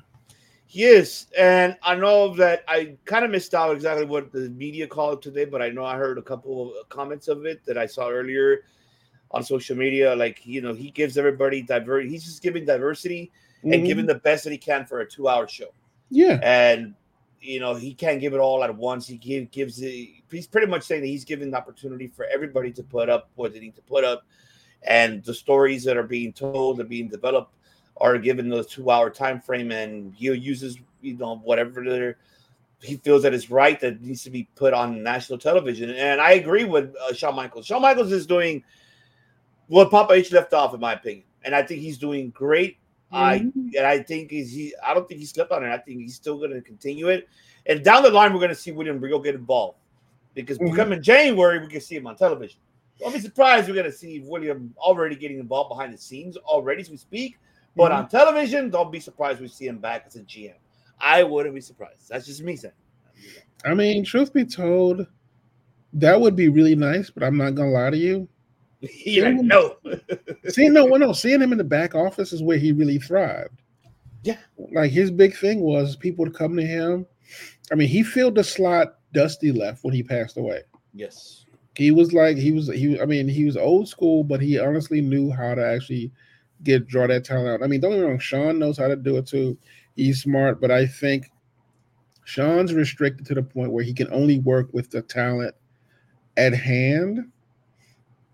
He 0.66 0.84
is, 0.84 1.28
and 1.38 1.78
I 1.84 1.96
know 1.96 2.34
that 2.36 2.64
I 2.68 2.96
kind 3.06 3.24
of 3.24 3.30
missed 3.30 3.54
out 3.54 3.76
exactly 3.76 4.06
what 4.06 4.32
the 4.32 4.50
media 4.50 4.88
called 4.88 5.22
today, 5.22 5.46
but 5.46 5.62
I 5.62 5.70
know 5.70 5.86
I 5.86 5.96
heard 5.96 6.18
a 6.18 6.24
couple 6.24 6.74
of 6.76 6.90
comments 6.90 7.28
of 7.28 7.46
it 7.46 7.64
that 7.66 7.78
I 7.78 7.86
saw 7.86 8.10
earlier 8.10 8.62
on 9.30 9.44
social 9.44 9.78
media. 9.78 10.16
Like 10.16 10.44
you 10.44 10.62
know, 10.62 10.74
he 10.74 10.90
gives 10.90 11.18
everybody 11.20 11.62
diver. 11.62 12.02
He's 12.02 12.24
just 12.24 12.42
giving 12.42 12.66
diversity 12.66 13.32
and 13.64 13.84
Mhm. 13.84 13.86
giving 13.86 14.06
the 14.08 14.16
best 14.16 14.44
that 14.46 14.52
he 14.52 14.58
can 14.58 14.86
for 14.88 15.02
a 15.02 15.08
two-hour 15.08 15.48
show. 15.48 15.72
Yeah, 16.12 16.40
And 16.44 16.94
you 17.40 17.60
know, 17.60 17.74
he 17.74 17.94
can't 17.94 18.22
give 18.22 18.34
it 18.34 18.40
all 18.40 18.64
at 18.64 18.76
once. 18.76 19.08
He 19.08 19.18
give, 19.18 19.50
gives 19.50 19.82
it. 19.82 20.10
He's 20.30 20.46
pretty 20.46 20.68
much 20.68 20.84
saying 20.84 21.02
that 21.02 21.08
he's 21.08 21.26
giving 21.26 21.52
the 21.52 21.58
opportunity 21.58 22.08
for 22.08 22.26
everybody 22.26 22.72
to 22.74 22.84
put 22.84 23.10
up 23.10 23.30
what 23.36 23.54
they 23.54 23.60
need 23.60 23.76
to 23.76 23.82
put 23.82 24.04
up, 24.04 24.24
and 24.84 25.24
the 25.24 25.34
stories 25.34 25.84
that 25.86 25.98
are 25.98 26.04
being 26.04 26.34
told 26.34 26.80
and 26.80 26.88
being 26.88 27.08
developed 27.08 27.56
are 27.98 28.18
given 28.18 28.50
the 28.50 28.64
two-hour 28.64 29.10
time 29.10 29.40
frame, 29.40 29.72
and 29.72 30.14
he 30.14 30.32
uses 30.34 30.78
you 31.02 31.18
know 31.18 31.38
whatever 31.38 32.18
he 32.84 32.98
feels 32.98 33.24
that 33.24 33.34
is 33.34 33.50
right 33.50 33.80
that 33.80 34.02
needs 34.02 34.24
to 34.24 34.30
be 34.30 34.48
put 34.56 34.74
on 34.74 35.04
national 35.04 35.40
television. 35.40 35.92
And 35.92 36.20
I 36.20 36.34
agree 36.34 36.64
with 36.64 36.96
uh, 36.96 37.14
Shawn 37.14 37.36
Michaels. 37.36 37.66
Shawn 37.66 37.82
Michaels 37.82 38.12
is 38.12 38.26
doing 38.26 38.64
what 39.68 39.92
Papa 39.92 40.14
H 40.14 40.32
left 40.32 40.54
off, 40.54 40.74
in 40.74 40.80
my 40.80 40.94
opinion, 40.94 41.24
and 41.44 41.56
I 41.56 41.64
think 41.64 41.82
he's 41.82 41.98
doing 41.98 42.32
great. 42.32 42.78
I 43.12 43.40
Mhm. 43.40 43.76
and 43.78 43.86
I 43.86 44.00
think 44.00 44.32
he's 44.32 44.52
he. 44.54 44.74
I 44.84 44.94
don't 44.94 45.08
think 45.08 45.20
he 45.20 45.26
slipped 45.26 45.52
on 45.52 45.64
it. 45.64 45.70
I 45.70 45.78
think 45.78 46.00
he's 46.02 46.16
still 46.16 46.38
going 46.38 46.52
to 46.52 46.62
continue 46.62 47.10
it. 47.10 47.28
And 47.66 47.84
down 47.84 48.04
the 48.04 48.10
line, 48.10 48.34
we're 48.34 48.40
going 48.40 48.50
to 48.50 48.56
see 48.56 48.72
William 48.72 49.00
Regal 49.00 49.20
get 49.20 49.36
involved 49.36 49.78
because 50.34 50.58
Mhm. 50.58 50.76
coming 50.76 51.02
January, 51.02 51.60
we 51.60 51.68
can 51.68 51.82
see 51.82 51.96
him 51.96 52.08
on 52.08 52.16
television. 52.16 52.60
Don't 53.00 53.14
be 53.14 53.20
surprised 53.20 53.68
we're 53.68 53.76
going 53.76 53.86
to 53.86 53.92
see 53.92 54.20
William 54.20 54.74
already 54.78 55.16
getting 55.16 55.40
involved 55.40 55.70
behind 55.70 55.94
the 55.94 55.98
scenes 55.98 56.38
already 56.38 56.82
as 56.82 56.90
we 56.90 56.98
speak. 56.98 57.38
But 57.76 57.92
Mhm. 57.92 57.96
on 57.96 58.10
television, 58.10 58.70
don't 58.70 58.92
be 58.92 59.00
surprised 59.00 59.42
we 59.42 59.48
see 59.48 59.68
him 59.68 59.80
back 59.80 60.04
as 60.08 60.16
a 60.16 60.22
GM. 60.22 60.56
I 61.00 61.24
wouldn't 61.24 61.56
be 61.56 61.62
surprised. 61.62 62.10
That's 62.10 62.26
just 62.26 62.44
me 62.44 62.56
saying. 62.56 62.74
I 63.66 63.74
mean, 63.74 64.04
truth 64.04 64.34
be 64.34 64.46
told, 64.46 65.08
that 65.94 66.20
would 66.20 66.36
be 66.36 66.50
really 66.50 66.76
nice, 66.76 67.10
but 67.10 67.24
I'm 67.24 67.38
not 67.38 67.56
gonna 67.56 67.72
lie 67.72 67.90
to 67.90 67.98
you. 67.98 68.28
You're 69.06 69.32
like, 69.32 69.42
no. 69.44 69.78
Seeing 70.50 70.74
no, 70.74 70.86
well, 70.86 71.00
no, 71.00 71.14
seeing 71.14 71.42
him 71.42 71.52
in 71.52 71.58
the 71.58 71.64
back 71.64 71.94
office 71.94 72.34
is 72.34 72.42
where 72.42 72.58
he 72.58 72.72
really 72.72 72.98
thrived. 72.98 73.62
Yeah. 74.24 74.38
Like 74.74 74.92
his 74.92 75.12
big 75.12 75.36
thing 75.36 75.62
was 75.62 75.96
people 75.96 76.26
to 76.26 76.32
come 76.32 76.56
to 76.58 76.66
him. 76.66 77.06
I 77.72 77.76
mean, 77.76 77.88
he 77.88 78.04
filled 78.04 78.36
the 78.36 78.44
slot 78.44 78.96
Dusty 79.14 79.52
left 79.52 79.84
when 79.84 79.94
he 79.94 80.04
passed 80.04 80.38
away. 80.38 80.62
yes. 80.94 81.46
He 81.76 81.92
was 81.92 82.12
like 82.12 82.36
he 82.36 82.52
was 82.52 82.68
he. 82.68 83.00
I 83.00 83.06
mean, 83.06 83.30
he 83.30 83.46
was 83.46 83.56
old 83.56 83.88
school, 83.88 84.26
but 84.26 84.42
he 84.42 84.60
honestly 84.60 85.00
knew 85.00 85.32
how 85.32 85.56
to 85.56 85.66
actually 85.66 86.12
get 86.64 86.86
draw 86.86 87.08
that 87.08 87.24
talent 87.24 87.48
out. 87.48 87.64
I 87.64 87.68
mean, 87.68 87.80
don't 87.80 87.92
get 87.92 88.02
me 88.02 88.06
wrong, 88.06 88.20
Shawn 88.20 88.60
knows 88.60 88.78
how 88.78 88.90
to 88.90 88.98
do 88.98 89.16
it 89.18 89.26
too. 89.26 89.58
He's 89.96 90.22
smart, 90.22 90.60
but 90.60 90.70
I 90.70 90.86
think 90.86 91.32
Shawn's 92.26 92.74
restricted 92.74 93.26
to 93.28 93.36
the 93.36 93.42
point 93.42 93.72
where 93.72 93.86
he 93.86 93.94
can 93.94 94.12
only 94.12 94.40
work 94.40 94.68
with 94.74 94.92
the 94.92 95.02
talent 95.02 95.56
at 96.36 96.54
hand. 96.54 97.32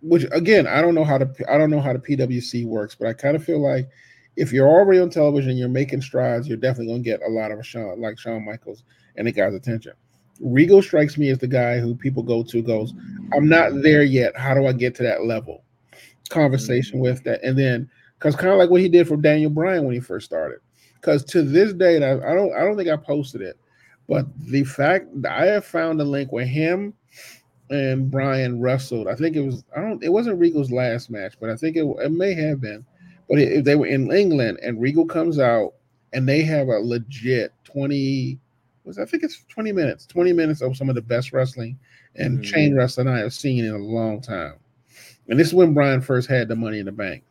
Which 0.08 0.26
again, 0.32 0.68
I 0.68 0.82
don't 0.82 0.96
know 0.96 1.04
how 1.04 1.18
to 1.18 1.30
I 1.52 1.58
don't 1.58 1.70
know 1.70 1.82
how 1.82 1.94
the 1.94 2.00
PWC 2.00 2.66
works, 2.66 2.96
but 2.96 3.08
I 3.08 3.14
kind 3.14 3.36
of 3.36 3.44
feel 3.44 3.62
like 3.62 3.90
if 4.36 4.54
you're 4.54 4.70
already 4.70 5.00
on 5.00 5.10
television 5.10 5.58
you're 5.58 5.68
making 5.68 6.02
strides, 6.02 6.48
you're 6.48 6.58
definitely 6.58 6.94
gonna 6.94 7.04
get 7.04 7.22
a 7.24 7.30
lot 7.30 7.52
of 7.52 7.66
Shawn 7.66 8.00
like 8.00 8.20
Shawn 8.20 8.46
Michaels 8.46 8.84
and 9.16 9.28
the 9.28 9.32
guy's 9.32 9.54
attention. 9.54 9.94
Regal 10.40 10.82
strikes 10.82 11.18
me 11.18 11.30
as 11.30 11.40
the 11.40 11.48
guy 11.48 11.80
who 11.80 11.96
people 11.96 12.22
go 12.22 12.44
to 12.44 12.62
goes, 12.62 12.94
I'm 13.34 13.50
not 13.50 13.82
there 13.82 14.04
yet. 14.04 14.38
How 14.38 14.54
do 14.54 14.68
I 14.68 14.74
get 14.74 14.94
to 14.96 15.04
that 15.04 15.26
level? 15.26 15.64
Conversation 16.30 16.96
mm-hmm. 16.96 17.04
with 17.04 17.24
that, 17.24 17.44
and 17.44 17.58
then 17.58 17.90
because 18.20 18.36
kind 18.36 18.52
of 18.52 18.58
like 18.58 18.70
what 18.70 18.82
he 18.82 18.90
did 18.90 19.08
for 19.08 19.18
Daniel 19.18 19.50
Bryan 19.50 19.86
when 19.86 19.94
he 19.94 20.00
first 20.00 20.26
started. 20.26 20.60
Because 20.96 21.24
to 21.26 21.42
this 21.42 21.74
day, 21.74 22.04
I, 22.04 22.14
I 22.32 22.36
don't 22.36 22.54
I 22.54 22.64
don't 22.64 22.78
think 22.78 22.90
I 22.90 22.98
posted 22.98 23.42
it, 23.42 23.58
but 24.08 24.26
the 24.38 24.64
fact 24.64 25.08
that 25.22 25.32
I 25.32 25.46
have 25.46 25.66
found 25.66 26.00
a 26.02 26.04
link 26.04 26.32
where 26.32 26.46
him 26.46 26.94
and 27.70 28.10
Bryan 28.10 28.62
wrestled. 28.62 29.08
I 29.08 29.16
think 29.16 29.36
it 29.36 29.42
was 29.42 29.64
I 29.76 29.82
don't 29.82 30.04
it 30.04 30.12
wasn't 30.12 30.40
Regal's 30.40 30.72
last 30.72 31.10
match, 31.10 31.36
but 31.40 31.50
I 31.50 31.56
think 31.56 31.76
it, 31.76 31.84
it 31.84 32.12
may 32.12 32.34
have 32.34 32.62
been. 32.62 32.86
But 33.30 33.40
if 33.40 33.66
they 33.66 33.76
were 33.76 33.88
in 33.88 34.12
England 34.12 34.60
and 34.64 34.80
Regal 34.82 35.06
comes 35.06 35.38
out 35.40 35.74
and 36.14 36.28
they 36.28 36.42
have 36.44 36.68
a 36.70 36.80
legit 36.80 37.52
20 37.66 38.40
was 38.86 38.98
I 38.98 39.06
think 39.06 39.24
it's 39.24 39.44
20 39.50 39.72
minutes, 39.74 40.06
20 40.06 40.32
minutes 40.32 40.62
of 40.62 40.78
some 40.78 40.88
of 40.88 40.96
the 40.96 41.02
best 41.02 41.34
wrestling 41.34 41.78
and 42.16 42.40
Mhm. 42.40 42.44
chain 42.44 42.76
wrestling 42.76 43.08
I 43.08 43.20
have 43.20 43.34
seen 43.34 43.66
in 43.66 43.74
a 43.74 43.78
long 43.78 44.22
time. 44.22 44.54
And 45.28 45.38
this 45.38 45.48
is 45.48 45.54
when 45.54 45.74
Bryan 45.74 46.00
first 46.00 46.30
had 46.30 46.48
the 46.48 46.56
money 46.56 46.80
in 46.80 46.86
the 46.86 46.92
bank. 46.92 47.24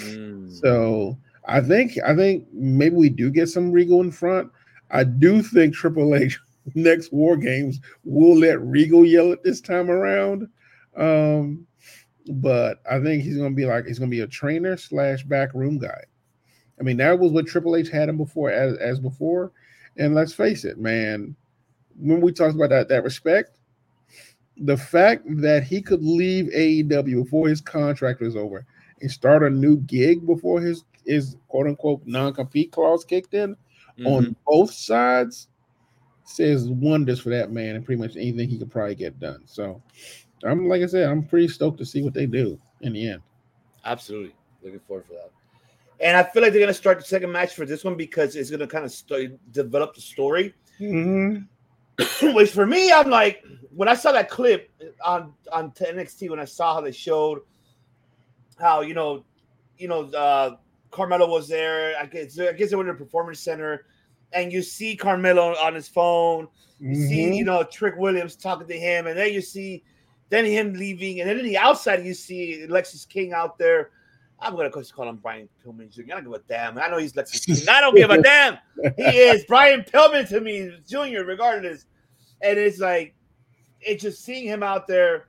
Mm. 0.00 0.50
So 0.50 1.16
I 1.46 1.60
think 1.60 1.98
I 2.04 2.16
think 2.16 2.46
maybe 2.52 2.96
we 2.96 3.10
do 3.10 3.30
get 3.30 3.48
some 3.48 3.70
Regal 3.70 4.00
in 4.00 4.10
front. 4.10 4.50
I 4.90 5.04
do 5.04 5.42
think 5.42 5.74
Triple 5.74 6.14
H 6.14 6.38
next 6.74 7.12
War 7.12 7.36
Games 7.36 7.80
we'll 8.04 8.38
let 8.38 8.60
Regal 8.60 9.04
yell 9.04 9.32
it 9.32 9.42
this 9.42 9.60
time 9.60 9.90
around. 9.90 10.48
Um, 10.96 11.66
but 12.28 12.80
I 12.90 13.00
think 13.00 13.22
he's 13.22 13.36
gonna 13.36 13.50
be 13.50 13.66
like 13.66 13.86
he's 13.86 13.98
gonna 13.98 14.10
be 14.10 14.20
a 14.20 14.26
trainer 14.26 14.76
slash 14.76 15.24
back 15.24 15.52
room 15.54 15.78
guy. 15.78 16.02
I 16.80 16.82
mean, 16.82 16.96
that 16.96 17.18
was 17.18 17.32
what 17.32 17.46
Triple 17.46 17.76
H 17.76 17.88
had 17.88 18.08
him 18.08 18.16
before 18.16 18.50
as, 18.50 18.76
as 18.78 18.98
before. 18.98 19.52
And 19.96 20.14
let's 20.14 20.32
face 20.32 20.64
it, 20.64 20.78
man, 20.78 21.36
when 21.96 22.20
we 22.20 22.32
talked 22.32 22.54
about 22.54 22.70
that 22.70 22.88
that 22.88 23.04
respect, 23.04 23.58
the 24.56 24.76
fact 24.76 25.24
that 25.26 25.64
he 25.64 25.82
could 25.82 26.02
leave 26.02 26.46
AEW 26.46 27.24
before 27.24 27.48
his 27.48 27.60
contract 27.60 28.20
was 28.20 28.36
over 28.36 28.64
and 29.00 29.10
start 29.10 29.42
a 29.42 29.50
new 29.50 29.76
gig 29.78 30.26
before 30.26 30.60
his 30.60 30.84
his 31.04 31.36
quote 31.48 31.66
unquote 31.66 32.02
non-compete 32.06 32.72
clause 32.72 33.04
kicked 33.04 33.34
in 33.34 33.56
Mm-hmm. 33.98 34.06
on 34.08 34.36
both 34.44 34.72
sides 34.72 35.46
says 36.24 36.68
wonders 36.68 37.20
for 37.20 37.30
that 37.30 37.52
man 37.52 37.76
and 37.76 37.84
pretty 37.84 38.00
much 38.00 38.16
anything 38.16 38.48
he 38.48 38.58
could 38.58 38.70
probably 38.70 38.94
get 38.94 39.20
done. 39.20 39.42
So 39.46 39.82
I'm 40.44 40.68
like 40.68 40.82
I 40.82 40.86
said, 40.86 41.08
I'm 41.08 41.22
pretty 41.22 41.48
stoked 41.48 41.78
to 41.78 41.86
see 41.86 42.02
what 42.02 42.14
they 42.14 42.26
do 42.26 42.58
in 42.80 42.92
the 42.92 43.08
end. 43.08 43.22
Absolutely. 43.84 44.34
Looking 44.62 44.80
forward 44.80 45.06
for 45.06 45.14
that. 45.14 45.30
And 46.00 46.16
I 46.16 46.22
feel 46.22 46.42
like 46.42 46.52
they're 46.52 46.66
to 46.66 46.74
start 46.74 46.98
the 46.98 47.04
second 47.04 47.30
match 47.30 47.54
for 47.54 47.64
this 47.64 47.84
one 47.84 47.96
because 47.96 48.36
it's 48.36 48.50
to 48.50 48.66
kind 48.66 48.84
of 48.84 48.92
st- 48.92 49.52
develop 49.52 49.94
the 49.94 50.00
story. 50.00 50.54
Which 50.80 52.50
for 52.50 52.66
me, 52.66 52.92
I'm 52.92 53.08
like, 53.08 53.44
when 53.70 53.88
I 53.88 53.94
saw 53.94 54.10
that 54.12 54.28
clip 54.28 54.70
on 55.04 55.32
on 55.52 55.70
NXT, 55.70 56.28
when 56.30 56.40
I 56.40 56.44
saw 56.44 56.74
how 56.74 56.80
they 56.80 56.90
showed 56.92 57.40
how 58.58 58.80
you 58.80 58.94
know, 58.94 59.24
you 59.78 59.86
know, 59.86 60.04
uh, 60.10 60.56
Carmelo 60.90 61.28
was 61.28 61.48
there. 61.48 61.94
I 62.00 62.06
guess 62.06 62.38
I 62.38 62.52
guess 62.52 62.70
they 62.70 62.76
were 62.76 62.82
in 62.82 62.88
the 62.88 62.94
performance 62.94 63.40
center, 63.40 63.86
and 64.34 64.52
you 64.52 64.62
see 64.62 64.96
Carmelo 64.96 65.54
on 65.56 65.74
his 65.74 65.88
phone. 65.88 66.48
You 66.80 66.94
see, 66.94 67.24
Mhm. 67.30 67.36
you 67.36 67.44
know, 67.44 67.62
Trick 67.62 67.94
Williams 67.96 68.36
talking 68.36 68.66
to 68.66 68.78
him, 68.78 69.06
and 69.06 69.16
then 69.16 69.32
you 69.32 69.40
see, 69.40 69.84
then 70.28 70.44
him 70.44 70.74
leaving, 70.74 71.20
and 71.20 71.30
then 71.30 71.38
in 71.38 71.44
the 71.44 71.56
outside 71.56 72.04
you 72.04 72.12
see 72.14 72.66
Lexis 72.68 73.08
King 73.08 73.32
out 73.32 73.56
there. 73.58 73.90
I'm 74.40 74.56
gonna 74.56 74.68
call 74.68 75.08
him 75.08 75.16
Brian 75.16 75.48
Pillman 75.64 75.90
Jr. 75.90 76.02
I 76.02 76.06
don't 76.20 76.24
give 76.24 76.32
a 76.32 76.38
damn. 76.40 76.76
I 76.76 76.88
know 76.88 76.98
he's 76.98 77.12
Lexis 77.12 77.46
King. 77.46 77.68
I 77.68 77.80
don't 77.80 77.94
give 77.94 78.10
a 78.10 78.20
damn. 78.22 78.58
He 78.96 79.02
is 79.04 79.44
Brian 79.46 79.82
Pillman 79.82 80.28
to 80.28 80.40
me, 80.40 80.76
Jr. 80.86 81.22
Regardless, 81.24 81.86
and 82.42 82.58
it's 82.58 82.80
like, 82.80 83.14
it's 83.80 84.02
just 84.02 84.24
seeing 84.24 84.44
him 84.44 84.62
out 84.62 84.86
there, 84.88 85.28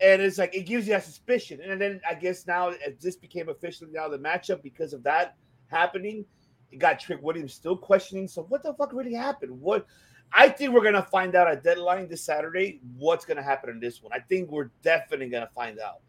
and 0.00 0.20
it's 0.20 0.36
like 0.36 0.54
it 0.54 0.64
gives 0.66 0.86
you 0.86 0.92
that 0.92 1.04
suspicion. 1.04 1.60
And 1.62 1.80
then 1.80 2.00
I 2.08 2.14
guess 2.14 2.46
now 2.46 2.74
this 3.00 3.16
became 3.16 3.48
officially 3.48 3.90
now 3.90 4.08
the 4.08 4.18
matchup 4.18 4.62
because 4.62 4.92
of 4.92 5.02
that 5.04 5.36
happening. 5.68 6.26
It 6.74 6.78
got 6.78 6.98
Trick 6.98 7.22
Williams 7.22 7.54
still 7.54 7.76
questioning. 7.76 8.26
So 8.26 8.42
what 8.48 8.64
the 8.64 8.74
fuck 8.74 8.92
really 8.92 9.14
happened? 9.14 9.60
What 9.60 9.86
I 10.32 10.48
think 10.48 10.72
we're 10.72 10.82
gonna 10.82 11.06
find 11.10 11.36
out 11.36 11.46
at 11.46 11.62
deadline 11.62 12.08
this 12.08 12.24
Saturday 12.24 12.80
what's 12.96 13.24
gonna 13.24 13.42
happen 13.42 13.70
in 13.70 13.78
this 13.78 14.02
one. 14.02 14.12
I 14.12 14.18
think 14.18 14.50
we're 14.50 14.70
definitely 14.82 15.28
gonna 15.28 15.50
find 15.54 15.78
out. 15.78 16.00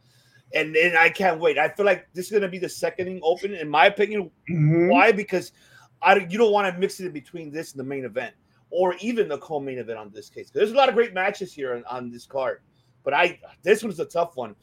And 0.56 0.76
and 0.76 0.98
I 0.98 1.10
can't 1.10 1.40
wait. 1.40 1.60
I 1.60 1.70
feel 1.70 1.86
like 1.86 2.08
this 2.14 2.26
is 2.26 2.32
gonna 2.32 2.48
be 2.48 2.58
the 2.58 2.68
second 2.68 3.20
open, 3.24 3.54
in 3.54 3.70
my 3.70 3.86
opinion. 3.86 4.32
Mhm. 4.50 4.90
Why? 4.90 5.12
Because 5.12 5.52
I 6.02 6.16
you 6.16 6.40
don't 6.40 6.52
want 6.52 6.74
to 6.74 6.80
mix 6.80 7.00
it 7.00 7.06
in 7.06 7.12
between 7.12 7.52
this 7.52 7.72
and 7.74 7.80
the 7.80 7.84
main 7.84 8.04
event, 8.04 8.34
or 8.72 8.96
even 8.96 9.28
the 9.28 9.38
co-main 9.38 9.78
event 9.78 10.00
on 10.00 10.12
this 10.12 10.30
case. 10.30 10.50
There's 10.50 10.72
a 10.72 10.76
lot 10.76 10.90
of 10.90 10.96
great 10.96 11.14
matches 11.14 11.54
here 11.54 11.76
on, 11.76 11.84
on 11.86 12.10
this 12.10 12.26
card, 12.26 12.62
but 13.04 13.14
I 13.14 13.40
this 13.62 13.84
one's 13.84 14.00
a 14.00 14.06
tough 14.06 14.36
one. 14.36 14.56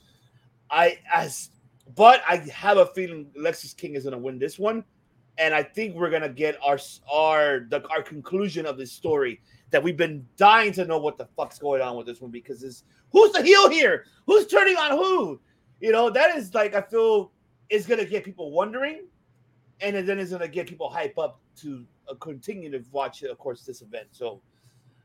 I 0.69 0.99
as 1.15 1.51
but 1.95 2.23
I 2.29 2.39
have 2.53 2.79
a 2.79 2.87
feeling 2.87 3.31
Lexis 3.39 3.77
King 3.77 3.95
is 3.95 4.03
gonna 4.03 4.19
win 4.19 4.41
this 4.41 4.59
one, 4.59 4.85
and 5.39 5.55
I 5.55 5.63
think 5.63 5.95
we're 5.95 6.11
gonna 6.11 6.29
get 6.29 6.57
our 6.65 6.79
our 7.11 7.67
the 7.69 7.87
our 7.89 8.03
conclusion 8.03 8.67
of 8.67 8.77
this 8.77 8.93
story 8.93 9.41
that 9.71 9.83
we've 9.83 9.97
been 9.97 10.27
dying 10.37 10.73
to 10.73 10.85
know 10.85 10.99
what 10.99 11.17
the 11.17 11.27
fuck's 11.37 11.59
going 11.59 11.81
on 11.81 11.97
with 11.97 12.07
this 12.07 12.21
one 12.21 12.31
because 12.31 12.63
it's 12.63 12.85
who's 13.11 13.33
the 13.33 13.43
heel 13.43 13.71
here? 13.71 14.05
Who's 14.27 14.47
turning 14.47 14.77
on 14.77 14.93
who? 14.93 15.41
You 15.81 15.93
know 15.93 16.11
that 16.11 16.37
is 16.37 16.55
like 16.55 16.75
I 16.75 16.83
feel 16.83 17.33
is 17.71 17.87
gonna 17.87 18.05
get 18.05 18.25
people 18.25 18.53
wondering, 18.53 19.07
and 19.81 20.07
then 20.07 20.19
it's 20.19 20.31
gonna 20.31 20.49
get 20.49 20.67
people 20.67 20.91
hype 20.91 21.19
up 21.19 21.41
to 21.61 21.85
uh, 22.09 22.15
continue 22.15 22.71
to 22.71 22.83
watch, 22.93 23.23
of 23.23 23.39
course, 23.39 23.65
this 23.65 23.83
event. 23.83 24.09
So. 24.13 24.41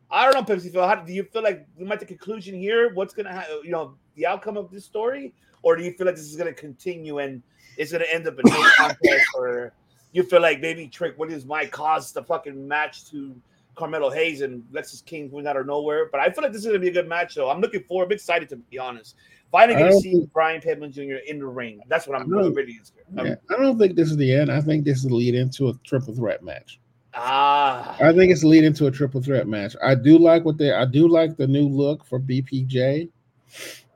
I 0.10 0.24
don't 0.24 0.36
know, 0.36 0.56
Pepsi 0.56 0.72
Phil. 0.72 0.88
How 0.88 0.96
do 0.96 1.12
you 1.12 1.24
feel 1.24 1.44
like 1.44 1.68
we 1.78 1.84
might 1.84 2.00
the 2.00 2.06
conclusion 2.06 2.56
here? 2.56 2.94
What's 2.94 3.14
gonna 3.14 3.34
happen? 3.34 3.60
You 3.66 3.72
know, 3.72 3.98
the 4.16 4.26
outcome 4.26 4.56
of 4.56 4.72
this 4.72 4.86
story, 4.86 5.34
or 5.64 5.76
do 5.76 5.84
you 5.84 5.92
feel 5.92 6.06
like 6.06 6.16
this 6.16 6.24
is 6.24 6.38
gonna 6.38 6.54
continue 6.54 7.18
and 7.20 7.44
it's 7.78 7.92
gonna 7.92 8.06
end 8.10 8.26
up 8.26 8.40
in 8.46 8.50
no 8.50 8.70
contest, 8.78 9.26
or 9.36 9.74
you 10.18 10.24
feel 10.24 10.42
like 10.42 10.60
maybe 10.60 10.88
Trick 10.88 11.18
Williams 11.20 11.46
might 11.46 11.72
cause 11.72 12.12
the 12.12 12.24
fucking 12.24 12.68
match 12.68 13.06
to 13.12 13.36
Carmelo 13.76 14.10
Hayes 14.10 14.42
and 14.42 14.64
Lexis 14.74 15.06
King 15.06 15.30
win 15.32 15.46
out 15.46 15.58
of 15.58 15.68
nowhere? 15.68 16.10
But 16.12 16.22
I 16.22 16.32
feel 16.32 16.44
like 16.44 16.52
this 16.52 16.62
is 16.62 16.68
gonna 16.68 16.80
be 16.80 16.88
a 16.88 16.92
good 16.92 17.08
match, 17.08 17.36
though. 17.36 17.52
I'm 17.52 17.62
looking 17.62 17.84
forward. 17.84 18.06
I'm 18.06 18.14
excited 18.14 18.50
to 18.50 18.56
be 18.56 18.80
honest. 18.80 19.16
Finally, 19.52 19.80
gonna 19.80 20.00
see 20.00 20.14
think- 20.14 20.34
Brian 20.34 20.60
Pillman 20.60 20.92
Jr. 20.92 21.18
in 21.28 21.38
the 21.38 21.46
ring. 21.46 21.82
That's 21.88 22.08
what 22.08 22.20
I'm 22.20 22.28
really, 22.30 22.52
really 22.52 22.80
scared. 22.84 23.06
Yeah, 23.16 23.36
I 23.56 23.62
don't 23.62 23.78
think 23.78 23.96
this 23.96 24.10
is 24.10 24.18
the 24.18 24.34
end. 24.34 24.52
I 24.52 24.60
think 24.60 24.86
this 24.86 25.06
is 25.06 25.12
lead 25.12 25.36
into 25.36 25.70
a 25.70 25.74
triple 25.86 26.16
threat 26.16 26.44
match. 26.44 26.80
Ah, 27.14 27.96
I 28.02 28.12
think 28.12 28.32
it's 28.32 28.44
leading 28.44 28.74
to 28.74 28.88
a 28.88 28.92
triple 28.92 29.22
threat 29.22 29.48
match. 29.48 29.76
I 29.84 29.94
do 29.94 30.18
like 30.18 30.46
what 30.46 30.58
they 30.58 30.72
I 30.72 30.86
do 30.86 31.08
like 31.08 31.38
the 31.38 31.48
new 31.48 31.68
look 31.70 32.04
for 32.06 32.20
BPJ. 32.20 33.10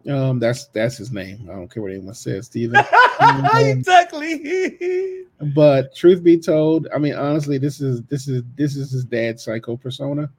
Um, 0.10 0.40
that's 0.40 0.68
that's 0.68 0.98
his 0.98 1.12
name. 1.12 1.48
I 1.50 1.54
don't 1.54 1.72
care 1.72 1.84
what 1.84 1.92
anyone 1.92 2.14
says, 2.14 2.48
Steven. 2.48 2.84
exactly. 3.56 5.26
But 5.56 5.96
truth 5.96 6.24
be 6.24 6.38
told, 6.38 6.88
I 6.94 6.98
mean, 6.98 7.16
honestly, 7.16 7.58
this 7.58 7.82
is 7.82 8.02
this 8.04 8.28
is 8.28 8.44
this 8.56 8.76
is 8.76 8.92
his 8.92 9.06
dad's 9.06 9.44
psycho 9.44 9.78
persona. 9.78 10.30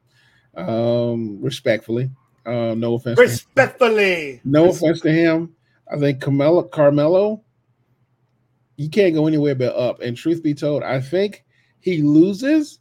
Um, 0.57 1.41
respectfully, 1.41 2.11
um, 2.45 2.81
no 2.81 2.95
offense. 2.95 3.19
Respectfully. 3.19 4.41
No 4.45 4.71
offense 4.71 5.01
to 5.03 5.13
him. 5.13 5.55
I 5.91 5.99
think 5.99 6.21
Carmelo, 6.21 6.63
Carmelo, 6.65 7.43
he 8.77 8.89
can't 8.89 9.15
go 9.15 9.27
anywhere 9.27 9.55
but 9.55 9.77
up. 9.77 10.01
And 10.01 10.17
truth 10.17 10.43
be 10.43 10.55
told, 10.55 10.83
I 10.83 11.01
think 11.01 11.45
he 11.81 12.03
loses, 12.03 12.81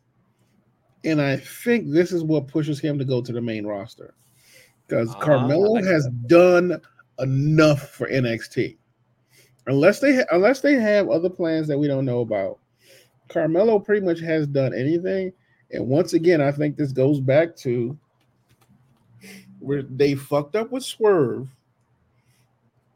and 1.04 1.22
I 1.22 1.38
think 1.38 1.92
this 1.92 2.12
is 2.12 2.24
what 2.24 2.48
pushes 2.48 2.80
him 2.80 2.98
to 3.00 3.06
go 3.06 3.22
to 3.22 3.32
the 3.32 3.42
main 3.42 3.66
roster 3.66 4.14
because 4.92 5.16
Ah, 5.16 5.20
Carmelo 5.20 5.74
like 5.74 5.86
has 5.86 6.08
done 6.28 6.80
enough 7.20 7.90
for 7.92 8.10
NXT. 8.10 8.78
Unless 9.68 10.00
they 10.00 10.18
ha- 10.18 10.26
unless 10.32 10.60
they 10.62 10.74
have 10.74 11.10
other 11.10 11.30
plans 11.30 11.68
that 11.68 11.78
we 11.78 11.88
don't 11.88 12.06
know 12.06 12.20
about, 12.20 12.60
Carmelo 13.30 13.80
pretty 13.80 14.06
much 14.06 14.20
has 14.20 14.48
done 14.48 14.74
anything. 14.74 15.32
And 15.72 15.88
once 15.88 16.14
again, 16.14 16.42
I 16.42 16.52
think 16.52 16.76
this 16.76 16.92
goes 16.92 17.22
back 17.22 17.56
to 17.58 17.98
where 19.60 19.84
they 19.84 20.16
fucked 20.16 20.56
up 20.56 20.72
with 20.72 20.84
Swerve. 20.84 21.48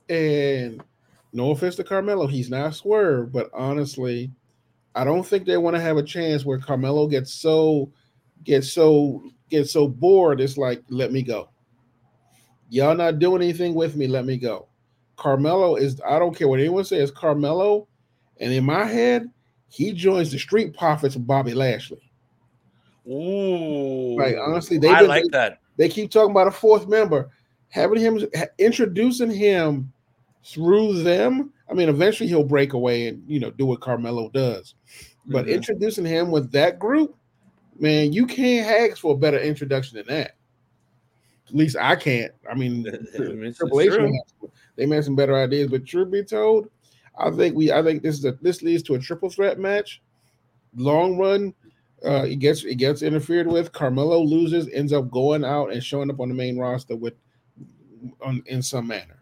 And 0.10 0.84
no 1.32 1.52
offense 1.52 1.76
to 1.78 1.84
Carmelo, 1.84 2.28
he's 2.28 2.50
not 2.50 2.76
Swerve, 2.76 3.32
but 3.32 3.50
honestly, 3.54 4.32
I 4.96 5.04
don't 5.06 5.26
think 5.26 5.46
they 5.46 5.58
want 5.58 5.76
to 5.76 5.82
have 5.82 5.98
a 5.98 6.04
chance 6.04 6.44
where 6.44 6.60
Carmelo 6.60 7.08
gets 7.08 7.34
so 7.34 7.92
gets 8.44 8.74
so 8.74 9.24
gets 9.50 9.72
so 9.72 9.88
bored. 9.88 10.42
It's 10.42 10.58
like, 10.58 10.84
let 10.90 11.14
me 11.14 11.22
go. 11.22 11.50
Y'all 12.70 12.96
not 12.96 13.20
doing 13.20 13.42
anything 13.42 13.74
with 13.74 13.96
me. 13.96 14.08
Let 14.08 14.26
me 14.26 14.38
go. 14.38 14.68
Carmelo 15.18 15.76
is. 15.76 16.02
I 16.08 16.20
don't 16.20 16.36
care 16.36 16.48
what 16.48 16.60
anyone 16.60 16.84
says. 16.84 17.12
Carmelo, 17.12 17.88
and 18.40 18.52
in 18.52 18.66
my 18.66 18.86
head, 18.86 19.30
he 19.70 19.94
joins 19.94 20.32
the 20.32 20.40
Street 20.40 20.76
Profits 20.76 21.16
of 21.16 21.28
Bobby 21.28 21.54
Lashley. 21.54 22.02
Ooh, 23.08 24.18
Like 24.18 24.36
honestly, 24.42 24.78
they 24.78 24.90
I 24.90 25.02
like 25.02 25.26
that. 25.32 25.60
They 25.78 25.90
keep 25.90 26.10
talking 26.10 26.32
about 26.32 26.48
a 26.48 26.52
fourth 26.52 26.88
member, 26.88 27.30
having 27.70 28.00
him 28.00 28.20
introducing 28.58 29.30
him 29.30 29.92
through 30.44 31.04
them. 31.04 31.52
I 31.70 31.74
mean, 31.74 31.90
eventually 31.90 32.30
he'll 32.30 32.44
break 32.44 32.74
away 32.74 33.08
and 33.08 33.24
you 33.28 33.40
know 33.40 33.52
do 33.52 33.66
what 33.66 33.82
Carmelo 33.82 34.30
does, 34.30 34.76
but 35.28 35.46
Mhm. 35.46 35.50
introducing 35.50 36.06
him 36.06 36.32
with 36.32 36.52
that 36.52 36.80
group, 36.80 37.16
man, 37.80 38.14
you 38.14 38.26
can't 38.26 38.68
ask 38.68 38.98
for 39.02 39.14
a 39.14 39.18
better 39.18 39.40
introduction 39.40 39.98
than 39.98 40.08
that. 40.08 40.35
At 41.48 41.56
least 41.56 41.78
I 41.80 41.96
can't. 41.96 42.32
I 42.50 42.56
mean, 42.56 42.84
Triple 43.56 43.82
H, 43.82 43.94
they 44.76 44.86
may 44.86 44.96
have 44.96 45.06
some 45.06 45.16
better 45.16 45.36
ideas, 45.36 45.70
but 45.70 45.86
truth 45.86 46.12
be 46.12 46.24
told, 46.24 46.70
I 47.18 47.32
think 47.32 47.56
we, 47.56 47.72
I 47.72 47.82
think 47.84 48.04
this 48.04 48.18
is 48.18 48.26
a 48.26 48.34
this 48.42 48.62
leads 48.62 48.84
to 48.84 48.96
a 48.96 49.00
triple 49.00 49.30
threat 49.30 49.60
match. 49.60 50.02
Long 50.76 51.18
run, 51.18 51.54
uh, 52.06 52.24
it 52.24 52.38
gets 52.38 52.64
it 52.64 52.76
gets 52.76 53.02
interfered 53.02 53.48
with. 53.48 53.72
Carmelo 53.72 54.22
loses, 54.22 54.70
ends 54.74 54.92
up 54.92 55.10
going 55.12 55.46
out 55.46 55.72
and 55.72 55.84
showing 55.84 56.10
up 56.10 56.20
on 56.20 56.30
the 56.30 56.36
main 56.36 56.58
roster 56.58 56.96
with, 56.96 57.14
on 58.22 58.44
in 58.48 58.62
some 58.62 58.88
manner. 58.88 59.20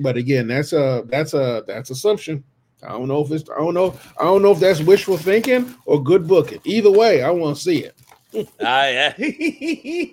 But 0.00 0.16
again, 0.16 0.46
that's 0.46 0.72
a 0.72 1.04
that's 1.06 1.34
a 1.34 1.64
that's 1.66 1.90
assumption. 1.90 2.44
I 2.82 2.90
don't 2.90 3.08
know 3.08 3.24
if 3.24 3.30
it's 3.30 3.48
I 3.50 3.58
don't 3.58 3.74
know 3.74 3.98
I 4.20 4.24
don't 4.24 4.42
know 4.42 4.52
if 4.52 4.60
that's 4.60 4.80
wishful 4.80 5.16
thinking 5.16 5.74
or 5.86 6.02
good 6.02 6.28
booking. 6.28 6.60
Either 6.64 6.90
way, 6.90 7.22
I 7.22 7.30
want 7.30 7.56
to 7.56 7.62
see 7.62 7.84
it. 7.84 7.96
Ah, 8.60 8.88
yeah. 8.88 9.14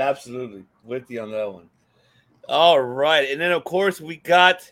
Absolutely. 0.00 0.64
With 0.84 1.10
you 1.10 1.20
on 1.20 1.30
that 1.32 1.52
one. 1.52 1.68
All 2.48 2.80
right. 2.80 3.30
And 3.30 3.40
then, 3.40 3.52
of 3.52 3.64
course, 3.64 4.00
we 4.00 4.16
got 4.16 4.70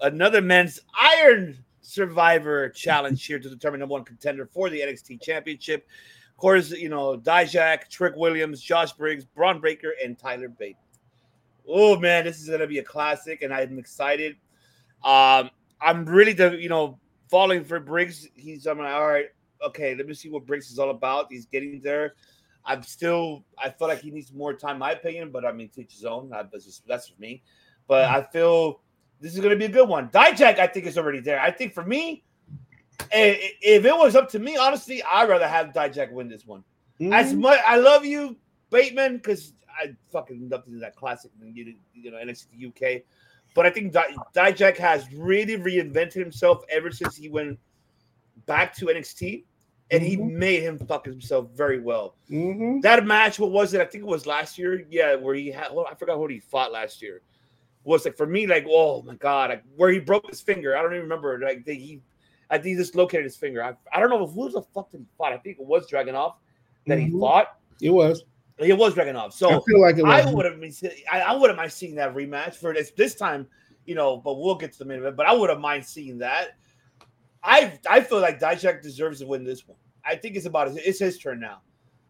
another 0.00 0.40
men's 0.40 0.80
Iron 1.00 1.58
Survivor 1.80 2.68
challenge 2.68 3.24
here 3.24 3.38
to 3.38 3.48
determine 3.48 3.80
number 3.80 3.94
one 3.94 4.04
contender 4.04 4.46
for 4.46 4.68
the 4.68 4.80
NXT 4.80 5.22
Championship. 5.22 5.86
Of 6.30 6.36
course, 6.36 6.70
you 6.70 6.88
know, 6.88 7.16
Dijak, 7.16 7.88
Trick 7.88 8.14
Williams, 8.16 8.60
Josh 8.60 8.92
Briggs, 8.92 9.24
Bron 9.24 9.60
Breakker, 9.60 9.94
and 10.04 10.18
Tyler 10.18 10.48
Bate. 10.48 10.76
Oh, 11.66 11.98
man, 11.98 12.24
this 12.24 12.40
is 12.40 12.48
going 12.48 12.60
to 12.60 12.66
be 12.66 12.78
a 12.78 12.84
classic, 12.84 13.42
and 13.42 13.54
I'm 13.54 13.78
excited. 13.78 14.36
Um, 15.02 15.50
I'm 15.80 16.04
really, 16.04 16.32
the, 16.32 16.56
you 16.56 16.68
know, 16.68 16.98
falling 17.30 17.64
for 17.64 17.80
Briggs. 17.80 18.28
He's, 18.34 18.66
I'm 18.66 18.78
like, 18.78 18.92
all 18.92 19.08
right, 19.08 19.26
okay, 19.64 19.94
let 19.94 20.06
me 20.06 20.14
see 20.14 20.28
what 20.28 20.46
Briggs 20.46 20.70
is 20.70 20.78
all 20.78 20.90
about. 20.90 21.26
He's 21.30 21.46
getting 21.46 21.80
there. 21.80 22.14
I'm 22.66 22.82
still. 22.82 23.44
I 23.62 23.70
feel 23.70 23.88
like 23.88 24.00
he 24.00 24.10
needs 24.10 24.32
more 24.32 24.52
time, 24.52 24.72
in 24.72 24.78
my 24.80 24.92
opinion. 24.92 25.30
But 25.30 25.44
I 25.44 25.52
mean, 25.52 25.68
teach 25.68 25.92
his 25.92 26.04
own. 26.04 26.32
I, 26.32 26.42
that's 26.42 26.64
just 26.64 26.86
that's 26.86 27.08
just 27.08 27.20
me. 27.20 27.42
But 27.86 28.04
I 28.06 28.22
feel 28.22 28.80
this 29.20 29.32
is 29.34 29.38
going 29.40 29.50
to 29.50 29.56
be 29.56 29.66
a 29.66 29.68
good 29.68 29.88
one. 29.88 30.08
Dijak, 30.08 30.58
I 30.58 30.66
think, 30.66 30.86
is 30.86 30.98
already 30.98 31.20
there. 31.20 31.40
I 31.40 31.50
think 31.50 31.72
for 31.72 31.84
me, 31.84 32.24
if 33.12 33.84
it 33.84 33.96
was 33.96 34.16
up 34.16 34.28
to 34.30 34.38
me, 34.38 34.56
honestly, 34.56 35.02
I'd 35.04 35.28
rather 35.28 35.46
have 35.48 35.68
Dijak 35.68 36.10
win 36.12 36.28
this 36.28 36.46
one. 36.46 36.64
As 37.12 37.32
Mhm. 37.32 37.40
much, 37.40 37.60
I 37.66 37.76
love 37.76 38.04
you, 38.04 38.36
Bateman, 38.70 39.16
because 39.18 39.52
I 39.68 39.94
fucking 40.10 40.48
love 40.48 40.64
to 40.64 40.70
do 40.70 40.78
that 40.80 40.96
classic, 40.96 41.30
you 41.40 41.76
you 41.94 42.10
know, 42.10 42.16
NXT 42.16 42.66
UK. 42.66 43.02
But 43.54 43.66
I 43.66 43.70
think 43.70 43.92
Di- 43.92 44.14
Dijak 44.34 44.76
has 44.78 45.10
really 45.12 45.56
reinvented 45.56 46.14
himself 46.14 46.64
ever 46.70 46.90
since 46.90 47.16
he 47.16 47.28
went 47.28 47.58
back 48.46 48.74
to 48.76 48.86
NXT, 48.86 49.44
and 49.90 50.02
he 50.02 50.16
made 50.16 50.62
him 50.62 50.78
fuck 50.78 51.04
himself 51.06 51.48
very 51.54 51.80
well. 51.80 52.16
Mhm. 52.30 52.82
That 52.82 53.06
match, 53.06 53.38
what 53.38 53.52
was 53.52 53.72
it? 53.74 53.80
I 53.80 53.84
think 53.84 54.02
it 54.02 54.08
was 54.08 54.26
last 54.26 54.58
year. 54.58 54.84
Yeah, 54.90 55.14
where 55.14 55.34
he 55.34 55.50
had. 55.50 55.68
I 55.72 55.94
forgot 55.94 56.16
who 56.16 56.26
he 56.26 56.40
fought 56.40 56.72
last 56.72 57.00
year. 57.00 57.22
Was 57.84 58.04
like 58.04 58.16
for 58.16 58.26
me, 58.26 58.46
like 58.48 58.66
oh 58.68 59.02
my 59.02 59.14
god, 59.14 59.50
like, 59.50 59.62
where 59.76 59.90
he 59.90 60.00
broke 60.00 60.28
his 60.28 60.40
finger. 60.40 60.76
I 60.76 60.82
don't 60.82 60.92
even 60.92 61.02
remember. 61.04 61.38
Like 61.38 61.64
they, 61.64 61.76
he, 61.76 62.00
I 62.50 62.56
think 62.56 62.66
he 62.66 62.74
dislocated 62.74 63.24
his 63.24 63.36
finger. 63.36 63.62
I, 63.62 63.74
I 63.92 64.00
don't 64.00 64.10
know 64.10 64.26
who 64.26 64.50
the 64.50 64.62
fuck 64.62 64.90
did 64.90 65.00
he 65.00 65.06
fight. 65.16 65.32
I 65.32 65.38
think 65.38 65.58
it 65.60 65.64
was 65.66 65.88
Dragunov 65.88 66.34
that 66.88 66.98
he 66.98 67.06
Mhm. 67.06 67.20
fought. 67.20 67.56
It 67.80 67.90
was. 67.90 68.24
It 68.58 68.76
was 68.76 68.94
Dragunov. 68.94 69.32
So 69.32 69.50
I 69.50 69.60
feel 69.66 69.80
like. 69.80 70.00
I 70.00 70.32
would 70.32 70.44
have 70.46 70.60
been. 70.60 70.72
I, 71.12 71.20
I 71.20 71.34
wouldn't 71.34 71.58
mind 71.58 71.70
seeing 71.72 71.94
that 71.96 72.12
rematch 72.14 72.54
for 72.56 72.74
this 72.74 72.90
this 72.90 73.14
time. 73.14 73.46
You 73.84 73.94
know, 73.94 74.16
but 74.16 74.40
we'll 74.40 74.56
get 74.56 74.72
to 74.72 74.78
the 74.80 74.84
main 74.84 74.98
event. 74.98 75.16
But 75.16 75.26
I 75.26 75.32
would 75.32 75.48
have 75.48 75.60
mind 75.60 75.86
seeing 75.86 76.18
that. 76.18 76.56
I 77.46 77.78
I 77.88 78.00
feel 78.00 78.20
like 78.20 78.40
Dijak 78.40 78.82
deserves 78.82 79.20
to 79.20 79.26
win 79.26 79.44
this 79.44 79.66
one. 79.66 79.78
I 80.04 80.16
think 80.16 80.36
it's 80.36 80.46
about 80.46 80.68
his, 80.68 80.76
it's 80.78 80.98
his 80.98 81.18
turn 81.18 81.40
now. 81.40 81.62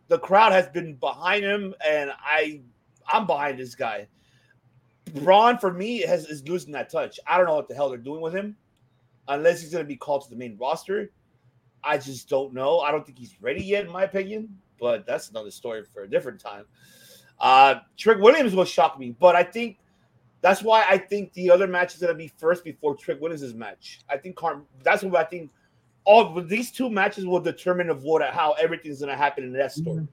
The 0.09 0.19
crowd 0.19 0.53
has 0.53 0.69
been 0.69 0.95
behind 0.95 1.45
him, 1.45 1.75
and 1.87 2.11
I 2.19 2.63
I'm 3.07 3.27
behind 3.27 3.59
this 3.59 3.75
guy. 3.75 4.09
Bron 5.15 5.59
for 5.59 5.73
me 5.73 6.01
has 6.01 6.27
is 6.27 6.43
losing 6.49 6.73
that 6.73 6.91
touch. 6.91 7.21
I 7.27 7.37
don't 7.37 7.47
know 7.47 7.55
what 7.55 7.69
the 7.69 7.75
hell 7.75 7.91
they're 7.91 7.99
doing 7.99 8.23
with 8.23 8.35
him, 8.35 8.57
unless 9.29 9.61
he's 9.61 9.71
going 9.71 9.85
to 9.85 9.89
be 9.89 9.97
called 9.97 10.25
to 10.25 10.31
the 10.31 10.37
main 10.37 10.57
roster. 10.59 11.13
I 11.85 11.99
just 11.99 12.29
don't 12.29 12.53
know. 12.53 12.81
I 12.81 12.91
don't 12.91 13.05
think 13.05 13.19
he's 13.19 13.41
ready 13.41 13.63
yet, 13.63 13.85
in 13.85 13.93
my 13.93 14.05
opinion. 14.05 14.49
But 14.81 15.07
that's 15.07 15.31
another 15.31 15.51
story 15.51 15.85
for 15.85 16.03
a 16.03 16.11
different 16.11 16.41
time. 16.41 16.65
Uh, 17.39 17.77
Trick 17.97 18.19
Williams 18.19 18.55
will 18.55 18.65
shock 18.65 18.99
me, 18.99 19.15
but 19.19 19.37
I 19.37 19.43
think 19.43 19.79
that's 20.47 20.62
why 20.62 20.86
I 20.89 20.97
think 20.97 21.32
the 21.32 21.51
other 21.51 21.66
match 21.66 21.94
is 21.94 22.01
going 22.01 22.12
to 22.12 22.16
be 22.16 22.28
first 22.39 22.62
before 22.62 22.94
Trick 22.94 23.20
Williams' 23.20 23.52
match. 23.52 23.98
I 24.09 24.16
think 24.16 24.36
Car- 24.36 24.62
that's 24.85 25.02
what 25.02 25.16
I 25.16 25.24
think. 25.24 25.51
All 26.05 26.40
these 26.40 26.70
two 26.70 26.89
matches 26.89 27.27
will 27.27 27.40
determine 27.40 27.90
of 27.90 28.05
what 28.05 28.23
how 28.32 28.52
everything's 28.52 29.01
going 29.01 29.10
to 29.10 29.16
happen 29.16 29.43
in 29.43 29.52
that 29.55 29.73
story. 29.73 30.06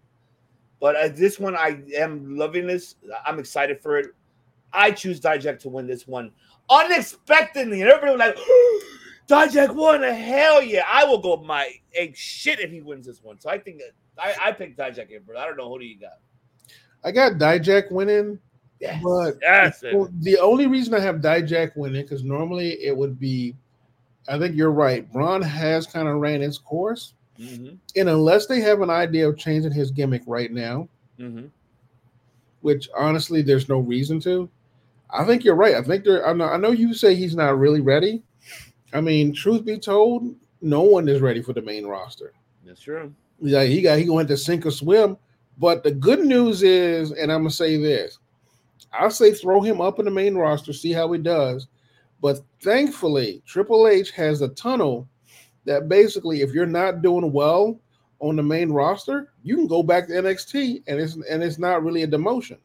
But 0.79 0.95
uh, 0.95 1.09
this 1.09 1.39
one, 1.39 1.55
I 1.55 1.83
am 1.95 2.35
loving 2.35 2.65
this. 2.65 2.95
I'm 3.27 3.37
excited 3.37 3.79
for 3.79 3.99
it. 3.99 4.07
I 4.73 4.89
choose 4.89 5.21
Dijak 5.21 5.59
to 5.59 5.69
win 5.69 5.85
this 5.85 6.07
one 6.07 6.31
unexpectedly, 6.67 7.83
and 7.83 7.91
everybody 7.91 8.17
was 8.17 8.19
like, 8.19 8.37
"Dijak 9.53 9.75
won!" 9.75 10.01
Hell 10.01 10.63
yeah! 10.63 10.83
I 10.91 11.05
will 11.05 11.19
go 11.19 11.37
my 11.37 11.69
egg 11.93 12.17
shit 12.17 12.59
if 12.59 12.71
he 12.71 12.81
wins 12.81 13.05
this 13.05 13.21
one. 13.21 13.39
So 13.39 13.51
I 13.51 13.59
think 13.59 13.83
I, 14.17 14.33
I 14.45 14.51
picked 14.51 14.79
Dijak 14.79 15.11
in, 15.11 15.21
bro. 15.21 15.39
I 15.39 15.45
don't 15.45 15.57
know 15.57 15.69
who 15.69 15.77
do 15.77 15.85
you 15.85 15.99
got. 15.99 16.17
I 17.03 17.11
got 17.11 17.33
Dijak 17.33 17.91
winning, 17.91 18.39
Yes, 18.83 19.01
but 19.03 19.37
yes, 19.41 19.83
well, 19.93 20.09
the 20.19 20.37
only 20.39 20.67
reason 20.67 20.93
I 20.93 20.99
have 20.99 21.17
Dijak 21.17 21.75
winning 21.77 22.01
because 22.01 22.23
normally 22.23 22.73
it 22.83 22.95
would 22.95 23.17
be, 23.17 23.55
I 24.27 24.37
think 24.37 24.55
you're 24.55 24.71
right. 24.71 25.09
Bron 25.11 25.41
has 25.41 25.87
kind 25.87 26.07
of 26.07 26.17
ran 26.17 26.41
its 26.41 26.57
course, 26.57 27.13
Mhm, 27.39 27.77
and 27.95 28.09
unless 28.09 28.45
they 28.45 28.59
have 28.59 28.81
an 28.81 28.89
idea 28.89 29.27
of 29.27 29.37
changing 29.37 29.71
his 29.71 29.89
gimmick 29.89 30.21
right 30.27 30.51
now, 30.51 30.87
mhm. 31.17 31.49
which 32.61 32.89
honestly 32.97 33.41
there's 33.41 33.69
no 33.69 33.79
reason 33.79 34.19
to, 34.21 34.49
I 35.09 35.23
think 35.23 35.43
you're 35.43 35.55
right. 35.55 35.75
I 35.75 35.81
think 35.81 36.03
they're. 36.03 36.27
I 36.27 36.33
know, 36.33 36.45
I 36.45 36.57
know 36.57 36.71
you 36.71 36.93
say 36.93 37.15
he's 37.15 37.35
not 37.35 37.57
really 37.57 37.81
ready. 37.81 38.21
I 38.93 38.99
mean, 39.01 39.33
truth 39.33 39.63
be 39.63 39.77
told, 39.77 40.35
no 40.61 40.81
one 40.81 41.07
is 41.07 41.21
ready 41.21 41.41
for 41.41 41.53
the 41.53 41.61
main 41.61 41.85
roster. 41.85 42.33
That's 42.65 42.81
true. 42.81 43.13
Yeah, 43.39 43.63
he 43.63 43.81
got 43.81 43.97
he 43.97 44.05
going 44.05 44.27
to 44.27 44.37
sink 44.37 44.65
or 44.65 44.71
swim. 44.71 45.17
But 45.57 45.83
the 45.83 45.91
good 45.91 46.25
news 46.25 46.63
is, 46.63 47.11
and 47.11 47.31
I'm 47.31 47.39
gonna 47.41 47.51
say 47.51 47.77
this, 47.77 48.17
I'll 48.93 49.11
say 49.11 49.31
throw 49.31 49.61
him 49.61 49.81
up 49.81 49.99
in 49.99 50.05
the 50.05 50.11
main 50.11 50.35
roster, 50.35 50.73
see 50.73 50.91
how 50.91 51.11
he 51.11 51.19
does. 51.19 51.67
But 52.21 52.39
thankfully, 52.61 53.43
Triple 53.45 53.87
H 53.87 54.11
has 54.11 54.41
a 54.41 54.49
tunnel 54.49 55.09
that 55.65 55.89
basically, 55.89 56.41
if 56.41 56.53
you're 56.53 56.65
not 56.65 57.01
doing 57.01 57.31
well 57.31 57.79
on 58.19 58.35
the 58.35 58.43
main 58.43 58.71
roster, 58.71 59.33
you 59.43 59.55
can 59.55 59.67
go 59.67 59.83
back 59.83 60.07
to 60.07 60.13
NXT, 60.13 60.83
and 60.87 60.99
it's 60.99 61.15
and 61.29 61.43
it's 61.43 61.59
not 61.59 61.83
really 61.83 62.03
a 62.03 62.07
demotion. 62.07 62.57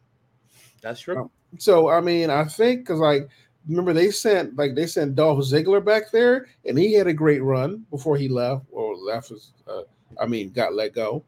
That's 0.80 1.00
true. 1.00 1.30
So 1.58 1.88
I 1.88 2.00
mean, 2.00 2.30
I 2.30 2.44
think 2.44 2.80
because 2.80 3.00
like 3.00 3.28
remember 3.68 3.92
they 3.92 4.10
sent 4.10 4.56
like 4.56 4.74
they 4.74 4.86
sent 4.86 5.14
Dolph 5.14 5.40
Ziggler 5.40 5.84
back 5.84 6.10
there, 6.10 6.46
and 6.64 6.78
he 6.78 6.94
had 6.94 7.06
a 7.06 7.12
great 7.12 7.42
run 7.42 7.84
before 7.90 8.16
he 8.16 8.28
left 8.28 8.64
or 8.70 8.96
left. 8.96 9.30
His, 9.30 9.52
uh, 9.66 9.82
I 10.20 10.26
mean, 10.26 10.50
got 10.50 10.74
let 10.74 10.94
go. 10.94 11.24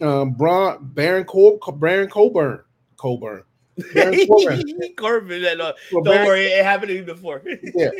Um, 0.00 0.32
Bron, 0.32 0.78
Baron 0.80 1.24
Col, 1.24 1.58
Baron 1.76 2.08
Colburn, 2.08 2.62
Colburn. 2.96 3.42
Baron 3.94 4.26
Corbin. 4.28 4.62
Corbin, 4.96 5.44
uh, 5.44 5.54
no, 5.54 5.64
Well, 5.92 6.02
don't 6.02 6.04
Baron- 6.04 6.26
worry, 6.26 6.46
it 6.46 6.64
happened 6.64 6.88
to 6.90 6.94
me 6.94 7.02
before. 7.02 7.42
Yeah. 7.74 7.90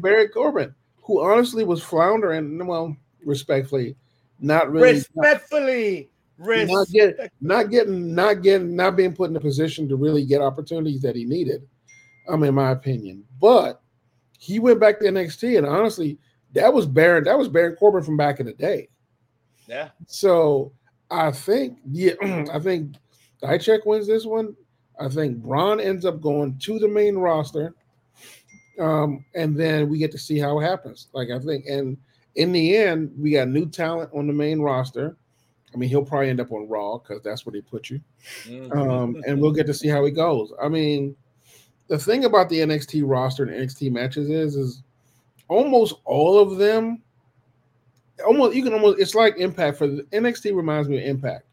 Barry 0.00 0.28
Corbin, 0.28 0.74
who 1.02 1.22
honestly 1.22 1.64
was 1.64 1.82
floundering, 1.82 2.64
well, 2.66 2.96
respectfully, 3.24 3.96
not 4.40 4.70
really 4.70 4.92
Respectfully, 4.94 6.10
not 6.38 6.46
respect. 6.88 6.92
get, 6.92 7.32
not 7.40 7.70
getting, 7.70 8.14
not 8.14 8.42
getting, 8.42 8.76
not 8.76 8.96
being 8.96 9.14
put 9.14 9.30
in 9.30 9.36
a 9.36 9.40
position 9.40 9.88
to 9.88 9.96
really 9.96 10.24
get 10.24 10.40
opportunities 10.40 11.00
that 11.02 11.16
he 11.16 11.24
needed. 11.24 11.66
Um, 12.28 12.42
in 12.42 12.56
my 12.56 12.72
opinion, 12.72 13.22
but 13.40 13.80
he 14.36 14.58
went 14.58 14.80
back 14.80 14.98
to 14.98 15.04
NXT, 15.04 15.58
and 15.58 15.64
honestly, 15.66 16.18
that 16.54 16.74
was 16.74 16.84
Baron. 16.84 17.22
That 17.22 17.38
was 17.38 17.46
Baron 17.46 17.76
Corbin 17.76 18.02
from 18.02 18.16
back 18.16 18.40
in 18.40 18.46
the 18.46 18.52
day. 18.52 18.88
Yeah, 19.68 19.90
So 20.08 20.72
I 21.08 21.30
think, 21.30 21.78
yeah, 21.88 22.14
I 22.52 22.58
think 22.58 22.96
Dijak 23.40 23.86
wins 23.86 24.08
this 24.08 24.26
one. 24.26 24.56
I 24.98 25.08
think 25.08 25.38
Bron 25.38 25.80
ends 25.80 26.04
up 26.04 26.20
going 26.20 26.58
to 26.58 26.78
the 26.78 26.88
main 26.88 27.16
roster. 27.16 27.74
Um, 28.78 29.24
and 29.34 29.56
then 29.56 29.88
we 29.88 29.98
get 29.98 30.12
to 30.12 30.18
see 30.18 30.38
how 30.38 30.60
it 30.60 30.64
happens. 30.64 31.08
Like 31.12 31.30
I 31.30 31.38
think, 31.38 31.66
and 31.66 31.96
in 32.34 32.52
the 32.52 32.76
end, 32.76 33.12
we 33.18 33.32
got 33.32 33.48
new 33.48 33.66
talent 33.66 34.10
on 34.14 34.26
the 34.26 34.32
main 34.32 34.60
roster. 34.60 35.16
I 35.74 35.78
mean, 35.78 35.88
he'll 35.88 36.04
probably 36.04 36.30
end 36.30 36.40
up 36.40 36.52
on 36.52 36.68
Raw 36.68 36.98
because 36.98 37.22
that's 37.22 37.44
where 37.44 37.52
they 37.52 37.60
put 37.60 37.90
you. 37.90 38.00
Mm-hmm. 38.44 38.78
Um, 38.78 39.22
and 39.26 39.40
we'll 39.40 39.52
get 39.52 39.66
to 39.66 39.74
see 39.74 39.88
how 39.88 40.04
it 40.04 40.12
goes. 40.12 40.52
I 40.62 40.68
mean, 40.68 41.16
the 41.88 41.98
thing 41.98 42.24
about 42.24 42.48
the 42.48 42.60
NXT 42.60 43.02
roster 43.04 43.44
and 43.44 43.52
NXT 43.52 43.92
matches 43.92 44.30
is, 44.30 44.56
is 44.56 44.82
almost 45.48 45.96
all 46.04 46.38
of 46.38 46.58
them. 46.58 47.02
Almost 48.26 48.56
you 48.56 48.62
can 48.62 48.72
almost 48.72 48.98
it's 48.98 49.14
like 49.14 49.36
Impact 49.36 49.76
for 49.76 49.86
the 49.86 50.02
NXT 50.04 50.54
reminds 50.56 50.88
me 50.88 50.98
of 50.98 51.04
Impact. 51.04 51.44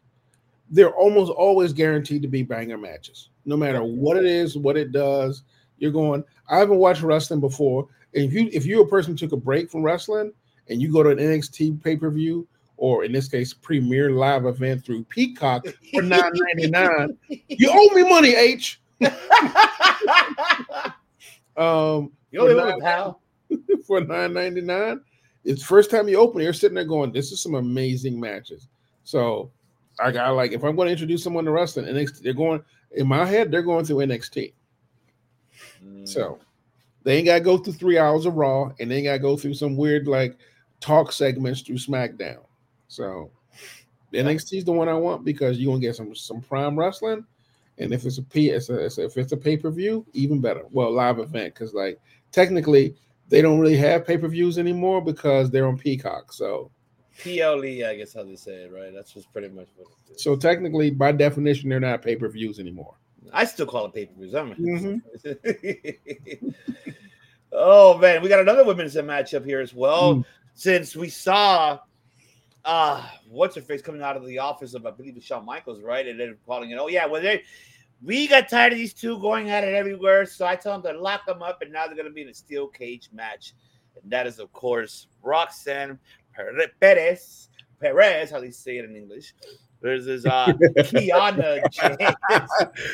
They're 0.70 0.94
almost 0.94 1.30
always 1.30 1.72
guaranteed 1.72 2.22
to 2.22 2.28
be 2.28 2.42
banger 2.42 2.78
matches, 2.78 3.28
no 3.44 3.56
matter 3.56 3.82
what 3.82 4.16
it 4.16 4.24
is, 4.24 4.56
what 4.56 4.76
it 4.76 4.92
does. 4.92 5.42
You're 5.78 5.92
going. 5.92 6.24
I 6.48 6.58
haven't 6.58 6.78
watched 6.78 7.02
wrestling 7.02 7.40
before. 7.40 7.88
And 8.14 8.24
If 8.24 8.32
you 8.32 8.48
if 8.52 8.64
you're 8.64 8.84
a 8.84 8.88
person 8.88 9.12
who 9.12 9.18
took 9.18 9.32
a 9.32 9.36
break 9.36 9.70
from 9.70 9.82
wrestling 9.82 10.32
and 10.68 10.80
you 10.80 10.92
go 10.92 11.02
to 11.02 11.10
an 11.10 11.18
NXT 11.18 11.82
pay 11.82 11.96
per 11.96 12.10
view 12.10 12.46
or 12.76 13.04
in 13.04 13.12
this 13.12 13.28
case 13.28 13.52
premier 13.52 14.10
live 14.10 14.46
event 14.46 14.84
through 14.84 15.04
Peacock 15.04 15.64
for 15.92 16.02
nine 16.02 16.32
ninety 16.34 16.70
nine, 16.70 17.16
you 17.28 17.70
owe 17.72 17.94
me 17.94 18.08
money, 18.08 18.34
H. 18.34 18.80
Um, 21.56 22.12
you 22.30 22.40
owe 22.40 22.52
me 22.52 22.72
a 22.72 22.78
pal. 22.78 23.20
for 23.86 24.00
nine 24.00 24.32
ninety 24.32 24.60
nine. 24.60 25.00
It's 25.44 25.62
first 25.62 25.90
time 25.90 26.08
you 26.08 26.16
open, 26.16 26.40
it, 26.40 26.44
you're 26.44 26.52
sitting 26.52 26.74
there 26.74 26.84
going, 26.84 27.12
"This 27.12 27.30
is 27.32 27.40
some 27.42 27.54
amazing 27.54 28.18
matches." 28.18 28.68
So, 29.04 29.50
I 30.00 30.10
got 30.10 30.30
like 30.34 30.52
if 30.52 30.64
I'm 30.64 30.74
going 30.74 30.86
to 30.86 30.92
introduce 30.92 31.22
someone 31.22 31.44
to 31.44 31.52
wrestling, 31.52 31.86
NXT, 31.86 32.22
they're 32.22 32.32
going 32.32 32.62
in 32.96 33.06
my 33.06 33.24
head, 33.24 33.50
they're 33.50 33.62
going 33.62 33.84
through 33.84 34.06
NXT. 34.06 34.52
Mm. 35.84 36.08
So 36.08 36.38
they 37.02 37.16
ain't 37.16 37.26
got 37.26 37.34
to 37.34 37.40
go 37.40 37.58
through 37.58 37.74
three 37.74 37.98
hours 37.98 38.26
of 38.26 38.34
Raw, 38.34 38.70
and 38.80 38.90
they 38.90 38.96
ain't 38.96 39.04
got 39.06 39.12
to 39.14 39.18
go 39.18 39.36
through 39.36 39.54
some 39.54 39.76
weird 39.76 40.06
like 40.08 40.36
talk 40.80 41.12
segments 41.12 41.62
through 41.62 41.76
SmackDown. 41.76 42.40
So 42.88 43.30
NXT 44.12 44.58
is 44.58 44.64
the 44.64 44.72
one 44.72 44.88
I 44.88 44.94
want 44.94 45.24
because 45.24 45.58
you're 45.58 45.72
gonna 45.72 45.80
get 45.80 45.96
some 45.96 46.14
some 46.14 46.40
prime 46.40 46.78
wrestling, 46.78 47.24
and 47.78 47.92
if 47.92 48.04
it's 48.04 48.18
a 48.18 48.22
P, 48.22 48.50
it's 48.50 48.68
a, 48.68 48.84
it's 48.84 48.98
a- 48.98 49.04
if 49.04 49.16
it's 49.16 49.32
a 49.32 49.36
pay 49.36 49.56
per 49.56 49.70
view, 49.70 50.06
even 50.12 50.40
better. 50.40 50.62
Well, 50.70 50.92
live 50.92 51.18
event 51.18 51.54
because 51.54 51.74
like 51.74 52.00
technically 52.32 52.94
they 53.28 53.42
don't 53.42 53.58
really 53.58 53.76
have 53.76 54.06
pay 54.06 54.18
per 54.18 54.28
views 54.28 54.58
anymore 54.58 55.02
because 55.02 55.50
they're 55.50 55.66
on 55.66 55.78
Peacock. 55.78 56.32
So 56.32 56.70
PLE, 57.22 57.86
I 57.86 57.94
guess 57.96 58.14
how 58.14 58.24
they 58.24 58.36
say 58.36 58.64
it, 58.64 58.72
right? 58.72 58.92
That's 58.94 59.12
just 59.12 59.32
pretty 59.32 59.48
much 59.48 59.68
what 59.76 59.88
it 60.08 60.14
is. 60.14 60.22
so 60.22 60.36
technically, 60.36 60.90
by 60.90 61.12
definition, 61.12 61.70
they're 61.70 61.80
not 61.80 62.02
pay 62.02 62.16
per 62.16 62.28
views 62.28 62.58
anymore. 62.58 62.94
I 63.32 63.44
still 63.44 63.66
call 63.66 63.86
it 63.86 63.94
pay 63.94 64.06
per 64.06 64.14
views. 64.14 64.34
I'm 64.34 64.54
Mhm. 64.54 65.02
oh 67.52 67.98
man, 67.98 68.22
we 68.22 68.28
got 68.28 68.40
another 68.40 68.64
women's 68.64 68.94
matchup 68.96 69.44
here 69.44 69.60
as 69.60 69.74
well. 69.74 70.16
Mm. 70.16 70.24
Since 70.54 70.96
we 70.96 71.08
saw 71.08 71.78
uh 72.64 73.06
what's 73.28 73.54
her 73.56 73.60
face 73.60 73.82
coming 73.82 74.00
out 74.02 74.16
of 74.16 74.24
the 74.26 74.38
office 74.38 74.74
of 74.74 74.86
I 74.86 74.90
believe 74.90 75.16
it's 75.16 75.26
Shawn 75.26 75.44
Michaels, 75.44 75.82
right? 75.82 76.06
And 76.06 76.18
then 76.18 76.36
calling 76.46 76.70
it, 76.70 76.78
oh 76.78 76.88
yeah, 76.88 77.06
well 77.06 77.22
they 77.22 77.42
we 78.02 78.26
got 78.26 78.48
tired 78.48 78.72
of 78.72 78.78
these 78.78 78.94
two 78.94 79.18
going 79.20 79.50
at 79.50 79.64
it 79.64 79.74
everywhere. 79.74 80.26
So 80.26 80.46
I 80.46 80.56
told 80.56 80.82
them 80.82 80.94
to 80.94 81.00
lock 81.00 81.26
them 81.26 81.42
up, 81.42 81.62
and 81.62 81.72
now 81.72 81.86
they're 81.86 81.96
gonna 81.96 82.10
be 82.10 82.22
in 82.22 82.28
a 82.28 82.34
steel 82.34 82.68
cage 82.68 83.08
match. 83.12 83.54
And 84.02 84.10
that 84.10 84.26
is, 84.26 84.38
of 84.38 84.52
course, 84.52 85.06
Roxanne 85.22 85.98
Perez. 86.80 87.48
Perez, 87.80 88.30
how 88.30 88.40
they 88.40 88.50
say 88.50 88.78
it 88.78 88.84
in 88.84 88.96
English. 88.96 89.34
There's 89.80 90.06
this 90.06 90.24
uh 90.24 90.46
Kiana 90.78 91.60
James. 91.70 92.14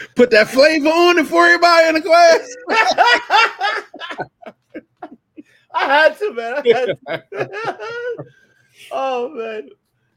Put 0.17 0.31
that 0.31 0.49
flavor 0.49 0.89
on 0.89 1.19
it 1.19 1.27
for 1.27 1.45
everybody 1.45 1.89
in 1.89 1.95
the 1.95 2.03
class. 2.03 2.57
I 5.73 5.85
had 5.85 6.19
to, 6.19 6.33
man. 6.33 6.55
I 6.55 6.63
had 6.67 6.99
to. 7.07 7.23
oh 8.91 9.29
man, 9.29 9.69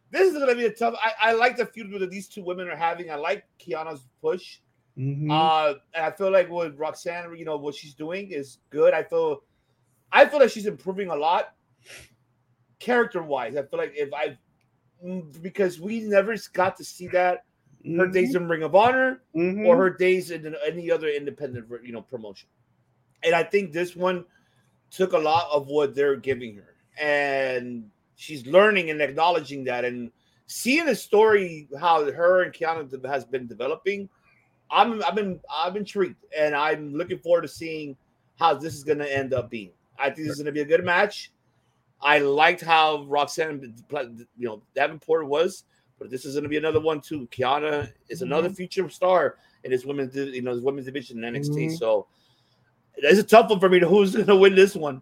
this 0.09 0.33
is 0.33 0.39
gonna 0.39 0.55
be 0.55 0.65
a 0.65 0.71
tough. 0.71 0.95
I, 1.03 1.13
I 1.29 1.33
like 1.33 1.57
the 1.57 1.67
feud 1.67 1.91
that 1.99 2.09
these 2.09 2.27
two 2.27 2.43
women 2.43 2.67
are 2.67 2.75
having. 2.75 3.11
I 3.11 3.15
like 3.15 3.45
Kiana's 3.59 4.07
push. 4.19 4.57
Mhm. 4.97 5.31
Uh, 5.31 5.75
and 5.93 6.05
I 6.05 6.11
feel 6.11 6.31
like 6.31 6.49
what 6.49 6.77
Roxanne, 6.77 7.35
you 7.35 7.45
know, 7.45 7.57
what 7.57 7.75
she's 7.75 7.93
doing 7.93 8.31
is 8.31 8.59
good. 8.69 8.93
I 8.93 9.03
feel, 9.03 9.43
I 10.11 10.25
feel 10.25 10.39
like 10.39 10.51
she's 10.51 10.67
improving 10.67 11.09
a 11.09 11.15
lot, 11.15 11.55
character 12.83 13.23
wise. 13.23 13.55
I 13.55 13.63
feel 13.63 13.79
like 13.79 13.93
if 13.95 14.13
I, 14.13 14.37
because 15.41 15.79
we 15.79 16.01
never 16.01 16.35
got 16.53 16.75
to 16.77 16.83
see 16.83 17.07
that 17.07 17.45
her 17.97 18.07
days 18.07 18.35
in 18.35 18.47
Ring 18.47 18.63
of 18.63 18.75
Honor 18.75 19.21
Mhm. 19.35 19.65
or 19.65 19.75
her 19.77 19.89
days 19.89 20.31
in 20.31 20.55
any 20.65 20.89
other 20.89 21.07
independent, 21.07 21.67
you 21.83 21.91
know, 21.91 22.01
promotion. 22.01 22.47
And 23.23 23.33
I 23.35 23.43
think 23.43 23.71
this 23.71 23.95
one 23.95 24.25
took 24.89 25.13
a 25.13 25.17
lot 25.17 25.47
of 25.51 25.67
what 25.67 25.95
they're 25.95 26.15
giving 26.15 26.55
her, 26.55 26.75
and 26.99 27.89
she's 28.15 28.45
learning 28.45 28.89
and 28.89 29.01
acknowledging 29.01 29.63
that, 29.65 29.85
and 29.85 30.11
seeing 30.45 30.85
the 30.85 30.95
story 30.95 31.67
how 31.79 32.09
her 32.11 32.43
and 32.43 32.53
Kiana 32.53 33.05
has 33.05 33.25
been 33.25 33.47
developing. 33.47 34.09
I'm 34.69 35.03
I've 35.03 35.15
been 35.15 35.39
I'm 35.49 35.75
intrigued, 35.75 36.23
and 36.37 36.55
I'm 36.55 36.93
looking 36.93 37.19
forward 37.19 37.41
to 37.41 37.47
seeing 37.47 37.97
how 38.39 38.53
this 38.53 38.73
is 38.75 38.83
going 38.83 38.99
to 38.99 39.17
end 39.17 39.33
up 39.33 39.49
being. 39.49 39.71
I 39.97 40.05
think 40.09 40.27
this 40.27 40.37
is 40.37 40.37
going 40.37 40.45
to 40.47 40.51
be 40.51 40.61
a 40.61 40.65
good 40.65 40.83
match. 40.85 41.31
I 42.03 42.19
liked 42.19 42.61
how 42.61 43.03
Roxanne, 43.05 43.73
you 44.37 44.47
know, 44.47 44.61
Davenport 44.75 45.27
was, 45.27 45.63
but 45.99 46.09
this 46.09 46.25
is 46.25 46.33
going 46.35 46.43
to 46.43 46.49
be 46.49 46.57
another 46.57 46.79
one 46.81 46.99
too. 47.01 47.27
Kiana 47.31 47.91
is 48.09 48.21
another 48.21 48.49
future 48.49 48.89
star 48.89 49.37
in 49.63 49.71
this 49.71 49.85
women's, 49.85 50.15
you 50.15 50.41
know, 50.41 50.53
this 50.55 50.63
women's 50.63 50.85
division 50.85 51.23
in 51.23 51.33
NXT. 51.33 51.67
Mhm. 51.67 51.77
So 51.77 52.07
it's 52.95 53.19
a 53.19 53.23
tough 53.23 53.49
one 53.49 53.59
for 53.59 53.69
me 53.69 53.79
to 53.79 53.87
who's 53.87 54.13
going 54.13 54.27
to 54.27 54.35
win 54.35 54.55
this 54.55 54.75
one. 54.75 55.01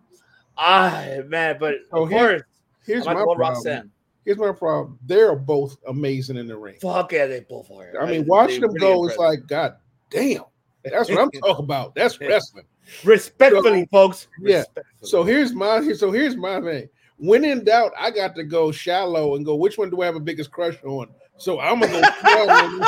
Ah, 0.58 1.04
man, 1.26 1.58
but 1.60 1.76
So 1.92 2.04
of 2.04 2.10
here- 2.10 2.20
course, 2.20 2.42
Here's 2.86 3.06
my 3.06 3.12
about 3.14 3.20
to 3.22 3.26
go 3.26 3.36
problem. 3.36 3.56
Roxanne. 3.56 3.92
Here's 4.26 4.38
my 4.38 4.52
problem. 4.52 5.00
They're 5.06 5.36
both 5.36 5.78
amazing 5.88 6.38
in 6.38 6.48
the 6.48 6.58
ring. 6.58 6.78
Fuck 6.82 7.14
yeah, 7.14 7.26
they 7.26 7.40
both 7.40 7.72
are. 7.72 8.00
I 8.02 8.06
mean, 8.10 8.26
watching 8.28 8.62
them 8.62 8.74
really 8.74 8.80
go, 8.80 9.02
impressive. 9.04 9.20
like, 9.20 9.48
God 9.48 9.76
damn. 10.12 10.44
That's 10.84 11.10
what 11.10 11.20
I'm 11.20 11.32
talking 11.44 11.66
about. 11.66 11.96
That's 11.96 12.20
wrestling. 12.20 12.66
respectfully, 13.04 13.88
folks. 13.92 14.28
Yeah. 14.42 14.60
Respectfully. 14.60 15.10
So 15.10 15.24
here's 15.24 15.54
my 15.54 15.94
so 15.94 16.12
here's 16.12 16.36
my 16.36 16.62
thing. 16.62 16.90
When 17.18 17.46
in 17.46 17.64
doubt, 17.64 17.92
I 18.00 18.10
got 18.10 18.36
to 18.36 18.44
go 18.44 18.72
shallow 18.72 19.36
and 19.36 19.46
go. 19.46 19.56
Which 19.56 19.78
one 19.78 19.90
do 19.90 20.02
I 20.02 20.06
have 20.06 20.16
a 20.16 20.20
biggest 20.20 20.52
crush 20.52 20.78
on? 20.84 21.08
So 21.38 21.60
I'm 21.60 21.80
gonna 21.80 22.02
go. 22.24 22.80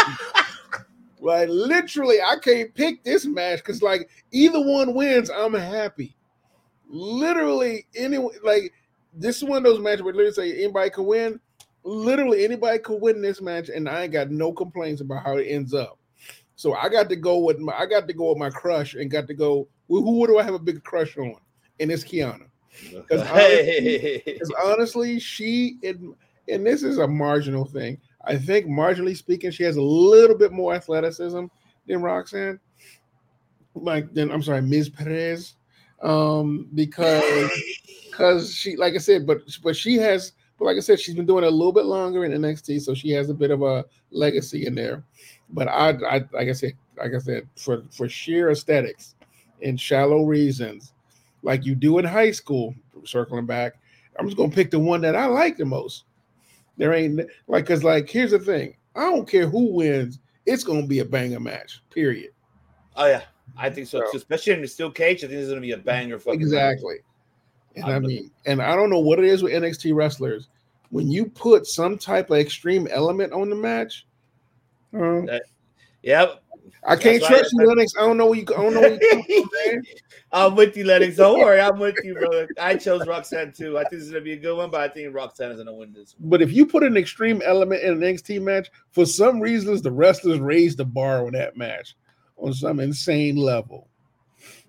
like 1.20 1.50
literally, 1.50 2.18
I 2.22 2.38
can't 2.38 2.74
pick 2.74 3.04
this 3.04 3.26
match 3.26 3.60
because 3.60 3.82
like 3.82 4.10
either 4.32 4.60
one 4.60 4.94
wins, 4.94 5.30
I'm 5.30 5.54
happy. 5.54 6.16
Literally, 6.90 7.86
any 7.96 8.18
like 8.44 8.74
this 9.14 9.38
is 9.38 9.44
one 9.44 9.58
of 9.58 9.64
those 9.64 9.80
matches 9.80 10.02
where 10.04 10.14
literally 10.14 10.34
say 10.34 10.64
anybody 10.64 10.90
can 10.90 11.06
win. 11.06 11.40
Literally, 11.84 12.46
anybody 12.46 12.80
could 12.80 13.02
win 13.02 13.22
this 13.22 13.42
match, 13.42 13.70
and 13.70 13.90
I 13.90 14.04
ain't 14.04 14.14
got 14.14 14.32
no 14.32 14.54
complaints 14.54 15.02
about 15.02 15.24
how 15.24 15.38
it 15.38 15.46
ends 15.46 15.74
up. 15.74 15.98
So 16.64 16.76
I 16.76 16.88
got 16.88 17.10
to 17.10 17.18
go 17.18 17.40
with 17.40 17.60
my 17.60 17.74
I 17.74 17.86
got 17.86 18.08
to 18.08 18.14
go 18.14 18.30
with 18.30 18.38
my 18.38 18.50
crush 18.50 18.94
and 18.94 19.12
got 19.12 19.28
to 19.28 19.34
go. 19.34 19.68
Well, 19.90 20.02
who 20.02 20.26
do 20.26 20.40
I 20.40 20.44
have 20.44 20.54
a 20.54 20.60
big 20.60 20.82
crush 20.82 21.18
on? 21.18 21.36
And 21.82 21.92
it's 21.92 22.06
Kiana. 22.06 22.46
Because 22.90 23.22
honestly, 23.30 24.56
honestly, 24.64 25.20
she 25.20 25.78
and 25.84 26.16
and 26.48 26.66
this 26.66 26.82
is 26.82 27.00
a 27.00 27.08
marginal 27.08 27.66
thing. 27.66 27.98
I 28.24 28.38
think 28.38 28.68
marginally 28.68 29.18
speaking, 29.18 29.52
she 29.52 29.64
has 29.64 29.76
a 29.76 29.82
little 29.82 30.38
bit 30.38 30.54
more 30.54 30.74
athleticism 30.74 31.48
than 31.86 32.02
Roxanne. 32.02 32.62
Like 33.76 34.14
then 34.14 34.32
I'm 34.32 34.42
sorry, 34.42 34.62
Ms. 34.62 34.88
Perez. 34.88 35.56
Um, 36.02 36.70
because 36.74 37.52
because 38.10 38.56
she 38.56 38.78
like 38.78 38.94
I 38.94 39.00
said, 39.00 39.28
but 39.28 39.40
but 39.62 39.76
she 39.76 39.98
has 39.98 40.32
but 40.58 40.66
like 40.66 40.78
I 40.78 40.80
said, 40.80 41.00
she's 41.00 41.16
been 41.16 41.26
doing 41.26 41.44
it 41.44 41.48
a 41.48 41.52
little 41.52 41.74
bit 41.74 41.86
longer 41.86 42.24
in 42.24 42.32
NXT, 42.32 42.82
so 42.82 42.94
she 42.94 43.10
has 43.12 43.30
a 43.30 43.34
bit 43.34 43.52
of 43.52 43.64
a 43.64 43.84
legacy 44.12 44.66
in 44.66 44.76
there. 44.76 45.04
But 45.54 45.68
I, 45.68 45.90
I 45.90 46.26
like 46.34 46.50
I 46.50 46.54
said, 46.54 46.74
like 46.98 47.14
I 47.14 47.20
said, 47.20 47.48
for 47.56 47.84
for 47.92 48.10
sheer 48.10 48.52
aesthetics 48.52 49.16
and 49.62 49.80
shallow 49.80 50.24
reasons, 50.26 50.94
like 51.44 51.66
you 51.66 51.76
do 51.76 52.00
in 52.00 52.06
high 52.06 52.32
school, 52.32 52.76
circling 53.06 53.46
back, 53.46 53.76
I'm 54.20 54.26
just 54.26 54.38
gonna 54.38 54.52
pick 54.52 54.72
the 54.72 54.80
one 54.80 55.02
that 55.02 55.16
I 55.16 55.28
like 55.28 55.58
the 55.58 55.66
most. 55.66 56.06
There 56.78 56.94
ain't 56.94 57.22
like 57.48 57.68
cause 57.68 57.84
like 57.84 58.10
here's 58.10 58.32
the 58.32 58.40
thing. 58.40 58.76
I 58.96 59.02
don't 59.02 59.30
care 59.30 59.48
who 59.48 59.74
wins, 59.74 60.20
it's 60.46 60.64
gonna 60.64 60.88
be 60.88 61.00
a 61.00 61.06
banger 61.06 61.40
match, 61.40 61.82
period. 61.92 62.32
Oh 62.96 63.06
yeah, 63.06 63.24
I 63.58 63.70
think 63.70 63.88
so, 63.88 64.00
So- 64.12 64.18
Especially 64.18 64.54
in 64.54 64.62
the 64.62 64.68
steel 64.68 64.92
cage, 64.92 65.20
I 65.20 65.28
think 65.28 65.32
this 65.32 65.44
is 65.44 65.50
gonna 65.50 65.62
be 65.62 65.72
a 65.72 65.78
banger. 65.78 66.20
Exactly. 66.28 66.98
And 67.76 67.86
I 67.86 68.00
mean, 68.00 68.32
and 68.46 68.62
I 68.62 68.76
don't 68.76 68.90
know 68.90 69.00
what 69.00 69.20
it 69.20 69.26
is 69.26 69.42
with 69.42 69.54
NXT 69.54 69.96
wrestlers. 69.96 70.48
When 70.90 71.10
you 71.10 71.26
put 71.26 71.66
some 71.66 71.98
type 71.98 72.30
of 72.30 72.38
extreme 72.38 72.88
element 72.92 73.34
on 73.34 73.50
the 73.50 73.56
match, 73.56 74.06
uh, 74.94 75.40
Yep. 76.04 76.44
I 76.86 76.96
can't 76.98 77.22
That's 77.22 77.28
trust 77.28 77.56
I- 77.58 77.62
you, 77.64 77.68
Lennox. 77.70 77.94
I 77.98 78.02
don't 78.02 78.18
know 78.18 78.26
where 78.28 78.40
you. 78.40 78.46
I 78.58 78.62
don't 78.62 78.74
know 78.74 78.82
where 78.82 78.94
you 78.94 79.00
come 79.10 79.24
from, 79.24 79.50
man. 79.74 79.84
I'm 80.34 80.56
with 80.56 80.76
you, 80.76 80.84
Lennox. 80.84 81.16
Don't 81.16 81.40
worry, 81.40 81.62
I'm 81.62 81.80
with 81.80 81.96
you, 82.04 82.14
brother. 82.16 82.48
I 82.60 82.76
chose 82.76 83.08
Roxanne 83.08 83.54
too. 83.54 83.78
I 83.78 83.82
think 83.84 83.92
this 83.94 84.02
is 84.04 84.10
gonna 84.12 84.22
be 84.24 84.34
a 84.34 84.38
good 84.38 84.58
one, 84.58 84.70
but 84.70 84.82
I 84.82 84.90
think 84.94 85.14
Roxanne 85.16 85.52
is 85.52 85.58
gonna 85.60 85.74
win 85.74 85.94
this. 85.94 86.16
But 86.20 86.42
if 86.42 86.52
you 86.52 86.66
put 86.66 86.84
an 86.84 86.98
extreme 86.98 87.42
element 87.46 87.84
in 87.84 87.94
an 87.94 88.02
NXT 88.02 88.42
match, 88.42 88.70
for 88.92 89.06
some 89.06 89.40
reasons 89.40 89.82
the 89.82 89.92
wrestlers 89.92 90.40
raised 90.40 90.78
the 90.78 90.86
bar 90.86 91.26
on 91.26 91.34
that 91.34 91.56
match 91.56 91.96
on 92.38 92.54
some 92.54 92.80
insane 92.82 93.38
level. 93.38 93.88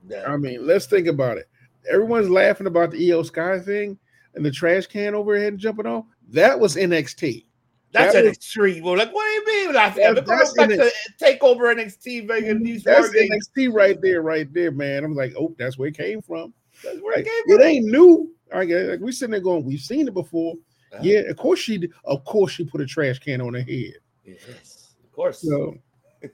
Yeah. 0.09 0.25
I 0.29 0.37
mean, 0.37 0.65
let's 0.67 0.87
think 0.87 1.09
about 1.09 1.39
it. 1.39 1.49
Everyone's 1.91 2.31
laughing 2.31 2.67
about 2.67 2.91
the 2.93 3.09
Iyo 3.11 3.25
Sky 3.27 3.59
thing 3.59 3.99
and 4.35 4.45
the 4.45 4.51
trash 4.51 4.87
can 4.87 5.15
overhead 5.15 5.59
jumping 5.59 5.87
off. 5.87 6.05
That 6.29 6.59
was 6.61 6.77
NXT. 6.77 7.47
That's 7.95 8.13
That 8.13 8.25
an 8.25 8.33
extreme. 8.33 8.83
Well, 8.83 8.97
like, 8.99 9.15
what 9.15 9.25
do 9.25 9.31
you 9.31 9.47
mean? 9.67 9.75
Like, 9.75 9.95
That- 9.95 10.27
that's 10.27 10.53
back 10.55 10.69
to 10.69 10.93
take 11.17 11.45
over 11.45 11.73
NXT, 11.73 12.27
Vegas. 12.27 12.61
These 12.61 12.83
That's. 12.83 13.09
NXT 13.09 13.73
right 13.73 14.01
there, 14.03 14.21
right 14.21 14.53
there, 14.53 14.73
man. 14.73 15.05
I'm 15.05 15.15
like, 15.15 15.33
oh, 15.39 15.55
that's 15.59 15.79
where 15.79 15.89
it 15.89 15.97
came 15.97 16.21
from. 16.21 16.53
That's 16.83 16.99
where 17.01 17.17
it 17.21 17.25
came 17.25 17.33
it 17.47 17.53
from. 17.53 17.61
It 17.61 17.65
ain't 17.65 17.87
new. 17.87 18.31
I 18.53 18.65
guess 18.65 18.89
like 18.89 19.01
we're 19.01 19.13
sitting 19.13 19.31
there 19.31 19.41
going, 19.41 19.65
we've 19.65 19.79
seen 19.81 20.09
it 20.09 20.15
before. 20.15 20.55
Uh-huh. 20.93 21.03
Yeah, 21.05 21.21
of 21.21 21.37
course 21.37 21.61
she. 21.61 21.89
Of 22.05 22.25
course 22.25 22.51
she 22.53 22.65
put 22.65 22.81
a 22.81 22.87
trash 22.87 23.21
can 23.21 23.41
on 23.41 23.55
her 23.55 23.61
head. 23.63 23.95
Yes, 24.25 24.95
of 25.05 25.13
course. 25.13 25.41
So, 25.41 25.77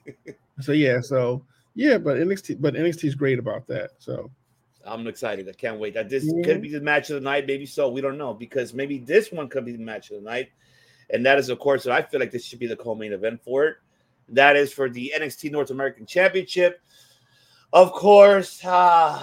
so 0.60 0.72
yeah, 0.72 1.00
so 1.02 1.44
yeah, 1.74 1.98
but 1.98 2.16
NXT, 2.16 2.56
but 2.60 2.72
NXT 2.74 3.04
is 3.04 3.14
great 3.14 3.38
about 3.38 3.66
that. 3.68 3.90
So 3.98 4.30
I'm 4.84 5.06
excited. 5.06 5.46
I 5.46 5.52
can't 5.52 5.78
wait. 5.78 5.92
That 5.92 6.08
this 6.08 6.24
Mhm. 6.24 6.42
could 6.42 6.62
be 6.62 6.70
the 6.70 6.80
match 6.80 7.10
of 7.10 7.14
the 7.16 7.20
night, 7.20 7.46
maybe 7.46 7.66
so. 7.66 7.90
We 7.90 8.00
don't 8.00 8.16
know 8.18 8.32
because 8.32 8.72
maybe 8.72 8.96
this 8.98 9.30
one 9.30 9.48
could 9.48 9.66
be 9.66 9.72
the 9.72 9.78
match 9.78 10.10
of 10.10 10.16
the 10.16 10.28
night, 10.28 10.48
and 11.12 11.24
that 11.26 11.38
is, 11.38 11.48
of 11.48 11.58
course, 11.58 11.86
I 11.86 12.02
feel 12.02 12.20
like 12.20 12.30
this 12.30 12.44
should 12.44 12.58
be 12.58 12.66
the 12.66 12.76
co-main 12.76 13.12
event 13.12 13.42
for 13.42 13.66
it. 13.66 13.76
That 14.28 14.56
is 14.56 14.72
for 14.72 14.88
the 14.88 15.12
NXT 15.16 15.50
North 15.50 15.70
American 15.70 16.06
Championship. 16.06 16.80
Of 17.72 17.92
course, 17.92 18.64
uh, 18.64 19.20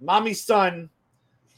mommy's 0.00 0.44
son, 0.44 0.90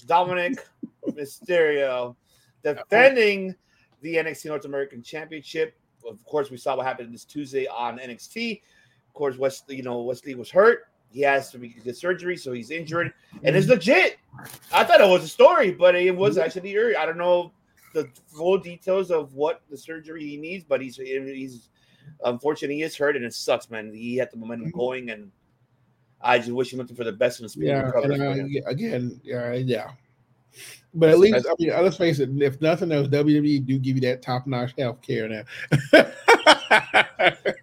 Dominic 0.07 0.59
Mysterio, 1.09 2.17
defending 2.63 3.55
the 4.01 4.17
NXT 4.17 4.47
North 4.47 4.65
American 4.65 5.03
Championship. 5.03 5.75
Of 6.07 6.25
course, 6.25 6.51
we 6.51 6.57
saw 6.57 6.77
what 6.77 6.87
happened 6.87 7.13
this 7.13 7.25
Tuesday 7.25 7.67
on 7.67 7.99
NXT. 7.99 8.63
Of 9.07 9.15
course, 9.15 9.37
Wes 9.37 9.63
Lee, 9.69 9.77
you 9.77 9.83
know, 9.83 10.01
Wes 10.03 10.25
Lee 10.25 10.35
was 10.35 10.51
hurt. 10.51 10.85
He 11.11 11.21
has 11.23 11.51
to 11.53 11.59
get 11.59 11.97
surgery, 11.97 12.37
so 12.37 12.53
he's 12.53 12.71
injured, 12.71 13.15
and 13.43 13.57
it's 13.57 13.67
legit. 13.67 14.19
I 14.73 14.85
thought 14.85 15.01
it 15.01 15.09
was 15.09 15.25
a 15.25 15.29
story, 15.29 15.71
but 15.71 15.95
it 15.95 16.15
was 16.15 16.37
actually 16.37 16.73
hurt. 16.75 16.97
I 16.97 17.07
don't 17.07 17.17
know 17.17 17.53
the 17.95 18.09
full 18.27 18.59
details 18.59 19.11
of 19.11 19.35
what 19.35 19.63
the 19.71 19.77
surgery 19.77 20.25
he 20.25 20.37
needs, 20.37 20.65
but 20.65 20.81
he's 20.81 20.97
he's 20.97 21.69
unfortunately 22.25 22.77
he 22.77 22.83
is 22.83 22.97
hurt, 22.97 23.17
and 23.17 23.25
it 23.25 23.35
sucks, 23.35 23.71
man. 23.71 23.93
He 23.93 24.17
had 24.17 24.31
the 24.31 24.37
momentum 24.37 24.71
going, 24.71 25.11
and 25.11 25.31
I 26.21 26.39
just 26.39 26.51
wish 26.51 26.73
him 26.73 26.79
nothing 26.79 26.97
for 26.97 27.05
the 27.05 27.13
best 27.13 27.41
in 27.41 27.45
the 27.45 27.49
speed 27.49 27.69
yeah, 27.69 27.91
and, 27.95 28.23
uh, 28.23 28.45
yeah, 28.47 28.63
again, 28.67 29.21
yeah, 29.23 29.53
yeah. 29.55 29.91
But 30.95 31.11
at 31.11 31.19
least, 31.19 31.47
I 31.47 31.55
mean, 31.59 31.71
let's 31.71 31.97
face 31.97 32.19
it. 32.19 32.31
If 32.41 32.61
nothing 32.61 32.91
else, 32.91 33.09
WWE 33.09 33.65
do 33.65 33.79
give 33.79 33.97
you 33.97 34.01
that 34.03 34.23
top 34.23 34.47
notch 34.47 34.73
health 34.79 35.03
care 35.03 35.29
now. 35.29 35.43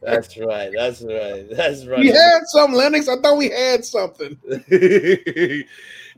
That's 0.01 0.37
right. 0.37 0.71
That's 0.73 1.01
right. 1.01 1.45
That's 1.49 1.85
right. 1.85 1.99
we 1.99 2.07
had 2.09 2.41
some 2.45 2.73
Lennox. 2.73 3.07
I 3.09 3.17
thought 3.17 3.37
we 3.37 3.49
had 3.49 3.83
something. 3.83 4.37
there 4.69 5.65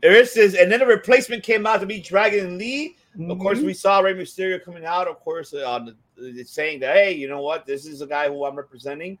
is, 0.02 0.36
and 0.36 0.70
then 0.70 0.80
the 0.80 0.86
replacement 0.86 1.42
came 1.42 1.66
out 1.66 1.80
to 1.80 1.86
be 1.86 2.00
Dragon 2.00 2.58
Lee. 2.58 2.97
Of 3.18 3.38
course, 3.40 3.58
we 3.58 3.74
saw 3.74 3.98
Rey 3.98 4.14
Mysterio 4.14 4.62
coming 4.64 4.84
out. 4.84 5.08
Of 5.08 5.18
course, 5.20 5.52
uh, 5.52 5.68
on 5.68 5.96
the, 6.16 6.44
saying 6.44 6.80
that, 6.80 6.94
hey, 6.94 7.12
you 7.12 7.28
know 7.28 7.42
what, 7.42 7.66
this 7.66 7.84
is 7.84 8.00
a 8.00 8.06
guy 8.06 8.28
who 8.28 8.44
I'm 8.44 8.56
representing. 8.56 9.18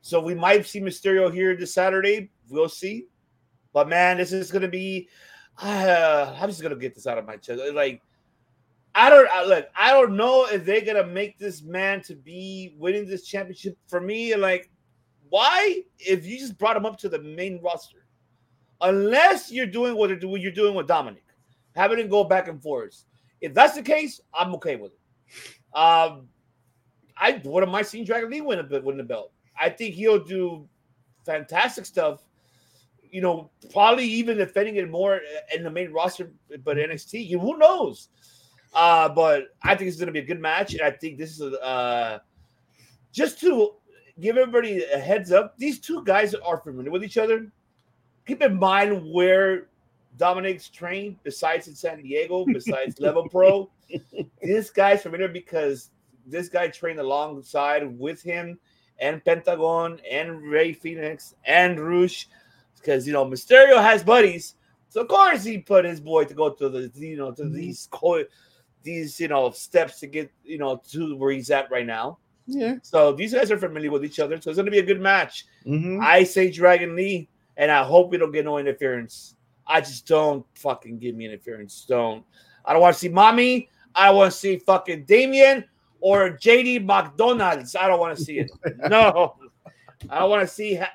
So 0.00 0.20
we 0.20 0.34
might 0.34 0.66
see 0.66 0.80
Mysterio 0.80 1.32
here 1.32 1.56
this 1.56 1.72
Saturday. 1.72 2.30
We'll 2.48 2.68
see. 2.68 3.06
But 3.72 3.88
man, 3.88 4.16
this 4.16 4.32
is 4.32 4.50
gonna 4.50 4.68
be. 4.68 5.08
Uh, 5.60 6.34
I'm 6.40 6.48
just 6.48 6.62
gonna 6.62 6.76
get 6.76 6.94
this 6.94 7.06
out 7.06 7.18
of 7.18 7.26
my 7.26 7.36
chest. 7.36 7.62
Like, 7.74 8.02
I 8.94 9.10
don't 9.10 9.28
I, 9.30 9.44
look. 9.44 9.68
I 9.76 9.92
don't 9.92 10.16
know 10.16 10.46
if 10.46 10.64
they're 10.64 10.80
gonna 10.80 11.06
make 11.06 11.38
this 11.38 11.62
man 11.62 12.02
to 12.02 12.16
be 12.16 12.74
winning 12.78 13.06
this 13.06 13.24
championship. 13.26 13.76
For 13.86 14.00
me, 14.00 14.34
like, 14.34 14.70
why? 15.28 15.82
If 15.98 16.26
you 16.26 16.38
just 16.38 16.58
brought 16.58 16.76
him 16.76 16.86
up 16.86 16.98
to 16.98 17.08
the 17.08 17.20
main 17.20 17.60
roster, 17.62 18.06
unless 18.80 19.52
you're 19.52 19.66
doing 19.66 19.94
what 19.96 20.10
you're 20.10 20.50
doing 20.52 20.74
with 20.74 20.88
Dominic, 20.88 21.24
having 21.76 21.98
him 21.98 22.08
go 22.08 22.24
back 22.24 22.48
and 22.48 22.60
forth. 22.60 23.04
If 23.40 23.54
that's 23.54 23.74
the 23.74 23.82
case, 23.82 24.20
I'm 24.34 24.54
okay 24.56 24.76
with 24.76 24.92
it. 24.92 25.78
Um, 25.78 26.28
I 27.16 27.40
wouldn't 27.44 27.72
mind 27.72 27.86
seeing 27.86 28.04
Dragon 28.04 28.30
Lee 28.30 28.40
win 28.40 28.58
a 28.58 28.80
win 28.80 28.96
the 28.96 29.02
belt. 29.02 29.32
I 29.60 29.68
think 29.68 29.94
he'll 29.94 30.22
do 30.22 30.68
fantastic 31.26 31.84
stuff. 31.84 32.22
You 33.10 33.20
know, 33.20 33.50
probably 33.72 34.04
even 34.04 34.36
defending 34.36 34.76
it 34.76 34.90
more 34.90 35.20
in 35.54 35.62
the 35.62 35.70
main 35.70 35.92
roster, 35.92 36.30
but 36.64 36.76
NXT. 36.76 37.28
You 37.28 37.38
who 37.38 37.56
knows? 37.58 38.08
Uh, 38.74 39.08
but 39.08 39.48
I 39.62 39.74
think 39.74 39.88
it's 39.88 39.96
going 39.96 40.08
to 40.08 40.12
be 40.12 40.18
a 40.18 40.24
good 40.24 40.40
match, 40.40 40.74
and 40.74 40.82
I 40.82 40.90
think 40.90 41.18
this 41.18 41.40
is 41.40 41.54
uh, 41.54 42.18
just 43.12 43.40
to 43.40 43.74
give 44.20 44.36
everybody 44.36 44.84
a 44.84 44.98
heads 44.98 45.32
up. 45.32 45.56
These 45.56 45.80
two 45.80 46.04
guys 46.04 46.34
are 46.34 46.58
familiar 46.58 46.90
with 46.90 47.02
each 47.02 47.18
other. 47.18 47.50
Keep 48.26 48.42
in 48.42 48.58
mind 48.58 49.10
where 49.10 49.68
Dominic's 50.18 50.68
trained, 50.68 51.16
besides 51.22 51.68
in 51.68 51.74
San 51.74 52.02
Diego, 52.02 52.44
besides 52.52 53.00
Level 53.00 53.28
Pro. 53.28 53.70
This 54.42 54.70
guy's 54.70 55.02
familiar 55.02 55.28
because 55.28 55.90
this 56.26 56.48
guy 56.50 56.68
trained 56.68 56.98
alongside 57.00 57.98
with 57.98 58.20
him 58.22 58.58
and 59.00 59.24
Pentagon 59.24 59.98
and 60.10 60.42
Rey 60.42 60.72
Fenix 60.74 61.34
and 61.44 61.80
Rush 61.80 62.28
because 62.76 63.06
you 63.06 63.12
know 63.12 63.24
Mysterio 63.24 63.80
has 63.80 64.02
buddies, 64.02 64.54
so 64.90 65.00
of 65.00 65.08
course 65.08 65.42
he 65.44 65.58
put 65.58 65.84
his 65.84 66.00
boy 66.00 66.24
to 66.24 66.34
go 66.34 66.50
to 66.50 66.68
the 66.68 66.90
you 66.94 67.16
know 67.16 67.32
to 67.32 67.48
these 67.48 67.88
co- 67.90 68.24
these 68.82 69.18
you 69.20 69.28
know 69.28 69.50
steps 69.50 70.00
to 70.00 70.06
get 70.06 70.30
you 70.44 70.58
know 70.58 70.80
to 70.90 71.16
where 71.16 71.32
he's 71.32 71.50
at 71.50 71.70
right 71.70 71.86
now. 71.86 72.18
Yeah. 72.46 72.76
So 72.82 73.12
these 73.12 73.34
guys 73.34 73.50
are 73.50 73.58
familiar 73.58 73.90
with 73.90 74.04
each 74.04 74.20
other, 74.20 74.40
so 74.40 74.50
it's 74.50 74.56
going 74.56 74.66
to 74.66 74.72
be 74.72 74.78
a 74.78 74.82
good 74.86 75.00
match. 75.00 75.46
Mhm. 75.66 76.02
I 76.02 76.24
say 76.24 76.50
Dragon 76.50 76.94
Lee, 76.96 77.28
and 77.56 77.70
I 77.70 77.84
hope 77.84 78.10
we 78.10 78.16
don't 78.18 78.32
get 78.32 78.44
no 78.44 78.58
interference. 78.58 79.34
I 79.68 79.80
just 79.80 80.06
don't 80.06 80.44
fucking 80.54 80.98
give 80.98 81.14
me 81.14 81.26
interference. 81.26 81.84
Don't. 81.88 82.24
I 82.64 82.72
don't 82.72 82.82
want 82.82 82.94
to 82.94 82.98
see 82.98 83.08
mommy. 83.08 83.68
I 83.94 84.10
want 84.10 84.32
to 84.32 84.38
see 84.38 84.56
fucking 84.56 85.04
Damien 85.04 85.64
or 86.00 86.30
JD 86.30 86.84
McDonald's. 86.84 87.76
I 87.76 87.86
don't 87.88 88.00
want 88.00 88.16
to 88.16 88.24
see 88.24 88.38
it. 88.38 88.50
No. 88.88 89.36
I 90.10 90.20
don't 90.20 90.30
want 90.30 90.42
to 90.48 90.54
see 90.54 90.76
ha- 90.76 90.92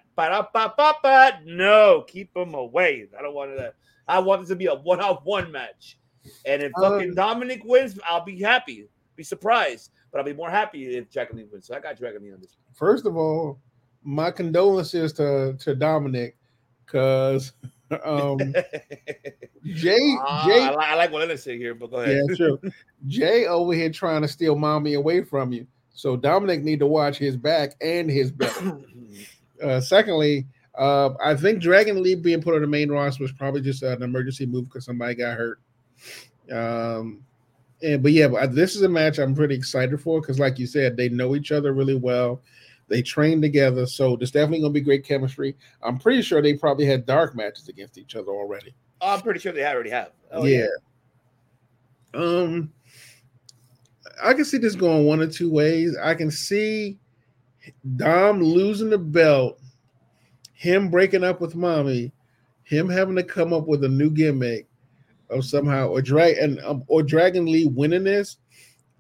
No, 1.46 2.06
keep 2.08 2.34
them 2.34 2.54
away. 2.54 3.08
I 3.18 3.22
don't 3.22 3.34
want 3.34 3.56
that. 3.58 3.76
I 4.08 4.20
want 4.20 4.42
this 4.42 4.50
to 4.50 4.56
be 4.56 4.68
a 4.68 4.76
one-on-one 4.76 5.52
match. 5.52 5.98
And 6.46 6.64
if 6.64 6.72
fucking 6.80 7.10
Um, 7.10 7.16
Dominic 7.16 7.64
wins, 7.66 8.00
I'll 8.08 8.24
be 8.24 8.40
happy. 8.40 8.88
Be 9.18 9.24
surprised. 9.24 9.92
But 10.12 10.20
I'll 10.20 10.26
be 10.26 10.34
more 10.34 10.50
happy 10.50 10.96
if 10.96 11.10
Jacqueline 11.10 11.50
wins. 11.52 11.68
So 11.68 11.76
I 11.76 11.80
got 11.80 12.00
Jacqueline 12.00 12.34
on 12.34 12.40
this. 12.40 12.56
First 12.74 13.06
of 13.06 13.18
all, 13.18 13.60
my 14.04 14.32
condolences 14.32 15.12
to 15.14 15.56
to 15.60 15.76
Dominic 15.76 16.38
because 16.86 17.52
um 18.06 18.54
Jay 19.74 19.98
Ah, 20.22 20.46
Jay 20.46 20.62
I, 20.66 20.70
li- 20.72 20.78
I 20.80 20.96
like 20.96 21.12
what 21.12 21.20
Lennon 21.22 21.38
said 21.38 21.58
here, 21.58 21.74
but 21.76 21.92
go 21.92 21.98
ahead. 21.98 22.24
yeah 22.28 22.36
sure 22.36 22.60
Jay 23.08 23.46
over 23.48 23.74
here 23.74 23.90
trying 23.90 24.22
to 24.22 24.28
steal 24.28 24.56
mommy 24.56 24.94
away 24.94 25.24
from 25.24 25.52
you. 25.52 25.68
So 25.94 26.16
Dominic 26.16 26.64
need 26.64 26.80
to 26.80 26.88
watch 26.88 27.18
his 27.18 27.38
back 27.38 27.74
and 27.82 28.10
his 28.10 28.32
belt. 28.32 28.54
uh, 29.64 29.80
secondly, 29.80 30.48
uh, 30.78 31.12
I 31.24 31.36
think 31.36 31.62
Dragon 31.62 32.02
Lee 32.02 32.16
being 32.16 32.42
put 32.42 32.56
on 32.56 32.62
the 32.62 32.68
main 32.68 32.92
roster 32.92 33.24
was 33.24 33.32
probably 33.32 33.62
just 33.62 33.84
an 33.84 34.02
emergency 34.02 34.46
move 34.46 34.66
because 34.66 34.86
somebody 34.86 35.16
got 35.16 35.38
hurt. 35.38 35.60
Um, 36.52 37.24
and 37.82 38.02
but 38.02 38.12
yeah, 38.12 38.28
but 38.28 38.56
this 38.56 38.76
is 38.76 38.82
a 38.82 38.90
match 38.90 39.20
I'm 39.20 39.36
pretty 39.36 39.56
excited 39.56 40.00
for 40.02 40.20
because, 40.22 40.40
like 40.40 40.58
you 40.58 40.66
said, 40.66 40.98
they 40.98 41.10
know 41.10 41.36
each 41.36 41.52
other 41.52 41.74
really 41.74 41.96
well. 41.96 42.42
They 42.94 43.02
train 43.02 43.42
together, 43.42 43.88
so 43.88 44.16
there's 44.16 44.30
definitely 44.30 44.60
going 44.60 44.72
to 44.72 44.80
be 44.80 44.86
great 44.86 45.04
chemistry. 45.04 45.56
I'm 45.82 45.98
pretty 45.98 46.22
sure 46.22 46.44
they 46.44 46.54
probably 46.54 46.86
had 46.86 47.08
dark 47.08 47.36
matches 47.36 47.68
against 47.68 47.98
each 47.98 48.16
other 48.16 48.30
already. 48.32 48.76
I'm 49.02 49.20
pretty 49.22 49.40
sure 49.40 49.52
they 49.52 49.66
already 49.66 49.90
have. 49.90 50.12
Oh, 50.32 50.46
yeah. 50.46 50.68
Um, 52.14 52.72
I 54.24 54.36
can 54.36 54.46
see 54.46 54.60
this 54.60 54.76
going 54.76 55.06
one 55.06 55.22
or 55.22 55.28
two 55.28 55.52
ways. 55.52 55.98
I 56.04 56.14
can 56.14 56.30
see 56.30 57.00
Dom 57.96 58.44
losing 58.44 58.92
the 58.92 59.00
belt, 59.00 59.60
him 60.54 60.92
breaking 60.92 61.24
up 61.24 61.42
with 61.42 61.56
mommy, 61.56 62.12
him 62.62 62.88
having 62.88 63.16
to 63.16 63.24
come 63.24 63.54
up 63.54 63.66
with 63.66 63.84
a 63.84 63.90
new 63.90 64.12
gimmick 64.12 64.68
of 65.32 65.46
somehow 65.46 65.88
or 65.88 66.00
drag 66.00 66.38
and 66.38 66.60
um, 66.60 66.84
or 66.86 67.02
Dragon 67.02 67.48
Lee 67.48 67.66
winning 67.66 68.04
this 68.04 68.38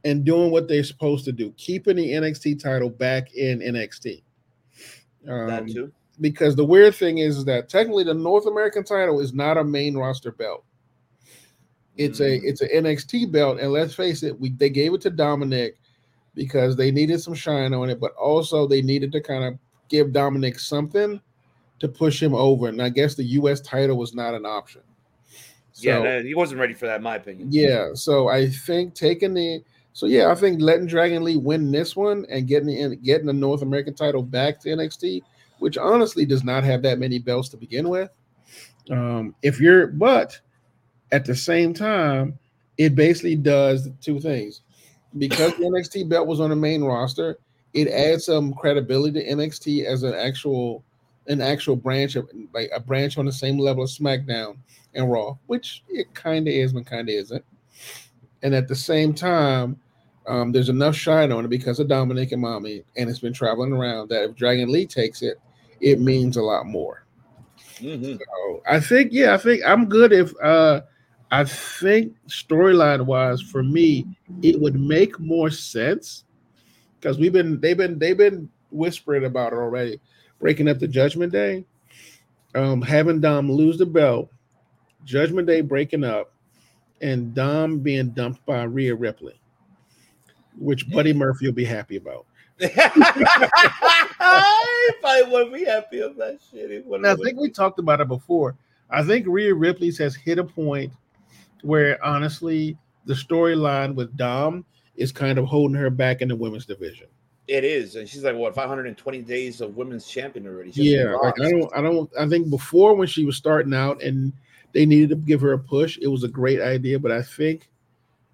and 0.05 0.25
doing 0.25 0.51
what 0.51 0.67
they're 0.67 0.83
supposed 0.83 1.25
to 1.25 1.31
do, 1.31 1.51
keeping 1.57 1.95
the 1.95 2.11
NXT 2.11 2.61
title 2.61 2.89
back 2.89 3.33
in 3.35 3.59
NXT. 3.59 4.21
Um, 5.27 5.47
That 5.47 5.67
too. 5.67 5.91
because 6.19 6.55
the 6.55 6.65
weird 6.65 6.95
thing 6.95 7.19
is 7.19 7.45
that 7.45 7.69
technically 7.69 8.03
the 8.03 8.13
North 8.13 8.45
American 8.45 8.83
title 8.83 9.19
is 9.21 9.33
not 9.33 9.57
a 9.57 9.63
main 9.63 9.95
roster 9.95 10.31
belt. 10.31 10.65
It's 11.95 12.19
a 12.21 12.35
it's 12.37 12.61
an 12.61 12.69
NXT 12.73 13.31
belt, 13.31 13.59
and 13.59 13.71
let's 13.71 13.93
face 13.93 14.23
it, 14.23 14.37
we 14.39 14.49
they 14.49 14.69
gave 14.69 14.93
it 14.95 15.01
to 15.01 15.11
Dominic 15.11 15.77
because 16.33 16.75
they 16.75 16.89
needed 16.91 17.21
some 17.21 17.35
shine 17.35 17.71
on 17.73 17.89
it, 17.91 17.99
but 17.99 18.13
also 18.15 18.67
they 18.67 18.81
needed 18.81 19.11
to 19.11 19.21
kind 19.21 19.43
of 19.43 19.53
give 19.89 20.11
Dominic 20.11 20.57
something 20.57 21.21
to 21.79 21.87
push 21.87 22.21
him 22.21 22.33
over. 22.33 22.67
And 22.67 22.81
I 22.81 22.89
guess 22.89 23.13
the 23.13 23.23
US 23.23 23.61
title 23.61 23.95
was 23.97 24.15
not 24.15 24.33
an 24.33 24.43
option. 24.45 24.81
yeah, 25.75 25.97
So- 25.97 26.03
that- 26.03 26.25
he 26.25 26.33
wasn't 26.33 26.59
ready 26.59 26.73
for 26.73 26.87
that, 26.87 26.97
in 26.97 27.03
my 27.03 27.15
opinion. 27.17 27.49
yeah, 27.51 27.89
so 27.93 28.27
I 28.27 28.47
think 28.49 28.95
taking 28.95 29.33
the 29.35 29.63
so 29.93 30.07
yeah, 30.07 30.31
I 30.31 30.35
think 30.35 30.59
letting 30.59 30.87
Dragon 30.87 31.23
Lee 31.23 31.37
win 31.37 31.71
this 31.71 31.95
one 31.95 32.25
and 32.29 32.47
getting 32.47 32.67
the 32.67 32.95
getting 32.97 33.27
the 33.27 33.33
North 33.33 33.61
American 33.61 33.93
title 33.93 34.23
back 34.23 34.59
to 34.61 34.69
NXT, 34.69 35.21
which 35.59 35.77
honestly 35.77 36.25
does 36.25 36.43
not 36.43 36.63
have 36.63 36.81
that 36.81 36.99
many 36.99 37.19
belts 37.19 37.49
to 37.49 37.57
begin 37.57 37.87
with. 37.89 38.09
Um, 38.89 39.35
if 39.43 39.61
you're 39.61 39.87
but 39.87 40.39
at 41.11 41.25
the 41.25 41.35
same 41.35 41.75
time, 41.75 42.37
it 42.77 42.95
basically 42.95 43.35
does 43.35 43.87
two 44.01 44.19
things. 44.19 44.61
Because 45.19 45.55
the 45.57 45.65
NXT 45.65 46.09
belt 46.09 46.27
was 46.27 46.39
on 46.39 46.49
the 46.49 46.55
main 46.55 46.83
roster, 46.83 47.37
it 47.73 47.87
adds 47.87 48.25
some 48.25 48.51
credibility 48.55 49.19
to 49.19 49.29
NXT 49.29 49.85
as 49.85 50.01
an 50.01 50.15
actual 50.15 50.83
an 51.27 51.39
actual 51.39 51.75
branch 51.75 52.15
of 52.15 52.27
like 52.51 52.71
a 52.75 52.79
branch 52.79 53.19
on 53.19 53.25
the 53.25 53.31
same 53.31 53.59
level 53.59 53.83
of 53.83 53.89
SmackDown 53.89 54.57
and 54.95 55.11
Raw, 55.11 55.37
which 55.45 55.83
it 55.87 56.13
kind 56.15 56.47
of 56.47 56.53
is, 56.53 56.73
but 56.73 56.87
kind 56.87 57.07
of 57.07 57.13
isn't. 57.13 57.45
And 58.41 58.53
at 58.55 58.67
the 58.67 58.75
same 58.75 59.13
time, 59.13 59.79
um, 60.27 60.51
there's 60.51 60.69
enough 60.69 60.95
shine 60.95 61.31
on 61.31 61.45
it 61.45 61.49
because 61.49 61.79
of 61.79 61.87
Dominic 61.87 62.31
and 62.31 62.41
Mommy, 62.41 62.83
and 62.97 63.09
it's 63.09 63.19
been 63.19 63.33
traveling 63.33 63.73
around 63.73 64.09
that 64.09 64.23
if 64.23 64.35
Dragon 64.35 64.71
Lee 64.71 64.85
takes 64.85 65.21
it, 65.21 65.39
it 65.81 65.99
means 65.99 66.37
a 66.37 66.41
lot 66.41 66.65
more. 66.65 67.05
Mhm. 67.79 68.17
So 68.17 68.63
I 68.67 68.79
think, 68.79 69.11
yeah, 69.11 69.33
I 69.33 69.37
think 69.37 69.61
I'm 69.65 69.85
good 69.89 70.13
if 70.13 70.33
uh 70.41 70.81
I 71.31 71.43
think 71.45 72.13
storyline 72.27 73.05
wise 73.05 73.41
for 73.41 73.63
me, 73.63 74.05
it 74.43 74.59
would 74.61 74.79
make 74.79 75.19
more 75.19 75.49
sense 75.49 76.25
because 76.99 77.17
we've 77.17 77.33
been 77.33 77.59
they've 77.59 77.75
been 77.77 77.97
they've 77.97 78.17
been 78.17 78.49
whispering 78.69 79.25
about 79.25 79.51
it 79.51 79.57
already, 79.57 79.99
breaking 80.39 80.67
up 80.69 80.79
the 80.79 80.87
judgment 80.87 81.31
day, 81.31 81.65
um, 82.55 82.81
having 82.81 83.19
Dom 83.19 83.51
lose 83.51 83.77
the 83.77 83.85
belt, 83.85 84.29
judgment 85.05 85.47
day 85.47 85.61
breaking 85.61 86.03
up, 86.03 86.31
and 87.01 87.33
Dom 87.33 87.79
being 87.79 88.11
dumped 88.11 88.45
by 88.45 88.63
Rhea 88.63 88.95
Ripley, 88.95 89.39
which 90.57 90.89
Buddy 90.89 91.13
Murphy 91.13 91.45
will 91.45 91.53
be 91.53 91.65
happy 91.65 91.95
about. 91.97 92.25
I 92.61 94.09
probably 95.01 95.31
wouldn't 95.31 95.53
be 95.53 95.65
happy 95.65 95.99
that 95.99 96.39
shit. 96.51 96.69
He 96.69 97.05
I 97.05 97.15
think 97.15 97.39
we 97.39 97.49
talked 97.49 97.79
about 97.79 97.99
it 98.01 98.07
before. 98.07 98.55
I 98.89 99.03
think 99.03 99.25
Rhea 99.27 99.53
Ripley's 99.53 99.97
has 99.97 100.15
hit 100.15 100.37
a 100.37 100.43
point 100.43 100.93
where 101.63 102.03
honestly 102.05 102.77
the 103.05 103.13
storyline 103.13 103.95
with 103.95 104.15
Dom 104.15 104.65
is 104.95 105.11
kind 105.11 105.39
of 105.39 105.45
holding 105.45 105.75
her 105.75 105.89
back 105.89 106.21
in 106.21 106.27
the 106.27 106.35
women's 106.35 106.65
division. 106.65 107.07
It 107.47 107.63
is, 107.65 107.95
and 107.95 108.07
she's 108.07 108.23
like 108.23 108.35
what 108.35 108.55
520 108.55 109.21
days 109.21 109.59
of 109.59 109.75
women's 109.75 110.07
champion 110.07 110.47
already. 110.47 110.71
She's 110.71 110.93
Yeah, 110.93 111.15
like 111.15 111.33
I 111.41 111.49
don't 111.49 111.77
I 111.77 111.81
don't 111.81 112.09
I 112.17 112.27
think 112.27 112.49
before 112.49 112.93
when 112.93 113.07
she 113.07 113.25
was 113.25 113.35
starting 113.35 113.73
out 113.73 114.01
and 114.01 114.31
they 114.71 114.85
needed 114.85 115.09
to 115.09 115.15
give 115.15 115.41
her 115.41 115.53
a 115.53 115.59
push, 115.59 115.97
it 116.01 116.07
was 116.07 116.23
a 116.23 116.29
great 116.29 116.61
idea. 116.61 116.99
But 116.99 117.11
I 117.11 117.21
think, 117.21 117.69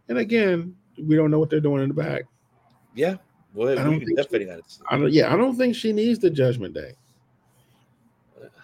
and 0.09 0.19
again, 0.19 0.75
we 1.03 1.15
don't 1.15 1.31
know 1.31 1.39
what 1.39 1.49
they're 1.49 1.59
doing 1.59 1.83
in 1.83 1.89
the 1.89 1.95
back. 1.95 2.23
Yeah, 2.95 3.17
well, 3.53 3.69
I 3.69 3.83
don't 3.83 3.99
definitely. 4.15 4.49
I 4.89 4.97
don't 4.97 5.11
yeah, 5.11 5.33
I 5.33 5.37
don't 5.37 5.55
think 5.55 5.75
she 5.75 5.93
needs 5.93 6.19
the 6.19 6.29
judgment 6.29 6.73
day. 6.73 6.93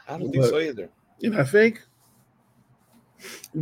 I 0.07 0.17
don't 0.17 0.31
think 0.31 0.45
so 0.45 0.59
either. 0.59 0.89
And 1.23 1.37
I 1.37 1.43
think 1.43 1.81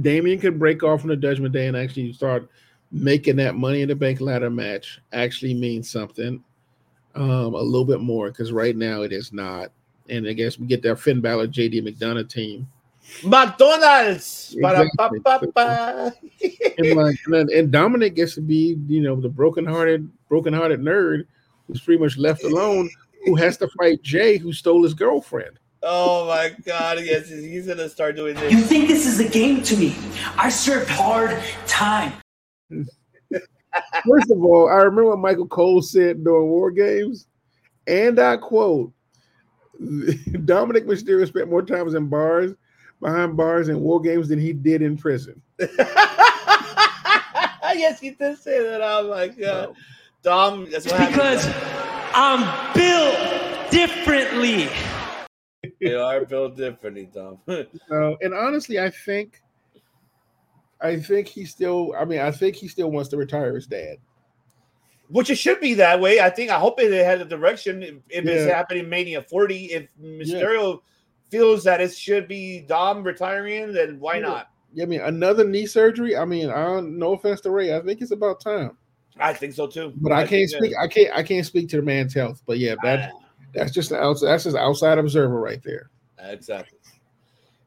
Damien 0.01 0.39
could 0.39 0.59
break 0.59 0.83
off 0.83 1.01
from 1.01 1.09
the 1.09 1.15
Judgment 1.15 1.53
Day 1.53 1.67
and 1.67 1.77
actually 1.77 2.11
start 2.13 2.49
making 2.91 3.37
that 3.37 3.55
Money 3.55 3.81
in 3.81 3.89
the 3.89 3.95
Bank 3.95 4.21
ladder 4.21 4.49
match 4.49 4.99
actually 5.13 5.53
means 5.53 5.89
something 5.89 6.43
um, 7.15 7.53
a 7.53 7.61
little 7.61 7.85
bit 7.85 8.01
more 8.01 8.29
because 8.29 8.51
right 8.51 8.75
now 8.75 9.01
it 9.01 9.13
is 9.13 9.31
not. 9.31 9.71
And 10.09 10.27
I 10.27 10.33
guess 10.33 10.59
we 10.59 10.67
get 10.67 10.81
that 10.83 10.99
Finn 10.99 11.21
Balor, 11.21 11.47
JD 11.47 11.87
McDonagh 11.87 12.29
team. 12.29 12.67
McDonald's. 13.23 14.55
Exactly. 14.57 15.19
And 16.77 16.95
like 16.95 17.15
and, 17.27 17.49
and 17.49 17.71
Dominic 17.71 18.15
gets 18.15 18.35
to 18.35 18.41
be, 18.41 18.77
you 18.87 19.01
know, 19.01 19.19
the 19.19 19.29
broken-hearted, 19.29 20.09
broken-hearted 20.29 20.79
nerd 20.79 21.25
who's 21.67 21.81
pretty 21.81 22.01
much 22.01 22.17
left 22.17 22.43
alone, 22.43 22.89
who 23.25 23.35
has 23.35 23.57
to 23.57 23.67
fight 23.69 24.01
Jay, 24.03 24.37
who 24.37 24.51
stole 24.53 24.83
his 24.83 24.93
girlfriend. 24.93 25.59
Oh 25.81 26.27
my 26.27 26.55
god! 26.65 26.99
Yes, 27.01 27.27
he's 27.29 27.67
gonna 27.67 27.89
start 27.89 28.15
doing 28.15 28.35
this. 28.35 28.51
You 28.51 28.61
think 28.61 28.87
this 28.87 29.05
is 29.05 29.19
a 29.19 29.27
game 29.27 29.61
to 29.63 29.75
me? 29.75 29.95
I 30.37 30.49
served 30.49 30.89
hard 30.89 31.37
time. 31.67 32.13
First 32.69 34.31
of 34.31 34.41
all, 34.43 34.69
I 34.69 34.75
remember 34.77 35.09
what 35.09 35.19
Michael 35.19 35.47
Cole 35.47 35.81
said 35.81 36.23
during 36.23 36.47
War 36.47 36.71
Games, 36.71 37.27
and 37.85 38.17
I 38.17 38.37
quote: 38.37 38.93
"Dominic 40.45 40.85
Mysterio 40.85 41.27
spent 41.27 41.49
more 41.49 41.63
times 41.63 41.95
in 41.95 42.07
bars, 42.07 42.53
behind 43.03 43.37
bars, 43.37 43.69
in 43.69 43.79
War 43.81 44.01
Games 44.01 44.29
than 44.29 44.39
he 44.39 44.53
did 44.53 44.81
in 44.81 44.97
prison." 44.97 45.41
yes, 47.75 47.99
he 47.99 48.11
did 48.11 48.37
say 48.37 48.61
that. 48.63 48.81
Oh 48.81 49.09
my 49.09 49.27
god, 49.27 49.75
Dom. 50.21 50.69
That's 50.69 50.85
what 50.85 51.09
Because 51.09 51.43
happens. 51.45 52.11
I'm 52.15 52.73
built 52.73 53.71
differently. 53.71 54.69
they 55.81 55.95
are 55.95 56.25
built 56.25 56.55
differently, 56.55 57.09
Dom. 57.13 57.39
So, 57.89 58.17
and 58.21 58.33
honestly, 58.33 58.79
I 58.79 58.89
think, 58.89 59.41
I 60.81 60.97
think 60.99 61.27
he 61.27 61.45
still. 61.45 61.93
I 61.97 62.05
mean, 62.05 62.19
I 62.19 62.31
think 62.31 62.55
he 62.55 62.67
still 62.67 62.91
wants 62.91 63.09
to 63.09 63.17
retire 63.17 63.55
his 63.55 63.67
dad. 63.67 63.97
Which 65.09 65.29
it 65.29 65.35
should 65.35 65.59
be 65.59 65.75
that 65.75 65.99
way. 65.99 66.19
I 66.19 66.29
think. 66.29 66.49
I 66.49 66.59
hope 66.59 66.79
it 66.79 66.91
had 66.91 67.21
a 67.21 67.25
direction. 67.25 67.83
If, 67.83 67.95
if 68.09 68.25
it's 68.25 68.51
happening 68.51 68.89
Mania 68.89 69.21
40, 69.21 69.65
if 69.65 69.87
Mysterio 70.01 70.79
feels 71.33 71.63
that 71.63 71.81
it 71.81 71.91
should 71.95 72.27
be 72.27 72.59
Dom 72.61 73.03
retiring, 73.03 73.73
then 73.73 73.99
why 73.99 74.15
Yeah. 74.15 74.21
not? 74.21 74.49
I 74.79 74.85
mean, 74.85 75.01
another 75.01 75.43
knee 75.43 75.65
surgery. 75.65 76.15
I 76.15 76.25
mean, 76.25 76.49
I 76.49 76.63
don't. 76.63 76.97
No 76.97 77.13
offense 77.13 77.41
to 77.41 77.49
Ray, 77.49 77.75
I 77.75 77.81
think 77.81 78.01
it's 78.01 78.11
about 78.11 78.39
time. 78.39 78.77
I 79.17 79.33
think 79.33 79.53
so 79.53 79.65
too. 79.67 79.93
But 79.97 80.11
I, 80.11 80.25
can't 80.27 80.29
think 80.29 80.51
that- 80.51 80.57
speak. 80.57 80.73
I 80.79 80.87
can't. 80.87 81.15
I 81.15 81.23
can't 81.23 81.45
speak 81.45 81.69
to 81.69 81.77
the 81.77 81.81
man's 81.81 82.13
health. 82.13 82.43
But 82.45 82.59
yeah, 82.59 82.75
that 82.83 83.11
ah. 83.13 83.19
that's 83.53 83.71
just 83.71 83.91
an 83.91 83.97
outside. 83.97 84.27
That's 84.27 84.43
just 84.43 84.55
outside 84.55 84.99
observer 84.99 85.39
right 85.39 85.61
there. 85.63 85.89
Exactly. 86.19 86.77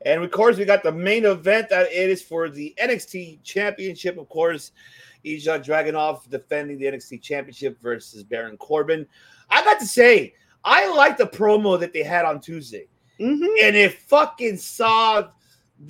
And 0.04 0.22
of 0.22 0.30
course, 0.30 0.56
we 0.56 0.64
got 0.64 0.84
the 0.84 0.92
main 0.92 1.24
event 1.24 1.68
that 1.70 1.86
it 1.92 2.10
is 2.10 2.22
for 2.22 2.48
the 2.48 2.72
NXT 2.80 3.42
Championship. 3.42 4.16
Of 4.18 4.28
course, 4.28 4.70
Ilja 5.24 5.64
Dragunov 5.64 6.28
defending 6.30 6.78
the 6.78 6.86
NXT 6.86 7.20
Championship 7.20 7.80
versus 7.80 8.22
Baron 8.22 8.56
Corbin. 8.56 9.06
I 9.50 9.64
got 9.64 9.80
to 9.80 9.86
say, 9.86 10.34
I 10.64 10.92
like 10.94 11.16
the 11.16 11.26
promo 11.26 11.78
that 11.80 11.92
they 11.92 12.02
had 12.02 12.24
on 12.24 12.40
Tuesday, 12.40 12.86
Mm-hmm. 13.20 13.44
and 13.62 13.76
it 13.76 13.94
fucking 13.94 14.58
saw 14.58 15.28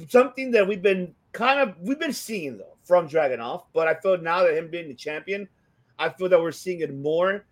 something 0.09 0.53
that 0.53 0.67
we've 0.67 0.83
been 0.83 1.15
kind 1.33 1.61
of 1.61 1.75
we've 1.81 1.99
been 1.99 2.13
seeing 2.13 2.59
though 2.59 2.77
from 2.85 3.09
Dragunov. 3.09 3.65
But 3.73 3.89
I 3.89 3.95
feel 3.95 4.19
now 4.19 4.43
that 4.45 4.57
him 4.57 4.71
being 4.71 4.89
the 4.89 4.95
champion, 4.95 5.49
I 5.99 6.09
feel 6.09 6.29
that 6.29 6.41
we're 6.41 6.53
seeing 6.53 6.81
it 6.81 6.95
more, 6.95 7.45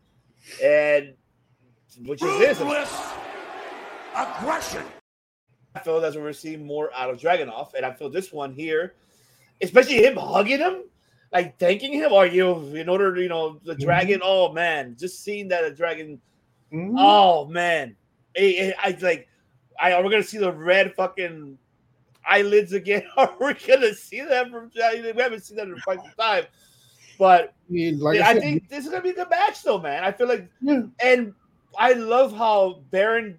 and 0.63 1.15
which 2.05 2.23
is 2.23 2.39
this. 2.39 2.61
Aggression. 4.17 4.85
I 5.75 5.81
feel 5.81 6.01
that's 6.01 6.15
what 6.15 6.23
we're 6.23 6.33
seeing 6.33 6.65
more 6.65 6.91
out 6.95 7.11
of 7.11 7.19
Dragunov, 7.19 7.75
and 7.75 7.85
I 7.85 7.93
feel 7.93 8.09
this 8.09 8.33
one 8.33 8.53
here, 8.53 8.95
especially 9.61 10.05
him 10.05 10.17
hugging 10.17 10.59
him, 10.59 10.85
like 11.33 11.59
thanking 11.59 11.93
him. 11.93 12.13
Are 12.13 12.27
you 12.27 12.55
in 12.77 12.89
order 12.89 13.13
to 13.13 13.21
you 13.21 13.29
know 13.29 13.61
the 13.65 13.75
dragon? 13.75 14.21
Oh 14.23 14.53
man, 14.53 14.97
just 14.99 15.25
seeing 15.25 15.49
that 15.49 15.65
a 15.65 15.75
dragon. 15.75 16.21
Mm-hmm. 16.73 16.97
Oh 16.97 17.47
man, 17.47 17.97
I, 18.39 18.73
I, 18.83 18.89
I 18.89 18.99
like. 19.01 19.29
I 19.81 19.93
are 19.93 20.03
we 20.03 20.11
gonna 20.11 20.23
see 20.23 20.39
the 20.39 20.53
red 20.53 20.95
fucking 20.95 21.59
eyelids 22.29 22.73
again? 22.73 23.03
Are 23.17 23.35
we 23.41 23.55
gonna 23.55 23.95
see 23.95 24.21
that 24.23 24.51
from? 24.51 24.71
We 24.75 25.13
haven't 25.23 25.45
seen 25.45 25.57
that 25.59 25.69
in 25.69 25.79
quite 25.81 25.99
some 25.99 26.13
time, 26.19 26.45
but 27.19 27.55
I 27.69 27.73
mean, 27.73 27.99
like 28.01 28.21
I, 28.21 28.31
I, 28.31 28.33
said, 28.35 28.43
think 28.43 28.69
this 28.69 28.85
is 28.85 28.91
gonna 28.91 29.03
be 29.03 29.11
a 29.11 29.15
good 29.15 29.31
match, 29.31 29.63
though, 29.63 29.79
man. 29.79 30.05
I 30.05 30.13
feel 30.13 30.29
like, 30.29 30.49
Yeah. 30.61 30.83
and 31.03 31.35
I 31.79 31.93
love 31.93 32.35
how 32.37 32.83
Baron. 32.91 33.39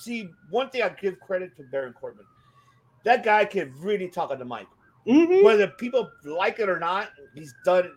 See, 0.00 0.28
one 0.50 0.70
thing 0.70 0.82
I 0.82 0.88
give 0.88 1.20
credit 1.20 1.56
to 1.56 1.62
Baron 1.64 1.92
Corbin. 1.92 2.24
That 3.04 3.22
guy 3.22 3.44
can 3.44 3.74
really 3.78 4.08
talk 4.08 4.30
on 4.30 4.38
the 4.38 4.44
mic, 4.44 4.66
Mhm. 5.06 5.44
whether 5.44 5.66
people 5.68 6.10
like 6.24 6.58
it 6.58 6.68
or 6.68 6.78
not. 6.78 7.10
He's 7.34 7.54
done. 7.64 7.84
it. 7.86 7.92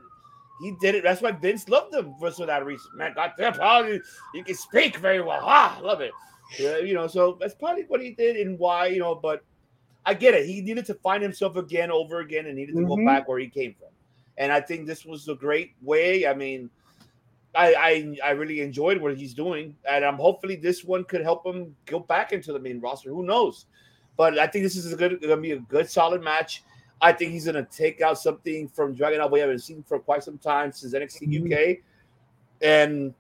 He 0.62 0.74
did 0.82 0.96
it. 0.96 1.04
That's 1.04 1.22
why 1.22 1.32
Vince 1.32 1.70
loved 1.70 1.94
him 1.94 2.16
for 2.20 2.32
for 2.32 2.46
that 2.46 2.66
reason. 2.66 2.90
Man, 2.96 3.14
goddamn, 3.14 3.54
how 3.54 3.84
you, 3.84 4.02
you 4.34 4.44
can 4.44 4.56
speak 4.56 4.98
very 4.98 5.22
well. 5.22 5.40
Ah, 5.44 5.80
love 5.84 6.02
it. 6.02 6.12
Yeah, 6.60 6.78
you 6.78 6.94
know, 6.94 7.08
so 7.08 7.38
that's 7.40 7.56
probably 7.56 7.84
what 7.84 8.02
he 8.02 8.12
did 8.12 8.38
and 8.38 8.58
why, 8.58 8.88
you 8.88 9.00
know. 9.00 9.16
But 9.16 9.44
I 10.06 10.14
get 10.14 10.34
it. 10.34 10.46
He 10.46 10.62
needed 10.62 10.86
to 10.86 10.94
find 10.96 11.22
himself 11.22 11.56
again, 11.58 11.92
over 11.92 12.20
again, 12.20 12.46
and 12.46 12.56
needed 12.56 12.76
to 12.76 12.86
go 12.86 12.96
Mhm. 12.96 13.06
back 13.06 13.28
where 13.28 13.40
he 13.40 13.50
came 13.50 13.74
from. 13.74 13.90
And 14.38 14.52
I 14.52 14.62
think 14.62 14.88
this 14.88 15.06
was 15.06 15.28
a 15.28 15.36
great 15.36 15.74
way. 15.82 16.26
I 16.26 16.34
mean, 16.34 16.70
I, 17.56 17.74
I 17.74 18.30
I 18.30 18.32
really 18.32 18.62
enjoyed 18.62 19.02
what 19.02 19.18
he's 19.18 19.34
doing, 19.34 19.76
and 19.90 20.06
I'm 20.06 20.18
hopefully 20.18 20.56
this 20.56 20.84
one 20.84 21.04
could 21.06 21.22
help 21.22 21.46
him 21.46 21.76
go 21.86 22.00
back 22.00 22.32
into 22.32 22.54
the 22.54 22.60
main 22.60 22.80
roster. 22.80 23.10
Who 23.10 23.24
knows? 23.24 23.66
But 24.16 24.38
I 24.38 24.48
think 24.48 24.64
this 24.64 24.76
is 24.76 24.92
a 24.94 24.96
good 24.96 25.22
gonna 25.22 25.38
be 25.38 25.52
a 25.52 25.60
good 25.60 25.90
solid 25.90 26.22
match. 26.22 26.64
I 27.02 27.12
think 27.12 27.32
he's 27.32 27.46
gonna 27.46 27.68
take 27.72 28.02
out 28.02 28.20
something 28.20 28.68
from 28.68 28.94
Dragon 28.94 29.20
Dragunov 29.20 29.32
we 29.32 29.40
haven't 29.40 29.60
seen 29.60 29.84
for 29.84 30.00
quite 30.00 30.24
some 30.24 30.38
time 30.38 30.72
since 30.72 30.94
NXT 30.94 31.28
Mhm. 31.28 31.52
UK, 31.52 31.84
and 32.62 33.14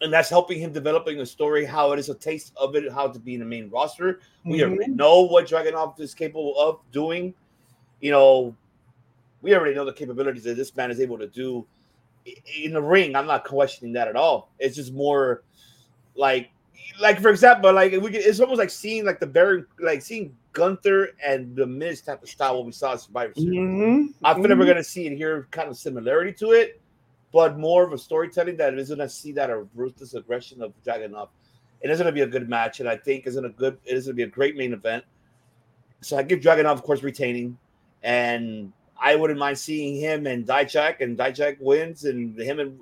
and 0.00 0.12
that's 0.12 0.28
helping 0.28 0.58
him 0.58 0.72
developing 0.72 1.20
a 1.20 1.26
story 1.26 1.64
how 1.64 1.92
it 1.92 1.98
is 1.98 2.08
a 2.08 2.14
taste 2.14 2.52
of 2.56 2.76
it, 2.76 2.90
how 2.92 3.08
to 3.08 3.18
be 3.18 3.34
in 3.34 3.40
the 3.40 3.46
main 3.46 3.70
roster. 3.70 4.20
We 4.44 4.58
Mhm. 4.58 4.62
already 4.62 4.92
know 4.92 5.22
what 5.22 5.46
Dragunov 5.46 5.98
is 6.00 6.14
capable 6.14 6.58
of 6.58 6.80
doing. 6.92 7.34
You 8.00 8.10
know, 8.10 8.56
we 9.42 9.54
already 9.54 9.74
know 9.74 9.84
the 9.84 9.92
capabilities 9.92 10.44
that 10.44 10.56
this 10.56 10.74
man 10.76 10.90
is 10.90 11.00
able 11.00 11.18
to 11.18 11.26
do 11.26 11.66
in 12.62 12.72
the 12.72 12.82
ring. 12.82 13.14
I'm 13.16 13.26
not 13.26 13.44
questioning 13.44 13.92
that 13.94 14.08
at 14.08 14.16
all. 14.16 14.50
It's 14.58 14.76
just 14.76 14.92
more 14.92 15.42
like, 16.14 16.50
like 17.00 17.20
for 17.20 17.30
example, 17.30 17.72
like 17.72 17.92
we 17.92 18.10
can, 18.10 18.20
it's 18.22 18.40
almost 18.40 18.58
like 18.58 18.70
seeing 18.70 19.04
like 19.04 19.20
the 19.20 19.26
Baron, 19.26 19.66
like 19.80 20.02
seeing 20.02 20.36
Gunther 20.52 21.10
and 21.24 21.54
the 21.56 21.66
Miz 21.66 22.00
type 22.02 22.22
of 22.22 22.28
style 22.28 22.56
what 22.56 22.66
we 22.66 22.72
saw 22.72 22.92
in 22.92 22.98
Survivor 22.98 23.34
Series. 23.34 23.58
Mhm. 23.58 24.14
I 24.24 24.34
feel 24.34 24.42
like 24.42 24.58
we're 24.58 24.66
gonna 24.66 24.84
see 24.84 25.06
it 25.06 25.16
here, 25.16 25.48
kind 25.50 25.68
of 25.68 25.76
similarity 25.76 26.32
to 26.34 26.52
it, 26.52 26.80
but 27.36 27.58
more 27.58 27.84
of 27.84 27.92
a 27.92 27.98
storytelling 27.98 28.56
that 28.56 28.72
is 28.78 28.88
gonna 28.88 29.06
see 29.06 29.30
that 29.30 29.50
a 29.50 29.66
ruthless 29.74 30.14
aggression 30.14 30.62
of 30.62 30.72
Dragunov. 30.82 31.28
It 31.82 31.90
is 31.90 31.98
gonna 31.98 32.10
be 32.10 32.22
a 32.22 32.26
good 32.26 32.48
match, 32.48 32.80
and 32.80 32.88
I 32.88 32.96
think 32.96 33.26
is 33.26 33.34
gonna 33.34 33.50
good. 33.50 33.76
It 33.84 33.94
is 33.94 34.06
gonna 34.06 34.14
be 34.14 34.22
a 34.22 34.26
great 34.26 34.56
main 34.56 34.72
event. 34.72 35.04
So 36.00 36.16
I 36.16 36.22
give 36.22 36.40
Dragunov, 36.40 36.72
of 36.72 36.82
course, 36.82 37.02
retaining, 37.02 37.58
and 38.02 38.72
I 38.98 39.16
wouldn't 39.16 39.38
mind 39.38 39.58
seeing 39.58 39.96
him 39.96 40.26
and 40.26 40.46
Dijak, 40.46 41.02
and 41.02 41.18
Dijak 41.18 41.60
wins, 41.60 42.06
and 42.06 42.40
him 42.40 42.58
and 42.58 42.80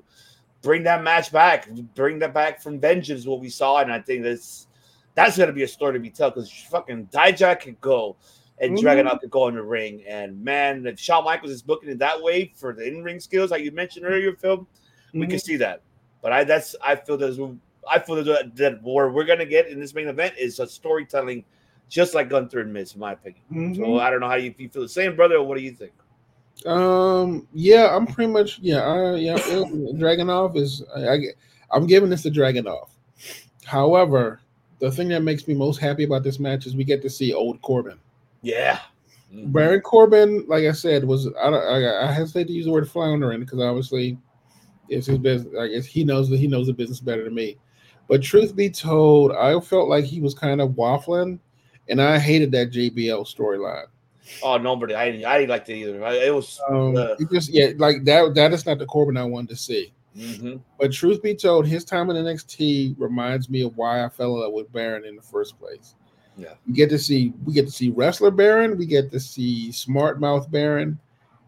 bring 0.62 0.84
that 0.84 1.02
match 1.02 1.32
back, 1.32 1.68
bring 1.96 2.20
that 2.20 2.32
back 2.32 2.62
from 2.62 2.78
Vengeance, 2.78 3.26
what 3.26 3.40
we 3.40 3.48
saw, 3.48 3.78
and 3.78 3.92
I 3.92 3.98
think 3.98 4.22
that's 4.22 4.68
that's 5.16 5.36
gonna 5.36 5.52
be 5.52 5.64
a 5.64 5.68
story 5.68 5.94
to 5.94 5.98
be 5.98 6.10
told 6.10 6.34
because 6.34 6.48
fucking 6.70 7.08
Dijak 7.08 7.62
could 7.62 7.80
go 7.80 8.14
and 8.58 8.76
Mhm. 8.76 8.82
Dragunov 8.82 9.20
could 9.20 9.30
go 9.30 9.48
in 9.48 9.54
the 9.54 9.62
ring, 9.62 10.04
and 10.06 10.42
man, 10.42 10.86
if 10.86 10.98
Shawn 10.98 11.24
Michaels 11.24 11.52
is 11.52 11.62
booking 11.62 11.90
it 11.90 11.98
that 11.98 12.22
way 12.22 12.52
for 12.54 12.72
the 12.72 12.86
in-ring 12.86 13.20
skills, 13.20 13.50
like 13.50 13.62
you 13.62 13.72
mentioned 13.72 14.06
earlier, 14.06 14.34
Phil, 14.36 14.66
we 15.12 15.26
can 15.26 15.38
see 15.38 15.56
that. 15.56 15.82
But 16.22 16.32
I 16.32 16.44
that's 16.44 16.74
I 16.82 16.96
feel 16.96 17.16
there's 17.16 17.38
I 17.88 17.98
feel 17.98 18.22
that, 18.24 18.56
that 18.56 18.82
where 18.82 19.10
we're 19.10 19.24
gonna 19.24 19.44
get 19.44 19.68
in 19.68 19.78
this 19.78 19.94
main 19.94 20.08
event 20.08 20.34
is 20.38 20.58
a 20.58 20.66
storytelling, 20.66 21.44
just 21.88 22.14
like 22.14 22.30
Gunther 22.30 22.60
and 22.60 22.72
Miz, 22.72 22.94
in 22.94 23.00
my 23.00 23.12
opinion. 23.12 23.74
So 23.74 23.82
Mhm. 23.82 24.00
I 24.00 24.10
don't 24.10 24.20
know 24.20 24.28
how 24.28 24.36
you, 24.36 24.54
you 24.56 24.68
feel 24.68 24.82
the 24.82 24.88
same, 24.88 25.16
brother. 25.16 25.36
Or 25.36 25.42
what 25.46 25.58
do 25.58 25.62
you 25.62 25.72
think? 25.72 25.92
Um. 26.66 27.46
Yeah, 27.52 27.94
I'm 27.94 28.06
pretty 28.06 28.32
much. 28.32 28.58
Yeah. 28.60 28.80
I, 28.80 29.16
yeah. 29.16 29.36
Dragunov 29.36 30.56
is. 30.56 30.82
I, 30.94 31.08
I. 31.08 31.18
I'm 31.72 31.86
giving 31.86 32.08
this 32.08 32.22
to 32.22 32.30
Dragunov. 32.30 32.88
However, 33.64 34.40
the 34.78 34.90
thing 34.90 35.08
that 35.08 35.22
makes 35.22 35.48
me 35.48 35.54
most 35.54 35.78
happy 35.78 36.04
about 36.04 36.22
this 36.22 36.38
match 36.38 36.66
is 36.66 36.76
we 36.76 36.84
get 36.84 37.02
to 37.02 37.10
see 37.10 37.34
old 37.34 37.60
Corbin. 37.62 37.98
Yeah. 38.44 38.80
Baron 39.46 39.80
Corbin, 39.80 40.44
like 40.46 40.64
I 40.64 40.72
said, 40.72 41.04
was 41.04 41.26
I 41.26 41.50
don't, 41.50 41.54
I, 41.54 42.06
I 42.06 42.12
hesitate 42.12 42.46
to 42.46 42.52
use 42.52 42.66
the 42.66 42.70
word 42.70 42.88
floundering 42.88 43.40
because 43.40 43.60
obviously 43.60 44.16
it's 44.88 45.06
his 45.06 45.18
business. 45.18 45.54
I 45.58 45.68
guess 45.68 45.86
he 45.86 46.04
knows 46.04 46.28
that 46.30 46.38
he 46.38 46.46
knows 46.46 46.66
the 46.66 46.72
business 46.72 47.00
better 47.00 47.24
than 47.24 47.34
me. 47.34 47.58
But 48.08 48.22
truth 48.22 48.54
be 48.54 48.70
told, 48.70 49.32
I 49.32 49.58
felt 49.60 49.88
like 49.88 50.04
he 50.04 50.20
was 50.20 50.34
kind 50.34 50.60
of 50.60 50.70
waffling, 50.70 51.38
and 51.88 52.00
I 52.00 52.18
hated 52.18 52.52
that 52.52 52.70
JBL 52.70 53.26
storyline. 53.34 53.86
Oh, 54.42 54.56
nobody. 54.56 54.94
I 54.94 55.10
didn't. 55.10 55.26
I 55.26 55.38
didn't 55.38 55.50
like 55.50 55.64
that 55.66 55.74
either. 55.74 56.02
It 56.06 56.34
was. 56.34 56.60
Um, 56.68 56.96
uh, 56.96 57.14
it 57.18 57.28
just 57.32 57.52
yeah, 57.52 57.70
like 57.76 58.04
that. 58.04 58.34
That 58.34 58.52
is 58.52 58.66
not 58.66 58.78
the 58.78 58.86
Corbin 58.86 59.16
I 59.16 59.24
wanted 59.24 59.50
to 59.50 59.56
see. 59.56 59.92
mhm. 60.16 60.60
But 60.78 60.92
truth 60.92 61.22
be 61.22 61.34
told, 61.34 61.66
his 61.66 61.84
time 61.84 62.10
in 62.10 62.16
NXT 62.16 62.96
reminds 62.98 63.50
me 63.50 63.62
of 63.62 63.76
why 63.76 64.04
I 64.04 64.08
fell 64.08 64.34
in 64.36 64.42
love 64.42 64.52
with 64.52 64.72
Baron 64.72 65.04
in 65.04 65.16
the 65.16 65.22
first 65.22 65.58
place. 65.58 65.94
Yeah. 66.36 66.54
We 66.66 66.74
get 66.74 66.90
to 66.90 66.98
see 66.98 67.32
we 67.44 67.52
get 67.52 67.66
to 67.66 67.72
see 67.72 67.90
wrestler 67.90 68.30
Baron, 68.30 68.76
we 68.76 68.86
get 68.86 69.10
to 69.12 69.20
see 69.20 69.70
smart 69.72 70.20
mouth 70.20 70.50
Baron, 70.50 70.98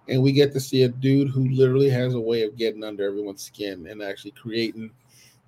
and 0.09 0.23
we 0.23 0.33
get 0.33 0.53
to 0.53 0.61
see 0.61 0.85
a 0.85 0.89
dude 0.89 1.29
who 1.29 1.49
literally 1.49 1.91
has 1.91 2.15
a 2.15 2.21
way 2.21 2.43
of 2.43 2.57
getting 2.57 2.85
under 2.85 3.05
everyone's 3.05 3.43
skin 3.43 3.87
and 3.89 4.03
actually 4.03 4.31
creating 4.33 4.91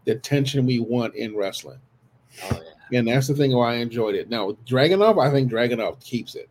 the 0.05 0.17
tension 0.17 0.67
we 0.67 0.81
want 0.81 1.15
in 1.15 1.37
wrestling. 1.37 1.79
Oh 2.45 2.61
yeah. 2.91 2.99
And 2.99 3.09
that's 3.09 3.29
the 3.29 3.35
thing 3.35 3.55
why 3.55 3.75
I 3.75 3.77
enjoyed 3.77 4.15
it. 4.15 4.29
Now 4.29 4.47
with 4.47 4.65
Dragunov, 4.65 5.23
I 5.25 5.31
think 5.31 5.51
Dragunov 5.51 6.01
keeps 6.03 6.35
it. 6.35 6.49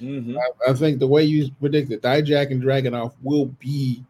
Mhm. 0.00 0.36
I, 0.38 0.70
I 0.70 0.74
think 0.74 0.98
the 0.98 1.06
way 1.06 1.24
you 1.24 1.50
predicted, 1.60 2.02
Dijak 2.02 2.50
and 2.50 2.62
Dragunov 2.62 3.12
will 3.22 3.46
be 3.58 4.04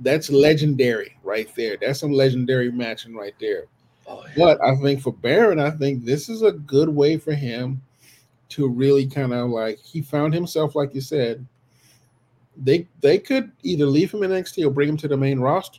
that's 0.00 0.30
legendary 0.30 1.16
right 1.22 1.54
there. 1.54 1.76
That's 1.80 2.00
some 2.00 2.12
legendary 2.12 2.72
matching 2.72 3.14
right 3.14 3.34
there. 3.38 3.66
Oh, 4.10 4.24
yeah. 4.26 4.32
But 4.36 4.60
I 4.62 4.74
think 4.76 5.00
for 5.00 5.12
Baron, 5.12 5.60
I 5.60 5.70
think 5.70 6.04
this 6.04 6.28
is 6.28 6.42
a 6.42 6.52
good 6.52 6.88
way 6.88 7.16
for 7.16 7.32
him 7.32 7.80
to 8.50 8.68
really 8.68 9.06
kind 9.06 9.32
of 9.32 9.50
like 9.50 9.78
he 9.78 10.02
found 10.02 10.34
himself, 10.34 10.74
like 10.74 10.94
you 10.94 11.00
said. 11.00 11.46
They 12.56 12.88
they 13.00 13.18
could 13.18 13.52
either 13.62 13.86
leave 13.86 14.12
him 14.12 14.24
in 14.24 14.32
NXT 14.32 14.66
or 14.66 14.70
bring 14.70 14.88
him 14.88 14.96
to 14.98 15.08
the 15.08 15.16
main 15.16 15.38
roster. 15.38 15.78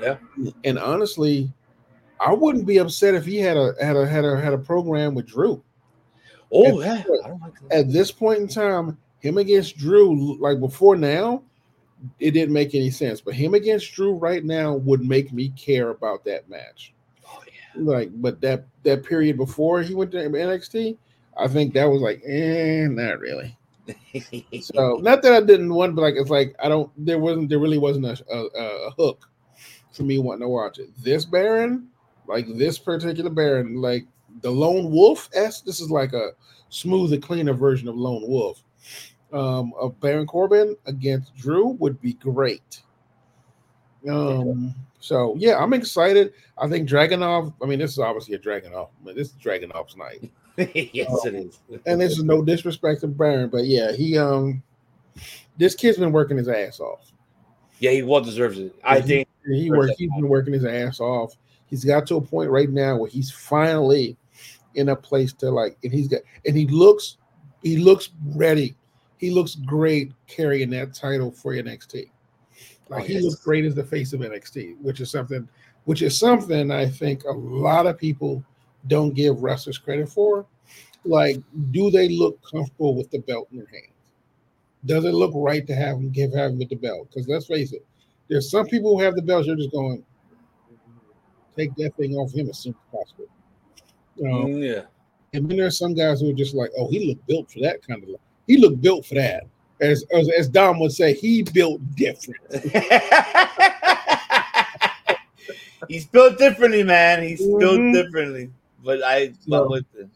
Yeah. 0.00 0.16
And 0.64 0.78
honestly, 0.78 1.50
I 2.20 2.32
wouldn't 2.34 2.66
be 2.66 2.78
upset 2.78 3.14
if 3.14 3.24
he 3.24 3.38
had 3.38 3.56
a 3.56 3.74
had 3.82 3.96
a 3.96 4.06
had 4.06 4.24
a 4.24 4.38
had 4.38 4.52
a 4.52 4.58
program 4.58 5.14
with 5.14 5.26
Drew. 5.26 5.62
Oh 6.52 6.80
At- 6.82 6.86
yeah. 6.86 7.04
I 7.24 7.28
don't 7.28 7.40
like 7.40 7.54
that. 7.60 7.72
At 7.72 7.92
this 7.92 8.12
point 8.12 8.38
in 8.40 8.48
time, 8.48 8.98
him 9.20 9.38
against 9.38 9.78
Drew, 9.78 10.36
like 10.38 10.60
before 10.60 10.96
now, 10.96 11.42
it 12.18 12.32
didn't 12.32 12.52
make 12.52 12.74
any 12.74 12.90
sense. 12.90 13.20
But 13.20 13.34
him 13.34 13.54
against 13.54 13.92
Drew 13.92 14.14
right 14.14 14.44
now 14.44 14.74
would 14.74 15.02
make 15.02 15.32
me 15.32 15.50
care 15.50 15.90
about 15.90 16.24
that 16.24 16.48
match. 16.48 16.94
Oh 17.26 17.42
Like, 17.76 18.10
but 18.14 18.40
that 18.40 18.64
that 18.82 19.04
period 19.04 19.36
before 19.36 19.82
he 19.82 19.94
went 19.94 20.10
to 20.12 20.18
NXT, 20.18 20.96
I 21.36 21.48
think 21.48 21.74
that 21.74 21.84
was 21.84 22.02
like, 22.02 22.22
eh, 22.24 22.86
not 22.88 23.18
really. 23.18 23.56
So 24.60 24.98
not 25.02 25.22
that 25.22 25.32
I 25.32 25.40
didn't 25.40 25.74
want, 25.74 25.96
but 25.96 26.02
like 26.02 26.14
it's 26.16 26.30
like 26.30 26.54
I 26.62 26.68
don't. 26.68 26.90
There 26.96 27.18
wasn't. 27.18 27.48
There 27.48 27.58
really 27.58 27.78
wasn't 27.78 28.06
a, 28.06 28.24
a, 28.32 28.46
a 28.86 28.90
hook 28.92 29.28
for 29.92 30.02
me 30.02 30.18
wanting 30.18 30.42
to 30.42 30.48
watch 30.48 30.78
it. 30.78 30.90
This 31.02 31.24
Baron, 31.24 31.88
like 32.26 32.46
this 32.56 32.78
particular 32.78 33.30
Baron, 33.30 33.80
like 33.80 34.06
the 34.42 34.50
Lone 34.50 34.90
Wolf 34.90 35.28
s. 35.34 35.60
This 35.62 35.80
is 35.80 35.90
like 35.90 36.12
a 36.12 36.30
smoother, 36.68 37.18
cleaner 37.18 37.54
version 37.54 37.88
of 37.88 37.96
Lone 37.96 38.26
Wolf. 38.28 38.62
Um, 39.32 39.72
of 39.78 39.98
Baron 40.00 40.26
Corbin 40.26 40.76
against 40.86 41.34
Drew 41.36 41.68
would 41.78 42.00
be 42.00 42.14
great. 42.14 42.82
Um. 44.08 44.74
So 44.98 45.34
yeah, 45.38 45.56
I'm 45.58 45.72
excited. 45.72 46.32
I 46.58 46.68
think 46.68 46.88
Dragunov. 46.88 47.54
I 47.62 47.66
mean, 47.66 47.78
this 47.78 47.92
is 47.92 47.98
obviously 47.98 48.34
a 48.34 48.38
Dragunov. 48.38 48.88
But 49.04 49.14
this 49.16 49.28
is 49.28 49.34
Dragunov's 49.34 49.96
night 49.96 50.30
yes, 50.92 51.24
it 51.24 51.34
is. 51.34 51.58
and 51.86 52.00
this 52.00 52.12
is 52.18 52.22
no 52.24 52.42
disrespect 52.42 53.00
to 53.02 53.06
Baron, 53.08 53.48
but 53.48 53.64
yeah, 53.64 53.92
he 53.92 54.18
um, 54.18 54.62
this 55.56 55.74
kid's 55.74 55.96
been 55.98 56.12
working 56.12 56.36
his 56.36 56.48
ass 56.48 56.80
off. 56.80 57.12
Yeah, 57.78 57.92
he 57.92 58.02
well 58.02 58.20
deserves 58.20 58.58
it. 58.58 58.74
I 58.84 59.00
He- 59.00 59.06
think. 59.06 59.28
He 59.46 59.70
worked. 59.70 59.94
He's 59.96 60.10
been 60.10 60.28
working 60.28 60.52
his 60.52 60.66
ass 60.66 61.00
off. 61.00 61.34
He's 61.66 61.84
got 61.84 62.06
to 62.08 62.16
a 62.16 62.20
point 62.20 62.50
right 62.50 62.68
now 62.68 62.96
where 62.98 63.08
he's 63.08 63.30
finally 63.30 64.16
in 64.74 64.90
a 64.90 64.96
place 64.96 65.32
to 65.34 65.50
like, 65.50 65.78
and 65.82 65.92
he's 65.92 66.08
got, 66.08 66.20
and 66.44 66.54
he 66.56 66.66
looks, 66.66 67.16
he 67.62 67.78
looks 67.78 68.10
ready. 68.34 68.76
He 69.20 69.30
looks 69.30 69.54
great 69.54 70.12
carrying 70.26 70.70
that 70.70 70.94
title 70.94 71.30
for 71.30 71.52
NXT. 71.52 72.08
Like 72.88 73.02
Oh, 73.02 73.06
he 73.06 73.20
looks 73.20 73.36
great 73.36 73.66
as 73.66 73.74
the 73.74 73.84
face 73.84 74.14
of 74.14 74.20
NXT, 74.20 74.80
which 74.80 75.00
is 75.00 75.10
something, 75.10 75.46
which 75.84 76.00
is 76.00 76.18
something 76.18 76.70
I 76.70 76.88
think 76.88 77.24
a 77.24 77.30
lot 77.30 77.86
of 77.86 77.98
people 77.98 78.42
don't 78.86 79.12
give 79.12 79.42
wrestlers 79.42 79.76
credit 79.76 80.08
for. 80.08 80.46
Like, 81.04 81.36
do 81.70 81.90
they 81.90 82.08
look 82.08 82.40
comfortable 82.50 82.94
with 82.94 83.10
the 83.10 83.18
belt 83.18 83.48
in 83.52 83.58
their 83.58 83.66
hands? 83.66 83.92
Does 84.86 85.04
it 85.04 85.12
look 85.12 85.32
right 85.34 85.66
to 85.66 85.74
have 85.74 85.96
them 85.96 86.08
give 86.08 86.32
have 86.32 86.52
them 86.52 86.58
with 86.58 86.70
the 86.70 86.76
belt? 86.76 87.08
Because 87.10 87.28
let's 87.28 87.46
face 87.46 87.74
it, 87.74 87.84
there's 88.28 88.50
some 88.50 88.66
people 88.68 88.96
who 88.96 89.04
have 89.04 89.16
the 89.16 89.22
belts. 89.22 89.46
You're 89.46 89.56
just 89.56 89.70
going 89.70 90.02
take 91.60 91.74
that 91.76 91.94
thing 91.96 92.14
off 92.14 92.32
him 92.32 92.48
as 92.48 92.60
soon 92.60 92.74
as 92.74 92.98
possible. 92.98 93.26
Mm, 94.18 94.66
yeah. 94.66 94.82
and 95.34 95.48
then 95.48 95.58
there's 95.58 95.78
some 95.78 95.94
guys 95.94 96.20
who 96.20 96.30
are 96.30 96.34
just 96.34 96.54
like, 96.54 96.70
oh, 96.78 96.88
he 96.90 97.06
looked 97.06 97.26
built 97.26 97.50
for 97.50 97.60
that 97.60 97.86
kind 97.86 98.02
of. 98.02 98.08
He 98.50 98.56
looked 98.56 98.80
built 98.82 99.06
for 99.06 99.14
that. 99.14 99.44
As 99.80 100.04
as, 100.12 100.28
as 100.36 100.48
Dom 100.48 100.80
would 100.80 100.90
say, 100.90 101.14
he 101.14 101.44
built 101.44 101.80
different. 101.94 102.40
He's 105.86 106.04
built 106.06 106.36
differently, 106.36 106.82
man. 106.82 107.22
He's 107.22 107.46
built 107.46 107.78
Mhm. 107.78 107.92
differently. 107.92 108.50
But 108.84 109.04
I 109.04 109.34
love 109.46 109.70
with 109.70 109.84
it. 109.96 110.08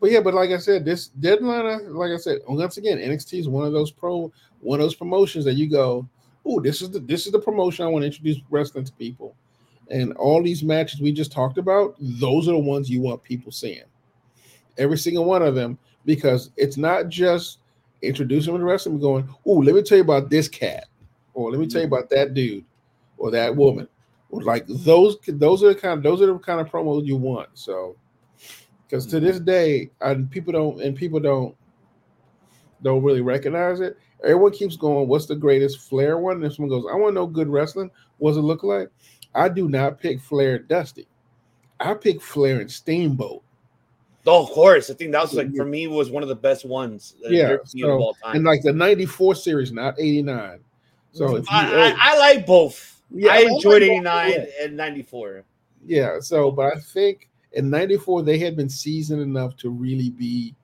But 0.00 0.10
yeah, 0.10 0.20
but 0.20 0.34
like 0.34 0.50
I 0.50 0.58
said, 0.58 0.84
this 0.84 1.08
deadline, 1.08 1.64
uh, 1.64 1.78
like 1.88 2.10
I 2.10 2.18
said, 2.18 2.40
once 2.46 2.76
again, 2.76 2.98
NXT 2.98 3.38
is 3.38 3.48
one 3.48 3.66
of 3.66 3.72
those 3.72 3.90
pro, 3.90 4.30
one 4.60 4.80
of 4.80 4.84
those 4.84 4.94
promotions 4.94 5.46
that 5.46 5.54
you 5.54 5.70
go, 5.70 6.06
oh, 6.44 6.60
this 6.60 6.82
is 6.82 6.90
the 6.90 7.00
this 7.00 7.24
is 7.24 7.32
the 7.32 7.40
promotion 7.40 7.86
I 7.86 7.88
want 7.88 8.02
to 8.02 8.06
introduce 8.08 8.36
wrestling 8.50 8.84
to 8.84 8.92
people, 8.92 9.34
and 9.90 10.12
all 10.18 10.42
these 10.42 10.62
matches 10.62 11.00
we 11.00 11.10
just 11.10 11.32
talked 11.32 11.56
about, 11.56 11.94
those 11.98 12.48
are 12.48 12.52
the 12.52 12.58
ones 12.58 12.90
you 12.90 13.00
want 13.00 13.22
people 13.22 13.50
seeing, 13.50 13.84
every 14.76 14.98
single 14.98 15.24
one 15.24 15.42
of 15.42 15.54
them, 15.54 15.78
because 16.04 16.50
it's 16.58 16.76
not 16.76 17.08
just 17.08 17.57
introducing 18.02 18.52
them 18.52 18.62
to 18.62 18.66
wrestling, 18.66 19.00
going, 19.00 19.28
oh, 19.46 19.54
let 19.54 19.74
me 19.74 19.82
tell 19.82 19.98
you 19.98 20.04
about 20.04 20.30
this 20.30 20.48
cat, 20.48 20.86
or 21.34 21.50
let 21.50 21.60
me 21.60 21.66
tell 21.66 21.80
you 21.80 21.86
mm-hmm. 21.86 21.94
about 21.94 22.10
that 22.10 22.34
dude, 22.34 22.64
or 23.16 23.30
that 23.30 23.54
woman. 23.54 23.88
Or 24.30 24.42
Like 24.42 24.66
those, 24.68 25.16
those 25.26 25.62
are 25.62 25.68
the 25.68 25.74
kind, 25.74 25.98
of, 25.98 26.02
those 26.02 26.20
are 26.22 26.26
the 26.26 26.38
kind 26.38 26.60
of 26.60 26.68
promos 26.68 27.06
you 27.06 27.16
want. 27.16 27.48
So, 27.54 27.96
because 28.86 29.06
to 29.06 29.20
this 29.20 29.36
mm-hmm. 29.36 29.44
day, 29.44 29.90
and 30.00 30.30
people 30.30 30.52
don't, 30.52 30.80
and 30.80 30.96
people 30.96 31.20
don't, 31.20 31.54
don't 32.82 33.02
really 33.02 33.22
recognize 33.22 33.80
it. 33.80 33.98
Everyone 34.22 34.52
keeps 34.52 34.76
going. 34.76 35.08
What's 35.08 35.26
the 35.26 35.36
greatest 35.36 35.88
Flair 35.88 36.18
one? 36.18 36.42
And 36.42 36.52
someone 36.52 36.70
goes, 36.70 36.90
I 36.90 36.96
want 36.96 37.10
to 37.10 37.14
know 37.14 37.26
good 37.26 37.48
wrestling. 37.48 37.90
What's 38.18 38.36
it 38.36 38.42
look 38.42 38.62
like? 38.62 38.88
I 39.34 39.48
do 39.48 39.68
not 39.68 40.00
pick 40.00 40.20
Flair 40.20 40.58
Dusty. 40.58 41.06
I 41.80 41.94
pick 41.94 42.20
Flair 42.20 42.60
and 42.60 42.70
Steamboat. 42.70 43.42
Oh, 44.26 44.42
of 44.42 44.50
course. 44.50 44.90
I 44.90 44.94
think 44.94 45.12
that 45.12 45.22
was 45.22 45.34
like 45.34 45.54
for 45.54 45.64
me 45.64 45.86
was 45.86 46.10
one 46.10 46.22
of 46.22 46.28
the 46.28 46.34
best 46.36 46.64
ones. 46.64 47.14
uh, 47.24 47.28
Yeah, 47.30 47.48
of 47.52 47.68
so- 47.68 47.90
all 47.98 48.14
time. 48.14 48.36
and 48.36 48.44
like 48.44 48.62
the 48.62 48.72
'94 48.72 49.34
series, 49.34 49.72
not 49.72 49.94
'89. 49.98 50.60
So 51.12 51.36
if 51.36 51.44
you, 51.44 51.48
I, 51.50 51.90
I, 51.90 51.96
I 51.98 52.18
like 52.18 52.46
both. 52.46 53.00
Yeah, 53.10 53.32
I 53.32 53.36
I 53.36 53.40
enjoyed 53.42 53.82
like 53.82 53.90
89 53.90 54.30
yeah. 54.32 54.44
and 54.62 54.76
94. 54.76 55.44
Yeah, 55.86 56.20
so 56.20 56.50
but 56.50 56.76
I 56.76 56.78
think 56.78 57.28
in 57.52 57.70
'94 57.70 58.22
they 58.22 58.38
had 58.38 58.56
been 58.56 58.68
seasoned 58.68 59.22
enough 59.22 59.56
to 59.58 59.70
really 59.70 60.10
be 60.10 60.54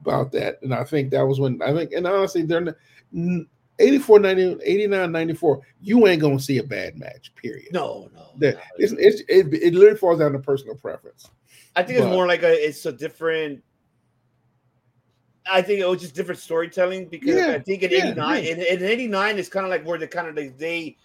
about 0.00 0.32
that, 0.32 0.60
and 0.62 0.72
I 0.74 0.84
think 0.84 1.10
that 1.10 1.22
was 1.26 1.38
when 1.38 1.60
I 1.62 1.72
think, 1.74 1.92
and 1.92 2.06
honestly, 2.06 2.42
they're 2.42 2.74
n- 3.14 3.46
84, 3.78 4.20
90, 4.20 4.58
89, 4.64 5.12
94. 5.12 5.60
You 5.82 6.06
ain't 6.06 6.22
gonna 6.22 6.40
see 6.40 6.58
a 6.58 6.62
bad 6.64 6.98
match. 6.98 7.32
Period. 7.34 7.68
No, 7.72 8.10
no. 8.14 8.30
That 8.38 8.58
it's, 8.78 8.92
it's 8.92 9.20
it, 9.28 9.52
it 9.52 9.74
literally 9.74 9.98
falls 9.98 10.20
down 10.20 10.32
to 10.32 10.38
personal 10.38 10.74
preference. 10.76 11.30
I 11.74 11.82
think 11.82 11.98
it's 11.98 12.06
more 12.08 12.26
like 12.26 12.42
a 12.42 12.52
it's 12.68 12.84
a 12.86 12.92
different. 12.92 13.62
I 15.50 15.60
think 15.60 15.80
it 15.80 15.88
was 15.88 16.00
just 16.00 16.14
different 16.14 16.40
storytelling 16.40 17.06
because 17.08 17.34
Yeah, 17.36 17.52
I 17.52 17.58
think 17.58 17.82
in 17.82 17.90
yeah, 17.90 18.06
'89, 18.10 18.44
yeah. 18.44 18.50
in, 18.50 18.60
in 18.60 18.82
'89, 18.84 19.38
it's 19.38 19.48
kind 19.48 19.66
of 19.66 19.70
like 19.70 19.84
where 19.84 19.98
they 19.98 20.06
kind 20.06 20.28
of 20.28 20.36
like 20.36 20.56
they 20.56 20.96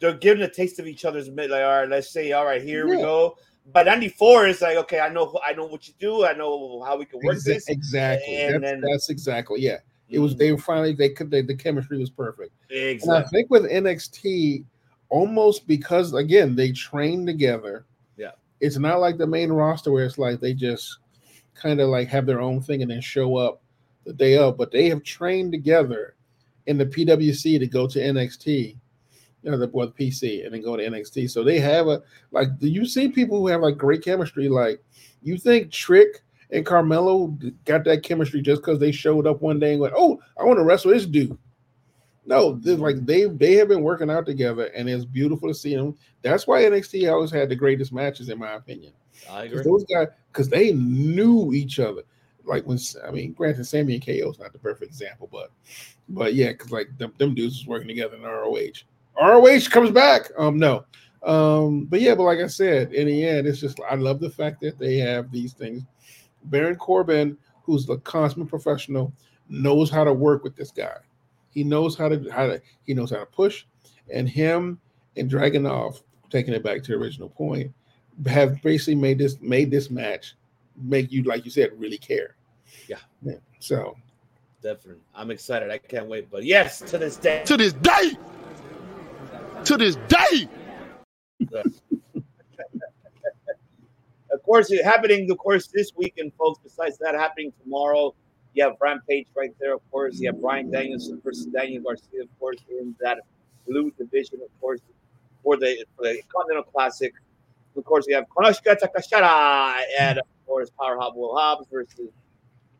they're 0.00 0.14
giving 0.14 0.42
a 0.42 0.50
taste 0.50 0.78
of 0.78 0.86
each 0.86 1.04
other's 1.04 1.30
mid. 1.30 1.50
Like, 1.50 1.62
all 1.62 1.80
right, 1.80 1.88
let's 1.88 2.10
say, 2.10 2.32
all 2.32 2.44
right, 2.44 2.62
here 2.62 2.86
we 2.86 2.96
go. 2.96 3.36
But 3.72 3.86
'94 3.86 4.46
is 4.48 4.60
like, 4.60 4.76
okay, 4.78 5.00
I 5.00 5.08
know, 5.08 5.38
I 5.46 5.52
know 5.54 5.66
what 5.66 5.88
you 5.88 5.94
do. 5.98 6.24
I 6.26 6.32
know 6.34 6.82
how 6.86 6.96
we 6.98 7.04
can 7.06 7.20
work 7.22 7.36
Exa- 7.36 7.44
this. 7.44 7.68
exactly. 7.68 8.36
And 8.36 8.54
That's, 8.54 8.62
then- 8.62 8.80
Mm-hmm. 8.80 8.90
that's 8.90 9.08
exactly 9.10 9.60
yeah. 9.60 9.78
It 10.10 10.18
was 10.20 10.36
they 10.36 10.52
were 10.52 10.58
finally 10.58 10.94
they 10.94 11.10
could 11.10 11.30
they, 11.30 11.42
the 11.42 11.54
chemistry 11.54 11.98
was 11.98 12.08
perfect. 12.10 12.52
And 12.74 13.00
I 13.10 13.22
think 13.24 13.50
with 13.50 13.64
NXT, 13.70 14.64
almost 15.10 15.66
because 15.66 16.12
again 16.14 16.54
they 16.56 16.72
trained 16.72 17.26
together. 17.26 17.84
It's 18.60 18.78
not 18.78 19.00
like 19.00 19.18
the 19.18 19.26
main 19.26 19.50
roster 19.50 19.92
where 19.92 20.04
it's 20.04 20.18
like 20.18 20.40
they 20.40 20.54
just 20.54 20.98
kind 21.54 21.80
of 21.80 21.88
like 21.88 22.08
have 22.08 22.26
their 22.26 22.40
own 22.40 22.60
thing 22.60 22.82
and 22.82 22.90
then 22.90 23.00
show 23.00 23.36
up 23.36 23.62
the 24.04 24.12
day 24.12 24.36
of, 24.36 24.56
but 24.56 24.70
they 24.70 24.88
have 24.88 25.02
trained 25.02 25.52
together 25.52 26.16
in 26.66 26.78
the 26.78 26.86
PWC 26.86 27.58
to 27.58 27.66
go 27.66 27.86
to 27.86 27.98
NXT, 27.98 28.76
you 29.42 29.50
know, 29.50 29.58
the, 29.58 29.68
well, 29.68 29.92
the 29.96 30.10
PC 30.10 30.44
and 30.44 30.54
then 30.54 30.62
go 30.62 30.76
to 30.76 30.82
NXT. 30.82 31.30
So 31.30 31.42
they 31.42 31.58
have 31.58 31.88
a 31.88 32.02
like. 32.30 32.58
Do 32.58 32.68
you 32.68 32.86
see 32.86 33.08
people 33.08 33.38
who 33.38 33.48
have 33.48 33.60
like 33.60 33.76
great 33.76 34.04
chemistry? 34.04 34.48
Like, 34.48 34.82
you 35.22 35.38
think 35.38 35.72
Trick 35.72 36.22
and 36.50 36.66
Carmelo 36.66 37.36
got 37.64 37.84
that 37.84 38.02
chemistry 38.02 38.40
just 38.40 38.62
because 38.62 38.78
they 38.78 38.92
showed 38.92 39.26
up 39.26 39.40
one 39.40 39.58
day 39.58 39.72
and 39.72 39.80
went, 39.80 39.94
"Oh, 39.96 40.20
I 40.38 40.44
want 40.44 40.58
to 40.58 40.64
wrestle 40.64 40.92
this 40.92 41.06
dude." 41.06 41.36
No, 42.28 42.60
like 42.62 43.06
they 43.06 43.24
they 43.24 43.54
have 43.54 43.68
been 43.68 43.80
working 43.80 44.10
out 44.10 44.26
together, 44.26 44.66
and 44.76 44.86
it's 44.86 45.06
beautiful 45.06 45.48
to 45.48 45.54
see 45.54 45.74
them. 45.74 45.96
That's 46.20 46.46
why 46.46 46.62
NXT 46.62 47.10
always 47.10 47.30
had 47.30 47.48
the 47.48 47.56
greatest 47.56 47.90
matches, 47.90 48.28
in 48.28 48.38
my 48.38 48.52
opinion. 48.52 48.92
I 49.30 49.44
agree. 49.44 49.48
Because 49.48 49.64
those 49.64 49.84
guys, 49.86 50.08
because 50.30 50.50
they 50.50 50.74
knew 50.74 51.54
each 51.54 51.78
other. 51.78 52.02
Like 52.44 52.66
when 52.66 52.78
I 53.06 53.10
mean, 53.12 53.32
granted, 53.32 53.64
Sammy 53.64 53.94
and 53.94 54.04
KO 54.04 54.30
is 54.30 54.38
not 54.38 54.52
the 54.52 54.58
perfect 54.58 54.90
example, 54.90 55.26
but 55.32 55.52
but 56.10 56.34
yeah, 56.34 56.48
because 56.48 56.70
like 56.70 56.88
them, 56.98 57.14
them 57.16 57.34
dudes 57.34 57.60
was 57.60 57.66
working 57.66 57.88
together 57.88 58.16
in 58.16 58.22
ROH. 58.22 58.84
ROH 59.18 59.70
comes 59.70 59.90
back. 59.90 60.30
Um, 60.36 60.58
no. 60.58 60.84
Um, 61.22 61.86
but 61.86 62.02
yeah, 62.02 62.14
but 62.14 62.24
like 62.24 62.40
I 62.40 62.46
said, 62.46 62.92
in 62.92 63.06
the 63.06 63.26
end, 63.26 63.46
it's 63.46 63.58
just 63.58 63.80
I 63.90 63.94
love 63.94 64.20
the 64.20 64.28
fact 64.28 64.60
that 64.60 64.78
they 64.78 64.98
have 64.98 65.32
these 65.32 65.54
things. 65.54 65.82
Baron 66.44 66.76
Corbin, 66.76 67.38
who's 67.62 67.86
the 67.86 67.96
consummate 68.00 68.50
professional, 68.50 69.14
knows 69.48 69.90
how 69.90 70.04
to 70.04 70.12
work 70.12 70.44
with 70.44 70.56
this 70.56 70.70
guy. 70.70 70.98
He 71.58 71.64
knows 71.64 71.96
how 71.96 72.08
to 72.08 72.30
how 72.30 72.46
to 72.46 72.62
he 72.84 72.94
knows 72.94 73.10
how 73.10 73.18
to 73.18 73.26
push, 73.26 73.64
and 74.12 74.28
him 74.28 74.78
and 75.16 75.28
Dragunov, 75.28 76.02
taking 76.30 76.54
it 76.54 76.62
back 76.62 76.84
to 76.84 76.92
the 76.92 76.98
original 76.98 77.28
point, 77.28 77.72
have 78.28 78.62
basically 78.62 78.94
made 78.94 79.18
this 79.18 79.40
made 79.40 79.72
this 79.72 79.90
match 79.90 80.36
make 80.80 81.10
you 81.10 81.24
like 81.24 81.44
you 81.44 81.50
said 81.50 81.72
really 81.76 81.98
care. 81.98 82.36
Yeah. 82.86 82.98
So 83.58 83.96
Definitely. 84.62 85.02
I'm 85.16 85.32
excited. 85.32 85.68
I 85.68 85.78
can't 85.78 86.06
wait. 86.06 86.30
But 86.30 86.44
yes, 86.44 86.78
to 86.78 86.96
this 86.96 87.16
day. 87.16 87.42
To 87.46 87.56
this 87.56 87.72
day. 87.72 88.12
To 89.64 89.76
this 89.76 89.96
day. 90.06 90.48
Of 94.30 94.42
course, 94.42 94.70
it 94.70 94.84
happening, 94.84 95.30
of 95.30 95.38
course, 95.38 95.68
this 95.68 95.92
weekend, 95.96 96.32
folks. 96.38 96.60
Besides 96.62 96.98
that, 96.98 97.14
happening 97.14 97.52
tomorrow, 97.62 98.14
you 98.58 98.64
have 98.64 98.74
Rampage 98.80 99.28
right 99.36 99.54
there, 99.60 99.74
of 99.74 99.90
course. 99.92 100.18
You 100.18 100.30
have 100.30 100.40
Bryan 100.40 100.68
Danielson 100.68 101.20
versus 101.22 101.46
Daniel 101.46 101.84
Garcia, 101.84 102.22
of 102.22 102.38
course, 102.40 102.58
in 102.68 102.92
that 103.00 103.18
blue 103.68 103.92
division, 103.92 104.40
of 104.44 104.60
course, 104.60 104.80
for 105.44 105.56
the, 105.56 105.84
for 105.96 106.02
the 106.02 106.20
Continental 106.28 106.64
Classic. 106.64 107.14
Of 107.76 107.84
course, 107.84 108.06
you 108.08 108.16
have 108.16 108.24
Konosuke 108.28 108.76
Takeshita 108.76 109.76
and, 110.00 110.18
of 110.18 110.24
course, 110.44 110.70
Power 110.70 110.98
Will 111.14 111.36
Hobbs 111.36 111.68
versus, 111.70 112.10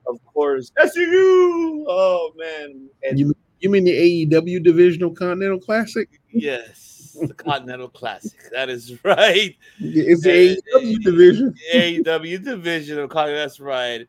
of 0.09 0.19
course, 0.27 0.73
SCU. 0.77 1.85
Oh, 1.87 2.33
man. 2.37 2.89
And 3.05 3.17
you 3.17 3.33
you 3.61 3.71
mean 3.71 3.85
the 3.85 4.27
AEW 4.27 4.63
Divisional 4.63 5.11
Continental 5.11 5.61
Classic? 5.61 6.09
yes, 6.33 7.17
the 7.21 7.35
Continental 7.35 7.89
Classic. 7.89 8.39
That 8.53 8.69
is 8.69 8.99
right. 9.05 9.57
It's 9.79 10.23
the 10.23 10.61
AEW 10.75 11.03
division. 11.03 11.55
AEW 11.73 12.45
division 12.45 12.99
of 12.99 13.11
Continental. 13.11 13.45
That's 13.45 13.61
right. 13.61 14.07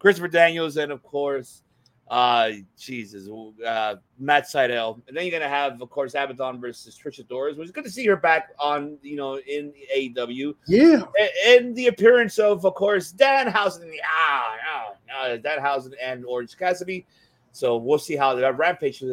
Christopher 0.00 0.28
Daniels 0.28 0.76
and 0.76 0.90
of 0.90 1.02
course, 1.04 1.62
uh, 2.10 2.50
Jesus, 2.76 3.28
uh, 3.64 3.94
Matt 4.18 4.46
Sydal, 4.46 5.00
and 5.06 5.16
then 5.16 5.24
you're 5.24 5.38
gonna 5.38 5.48
have, 5.48 5.80
of 5.80 5.88
course, 5.90 6.14
Abadon 6.14 6.60
versus 6.60 6.98
Trish 6.98 7.24
Adora, 7.24 7.56
which 7.56 7.66
is 7.66 7.70
good 7.70 7.84
to 7.84 7.90
see 7.90 8.04
her 8.06 8.16
back 8.16 8.48
on, 8.58 8.98
you 9.00 9.14
know, 9.14 9.38
in 9.38 9.72
AEW. 9.96 10.56
Yeah. 10.66 11.02
And 11.46 11.76
the 11.76 11.86
appearance 11.86 12.40
of, 12.40 12.64
of 12.64 12.74
course, 12.74 13.12
Danhausen, 13.12 13.92
ah, 14.04 14.56
ah, 14.68 14.92
ah, 15.14 15.36
Danhausen 15.36 15.92
and 16.02 16.24
Orange 16.24 16.56
Cassidy. 16.56 17.06
So 17.52 17.76
we'll 17.76 17.98
see 17.98 18.16
how 18.16 18.34
that 18.34 18.58
Rampage. 18.58 19.04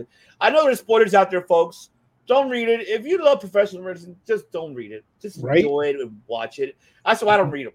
I 0.41 0.49
know 0.49 0.65
there's 0.65 0.79
spoilers 0.79 1.13
out 1.13 1.29
there, 1.29 1.41
folks. 1.41 1.89
Don't 2.25 2.49
read 2.49 2.67
it. 2.67 2.87
If 2.87 3.05
you 3.05 3.23
love 3.23 3.39
professional 3.39 3.83
wrestling, 3.83 4.17
just 4.25 4.51
don't 4.51 4.73
read 4.73 4.91
it. 4.91 5.05
Just 5.21 5.41
Right. 5.43 5.59
enjoy 5.59 5.81
it 5.89 5.95
and 5.99 6.19
watch 6.27 6.57
it. 6.59 6.75
That's 7.05 7.21
why 7.21 7.35
I 7.35 7.37
don't 7.37 7.51
read 7.51 7.67
them. 7.67 7.73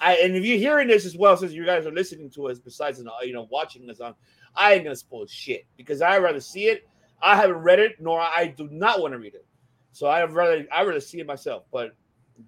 I 0.00 0.14
and 0.16 0.36
if 0.36 0.44
you're 0.44 0.58
hearing 0.58 0.88
this 0.88 1.04
as 1.04 1.16
well, 1.16 1.36
since 1.36 1.52
you 1.52 1.64
guys 1.64 1.86
are 1.86 1.92
listening 1.92 2.30
to 2.30 2.48
us, 2.48 2.58
besides 2.58 3.00
uh, 3.00 3.04
you 3.22 3.32
know 3.32 3.46
watching 3.50 3.88
us 3.90 4.00
on, 4.00 4.14
I 4.54 4.74
ain't 4.74 4.84
gonna 4.84 4.96
spoil 4.96 5.26
shit 5.26 5.66
because 5.76 6.00
I 6.02 6.18
rather 6.18 6.40
see 6.40 6.66
it. 6.66 6.88
I 7.22 7.36
haven't 7.36 7.56
read 7.56 7.78
it, 7.78 8.00
nor 8.00 8.20
I 8.20 8.54
do 8.56 8.68
not 8.70 9.00
want 9.00 9.12
to 9.14 9.18
read 9.18 9.34
it. 9.34 9.46
So 9.92 10.06
I 10.06 10.24
rather 10.24 10.66
I 10.72 10.82
rather 10.84 11.00
see 11.00 11.20
it 11.20 11.26
myself. 11.26 11.64
But 11.72 11.96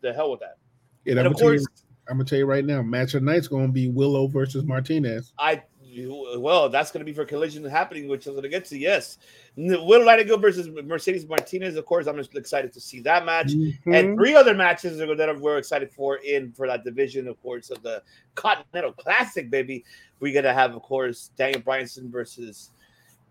the 0.02 0.12
hell 0.12 0.30
with 0.30 0.40
that. 0.40 0.58
And, 1.06 1.18
And 1.18 1.20
I'm, 1.20 1.26
of 1.26 1.32
gonna 1.32 1.42
tell 1.44 1.52
you, 1.54 1.58
course- 1.60 1.84
I'm 2.08 2.16
gonna 2.16 2.24
tell 2.24 2.38
you 2.38 2.46
right 2.46 2.64
now, 2.64 2.82
match 2.82 3.14
of 3.14 3.22
night's 3.22 3.48
gonna 3.48 3.68
be 3.68 3.88
Willow 3.88 4.26
versus 4.26 4.64
Martinez. 4.64 5.32
I 5.38 5.62
well, 6.06 6.68
that's 6.68 6.90
going 6.90 7.00
to 7.00 7.04
be 7.04 7.12
for 7.12 7.24
collision 7.24 7.64
happening, 7.64 8.08
which 8.08 8.26
I'm 8.26 8.32
going 8.32 8.42
to 8.42 8.48
get 8.48 8.64
to. 8.66 8.78
Yes, 8.78 9.18
Will 9.56 10.04
Nightingale 10.04 10.38
versus 10.38 10.68
Mercedes 10.68 11.26
Martinez. 11.26 11.76
Of 11.76 11.86
course, 11.86 12.06
I'm 12.06 12.16
just 12.16 12.34
excited 12.36 12.72
to 12.72 12.80
see 12.80 13.00
that 13.00 13.24
match, 13.24 13.48
Mhm. 13.48 13.78
and 13.86 14.16
three 14.16 14.34
other 14.34 14.54
matches 14.54 14.98
that 14.98 15.38
we're 15.40 15.58
excited 15.58 15.90
for 15.90 16.16
in 16.18 16.52
for 16.52 16.66
that 16.66 16.84
division. 16.84 17.26
Of 17.28 17.40
course, 17.42 17.70
of 17.70 17.82
the 17.82 18.02
Continental 18.34 18.92
Classic, 18.92 19.50
baby. 19.50 19.84
We're 20.20 20.34
gonna 20.34 20.54
have, 20.54 20.74
of 20.74 20.82
course, 20.82 21.30
Daniel 21.36 21.62
Bryanson 21.62 22.10
versus 22.10 22.70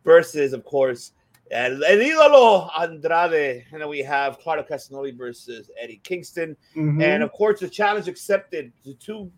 versus, 0.03 0.53
of 0.53 0.63
course, 0.63 1.11
El, 1.51 1.83
El 1.83 1.97
Ídolo 1.97 2.69
Andrade, 2.79 3.65
and 3.71 3.81
then 3.81 3.87
we 3.89 3.99
have 3.99 4.39
Claudio 4.39 4.65
Castagnoli 4.65 5.17
versus 5.17 5.69
Eddie 5.79 6.01
Kingston. 6.03 6.57
Mhm. 6.75 7.01
And 7.01 7.23
of 7.23 7.31
course, 7.31 7.59
the 7.59 7.69
challenge 7.69 8.07
accepted. 8.07 8.71
The 8.83 8.93
two, 8.95 9.31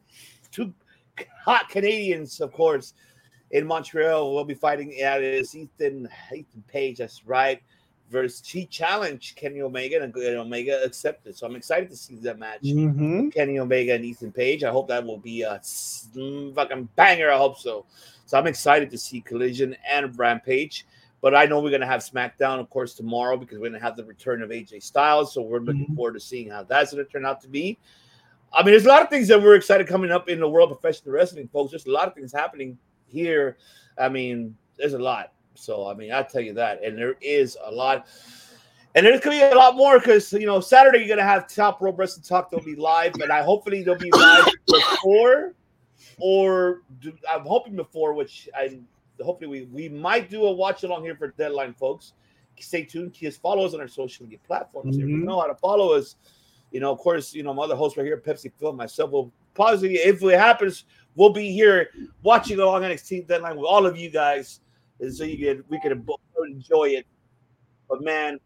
two 0.51 0.73
hot 1.43 1.69
Canadians, 1.69 2.39
of 2.39 2.51
course, 2.51 2.93
in 3.51 3.65
Montreal 3.65 4.33
We'll 4.33 4.45
be 4.45 4.53
fighting. 4.53 4.93
Yeah, 4.95 5.15
it's 5.15 5.55
Ethan 5.55 6.09
Ethan 6.33 6.63
Page. 6.67 6.97
That's 6.97 7.25
right. 7.25 7.61
Versus 8.09 8.47
he 8.47 8.65
challenged 8.65 9.35
Kenny 9.35 9.61
Omega 9.61 10.01
and 10.01 10.15
Omega 10.15 10.83
accepted. 10.83 11.35
So 11.35 11.45
I'm 11.45 11.55
excited 11.55 11.89
to 11.91 11.95
see 11.95 12.15
that 12.15 12.39
match. 12.39 12.63
Mhm. 12.63 13.31
Kenny 13.31 13.59
Omega 13.59 13.93
and 13.93 14.03
Ethan 14.03 14.31
Page. 14.31 14.63
I 14.63 14.71
hope 14.71 14.87
that 14.87 15.05
will 15.05 15.19
be 15.19 15.43
a 15.43 15.61
fucking 16.55 16.89
banger. 16.95 17.29
I 17.29 17.37
hope 17.37 17.57
so. 17.59 17.85
So 18.25 18.37
I'm 18.37 18.47
excited 18.47 18.89
to 18.91 18.97
see 18.97 19.21
Collision 19.21 19.75
and 19.87 20.17
Rampage. 20.17 20.87
But 21.21 21.35
I 21.35 21.45
know 21.45 21.59
we're 21.59 21.69
gonna 21.69 21.85
have 21.85 22.01
SmackDown, 22.01 22.59
of 22.59 22.69
course, 22.69 22.93
tomorrow 22.95 23.35
because 23.37 23.59
we're 23.59 23.69
gonna 23.69 23.81
have 23.81 23.97
the 23.97 24.05
return 24.05 24.41
of 24.41 24.51
AJ 24.51 24.79
Styles. 24.79 25.33
So 25.33 25.41
we're 25.41 25.59
looking 25.59 25.93
forward 25.95 26.13
to 26.13 26.19
seeing 26.19 26.49
how 26.49 26.63
that's 26.63 26.91
gonna 26.91 27.03
turn 27.03 27.25
out 27.25 27.41
to 27.41 27.47
be. 27.47 27.77
I 28.53 28.63
mean, 28.63 28.71
there's 28.71 28.85
a 28.85 28.89
lot 28.89 29.03
of 29.03 29.09
things 29.09 29.27
that 29.27 29.39
we're 29.39 29.55
excited 29.55 29.85
coming 29.85 30.11
up 30.11 30.29
in 30.29 30.39
the 30.39 30.49
world 30.49 30.71
of 30.71 30.79
professional 30.79 31.13
wrestling, 31.13 31.47
folks. 31.49 31.71
There's 31.71 31.85
a 31.85 31.91
lot 31.91 32.07
of 32.07 32.15
things 32.15 32.31
happening 32.31 32.77
here. 33.09 33.57
I 33.97 34.09
mean, 34.09 34.55
there's 34.77 34.93
a 34.93 34.99
lot. 34.99 35.33
So 35.55 35.87
I 35.87 35.93
mean, 35.93 36.11
I 36.11 36.23
tell 36.23 36.41
you 36.41 36.53
that, 36.53 36.83
and 36.83 36.97
there 36.97 37.15
is 37.21 37.57
a 37.65 37.71
lot. 37.71 38.07
And 38.95 39.05
there's 39.05 39.19
gonna 39.21 39.35
be 39.35 39.41
a 39.41 39.55
lot 39.55 39.75
more 39.75 39.99
because 39.99 40.31
you 40.33 40.45
know 40.45 40.59
Saturday 40.59 40.99
you're 40.99 41.07
gonna 41.07 41.27
have 41.27 41.47
Top 41.47 41.81
Rope 41.81 41.99
Wrestling 41.99 42.23
Talk. 42.23 42.49
They'll 42.49 42.61
be 42.63 42.75
live, 42.75 43.13
and 43.15 43.31
I 43.31 43.43
hopefully 43.43 43.83
they'll 43.83 43.95
be 43.95 44.11
live 44.11 44.47
before, 44.67 45.53
or 46.19 46.81
do, 46.99 47.13
I'm 47.29 47.45
hoping 47.45 47.75
before, 47.75 48.13
which 48.13 48.49
I 48.55 48.79
hopefully 49.21 49.47
we 49.47 49.65
we 49.65 49.89
might 49.89 50.29
do 50.29 50.45
a 50.45 50.51
watch 50.51 50.83
along 50.83 51.03
here 51.03 51.15
for 51.15 51.27
deadline, 51.29 51.73
folks. 51.73 52.13
Stay 52.59 52.83
tuned. 52.83 53.13
Just 53.13 53.41
follow 53.41 53.65
us 53.65 53.73
on 53.73 53.79
our 53.79 53.87
social 53.87 54.25
media 54.25 54.39
platforms. 54.45 54.97
If 54.97 55.07
you 55.07 55.17
Mhm. 55.17 55.23
know 55.23 55.39
how 55.39 55.47
to 55.47 55.55
follow 55.55 55.93
us, 55.93 56.17
you 56.71 56.79
know, 56.81 56.91
of 56.91 56.99
course, 56.99 57.33
you 57.33 57.41
know, 57.43 57.53
my 57.53 57.63
other 57.63 57.75
host 57.75 57.95
right 57.95 58.05
here, 58.05 58.17
Pepsi 58.17 58.51
Phil, 58.59 58.73
myself 58.73 59.11
will 59.11 59.31
possibly, 59.59 59.95
if 59.95 60.23
it 60.23 60.39
happens, 60.39 60.85
we'll 61.15 61.33
be 61.33 61.51
here 61.51 61.89
watching 62.23 62.59
along 62.59 62.81
NXT 62.83 63.27
deadline 63.27 63.57
with 63.57 63.65
all 63.65 63.85
of 63.85 63.97
you 63.97 64.09
guys, 64.09 64.61
and 65.01 65.13
so 65.13 65.25
you 65.25 65.37
can 65.37 65.63
we 65.69 65.79
can 65.81 66.05
enjoy 66.47 66.85
it. 66.85 67.05
But 67.89 68.01
man, 68.01 68.39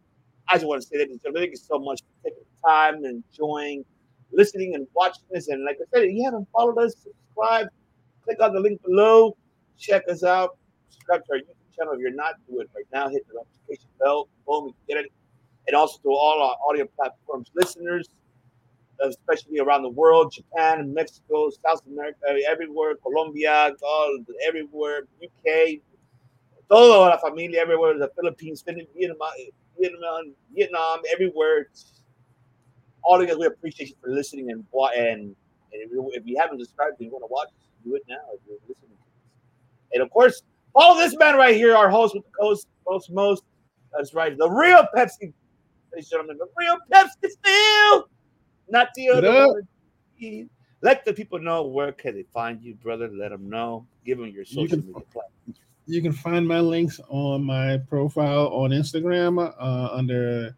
I 0.50 0.56
just 0.56 0.66
want 0.66 0.82
to 0.82 0.88
say 0.88 0.98
that 0.98 1.08
thank 1.34 1.52
you 1.52 1.56
so 1.56 1.78
much 1.78 2.02
for 2.02 2.30
taking 2.30 2.44
the 2.44 2.68
time 2.68 2.96
and 3.06 3.24
enjoying 3.32 3.86
listening 4.32 4.74
and 4.74 4.88
watching 4.94 5.24
this. 5.32 5.48
And 5.50 5.64
like 5.64 5.78
I 5.82 5.86
said, 5.94 6.06
if 6.06 6.14
you 6.14 6.24
haven't 6.24 6.48
followed 6.52 6.80
us, 6.80 6.96
subscribe, 6.96 7.68
click 8.24 8.42
on 8.42 8.54
the 8.54 8.60
link 8.60 8.82
below, 8.84 9.38
check 9.78 10.04
us 10.10 10.24
out, 10.24 10.58
subscribe 10.90 11.24
to 11.26 11.34
our 11.34 11.38
YouTube 11.38 11.78
channel 11.78 11.94
if 11.94 12.00
you're 12.00 12.12
not 12.12 12.36
doing 12.50 12.62
it 12.62 12.70
right 12.76 12.86
now, 12.92 13.08
hit 13.08 13.28
the 13.28 13.36
notification 13.36 13.90
bell, 14.00 14.28
boom, 14.48 14.68
you 14.68 14.96
get 14.96 15.06
it. 15.06 15.12
And 15.68 15.76
also 15.76 16.00
to 16.02 16.10
all 16.10 16.42
our 16.42 16.56
audio 16.68 16.88
platforms 16.96 17.52
listeners, 17.54 18.10
Uh, 19.02 19.08
especially 19.10 19.60
around 19.60 19.82
the 19.82 19.90
world, 19.90 20.32
Japan, 20.32 20.94
Mexico, 20.94 21.50
South 21.66 21.82
America, 21.88 22.20
everywhere, 22.48 22.96
Colombia, 22.98 23.72
all 23.82 24.20
everywhere, 24.48 25.08
UK, 25.22 25.80
toda 26.70 27.00
la 27.00 27.18
familia 27.18 27.60
everywhere, 27.60 27.98
the 27.98 28.10
Philippines, 28.16 28.64
Vietnam, 28.66 29.18
Vietnam, 29.80 30.34
Vietnam, 30.56 31.00
everywhere. 31.12 31.70
All 33.04 33.16
of 33.16 33.22
you 33.22 33.28
guys, 33.28 33.38
we 33.38 33.46
appreciate 33.48 33.90
you 33.90 33.96
for 34.02 34.10
listening 34.10 34.52
and 34.52 34.64
and, 34.96 35.20
and 35.22 35.36
if, 35.74 36.26
you, 36.26 36.38
haven't 36.40 36.60
subscribed 36.60 37.00
and 37.00 37.08
you 37.08 37.12
want 37.12 37.24
to 37.24 37.32
watch, 37.32 37.50
do 37.84 37.96
it 37.96 38.04
now 38.08 38.16
if 38.34 38.40
you're 38.48 38.58
listening. 38.68 38.98
And 39.94 40.02
of 40.02 40.10
course, 40.12 40.42
follow 40.74 40.98
this 40.98 41.16
man 41.18 41.36
right 41.36 41.56
here, 41.56 41.76
our 41.76 41.90
host 41.90 42.16
with 42.16 42.24
the 42.24 42.32
coast, 42.40 42.68
most, 42.88 43.12
most. 43.12 43.44
That's 43.96 44.14
right, 44.14 44.38
the 44.38 44.50
real 44.50 44.86
Pepsi, 44.96 45.20
ladies 45.22 45.34
and 45.96 46.06
gentlemen, 46.06 46.38
the 46.38 46.48
real 46.58 46.78
Pepsi 46.92 47.30
still, 47.30 48.10
not 48.74 48.90
the 48.96 49.10
other 49.10 49.48
one. 49.48 50.50
Let 50.82 51.06
the 51.06 51.14
people 51.14 51.40
know 51.40 51.64
where 51.64 51.94
can 51.94 52.16
they 52.16 52.24
find 52.24 52.62
you, 52.62 52.76
brother. 52.76 53.08
Let 53.08 53.30
them 53.30 53.50
know. 53.50 53.88
Give 54.06 54.18
them 54.18 54.28
your 54.28 54.44
social 54.44 54.68
can- 54.68 54.80
media 54.80 54.94
platform. 54.94 55.56
You 55.86 56.02
can 56.02 56.14
find 56.14 56.48
my 56.48 56.60
links 56.60 57.00
on 57.10 57.44
my 57.44 57.78
profile 57.90 58.48
on 58.48 58.72
Instagram 58.72 59.54
uh, 59.60 59.90
under 59.94 60.56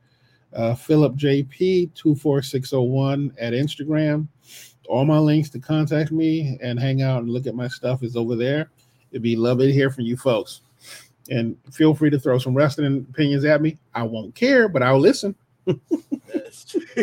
uh, 0.54 0.76
Philip 0.76 1.16
JP 1.16 1.94
two 1.94 2.16
four 2.16 2.42
six 2.42 2.70
zero 2.70 2.84
one 2.84 3.34
at 3.40 3.54
Instagram. 3.54 4.28
All 4.88 5.04
my 5.04 5.18
links 5.18 5.50
to 5.50 5.60
contact 5.60 6.12
me 6.12 6.60
and 6.62 6.80
hang 6.80 7.02
out 7.02 7.24
and 7.24 7.32
look 7.32 7.48
at 7.48 7.56
my 7.56 7.68
stuff 7.68 8.04
is 8.04 8.16
over 8.16 8.36
there. 8.36 8.70
It'd 9.12 9.24
be 9.24 9.36
lovely 9.36 9.68
to 9.68 9.74
hear 9.74 9.90
from 9.90 10.06
you 10.06 10.16
folks. 10.16 10.62
And 11.30 11.58
feel 11.72 11.96
free 11.96 12.12
to 12.12 12.20
throw 12.20 12.38
some 12.38 12.54
wrestling 12.54 13.08
opinions 13.10 13.46
at 13.46 13.62
me. 13.62 13.78
I 13.96 14.04
won't 14.04 14.36
care, 14.36 14.70
but 14.70 14.84
I'll 14.84 15.00
listen. 15.00 15.36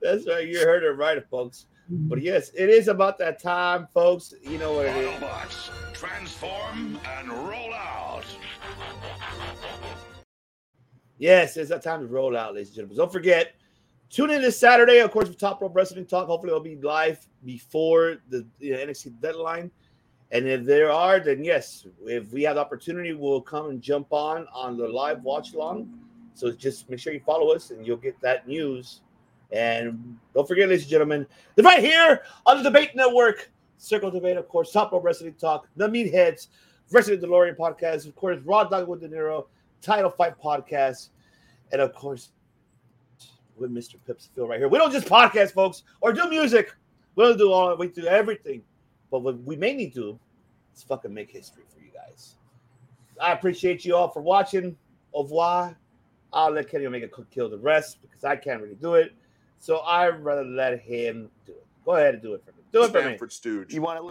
That's 0.00 0.26
right. 0.26 0.46
You 0.46 0.60
heard 0.60 0.84
it 0.84 0.90
right, 0.96 1.24
folks. 1.28 1.66
But 1.90 2.20
yes, 2.20 2.50
it 2.54 2.68
is 2.68 2.88
about 2.88 3.16
that 3.18 3.40
time, 3.40 3.88
folks. 3.94 4.34
You 4.42 4.58
know 4.58 4.74
what 4.74 4.86
it 4.86 4.96
is. 4.96 5.08
Autobots, 5.08 5.92
transform 5.94 7.00
and 7.16 7.28
roll 7.32 7.72
out. 7.72 8.24
Yes, 11.16 11.56
it's 11.56 11.70
that 11.70 11.82
time 11.82 12.00
to 12.00 12.06
roll 12.06 12.36
out, 12.36 12.54
ladies 12.54 12.68
and 12.68 12.76
gentlemen. 12.76 12.98
Don't 12.98 13.12
forget, 13.12 13.54
tune 14.10 14.30
in 14.30 14.42
this 14.42 14.58
Saturday, 14.58 14.98
of 14.98 15.10
course, 15.10 15.28
for 15.28 15.34
Top 15.34 15.62
Rope 15.62 15.74
Wrestling 15.74 16.04
Talk. 16.04 16.26
Hopefully, 16.26 16.50
it'll 16.50 16.60
be 16.60 16.76
live 16.76 17.26
before 17.44 18.18
the, 18.28 18.46
the 18.60 18.70
NXT 18.70 19.20
deadline. 19.20 19.70
And 20.30 20.46
if 20.46 20.64
there 20.64 20.90
are, 20.90 21.20
then 21.20 21.42
yes, 21.42 21.86
if 22.04 22.30
we 22.32 22.42
have 22.42 22.56
the 22.56 22.60
opportunity, 22.60 23.14
we'll 23.14 23.40
come 23.40 23.70
and 23.70 23.80
jump 23.80 24.08
on 24.10 24.46
on 24.52 24.76
the 24.76 24.86
live 24.86 25.22
watch 25.22 25.54
along. 25.54 25.98
So 26.38 26.52
just 26.52 26.88
make 26.88 27.00
sure 27.00 27.12
you 27.12 27.18
follow 27.18 27.52
us, 27.52 27.72
and 27.72 27.84
you'll 27.84 27.96
get 27.96 28.20
that 28.20 28.46
news. 28.46 29.00
And 29.50 30.16
don't 30.34 30.46
forget, 30.46 30.68
ladies 30.68 30.84
and 30.84 30.90
gentlemen, 30.90 31.26
right 31.56 31.82
here 31.82 32.22
on 32.46 32.58
the 32.58 32.62
Debate 32.62 32.94
Network, 32.94 33.50
Circle 33.76 34.12
Debate, 34.12 34.36
of 34.36 34.48
course, 34.48 34.70
Top 34.70 34.92
Rope 34.92 35.02
Wrestling 35.02 35.34
Talk, 35.34 35.66
The 35.74 35.88
Meatheads, 35.88 36.46
Wrestling 36.92 37.18
DeLorean 37.18 37.56
Podcast, 37.56 38.06
of 38.06 38.14
course, 38.14 38.40
Raw 38.44 38.62
Dog 38.62 38.86
with 38.86 39.00
De 39.00 39.08
Niro, 39.08 39.46
Title 39.82 40.10
Fight 40.10 40.40
Podcast, 40.40 41.08
and 41.72 41.82
of 41.82 41.92
course, 41.92 42.28
with 43.56 43.72
Mr. 43.72 43.96
Pips 44.06 44.30
Phil 44.32 44.46
right 44.46 44.60
here. 44.60 44.68
We 44.68 44.78
don't 44.78 44.92
just 44.92 45.08
podcast, 45.08 45.54
folks, 45.54 45.82
or 46.00 46.12
do 46.12 46.30
music. 46.30 46.72
We 47.16 47.24
don't 47.24 47.36
do 47.36 47.50
all 47.50 47.76
we 47.76 47.88
do 47.88 48.06
everything. 48.06 48.62
But 49.10 49.22
what 49.22 49.42
we 49.42 49.56
mainly 49.56 49.86
do 49.86 50.20
is 50.76 50.84
fucking 50.84 51.12
make 51.12 51.32
history 51.32 51.64
for 51.74 51.80
you 51.80 51.90
guys. 51.92 52.36
I 53.20 53.32
appreciate 53.32 53.84
you 53.84 53.96
all 53.96 54.08
for 54.08 54.22
watching. 54.22 54.76
Au 55.12 55.24
revoir. 55.24 55.76
I'll 56.32 56.50
let 56.50 56.68
Kenny 56.70 56.86
Omega 56.86 57.08
cook 57.08 57.30
kill 57.30 57.48
the 57.48 57.58
rest 57.58 57.98
because 58.02 58.24
I 58.24 58.36
can't 58.36 58.60
really 58.62 58.74
do 58.74 58.94
it. 58.94 59.12
So 59.58 59.80
I'd 59.80 60.22
rather 60.22 60.44
let 60.44 60.80
him 60.80 61.30
do 61.46 61.52
it. 61.52 61.66
Go 61.84 61.92
ahead 61.92 62.14
and 62.14 62.22
do 62.22 62.34
it 62.34 62.44
for 62.44 62.52
me. 62.52 62.58
Do 62.72 62.84
it 62.84 62.92
for 62.92 62.98
me. 62.98 63.04
Stanford 63.04 63.32
Stooge. 63.32 63.72
You 63.72 63.82
want 63.82 64.10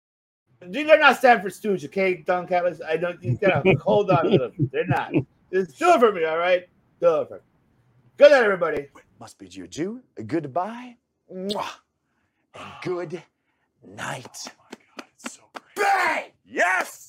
to 0.62 0.68
They're 0.68 1.00
not 1.00 1.18
Stanford 1.18 1.54
Stooge, 1.54 1.86
okay, 1.86 2.16
Don 2.16 2.48
Callis? 2.48 2.82
I 2.86 2.98
don't. 2.98 3.22
you 3.24 3.38
gotta 3.38 3.78
hold 3.80 4.10
on 4.10 4.32
to 4.32 4.38
them. 4.38 4.70
They're 4.72 4.88
not. 4.88 5.12
Just 5.54 5.78
do 5.78 5.90
it 5.94 6.00
for 6.00 6.12
me, 6.12 6.26
all 6.26 6.38
right? 6.38 6.68
Do 7.00 7.22
it 7.22 7.28
for 7.30 7.36
me. 7.36 7.40
Good 8.18 8.32
night, 8.32 8.44
everybody. 8.44 8.88
Must 9.20 9.38
be 9.38 9.48
you 9.48 9.66
adieu, 9.66 10.02
goodbye, 10.26 10.98
mwah, 11.32 11.66
and 12.56 12.64
good 12.84 13.22
night. 13.86 14.48
Oh 14.48 15.04
so 15.18 15.42
great. 15.54 15.64
Bang! 15.76 16.32
Yes! 16.46 17.07